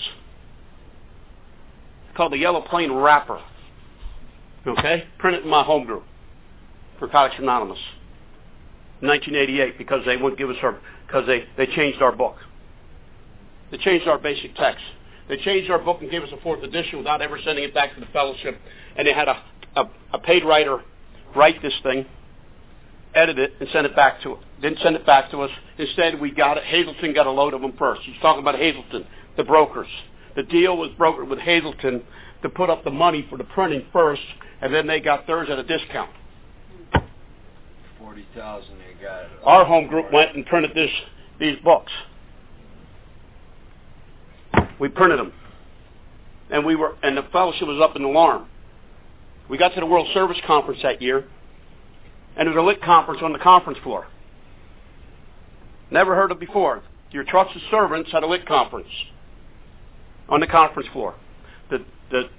it's 2.09 2.17
called 2.17 2.33
the 2.33 2.39
Yellow 2.39 2.61
Plain 2.61 2.93
Wrapper. 2.93 3.41
Okay, 4.67 5.05
printed 5.19 5.45
in 5.45 5.49
my 5.49 5.63
home 5.63 5.87
group. 5.87 6.05
Narcotics 7.01 7.37
Anonymous. 7.39 7.79
1988 9.01 9.79
because 9.79 10.05
they 10.05 10.17
wouldn't 10.17 10.39
give 10.39 10.51
us 10.51 10.57
our 10.63 10.79
because 11.07 11.27
they, 11.27 11.45
they 11.57 11.67
changed 11.67 12.03
our 12.03 12.13
book. 12.13 12.37
They 13.71 13.79
changed 13.79 14.07
our 14.07 14.19
basic 14.19 14.55
text. 14.57 14.85
They 15.29 15.37
changed 15.39 15.71
our 15.71 15.79
book 15.79 16.03
and 16.03 16.11
gave 16.11 16.23
us 16.23 16.29
a 16.33 16.41
fourth 16.43 16.63
edition 16.63 16.99
without 16.99 17.23
ever 17.23 17.39
sending 17.45 17.65
it 17.65 17.73
back 17.73 17.95
to 17.95 18.01
the 18.01 18.07
fellowship. 18.07 18.59
And 18.97 19.07
they 19.07 19.13
had 19.13 19.29
a, 19.29 19.43
a, 19.77 19.91
a 20.15 20.19
paid 20.19 20.45
writer 20.45 20.83
write 21.35 21.63
this 21.63 21.73
thing, 21.83 22.05
edit 23.15 23.39
it, 23.39 23.55
and 23.61 23.69
send 23.73 23.87
it 23.87 23.95
back 23.95 24.21
to 24.23 24.33
it. 24.33 24.39
Didn't 24.61 24.81
send 24.81 24.97
it 24.97 25.07
back 25.07 25.31
to 25.31 25.39
us. 25.43 25.51
Instead, 25.79 26.21
we 26.21 26.33
got 26.33 26.59
it. 26.59 26.65
Hazelden 26.65 27.15
got 27.15 27.27
a 27.27 27.31
load 27.31 27.55
of 27.55 27.61
them 27.61 27.75
first. 27.79 28.03
He's 28.03 28.21
talking 28.21 28.43
about 28.43 28.57
Hazelden, 28.57 29.07
the 29.37 29.45
brokers. 29.45 29.89
The 30.37 30.43
deal 30.43 30.77
was 30.77 30.91
brokered 30.99 31.29
with 31.29 31.39
Hazelden 31.39 32.03
to 32.43 32.49
put 32.49 32.71
up 32.71 32.85
the 32.85 32.91
money 32.91 33.27
for 33.31 33.39
the 33.39 33.45
printing 33.45 33.85
first, 33.93 34.23
and 34.61 34.75
then 34.75 34.87
they 34.87 35.01
got 35.01 35.27
theirs 35.27 35.49
at 35.51 35.59
a 35.59 35.65
discount. 35.65 36.11
Forty 38.01 38.27
thousand 38.35 38.79
they 38.79 39.03
got. 39.03 39.25
Our 39.45 39.65
home 39.65 39.87
group 39.87 40.11
went 40.13 40.35
and 40.35 40.47
printed 40.47 40.75
this 40.75 40.91
these 41.39 41.59
books. 41.63 41.93
We 44.81 44.89
printed 44.89 45.19
them, 45.19 45.33
and 46.51 46.65
we 46.65 46.77
were 46.77 46.97
and 47.03 47.17
the 47.17 47.25
fellowship 47.31 47.69
was 47.69 47.81
up 47.83 47.97
in 47.97 48.03
alarm. 48.03 48.49
We 49.51 49.59
got 49.59 49.75
to 49.75 49.81
the 49.81 49.87
World 49.87 50.09
Service 50.15 50.39
Conference 50.47 50.81
that 50.83 51.03
year, 51.03 51.27
and 52.37 52.47
there 52.47 52.55
was 52.55 52.63
a 52.63 52.67
lit 52.67 52.83
conference 52.83 53.21
on 53.23 53.35
the 53.35 53.39
conference 53.39 53.79
floor. 53.83 54.07
Never 55.91 56.15
heard 56.15 56.31
of 56.31 56.41
before. 56.41 56.83
Your 57.11 57.25
trusted 57.25 57.61
servants 57.71 58.11
had 58.13 58.23
a 58.23 58.27
lit 58.27 58.47
conference 58.47 58.89
on 60.29 60.41
the 60.41 60.47
conference 60.47 60.89
floor. 60.93 61.17
The 61.69 61.85
the 62.11 62.31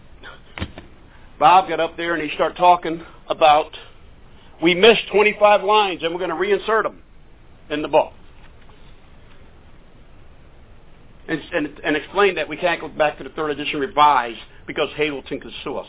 Bob 1.38 1.70
got 1.70 1.80
up 1.80 1.98
there 1.98 2.16
and 2.16 2.24
he 2.24 2.34
started 2.36 2.58
talking 2.58 3.04
about 3.28 3.78
we 4.62 4.76
missed 4.76 5.08
25 5.12 5.64
lines 5.64 6.04
and 6.04 6.14
we're 6.14 6.26
going 6.26 6.30
to 6.30 6.36
reinsert 6.36 6.84
them 6.84 7.02
in 7.70 7.82
the 7.82 7.88
book. 7.88 8.14
And, 11.28 11.42
and, 11.54 11.80
and 11.84 11.96
explain 11.96 12.36
that 12.36 12.50
we 12.50 12.58
can't 12.58 12.82
go 12.82 12.88
back 12.88 13.18
to 13.18 13.24
the 13.24 13.30
third 13.30 13.52
edition 13.52 13.80
revised 13.80 14.40
because 14.68 14.90
Hazelden 14.96 15.40
can 15.40 15.52
sue 15.64 15.78
us. 15.78 15.88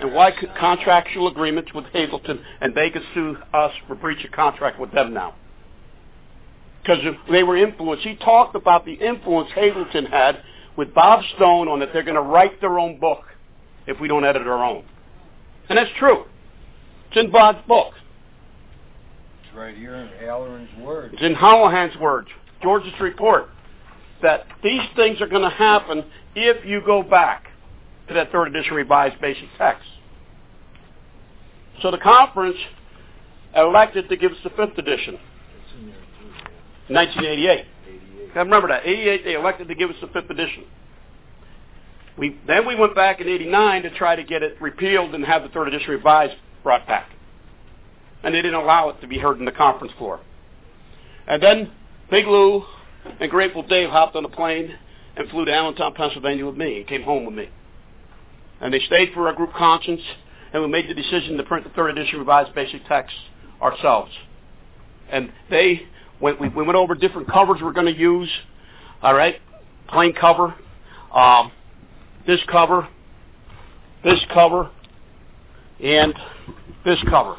And 0.00 0.14
why 0.14 0.30
could 0.30 0.54
contractual 0.54 1.26
agreements 1.28 1.74
with 1.74 1.84
Hazelden 1.86 2.40
and 2.60 2.74
they 2.74 2.90
could 2.90 3.02
sue 3.14 3.36
us 3.52 3.72
for 3.86 3.94
breach 3.96 4.24
of 4.24 4.30
contract 4.30 4.78
with 4.78 4.92
them 4.92 5.12
now? 5.12 5.34
Because 6.82 6.98
they 7.30 7.42
were 7.42 7.56
influenced. 7.56 8.04
He 8.04 8.16
talked 8.16 8.54
about 8.54 8.86
the 8.86 8.94
influence 8.94 9.50
Hazelden 9.54 10.06
had 10.06 10.42
with 10.76 10.94
Bob 10.94 11.22
Stone 11.36 11.68
on 11.68 11.80
that 11.80 11.90
they're 11.92 12.04
going 12.04 12.14
to 12.14 12.22
write 12.22 12.60
their 12.60 12.78
own 12.78 12.98
book 13.00 13.24
if 13.86 14.00
we 14.00 14.06
don't 14.06 14.24
edit 14.24 14.46
our 14.46 14.64
own. 14.64 14.84
And 15.68 15.76
that's 15.76 15.90
true. 15.98 16.24
It's 17.08 17.16
in 17.16 17.30
Bob's 17.30 17.66
book. 17.66 17.94
It's 19.44 19.56
right 19.56 19.76
here 19.76 19.94
in 19.94 20.08
Halloran's 20.20 20.70
words. 20.78 21.14
It's 21.14 21.22
in 21.22 21.34
Holohan's 21.34 21.96
words, 21.98 22.28
George's 22.62 22.92
report, 23.00 23.48
that 24.22 24.46
these 24.62 24.82
things 24.94 25.20
are 25.20 25.26
going 25.28 25.42
to 25.42 25.56
happen 25.56 26.04
if 26.34 26.64
you 26.66 26.82
go 26.84 27.02
back 27.02 27.48
to 28.08 28.14
that 28.14 28.30
third 28.32 28.48
edition 28.48 28.74
revised 28.74 29.20
basic 29.20 29.48
text. 29.56 29.88
So 31.82 31.90
the 31.90 31.98
conference 31.98 32.56
elected 33.54 34.08
to 34.08 34.16
give 34.16 34.32
us 34.32 34.38
the 34.44 34.50
fifth 34.50 34.76
edition, 34.78 35.14
It's 35.14 35.74
in 35.78 35.86
there 35.86 35.96
too. 36.88 36.94
1988. 36.94 37.50
Eighty-eight. 37.88 38.30
I 38.34 38.38
remember 38.40 38.68
that. 38.68 38.84
88, 38.84 39.24
they 39.24 39.34
elected 39.34 39.68
to 39.68 39.74
give 39.74 39.88
us 39.90 39.96
the 40.00 40.08
fifth 40.08 40.30
edition. 40.30 40.64
We, 42.18 42.38
then 42.46 42.66
we 42.66 42.74
went 42.74 42.94
back 42.96 43.20
in 43.20 43.28
89 43.28 43.82
to 43.84 43.90
try 43.90 44.16
to 44.16 44.24
get 44.24 44.42
it 44.42 44.60
repealed 44.60 45.14
and 45.14 45.24
have 45.24 45.44
the 45.44 45.48
third 45.50 45.68
edition 45.68 45.90
revised 45.90 46.34
brought 46.62 46.86
back. 46.86 47.10
And 48.22 48.34
they 48.34 48.42
didn't 48.42 48.60
allow 48.60 48.88
it 48.88 49.00
to 49.00 49.06
be 49.06 49.18
heard 49.18 49.38
in 49.38 49.44
the 49.44 49.52
conference 49.52 49.92
floor. 49.96 50.20
And 51.26 51.42
then 51.42 51.70
Big 52.10 52.26
Lou 52.26 52.64
and 53.20 53.30
Grateful 53.30 53.62
Dave 53.62 53.90
hopped 53.90 54.16
on 54.16 54.24
a 54.24 54.28
plane 54.28 54.74
and 55.16 55.28
flew 55.30 55.44
to 55.44 55.52
Allentown, 55.52 55.94
Pennsylvania 55.94 56.46
with 56.46 56.56
me 56.56 56.78
and 56.78 56.86
came 56.86 57.02
home 57.02 57.24
with 57.26 57.34
me. 57.34 57.48
And 58.60 58.72
they 58.72 58.80
stayed 58.80 59.12
for 59.14 59.28
our 59.28 59.34
group 59.34 59.52
conscience 59.52 60.00
and 60.52 60.62
we 60.62 60.68
made 60.68 60.88
the 60.88 60.94
decision 60.94 61.36
to 61.36 61.42
print 61.42 61.64
the 61.64 61.70
third 61.70 61.90
edition 61.90 62.18
revised 62.18 62.54
basic 62.54 62.84
text 62.86 63.14
ourselves. 63.60 64.10
And 65.10 65.32
they 65.50 65.82
went, 66.20 66.40
we, 66.40 66.48
we 66.48 66.64
went 66.64 66.76
over 66.76 66.94
different 66.94 67.30
covers 67.30 67.60
we're 67.62 67.72
going 67.72 67.92
to 67.92 67.98
use. 67.98 68.30
All 69.02 69.14
right, 69.14 69.36
plain 69.88 70.12
cover, 70.12 70.54
um, 71.14 71.52
this 72.26 72.40
cover, 72.50 72.88
this 74.02 74.18
cover, 74.32 74.70
and 75.82 76.14
this 76.84 76.98
cover. 77.08 77.36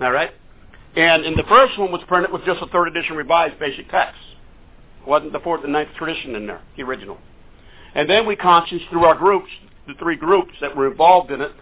All 0.00 0.12
right? 0.12 0.30
And 0.96 1.24
in 1.24 1.34
the 1.36 1.44
first 1.44 1.78
one 1.78 1.92
was 1.92 2.00
printed 2.08 2.32
with 2.32 2.44
just 2.44 2.62
a 2.62 2.66
third 2.66 2.88
edition 2.88 3.16
revised 3.16 3.58
basic 3.58 3.90
text. 3.90 4.18
Wasn't 5.06 5.32
the 5.32 5.40
fourth 5.40 5.64
and 5.64 5.72
ninth 5.72 5.90
tradition 5.96 6.34
in 6.34 6.46
there, 6.46 6.60
the 6.76 6.82
original. 6.82 7.18
And 7.94 8.08
then 8.08 8.26
we 8.26 8.36
conscienced 8.36 8.86
through 8.90 9.04
our 9.04 9.14
groups, 9.14 9.48
the 9.86 9.94
three 9.94 10.16
groups 10.16 10.52
that 10.60 10.76
were 10.76 10.90
involved 10.90 11.30
in 11.30 11.40
it, 11.40 11.52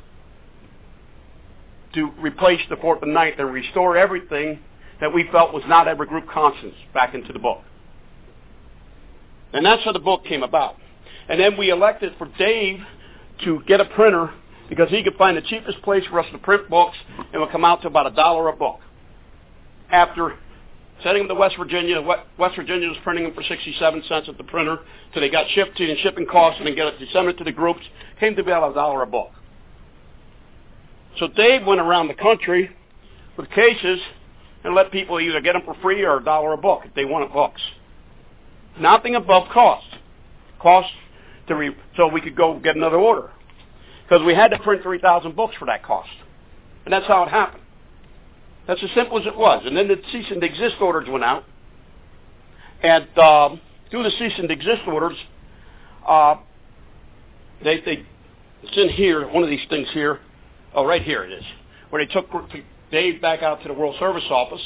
to 1.94 2.10
replace 2.20 2.60
the 2.68 2.76
fourth 2.76 3.02
and 3.02 3.14
ninth 3.14 3.36
and 3.38 3.52
restore 3.52 3.96
everything 3.96 4.58
that 5.00 5.12
we 5.12 5.28
felt 5.30 5.52
was 5.52 5.62
not 5.66 5.88
ever 5.88 6.04
group 6.06 6.28
conscience 6.28 6.74
back 6.92 7.14
into 7.14 7.32
the 7.32 7.38
book. 7.38 7.62
And 9.52 9.64
that's 9.64 9.82
how 9.84 9.92
the 9.92 9.98
book 9.98 10.24
came 10.24 10.42
about. 10.42 10.76
And 11.28 11.40
then 11.40 11.56
we 11.56 11.70
elected 11.70 12.14
for 12.18 12.28
Dave 12.38 12.80
to 13.44 13.60
get 13.66 13.80
a 13.80 13.84
printer 13.84 14.32
because 14.68 14.88
he 14.90 15.02
could 15.02 15.16
find 15.16 15.36
the 15.36 15.42
cheapest 15.42 15.80
place 15.82 16.04
for 16.10 16.20
us 16.20 16.26
to 16.32 16.38
print 16.38 16.68
books 16.68 16.96
and 17.32 17.40
would 17.40 17.50
come 17.50 17.64
out 17.64 17.82
to 17.82 17.88
about 17.88 18.06
a 18.06 18.10
dollar 18.10 18.48
a 18.48 18.52
book. 18.52 18.80
After 19.90 20.36
sending 21.02 21.26
them 21.26 21.36
to 21.36 21.40
West 21.40 21.56
Virginia, 21.56 22.00
West 22.00 22.56
Virginia 22.56 22.88
was 22.88 22.96
printing 23.04 23.24
them 23.24 23.34
for 23.34 23.42
67 23.42 24.02
cents 24.08 24.28
at 24.28 24.36
the 24.38 24.44
printer, 24.44 24.78
so 25.14 25.20
they 25.20 25.30
got 25.30 25.48
shipped 25.50 25.76
to 25.76 25.88
and 25.88 25.98
shipping 26.00 26.26
costs 26.26 26.58
and 26.58 26.66
then 26.66 26.74
get 26.74 26.86
it 26.86 26.94
it 27.00 27.38
to 27.38 27.44
the 27.44 27.52
groups, 27.52 27.82
came 28.18 28.34
to 28.34 28.42
be 28.42 28.50
about 28.50 28.70
a 28.70 28.74
dollar 28.74 29.02
a 29.02 29.06
book. 29.06 29.30
So 31.18 31.28
Dave 31.28 31.66
went 31.66 31.80
around 31.80 32.08
the 32.08 32.14
country 32.14 32.70
with 33.36 33.48
cases 33.50 34.00
and 34.64 34.74
let 34.74 34.90
people 34.90 35.20
either 35.20 35.40
get 35.40 35.52
them 35.52 35.62
for 35.64 35.74
free 35.80 36.02
or 36.02 36.18
a 36.18 36.24
dollar 36.24 36.52
a 36.52 36.58
book 36.58 36.82
if 36.84 36.94
they 36.94 37.04
wanted 37.04 37.32
books. 37.32 37.60
Nothing 38.78 39.14
above 39.14 39.48
cost. 39.50 39.86
Cost 40.60 40.90
to 41.48 41.54
re- 41.54 41.76
so 41.96 42.08
we 42.08 42.20
could 42.20 42.36
go 42.36 42.58
get 42.58 42.76
another 42.76 42.96
order 42.96 43.30
because 44.08 44.24
we 44.24 44.34
had 44.34 44.48
to 44.48 44.58
print 44.58 44.82
3,000 44.82 45.34
books 45.34 45.56
for 45.58 45.66
that 45.66 45.82
cost. 45.82 46.10
And 46.84 46.92
that's 46.92 47.06
how 47.06 47.24
it 47.24 47.28
happened. 47.28 47.62
That's 48.68 48.82
as 48.82 48.90
simple 48.94 49.18
as 49.18 49.26
it 49.26 49.36
was. 49.36 49.62
And 49.64 49.76
then 49.76 49.88
the 49.88 49.96
cease 50.12 50.26
and 50.30 50.40
desist 50.40 50.76
orders 50.80 51.08
went 51.08 51.24
out. 51.24 51.44
And 52.82 53.06
um, 53.18 53.60
through 53.90 54.04
the 54.04 54.10
cease 54.10 54.32
and 54.38 54.48
desist 54.48 54.82
orders, 54.86 55.16
uh, 56.06 56.36
they, 57.64 57.80
they, 57.80 58.06
it's 58.62 58.76
in 58.76 58.88
here, 58.90 59.26
one 59.28 59.42
of 59.42 59.48
these 59.48 59.66
things 59.68 59.88
here. 59.92 60.20
Oh, 60.74 60.84
right 60.84 61.02
here 61.02 61.24
it 61.24 61.32
is. 61.32 61.44
Where 61.90 62.04
they 62.04 62.12
took 62.12 62.28
Dave 62.92 63.20
back 63.20 63.42
out 63.42 63.62
to 63.62 63.68
the 63.68 63.74
World 63.74 63.96
Service 63.98 64.24
Office 64.30 64.62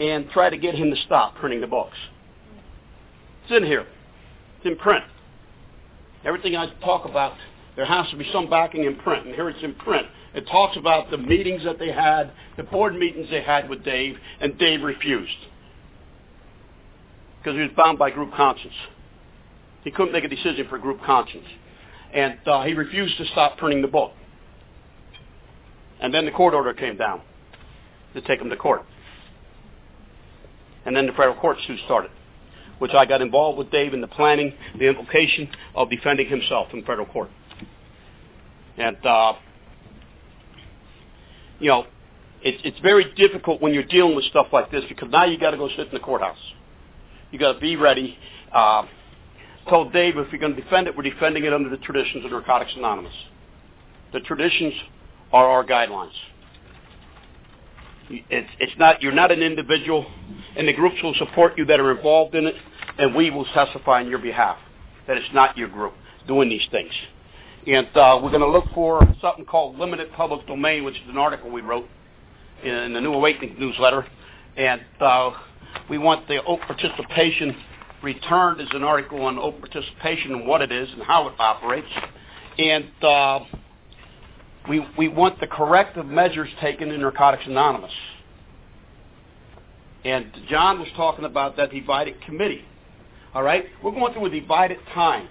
and 0.00 0.30
tried 0.30 0.50
to 0.50 0.58
get 0.58 0.74
him 0.74 0.90
to 0.90 0.96
stop 1.04 1.36
printing 1.36 1.60
the 1.60 1.66
books. 1.66 1.96
It's 3.44 3.52
in 3.56 3.64
here. 3.64 3.86
It's 4.58 4.66
in 4.66 4.76
print. 4.76 5.04
Everything 6.24 6.56
I 6.56 6.72
talk 6.80 7.04
about, 7.04 7.34
there 7.76 7.86
has 7.86 8.08
to 8.10 8.16
be 8.16 8.28
some 8.32 8.50
backing 8.50 8.84
in 8.84 8.96
print, 8.96 9.26
and 9.26 9.34
here 9.34 9.48
it's 9.48 9.62
in 9.62 9.74
print. 9.74 10.06
It 10.34 10.46
talks 10.46 10.76
about 10.76 11.10
the 11.10 11.18
meetings 11.18 11.64
that 11.64 11.78
they 11.78 11.90
had, 11.90 12.32
the 12.56 12.62
board 12.62 12.94
meetings 12.94 13.28
they 13.30 13.42
had 13.42 13.68
with 13.68 13.84
Dave, 13.84 14.16
and 14.40 14.58
Dave 14.58 14.82
refused 14.82 15.30
because 17.38 17.56
he 17.56 17.62
was 17.62 17.70
bound 17.76 17.98
by 17.98 18.10
group 18.10 18.32
conscience. 18.34 18.74
He 19.82 19.90
couldn't 19.90 20.12
make 20.12 20.24
a 20.24 20.28
decision 20.28 20.66
for 20.68 20.78
group 20.78 21.02
conscience, 21.02 21.46
and 22.12 22.38
uh, 22.46 22.62
he 22.62 22.74
refused 22.74 23.16
to 23.18 23.26
stop 23.26 23.58
printing 23.58 23.82
the 23.82 23.88
book. 23.88 24.12
And 26.00 26.12
then 26.12 26.24
the 26.24 26.30
court 26.30 26.54
order 26.54 26.72
came 26.74 26.96
down 26.96 27.22
to 28.14 28.20
take 28.20 28.40
him 28.40 28.50
to 28.50 28.56
court. 28.56 28.82
And 30.84 30.96
then 30.96 31.06
the 31.06 31.12
federal 31.12 31.36
court 31.36 31.58
suit 31.66 31.78
started 31.84 32.10
which 32.82 32.94
I 32.94 33.06
got 33.06 33.22
involved 33.22 33.58
with 33.58 33.70
Dave 33.70 33.94
in 33.94 34.00
the 34.00 34.08
planning, 34.08 34.52
the 34.76 34.88
implication 34.88 35.48
of 35.76 35.88
defending 35.88 36.28
himself 36.28 36.66
in 36.72 36.82
federal 36.84 37.06
court. 37.06 37.30
And, 38.78 39.04
uh, 39.04 39.34
you 41.58 41.68
know, 41.68 41.86
it's, 42.42 42.60
it's 42.64 42.78
very 42.80 43.12
difficult 43.14 43.60
when 43.60 43.72
you're 43.74 43.84
dealing 43.84 44.16
with 44.16 44.24
stuff 44.26 44.48
like 44.52 44.70
this 44.70 44.84
because 44.88 45.10
now 45.10 45.24
you 45.24 45.38
got 45.38 45.52
to 45.52 45.56
go 45.56 45.68
sit 45.68 45.88
in 45.88 45.92
the 45.92 46.00
courthouse. 46.00 46.38
You 47.30 47.38
got 47.38 47.52
to 47.54 47.60
be 47.60 47.76
ready. 47.76 48.16
Uh, 48.52 48.86
told 49.68 49.92
Dave 49.92 50.16
if 50.16 50.32
you're 50.32 50.40
going 50.40 50.56
to 50.56 50.60
defend 50.60 50.88
it, 50.88 50.96
we're 50.96 51.04
defending 51.04 51.44
it 51.44 51.52
under 51.52 51.68
the 51.68 51.76
traditions 51.78 52.24
of 52.24 52.32
Narcotics 52.32 52.72
Anonymous. 52.76 53.14
The 54.12 54.20
traditions 54.20 54.74
are 55.32 55.46
our 55.46 55.64
guidelines. 55.64 56.12
It's, 58.10 58.50
it's 58.58 58.72
not 58.78 59.00
you're 59.00 59.12
not 59.12 59.30
an 59.30 59.40
individual, 59.40 60.04
and 60.56 60.68
the 60.68 60.72
groups 60.72 60.96
will 61.02 61.14
support 61.14 61.56
you 61.56 61.64
that 61.66 61.80
are 61.80 61.96
involved 61.96 62.34
in 62.34 62.46
it 62.46 62.56
and 62.98 63.14
we 63.14 63.30
will 63.30 63.44
testify 63.46 64.00
on 64.00 64.08
your 64.08 64.18
behalf 64.18 64.58
that 65.06 65.16
it's 65.16 65.32
not 65.32 65.56
your 65.56 65.68
group 65.68 65.94
doing 66.26 66.48
these 66.48 66.66
things. 66.70 66.92
And 67.66 67.86
uh, 67.96 68.18
we're 68.20 68.30
going 68.30 68.40
to 68.40 68.50
look 68.50 68.64
for 68.74 69.06
something 69.20 69.44
called 69.44 69.78
limited 69.78 70.12
public 70.12 70.46
domain, 70.48 70.82
which 70.82 70.96
is 70.96 71.08
an 71.08 71.16
article 71.16 71.48
we 71.50 71.60
wrote 71.60 71.88
in 72.64 72.92
the 72.92 73.00
New 73.00 73.14
Awakening 73.14 73.56
newsletter. 73.58 74.04
And 74.56 74.80
uh, 75.00 75.30
we 75.88 75.98
want 75.98 76.26
the 76.26 76.42
open 76.44 76.66
participation 76.66 77.56
returned 78.02 78.60
as 78.60 78.66
an 78.72 78.82
article 78.82 79.22
on 79.22 79.38
open 79.38 79.60
participation 79.60 80.32
and 80.32 80.46
what 80.46 80.60
it 80.60 80.72
is 80.72 80.88
and 80.90 81.02
how 81.02 81.28
it 81.28 81.34
operates. 81.38 81.86
And 82.58 82.90
uh, 83.00 83.40
we, 84.68 84.84
we 84.98 85.06
want 85.06 85.38
the 85.38 85.46
corrective 85.46 86.04
measures 86.04 86.48
taken 86.60 86.90
in 86.90 87.00
Narcotics 87.00 87.44
Anonymous. 87.46 87.92
And 90.04 90.32
John 90.50 90.80
was 90.80 90.88
talking 90.96 91.24
about 91.24 91.56
that 91.58 91.70
divided 91.70 92.20
committee. 92.22 92.64
All 93.34 93.44
right? 93.44 93.66
We're 93.84 93.92
going 93.92 94.12
through 94.12 94.26
a 94.26 94.30
divided 94.30 94.78
time. 94.92 95.28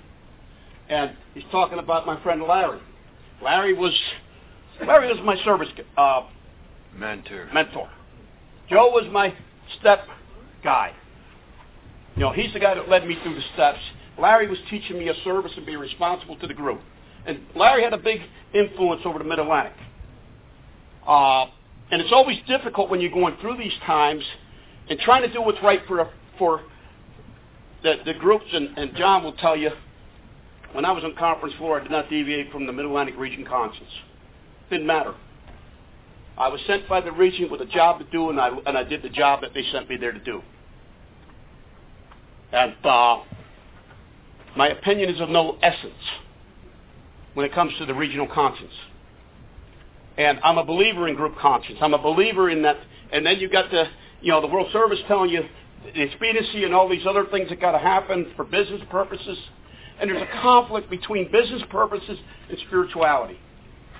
And 0.91 1.15
he's 1.33 1.45
talking 1.51 1.79
about 1.79 2.05
my 2.05 2.21
friend 2.21 2.43
Larry. 2.43 2.81
Larry 3.41 3.73
was 3.73 3.97
Larry 4.85 5.07
was 5.07 5.23
my 5.23 5.41
service 5.43 5.69
uh, 5.97 6.27
mentor. 6.95 7.49
Mentor. 7.53 7.89
Joe 8.69 8.91
was 8.91 9.07
my 9.11 9.33
step 9.79 10.05
guy. 10.63 10.93
You 12.15 12.23
know, 12.23 12.33
he's 12.33 12.51
the 12.51 12.59
guy 12.59 12.75
that 12.75 12.89
led 12.89 13.07
me 13.07 13.17
through 13.23 13.35
the 13.35 13.43
steps. 13.53 13.79
Larry 14.19 14.47
was 14.47 14.59
teaching 14.69 14.99
me 14.99 15.07
a 15.07 15.13
service 15.23 15.53
and 15.55 15.65
being 15.65 15.79
responsible 15.79 16.35
to 16.37 16.47
the 16.47 16.53
group. 16.53 16.81
And 17.25 17.39
Larry 17.55 17.83
had 17.83 17.93
a 17.93 17.97
big 17.97 18.21
influence 18.53 19.01
over 19.05 19.17
the 19.17 19.23
Mid 19.23 19.39
Atlantic. 19.39 19.73
Uh, 21.07 21.45
and 21.89 22.01
it's 22.01 22.11
always 22.11 22.37
difficult 22.47 22.89
when 22.89 22.99
you're 22.99 23.11
going 23.11 23.37
through 23.39 23.57
these 23.57 23.73
times 23.85 24.23
and 24.89 24.99
trying 24.99 25.21
to 25.21 25.31
do 25.31 25.41
what's 25.41 25.61
right 25.63 25.81
for 25.87 26.09
for 26.37 26.61
the, 27.81 27.95
the 28.05 28.13
groups, 28.13 28.45
and, 28.51 28.77
and 28.77 28.95
John 28.95 29.23
will 29.23 29.33
tell 29.33 29.55
you, 29.55 29.71
when 30.73 30.85
I 30.85 30.91
was 30.91 31.03
on 31.03 31.15
conference 31.15 31.55
floor, 31.55 31.79
I 31.79 31.83
did 31.83 31.91
not 31.91 32.09
deviate 32.09 32.51
from 32.51 32.65
the 32.65 32.73
Mid-Atlantic 32.73 33.17
region 33.17 33.45
conscience. 33.45 33.89
Didn't 34.69 34.87
matter. 34.87 35.13
I 36.37 36.47
was 36.47 36.61
sent 36.65 36.87
by 36.87 37.01
the 37.01 37.11
region 37.11 37.51
with 37.51 37.61
a 37.61 37.65
job 37.65 37.99
to 37.99 38.05
do, 38.05 38.29
and 38.29 38.39
I, 38.39 38.49
and 38.65 38.77
I 38.77 38.83
did 38.83 39.01
the 39.01 39.09
job 39.09 39.41
that 39.41 39.53
they 39.53 39.63
sent 39.71 39.89
me 39.89 39.97
there 39.97 40.11
to 40.11 40.19
do. 40.19 40.41
And 42.51 42.73
uh, 42.83 43.21
my 44.55 44.69
opinion 44.69 45.09
is 45.09 45.21
of 45.21 45.29
no 45.29 45.57
essence 45.61 45.93
when 47.33 47.45
it 47.45 47.53
comes 47.53 47.73
to 47.79 47.85
the 47.85 47.93
regional 47.93 48.27
conscience. 48.27 48.73
And 50.17 50.39
I'm 50.43 50.57
a 50.57 50.65
believer 50.65 51.07
in 51.07 51.15
group 51.15 51.37
conscience. 51.37 51.79
I'm 51.81 51.93
a 51.93 52.01
believer 52.01 52.49
in 52.49 52.61
that. 52.63 52.77
And 53.11 53.25
then 53.25 53.39
you've 53.39 53.51
got 53.51 53.71
the, 53.71 53.85
you 54.21 54.31
know, 54.31 54.41
the 54.41 54.47
World 54.47 54.71
Service 54.71 54.99
telling 55.07 55.29
you 55.29 55.43
the 55.93 56.01
expediency 56.01 56.63
and 56.63 56.73
all 56.73 56.89
these 56.89 57.05
other 57.07 57.25
things 57.31 57.49
that 57.49 57.61
got 57.61 57.71
to 57.71 57.79
happen 57.79 58.31
for 58.35 58.43
business 58.43 58.81
purposes. 58.89 59.37
And 60.01 60.09
there's 60.09 60.21
a 60.21 60.41
conflict 60.41 60.89
between 60.89 61.31
business 61.31 61.61
purposes 61.69 62.17
and 62.49 62.57
spirituality. 62.67 63.37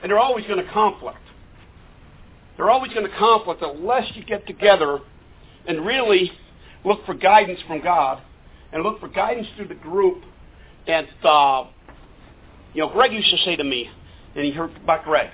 And 0.02 0.10
they're 0.10 0.20
always 0.20 0.46
going 0.48 0.66
to 0.66 0.72
conflict. 0.72 1.20
They're 2.58 2.72
always 2.72 2.92
going 2.92 3.10
to 3.10 3.18
conflict 3.18 3.62
unless 3.62 4.12
you 4.16 4.26
get 4.26 4.48
together 4.48 5.00
and 5.68 5.86
really 5.86 6.32
look 6.84 7.06
for 7.06 7.14
guidance 7.14 7.60
from 7.68 7.82
God 7.82 8.22
and 8.74 8.82
look 8.84 9.00
for 9.00 9.10
guidance 9.10 9.48
through 9.56 9.68
the 9.68 9.76
group. 9.76 10.24
And, 10.88 11.08
uh, 11.24 11.66
you 12.74 12.82
know, 12.82 12.90
Greg 12.90 13.14
used 13.14 13.30
to 13.30 13.38
say 13.46 13.56
to 13.56 13.64
me, 13.64 13.90
and 14.36 14.44
he 14.44 14.52
heard 14.52 14.76
about 14.78 15.04
Greg. 15.04 15.30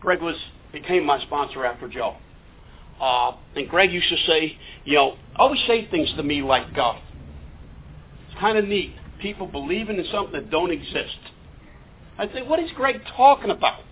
Greg 0.00 0.20
was 0.20 0.36
became 0.72 1.04
my 1.06 1.20
sponsor 1.22 1.64
after 1.64 1.86
Joe. 1.86 2.16
Uh, 3.00 3.36
and 3.54 3.68
Greg 3.68 3.92
used 3.92 4.08
to 4.08 4.16
say, 4.26 4.56
you 4.84 4.94
know, 4.94 5.16
always 5.36 5.60
say 5.66 5.88
things 5.90 6.12
to 6.16 6.22
me 6.22 6.42
like, 6.42 6.66
uh, 6.76 6.94
it's 8.28 8.40
kind 8.40 8.56
of 8.56 8.64
neat. 8.64 8.94
People 9.22 9.46
believing 9.46 9.98
in 9.98 10.04
something 10.10 10.32
that 10.32 10.50
don't 10.50 10.72
exist. 10.72 11.18
I 12.18 12.26
say, 12.26 12.42
what 12.42 12.58
is 12.58 12.70
Greg 12.74 13.00
talking 13.16 13.50
about? 13.50 13.84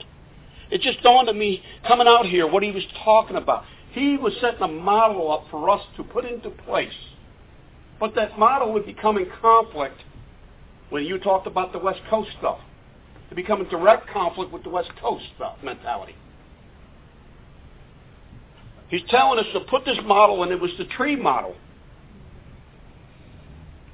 It 0.71 0.81
just 0.83 1.03
dawned 1.03 1.29
on 1.29 1.39
me 1.39 1.63
coming 1.87 2.07
out 2.07 2.27
here 2.27 2.47
what 2.47 2.63
he 2.63 2.73
was 2.73 2.83
talking 3.05 3.37
about. 3.37 3.65
He 3.93 4.17
was 4.17 4.33
setting 4.41 4.63
a 4.63 4.69
model 4.69 5.33
up 5.33 5.47
for 5.51 5.71
us 5.71 5.81
to 5.97 6.05
put 6.05 6.25
into 6.25 6.51
place. 6.51 6.93
But 7.99 8.15
that 8.17 8.39
model 8.39 8.73
would 8.73 8.87
become 8.87 9.19
in 9.19 9.27
conflict 9.41 10.01
when 10.91 11.05
you 11.05 11.19
talked 11.19 11.47
about 11.47 11.73
the 11.73 11.79
West 11.79 12.01
Coast 12.09 12.31
stuff. 12.39 12.59
It 13.31 13.37
become 13.37 13.61
in 13.61 13.69
direct 13.69 14.09
conflict 14.09 14.53
with 14.53 14.65
the 14.65 14.71
West 14.71 14.91
Coast 15.01 15.25
stuff 15.37 15.57
mentality. 15.63 16.17
He's 18.89 19.03
telling 19.09 19.39
us 19.39 19.47
to 19.53 19.61
put 19.61 19.85
this 19.85 19.99
model, 20.05 20.43
and 20.43 20.51
it 20.51 20.61
was 20.61 20.73
the 20.77 20.85
tree 20.87 21.15
model. 21.15 21.55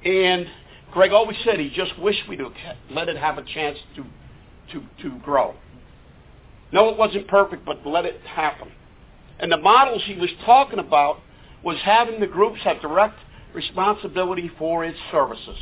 And 0.03 0.47
Greg 0.91 1.11
always 1.11 1.37
said 1.43 1.59
he 1.59 1.69
just 1.69 1.97
wished 1.99 2.27
we'd 2.27 2.41
let 2.89 3.09
it 3.09 3.17
have 3.17 3.37
a 3.37 3.43
chance 3.43 3.77
to, 3.95 4.05
to, 4.71 4.83
to 5.01 5.19
grow. 5.19 5.53
No, 6.71 6.89
it 6.89 6.97
wasn't 6.97 7.27
perfect, 7.27 7.65
but 7.65 7.85
let 7.85 8.05
it 8.05 8.21
happen. 8.21 8.69
And 9.39 9.51
the 9.51 9.57
models 9.57 10.01
he 10.05 10.15
was 10.15 10.29
talking 10.45 10.79
about 10.79 11.19
was 11.63 11.77
having 11.83 12.19
the 12.19 12.27
groups 12.27 12.59
have 12.63 12.81
direct 12.81 13.17
responsibility 13.53 14.51
for 14.57 14.83
its 14.83 14.97
services. 15.11 15.57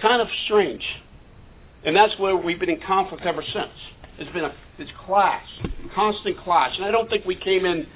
Kind 0.00 0.22
of 0.22 0.28
strange. 0.44 0.84
And 1.84 1.94
that's 1.96 2.18
where 2.18 2.36
we've 2.36 2.58
been 2.58 2.70
in 2.70 2.80
conflict 2.80 3.24
ever 3.24 3.42
since. 3.42 3.72
It's 4.18 4.32
been 4.32 4.44
a 4.44 4.54
it's 4.78 4.90
clash, 5.06 5.46
constant 5.94 6.38
clash. 6.38 6.76
And 6.76 6.84
I 6.84 6.90
don't 6.90 7.08
think 7.10 7.24
we 7.24 7.34
came 7.34 7.64
in 7.64 7.86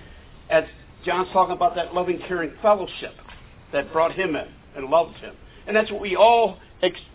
as 0.51 0.65
John's 1.05 1.29
talking 1.33 1.55
about 1.55 1.75
that 1.77 1.95
loving, 1.95 2.21
caring 2.27 2.53
fellowship 2.61 3.15
that 3.73 3.93
brought 3.93 4.13
him 4.13 4.37
in 4.37 4.49
and 4.77 4.87
loved 4.87 5.17
him. 5.17 5.35
And 5.67 5.77
that's 5.77 5.91
what 5.91 6.01
we 6.01 6.17
all, 6.17 6.59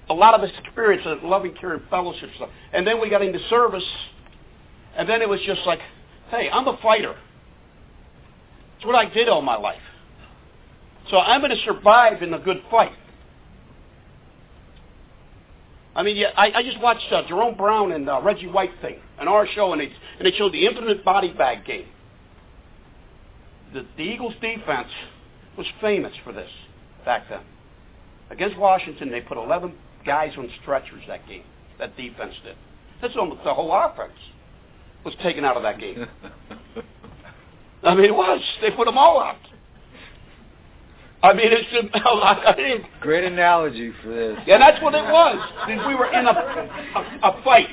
a 0.10 0.14
lot 0.14 0.34
of 0.34 0.42
us 0.42 0.52
experienced, 0.64 1.06
that 1.06 1.24
loving, 1.24 1.54
caring 1.60 1.82
fellowship 1.90 2.30
stuff. 2.36 2.50
And 2.74 2.86
then 2.86 3.02
we 3.02 3.10
got 3.10 3.22
into 3.22 3.40
service, 3.50 3.84
and 4.96 5.08
then 5.08 5.22
it 5.22 5.30
was 5.30 5.40
just 5.46 5.62
like, 5.66 5.80
hey, 6.30 6.50
I'm 6.52 6.68
a 6.68 6.78
fighter. 6.82 7.16
It's 8.78 8.86
what 8.86 8.96
I 8.96 9.12
did 9.12 9.28
all 9.28 9.42
my 9.42 9.58
life. 9.58 9.82
So 11.10 11.18
I'm 11.18 11.42
going 11.42 11.52
to 11.52 11.64
survive 11.64 12.22
in 12.22 12.34
a 12.34 12.40
good 12.40 12.62
fight. 12.70 12.94
I 15.96 16.04
mean, 16.04 16.16
yeah, 16.16 16.28
I, 16.38 16.52
I 16.52 16.64
just 16.64 16.80
watched 16.80 17.12
uh, 17.12 17.24
Jerome 17.28 17.58
Brown 17.58 17.92
and 17.92 18.08
uh, 18.08 18.22
Reggie 18.22 18.48
White 18.48 18.74
thing 18.82 19.00
on 19.20 19.28
our 19.28 19.48
show, 19.48 19.72
and 19.72 19.82
they 19.82 19.92
and 20.20 20.28
they 20.28 20.32
showed 20.38 20.54
the 20.54 20.68
infinite 20.68 21.04
body 21.04 21.34
bag 21.34 21.66
game. 21.66 21.88
The, 23.74 23.84
the 23.98 24.04
Eagles' 24.04 24.36
defense 24.40 24.90
was 25.58 25.68
famous 25.82 26.14
for 26.24 26.32
this 26.32 26.50
back 27.06 27.30
then. 27.30 27.42
Against 28.30 28.58
Washington, 28.58 29.10
they 29.10 29.22
put 29.22 29.38
11 29.38 29.74
guys 30.06 30.34
on 30.38 30.50
stretchers 30.62 31.04
that 31.08 31.28
game. 31.28 31.44
That 31.80 31.96
defense 31.98 32.34
did. 32.44 32.56
That's 33.02 33.16
almost 33.18 33.44
the 33.44 33.54
whole 33.54 33.72
offense. 33.74 34.18
was 35.04 35.14
taken 35.22 35.46
out 35.46 35.58
of 35.58 35.64
that 35.64 35.80
game. 35.80 36.08
I 37.84 37.96
mean, 37.96 38.06
it 38.06 38.16
was. 38.16 38.42
They 38.62 38.72
put 38.72 38.86
them 38.86 38.98
all 38.98 39.22
out. 39.22 39.38
I 41.24 41.34
mean, 41.34 41.48
it's 41.50 41.70
just, 41.72 41.88
I 42.06 42.54
mean, 42.58 42.86
Great 43.02 43.24
analogy 43.24 43.92
for 44.04 44.10
this. 44.10 44.38
yeah, 44.46 44.58
that's 44.58 44.82
what 44.84 44.94
it 44.94 45.04
was. 45.04 45.38
We 45.68 45.96
were 45.96 46.12
in 46.12 46.26
a, 46.28 46.32
a, 46.32 47.20
a 47.24 47.44
fight, 47.44 47.70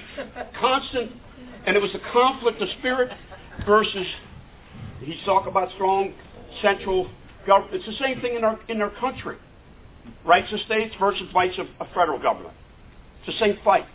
constant, 0.58 1.12
and 1.66 1.76
it 1.76 1.82
was 1.82 1.90
a 1.94 2.12
conflict 2.12 2.60
of 2.62 2.68
spirit 2.78 3.10
versus. 3.66 4.06
He's 5.00 5.22
talking 5.26 5.48
about 5.48 5.70
strong 5.74 6.14
central 6.62 7.10
government. 7.46 7.74
It's 7.74 7.86
the 7.86 8.04
same 8.04 8.20
thing 8.20 8.36
in 8.36 8.44
our 8.44 8.58
in 8.68 8.80
our 8.80 8.90
country. 9.00 9.36
Rights 10.24 10.52
of 10.52 10.60
states 10.60 10.94
versus 11.00 11.22
rights 11.34 11.58
of, 11.58 11.66
of 11.80 11.86
federal 11.94 12.20
government. 12.20 12.54
It's 13.20 13.38
the 13.38 13.44
same 13.44 13.58
fight, 13.64 13.86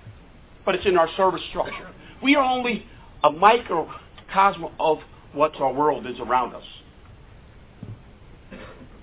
but 0.65 0.75
it's 0.75 0.85
in 0.85 0.97
our 0.97 1.09
service 1.15 1.41
structure. 1.49 1.89
We 2.23 2.35
are 2.35 2.43
only 2.43 2.85
a 3.23 3.31
microcosm 3.31 4.65
of 4.79 4.99
what 5.33 5.55
our 5.61 5.71
world 5.71 6.07
is 6.07 6.19
around 6.19 6.55
us. 6.55 6.63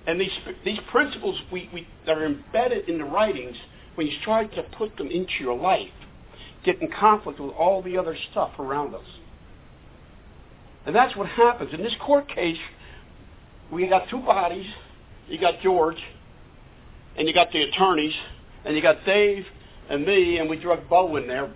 And 0.05 0.19
these 0.19 0.31
these 0.63 0.79
principles 0.91 1.39
we, 1.51 1.69
we 1.73 1.87
that 2.05 2.17
are 2.17 2.25
embedded 2.25 2.89
in 2.89 2.97
the 2.97 3.05
writings, 3.05 3.55
when 3.95 4.07
you 4.07 4.13
try 4.23 4.45
to 4.45 4.63
put 4.77 4.97
them 4.97 5.07
into 5.07 5.33
your 5.39 5.57
life, 5.57 5.89
get 6.63 6.81
in 6.81 6.89
conflict 6.91 7.39
with 7.39 7.51
all 7.51 7.81
the 7.81 7.97
other 7.97 8.17
stuff 8.31 8.51
around 8.59 8.95
us. 8.95 9.05
And 10.85 10.95
that's 10.95 11.15
what 11.17 11.27
happens. 11.27 11.73
In 11.73 11.83
this 11.83 11.95
court 11.99 12.29
case, 12.29 12.57
we 13.71 13.87
got 13.87 14.09
two 14.09 14.19
bodies. 14.19 14.67
You 15.27 15.39
got 15.39 15.59
George, 15.61 16.01
and 17.17 17.27
you 17.27 17.33
got 17.33 17.51
the 17.51 17.61
attorneys, 17.63 18.13
and 18.63 18.75
you 18.75 18.81
got 18.81 19.05
Dave 19.05 19.45
and 19.89 20.05
me, 20.05 20.37
and 20.37 20.49
we 20.49 20.57
drug 20.57 20.87
Bo 20.89 21.15
in 21.17 21.27
there 21.27 21.51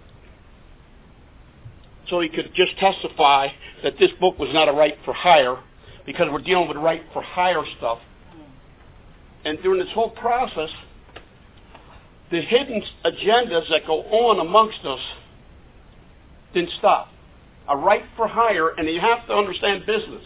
so 2.09 2.19
he 2.19 2.30
could 2.30 2.51
just 2.53 2.77
testify 2.77 3.48
that 3.83 3.98
this 3.99 4.11
book 4.19 4.38
was 4.38 4.49
not 4.53 4.67
a 4.67 4.72
right 4.72 4.98
for 5.06 5.14
hire 5.14 5.57
because 6.06 6.27
we're 6.31 6.41
dealing 6.41 6.67
with 6.67 6.77
right 6.77 7.03
for 7.14 7.22
hire 7.22 7.64
stuff. 7.77 7.99
And 9.45 9.61
during 9.64 9.80
this 9.80 9.91
whole 9.93 10.09
process, 10.09 10.69
the 12.30 12.41
hidden 12.41 12.83
agendas 13.06 13.69
that 13.69 13.88
go 13.88 14.01
on 14.01 14.40
amongst 14.40 14.83
us 14.85 14.99
didn't 16.53 16.72
stop. 16.77 17.09
A 17.67 17.77
right 17.77 18.03
for 18.15 18.27
hire, 18.27 18.69
and 18.69 18.88
you 18.90 18.99
have 18.99 19.25
to 19.27 19.33
understand 19.33 19.85
business. 19.85 20.23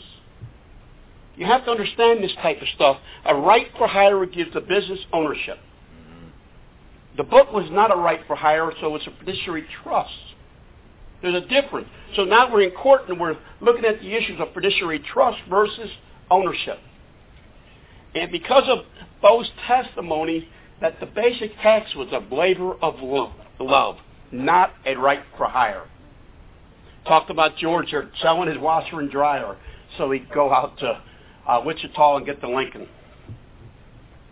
You 1.38 1.46
have 1.46 1.66
to 1.66 1.72
understand 1.72 2.24
this 2.24 2.34
type 2.42 2.62
of 2.62 2.68
stuff. 2.76 2.98
A 3.26 3.36
right 3.36 3.68
for 3.78 3.88
hire 3.88 4.26
gives 4.26 4.54
the 4.54 4.62
business 4.62 5.00
ownership. 5.12 5.58
The 7.18 7.24
book 7.24 7.52
was 7.52 7.66
not 7.72 7.94
a 7.94 7.96
right 7.96 8.20
for 8.28 8.36
hire, 8.36 8.72
so 8.82 8.96
it's 8.96 9.08
a 9.08 9.14
fiduciary 9.20 9.66
trust. 9.84 10.12
There's 11.22 11.36
a 11.36 11.48
difference. 11.48 11.88
So 12.16 12.24
now 12.24 12.52
we're 12.52 12.62
in 12.62 12.72
court 12.72 13.04
and 13.08 13.20
we're 13.20 13.38
looking 13.62 13.86
at 13.86 14.02
the 14.02 14.14
issues 14.14 14.40
of 14.40 14.54
fiduciary 14.54 15.00
trust 15.00 15.40
versus 15.50 15.90
ownership. 16.30 16.80
And 18.14 18.32
because 18.32 18.64
of 18.68 18.80
Bo's 19.22 19.50
testimony, 19.66 20.48
that 20.82 21.00
the 21.00 21.06
basic 21.06 21.56
tax 21.62 21.96
was 21.96 22.10
a 22.12 22.34
labor 22.34 22.76
of 22.82 22.96
love, 23.02 23.32
love, 23.60 23.98
not 24.32 24.74
a 24.86 24.96
right 24.96 25.24
for 25.38 25.48
hire. 25.48 25.88
Talked 27.08 27.30
about 27.30 27.58
George 27.58 27.94
selling 28.22 28.50
his 28.50 28.58
washer 28.58 29.00
and 29.00 29.10
dryer 29.10 29.58
so 29.98 30.12
he'd 30.12 30.30
go 30.32 30.52
out 30.54 30.78
to 30.80 31.02
uh, 31.48 31.62
Wichita 31.66 32.18
and 32.18 32.26
get 32.26 32.42
the 32.42 32.48
Lincoln. 32.48 32.88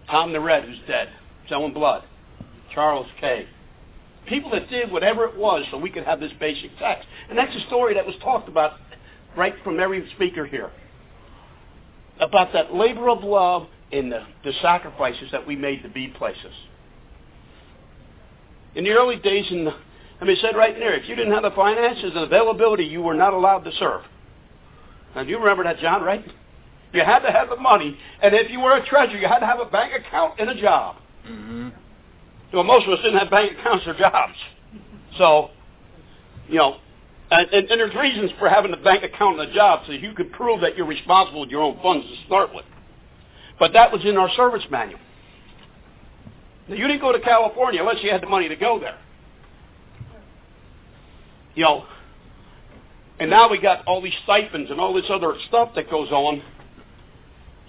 Tom 0.09 0.33
the 0.33 0.39
Red, 0.39 0.65
who's 0.65 0.79
dead, 0.87 1.09
selling 1.47 1.73
blood. 1.73 2.03
Charles 2.73 3.07
K. 3.19 3.47
People 4.27 4.51
that 4.51 4.69
did 4.69 4.91
whatever 4.91 5.25
it 5.25 5.37
was 5.37 5.65
so 5.69 5.77
we 5.77 5.89
could 5.89 6.03
have 6.05 6.19
this 6.19 6.31
basic 6.39 6.71
text. 6.79 7.07
And 7.29 7.37
that's 7.37 7.55
a 7.55 7.67
story 7.67 7.93
that 7.95 8.05
was 8.05 8.15
talked 8.21 8.47
about 8.47 8.73
right 9.37 9.53
from 9.63 9.79
every 9.79 10.09
speaker 10.15 10.45
here. 10.45 10.71
About 12.19 12.53
that 12.53 12.73
labor 12.73 13.09
of 13.09 13.23
love 13.23 13.67
and 13.91 14.11
the, 14.11 14.25
the 14.43 14.53
sacrifices 14.61 15.29
that 15.31 15.45
we 15.45 15.55
made 15.55 15.83
to 15.83 15.89
be 15.89 16.07
places. 16.07 16.53
In 18.75 18.83
the 18.83 18.91
early 18.91 19.17
days, 19.17 19.45
in 19.51 19.65
the, 19.65 19.71
I 20.21 20.25
mean, 20.25 20.37
it 20.37 20.39
said 20.41 20.55
right 20.55 20.75
there, 20.75 20.93
if 20.93 21.07
you 21.07 21.15
didn't 21.15 21.33
have 21.33 21.43
the 21.43 21.51
finances 21.51 22.11
and 22.15 22.23
availability, 22.23 22.85
you 22.85 23.01
were 23.01 23.13
not 23.13 23.33
allowed 23.33 23.59
to 23.65 23.71
serve. 23.73 24.01
Now, 25.15 25.23
do 25.23 25.29
you 25.29 25.37
remember 25.37 25.63
that, 25.65 25.79
John, 25.79 26.01
right? 26.01 26.25
You 26.93 27.03
had 27.03 27.19
to 27.19 27.31
have 27.31 27.49
the 27.49 27.55
money, 27.55 27.97
and 28.21 28.35
if 28.35 28.51
you 28.51 28.59
were 28.59 28.77
a 28.77 28.85
treasurer, 28.85 29.17
you 29.17 29.27
had 29.27 29.39
to 29.39 29.47
have 29.47 29.59
a 29.59 29.65
bank 29.65 29.93
account 29.93 30.39
and 30.39 30.49
a 30.49 30.61
job. 30.61 30.97
Mm-hmm. 31.27 31.69
Well, 32.53 32.63
most 32.63 32.85
of 32.85 32.93
us 32.93 32.99
didn't 33.03 33.17
have 33.17 33.31
bank 33.31 33.57
accounts 33.59 33.87
or 33.87 33.95
jobs. 33.95 34.35
So, 35.17 35.49
you 36.47 36.57
know, 36.57 36.77
and, 37.31 37.49
and, 37.49 37.71
and 37.71 37.79
there's 37.79 37.95
reasons 37.95 38.31
for 38.37 38.47
having 38.47 38.71
a 38.73 38.77
bank 38.77 39.03
account 39.03 39.39
and 39.39 39.49
a 39.49 39.53
job 39.53 39.81
so 39.87 39.93
you 39.93 40.13
could 40.13 40.31
prove 40.33 40.61
that 40.61 40.77
you're 40.77 40.85
responsible 40.85 41.41
with 41.41 41.49
your 41.49 41.63
own 41.63 41.79
funds 41.81 42.05
to 42.07 42.25
start 42.27 42.53
with. 42.53 42.65
But 43.57 43.73
that 43.73 43.91
was 43.91 44.05
in 44.05 44.17
our 44.17 44.29
service 44.35 44.63
manual. 44.69 44.99
Now, 46.67 46.75
you 46.75 46.87
didn't 46.87 47.01
go 47.01 47.11
to 47.11 47.19
California 47.19 47.79
unless 47.81 48.03
you 48.03 48.11
had 48.11 48.21
the 48.21 48.27
money 48.27 48.49
to 48.49 48.55
go 48.55 48.79
there. 48.79 48.97
You 51.55 51.63
know, 51.63 51.85
and 53.19 53.29
now 53.29 53.49
we 53.49 53.59
got 53.59 53.85
all 53.85 54.01
these 54.01 54.13
stipends 54.23 54.71
and 54.71 54.79
all 54.79 54.93
this 54.93 55.05
other 55.09 55.33
stuff 55.47 55.69
that 55.75 55.89
goes 55.89 56.09
on. 56.11 56.41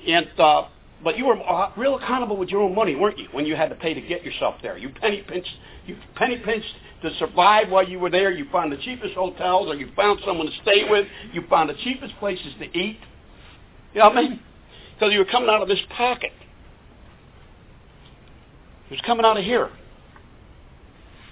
And 0.07 0.29
uh, 0.39 0.69
but 1.03 1.19
you 1.19 1.27
were 1.27 1.37
real 1.77 1.97
accountable 1.97 2.37
with 2.37 2.49
your 2.49 2.63
own 2.63 2.75
money, 2.75 2.95
weren't 2.95 3.19
you? 3.19 3.29
When 3.33 3.45
you 3.45 3.57
had 3.57 3.69
to 3.69 3.75
pay 3.75 3.95
to 3.95 4.01
get 4.01 4.25
yourself 4.25 4.57
there, 4.63 4.79
you 4.79 4.89
penny 4.89 5.23
pinched, 5.27 5.51
you 5.87 5.97
penny 6.15 6.39
pinched 6.39 6.75
to 7.03 7.15
survive 7.19 7.69
while 7.69 7.87
you 7.87 7.99
were 7.99 8.11
there. 8.11 8.33
You 8.33 8.47
found 8.51 8.73
the 8.73 8.79
cheapest 8.79 9.15
hotels, 9.15 9.69
or 9.69 9.75
you 9.75 9.91
found 9.95 10.21
someone 10.27 10.47
to 10.47 10.53
stay 10.63 10.89
with. 10.89 11.07
You 11.33 11.43
found 11.49 11.69
the 11.69 11.75
cheapest 11.75 12.17
places 12.19 12.55
to 12.59 12.65
eat. 12.65 12.99
You 13.93 14.01
know 14.01 14.09
what 14.09 14.19
I 14.19 14.23
mean? 14.23 14.41
Because 14.95 15.13
you 15.13 15.19
were 15.19 15.27
coming 15.27 15.51
out 15.51 15.61
of 15.61 15.69
this 15.69 15.81
pocket. 15.91 16.33
It 18.91 18.93
was 18.93 19.01
coming 19.05 19.27
out 19.27 19.37
of 19.37 19.45
here. 19.45 19.71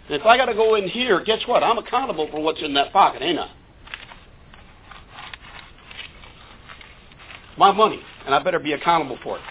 And 0.09 0.20
if 0.20 0.26
I 0.26 0.36
got 0.36 0.47
to 0.47 0.55
go 0.55 0.75
in 0.75 0.89
here, 0.89 1.23
guess 1.25 1.41
what? 1.47 1.62
I'm 1.62 1.78
accountable 1.78 2.28
for 2.31 2.41
what's 2.42 2.60
in 2.62 2.75
that 2.75 2.92
pocket, 2.92 3.23
ain't 3.23 3.39
I? 3.39 3.51
My 7.59 7.71
money, 7.73 8.01
and 8.25 8.35
I 8.35 8.43
better 8.43 8.59
be 8.59 8.73
accountable 8.73 9.19
for 9.23 9.39
it. 9.39 9.43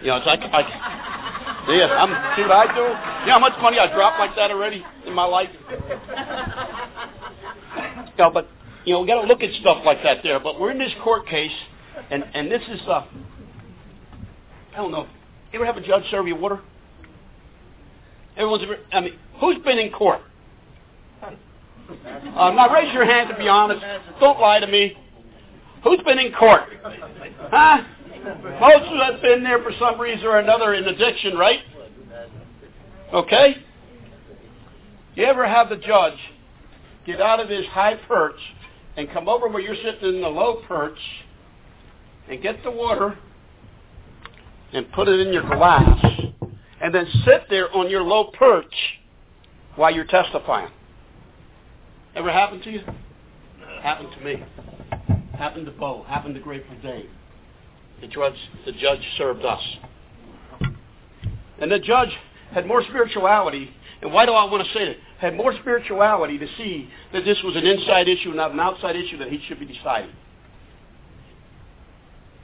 You 0.00 0.08
know, 0.08 0.16
it's 0.16 0.26
like, 0.26 0.40
I, 0.40 0.60
yeah, 1.68 1.86
I'm, 1.86 2.36
see 2.36 2.42
what 2.42 2.50
I 2.50 2.74
do? 2.74 2.82
You 2.82 3.26
know 3.26 3.32
how 3.34 3.38
much 3.38 3.52
money 3.62 3.78
I 3.78 3.92
dropped 3.92 4.18
like 4.18 4.34
that 4.34 4.50
already 4.50 4.84
in 5.06 5.14
my 5.14 5.24
life? 5.24 5.50
You 8.18 8.24
know, 8.24 8.30
but, 8.30 8.46
you 8.84 8.92
know, 8.92 9.00
we 9.00 9.06
got 9.06 9.22
to 9.22 9.26
look 9.26 9.42
at 9.42 9.50
stuff 9.60 9.82
like 9.86 10.02
that 10.02 10.18
there. 10.22 10.38
But 10.38 10.60
we're 10.60 10.70
in 10.70 10.78
this 10.78 10.92
court 11.02 11.26
case, 11.26 11.50
and, 12.10 12.22
and 12.34 12.50
this 12.50 12.60
is, 12.68 12.80
uh, 12.86 13.06
I 14.72 14.76
don't 14.76 14.92
know, 14.92 15.06
you 15.50 15.58
ever 15.58 15.64
have 15.64 15.78
a 15.78 15.86
judge 15.86 16.02
serve 16.10 16.28
you 16.28 16.36
water? 16.36 16.60
Everyone's, 18.36 18.62
ever, 18.64 18.76
I 18.92 19.00
mean, 19.00 19.18
who's 19.40 19.58
been 19.64 19.78
in 19.78 19.90
court? 19.92 20.20
Uh, 21.92 22.50
now 22.52 22.72
raise 22.72 22.90
your 22.94 23.04
hand 23.04 23.28
to 23.28 23.36
be 23.36 23.48
honest. 23.48 23.84
Don't 24.18 24.40
lie 24.40 24.58
to 24.60 24.66
me. 24.66 24.96
Who's 25.84 26.00
been 26.04 26.18
in 26.18 26.32
court? 26.32 26.62
Huh? 27.50 27.82
Most 28.60 28.84
of 28.84 29.00
us 29.00 29.12
have 29.12 29.22
been 29.22 29.42
there 29.42 29.62
for 29.62 29.72
some 29.78 30.00
reason 30.00 30.26
or 30.26 30.38
another 30.38 30.74
in 30.74 30.84
addiction, 30.84 31.36
right? 31.36 31.60
Okay? 33.12 33.56
You 35.14 35.24
ever 35.24 35.46
have 35.46 35.68
the 35.68 35.76
judge 35.76 36.18
get 37.04 37.20
out 37.20 37.40
of 37.40 37.48
his 37.48 37.66
high 37.66 37.96
perch 38.06 38.38
and 38.96 39.10
come 39.10 39.28
over 39.28 39.48
where 39.48 39.60
you're 39.60 39.76
sitting 39.76 40.16
in 40.16 40.20
the 40.20 40.28
low 40.28 40.62
perch 40.68 40.98
and 42.28 42.40
get 42.40 42.62
the 42.62 42.70
water 42.70 43.18
and 44.72 44.90
put 44.92 45.08
it 45.08 45.20
in 45.20 45.32
your 45.32 45.42
glass 45.42 46.04
and 46.80 46.94
then 46.94 47.06
sit 47.24 47.44
there 47.50 47.74
on 47.74 47.90
your 47.90 48.02
low 48.02 48.30
perch 48.38 48.74
while 49.74 49.92
you're 49.92 50.06
testifying? 50.06 50.70
Ever 52.14 52.30
happened 52.30 52.62
to 52.64 52.70
you? 52.70 52.82
Happened 53.82 54.10
to 54.16 54.24
me. 54.24 54.44
Happened 55.34 55.66
to 55.66 55.72
Bo. 55.72 56.04
Happened 56.04 56.34
to 56.34 56.40
Grateful 56.40 56.76
Dave. 56.82 57.08
The 58.00 58.06
judge, 58.08 58.34
the 58.66 58.72
judge 58.72 59.00
served 59.16 59.44
us. 59.44 59.62
And 61.60 61.70
the 61.70 61.78
judge 61.78 62.10
had 62.52 62.66
more 62.66 62.82
spirituality. 62.82 63.70
And 64.02 64.12
why 64.12 64.26
do 64.26 64.32
I 64.32 64.44
want 64.50 64.66
to 64.66 64.72
say 64.74 64.86
that? 64.86 64.96
Had 65.18 65.36
more 65.36 65.54
spirituality 65.60 66.38
to 66.38 66.46
see 66.56 66.88
that 67.12 67.24
this 67.24 67.38
was 67.44 67.54
an 67.56 67.64
inside 67.64 68.08
issue, 68.08 68.32
not 68.32 68.50
an 68.50 68.60
outside 68.60 68.96
issue 68.96 69.18
that 69.18 69.28
he 69.28 69.40
should 69.46 69.60
be 69.60 69.66
deciding. 69.66 70.10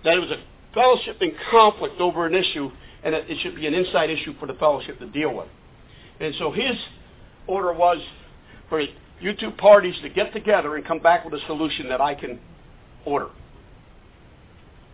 That 0.04 0.14
it 0.16 0.20
was 0.20 0.30
a 0.30 0.38
fellowship 0.72 1.20
in 1.20 1.32
conflict 1.50 2.00
over 2.00 2.26
an 2.26 2.34
issue, 2.34 2.70
and 3.02 3.14
that 3.14 3.28
it 3.28 3.38
should 3.42 3.56
be 3.56 3.66
an 3.66 3.74
inside 3.74 4.10
issue 4.10 4.34
for 4.38 4.46
the 4.46 4.54
fellowship 4.54 5.00
to 5.00 5.06
deal 5.06 5.34
with. 5.34 5.48
And 6.20 6.34
so 6.38 6.52
his 6.52 6.76
order 7.48 7.72
was 7.72 7.98
for 8.68 8.80
you 9.20 9.34
two 9.34 9.50
parties 9.50 9.96
to 10.02 10.08
get 10.08 10.32
together 10.32 10.76
and 10.76 10.84
come 10.86 11.00
back 11.00 11.24
with 11.24 11.34
a 11.34 11.44
solution 11.46 11.88
that 11.88 12.00
I 12.00 12.14
can 12.14 12.38
order. 13.08 13.28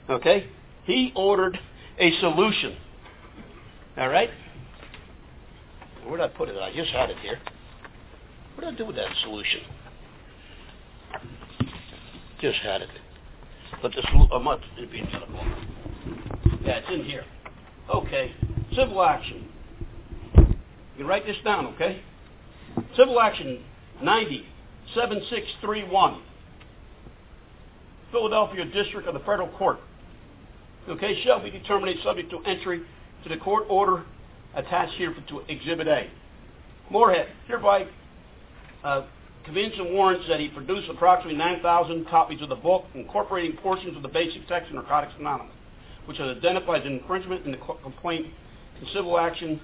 Okay? 0.09 0.49
He 0.85 1.13
ordered 1.17 1.59
a 1.99 2.13
solution. 2.21 2.77
All 3.97 4.09
right? 4.09 4.31
Where 6.07 6.19
did 6.19 6.25
I 6.25 6.29
put 6.29 6.49
it? 6.49 6.57
I 6.57 6.73
just 6.75 6.91
had 6.91 7.11
it 7.11 7.19
here. 7.19 7.39
What 8.55 8.65
did 8.65 8.75
I 8.75 8.77
do 8.77 8.87
with 8.87 8.97
that 8.97 9.11
solution? 9.23 9.61
just 12.41 12.59
had 12.61 12.83
it. 12.83 12.89
But 13.81 13.93
this 13.95 14.05
a 14.33 14.39
month 14.39 14.63
be 14.77 14.83
in 14.99 15.07
the 15.07 15.27
book. 15.33 15.47
Yeah, 16.63 16.79
it's 16.79 16.91
in 16.91 17.05
here. 17.05 17.25
Okay. 17.89 18.35
Civil 18.77 19.03
action. 19.03 19.49
You 20.37 20.99
can 20.99 21.07
write 21.07 21.25
this 21.27 21.39
down, 21.43 21.67
okay? 21.69 22.03
Civil 22.97 23.19
action 23.21 23.65
907631. 24.03 26.21
Philadelphia 28.15 28.65
District 28.67 29.09
of 29.09 29.15
the 29.15 29.21
Federal 29.21 29.49
Court. 29.59 29.81
The 30.87 30.95
case 30.95 31.19
shall 31.25 31.43
be 31.43 31.51
determined 31.51 31.99
subject 32.05 32.31
to 32.31 32.39
entry 32.45 32.83
to 33.25 33.29
the 33.29 33.39
court 33.39 33.65
order 33.69 34.05
attached 34.55 34.93
here 34.93 35.13
to 35.29 35.41
Exhibit 35.49 35.89
A. 35.89 36.09
Moorhead 36.93 37.27
hereby 37.49 37.89
uh, 38.85 39.03
convenes 39.45 39.73
and 39.79 39.93
warrants 39.93 40.29
that 40.29 40.39
he 40.39 40.47
produce 40.47 40.85
approximately 40.89 41.37
9,000 41.37 42.07
copies 42.07 42.41
of 42.41 42.51
the 42.51 42.55
book 42.55 42.85
incorporating 42.95 43.57
portions 43.57 43.97
of 43.97 44.03
the 44.03 44.09
basic 44.09 44.47
text 44.47 44.69
of 44.69 44.77
Narcotics 44.77 45.15
Anonymous, 45.19 45.53
which 46.07 46.21
is 46.21 46.37
identified 46.37 46.83
as 46.83 46.87
infringement 46.87 47.45
in 47.45 47.51
the 47.51 47.59
complaint 47.83 48.27
in 48.81 48.87
civil 48.95 49.19
action, 49.19 49.61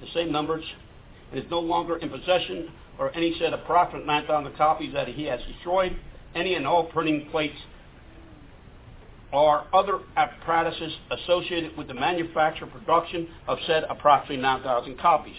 the 0.00 0.06
same 0.14 0.30
numbers, 0.30 0.64
and 1.32 1.42
is 1.42 1.50
no 1.50 1.58
longer 1.58 1.96
in 1.96 2.10
possession 2.10 2.70
or 3.00 3.12
any 3.16 3.34
said 3.40 3.52
approximate 3.52 4.06
9,000 4.06 4.56
copies 4.56 4.92
that 4.92 5.08
he 5.08 5.24
has 5.24 5.40
destroyed, 5.48 5.96
any 6.36 6.54
and 6.54 6.64
all 6.64 6.84
printing 6.84 7.28
plates 7.30 7.58
or 9.32 9.64
other 9.72 10.00
apparatuses 10.16 10.92
associated 11.10 11.76
with 11.76 11.88
the 11.88 11.94
manufacture 11.94 12.66
production 12.66 13.28
of 13.48 13.58
said 13.66 13.84
approximately 13.88 14.36
9,000 14.36 14.98
copies. 14.98 15.36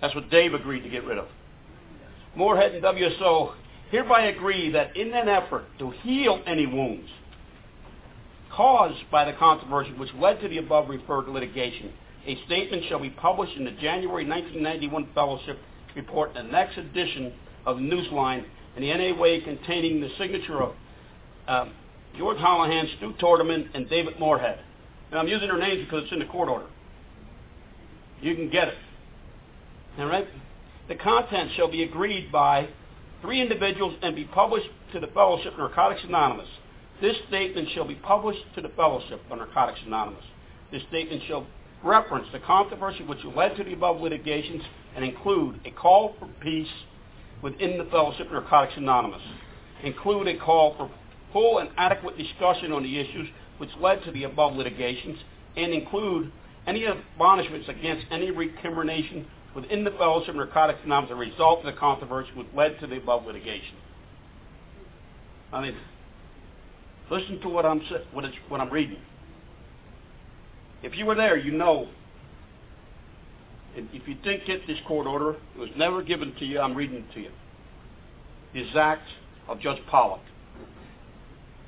That's 0.00 0.14
what 0.14 0.30
Dave 0.30 0.54
agreed 0.54 0.82
to 0.82 0.88
get 0.88 1.04
rid 1.04 1.18
of. 1.18 1.26
Moorhead 2.36 2.72
and 2.74 2.84
WSO 2.84 3.54
hereby 3.90 4.26
agree 4.26 4.70
that 4.72 4.96
in 4.96 5.12
an 5.12 5.28
effort 5.28 5.64
to 5.78 5.90
heal 5.90 6.40
any 6.46 6.66
wounds 6.66 7.08
caused 8.52 9.10
by 9.10 9.24
the 9.24 9.36
controversy 9.36 9.92
which 9.92 10.12
led 10.14 10.40
to 10.40 10.48
the 10.48 10.58
above 10.58 10.88
referred 10.88 11.28
litigation, 11.28 11.92
a 12.26 12.36
statement 12.46 12.84
shall 12.88 13.00
be 13.00 13.10
published 13.10 13.56
in 13.56 13.64
the 13.64 13.70
January 13.72 14.26
1991 14.26 15.08
Fellowship 15.14 15.58
Report, 15.96 16.32
the 16.34 16.42
next 16.42 16.76
edition 16.76 17.32
of 17.66 17.78
Newsline, 17.78 18.44
and 18.76 18.84
the 18.84 18.94
NA 18.94 19.18
way 19.18 19.40
containing 19.40 20.00
the 20.00 20.10
signature 20.18 20.62
of 20.62 20.74
um, 21.48 21.72
George 22.18 22.38
Holohan, 22.38 22.96
Stu 22.96 23.14
Tordeman, 23.20 23.68
and 23.74 23.88
David 23.88 24.18
Moorhead. 24.18 24.58
Now, 25.12 25.18
I'm 25.18 25.28
using 25.28 25.48
their 25.48 25.58
names 25.58 25.84
because 25.84 26.04
it's 26.04 26.12
in 26.12 26.18
the 26.18 26.26
court 26.26 26.48
order. 26.48 26.66
You 28.20 28.34
can 28.34 28.50
get 28.50 28.68
it. 28.68 28.74
All 29.98 30.06
right? 30.06 30.26
The 30.88 30.96
content 30.96 31.52
shall 31.56 31.70
be 31.70 31.84
agreed 31.84 32.32
by 32.32 32.68
three 33.22 33.40
individuals 33.40 33.94
and 34.02 34.16
be 34.16 34.24
published 34.24 34.68
to 34.92 35.00
the 35.00 35.06
Fellowship 35.08 35.56
Narcotics 35.56 36.02
Anonymous. 36.04 36.48
This 37.00 37.16
statement 37.28 37.68
shall 37.74 37.86
be 37.86 37.94
published 37.94 38.42
to 38.56 38.60
the 38.62 38.70
Fellowship 38.70 39.20
of 39.30 39.38
Narcotics 39.38 39.80
Anonymous. 39.86 40.24
This 40.72 40.82
statement 40.88 41.22
shall 41.28 41.46
reference 41.84 42.26
the 42.32 42.40
controversy 42.40 43.04
which 43.04 43.24
led 43.36 43.56
to 43.56 43.64
the 43.64 43.72
above 43.72 44.00
litigations 44.00 44.62
and 44.96 45.04
include 45.04 45.60
a 45.64 45.70
call 45.70 46.16
for 46.18 46.28
peace 46.40 46.66
within 47.42 47.78
the 47.78 47.84
Fellowship 47.84 48.26
of 48.26 48.32
Narcotics 48.32 48.74
Anonymous. 48.76 49.22
Include 49.84 50.26
a 50.26 50.38
call 50.38 50.74
for 50.76 50.90
full 51.32 51.58
and 51.58 51.70
adequate 51.76 52.16
discussion 52.16 52.72
on 52.72 52.82
the 52.82 52.98
issues 52.98 53.28
which 53.58 53.70
led 53.80 54.02
to 54.04 54.12
the 54.12 54.24
above 54.24 54.54
litigations 54.54 55.18
and 55.56 55.72
include 55.72 56.32
any 56.66 56.86
admonishments 56.86 57.68
against 57.68 58.06
any 58.10 58.30
recrimination 58.30 59.26
within 59.54 59.84
the 59.84 59.90
Fellowship 59.92 60.30
of 60.30 60.36
Narcotics 60.36 60.80
Anonymous 60.84 61.10
as 61.10 61.16
a 61.16 61.18
result 61.18 61.60
of 61.60 61.66
the 61.66 61.78
controversy 61.78 62.30
which 62.36 62.46
led 62.54 62.78
to 62.80 62.86
the 62.86 62.96
above 62.96 63.24
litigation. 63.26 63.74
I 65.52 65.62
mean, 65.62 65.76
listen 67.10 67.40
to 67.40 67.48
what 67.48 67.64
I'm 67.64 67.80
what, 68.12 68.24
what 68.48 68.60
I'm 68.60 68.70
reading. 68.70 68.98
If 70.82 70.96
you 70.96 71.06
were 71.06 71.14
there, 71.14 71.36
you 71.36 71.52
know. 71.52 71.88
And 73.76 73.88
if 73.92 74.06
you 74.06 74.14
didn't 74.14 74.46
get 74.46 74.66
this 74.66 74.78
court 74.86 75.06
order, 75.06 75.36
it 75.54 75.58
was 75.58 75.70
never 75.76 76.02
given 76.02 76.34
to 76.38 76.44
you. 76.44 76.60
I'm 76.60 76.74
reading 76.74 76.98
it 76.98 77.14
to 77.14 77.20
you. 77.20 77.30
The 78.52 78.66
exact 78.66 79.08
of 79.48 79.60
Judge 79.60 79.78
Pollak. 79.90 80.20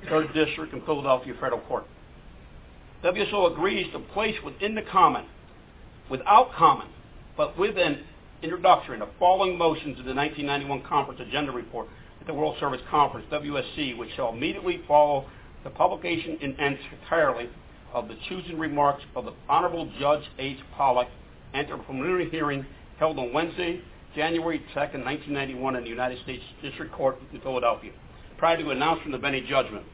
3rd 0.07 0.33
District 0.33 0.73
in 0.73 0.81
Philadelphia 0.81 1.33
Federal 1.39 1.61
Court. 1.61 1.85
WSO 3.03 3.51
agrees 3.51 3.91
to 3.93 3.99
place 4.13 4.35
within 4.43 4.75
the 4.75 4.83
comment, 4.83 5.27
without 6.09 6.51
comment, 6.53 6.89
but 7.35 7.57
with 7.57 7.77
an 7.77 8.03
introduction, 8.43 8.99
the 8.99 9.07
following 9.19 9.57
motions 9.57 9.99
of 9.99 10.05
the 10.05 10.13
1991 10.13 10.83
Conference 10.83 11.19
Agenda 11.19 11.51
Report 11.51 11.87
at 12.19 12.27
the 12.27 12.33
World 12.33 12.57
Service 12.59 12.81
Conference, 12.89 13.25
WSC, 13.31 13.97
which 13.97 14.09
shall 14.15 14.29
immediately 14.29 14.81
follow 14.87 15.25
the 15.63 15.69
publication 15.69 16.37
in 16.41 16.55
entirely 16.59 17.49
of 17.93 18.07
the 18.07 18.15
choosing 18.29 18.57
remarks 18.57 19.03
of 19.15 19.25
the 19.25 19.33
Honorable 19.49 19.91
Judge 19.99 20.23
H. 20.37 20.57
Pollak 20.77 21.07
entered 21.53 21.79
a 21.79 21.83
preliminary 21.83 22.29
hearing 22.29 22.65
held 22.97 23.17
on 23.17 23.33
Wednesday, 23.33 23.81
January 24.15 24.59
2, 24.59 24.79
1991 24.79 25.75
in 25.75 25.83
the 25.83 25.89
United 25.89 26.21
States 26.23 26.43
District 26.61 26.91
Court 26.93 27.17
in 27.33 27.41
Philadelphia 27.41 27.91
prior 28.41 28.57
to 28.57 28.71
announcement 28.71 29.13
of 29.13 29.23
any 29.23 29.39
judgment. 29.41 29.85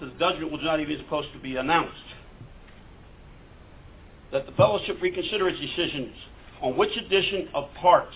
The 0.00 0.10
judgment 0.18 0.50
was 0.50 0.62
not 0.64 0.80
even 0.80 0.96
supposed 0.96 1.28
to 1.34 1.38
be 1.38 1.56
announced. 1.56 1.92
That 4.32 4.46
the 4.46 4.52
fellowship 4.52 4.96
reconsider 5.02 5.46
its 5.50 5.60
decisions 5.60 6.16
on 6.62 6.78
which 6.78 6.96
edition 6.96 7.50
of 7.52 7.68
parts, 7.74 8.14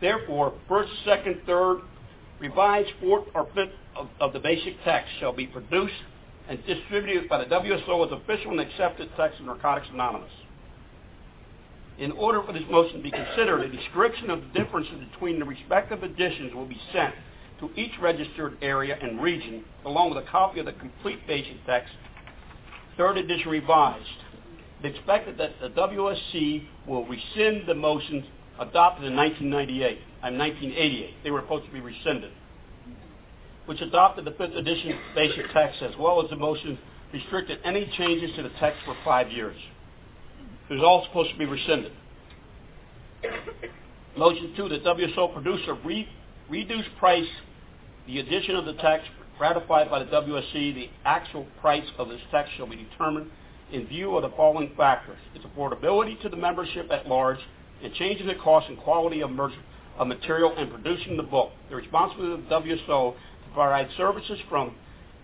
therefore, 0.00 0.54
first, 0.68 0.92
second, 1.04 1.40
third, 1.46 1.80
revised, 2.38 2.90
fourth, 3.00 3.24
or 3.34 3.48
fifth 3.56 3.74
of, 3.96 4.08
of 4.20 4.32
the 4.34 4.38
basic 4.38 4.74
text 4.84 5.10
shall 5.18 5.32
be 5.32 5.48
produced 5.48 5.92
and 6.48 6.64
distributed 6.66 7.28
by 7.28 7.38
the 7.38 7.50
WSO 7.50 8.06
as 8.06 8.12
official 8.12 8.52
and 8.52 8.60
accepted 8.60 9.10
text 9.16 9.40
of 9.40 9.46
Narcotics 9.46 9.88
Anonymous. 9.92 10.30
In 11.98 12.12
order 12.12 12.40
for 12.44 12.52
this 12.52 12.62
motion 12.70 12.98
to 12.98 13.02
be 13.02 13.10
considered, 13.10 13.62
a 13.62 13.68
description 13.68 14.30
of 14.30 14.42
the 14.42 14.60
differences 14.60 14.94
between 15.10 15.40
the 15.40 15.44
respective 15.44 16.04
editions 16.04 16.54
will 16.54 16.66
be 16.66 16.80
sent 16.92 17.14
to 17.60 17.70
each 17.76 17.92
registered 18.00 18.56
area 18.62 18.96
and 19.00 19.20
region, 19.22 19.64
along 19.84 20.14
with 20.14 20.24
a 20.24 20.30
copy 20.30 20.60
of 20.60 20.66
the 20.66 20.72
complete 20.72 21.26
basic 21.26 21.64
text, 21.66 21.92
third 22.96 23.18
edition 23.18 23.50
revised. 23.50 24.06
It's 24.82 24.96
expected 24.96 25.38
that 25.38 25.52
the 25.60 25.68
WSC 25.68 26.66
will 26.86 27.06
rescind 27.06 27.68
the 27.68 27.74
motions 27.74 28.24
adopted 28.58 29.04
in 29.06 29.16
1998 29.16 29.98
and 30.22 30.38
1988. 30.38 31.14
They 31.22 31.30
were 31.30 31.42
supposed 31.42 31.66
to 31.66 31.72
be 31.72 31.80
rescinded, 31.80 32.32
which 33.66 33.80
adopted 33.80 34.24
the 34.24 34.32
fifth 34.32 34.54
edition 34.54 34.98
basic 35.14 35.52
text 35.52 35.82
as 35.82 35.92
well 35.98 36.22
as 36.22 36.30
the 36.30 36.36
motions 36.36 36.78
restricted 37.12 37.58
any 37.64 37.92
changes 37.98 38.30
to 38.36 38.42
the 38.42 38.50
text 38.60 38.80
for 38.84 38.96
five 39.04 39.30
years. 39.30 39.56
It 40.68 40.74
was 40.74 40.82
all 40.82 41.04
supposed 41.06 41.32
to 41.32 41.38
be 41.38 41.46
rescinded. 41.46 41.92
Motion 44.16 44.54
two, 44.56 44.68
the 44.68 44.78
WSO 44.78 45.32
producer 45.32 45.74
re- 45.84 46.08
reduced 46.48 46.88
price 46.98 47.28
the 48.10 48.18
addition 48.18 48.56
of 48.56 48.64
the 48.64 48.72
text 48.74 49.08
ratified 49.40 49.88
by 49.88 50.02
the 50.02 50.10
WSC, 50.10 50.74
the 50.74 50.90
actual 51.04 51.46
price 51.60 51.86
of 51.96 52.08
this 52.08 52.20
text 52.32 52.52
shall 52.56 52.66
be 52.66 52.76
determined 52.76 53.30
in 53.72 53.86
view 53.86 54.16
of 54.16 54.22
the 54.22 54.36
following 54.36 54.72
factors. 54.76 55.18
Its 55.32 55.44
affordability 55.44 56.20
to 56.20 56.28
the 56.28 56.36
membership 56.36 56.90
at 56.90 57.06
large, 57.06 57.38
and 57.84 57.94
change 57.94 58.20
in 58.20 58.26
the 58.26 58.34
cost 58.34 58.68
and 58.68 58.76
quality 58.78 59.22
of, 59.22 59.30
of 59.30 60.06
material 60.08 60.52
and 60.56 60.70
producing 60.70 61.16
the 61.16 61.22
book. 61.22 61.52
The 61.70 61.76
responsibility 61.76 62.42
of 62.42 62.48
the 62.48 62.68
WSO 62.68 63.14
to 63.14 63.54
provide 63.54 63.88
services 63.96 64.40
from 64.48 64.74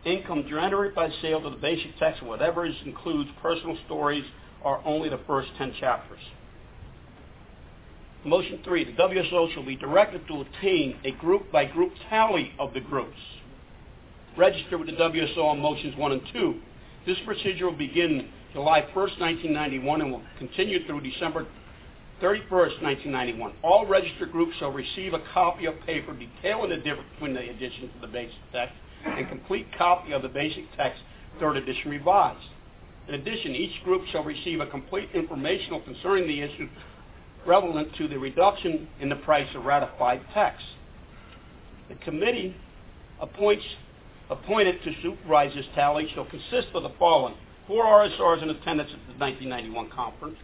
income 0.05 0.47
generated 0.49 0.95
by 0.95 1.11
sale 1.21 1.45
of 1.45 1.53
the 1.53 1.59
basic 1.59 1.99
text, 1.99 2.23
whatever 2.23 2.67
includes 2.67 3.29
personal 3.43 3.77
stories, 3.87 4.25
or 4.63 4.81
only 4.87 5.09
the 5.09 5.21
first 5.27 5.49
10 5.59 5.75
chapters. 5.81 6.21
Motion 8.27 8.59
three, 8.65 8.85
the 8.85 8.91
WSO 9.01 9.55
shall 9.55 9.65
be 9.65 9.77
directed 9.77 10.27
to 10.27 10.41
obtain 10.41 10.99
a 11.05 11.13
group-by-group 11.13 11.93
tally 12.11 12.51
of 12.59 12.75
the 12.75 12.81
groups. 12.81 13.17
Register 14.37 14.77
with 14.79 14.89
the 14.89 14.95
WSO 14.95 15.45
on 15.45 15.61
motions 15.61 15.97
one 15.97 16.11
and 16.11 16.23
two. 16.33 16.57
This 17.07 17.17
procedure 17.25 17.67
will 17.67 17.79
begin 17.79 18.29
July 18.53 18.81
1st, 18.93 19.21
1991 19.21 20.01
and 20.01 20.11
will 20.11 20.23
continue 20.39 20.85
through 20.87 21.03
December 21.03 21.47
31st, 22.21 22.83
1991. 22.83 23.53
All 23.63 23.87
registered 23.87 24.33
groups 24.33 24.57
shall 24.59 24.73
receive 24.73 25.15
a 25.15 25.23
copy 25.33 25.67
of 25.67 25.75
paper 25.87 26.13
detailing 26.13 26.71
the 26.71 26.79
difference 26.79 27.09
between 27.15 27.33
the 27.33 27.49
additions 27.49 27.93
to 27.95 28.01
the 28.01 28.13
basic 28.13 28.35
text 28.53 28.75
and 29.05 29.29
complete 29.29 29.69
copy 29.79 30.13
of 30.13 30.23
the 30.23 30.29
basic 30.29 30.65
text, 30.77 31.01
third 31.39 31.57
edition 31.57 31.93
revised. 31.93 32.49
In 33.07 33.15
addition, 33.15 33.55
each 33.55 33.85
group 33.85 34.03
shall 34.11 34.25
receive 34.25 34.59
a 34.59 34.67
complete 34.67 35.11
informational 35.15 35.81
concerning 35.83 36.27
the 36.27 36.41
issue 36.41 36.69
relevant 37.47 37.95
to 37.97 38.09
the 38.09 38.19
reduction 38.19 38.89
in 39.01 39.09
the 39.09 39.17
price 39.17 39.49
of 39.55 39.65
ratified 39.65 40.21
tax. 40.35 40.63
The 41.89 41.95
committee 41.97 42.57
appoints, 43.21 43.65
appointed 44.31 44.83
to 44.83 44.93
supervise 45.03 45.55
this 45.55 45.67
tally 45.75 46.09
shall 46.15 46.25
consist 46.27 46.69
of 46.75 46.83
the 46.83 46.93
following. 46.99 47.35
Four 47.67 47.85
RSRs 47.85 48.43
in 48.43 48.51
attendance 48.51 48.91
at 48.93 49.19
the 49.19 49.19
1991 49.19 49.91
conference. 49.91 50.37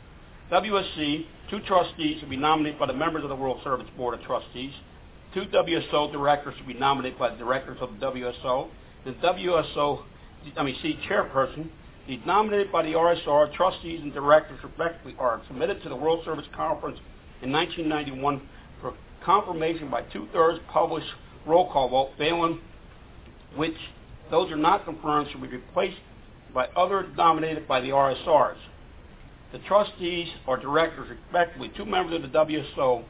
WSC, 0.50 1.26
two 1.50 1.60
trustees 1.60 2.20
to 2.20 2.26
be 2.26 2.36
nominated 2.36 2.78
by 2.78 2.86
the 2.86 2.92
members 2.92 3.22
of 3.22 3.31
the 3.31 3.36
World 3.36 3.60
Service 3.64 3.86
Board 3.97 4.18
of 4.18 4.24
Trustees. 4.26 4.72
two 5.34 5.42
WSO 5.42 6.12
directors 6.12 6.55
to 6.58 6.64
be 6.64 6.74
nominated 6.74 7.18
by 7.18 7.31
the 7.31 7.36
directors 7.36 7.78
of 7.81 7.90
the 7.98 8.06
WSO. 8.06 8.68
The 9.05 9.12
WSO, 9.12 10.02
I 10.56 10.62
mean, 10.62 10.76
C 10.82 10.98
chairperson, 11.08 11.68
be 12.06 12.22
nominated 12.26 12.72
by 12.72 12.82
the 12.82 12.92
RSR. 12.92 13.55
Trustees 13.55 14.00
and 14.02 14.12
directors, 14.12 14.58
respectively, 14.62 15.14
are 15.18 15.40
submitted 15.47 15.82
to 15.82 15.89
the 15.89 15.97
World 15.97 16.24
Service 16.24 16.47
Conference 16.55 16.98
in 17.42 17.52
1991 17.52 18.42
for 18.81 18.94
confirmation 19.24 19.90
by 19.90 20.02
two-thirds 20.12 20.60
published 20.72 21.06
roll 21.47 21.70
call 21.70 21.89
vote, 21.89 22.10
failing 22.18 22.60
which 23.56 23.76
those 24.31 24.50
are 24.50 24.56
not 24.56 24.84
confirmed 24.84 25.28
should 25.31 25.42
be 25.42 25.48
replaced 25.48 25.98
by 26.55 26.66
others 26.76 27.06
nominated 27.16 27.66
by 27.68 27.81
the 27.81 27.89
RSRs. 27.89 28.56
The 29.52 29.58
trustees 29.60 30.28
or 30.47 30.56
directors, 30.56 31.08
respectively, 31.10 31.70
two 31.76 31.84
members 31.84 32.16
of 32.16 32.22
the 32.22 32.39
WSO 32.39 33.05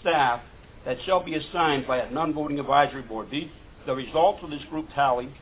staff 0.00 0.40
that 0.84 0.98
shall 1.04 1.22
be 1.22 1.34
assigned 1.34 1.86
by 1.86 1.98
a 1.98 2.10
non-voting 2.10 2.60
advisory 2.60 3.02
board. 3.02 3.28
These, 3.30 3.48
the 3.86 3.94
results 3.94 4.40
of 4.42 4.50
this 4.50 4.62
group 4.70 4.88
tally 4.94 5.32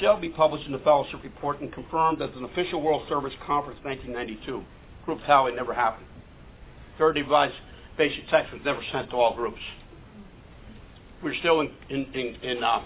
shall 0.00 0.18
be 0.20 0.28
published 0.28 0.66
in 0.66 0.72
the 0.72 0.78
fellowship 0.78 1.22
report 1.22 1.60
and 1.60 1.72
confirmed 1.72 2.22
as 2.22 2.30
an 2.36 2.44
official 2.44 2.80
World 2.80 3.02
Service 3.08 3.34
Conference 3.46 3.78
1992. 3.82 4.64
Group 5.04 5.20
tally 5.26 5.52
never 5.52 5.74
happened. 5.74 6.06
Third 6.98 7.14
device 7.14 7.52
basic 7.96 8.28
text 8.30 8.52
was 8.52 8.62
never 8.64 8.80
sent 8.92 9.10
to 9.10 9.16
all 9.16 9.34
groups. 9.34 9.60
We're 11.22 11.34
still 11.36 11.60
in, 11.60 11.70
in, 11.88 12.06
in, 12.14 12.34
in 12.42 12.64
uh, 12.64 12.82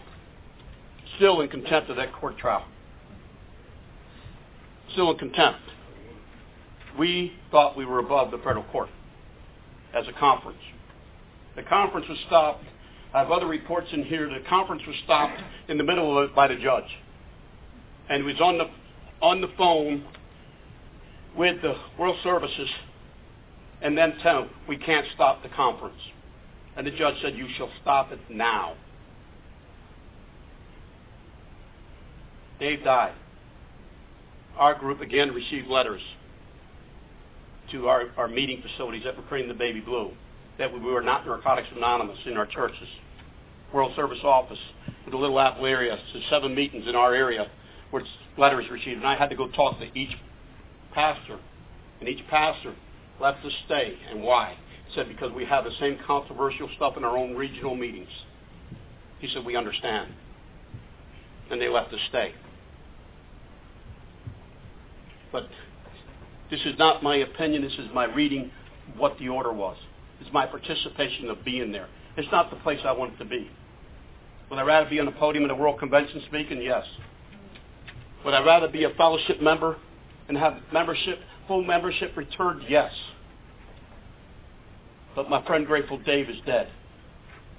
still 1.17 1.41
in 1.41 1.49
contempt 1.49 1.91
of 1.91 1.97
that 1.97 2.13
court 2.13 2.39
trial. 2.39 2.65
Still 4.93 5.11
in 5.13 5.19
contempt. 5.19 5.61
We 6.99 7.33
thought 7.51 7.77
we 7.77 7.85
were 7.85 7.99
above 7.99 8.31
the 8.31 8.39
federal 8.39 8.65
court 8.65 8.89
as 9.95 10.07
a 10.09 10.13
conference. 10.19 10.59
The 11.55 11.63
conference 11.63 12.07
was 12.09 12.19
stopped. 12.27 12.65
I 13.17 13.21
have 13.21 13.31
other 13.31 13.47
reports 13.47 13.89
in 13.95 14.05
here. 14.05 14.29
The 14.29 14.47
conference 14.47 14.83
was 14.87 14.95
stopped 15.05 15.41
in 15.69 15.79
the 15.79 15.85
middle 15.85 16.19
of 16.19 16.29
it 16.29 16.37
by 16.37 16.49
the 16.49 16.57
judge. 16.57 16.99
And 18.11 18.23
he 18.23 18.27
was 18.31 18.39
on 18.43 18.59
the, 18.59 18.67
on 19.23 19.41
the 19.41 19.49
phone 19.57 20.05
with 21.35 21.63
the 21.63 21.77
World 21.99 22.17
Services 22.23 22.69
and 23.81 23.97
then 23.97 24.19
tell 24.23 24.43
him, 24.43 24.51
we 24.69 24.77
can't 24.77 25.07
stop 25.15 25.43
the 25.43 25.49
conference. 25.49 25.97
And 26.77 26.87
the 26.87 26.91
judge 26.91 27.15
said, 27.23 27.35
you 27.35 27.47
shall 27.57 27.71
stop 27.81 28.13
it 28.13 28.21
now. 28.29 28.75
Dave 32.61 32.85
died. 32.85 33.15
Our 34.59 34.75
group 34.75 35.01
again 35.01 35.33
received 35.33 35.69
letters 35.69 36.03
to 37.73 37.89
our, 37.89 38.11
our 38.19 38.29
meeting 38.29 38.61
facilities 38.61 39.05
were 39.07 39.23
printing 39.23 39.49
the 39.49 39.55
baby 39.55 39.81
blue 39.81 40.11
that 40.59 40.71
we 40.71 40.81
were 40.81 41.01
not 41.01 41.27
Narcotics 41.27 41.69
Anonymous 41.75 42.19
in 42.27 42.37
our 42.37 42.47
churches. 42.47 42.89
World 43.73 43.93
Service 43.97 44.19
Office 44.23 44.59
with 45.05 45.13
the 45.13 45.19
Little 45.19 45.39
Apple 45.39 45.67
area, 45.67 45.99
so 46.13 46.21
seven 46.31 46.55
meetings 46.55 46.87
in 46.89 46.95
our 46.95 47.15
area 47.15 47.51
where 47.91 48.03
letters 48.37 48.67
received. 48.71 48.99
And 48.99 49.07
I 49.07 49.17
had 49.17 49.31
to 49.31 49.37
go 49.37 49.49
talk 49.49 49.79
to 49.79 49.99
each 49.99 50.17
pastor. 50.93 51.39
And 52.01 52.09
each 52.09 52.27
pastor 52.29 52.75
left 53.21 53.45
us 53.45 53.53
stay. 53.67 53.97
And 54.11 54.23
why? 54.23 54.57
He 54.89 54.95
said, 54.95 55.09
because 55.09 55.33
we 55.33 55.45
have 55.45 55.65
the 55.65 55.73
same 55.81 55.99
controversial 56.07 56.69
stuff 56.77 56.97
in 56.97 57.05
our 57.05 57.17
own 57.17 57.35
regional 57.35 57.75
meetings. 57.75 58.11
He 59.19 59.29
said, 59.29 59.45
we 59.45 59.57
understand. 59.57 60.13
And 61.51 61.61
they 61.61 61.69
left 61.69 61.93
us 61.93 62.01
stay. 62.09 62.35
But 65.33 65.49
this 66.51 66.61
is 66.65 66.79
not 66.79 67.03
my 67.03 67.17
opinion. 67.17 67.63
This 67.63 67.73
is 67.73 67.89
my 67.95 68.05
reading 68.05 68.51
what 68.97 69.19
the 69.19 69.29
order 69.29 69.53
was. 69.53 69.77
It's 70.21 70.33
my 70.33 70.47
participation 70.47 71.29
of 71.29 71.45
being 71.45 71.73
there. 71.73 71.89
It's 72.17 72.31
not 72.33 72.51
the 72.51 72.57
place 72.57 72.81
I 72.85 72.93
want 72.93 73.15
it 73.15 73.19
to 73.19 73.25
be. 73.25 73.51
Would 74.51 74.59
I 74.59 74.63
rather 74.63 74.89
be 74.89 75.01
on 75.01 75.07
the 75.07 75.13
podium 75.13 75.45
at 75.45 75.51
a 75.51 75.55
World 75.55 75.79
Convention 75.79 76.23
speaking? 76.29 76.63
Yes. 76.63 76.85
Would 78.25 78.35
I 78.35 78.45
rather 78.45 78.69
be 78.69 78.85
a 78.85 78.91
fellowship 78.91 79.41
member 79.41 79.77
and 80.29 80.37
have 80.37 80.57
membership, 80.73 81.19
full 81.47 81.63
membership 81.63 82.17
returned? 82.17 82.63
Yes. 82.69 82.93
But 85.15 85.29
my 85.29 85.45
friend 85.47 85.67
Grateful 85.67 85.99
Dave 85.99 86.29
is 86.31 86.37
dead 86.47 86.69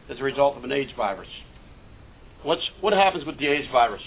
as 0.10 0.20
a 0.20 0.24
result 0.24 0.58
of 0.58 0.64
an 0.64 0.72
AIDS 0.72 0.92
virus. 0.96 1.28
What's, 2.44 2.68
what 2.82 2.94
happens 2.94 3.26
with 3.26 3.38
the 3.40 3.48
AIDS 3.48 3.68
virus? 3.72 4.02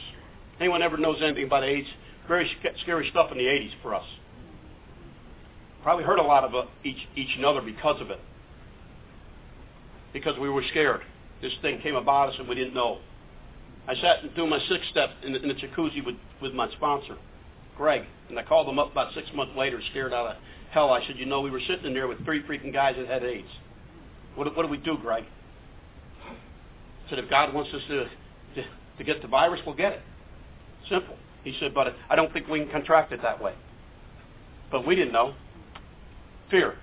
Anyone 0.58 0.82
ever 0.82 0.96
knows 0.96 1.18
anything 1.22 1.44
about 1.44 1.64
AIDS? 1.64 1.88
Very 2.28 2.50
scary 2.82 3.08
stuff 3.10 3.30
in 3.32 3.38
the 3.38 3.44
80s 3.44 3.72
for 3.82 3.94
us. 3.94 4.06
Probably 5.82 6.04
heard 6.04 6.18
a 6.18 6.22
lot 6.22 6.44
of 6.44 6.54
uh, 6.54 6.64
each, 6.84 7.08
each 7.16 7.36
another 7.36 7.60
because 7.60 8.00
of 8.00 8.10
it. 8.10 8.20
Because 10.12 10.38
we 10.38 10.48
were 10.48 10.62
scared. 10.70 11.02
This 11.42 11.52
thing 11.62 11.80
came 11.80 11.96
about 11.96 12.30
us 12.30 12.34
and 12.38 12.48
we 12.48 12.54
didn't 12.54 12.74
know. 12.74 12.98
I 13.88 13.94
sat 13.94 14.22
and 14.22 14.34
doing 14.34 14.50
my 14.50 14.58
sixth 14.68 14.90
step 14.90 15.10
in 15.24 15.32
the, 15.32 15.42
in 15.42 15.48
the 15.48 15.54
jacuzzi 15.54 16.04
with, 16.04 16.16
with 16.42 16.52
my 16.52 16.70
sponsor, 16.72 17.16
Greg, 17.76 18.02
and 18.28 18.38
I 18.38 18.42
called 18.42 18.68
him 18.68 18.78
up 18.78 18.92
about 18.92 19.14
six 19.14 19.28
months 19.34 19.52
later, 19.56 19.80
scared 19.90 20.12
out 20.12 20.26
of 20.26 20.36
hell. 20.70 20.92
I 20.92 21.04
said, 21.06 21.16
you 21.16 21.26
know, 21.26 21.40
we 21.40 21.50
were 21.50 21.60
sitting 21.66 21.86
in 21.86 21.94
there 21.94 22.06
with 22.06 22.24
three 22.24 22.42
freaking 22.42 22.72
guys 22.72 22.96
that 22.96 23.06
had 23.06 23.24
AIDS. 23.24 23.48
What, 24.34 24.54
what 24.56 24.62
do 24.62 24.68
we 24.68 24.76
do, 24.76 24.96
Greg? 24.98 25.24
I 26.26 27.10
said, 27.10 27.18
if 27.18 27.28
God 27.28 27.52
wants 27.54 27.72
us 27.74 27.82
to, 27.88 28.04
to, 28.04 28.68
to 28.98 29.04
get 29.04 29.22
the 29.22 29.28
virus, 29.28 29.60
we'll 29.66 29.74
get 29.74 29.94
it. 29.94 30.00
Simple. 30.88 31.16
He 31.42 31.56
said, 31.58 31.74
but 31.74 31.94
I 32.08 32.16
don't 32.16 32.32
think 32.32 32.48
we 32.48 32.60
can 32.60 32.70
contract 32.70 33.12
it 33.12 33.22
that 33.22 33.42
way. 33.42 33.54
But 34.70 34.86
we 34.86 34.94
didn't 34.94 35.12
know. 35.12 35.34
Fear. 36.50 36.76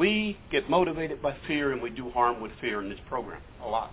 We 0.00 0.38
get 0.50 0.70
motivated 0.70 1.20
by 1.20 1.36
fear 1.46 1.72
and 1.72 1.82
we 1.82 1.90
do 1.90 2.08
harm 2.08 2.40
with 2.40 2.52
fear 2.58 2.80
in 2.80 2.88
this 2.88 2.98
program 3.06 3.42
a 3.62 3.68
lot. 3.68 3.92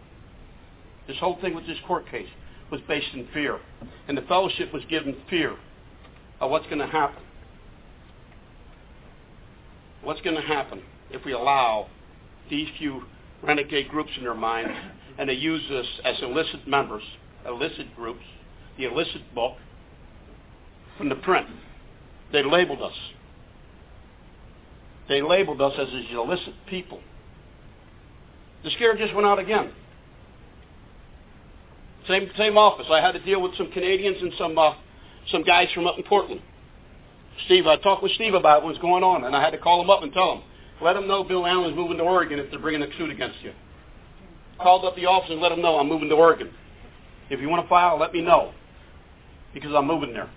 This 1.05 1.17
whole 1.19 1.37
thing 1.41 1.53
with 1.53 1.67
this 1.67 1.79
court 1.85 2.09
case 2.09 2.29
was 2.71 2.79
based 2.87 3.13
in 3.13 3.27
fear. 3.33 3.59
And 4.07 4.17
the 4.17 4.21
fellowship 4.21 4.73
was 4.73 4.83
given 4.89 5.17
fear 5.29 5.57
of 6.39 6.49
what's 6.49 6.65
going 6.67 6.79
to 6.79 6.87
happen. 6.87 7.21
What's 10.01 10.21
going 10.21 10.37
to 10.37 10.41
happen 10.41 10.81
if 11.11 11.25
we 11.25 11.33
allow 11.33 11.87
these 12.49 12.69
few 12.79 13.03
renegade 13.43 13.89
groups 13.89 14.11
in 14.15 14.23
their 14.23 14.33
minds 14.33 14.71
and 15.17 15.27
they 15.27 15.33
use 15.33 15.69
us 15.69 15.87
as 16.05 16.15
illicit 16.21 16.65
members, 16.65 17.03
illicit 17.45 17.93
groups, 17.97 18.23
the 18.77 18.85
illicit 18.85 19.35
book 19.35 19.57
from 20.97 21.09
the 21.09 21.15
print. 21.15 21.47
They 22.31 22.43
labeled 22.43 22.81
us. 22.81 22.95
They 25.09 25.21
labeled 25.21 25.61
us 25.61 25.73
as 25.79 25.87
these 25.87 26.11
illicit 26.11 26.53
people. 26.67 26.99
The 28.63 28.71
scare 28.71 28.97
just 28.97 29.13
went 29.13 29.27
out 29.27 29.39
again. 29.39 29.71
Same 32.07 32.29
same 32.37 32.57
office. 32.57 32.87
I 32.89 33.01
had 33.01 33.13
to 33.13 33.19
deal 33.23 33.41
with 33.41 33.55
some 33.57 33.71
Canadians 33.71 34.17
and 34.21 34.31
some 34.37 34.57
uh, 34.57 34.73
some 35.31 35.43
guys 35.43 35.67
from 35.73 35.87
up 35.87 35.97
in 35.97 36.03
Portland. 36.03 36.41
Steve, 37.45 37.67
I 37.67 37.75
talked 37.77 38.01
with 38.01 38.11
Steve 38.13 38.33
about 38.33 38.63
what's 38.63 38.79
going 38.79 39.03
on, 39.03 39.23
and 39.23 39.35
I 39.35 39.41
had 39.41 39.51
to 39.51 39.57
call 39.57 39.81
him 39.81 39.89
up 39.89 40.01
and 40.01 40.11
tell 40.11 40.33
him, 40.33 40.43
let 40.81 40.95
him 40.95 41.07
know 41.07 41.23
Bill 41.23 41.45
Allen's 41.45 41.75
moving 41.75 41.97
to 41.97 42.03
Oregon 42.03 42.39
if 42.39 42.49
they're 42.49 42.59
bringing 42.59 42.81
a 42.81 42.97
suit 42.97 43.11
against 43.11 43.37
you. 43.43 43.53
Called 44.59 44.85
up 44.85 44.95
the 44.95 45.05
office 45.05 45.29
and 45.29 45.39
let 45.39 45.51
him 45.51 45.61
know 45.61 45.77
I'm 45.77 45.87
moving 45.87 46.09
to 46.09 46.15
Oregon. 46.15 46.49
If 47.29 47.39
you 47.39 47.49
want 47.49 47.63
to 47.63 47.69
file, 47.69 47.99
let 47.99 48.11
me 48.13 48.21
know, 48.21 48.53
because 49.53 49.71
I'm 49.75 49.85
moving 49.85 50.13
there. 50.13 50.29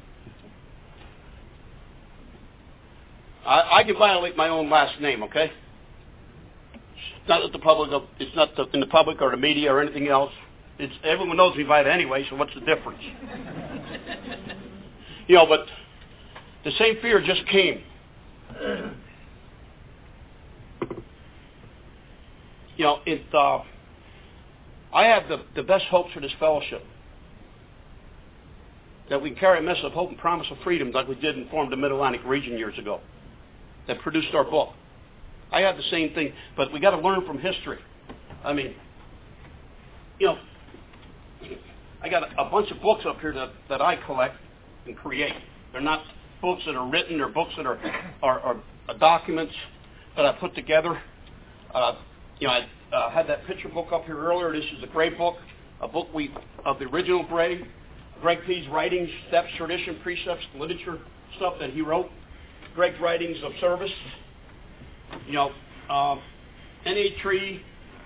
I, 3.45 3.81
I 3.81 3.85
can 3.85 3.97
violate 3.97 4.37
my 4.37 4.49
own 4.49 4.71
last 4.71 5.01
name, 5.01 5.23
okay? 5.25 5.51
It's 6.75 7.29
not 7.29 7.43
that 7.43 7.53
the 7.53 7.59
public, 7.59 7.91
it's 8.19 8.35
not 8.37 8.55
the, 8.57 8.67
in 8.73 8.81
the 8.81 8.87
public 8.87 9.21
or 9.21 9.31
the 9.31 9.37
media 9.37 9.73
or 9.73 9.81
anything 9.81 10.09
else. 10.09 10.33
It's 10.79 10.95
everyone 11.05 11.37
knows 11.37 11.57
me 11.57 11.65
by 11.65 11.81
it 11.81 11.87
anyway. 11.87 12.25
So 12.31 12.37
what's 12.37 12.55
the 12.55 12.61
difference? 12.61 13.03
you 15.27 15.35
know, 15.35 15.47
but 15.47 15.67
the 16.65 16.71
same 16.79 16.97
fear 17.03 17.23
just 17.23 17.47
came. 17.49 17.83
You 22.77 22.85
know, 22.85 23.01
it. 23.05 23.23
Uh, 23.35 23.63
I 24.93 25.05
have 25.05 25.29
the, 25.29 25.45
the 25.55 25.63
best 25.63 25.85
hopes 25.85 26.13
for 26.15 26.21
this 26.21 26.33
fellowship 26.41 26.83
that 29.11 29.23
we 29.23 29.31
can 29.31 29.39
carry 29.39 29.59
a 29.59 29.63
message 29.63 29.85
of 29.85 29.93
hope 29.93 30.09
and 30.09 30.19
promise 30.19 30.47
of 30.51 30.57
freedom 30.65 30.91
like 30.93 31.07
we 31.07 31.15
did 31.17 31.37
and 31.37 31.49
formed 31.51 31.73
the 31.73 31.77
Mid-Atlantic 31.77 32.23
region 32.25 32.57
years 32.57 32.79
ago 32.79 33.01
that 33.91 34.01
produced 34.03 34.33
our 34.35 34.45
book. 34.45 34.73
I 35.51 35.63
have 35.63 35.77
the 35.77 35.83
same 35.91 36.15
thing, 36.15 36.33
but 36.57 36.73
we 36.73 36.79
got 36.79 36.93
to 36.93 36.99
learn 36.99 37.27
from 37.27 37.41
history. 37.41 37.79
I 38.45 38.53
mean, 38.53 38.75
you 40.21 40.29
know, 40.29 40.39
I 42.01 42.09
got 42.09 42.23
a, 42.23 42.41
a 42.41 42.49
bunch 42.49 42.71
of 42.71 42.81
books 42.81 43.05
up 43.05 43.21
here 43.21 43.35
that, 43.35 43.51
that 43.69 43.83
I 43.83 43.97
collect 44.07 44.37
and 44.87 44.97
create. 44.97 45.35
They're 45.73 45.81
not 45.81 46.05
books 46.41 46.63
that 46.67 46.77
are 46.77 46.89
written; 46.89 47.19
they're 47.19 47.29
books 47.29 47.53
that 47.57 47.67
are 47.67 47.79
are, 48.23 48.41
are 48.41 48.63
uh, 48.89 48.95
documents 48.95 49.55
that 50.17 50.25
I 50.25 50.33
put 50.39 50.55
together. 50.55 51.01
Uh, 51.75 51.97
you 52.39 52.47
know, 52.47 52.55
I 52.55 52.95
uh, 52.95 53.11
had 53.11 53.27
that 53.27 53.45
picture 53.47 53.69
book 53.69 53.89
up 53.93 54.05
here 54.05 54.19
earlier. 54.19 54.53
This 54.53 54.65
is 54.77 54.85
a 54.85 54.87
Gray 54.87 55.11
book, 55.11 55.37
a 55.81 55.89
book 55.89 56.07
we 56.15 56.33
of 56.65 56.79
the 56.79 56.85
original 56.85 57.25
Gray, 57.25 57.67
Greg 58.23 58.39
P's 58.47 58.69
writings, 58.69 59.11
steps, 59.29 59.49
tradition, 59.57 59.99
precepts, 60.03 60.45
literature 60.57 60.99
stuff 61.37 61.55
that 61.59 61.71
he 61.71 61.83
wrote. 61.83 62.09
Greg's 62.81 62.99
writings 62.99 63.37
of 63.45 63.53
service. 63.61 63.91
You 65.27 65.35
know, 65.35 65.51
um, 65.95 66.19
NA 66.87 67.21
tree, 67.21 67.61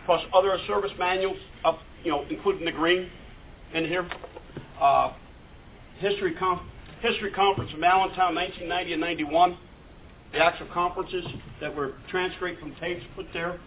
plus 0.04 0.20
other 0.34 0.58
service 0.66 0.90
manuals 0.98 1.36
up, 1.64 1.78
you 2.02 2.10
know, 2.10 2.24
including 2.28 2.64
the 2.64 2.72
green 2.72 3.08
in 3.72 3.84
here. 3.84 4.10
Uh, 4.80 5.12
history, 5.98 6.34
com- 6.34 6.68
history 7.02 7.30
conference 7.30 7.70
in 7.72 7.84
Allentown, 7.84 8.34
1990 8.34 8.94
and 8.94 9.00
91. 9.00 9.56
The 10.32 10.38
actual 10.38 10.66
conferences 10.74 11.24
that 11.60 11.72
were 11.72 11.92
transcribed 12.10 12.58
from 12.58 12.74
tapes 12.80 13.04
put 13.14 13.26
there. 13.32 13.60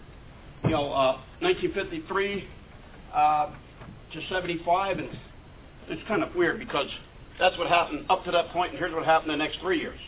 You 0.64 0.70
know, 0.72 0.92
uh, 0.92 1.20
1953 1.40 2.46
uh, 3.14 3.46
to 4.12 4.28
75, 4.28 4.98
and 4.98 5.08
it's 5.88 6.06
kind 6.06 6.22
of 6.22 6.34
weird 6.34 6.58
because 6.58 6.88
that's 7.40 7.56
what 7.56 7.66
happened 7.66 8.04
up 8.10 8.26
to 8.26 8.30
that 8.30 8.50
point, 8.50 8.72
and 8.72 8.78
here's 8.78 8.92
what 8.92 9.06
happened 9.06 9.30
the 9.30 9.36
next 9.36 9.58
three 9.60 9.80
years. 9.80 9.98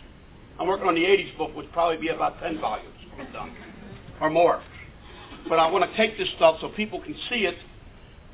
I'm 0.61 0.67
working 0.67 0.87
on 0.87 0.95
the 0.95 1.01
80s 1.01 1.39
book, 1.39 1.57
which 1.57 1.73
probably 1.73 1.97
be 1.97 2.09
about 2.09 2.39
10 2.39 2.61
volumes 2.61 2.95
done, 3.33 3.51
or 4.21 4.29
more. 4.29 4.63
But 5.49 5.59
I 5.59 5.71
want 5.71 5.91
to 5.91 5.97
take 5.97 6.19
this 6.19 6.29
stuff 6.37 6.57
so 6.61 6.69
people 6.69 7.01
can 7.01 7.15
see 7.31 7.47
it 7.47 7.57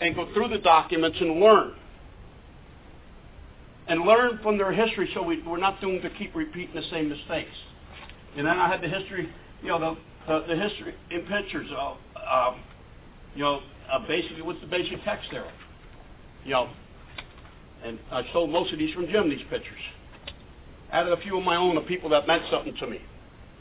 and 0.01 0.15
go 0.17 0.33
through 0.35 0.49
the 0.49 0.59
documents 0.59 1.19
and 1.21 1.41
learn. 1.41 1.75
And 3.87 4.01
learn 4.01 4.41
from 4.43 4.59
their 4.59 4.73
history 4.73 5.09
so 5.15 5.23
we, 5.23 5.41
we're 5.43 5.59
not 5.59 5.81
doomed 5.81 6.03
to 6.03 6.11
keep 6.11 6.35
repeating 6.35 6.75
the 6.75 6.83
same 6.91 7.09
mistakes. 7.09 7.55
And 8.37 8.45
then 8.45 8.59
I 8.59 8.69
had 8.69 8.83
the 8.83 8.89
history, 8.89 9.33
you 9.63 9.69
know, 9.69 9.79
the, 9.79 9.97
the, 10.27 10.55
the 10.55 10.61
history 10.61 10.97
in 11.13 11.21
pictures 11.23 11.71
of, 11.77 11.97
um, 12.29 12.61
you 13.37 13.45
know, 13.45 13.61
uh, 13.91 14.01
basically 14.09 14.43
what's 14.43 14.61
the 14.61 14.67
basic 14.67 15.03
text 15.05 15.29
there. 15.31 15.49
You 16.45 16.51
know, 16.51 16.71
and 17.85 18.01
I 18.11 18.25
sold 18.33 18.51
most 18.51 18.73
of 18.73 18.81
these 18.81 18.93
from 18.93 19.07
Jim, 19.07 19.31
these 19.31 19.47
pictures. 19.49 19.79
Added 20.93 21.13
a 21.13 21.21
few 21.21 21.39
of 21.39 21.45
my 21.45 21.57
own 21.57 21.77
of 21.77 21.87
people 21.87 22.09
that 22.11 22.27
meant 22.27 22.43
something 22.51 22.75
to 22.77 22.87
me. 22.87 23.01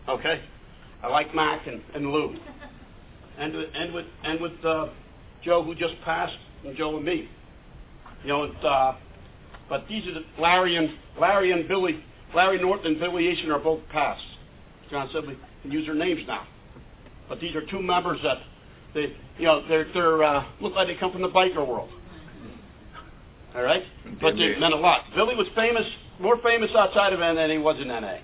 Okay? 0.08 0.42
I 1.04 1.08
like 1.08 1.34
Mac 1.34 1.68
and, 1.68 1.82
and 1.94 2.12
Lou. 2.12 2.36
And 3.38 3.54
and 3.54 3.94
with, 3.94 4.06
and 4.24 4.40
with 4.40 4.54
uh, 4.64 4.88
Joe, 5.44 5.62
who 5.62 5.76
just 5.76 5.96
passed, 6.06 6.38
and 6.66 6.74
Joe 6.78 6.96
and 6.96 7.06
me. 7.06 7.30
You 8.24 8.30
know, 8.30 8.44
and, 8.44 8.56
uh, 8.64 8.94
but 9.68 9.86
these 9.90 10.08
are 10.08 10.14
the 10.14 10.24
Larry 10.40 10.78
and 10.78 10.90
Larry 11.20 11.52
and 11.52 11.68
Billy, 11.68 12.04
Larry 12.34 12.62
Norton 12.62 12.88
and 12.88 13.00
Billy 13.00 13.30
Easton 13.30 13.52
are 13.52 13.60
both 13.60 13.82
passed. 13.92 14.24
John 14.90 15.10
said 15.12 15.28
we 15.28 15.38
can 15.62 15.72
use 15.72 15.86
their 15.86 15.96
names 15.96 16.22
now. 16.28 16.48
But 17.28 17.40
these 17.40 17.56
are 17.56 17.66
two 17.66 17.82
members 17.82 18.20
that 18.24 18.38
they, 18.94 19.16
you 19.38 19.46
know, 19.46 19.68
they're 19.68 19.88
they're 19.94 20.24
uh, 20.24 20.46
look 20.62 20.74
like 20.74 20.88
they 20.88 20.96
come 20.96 21.12
from 21.12 21.22
the 21.22 21.30
biker 21.30 21.68
world. 21.68 21.90
All 23.56 23.64
right, 23.64 23.84
but 24.22 24.36
they 24.36 24.58
meant 24.60 24.74
a 24.74 24.78
lot. 24.78 25.04
Billy 25.16 25.36
was 25.36 25.48
famous, 25.56 25.86
more 26.20 26.38
famous 26.42 26.72
outside 26.76 27.14
of 27.14 27.20
NA 27.20 27.34
than 27.34 27.50
he 27.50 27.58
was 27.58 27.80
in 27.80 27.88
NA. 27.88 28.18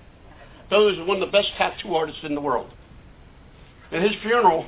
Billy 0.70 0.98
was 0.98 1.06
one 1.06 1.22
of 1.22 1.28
the 1.28 1.32
best 1.32 1.48
tattoo 1.58 1.94
artists 1.94 2.22
in 2.24 2.34
the 2.34 2.40
world. 2.40 2.70
At 3.90 4.02
his 4.02 4.12
funeral, 4.22 4.66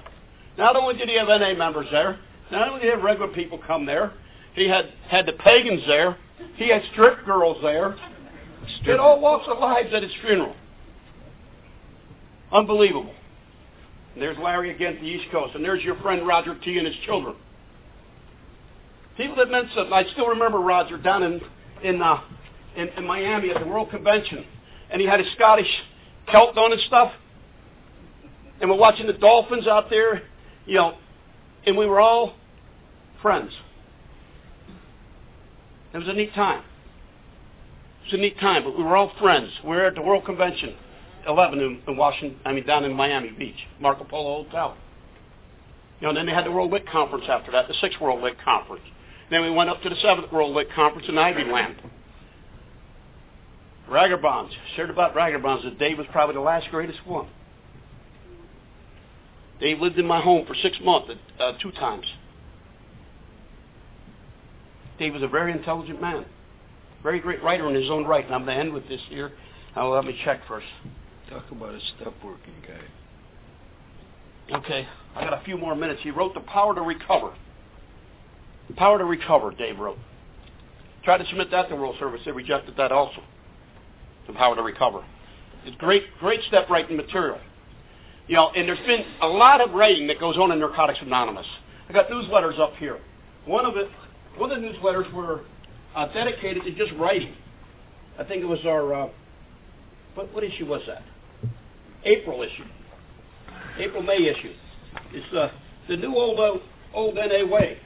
not 0.59 0.77
only 0.77 0.95
did 0.97 1.09
he 1.09 1.17
have 1.17 1.29
NA 1.29 1.55
members 1.55 1.87
there, 1.91 2.19
not 2.53 2.69
only 2.69 2.81
did 2.81 2.87
he 2.87 2.91
have 2.93 3.03
regular 3.03 3.33
people 3.33 3.59
come 3.67 3.87
there, 3.87 4.13
he 4.55 4.69
had 4.69 4.93
had 5.09 5.27
the 5.27 5.33
pagans 5.33 5.83
there, 5.87 6.17
he 6.57 6.69
had 6.69 6.83
strip 6.93 7.25
girls 7.25 7.59
there. 7.63 7.97
He 8.83 8.91
had 8.91 9.01
all 9.01 9.21
walks 9.21 9.47
of 9.49 9.59
lives 9.59 9.93
at 9.93 10.03
his 10.03 10.13
funeral. 10.21 10.55
Unbelievable. 12.53 13.13
And 14.15 14.23
there's 14.23 14.39
Larry 14.39 14.71
again 14.71 14.95
at 14.95 15.01
the 15.01 15.07
East 15.07 15.31
Coast, 15.33 15.55
and 15.55 15.65
there's 15.65 15.83
your 15.83 15.97
friend 15.97 16.27
Roger 16.27 16.57
T. 16.61 16.79
and 16.79 16.87
his 16.87 16.97
children. 17.05 17.35
People 19.17 19.37
that 19.37 19.51
meant 19.51 19.69
something. 19.75 19.93
I 19.93 20.05
still 20.13 20.29
remember 20.29 20.59
Roger 20.59 20.99
down 20.99 21.23
in 21.23 21.41
in, 21.83 22.01
uh, 22.01 22.21
in 22.77 22.89
in 22.89 23.07
Miami 23.07 23.51
at 23.51 23.61
the 23.61 23.67
World 23.67 23.91
Convention, 23.91 24.45
and 24.91 25.01
he 25.01 25.07
had 25.07 25.21
his 25.21 25.33
Scottish 25.35 25.71
kilt 26.31 26.57
on 26.57 26.73
and 26.73 26.81
stuff. 26.83 27.13
And 28.61 28.71
we're 28.71 28.77
watching 28.77 29.07
the 29.07 29.13
dolphins 29.15 29.67
out 29.67 29.91
there, 29.91 30.23
you 30.65 30.77
know, 30.77 30.95
and 31.67 31.77
we 31.77 31.87
were 31.87 32.01
all 32.01 32.35
friends. 33.21 33.53
It 35.93 35.99
was 35.99 36.09
a 36.09 36.13
neat 36.13 36.35
time. 36.35 36.61
It 36.61 38.13
was 38.13 38.15
a 38.15 38.17
neat 38.23 38.39
time, 38.39 38.65
but 38.65 38.77
we 38.77 38.85
were 38.85 38.97
all 38.97 39.13
friends. 39.21 39.51
We 39.63 39.71
were 39.71 39.87
at 39.87 39.95
the 39.95 40.03
World 40.03 40.25
Convention, 40.25 40.75
11 41.27 41.61
in, 41.61 41.81
in 41.87 41.97
Washington, 41.97 42.39
I 42.45 42.53
mean, 42.53 42.67
down 42.67 42.85
in 42.85 42.93
Miami 42.93 43.31
Beach, 43.31 43.57
Marco 43.81 44.05
Polo 44.05 44.45
Hotel. 44.45 44.77
You 46.01 46.09
know, 46.09 46.15
then 46.15 46.27
they 46.27 46.33
had 46.33 46.45
the 46.45 46.51
World 46.51 46.73
Lit 46.73 46.87
Conference 46.89 47.25
after 47.29 47.53
that, 47.53 47.69
the 47.69 47.75
sixth 47.81 48.01
World 48.01 48.23
Lit 48.23 48.37
Conference. 48.45 48.85
Then 49.31 49.43
we 49.43 49.51
went 49.51 49.71
up 49.71 49.81
to 49.83 49.89
the 49.89 49.97
seventh 49.97 50.31
World 50.33 50.55
Lit 50.55 50.69
Conference 50.75 51.09
in 51.09 51.17
Ivyland. 51.17 51.77
Raggerbonds. 53.89 54.51
Shared 54.77 54.91
about 54.91 55.15
Raggerbonds 55.15 55.65
that 55.65 55.79
Dave 55.79 55.99
was 55.99 56.07
probably 56.11 56.35
the 56.35 56.41
last 56.41 56.69
greatest 56.71 57.07
one. 57.07 57.29
Dave 59.61 59.79
lived 59.81 59.99
in 59.99 60.07
my 60.07 60.21
home 60.21 60.47
for 60.47 60.55
six 60.55 60.79
months, 60.83 61.13
uh, 61.39 61.53
two 61.63 61.71
times. 61.73 62.07
Dave 64.99 65.13
was 65.13 65.23
a 65.23 65.29
very 65.29 65.53
intelligent 65.53 66.01
man. 66.01 66.25
Very 67.03 67.21
great 67.21 67.43
writer 67.43 67.69
in 67.69 67.75
his 67.75 67.91
own 67.91 68.05
right. 68.05 68.25
And 68.25 68.35
I'm 68.35 68.45
going 68.45 68.57
to 68.57 68.61
end 68.61 68.73
with 68.73 68.89
this 68.89 69.01
here. 69.09 69.33
Now, 69.77 69.93
let 69.93 70.05
me 70.05 70.19
check 70.25 70.41
first. 70.49 70.67
Talk 71.29 71.45
about 71.51 71.75
a 71.75 71.81
step 71.97 72.15
working 72.25 72.55
guy. 72.67 74.57
Okay, 74.57 74.87
I 75.17 75.25
got 75.25 75.41
a 75.41 75.45
few 75.45 75.57
more 75.57 75.75
minutes. 75.75 76.01
He 76.03 76.11
wrote 76.11 76.35
The 76.35 76.41
Power 76.41 76.75
to 76.75 76.83
Recover. 76.83 77.35
The 78.69 78.75
Power 78.75 78.99
to 78.99 79.05
Recover, 79.05 79.51
Dave 79.53 79.79
wrote. 79.79 79.99
Tried 81.03 81.19
to 81.19 81.27
submit 81.27 81.51
that 81.51 81.69
to 81.69 81.77
World 81.77 81.97
Service. 81.99 82.21
They 82.25 82.31
rejected 82.31 82.77
that 82.77 82.93
also. 82.93 83.23
The 84.27 84.33
Power 84.33 84.57
to 84.57 84.63
Recover. 84.63 85.05
It's 85.65 85.77
great, 85.77 86.05
great 86.21 86.41
step 86.49 86.69
writing 86.69 86.97
material. 86.97 87.39
You 88.27 88.37
know, 88.37 88.51
and 88.57 88.69
there's 88.69 88.79
been 88.87 89.05
a 89.23 89.27
lot 89.27 89.61
of 89.61 89.73
writing 89.75 90.07
that 90.07 90.19
goes 90.19 90.37
on 90.37 90.51
in 90.53 90.59
Narcotics 90.59 91.01
Anonymous. 91.03 91.47
I 91.89 91.93
got 91.93 92.09
newsletters 92.09 92.59
up 92.59 92.75
here. 92.77 92.99
One 93.45 93.67
of 93.67 93.77
it, 93.77 93.89
one 94.37 94.51
of 94.51 94.61
the 94.61 94.67
newsletters 94.67 95.13
were 95.13 95.43
uh, 95.95 96.07
dedicated 96.13 96.65
to 96.65 96.75
just 96.75 96.93
writing. 96.99 97.35
I 98.19 98.25
think 98.25 98.43
it 98.43 98.47
was 98.47 98.61
our, 98.65 98.95
uh, 98.95 99.09
what, 100.15 100.33
what 100.33 100.45
issue 100.45 100.67
was 100.67 100.81
that? 100.87 101.03
April 102.05 102.43
issue. 102.43 102.65
April 103.79 104.03
May 104.03 104.27
issue. 104.29 104.53
It's 105.13 105.35
uh, 105.35 105.51
the 105.89 105.97
new 105.97 106.15
old 106.15 106.39
uh, 106.39 106.59
old 106.95 107.17
NA 107.17 107.45
way. 107.47 107.79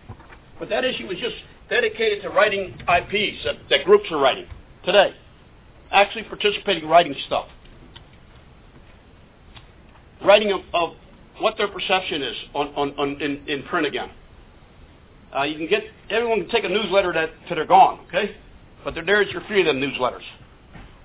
But 0.58 0.68
that 0.68 0.84
issue 0.84 1.06
was 1.06 1.18
just 1.18 1.36
dedicated 1.70 2.22
to 2.22 2.30
writing 2.30 2.74
IPs 2.88 3.44
that, 3.44 3.56
that 3.70 3.84
groups 3.84 4.06
are 4.10 4.18
writing 4.18 4.46
today. 4.84 5.14
Actually 5.90 6.24
participating 6.24 6.88
writing 6.88 7.14
stuff. 7.26 7.46
Writing 10.24 10.52
of, 10.52 10.60
of 10.74 10.94
what 11.38 11.56
their 11.56 11.68
perception 11.68 12.22
is 12.22 12.36
on, 12.54 12.68
on, 12.68 12.94
on 12.98 13.22
in, 13.22 13.46
in 13.48 13.62
print 13.64 13.86
again. 13.86 14.10
Uh, 15.36 15.42
you 15.42 15.56
can 15.56 15.68
get 15.68 15.84
everyone 16.10 16.40
can 16.40 16.50
take 16.50 16.64
a 16.64 16.68
newsletter 16.68 17.12
that 17.12 17.30
till 17.46 17.56
they're 17.56 17.66
gone, 17.66 18.00
okay? 18.08 18.34
But 18.84 18.94
they're 18.94 19.04
there 19.04 19.22
as 19.22 19.30
your 19.30 19.42
free 19.42 19.60
of 19.60 19.66
them 19.66 19.80
newsletters. 19.80 20.22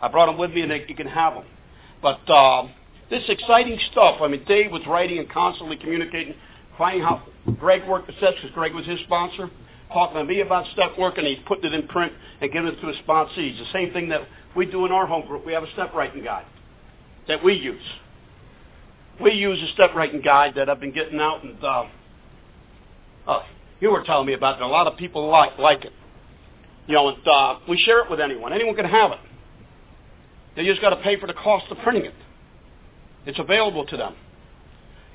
I 0.02 0.08
brought 0.08 0.28
them 0.28 0.38
with 0.38 0.52
me, 0.52 0.62
and 0.62 0.72
they, 0.72 0.86
you 0.88 0.95
can 0.95 1.08
have 1.08 1.34
them. 1.34 1.45
But 2.02 2.30
uh, 2.30 2.68
this 3.10 3.24
exciting 3.28 3.80
stuff. 3.92 4.18
I 4.22 4.28
mean, 4.28 4.44
Dave 4.45 4.72
was 4.72 4.82
writing 4.88 5.20
and 5.20 5.30
constantly 5.30 5.78
communicating, 5.78 6.36
finding 6.78 7.03
how 7.03 7.24
Greg 7.60 7.88
worked 7.88 8.08
the 8.08 8.14
steps 8.18 8.38
because 8.42 8.53
Greg 8.53 8.74
was 8.74 8.86
his 8.86 9.00
sponsor, 9.02 9.50
talking 9.92 10.18
to 10.18 10.24
me 10.24 10.42
about 10.42 10.66
stuff 10.74 10.98
work, 10.98 11.18
and 11.18 11.28
he's 11.28 11.40
putting 11.45 11.66
it 11.66 11.74
in 11.74 11.88
print 11.88 12.12
and 12.42 12.52
giving 12.52 12.70
it 12.72 12.82
to 12.82 12.88
his 12.88 12.98
sponsees. 13.08 13.58
The 13.58 13.72
same 13.72 13.94
thing 13.94 14.10
that 14.10 14.22
we 14.56 14.66
do 14.66 14.86
in 14.86 14.92
our 14.92 15.06
home 15.06 15.28
group. 15.28 15.46
We 15.46 15.54
have 15.54 15.64
a 15.64 15.72
step 15.74 15.94
writing 15.94 16.24
guide 16.24 16.46
that 17.28 17.44
we 17.44 17.54
use. 17.54 17.82
We 19.22 19.34
use 19.34 19.62
a 19.62 19.72
step 19.74 19.94
writing 19.96 20.22
guide 20.22 20.56
that 20.56 20.70
I've 20.70 20.80
been 20.80 20.92
getting 20.92 21.20
out, 21.20 21.44
and 21.44 21.64
uh, 21.64 21.86
uh, 23.28 23.44
you 23.80 23.92
were 23.92 24.04
telling 24.04 24.28
me 24.28 24.34
about 24.34 24.58
it. 24.58 24.64
A 24.64 24.68
lot 24.68 24.88
of 24.88 24.98
people 24.98 25.30
like 25.30 25.58
like 25.58 25.86
it. 25.86 25.94
You 26.88 26.96
know, 26.96 27.10
and 27.10 27.28
uh, 27.28 27.60
we 27.70 27.78
share 27.78 28.04
it 28.04 28.10
with 28.10 28.20
anyone. 28.20 28.52
Anyone 28.52 28.76
can 28.76 28.86
have 28.86 29.12
it. 29.12 29.20
They 30.56 30.66
just 30.66 30.82
got 30.82 30.90
to 30.90 30.98
pay 30.98 31.20
for 31.20 31.28
the 31.28 31.34
cost 31.34 31.66
of 31.72 31.78
printing 31.80 32.06
it. 32.06 32.14
It's 33.26 33.40
available 33.40 33.86
to 33.86 33.98
them. 33.98 34.16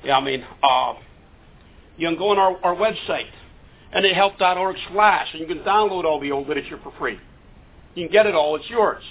Yeah, 0.03 0.17
I 0.17 0.23
mean, 0.23 0.43
uh, 0.63 0.95
you 1.97 2.07
can 2.07 2.17
go 2.17 2.29
on 2.29 2.39
our, 2.39 2.57
our 2.63 2.75
website, 2.75 3.27
nahelp.org 3.93 4.75
slash, 4.91 5.27
and 5.33 5.41
you 5.41 5.47
can 5.47 5.59
download 5.59 6.05
all 6.05 6.19
the 6.19 6.31
old 6.31 6.47
literature 6.47 6.79
for 6.81 6.91
free. 6.97 7.19
You 7.95 8.05
can 8.05 8.11
get 8.11 8.25
it 8.25 8.33
all. 8.33 8.55
It's 8.55 8.69
yours. 8.69 9.03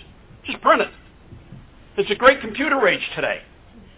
Just 0.45 0.61
print 0.63 0.83
it. 0.83 0.89
It's 1.97 2.11
a 2.11 2.15
great 2.15 2.41
computer 2.41 2.87
age 2.87 3.01
today. 3.15 3.41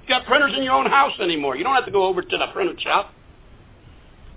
You 0.03 0.09
got 0.09 0.27
printers 0.27 0.53
in 0.57 0.63
your 0.63 0.75
own 0.75 0.87
house 0.87 1.13
anymore. 1.21 1.57
You 1.57 1.65
don't 1.65 1.75
have 1.75 1.85
to 1.85 1.93
go 1.93 2.05
over 2.05 2.23
to 2.23 2.39
the 2.39 2.47
printer 2.53 2.79
shop. 2.81 3.13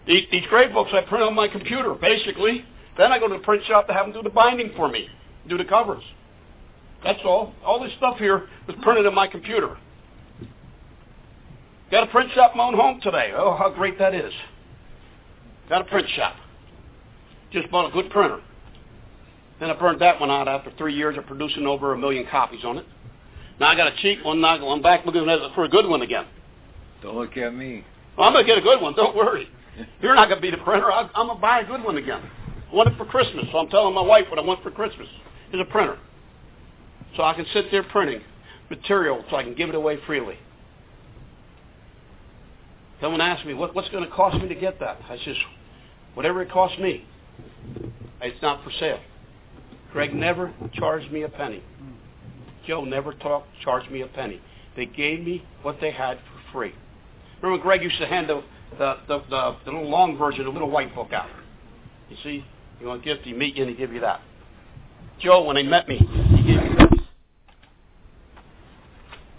These, 0.05 0.23
these 0.31 0.43
great 0.49 0.73
books 0.73 0.91
I 0.93 1.01
print 1.01 1.23
on 1.23 1.33
my 1.33 1.47
computer, 1.47 1.93
basically. 1.93 2.65
Then 2.97 3.11
I 3.11 3.19
go 3.19 3.27
to 3.27 3.35
the 3.35 3.43
print 3.43 3.63
shop 3.65 3.87
to 3.87 3.93
have 3.93 4.05
them 4.05 4.13
do 4.13 4.21
the 4.21 4.29
binding 4.29 4.71
for 4.75 4.89
me, 4.89 5.07
do 5.47 5.57
the 5.57 5.65
covers. 5.65 6.03
That's 7.03 7.19
all. 7.25 7.53
All 7.65 7.81
this 7.81 7.91
stuff 7.97 8.17
here 8.17 8.47
was 8.67 8.75
printed 8.81 9.05
on 9.05 9.15
my 9.15 9.27
computer. 9.27 9.77
Got 11.91 12.07
a 12.07 12.11
print 12.11 12.31
shop 12.33 12.51
in 12.53 12.57
my 12.57 12.65
own 12.65 12.75
home 12.75 12.99
today. 13.01 13.33
Oh, 13.35 13.55
how 13.55 13.69
great 13.69 13.99
that 13.99 14.13
is. 14.13 14.33
Got 15.69 15.81
a 15.81 15.85
print 15.85 16.07
shop. 16.15 16.35
Just 17.51 17.69
bought 17.71 17.89
a 17.89 17.91
good 17.91 18.09
printer. 18.09 18.41
Then 19.63 19.71
I 19.71 19.79
burned 19.79 20.01
that 20.01 20.19
one 20.19 20.29
out 20.29 20.49
after 20.49 20.71
three 20.77 20.93
years 20.93 21.17
of 21.17 21.25
producing 21.25 21.65
over 21.65 21.93
a 21.93 21.97
million 21.97 22.27
copies 22.29 22.65
on 22.65 22.79
it. 22.79 22.85
Now 23.61 23.67
I 23.67 23.77
got 23.77 23.87
a 23.87 23.95
cheap 24.01 24.25
one. 24.25 24.41
Now 24.41 24.57
I'm 24.57 24.81
back 24.81 25.05
looking 25.05 25.25
for 25.55 25.63
a 25.63 25.69
good 25.69 25.87
one 25.87 26.01
again. 26.01 26.25
Don't 27.01 27.15
look 27.15 27.37
at 27.37 27.55
me. 27.55 27.85
Well, 28.17 28.27
I'm 28.27 28.33
going 28.33 28.45
to 28.45 28.51
get 28.51 28.57
a 28.57 28.61
good 28.61 28.81
one. 28.81 28.93
Don't 28.93 29.15
worry. 29.15 29.47
You're 30.01 30.15
not 30.15 30.27
going 30.27 30.41
to 30.41 30.41
be 30.41 30.51
the 30.51 30.61
printer. 30.65 30.91
I'm 30.91 31.09
going 31.13 31.29
to 31.29 31.41
buy 31.41 31.61
a 31.61 31.65
good 31.65 31.81
one 31.81 31.95
again. 31.95 32.21
I 32.69 32.75
want 32.75 32.89
it 32.89 32.97
for 32.97 33.05
Christmas, 33.05 33.45
so 33.53 33.57
I'm 33.57 33.69
telling 33.69 33.95
my 33.95 34.01
wife 34.01 34.25
what 34.29 34.37
I 34.37 34.41
want 34.41 34.61
for 34.63 34.69
Christmas 34.69 35.07
is 35.53 35.61
a 35.61 35.71
printer. 35.71 35.97
So 37.15 37.23
I 37.23 37.33
can 37.33 37.45
sit 37.53 37.71
there 37.71 37.83
printing 37.83 38.19
material 38.69 39.23
so 39.29 39.37
I 39.37 39.43
can 39.43 39.55
give 39.55 39.69
it 39.69 39.75
away 39.75 39.97
freely. 40.05 40.35
Someone 42.99 43.21
asked 43.21 43.45
me, 43.45 43.53
what, 43.53 43.73
what's 43.73 43.87
going 43.91 44.03
to 44.03 44.11
cost 44.11 44.41
me 44.41 44.49
to 44.49 44.55
get 44.55 44.81
that? 44.81 44.99
I 45.07 45.17
says, 45.23 45.37
whatever 46.15 46.41
it 46.41 46.51
costs 46.51 46.77
me. 46.79 47.05
It's 48.19 48.41
not 48.41 48.61
for 48.65 48.71
sale. 48.77 48.99
Greg 49.93 50.13
never 50.13 50.51
charged 50.73 51.11
me 51.11 51.21
a 51.21 51.29
penny. 51.29 51.63
Joe 52.67 52.83
never 52.83 53.13
talked, 53.13 53.47
charged 53.63 53.91
me 53.91 54.01
a 54.01 54.07
penny. 54.07 54.41
They 54.75 54.87
gave 54.87 55.21
me 55.21 55.45
what 55.61 55.79
they 55.79 55.91
had 55.91 56.17
for 56.17 56.51
free. 56.51 56.73
Remember 57.41 57.61
Greg 57.61 57.83
used 57.83 57.99
to 57.99 58.07
hand 58.07 58.27
the, 58.27 58.43
the, 58.77 58.97
the, 59.07 59.19
the, 59.29 59.55
the 59.65 59.71
little 59.71 59.89
long 59.89 60.17
version, 60.17 60.45
the 60.45 60.49
little 60.49 60.69
white 60.69 60.95
book 60.95 61.13
out. 61.13 61.29
You 62.09 62.17
see, 62.23 62.43
you 62.81 62.87
want 62.87 63.01
a 63.01 63.03
gift, 63.03 63.23
he 63.23 63.33
meet 63.33 63.55
you 63.55 63.63
and 63.63 63.71
he 63.71 63.77
give 63.77 63.93
you 63.93 64.01
that. 64.01 64.21
Joe, 65.19 65.43
when 65.43 65.55
they 65.55 65.63
met 65.63 65.87
me, 65.87 65.97
he 65.97 66.43
gave 66.43 66.63
me 66.63 66.69
this. 66.77 66.99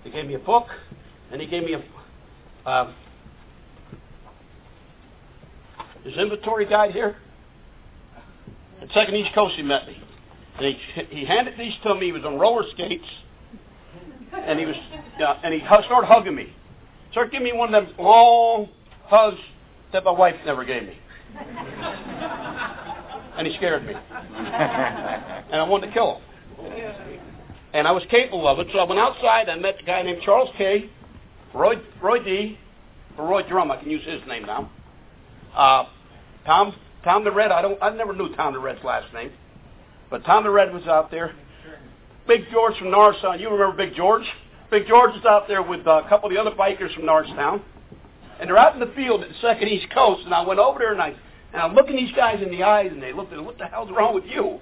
He 0.05 0.11
gave 0.11 0.27
me 0.27 0.35
a 0.35 0.39
book, 0.39 0.69
and 1.33 1.41
he 1.41 1.49
gave 1.49 1.65
me 1.65 1.75
a 1.75 1.83
uh, 2.69 2.93
his 6.05 6.15
inventory 6.17 6.67
guide 6.67 6.93
here. 6.93 7.17
At 8.81 8.91
Second 8.93 9.17
East 9.17 9.35
Coast, 9.35 9.55
he 9.57 9.63
met 9.63 9.87
me, 9.87 10.03
he 10.59 10.79
he 11.11 11.25
handed 11.25 11.59
these 11.59 11.75
to 11.83 11.95
me. 11.95 12.07
He 12.07 12.13
was 12.13 12.25
on 12.25 12.39
roller 12.39 12.65
skates, 12.71 13.05
and 14.33 14.59
he 14.59 14.67
was 14.67 14.77
uh, 15.21 15.39
and 15.43 15.55
he 15.55 15.61
started 15.61 16.07
hugging 16.07 16.35
me. 16.35 16.53
Started 17.13 17.33
giving 17.33 17.45
me 17.45 17.53
one 17.53 17.75
of 17.75 17.87
them 17.87 17.95
long 17.99 18.69
hugs 19.07 19.41
that 19.93 20.05
my 20.05 20.11
wife 20.11 20.35
never 20.45 20.65
gave 20.65 20.83
me. 20.83 20.99
and 23.37 23.47
he 23.47 23.57
scared 23.57 23.85
me. 23.87 23.95
and 23.95 25.61
I 25.61 25.67
wanted 25.69 25.89
to 25.89 25.93
kill 25.93 26.17
him. 26.17 26.23
And 27.73 27.89
I 27.89 27.93
was 27.93 28.05
capable 28.11 28.47
of 28.47 28.59
it, 28.61 28.69
so 28.73 28.79
I 28.79 28.85
went 28.85 29.01
outside 29.01 29.49
I 29.49 29.57
met 29.57 29.81
a 29.81 29.85
guy 29.85 30.03
named 30.03 30.23
Charles 30.25 30.51
K., 30.57 30.89
Roy, 31.53 31.75
Roy 32.01 32.23
D., 32.23 32.59
or 33.19 33.27
Roy 33.27 33.43
Drum, 33.49 33.71
I 33.71 33.77
can 33.77 33.91
use 33.91 34.05
his 34.05 34.21
name 34.29 34.45
now. 34.45 34.71
Uh, 35.55 35.87
Tom, 36.47 36.75
Tom 37.03 37.25
the 37.25 37.33
Red, 37.33 37.51
I 37.51 37.63
don't, 37.63 37.81
I 37.83 37.91
never 37.91 38.13
knew 38.13 38.35
Tom 38.37 38.55
the 38.55 38.61
Red's 38.61 38.83
last 38.85 39.13
name, 39.13 39.33
but 40.11 40.25
Tom 40.25 40.45
the 40.45 40.51
Red 40.51 40.73
was 40.73 40.87
out 40.87 41.11
there. 41.11 41.35
Big 42.27 42.43
George 42.51 42.77
from 42.79 42.91
Norristown, 42.91 43.39
you 43.39 43.51
remember 43.51 43.77
Big 43.77 43.95
George? 43.95 44.25
Big 44.71 44.87
George 44.87 45.15
is 45.15 45.25
out 45.25 45.47
there 45.47 45.63
with 45.63 45.81
a 45.81 46.03
couple 46.09 46.29
of 46.29 46.35
the 46.35 46.41
other 46.41 46.57
bikers 46.57 46.95
from 46.95 47.05
Norristown, 47.07 47.63
and 48.41 48.49
they're 48.49 48.59
out 48.59 48.75
in 48.75 48.81
the 48.81 48.93
field 48.95 49.23
at 49.23 49.29
the 49.29 49.35
Second 49.41 49.69
East 49.69 49.87
Coast. 49.93 50.25
And 50.25 50.35
I 50.35 50.45
went 50.45 50.59
over 50.59 50.79
there 50.79 50.93
and 50.93 51.03
I 51.03 51.15
and 51.55 51.63
I'm 51.63 51.75
looking 51.77 51.95
these 51.95 52.13
guys 52.17 52.43
in 52.43 52.51
the 52.51 52.65
eyes, 52.65 52.91
and 52.91 53.01
they 53.01 53.13
looked 53.13 53.33
at 53.33 53.39
me, 53.39 53.45
what 53.45 53.59
the 53.59 53.67
hell's 53.67 53.89
wrong 53.93 54.13
with 54.13 54.25
you? 54.25 54.59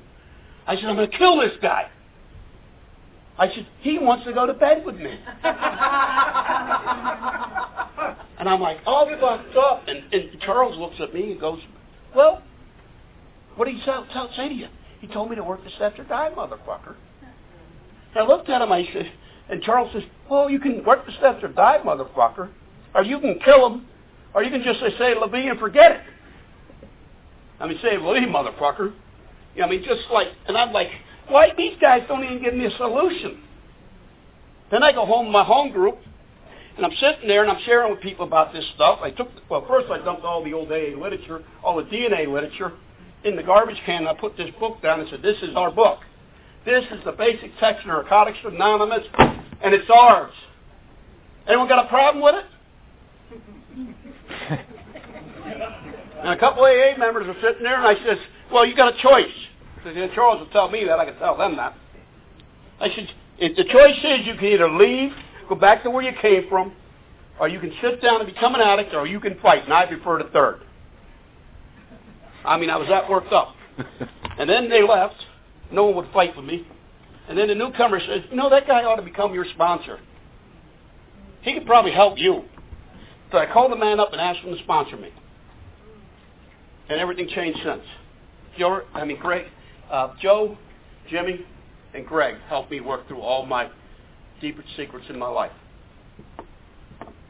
I 0.66 0.76
said, 0.76 0.84
I'm 0.84 0.94
going 0.94 1.10
to 1.10 1.18
kill 1.18 1.40
this 1.40 1.56
guy. 1.62 1.88
I 3.38 3.48
said, 3.48 3.66
he 3.80 3.98
wants 3.98 4.26
to 4.26 4.34
go 4.34 4.44
to 4.44 4.52
bed 4.52 4.84
with 4.84 4.96
me. 4.96 5.10
and 5.10 5.18
I'm 8.46 8.60
like, 8.60 8.76
all 8.84 9.08
fucked 9.18 9.56
up. 9.56 9.88
And, 9.88 10.04
and 10.12 10.38
Charles 10.42 10.76
looks 10.76 10.96
at 11.00 11.14
me 11.14 11.32
and 11.32 11.40
goes, 11.40 11.60
well, 12.14 12.42
what 13.56 13.64
did 13.64 13.76
he 13.76 13.82
say, 13.86 13.92
say 14.36 14.50
to 14.50 14.54
you? 14.54 14.68
He 15.02 15.08
told 15.08 15.30
me 15.30 15.36
to 15.36 15.42
work 15.42 15.64
the 15.64 15.70
steps 15.70 15.98
or 15.98 16.04
die, 16.04 16.30
motherfucker. 16.34 16.94
And 18.14 18.22
I 18.22 18.22
looked 18.22 18.48
at 18.48 18.62
him, 18.62 18.70
I 18.70 18.88
said, 18.92 19.10
and 19.50 19.60
Charles 19.60 19.92
says, 19.92 20.04
well, 20.30 20.48
you 20.48 20.60
can 20.60 20.84
work 20.84 21.04
the 21.04 21.12
steps 21.18 21.42
or 21.42 21.48
die, 21.48 21.80
motherfucker. 21.84 22.50
Or 22.94 23.02
you 23.02 23.18
can 23.18 23.40
kill 23.44 23.66
him, 23.66 23.86
or 24.32 24.44
you 24.44 24.50
can 24.50 24.62
just 24.62 24.78
say, 24.78 25.14
Levy 25.20 25.48
and 25.48 25.58
forget 25.58 25.90
it. 25.90 26.00
I 27.58 27.66
mean, 27.66 27.78
say 27.82 27.98
Levy, 27.98 28.26
motherfucker. 28.26 28.92
You 29.56 29.64
I 29.64 29.68
mean, 29.68 29.82
just 29.82 30.02
like, 30.12 30.28
and 30.46 30.56
I'm 30.56 30.72
like, 30.72 30.90
why 31.26 31.48
these 31.56 31.76
guys 31.80 32.02
don't 32.06 32.22
even 32.22 32.40
give 32.40 32.54
me 32.54 32.66
a 32.66 32.76
solution? 32.76 33.42
Then 34.70 34.84
I 34.84 34.92
go 34.92 35.04
home 35.04 35.26
to 35.26 35.32
my 35.32 35.42
home 35.42 35.72
group, 35.72 35.98
and 36.76 36.86
I'm 36.86 36.92
sitting 37.00 37.26
there 37.26 37.42
and 37.42 37.50
I'm 37.50 37.62
sharing 37.64 37.92
with 37.92 38.00
people 38.00 38.24
about 38.24 38.52
this 38.52 38.64
stuff. 38.76 39.00
I 39.02 39.10
took, 39.10 39.30
well, 39.50 39.64
first 39.66 39.90
I 39.90 39.98
dumped 39.98 40.22
all 40.22 40.44
the 40.44 40.52
old 40.52 40.70
AA 40.70 40.96
literature, 40.96 41.42
all 41.64 41.76
the 41.76 41.90
DNA 41.90 42.32
literature, 42.32 42.72
in 43.24 43.36
the 43.36 43.42
garbage 43.42 43.80
can, 43.86 43.98
and 43.98 44.08
I 44.08 44.14
put 44.14 44.36
this 44.36 44.50
book 44.58 44.82
down 44.82 45.00
and 45.00 45.08
said, 45.08 45.22
this 45.22 45.36
is 45.42 45.54
our 45.56 45.70
book. 45.70 46.00
This 46.64 46.84
is 46.92 47.04
the 47.04 47.12
basic 47.12 47.50
text 47.58 47.82
of 47.82 47.88
Narcotics 47.88 48.38
Anonymous, 48.44 49.06
and 49.18 49.74
it's 49.74 49.88
ours. 49.90 50.32
Anyone 51.46 51.68
got 51.68 51.84
a 51.84 51.88
problem 51.88 52.22
with 52.22 52.34
it? 52.36 52.44
and 56.20 56.28
a 56.30 56.38
couple 56.38 56.62
AA 56.62 56.96
members 56.98 57.26
were 57.26 57.36
sitting 57.42 57.62
there, 57.62 57.84
and 57.84 57.86
I 57.86 57.94
said, 58.04 58.18
well, 58.52 58.64
you 58.66 58.76
got 58.76 58.94
a 58.94 59.02
choice. 59.02 59.32
Said, 59.84 60.10
Charles 60.14 60.40
will 60.40 60.50
tell 60.50 60.70
me 60.70 60.84
that. 60.84 60.98
I 60.98 61.04
can 61.04 61.16
tell 61.16 61.36
them 61.36 61.56
that. 61.56 61.74
I 62.80 62.88
said, 62.94 63.08
if 63.38 63.56
the 63.56 63.64
choice 63.64 63.98
is 64.04 64.26
you 64.26 64.34
can 64.34 64.44
either 64.44 64.70
leave, 64.70 65.10
go 65.48 65.56
back 65.56 65.82
to 65.82 65.90
where 65.90 66.02
you 66.02 66.12
came 66.20 66.48
from, 66.48 66.72
or 67.40 67.48
you 67.48 67.58
can 67.58 67.72
sit 67.82 68.00
down 68.00 68.20
and 68.20 68.32
become 68.32 68.54
an 68.54 68.60
addict, 68.60 68.94
or 68.94 69.06
you 69.06 69.18
can 69.18 69.38
fight, 69.40 69.64
and 69.64 69.72
I 69.72 69.86
prefer 69.86 70.22
the 70.22 70.28
third. 70.30 70.60
I 72.44 72.58
mean, 72.58 72.70
I 72.70 72.76
was 72.76 72.88
that 72.88 73.08
worked 73.08 73.32
up. 73.32 73.54
and 74.38 74.48
then 74.48 74.68
they 74.68 74.82
left. 74.82 75.16
No 75.70 75.84
one 75.84 75.96
would 75.96 76.12
fight 76.12 76.36
with 76.36 76.44
me. 76.44 76.66
And 77.28 77.38
then 77.38 77.48
the 77.48 77.54
newcomer 77.54 78.00
says, 78.00 78.22
you 78.30 78.36
know, 78.36 78.50
that 78.50 78.66
guy 78.66 78.84
ought 78.84 78.96
to 78.96 79.02
become 79.02 79.32
your 79.32 79.46
sponsor. 79.54 80.00
He 81.42 81.54
could 81.54 81.66
probably 81.66 81.92
help 81.92 82.18
you. 82.18 82.42
So 83.30 83.38
I 83.38 83.50
called 83.50 83.72
the 83.72 83.76
man 83.76 83.98
up 84.00 84.12
and 84.12 84.20
asked 84.20 84.40
him 84.40 84.54
to 84.54 84.62
sponsor 84.62 84.96
me. 84.96 85.10
And 86.88 87.00
everything 87.00 87.28
changed 87.28 87.60
since. 87.64 87.82
Joe, 88.58 88.82
I 88.92 89.04
mean, 89.04 89.18
Greg, 89.18 89.46
uh, 89.90 90.14
Joe, 90.20 90.58
Jimmy, 91.08 91.46
and 91.94 92.06
Greg 92.06 92.36
helped 92.48 92.70
me 92.70 92.80
work 92.80 93.08
through 93.08 93.20
all 93.20 93.46
my 93.46 93.70
deepest 94.40 94.68
secrets 94.76 95.06
in 95.08 95.18
my 95.18 95.28
life. 95.28 95.52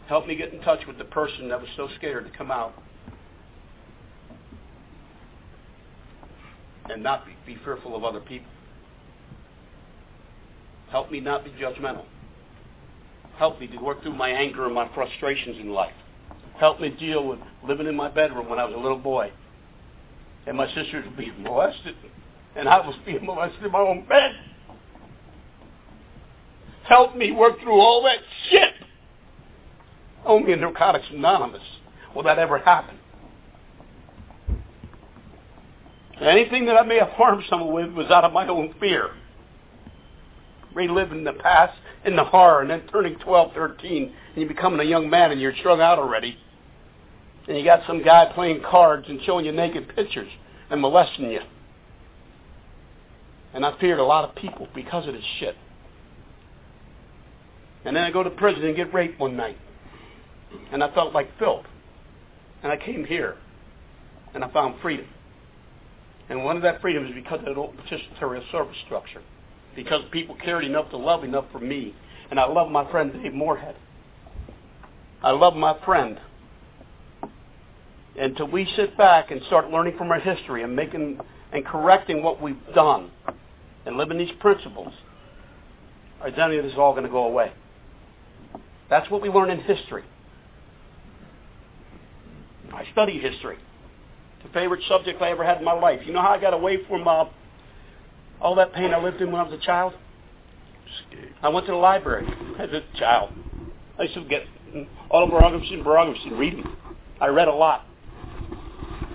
Helped 0.09 0.27
me 0.27 0.35
get 0.35 0.53
in 0.53 0.61
touch 0.63 0.87
with 0.87 0.99
the 0.99 1.05
person 1.05 1.49
that 1.49 1.61
was 1.61 1.71
so 1.77 1.89
scared 1.97 2.31
to 2.31 2.37
come 2.37 2.51
out 2.51 2.75
and 6.91 7.03
not 7.03 7.25
be, 7.27 7.33
be 7.47 7.59
fearful 7.65 7.97
of 7.97 8.05
other 8.05 8.21
people. 8.21 8.49
Help 10.91 11.11
me 11.11 11.21
not 11.21 11.45
be 11.45 11.51
judgmental. 11.51 12.05
Help 13.39 13.59
me 13.61 13.67
to 13.67 13.77
work 13.79 14.03
through 14.03 14.15
my 14.15 14.29
anger 14.29 14.67
and 14.67 14.75
my 14.75 14.93
frustrations 14.95 15.57
in 15.59 15.71
life. 15.71 15.95
Help 16.59 16.81
me 16.81 16.91
deal 16.91 17.27
with 17.27 17.39
living 17.67 17.87
in 17.87 17.97
my 17.97 18.09
bedroom 18.09 18.49
when 18.49 18.59
I 18.59 18.65
was 18.65 18.75
a 18.75 18.79
little 18.79 18.99
boy. 18.99 19.33
And 20.47 20.57
my 20.57 20.67
sisters 20.75 21.05
were 21.05 21.17
being 21.17 21.43
molested. 21.43 21.95
And 22.57 22.69
I 22.69 22.87
was 22.87 22.95
being 23.07 23.25
molested 23.25 23.65
in 23.65 23.73
my 23.73 23.81
own 23.81 24.07
bed. 24.07 24.33
Help 26.85 27.17
me 27.17 27.33
work 27.33 27.61
through 27.61 27.81
all 27.81 28.03
that 28.03 28.19
shit. 28.51 28.75
Only 30.27 30.53
in 30.53 30.61
Narcotics 30.61 31.07
Anonymous 31.11 31.63
will 32.15 32.23
that 32.25 32.39
ever 32.39 32.59
happen. 32.59 32.99
Anything 36.21 36.67
that 36.67 36.77
I 36.77 36.83
may 36.83 36.99
have 36.99 37.11
harmed 37.11 37.45
someone 37.49 37.73
with 37.73 37.93
was 37.93 38.11
out 38.11 38.25
of 38.25 38.33
my 38.33 38.47
own 38.47 38.75
fear. 38.79 39.11
Reliving 40.75 41.25
the 41.25 41.33
past 41.33 41.77
and 42.05 42.17
the 42.17 42.25
horror 42.25 42.63
and 42.63 42.71
then 42.71 42.83
turning 42.91 43.19
12, 43.19 43.53
13 43.55 44.03
and 44.05 44.13
you're 44.37 44.49
becoming 44.49 44.81
a 44.81 44.89
young 44.89 45.11
man 45.11 45.31
and 45.31 45.41
you're 45.41 45.55
strung 45.57 45.81
out 45.81 45.99
already. 45.99 46.37
And 47.49 47.59
you 47.59 47.65
got 47.65 47.87
some 47.87 48.03
guy 48.05 48.31
playing 48.35 48.63
cards 48.63 49.07
and 49.09 49.21
showing 49.23 49.45
you 49.45 49.53
naked 49.53 49.95
pictures 49.95 50.31
and 50.71 50.81
molesting 50.81 51.31
you. 51.31 51.41
And 53.53 53.67
I 53.67 53.79
feared 53.79 53.99
a 53.99 54.05
lot 54.05 54.29
of 54.29 54.35
people 54.35 54.69
because 54.75 55.07
of 55.07 55.15
this 55.15 55.25
shit. 55.39 55.57
And 57.85 57.97
then 57.97 58.05
I 58.05 58.11
go 58.11 58.23
to 58.23 58.31
prison 58.31 58.65
and 58.65 58.77
get 58.77 58.95
raped 58.95 59.19
one 59.19 59.37
night. 59.37 59.59
And 60.73 60.83
I 60.83 60.95
felt 60.95 61.13
like 61.13 61.37
filth. 61.39 61.67
And 62.63 62.71
I 62.71 62.77
came 62.77 63.05
here. 63.05 63.37
And 64.35 64.45
I 64.45 64.51
found 64.53 64.81
freedom. 64.81 65.07
And 66.33 66.43
one 66.45 66.57
of 66.57 66.63
that 66.63 66.81
freedom 66.81 67.05
is 67.05 67.15
because 67.15 67.41
of 67.41 67.45
the 67.45 67.61
participatory 67.61 68.41
service 68.51 68.77
structure. 68.87 69.21
Because 69.77 70.01
people 70.13 70.35
cared 70.43 70.65
enough 70.65 70.89
to 70.89 70.97
love 70.97 71.25
enough 71.25 71.45
for 71.53 71.59
me. 71.59 71.95
And 72.31 72.41
I 72.41 72.47
love 72.47 72.71
my 72.71 72.91
friend 72.91 73.13
Dave 73.13 73.35
Moorhead. 73.35 73.77
I 75.23 75.33
love 75.33 75.55
my 75.55 75.79
friend. 75.85 76.19
And 78.19 78.31
until 78.31 78.49
we 78.51 78.67
sit 78.77 78.97
back 78.97 79.31
and 79.31 79.43
start 79.43 79.69
learning 79.71 79.99
from 79.99 80.11
our 80.11 80.21
history 80.21 80.63
and 80.63 80.75
making 80.75 81.21
and 81.53 81.67
correcting 81.67 82.23
what 82.23 82.41
we've 82.41 82.57
done 82.75 83.11
and 83.85 83.99
living 83.99 84.17
these 84.17 84.33
principles, 84.41 84.95
our 86.23 86.29
identity 86.29 86.67
is 86.67 86.79
all 86.79 86.93
going 86.93 87.05
to 87.05 87.11
go 87.11 87.25
away. 87.25 87.53
That's 88.89 89.11
what 89.11 89.21
we 89.21 89.29
learn 89.29 89.51
in 89.51 89.61
history. 89.61 90.05
I 92.73 92.91
study 92.93 93.19
history. 93.19 93.59
The 94.43 94.49
favorite 94.53 94.83
subject 94.89 95.23
I 95.23 95.31
ever 95.31 95.45
had 95.45 95.59
in 95.59 95.65
my 95.65 95.73
life. 95.73 96.01
You 96.05 96.13
know 96.13 96.23
how 96.23 96.31
I 96.31 96.41
got 96.41 96.55
away 96.55 96.79
from 96.89 97.07
uh, 97.07 97.27
all 98.41 98.55
that 98.57 98.73
pain 98.73 98.93
I 98.93 99.03
lived 99.03 99.21
in 99.21 99.31
when 99.31 99.41
I 99.41 99.45
was 99.45 99.53
a 99.53 99.65
child? 99.65 99.95
I 101.43 101.49
went 101.49 101.67
to 101.67 101.73
the 101.73 101.79
library 101.79 102.27
as 102.59 102.71
a 102.71 102.83
child. 102.99 103.33
I 103.99 104.03
used 104.03 104.15
to 104.15 104.25
get 104.25 104.43
autobiography 105.11 105.75
and 105.75 105.85
biography, 105.85 106.31
read 106.33 106.59
them. 106.59 106.77
I 107.21 107.29
read 107.29 107.49
a 107.49 107.53
lot. 107.53 107.87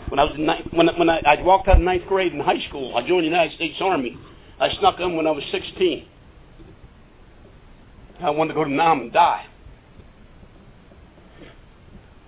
When 0.09 0.19
I 0.19 0.23
was 0.23 0.35
in 0.35 0.45
ninth, 0.45 0.67
when 0.71 0.87
when 0.97 1.09
I, 1.09 1.19
I 1.19 1.41
walked 1.41 1.67
out 1.67 1.77
of 1.77 1.81
ninth 1.81 2.05
grade 2.07 2.33
in 2.33 2.39
high 2.39 2.65
school, 2.69 2.95
I 2.95 3.05
joined 3.05 3.23
the 3.23 3.29
United 3.29 3.55
States 3.55 3.75
Army. 3.81 4.17
I 4.59 4.69
snuck 4.79 4.99
in 4.99 5.15
when 5.15 5.27
I 5.27 5.31
was 5.31 5.43
16. 5.51 6.07
I 8.21 8.29
wanted 8.31 8.49
to 8.49 8.53
go 8.55 8.63
to 8.63 8.71
Nam 8.71 9.01
and 9.01 9.13
die. 9.13 9.45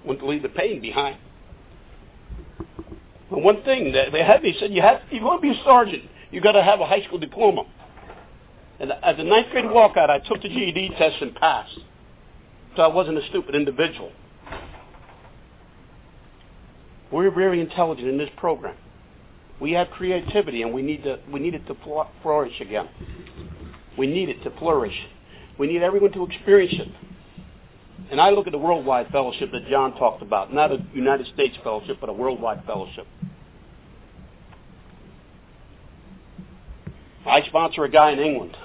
Wanted 0.06 0.20
to 0.20 0.28
leave 0.28 0.44
the 0.44 0.50
pain 0.50 0.82
behind. 0.82 1.18
One 3.30 3.64
thing 3.64 3.92
that 3.94 4.12
they 4.12 4.24
had 4.24 4.42
me 4.42 4.56
said, 4.60 4.72
you 4.72 4.82
have, 4.82 5.02
if 5.08 5.14
you 5.14 5.24
want 5.24 5.42
to 5.42 5.52
be 5.52 5.58
a 5.58 5.64
sergeant, 5.64 6.04
you 6.32 6.42
got 6.42 6.54
to 6.54 6.64
have 6.64 6.80
a 6.80 6.86
high 6.86 7.04
school 7.04 7.20
diploma. 7.20 7.64
And 8.80 8.92
as 8.92 9.16
a 9.20 9.24
ninth 9.24 9.52
grade 9.52 9.66
walkout, 9.66 10.10
I 10.10 10.20
took 10.20 10.42
the 10.42 10.50
GED 10.50 10.96
test 10.98 11.22
and 11.22 11.36
passed. 11.36 11.78
So 12.76 12.82
I 12.82 12.88
wasn't 12.88 13.18
a 13.18 13.28
stupid 13.28 13.56
individual. 13.56 14.12
We're 17.12 17.32
very 17.32 17.60
intelligent 17.60 18.08
in 18.08 18.18
this 18.18 18.30
program. 18.38 18.76
We 19.60 19.74
have 19.74 19.90
creativity, 19.90 20.62
and 20.62 20.74
we 20.74 20.82
need 20.82 21.04
to 21.04 21.20
we 21.32 21.40
need 21.40 21.56
it 21.56 21.68
to 21.68 21.76
flourish 22.22 22.62
again. 22.62 22.88
We 23.98 24.08
need 24.08 24.30
it 24.30 24.42
to 24.44 24.52
flourish. 24.58 24.96
We 25.58 25.68
need 25.68 25.82
everyone 25.82 26.14
to 26.14 26.26
experience 26.26 26.76
it. 26.80 26.88
And 28.12 28.22
I 28.22 28.30
look 28.30 28.48
at 28.48 28.54
the 28.54 28.60
worldwide 28.60 29.10
fellowship 29.10 29.52
that 29.52 29.68
John 29.68 29.96
talked 29.96 30.22
about, 30.22 30.54
not 30.54 30.72
a 30.72 30.82
United 30.94 31.28
States 31.34 31.58
fellowship, 31.64 31.98
but 32.00 32.10
a 32.10 32.14
worldwide 32.14 32.64
fellowship. 32.66 33.06
I 37.26 37.42
sponsor 37.44 37.84
a 37.84 37.90
guy 37.90 38.12
in 38.12 38.20
England. 38.20 38.56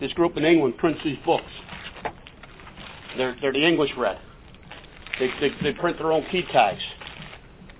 This 0.00 0.12
group 0.14 0.36
in 0.36 0.44
England 0.44 0.78
prints 0.78 1.00
these 1.04 1.18
books. 1.24 1.50
They're, 3.16 3.36
they're 3.40 3.52
the 3.52 3.66
English 3.66 3.90
read. 3.96 4.18
They, 5.18 5.28
they, 5.40 5.50
they 5.62 5.72
print 5.72 5.98
their 5.98 6.12
own 6.12 6.24
key 6.30 6.44
tags. 6.50 6.82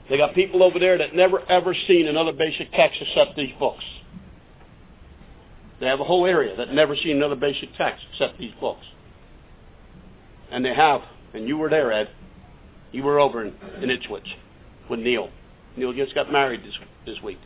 They 0.08 0.18
got 0.18 0.34
people 0.34 0.62
over 0.62 0.78
there 0.78 0.98
that 0.98 1.14
never 1.14 1.40
ever 1.48 1.74
seen 1.86 2.06
another 2.06 2.32
basic 2.32 2.70
text 2.72 3.00
except 3.00 3.36
these 3.36 3.54
books. 3.58 3.84
They 5.80 5.86
have 5.86 6.00
a 6.00 6.04
whole 6.04 6.26
area 6.26 6.54
that 6.56 6.72
never 6.72 6.94
seen 6.94 7.16
another 7.16 7.34
basic 7.34 7.74
text 7.76 8.04
except 8.12 8.38
these 8.38 8.52
books. 8.60 8.84
And 10.50 10.64
they 10.64 10.74
have, 10.74 11.00
and 11.34 11.48
you 11.48 11.56
were 11.56 11.70
there, 11.70 11.90
Ed. 11.90 12.10
You 12.92 13.02
were 13.02 13.18
over 13.18 13.44
in, 13.44 13.54
in 13.80 13.90
Ipswich 13.90 14.36
with 14.88 15.00
Neil. 15.00 15.30
Neil 15.76 15.92
just 15.92 16.14
got 16.14 16.30
married 16.30 16.62
this 16.62 16.74
this 17.06 17.20
week. 17.22 17.38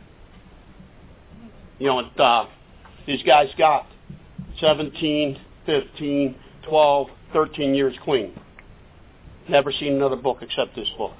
You 1.79 1.87
know, 1.87 1.99
and, 1.99 2.19
uh, 2.19 2.45
these 3.07 3.23
guys 3.23 3.47
got 3.57 3.87
17, 4.59 5.39
15, 5.65 6.35
12, 6.69 7.07
13 7.33 7.73
years 7.73 7.95
clean. 8.03 8.33
Never 9.49 9.71
seen 9.71 9.93
another 9.93 10.17
book 10.17 10.39
except 10.41 10.75
this 10.75 10.89
book. 10.97 11.13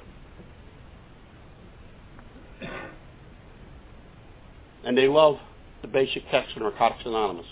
And 4.84 4.96
they 4.96 5.08
love 5.08 5.38
the 5.82 5.88
basic 5.88 6.30
text 6.30 6.54
of 6.56 6.62
Narcotics 6.62 7.02
Anonymous. 7.06 7.46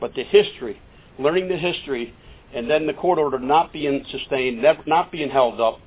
But 0.00 0.14
the 0.14 0.24
history, 0.24 0.80
learning 1.18 1.48
the 1.48 1.56
history, 1.56 2.14
and 2.52 2.68
then 2.68 2.86
the 2.86 2.92
court 2.92 3.18
order 3.18 3.38
not 3.38 3.72
being 3.72 4.04
sustained, 4.10 4.60
never, 4.60 4.82
not 4.86 5.12
being 5.12 5.30
held 5.30 5.60
up, 5.60 5.78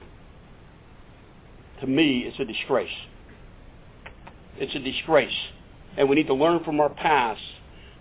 to 1.81 1.87
me, 1.87 2.23
it's 2.25 2.39
a 2.39 2.45
disgrace. 2.45 2.89
It's 4.57 4.73
a 4.73 4.79
disgrace. 4.79 5.31
And 5.97 6.07
we 6.07 6.15
need 6.15 6.27
to 6.27 6.33
learn 6.33 6.63
from 6.63 6.79
our 6.79 6.89
past. 6.89 7.41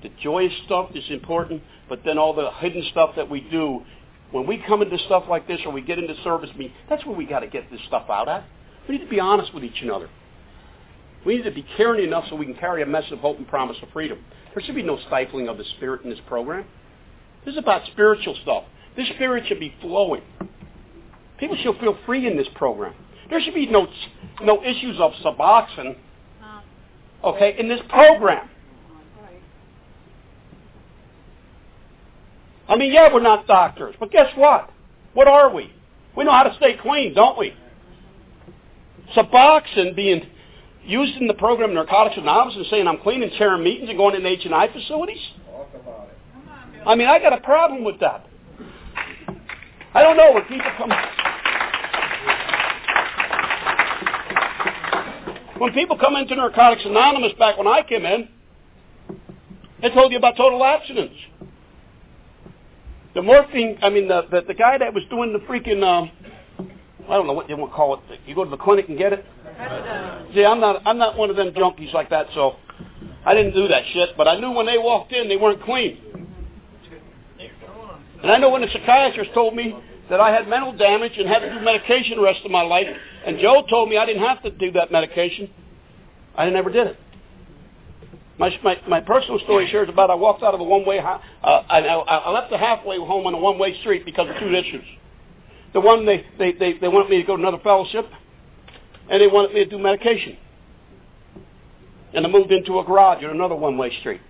The 0.03 0.11
joyous 0.23 0.53
stuff 0.67 0.91
is 0.95 1.05
important, 1.09 1.63
but 1.89 2.01
then 2.05 2.19
all 2.19 2.35
the 2.35 2.51
hidden 2.59 2.85
stuff 2.91 3.17
that 3.17 3.29
we 3.29 3.41
do, 3.41 3.83
when 4.31 4.47
we 4.47 4.63
come 4.67 4.83
into 4.83 4.99
stuff 5.07 5.25
like 5.29 5.49
this 5.49 5.61
or 5.65 5.73
we 5.73 5.81
get 5.81 5.99
into 5.99 6.15
service 6.23 6.51
meeting, 6.57 6.75
that's 6.89 7.05
where 7.07 7.17
we 7.17 7.25
got 7.25 7.41
to 7.41 7.47
get 7.47 7.71
this 7.71 7.81
stuff 7.87 8.09
out 8.11 8.29
at. 8.29 8.45
We 8.89 8.99
need 8.99 9.05
to 9.05 9.11
be 9.11 9.21
honest 9.21 9.55
with 9.55 9.65
each 9.65 9.83
other. 9.93 10.09
We 11.25 11.37
need 11.37 11.45
to 11.45 11.51
be 11.51 11.67
caring 11.77 12.05
enough 12.05 12.27
so 12.29 12.37
we 12.37 12.45
can 12.45 12.55
carry 12.55 12.83
a 12.83 12.87
message 12.87 13.13
of 13.13 13.19
hope 13.21 13.39
and 13.39 13.49
promise 13.49 13.77
of 13.83 13.89
freedom. 13.91 14.19
There 14.55 14.63
should 14.63 14.77
be 14.77 14.83
no 14.83 14.99
stifling 15.07 15.49
of 15.49 15.59
the 15.59 15.65
spirit 15.77 16.03
in 16.05 16.11
this 16.11 16.21
program. 16.29 16.67
This 17.45 17.53
is 17.53 17.59
about 17.59 17.87
spiritual 17.93 18.37
stuff. 18.43 18.65
This 18.97 19.09
spirit 19.09 19.45
should 19.49 19.61
be 19.61 19.75
flowing. 19.81 20.23
People 21.39 21.57
should 21.63 21.79
feel 21.79 21.99
free 22.07 22.27
in 22.27 22.37
this 22.37 22.47
program. 22.55 22.95
There 23.29 23.41
should 23.41 23.55
be 23.55 23.67
no 23.67 23.89
no 24.43 24.63
issues 24.63 24.99
of 25.01 25.13
Suboxone, 25.25 25.97
okay, 27.25 27.57
in 27.59 27.69
this 27.69 27.81
program. 27.89 28.49
I 32.69 32.77
mean, 32.77 32.93
yeah, 32.93 33.13
we're 33.13 33.21
not 33.23 33.47
doctors, 33.47 33.95
but 34.01 34.11
guess 34.11 34.33
what? 34.37 34.71
What 35.15 35.29
are 35.29 35.55
we? 35.55 35.73
We 36.17 36.25
know 36.25 36.33
how 36.33 36.43
to 36.45 36.55
stay 36.57 36.77
clean, 36.83 37.15
don't 37.15 37.39
we? 37.39 37.55
Suboxone 39.15 39.95
being 39.95 40.27
used 40.85 41.17
in 41.17 41.27
the 41.27 41.35
program 41.35 41.75
Narcotics 41.75 42.17
Anonymous 42.17 42.57
and 42.57 42.67
saying 42.67 42.89
I'm 42.89 42.99
clean 42.99 43.23
and 43.23 43.33
chairing 43.33 43.63
meetings 43.63 43.89
and 43.89 43.99
going 43.99 44.15
in 44.15 44.25
H&I 44.25 44.73
facilities? 44.73 45.23
I 46.87 46.95
mean, 46.95 47.09
I 47.09 47.19
got 47.19 47.33
a 47.33 47.41
problem 47.41 47.85
with 47.85 48.01
that. 48.01 48.27
I 49.95 50.03
don't 50.03 50.17
know 50.17 50.33
when 50.33 50.43
people 50.45 50.71
come. 50.77 50.91
When 55.59 55.73
people 55.73 55.97
come 55.99 56.17
into 56.17 56.35
Narcotics 56.37 56.83
Anonymous 56.85 57.33
back 57.39 57.57
when 57.57 57.67
I 57.67 57.83
came 57.83 58.05
in, 58.05 58.29
they 59.81 59.91
told 59.91 60.13
you 60.13 60.19
about 60.19 60.37
total 60.37 60.63
abstinence. 60.65 61.15
The 63.15 63.23
morphine, 63.23 63.79
I 63.83 63.89
mean, 63.89 64.09
the, 64.09 64.23
the, 64.31 64.43
the 64.49 64.55
guy 64.55 64.77
that 64.77 64.93
was 64.93 65.03
doing 65.09 65.33
the 65.33 65.39
freaking, 65.41 65.83
um, 65.83 66.11
I 67.09 67.15
don't 67.15 67.27
know 67.27 67.33
what 67.33 67.49
you 67.49 67.57
want 67.57 67.73
to 67.73 67.77
call 67.77 67.95
it. 67.95 68.21
You 68.27 68.35
go 68.35 68.45
to 68.45 68.51
the 68.51 68.59
clinic 68.59 68.91
and 68.91 68.99
get 68.99 69.15
it? 69.15 69.25
See, 70.35 70.45
I'm 70.45 70.61
not, 70.61 70.83
I'm 70.87 70.99
not 70.99 71.17
one 71.17 71.31
of 71.31 71.37
them 71.37 71.53
junkies 71.53 71.95
like 71.95 72.11
that, 72.11 72.27
so 72.35 72.57
I 73.25 73.33
didn't 73.35 73.55
do 73.55 73.69
that 73.69 73.85
shit. 73.95 74.11
But 74.19 74.29
I 74.29 74.39
knew 74.39 74.51
when 74.51 74.67
they 74.67 74.77
walked 74.77 75.13
in, 75.13 75.29
they 75.29 75.37
weren't 75.37 75.63
clean. 75.63 75.99
And 78.23 78.31
I 78.31 78.37
know 78.37 78.51
when 78.51 78.61
the 78.61 78.69
psychiatrist 78.73 79.31
told 79.33 79.55
me 79.57 79.75
that 80.11 80.21
I 80.21 80.31
had 80.31 80.49
mental 80.49 80.77
damage 80.77 81.13
and 81.17 81.27
had 81.27 81.39
to 81.39 81.55
do 81.55 81.61
medication 81.61 82.17
the 82.17 82.23
rest 82.23 82.41
of 82.45 82.51
my 82.51 82.63
life, 82.63 82.89
and 83.27 83.39
Joe 83.41 83.65
told 83.69 83.91
me 83.91 83.99
I 83.99 84.07
didn't 84.07 84.23
have 84.23 84.43
to 84.45 84.51
do 84.51 84.71
that 84.73 84.93
medication, 84.93 85.51
I 86.37 86.49
never 86.49 86.71
did 86.71 86.87
it. 86.87 86.97
My, 88.39 88.57
my, 88.63 88.81
my 88.87 89.01
personal 89.01 89.41
story 89.41 89.67
shares 89.71 89.89
about 89.89 90.11
I 90.11 90.15
walked 90.15 90.43
out 90.43 90.55
of 90.55 90.61
a 90.61 90.65
one-way, 90.65 90.99
uh, 91.01 91.19
I, 91.43 91.81
I 91.81 92.31
left 92.31 92.51
the 92.51 92.59
halfway 92.59 92.99
home 92.99 93.27
on 93.27 93.35
a 93.35 93.39
one-way 93.39 93.81
street 93.81 94.05
because 94.05 94.29
of 94.29 94.37
two 94.39 94.55
issues. 94.55 94.85
The 95.73 95.81
one, 95.81 96.07
they, 96.07 96.25
they, 96.39 96.53
they, 96.53 96.79
they 96.79 96.89
wanted 96.89 97.11
me 97.11 97.17
to 97.17 97.27
go 97.27 97.37
to 97.37 97.43
another 97.43 97.63
fellowship, 97.63 98.07
and 99.11 99.21
they 99.21 99.27
wanted 99.27 99.55
me 99.55 99.65
to 99.65 99.71
do 99.71 99.79
medication. 99.79 100.37
And 102.15 102.25
I 102.25 102.29
moved 102.31 102.53
into 102.53 102.79
a 102.79 102.85
garage 102.85 103.25
on 103.25 103.31
another 103.31 103.57
one-way 103.57 103.99
street. 104.01 104.21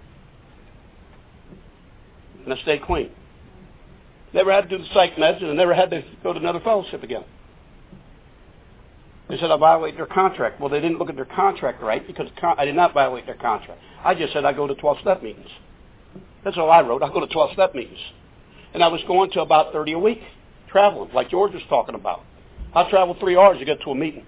And 2.44 2.54
I 2.54 2.62
stayed 2.62 2.82
clean. 2.82 3.10
Never 4.32 4.52
had 4.52 4.68
to 4.68 4.78
do 4.78 4.78
the 4.78 4.88
psych 4.94 5.16
meds, 5.16 5.42
and 5.42 5.50
I 5.50 5.54
never 5.54 5.74
had 5.74 5.90
to 5.90 6.02
go 6.22 6.32
to 6.32 6.38
another 6.38 6.60
fellowship 6.60 7.02
again. 7.02 7.24
They 9.28 9.36
said 9.38 9.50
I 9.50 9.56
violated 9.56 9.98
their 9.98 10.06
contract. 10.06 10.60
Well, 10.60 10.68
they 10.68 10.80
didn't 10.80 10.98
look 10.98 11.10
at 11.10 11.16
their 11.16 11.24
contract 11.24 11.82
right 11.82 12.06
because 12.06 12.28
I 12.56 12.64
did 12.64 12.76
not 12.76 12.94
violate 12.94 13.26
their 13.26 13.34
contract. 13.34 13.80
I 14.04 14.14
just 14.14 14.32
said 14.32 14.44
I 14.44 14.52
go 14.52 14.66
to 14.66 14.74
12-step 14.74 15.22
meetings. 15.22 15.48
That's 16.44 16.56
all 16.56 16.70
I 16.70 16.80
wrote. 16.80 17.02
I 17.02 17.08
go 17.08 17.24
to 17.24 17.26
12-step 17.26 17.74
meetings. 17.74 17.98
And 18.72 18.84
I 18.84 18.88
was 18.88 19.00
going 19.08 19.30
to 19.32 19.40
about 19.40 19.72
30 19.72 19.92
a 19.92 19.98
week, 19.98 20.20
traveling, 20.70 21.10
like 21.12 21.30
George 21.30 21.52
was 21.52 21.62
talking 21.68 21.96
about. 21.96 22.22
I 22.72 22.88
traveled 22.88 23.18
three 23.18 23.36
hours 23.36 23.58
to 23.58 23.64
get 23.64 23.80
to 23.82 23.90
a 23.90 23.94
meeting. 23.94 24.24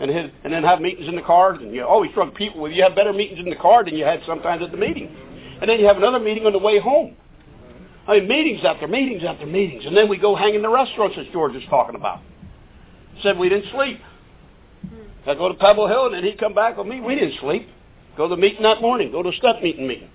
And, 0.00 0.10
his, 0.10 0.30
and 0.42 0.52
then 0.52 0.64
have 0.64 0.80
meetings 0.80 1.06
in 1.06 1.14
the 1.14 1.22
car. 1.22 1.52
And 1.52 1.72
you 1.72 1.84
always 1.84 2.10
drug 2.12 2.34
people 2.34 2.60
with 2.60 2.72
you 2.72 2.82
have 2.82 2.96
better 2.96 3.12
meetings 3.12 3.38
in 3.38 3.50
the 3.50 3.56
car 3.56 3.84
than 3.84 3.94
you 3.94 4.04
had 4.04 4.20
sometimes 4.26 4.64
at 4.64 4.72
the 4.72 4.76
meeting. 4.76 5.14
And 5.60 5.70
then 5.70 5.78
you 5.78 5.86
have 5.86 5.96
another 5.96 6.18
meeting 6.18 6.44
on 6.44 6.52
the 6.52 6.58
way 6.58 6.80
home. 6.80 7.14
I 8.08 8.18
mean, 8.18 8.26
meetings 8.26 8.64
after 8.64 8.88
meetings 8.88 9.22
after 9.22 9.46
meetings. 9.46 9.84
And 9.86 9.96
then 9.96 10.08
we 10.08 10.16
go 10.16 10.34
hang 10.34 10.56
in 10.56 10.62
the 10.62 10.68
restaurants 10.68 11.16
as 11.20 11.26
George 11.32 11.52
was 11.52 11.62
talking 11.70 11.94
about. 11.94 12.20
Said 13.22 13.38
we 13.38 13.48
didn't 13.48 13.70
sleep. 13.72 14.00
I 15.26 15.34
go 15.34 15.48
to 15.48 15.54
Pebble 15.54 15.86
Hill 15.86 16.06
and 16.06 16.14
then 16.14 16.24
he'd 16.24 16.38
come 16.38 16.54
back 16.54 16.76
with 16.76 16.86
me. 16.86 17.00
We 17.00 17.14
didn't 17.14 17.38
sleep. 17.40 17.68
Go 18.16 18.28
to 18.28 18.34
the 18.34 18.40
meeting 18.40 18.62
that 18.64 18.80
morning. 18.80 19.12
Go 19.12 19.22
to 19.22 19.28
a 19.28 19.34
step 19.34 19.62
meeting 19.62 19.86
meeting. 19.86 20.10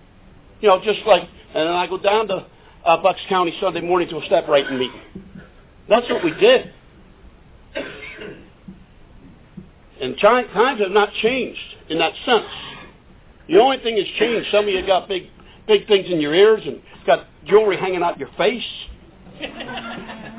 You 0.62 0.68
know, 0.68 0.82
just 0.84 1.00
like, 1.06 1.22
and 1.22 1.68
then 1.68 1.76
I 1.76 1.88
go 1.88 1.98
down 1.98 2.28
to 2.28 2.46
uh, 2.86 3.02
Bucks 3.02 3.22
County 3.30 3.56
Sunday 3.62 3.82
morning 3.82 4.10
to 4.10 4.18
a 4.18 4.26
step 4.26 4.48
writing 4.48 4.78
meeting. 4.78 5.02
That's 5.88 6.08
what 6.10 6.24
we 6.24 6.32
did. 6.32 6.74
And 10.02 10.18
times 10.20 10.50
have 10.54 10.92
not 10.92 11.12
changed 11.22 11.60
in 11.90 11.98
that 12.00 12.14
sense. 12.26 12.46
The 13.48 13.58
only 13.58 13.78
thing 13.78 13.96
that's 13.96 14.10
changed, 14.20 14.50
some 14.52 14.66
of 14.66 14.70
you 14.70 14.86
got 14.86 15.08
big, 15.08 15.28
big 15.68 15.88
things 15.88 16.08
in 16.10 16.20
your 16.20 16.36
ears 16.36 16.62
and 16.66 16.82
got 17.06 17.26
jewelry 17.46 17.78
hanging 17.78 18.04
out 18.04 18.20
your 18.20 18.30
face. 18.38 18.64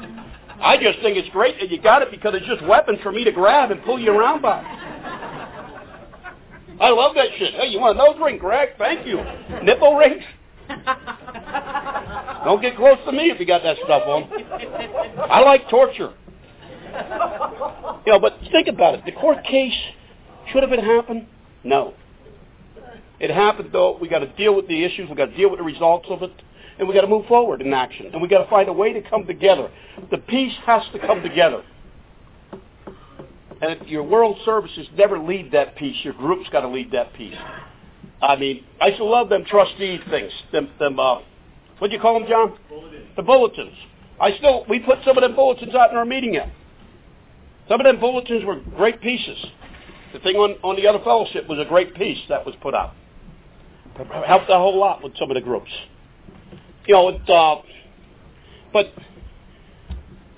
I 0.60 0.76
just 0.80 1.00
think 1.00 1.16
it's 1.16 1.28
great 1.30 1.58
that 1.60 1.70
you 1.70 1.80
got 1.80 2.02
it 2.02 2.10
because 2.10 2.34
it's 2.34 2.46
just 2.46 2.62
weapons 2.64 2.98
for 3.02 3.12
me 3.12 3.24
to 3.24 3.32
grab 3.32 3.70
and 3.70 3.82
pull 3.84 3.98
you 3.98 4.12
around 4.12 4.42
by. 4.42 4.62
I 6.80 6.90
love 6.90 7.14
that 7.16 7.28
shit. 7.38 7.54
Hey, 7.54 7.68
you 7.68 7.80
want 7.80 7.98
a 7.98 7.98
nose 7.98 8.16
ring, 8.22 8.38
Greg? 8.38 8.70
Thank 8.78 9.06
you. 9.06 9.16
Nipple 9.62 9.96
rings? 9.96 10.22
Don't 12.44 12.62
get 12.62 12.76
close 12.76 12.98
to 13.06 13.12
me 13.12 13.30
if 13.30 13.40
you 13.40 13.46
got 13.46 13.62
that 13.62 13.76
stuff 13.84 14.02
on. 14.06 14.30
I 15.30 15.40
like 15.40 15.68
torture. 15.68 16.12
You 18.06 18.12
know, 18.12 18.20
but 18.20 18.38
think 18.52 18.68
about 18.68 18.94
it. 18.94 19.04
The 19.04 19.12
court 19.12 19.44
case 19.44 19.74
should 20.52 20.62
have 20.62 20.72
it 20.72 20.82
happened? 20.82 21.26
No. 21.64 21.94
It 23.20 23.30
happened 23.30 23.70
though. 23.72 23.98
We've 24.00 24.10
got 24.10 24.20
to 24.20 24.32
deal 24.34 24.54
with 24.54 24.68
the 24.68 24.84
issues. 24.84 25.08
We've 25.08 25.18
got 25.18 25.26
to 25.26 25.36
deal 25.36 25.50
with 25.50 25.58
the 25.58 25.64
results 25.64 26.06
of 26.08 26.22
it, 26.22 26.32
and 26.78 26.86
we 26.86 26.94
got 26.94 27.02
to 27.02 27.08
move 27.08 27.26
forward 27.26 27.60
in 27.60 27.72
action. 27.72 28.10
And 28.12 28.22
we 28.22 28.28
got 28.28 28.44
to 28.44 28.50
find 28.50 28.68
a 28.68 28.72
way 28.72 28.92
to 28.92 29.02
come 29.02 29.26
together. 29.26 29.70
The 30.10 30.18
peace 30.18 30.54
has 30.64 30.82
to 30.92 30.98
come 30.98 31.22
together. 31.22 31.62
And 33.60 33.86
your 33.88 34.04
world 34.04 34.38
services 34.44 34.86
never 34.96 35.18
lead 35.18 35.50
that 35.52 35.76
peace. 35.76 35.96
Your 36.04 36.14
group's 36.14 36.48
got 36.50 36.60
to 36.60 36.68
lead 36.68 36.92
that 36.92 37.12
peace. 37.14 37.36
I 38.22 38.36
mean, 38.36 38.64
I 38.80 38.92
still 38.92 39.10
love 39.10 39.28
them 39.28 39.44
trustee 39.44 39.98
things. 40.10 40.32
Them, 40.52 40.70
them 40.78 40.98
uh, 41.00 41.18
what 41.78 41.88
do 41.88 41.96
you 41.96 42.00
call 42.00 42.18
them, 42.18 42.28
John? 42.28 42.56
Bulletins. 42.68 43.06
The 43.16 43.22
bulletins. 43.22 43.76
I 44.20 44.36
still, 44.36 44.64
we 44.68 44.80
put 44.80 44.98
some 45.04 45.16
of 45.16 45.22
them 45.22 45.34
bulletins 45.34 45.74
out 45.74 45.90
in 45.90 45.96
our 45.96 46.04
meeting 46.04 46.34
yet. 46.34 46.50
Some 47.68 47.80
of 47.80 47.84
them 47.84 48.00
bulletins 48.00 48.44
were 48.44 48.60
great 48.76 49.00
pieces. 49.00 49.38
The 50.12 50.18
thing 50.20 50.36
on, 50.36 50.56
on 50.62 50.76
the 50.76 50.86
other 50.86 51.00
fellowship 51.04 51.48
was 51.48 51.58
a 51.58 51.68
great 51.68 51.94
piece 51.94 52.18
that 52.28 52.46
was 52.46 52.54
put 52.60 52.74
out. 52.74 52.94
Helped 54.26 54.48
a 54.48 54.54
whole 54.54 54.78
lot 54.78 55.02
with 55.02 55.16
some 55.18 55.30
of 55.30 55.34
the 55.34 55.40
groups. 55.40 55.70
You 56.88 56.94
know, 56.94 57.08
uh, 57.08 57.62
but 58.72 58.86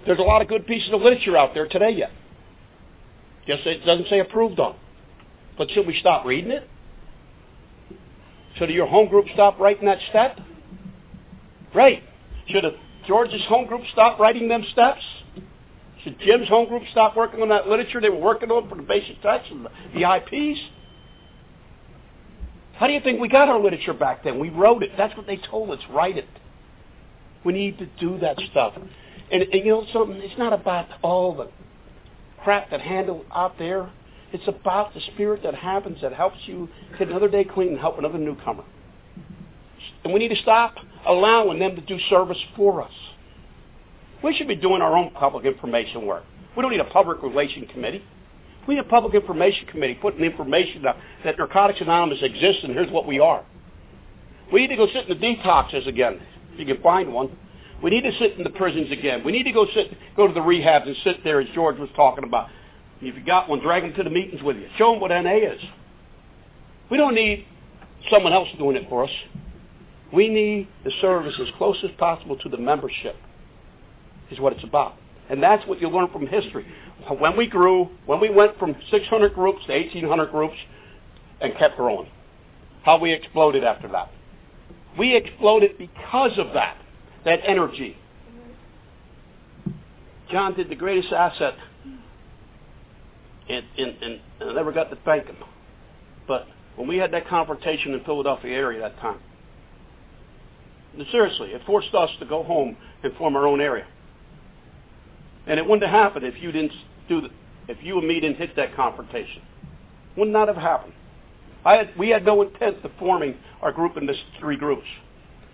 there's 0.04 0.18
a 0.18 0.22
lot 0.22 0.42
of 0.42 0.48
good 0.48 0.66
pieces 0.66 0.90
of 0.92 1.00
literature 1.00 1.36
out 1.36 1.54
there 1.54 1.68
today 1.68 1.90
yet. 1.90 2.10
Just 3.46 3.64
it 3.66 3.86
doesn't 3.86 4.08
say 4.08 4.18
approved 4.18 4.58
on. 4.58 4.74
But 5.56 5.70
should 5.70 5.86
we 5.86 5.96
stop 6.00 6.26
reading 6.26 6.50
it? 6.50 6.68
Should 8.56 8.70
your 8.70 8.88
home 8.88 9.08
group 9.08 9.26
stop 9.32 9.60
writing 9.60 9.86
that 9.86 10.00
step? 10.08 10.40
Right. 11.72 12.02
Should 12.48 12.64
George's 13.06 13.44
home 13.46 13.68
group 13.68 13.82
stop 13.92 14.18
writing 14.18 14.48
them 14.48 14.64
steps? 14.72 15.02
Should 16.02 16.18
Jim's 16.18 16.48
home 16.48 16.68
group 16.68 16.82
stop 16.90 17.16
working 17.16 17.42
on 17.42 17.48
that 17.50 17.68
literature 17.68 18.00
they 18.00 18.10
were 18.10 18.16
working 18.16 18.50
on 18.50 18.68
for 18.68 18.74
the 18.74 18.82
basic 18.82 19.22
text 19.22 19.52
and 19.52 19.68
the 19.94 20.16
IPs? 20.16 20.58
How 22.74 22.88
do 22.88 22.92
you 22.92 23.00
think 23.00 23.20
we 23.20 23.28
got 23.28 23.48
our 23.48 23.60
literature 23.60 23.94
back 23.94 24.24
then? 24.24 24.40
We 24.40 24.48
wrote 24.50 24.82
it. 24.82 24.90
That's 24.96 25.16
what 25.16 25.28
they 25.28 25.36
told 25.36 25.70
us. 25.70 25.78
Write 25.90 26.18
it. 26.18 26.26
We 27.44 27.52
need 27.52 27.78
to 27.78 27.86
do 27.98 28.18
that 28.18 28.38
stuff. 28.50 28.74
And, 29.30 29.42
and 29.42 29.64
you 29.64 29.70
know 29.70 29.86
something? 29.92 30.16
It's 30.18 30.38
not 30.38 30.52
about 30.52 30.88
all 31.02 31.34
the 31.34 31.48
crap 32.42 32.70
that 32.70 32.80
handle 32.80 33.24
out 33.34 33.58
there. 33.58 33.90
It's 34.32 34.46
about 34.46 34.94
the 34.94 35.00
spirit 35.12 35.42
that 35.42 35.54
happens 35.54 36.00
that 36.02 36.12
helps 36.12 36.38
you 36.46 36.68
get 36.98 37.08
another 37.08 37.28
day 37.28 37.44
clean 37.44 37.68
and 37.68 37.78
help 37.78 37.98
another 37.98 38.18
newcomer. 38.18 38.64
And 40.04 40.12
we 40.12 40.20
need 40.20 40.28
to 40.28 40.42
stop 40.42 40.76
allowing 41.06 41.58
them 41.58 41.74
to 41.76 41.82
do 41.82 41.98
service 42.08 42.38
for 42.56 42.82
us. 42.82 42.92
We 44.22 44.34
should 44.34 44.48
be 44.48 44.56
doing 44.56 44.82
our 44.82 44.96
own 44.96 45.10
public 45.12 45.44
information 45.44 46.06
work. 46.06 46.24
We 46.56 46.62
don't 46.62 46.70
need 46.70 46.80
a 46.80 46.84
public 46.84 47.22
relation 47.22 47.66
committee. 47.66 48.04
We 48.68 48.74
need 48.74 48.80
a 48.80 48.88
public 48.88 49.14
information 49.14 49.66
committee 49.66 49.94
putting 49.94 50.22
information 50.22 50.86
out 50.86 50.96
that 51.24 51.38
Narcotics 51.38 51.80
Anonymous 51.80 52.22
exists 52.22 52.62
and 52.62 52.72
here's 52.72 52.90
what 52.90 53.06
we 53.06 53.18
are. 53.18 53.44
We 54.52 54.60
need 54.60 54.68
to 54.68 54.76
go 54.76 54.86
sit 54.92 55.08
in 55.08 55.20
the 55.20 55.26
detoxes 55.26 55.86
again, 55.86 56.20
if 56.52 56.58
you 56.58 56.66
can 56.66 56.82
find 56.82 57.12
one. 57.12 57.36
We 57.82 57.90
need 57.90 58.02
to 58.02 58.12
sit 58.18 58.36
in 58.36 58.44
the 58.44 58.50
prisons 58.50 58.92
again. 58.92 59.24
We 59.24 59.32
need 59.32 59.44
to 59.44 59.52
go 59.52 59.66
sit, 59.74 59.96
go 60.16 60.26
to 60.26 60.34
the 60.34 60.40
rehabs 60.40 60.86
and 60.86 60.96
sit 61.02 61.24
there 61.24 61.40
as 61.40 61.48
George 61.54 61.78
was 61.78 61.88
talking 61.96 62.24
about. 62.24 62.48
If 63.00 63.16
you 63.16 63.24
got 63.24 63.48
one, 63.48 63.60
drag 63.60 63.82
them 63.82 63.94
to 63.94 64.02
the 64.02 64.10
meetings 64.10 64.42
with 64.42 64.56
you. 64.56 64.68
Show 64.76 64.92
them 64.92 65.00
what 65.00 65.08
NA 65.08 65.36
is. 65.36 65.60
We 66.90 66.98
don't 66.98 67.14
need 67.14 67.46
someone 68.10 68.32
else 68.32 68.48
doing 68.58 68.76
it 68.76 68.88
for 68.88 69.04
us. 69.04 69.10
We 70.12 70.28
need 70.28 70.68
the 70.84 70.90
service 71.00 71.34
as 71.40 71.48
close 71.56 71.76
as 71.84 71.90
possible 71.98 72.36
to 72.38 72.48
the 72.48 72.58
membership 72.58 73.16
is 74.30 74.40
what 74.40 74.52
it's 74.52 74.64
about. 74.64 74.94
And 75.28 75.42
that's 75.42 75.66
what 75.66 75.80
you 75.80 75.88
learn 75.88 76.08
from 76.12 76.26
history. 76.26 76.66
When 77.18 77.36
we 77.36 77.46
grew, 77.46 77.88
when 78.06 78.20
we 78.20 78.28
went 78.28 78.58
from 78.58 78.74
600 78.90 79.34
groups 79.34 79.64
to 79.66 79.72
1,800 79.72 80.30
groups 80.30 80.56
and 81.40 81.56
kept 81.56 81.76
growing, 81.76 82.10
how 82.82 82.98
we 82.98 83.12
exploded 83.12 83.64
after 83.64 83.88
that. 83.88 84.10
We 84.98 85.16
exploded 85.16 85.78
because 85.78 86.32
of 86.38 86.52
that, 86.54 86.76
that 87.24 87.40
energy. 87.44 87.96
John 90.30 90.54
did 90.54 90.68
the 90.68 90.76
greatest 90.76 91.12
asset, 91.12 91.54
and, 93.48 93.64
and, 93.76 94.02
and 94.02 94.20
I 94.40 94.52
never 94.52 94.72
got 94.72 94.90
to 94.90 94.98
thank 95.04 95.26
him. 95.26 95.36
But 96.28 96.46
when 96.76 96.86
we 96.88 96.96
had 96.96 97.12
that 97.12 97.26
confrontation 97.28 97.94
in 97.94 98.04
Philadelphia 98.04 98.54
area 98.54 98.80
that 98.80 98.98
time, 99.00 99.18
seriously, 101.10 101.50
it 101.50 101.62
forced 101.66 101.94
us 101.94 102.10
to 102.20 102.26
go 102.26 102.42
home 102.42 102.76
and 103.02 103.14
form 103.14 103.36
our 103.36 103.46
own 103.46 103.60
area. 103.60 103.86
And 105.46 105.58
it 105.58 105.62
wouldn't 105.64 105.82
have 105.82 105.90
happened 105.90 106.26
if 106.26 106.40
you 106.40 106.52
didn't 106.52 106.72
do 107.08 107.22
the, 107.22 107.30
if 107.68 107.78
you 107.82 107.98
and 107.98 108.06
me 108.06 108.20
didn't 108.20 108.36
hit 108.36 108.54
that 108.56 108.76
confrontation. 108.76 109.42
Would 110.16 110.28
not 110.28 110.48
have 110.48 110.56
happened. 110.56 110.92
I 111.64 111.76
had, 111.76 111.98
we 111.98 112.08
had 112.08 112.24
no 112.24 112.42
intent 112.42 112.84
of 112.84 112.90
forming 112.98 113.36
our 113.60 113.72
group 113.72 113.96
into 113.96 114.14
three 114.38 114.56
groups. 114.56 114.86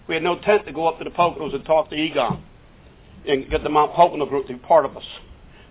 We 0.09 0.15
had 0.15 0.23
no 0.23 0.36
intent 0.36 0.67
to 0.67 0.73
go 0.73 0.86
up 0.86 0.99
to 0.99 1.05
the 1.05 1.10
Poconos 1.10 1.55
and 1.55 1.65
talk 1.65 1.91
to 1.91 1.97
Egon 1.97 2.44
and 3.26 3.51
get 3.51 3.62
the 3.62 3.68
Mount 3.68 3.93
Pocono 3.93 4.26
group 4.26 4.47
to 4.47 4.52
be 4.52 4.59
part 4.59 4.85
of 4.85 4.97
us. 4.97 5.05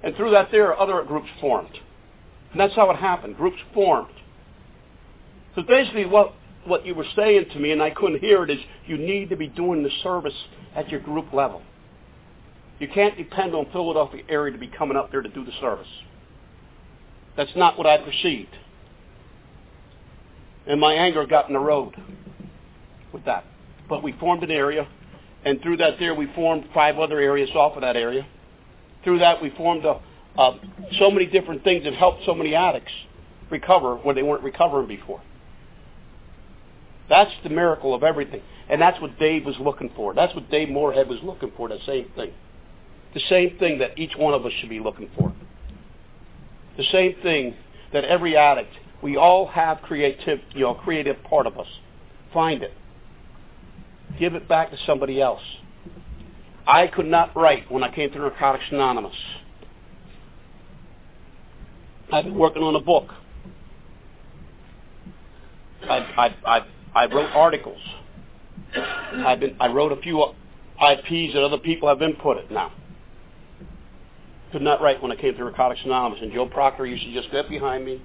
And 0.04 0.16
through 0.16 0.32
that 0.32 0.50
there, 0.52 0.78
other 0.78 1.02
groups 1.04 1.30
formed. 1.40 1.80
And 2.52 2.60
that's 2.60 2.76
how 2.76 2.90
it 2.92 2.98
happened. 2.98 3.38
Groups 3.38 3.58
formed. 3.74 4.12
So 5.56 5.62
basically 5.62 6.06
what, 6.06 6.34
what 6.66 6.86
you 6.86 6.94
were 6.96 7.06
saying 7.16 7.46
to 7.54 7.60
me, 7.60 7.72
and 7.72 7.82
I 7.82 7.92
couldn't 7.92 8.20
hear 8.20 8.44
it, 8.44 8.50
is 8.50 8.60
you 8.86 8.98
need 8.98 9.30
to 9.30 9.38
be 9.38 9.48
doing 9.48 9.84
the 9.84 9.90
service 10.04 10.34
at 10.76 10.90
your 10.90 11.00
group 11.00 11.32
level. 11.32 11.62
You 12.80 12.90
can't 12.90 13.18
depend 13.18 13.56
on 13.56 13.68
Philadelphia 13.72 14.24
area 14.28 14.52
to 14.52 14.60
be 14.60 14.68
coming 14.68 14.98
up 14.98 15.12
there 15.12 15.22
to 15.22 15.30
do 15.30 15.46
the 15.46 15.54
service. 15.62 15.88
That's 17.38 17.56
not 17.56 17.78
what 17.78 17.88
I 17.88 17.98
perceived. 17.98 18.56
And 20.68 20.80
my 20.80 20.94
anger 20.94 21.26
got 21.26 21.48
in 21.48 21.54
the 21.54 21.60
road 21.60 21.96
with 23.12 23.26
that. 23.26 23.46
But 23.88 24.04
we 24.04 24.14
formed 24.14 24.44
an 24.44 24.52
area, 24.52 24.88
and 25.44 25.62
through 25.62 25.78
that 25.78 26.00
there 26.00 26.16
we 26.16 26.28
formed 26.34 26.66
five 26.74 26.98
other 26.98 27.20
areas 27.20 27.50
off 27.56 27.76
of 27.76 27.82
that 27.82 27.96
area. 27.96 28.26
Through 29.04 29.20
that 29.20 29.42
we 29.42 29.52
formed 29.52 29.86
a, 29.86 30.00
uh, 30.38 30.58
so 30.98 31.12
many 31.12 31.28
different 31.28 31.64
things 31.64 31.84
that 31.84 31.94
helped 31.94 32.26
so 32.26 32.34
many 32.34 32.56
addicts 32.56 32.92
recover 33.52 33.96
where 33.98 34.16
they 34.16 34.24
weren't 34.24 34.44
recovering 34.44 34.88
before. 34.88 35.22
That's 37.08 37.32
the 37.44 37.50
miracle 37.50 37.94
of 37.94 38.04
everything. 38.04 38.42
And 38.68 38.82
that's 38.82 39.00
what 39.00 39.20
Dave 39.20 39.46
was 39.46 39.56
looking 39.60 39.92
for. 39.96 40.14
That's 40.14 40.34
what 40.34 40.50
Dave 40.50 40.70
Moorhead 40.70 41.08
was 41.08 41.20
looking 41.22 41.52
for, 41.56 41.70
the 41.70 41.78
same 41.86 42.10
thing. 42.16 42.32
The 43.14 43.22
same 43.30 43.58
thing 43.60 43.80
that 43.80 43.98
each 43.98 44.16
one 44.18 44.34
of 44.34 44.46
us 44.46 44.52
should 44.60 44.70
be 44.70 44.80
looking 44.80 45.10
for. 45.16 45.32
The 46.78 46.84
same 46.92 47.16
thing 47.22 47.56
that 47.94 48.04
every 48.04 48.36
addict, 48.36 48.74
we 49.06 49.18
all 49.18 49.46
have 49.46 49.84
creative, 49.84 50.40
you 50.56 50.62
know, 50.62 50.74
creative 50.74 51.22
part 51.26 51.46
of 51.46 51.60
us. 51.60 51.68
Find 52.34 52.64
it. 52.64 52.74
Give 54.18 54.34
it 54.34 54.48
back 54.48 54.72
to 54.72 54.78
somebody 54.88 55.22
else. 55.22 55.44
I 56.66 56.88
could 56.88 57.06
not 57.06 57.36
write 57.36 57.72
when 57.72 57.84
I 57.84 57.94
came 57.94 58.10
to 58.10 58.18
Narcotics 58.18 58.64
Anonymous. 58.72 59.16
I've 62.12 62.26
been 62.26 62.36
working 62.36 62.64
on 62.64 62.76
a 62.76 62.80
book. 62.80 63.12
I, 65.84 65.98
I, 65.98 66.36
I, 66.44 66.66
I 66.96 67.06
wrote 67.06 67.30
articles. 67.36 67.82
I've 68.76 69.40
been, 69.40 69.56
I 69.60 69.68
wrote 69.68 69.92
a 69.92 70.02
few 70.02 70.24
IPs 70.24 71.36
that 71.36 71.44
other 71.44 71.60
people 71.60 71.90
have 71.90 72.00
inputted 72.00 72.50
now 72.50 72.72
could 74.52 74.64
not 74.64 74.82
write 74.82 75.04
when 75.04 75.12
I 75.12 75.16
came 75.16 75.34
to 75.34 75.40
Narcotics 75.42 75.82
Anonymous. 75.84 76.20
And 76.22 76.32
Joe 76.32 76.46
Proctor 76.46 76.86
used 76.86 77.04
to 77.04 77.14
just 77.14 77.30
get 77.30 77.50
behind 77.50 77.84
me, 77.84 78.02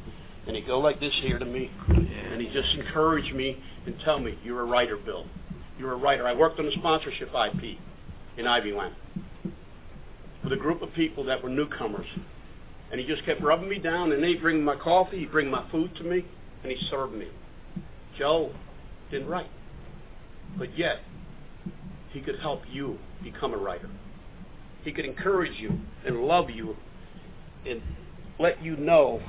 and 0.47 0.57
he'd 0.57 0.67
go 0.67 0.81
like 0.81 1.01
this 1.01 1.15
here 1.23 1.39
to 1.39 1.45
me, 1.45 1.71
and 1.89 2.41
he'd 2.41 2.53
just 2.53 2.75
encourage 2.75 3.33
me 3.33 3.63
and 3.87 3.99
tell 4.01 4.19
me, 4.19 4.39
"You're 4.45 4.61
a 4.61 4.65
writer, 4.65 4.97
Bill. 4.97 5.27
You're 5.79 5.93
a 5.93 5.97
writer." 5.97 6.27
I 6.27 6.35
worked 6.35 6.59
on 6.59 6.67
a 6.67 6.73
sponsorship 6.73 7.35
IP 7.35 7.79
in 8.37 8.47
Ivyland 8.47 8.95
with 10.43 10.53
a 10.53 10.57
group 10.57 10.83
of 10.83 10.93
people 10.95 11.25
that 11.25 11.43
were 11.43 11.51
newcomers, 11.51 12.07
and 12.91 13.01
he 13.01 13.07
just 13.07 13.25
kept 13.25 13.41
rubbing 13.41 13.69
me 13.69 13.79
down. 13.79 14.13
And 14.13 14.25
he'd 14.25 14.41
bring 14.41 14.65
my 14.65 14.77
coffee, 14.77 15.19
he'd 15.19 15.33
bring 15.33 15.51
my 15.51 15.63
food 15.71 15.95
to 15.97 16.05
me, 16.05 16.25
and 16.63 16.73
he 16.73 16.79
served 16.87 17.15
me. 17.15 17.29
Joe 18.19 18.53
didn't 19.11 19.29
write, 19.29 19.51
but 20.57 20.77
yet 20.77 21.01
he 22.13 22.21
could 22.21 22.39
help 22.41 22.63
you 22.71 22.99
become 23.23 23.53
a 23.53 23.57
writer. 23.57 23.89
He 24.83 24.93
could 24.93 25.05
encourage 25.05 25.59
you 25.61 25.79
and 26.05 26.25
love 26.25 26.51
you 26.51 26.77
and 27.67 27.83
let 28.39 28.63
you 28.65 28.77
know 28.77 29.21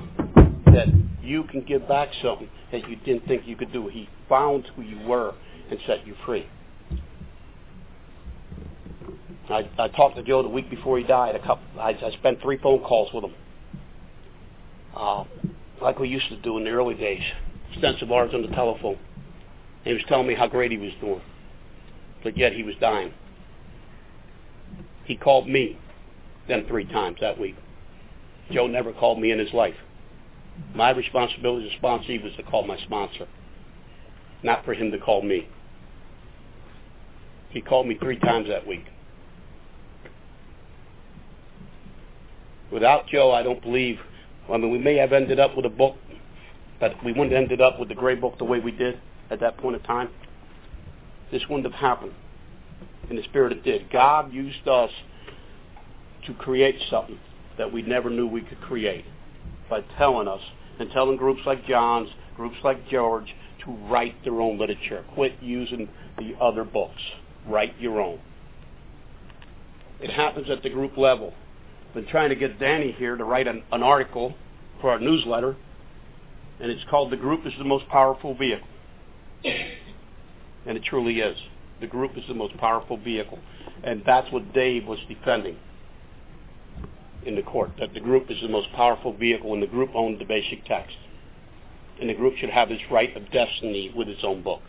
that 0.74 0.88
you 1.22 1.44
can 1.44 1.62
give 1.62 1.88
back 1.88 2.10
something 2.22 2.50
that 2.72 2.88
you 2.90 2.96
didn't 2.98 3.28
think 3.28 3.48
you 3.48 3.56
could 3.56 3.72
do. 3.72 3.88
He 3.88 4.10
found 4.28 4.68
who 4.76 4.82
you 4.82 5.00
were 5.08 5.34
and 5.70 5.80
set 5.86 6.06
you 6.06 6.16
free. 6.26 6.48
I, 9.50 9.70
I 9.78 9.88
talked 9.90 10.16
to 10.16 10.24
Joe 10.24 10.44
the 10.44 10.50
week 10.50 10.70
before 10.70 10.98
he 10.98 11.04
died. 11.04 11.36
A 11.36 11.40
couple, 11.40 11.64
I, 11.80 11.90
I 11.90 12.12
spent 12.18 12.42
three 12.42 12.58
phone 12.58 12.80
calls 12.80 13.12
with 13.14 13.26
him, 13.26 13.34
uh, 14.96 15.26
like 15.82 16.00
we 16.00 16.08
used 16.08 16.30
to 16.30 16.38
do 16.38 16.58
in 16.58 16.64
the 16.64 16.70
early 16.70 16.96
days, 16.96 17.24
extensive 17.72 18.12
hours 18.12 18.34
on 18.34 18.42
the 18.42 18.48
telephone. 18.50 18.98
He 19.84 19.94
was 19.94 20.04
telling 20.08 20.28
me 20.28 20.36
how 20.36 20.48
great 20.48 20.72
he 20.72 20.78
was 20.78 20.94
doing, 21.02 21.22
but 22.24 22.38
yet 22.38 22.54
he 22.54 22.64
was 22.64 22.76
dying. 22.80 23.14
He 25.04 25.18
called 25.18 25.48
me 25.48 25.78
then 26.48 26.66
three 26.68 26.86
times 26.86 27.18
that 27.20 27.40
week. 27.40 27.56
Joe 28.52 28.68
never 28.68 28.94
called 28.94 29.20
me 29.20 29.32
in 29.32 29.40
his 29.40 29.54
life. 29.54 29.76
My 30.76 30.92
responsibility 30.92 31.68
as 31.68 31.74
a 31.74 31.78
sponsor 31.78 32.18
was 32.24 32.34
to 32.38 32.44
call 32.44 32.64
my 32.64 32.78
sponsor, 32.78 33.28
not 34.44 34.64
for 34.66 34.74
him 34.74 34.92
to 34.92 34.98
call 34.98 35.22
me. 35.22 35.48
He 37.50 37.62
called 37.62 37.88
me 37.88 37.98
three 38.00 38.18
times 38.20 38.48
that 38.48 38.66
week. 38.66 38.86
Without 42.72 43.08
Joe, 43.08 43.32
I 43.32 43.44
don't 43.44 43.62
believe. 43.62 44.00
I 44.50 44.58
mean, 44.58 44.72
we 44.72 44.78
may 44.78 44.96
have 44.96 45.12
ended 45.12 45.40
up 45.40 45.56
with 45.56 45.66
a 45.66 45.70
book, 45.70 45.98
but 46.80 46.94
we 47.04 47.12
wouldn't 47.12 47.32
have 47.32 47.44
ended 47.44 47.62
up 47.62 47.80
with 47.80 47.90
the 47.90 47.96
gray 47.96 48.16
book 48.16 48.38
the 48.38 48.46
way 48.46 48.60
we 48.60 48.72
did 48.72 49.00
at 49.30 49.40
that 49.42 49.58
point 49.58 49.76
in 49.76 49.82
time. 49.84 50.10
This 51.32 51.44
wouldn't 51.50 51.72
have 51.72 51.80
happened 51.80 52.14
in 53.10 53.18
the 53.18 53.24
spirit 53.24 53.52
it 53.52 53.64
did. 53.64 53.92
God 53.92 54.34
used 54.34 54.68
us 54.68 54.90
to 56.26 56.34
create 56.34 56.76
something 56.90 57.20
that 57.58 57.72
we 57.72 57.82
never 57.82 58.10
knew 58.10 58.28
we 58.28 58.42
could 58.42 58.62
create 58.62 59.06
by 59.72 59.82
telling 59.98 60.28
us 60.28 60.42
and 60.80 60.92
telling 60.92 61.18
groups 61.18 61.42
like 61.48 61.66
John's, 61.66 62.10
groups 62.36 62.58
like 62.64 62.88
George, 62.90 63.34
to 63.66 63.72
write 63.72 64.24
their 64.24 64.40
own 64.40 64.60
literature. 64.60 65.04
Quit 65.16 65.34
using 65.42 65.90
the 66.20 66.36
other 66.40 66.64
books. 66.64 67.02
Write 67.48 67.74
your 67.80 68.00
own. 68.00 68.20
It 70.00 70.12
happens 70.12 70.50
at 70.50 70.62
the 70.62 70.70
group 70.70 70.98
level. 70.98 71.34
Been 71.94 72.06
trying 72.08 72.30
to 72.30 72.36
get 72.36 72.60
Danny 72.60 72.92
here 72.92 73.16
to 73.16 73.24
write 73.24 73.48
an, 73.48 73.64
an 73.72 73.82
article 73.82 74.36
for 74.82 74.92
our 74.92 75.00
newsletter, 75.00 75.56
and 76.60 76.72
it's 76.72 76.84
called 76.90 77.12
"The 77.12 77.18
Group 77.18 77.46
is 77.46 77.54
the 77.58 77.64
Most 77.64 77.88
Powerful 77.90 78.36
Vehicle," 78.36 78.68
and 79.44 80.78
it 80.78 80.84
truly 80.84 81.20
is. 81.20 81.38
The 81.82 81.88
group 81.88 82.18
is 82.18 82.24
the 82.28 82.34
most 82.34 82.56
powerful 82.58 82.98
vehicle, 82.98 83.40
and 83.84 84.04
that's 84.06 84.32
what 84.32 84.54
Dave 84.54 84.86
was 84.86 85.00
defending 85.08 85.58
in 87.26 87.36
the 87.36 87.42
court. 87.42 87.72
That 87.80 87.94
the 87.94 88.00
group 88.00 88.30
is 88.30 88.42
the 88.42 88.48
most 88.48 88.72
powerful 88.74 89.14
vehicle, 89.14 89.54
and 89.54 89.62
the 89.62 89.68
group 89.68 89.92
owned 89.94 90.20
the 90.20 90.26
basic 90.26 90.66
text, 90.66 90.96
and 92.00 92.10
the 92.10 92.14
group 92.14 92.36
should 92.38 92.50
have 92.50 92.72
its 92.72 92.84
right 92.92 93.16
of 93.16 93.32
destiny 93.32 93.92
with 93.96 94.08
its 94.08 94.22
own 94.24 94.42
book. 94.42 94.62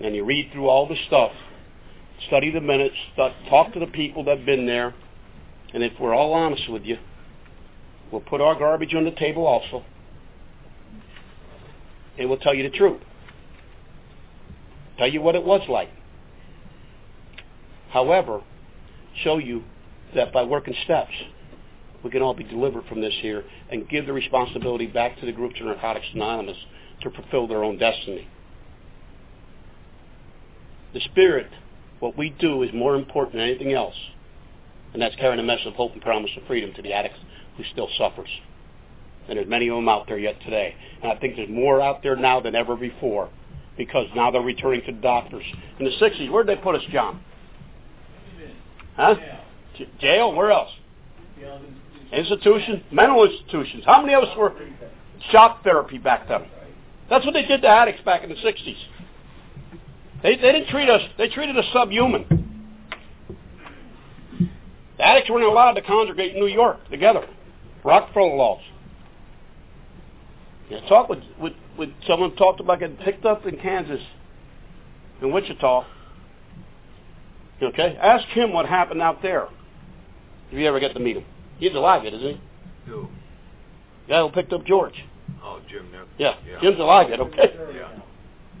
And 0.00 0.14
you 0.14 0.24
read 0.24 0.50
through 0.52 0.68
all 0.68 0.88
the 0.88 0.96
stuff, 1.06 1.32
study 2.26 2.50
the 2.50 2.60
minutes, 2.60 2.96
talk 3.48 3.72
to 3.74 3.80
the 3.80 3.86
people 3.86 4.24
that've 4.24 4.46
been 4.46 4.66
there, 4.66 4.94
and 5.74 5.82
if 5.82 5.92
we're 6.00 6.14
all 6.14 6.32
honest 6.32 6.68
with 6.70 6.84
you, 6.84 6.98
we'll 8.10 8.20
put 8.20 8.40
our 8.40 8.58
garbage 8.58 8.94
on 8.94 9.04
the 9.04 9.10
table 9.10 9.46
also. 9.46 9.84
And 12.18 12.28
we'll 12.28 12.38
tell 12.38 12.54
you 12.54 12.62
the 12.62 12.76
truth. 12.76 13.00
Tell 14.98 15.08
you 15.08 15.22
what 15.22 15.34
it 15.34 15.44
was 15.44 15.62
like. 15.68 15.88
However, 17.90 18.42
show 19.22 19.38
you 19.38 19.64
that 20.14 20.32
by 20.32 20.42
working 20.42 20.74
steps, 20.84 21.12
we 22.02 22.10
can 22.10 22.22
all 22.22 22.34
be 22.34 22.44
delivered 22.44 22.84
from 22.86 23.00
this 23.00 23.14
here 23.20 23.44
and 23.70 23.88
give 23.88 24.06
the 24.06 24.12
responsibility 24.12 24.86
back 24.86 25.18
to 25.20 25.26
the 25.26 25.32
groups 25.32 25.56
of 25.60 25.66
Narcotics 25.66 26.06
Anonymous 26.14 26.56
to 27.02 27.10
fulfill 27.10 27.46
their 27.46 27.62
own 27.62 27.78
destiny. 27.78 28.28
The 30.94 31.00
Spirit, 31.00 31.48
what 32.00 32.16
we 32.16 32.30
do 32.30 32.62
is 32.62 32.70
more 32.72 32.96
important 32.96 33.34
than 33.34 33.42
anything 33.42 33.72
else. 33.72 33.94
And 34.92 35.00
that's 35.00 35.14
carrying 35.16 35.38
a 35.38 35.44
message 35.44 35.66
of 35.66 35.74
hope 35.74 35.92
and 35.92 36.02
promise 36.02 36.30
of 36.36 36.46
freedom 36.46 36.72
to 36.74 36.82
the 36.82 36.92
addict 36.92 37.14
who 37.56 37.62
still 37.72 37.88
suffers. 37.96 38.30
And 39.28 39.36
there's 39.36 39.48
many 39.48 39.68
of 39.68 39.76
them 39.76 39.88
out 39.88 40.08
there 40.08 40.18
yet 40.18 40.40
today. 40.42 40.74
And 41.02 41.12
I 41.12 41.16
think 41.16 41.36
there's 41.36 41.48
more 41.50 41.80
out 41.80 42.02
there 42.02 42.16
now 42.16 42.40
than 42.40 42.54
ever 42.56 42.74
before 42.74 43.28
because 43.76 44.06
now 44.16 44.30
they're 44.30 44.40
returning 44.40 44.82
to 44.86 44.92
the 44.92 45.00
doctors. 45.00 45.44
In 45.78 45.84
the 45.84 45.92
60s, 45.92 46.30
where'd 46.30 46.48
they 46.48 46.56
put 46.56 46.74
us, 46.74 46.82
John? 46.90 47.22
Huh? 48.96 49.14
Jail? 50.00 50.34
Where 50.34 50.50
else? 50.50 50.70
Institution? 52.12 52.84
Mental 52.90 53.24
institutions. 53.24 53.84
How 53.86 54.00
many 54.02 54.14
of 54.14 54.24
us 54.24 54.36
were 54.36 54.54
shock 55.30 55.62
therapy 55.62 55.98
back 55.98 56.28
then? 56.28 56.46
That's 57.08 57.24
what 57.24 57.34
they 57.34 57.44
did 57.44 57.62
to 57.62 57.68
addicts 57.68 58.02
back 58.02 58.22
in 58.22 58.30
the 58.30 58.36
60s. 58.36 58.76
They, 60.22 60.36
they 60.36 60.52
didn't 60.52 60.68
treat 60.68 60.88
us, 60.88 61.02
they 61.18 61.28
treated 61.28 61.56
us 61.56 61.64
subhuman. 61.72 62.26
The 64.98 65.04
addicts 65.04 65.30
weren't 65.30 65.46
allowed 65.46 65.72
to 65.72 65.82
congregate 65.82 66.34
in 66.34 66.40
New 66.40 66.46
York 66.46 66.88
together. 66.90 67.26
Rockefeller 67.82 68.36
laws. 68.36 68.60
Talk 70.88 71.08
with, 71.08 71.20
with, 71.40 71.54
with 71.76 71.90
someone 72.06 72.36
talked 72.36 72.60
about 72.60 72.80
getting 72.80 72.96
picked 72.96 73.24
up 73.24 73.46
in 73.46 73.56
Kansas, 73.58 74.00
in 75.20 75.32
Wichita. 75.32 75.86
Okay? 77.62 77.98
Ask 78.00 78.26
him 78.28 78.52
what 78.52 78.66
happened 78.66 79.02
out 79.02 79.22
there. 79.22 79.48
If 80.50 80.58
you 80.58 80.66
ever 80.66 80.80
get 80.80 80.94
to 80.94 81.00
meet 81.00 81.16
him. 81.16 81.24
He's 81.58 81.74
alive 81.74 82.04
yet, 82.04 82.14
isn't 82.14 82.28
he? 82.28 82.40
Who? 82.86 83.08
The 84.06 84.12
guy 84.12 84.20
who 84.22 84.30
picked 84.30 84.52
up 84.52 84.64
George. 84.64 85.04
Oh, 85.42 85.60
Jim. 85.68 85.90
No. 85.92 86.04
Yeah. 86.18 86.34
Yeah. 86.46 86.60
Jim's 86.60 86.80
alive 86.80 87.08
yet, 87.10 87.20
okay? 87.20 87.54
Yeah. 87.74 88.00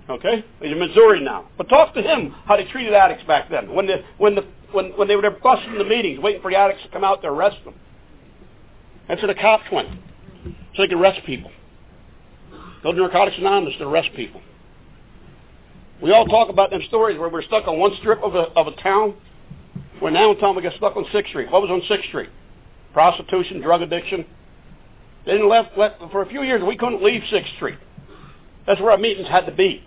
Okay? 0.08 0.44
He's 0.60 0.72
in 0.72 0.78
Missouri 0.78 1.20
now. 1.20 1.48
But 1.56 1.68
talk 1.68 1.94
to 1.94 2.02
him 2.02 2.34
how 2.44 2.56
they 2.56 2.64
treated 2.64 2.92
addicts 2.92 3.24
back 3.24 3.50
then. 3.50 3.72
When 3.74 3.86
the 3.86 4.04
when 4.18 4.34
the 4.34 4.44
when, 4.72 4.90
when 4.96 5.08
they 5.08 5.16
were 5.16 5.22
there 5.22 5.30
busting 5.30 5.78
the 5.78 5.84
meetings, 5.84 6.20
waiting 6.20 6.42
for 6.42 6.50
the 6.50 6.56
addicts 6.56 6.82
to 6.84 6.88
come 6.90 7.04
out 7.04 7.22
to 7.22 7.28
arrest 7.28 7.58
them. 7.64 7.74
That's 9.08 9.20
where 9.22 9.32
the 9.32 9.40
cops 9.40 9.64
went. 9.72 9.88
So 10.74 10.82
they 10.82 10.88
could 10.88 10.98
arrest 10.98 11.20
people. 11.26 11.50
Go 12.82 12.92
to 12.92 12.98
Narcotics 12.98 13.36
Anonymous 13.38 13.74
to 13.78 13.88
arrest 13.88 14.10
people. 14.14 14.40
We 16.00 16.12
all 16.12 16.24
talk 16.26 16.48
about 16.48 16.70
them 16.70 16.80
stories 16.88 17.18
where 17.18 17.28
we're 17.28 17.42
stuck 17.42 17.66
on 17.68 17.78
one 17.78 17.92
strip 17.98 18.22
of 18.22 18.34
a, 18.34 18.48
of 18.56 18.68
a 18.68 18.82
town. 18.82 19.14
Where 20.00 20.10
now 20.10 20.32
in 20.32 20.38
town 20.38 20.56
we 20.56 20.62
got 20.62 20.74
stuck 20.76 20.96
on 20.96 21.04
6th 21.04 21.28
Street. 21.28 21.50
What 21.50 21.62
was 21.62 21.70
on 21.70 21.82
6th 21.82 22.08
Street? 22.08 22.30
Prostitution, 22.92 23.60
drug 23.60 23.82
addiction. 23.82 24.26
They 25.26 25.32
didn't 25.32 25.48
left, 25.48 25.76
let, 25.76 25.98
for 26.10 26.22
a 26.22 26.28
few 26.28 26.42
years 26.42 26.62
we 26.66 26.76
couldn't 26.76 27.02
leave 27.02 27.22
6th 27.30 27.56
Street. 27.56 27.78
That's 28.66 28.80
where 28.80 28.90
our 28.90 28.98
meetings 28.98 29.28
had 29.28 29.46
to 29.46 29.52
be. 29.52 29.84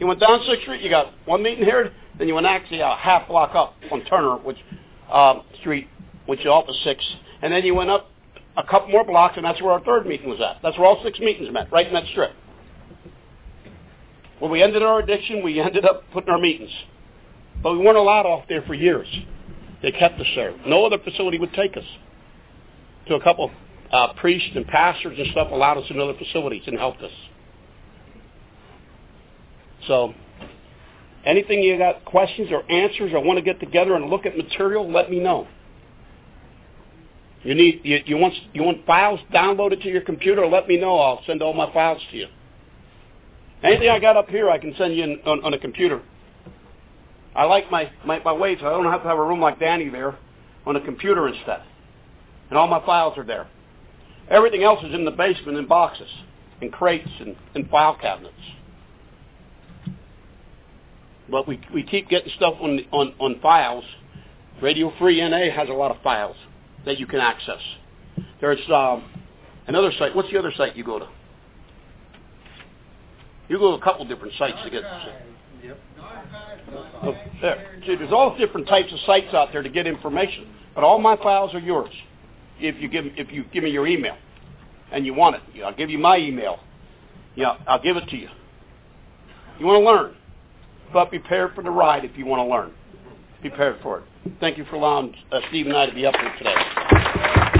You 0.00 0.06
went 0.06 0.20
down 0.20 0.40
6th 0.40 0.62
Street, 0.62 0.82
you 0.82 0.90
got 0.90 1.12
one 1.26 1.42
meeting 1.42 1.64
here, 1.64 1.92
then 2.18 2.26
you 2.26 2.34
went 2.34 2.46
actually 2.46 2.80
a 2.80 2.96
half 2.96 3.28
block 3.28 3.54
up 3.54 3.74
on 3.92 4.04
Turner, 4.06 4.36
which 4.36 4.58
um, 5.12 5.42
Street, 5.60 5.88
which 6.26 6.40
is 6.40 6.46
off 6.46 6.66
of 6.68 6.74
Sixth, 6.82 7.06
and 7.42 7.52
then 7.52 7.64
you 7.64 7.74
went 7.74 7.90
up 7.90 8.10
a 8.56 8.62
couple 8.62 8.88
more 8.88 9.04
blocks, 9.04 9.36
and 9.36 9.44
that's 9.44 9.60
where 9.60 9.72
our 9.72 9.84
third 9.84 10.06
meeting 10.06 10.28
was 10.28 10.40
at. 10.40 10.60
That's 10.62 10.78
where 10.78 10.86
all 10.86 11.02
six 11.02 11.18
meetings 11.18 11.52
met, 11.52 11.70
right 11.72 11.86
in 11.86 11.92
that 11.94 12.06
strip. 12.10 12.32
When 14.38 14.50
we 14.50 14.62
ended 14.62 14.82
our 14.82 15.00
addiction, 15.00 15.42
we 15.42 15.60
ended 15.60 15.84
up 15.84 16.04
putting 16.12 16.30
our 16.30 16.38
meetings. 16.38 16.70
But 17.62 17.72
we 17.72 17.78
weren't 17.78 17.96
allowed 17.96 18.26
off 18.26 18.44
there 18.48 18.62
for 18.62 18.74
years. 18.74 19.08
They 19.84 19.92
kept 19.92 20.18
us 20.18 20.26
there. 20.34 20.54
No 20.66 20.86
other 20.86 20.96
facility 20.98 21.38
would 21.38 21.52
take 21.52 21.76
us. 21.76 21.84
To 23.08 23.16
a 23.16 23.22
couple 23.22 23.50
uh, 23.92 24.14
priests 24.14 24.48
and 24.54 24.66
pastors 24.66 25.18
and 25.18 25.30
stuff 25.32 25.48
allowed 25.52 25.76
us 25.76 25.84
in 25.90 26.00
other 26.00 26.14
facilities 26.14 26.62
and 26.66 26.78
helped 26.78 27.02
us. 27.02 27.10
So, 29.86 30.14
anything 31.26 31.62
you 31.62 31.76
got 31.76 32.02
questions 32.06 32.48
or 32.50 32.62
answers 32.72 33.12
or 33.12 33.20
want 33.22 33.36
to 33.36 33.44
get 33.44 33.60
together 33.60 33.94
and 33.94 34.06
look 34.06 34.24
at 34.24 34.38
material, 34.38 34.90
let 34.90 35.10
me 35.10 35.20
know. 35.20 35.46
You 37.42 37.54
need 37.54 37.82
you, 37.84 37.98
you 38.06 38.16
want 38.16 38.32
you 38.54 38.62
want 38.62 38.86
files 38.86 39.20
downloaded 39.34 39.82
to 39.82 39.90
your 39.90 40.00
computer? 40.00 40.46
Let 40.46 40.66
me 40.66 40.78
know. 40.78 40.98
I'll 40.98 41.22
send 41.26 41.42
all 41.42 41.52
my 41.52 41.70
files 41.74 42.00
to 42.10 42.16
you. 42.16 42.28
Anything 43.62 43.90
I 43.90 43.98
got 43.98 44.16
up 44.16 44.30
here, 44.30 44.48
I 44.48 44.56
can 44.56 44.74
send 44.78 44.96
you 44.96 45.04
in, 45.04 45.20
on, 45.26 45.44
on 45.44 45.52
a 45.52 45.58
computer. 45.58 46.00
I 47.34 47.44
like 47.44 47.70
my, 47.70 47.90
my 48.06 48.20
my 48.20 48.32
ways. 48.32 48.58
I 48.60 48.70
don't 48.70 48.84
have 48.84 49.02
to 49.02 49.08
have 49.08 49.18
a 49.18 49.24
room 49.24 49.40
like 49.40 49.58
Danny 49.58 49.88
there 49.88 50.16
on 50.66 50.76
a 50.76 50.80
computer 50.80 51.26
instead, 51.28 51.62
and 52.50 52.58
all 52.58 52.68
my 52.68 52.84
files 52.84 53.18
are 53.18 53.24
there. 53.24 53.48
Everything 54.30 54.62
else 54.62 54.82
is 54.84 54.94
in 54.94 55.04
the 55.04 55.10
basement 55.10 55.58
in 55.58 55.66
boxes, 55.66 56.08
in 56.60 56.70
crates, 56.70 57.08
and 57.20 57.36
in 57.54 57.68
file 57.68 57.96
cabinets. 58.00 58.34
But 61.30 61.48
we 61.48 61.60
we 61.72 61.82
keep 61.82 62.08
getting 62.08 62.32
stuff 62.36 62.54
on 62.60 62.80
on 62.92 63.14
on 63.18 63.40
files. 63.40 63.84
Radio 64.62 64.92
Free 64.98 65.20
NA 65.20 65.50
has 65.50 65.68
a 65.68 65.72
lot 65.72 65.90
of 65.90 66.00
files 66.02 66.36
that 66.84 66.98
you 66.98 67.06
can 67.06 67.18
access. 67.20 67.60
There's 68.40 68.60
um, 68.72 69.04
another 69.66 69.90
site. 69.98 70.14
What's 70.14 70.30
the 70.30 70.38
other 70.38 70.52
site 70.56 70.76
you 70.76 70.84
go 70.84 71.00
to? 71.00 71.08
You 73.48 73.58
go 73.58 73.76
to 73.76 73.82
a 73.82 73.84
couple 73.84 74.06
different 74.06 74.34
sites 74.38 74.58
to 74.64 74.70
get. 74.70 74.84
Oh, 77.02 77.14
there. 77.40 77.80
There's 77.86 78.12
all 78.12 78.36
different 78.36 78.66
types 78.66 78.92
of 78.92 78.98
sites 79.00 79.34
out 79.34 79.50
there 79.52 79.62
to 79.62 79.68
get 79.68 79.86
information, 79.86 80.54
but 80.74 80.84
all 80.84 80.98
my 80.98 81.16
files 81.16 81.54
are 81.54 81.60
yours. 81.60 81.92
If 82.58 82.80
you 82.80 82.88
give 82.88 83.06
if 83.16 83.30
you 83.32 83.44
give 83.52 83.64
me 83.64 83.70
your 83.70 83.86
email, 83.86 84.16
and 84.92 85.04
you 85.04 85.14
want 85.14 85.36
it, 85.36 85.42
I'll 85.62 85.74
give 85.74 85.90
you 85.90 85.98
my 85.98 86.18
email. 86.18 86.60
Yeah, 87.34 87.56
I'll 87.66 87.82
give 87.82 87.96
it 87.96 88.08
to 88.08 88.16
you. 88.16 88.28
You 89.58 89.66
want 89.66 89.82
to 89.82 89.86
learn, 89.86 90.16
but 90.92 91.10
prepare 91.10 91.48
for 91.50 91.62
the 91.62 91.70
ride 91.70 92.04
if 92.04 92.16
you 92.16 92.26
want 92.26 92.40
to 92.40 92.50
learn. 92.50 92.72
Be 93.42 93.50
prepared 93.50 93.80
for 93.82 93.98
it. 93.98 94.04
Thank 94.40 94.56
you 94.56 94.64
for 94.64 94.76
allowing 94.76 95.14
uh, 95.30 95.40
Steve 95.48 95.66
and 95.66 95.76
I 95.76 95.86
to 95.86 95.94
be 95.94 96.06
up 96.06 96.14
here 96.16 96.34
today. 96.38 97.53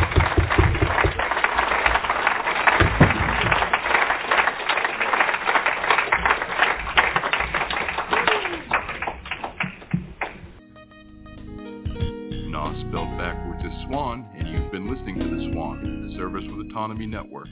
Been 14.75 14.93
listening 14.93 15.17
to 15.17 15.37
the 15.37 15.53
Swan, 15.53 16.09
the 16.09 16.17
Service 16.17 16.43
with 16.51 16.69
Autonomy 16.69 17.07
Network. 17.07 17.47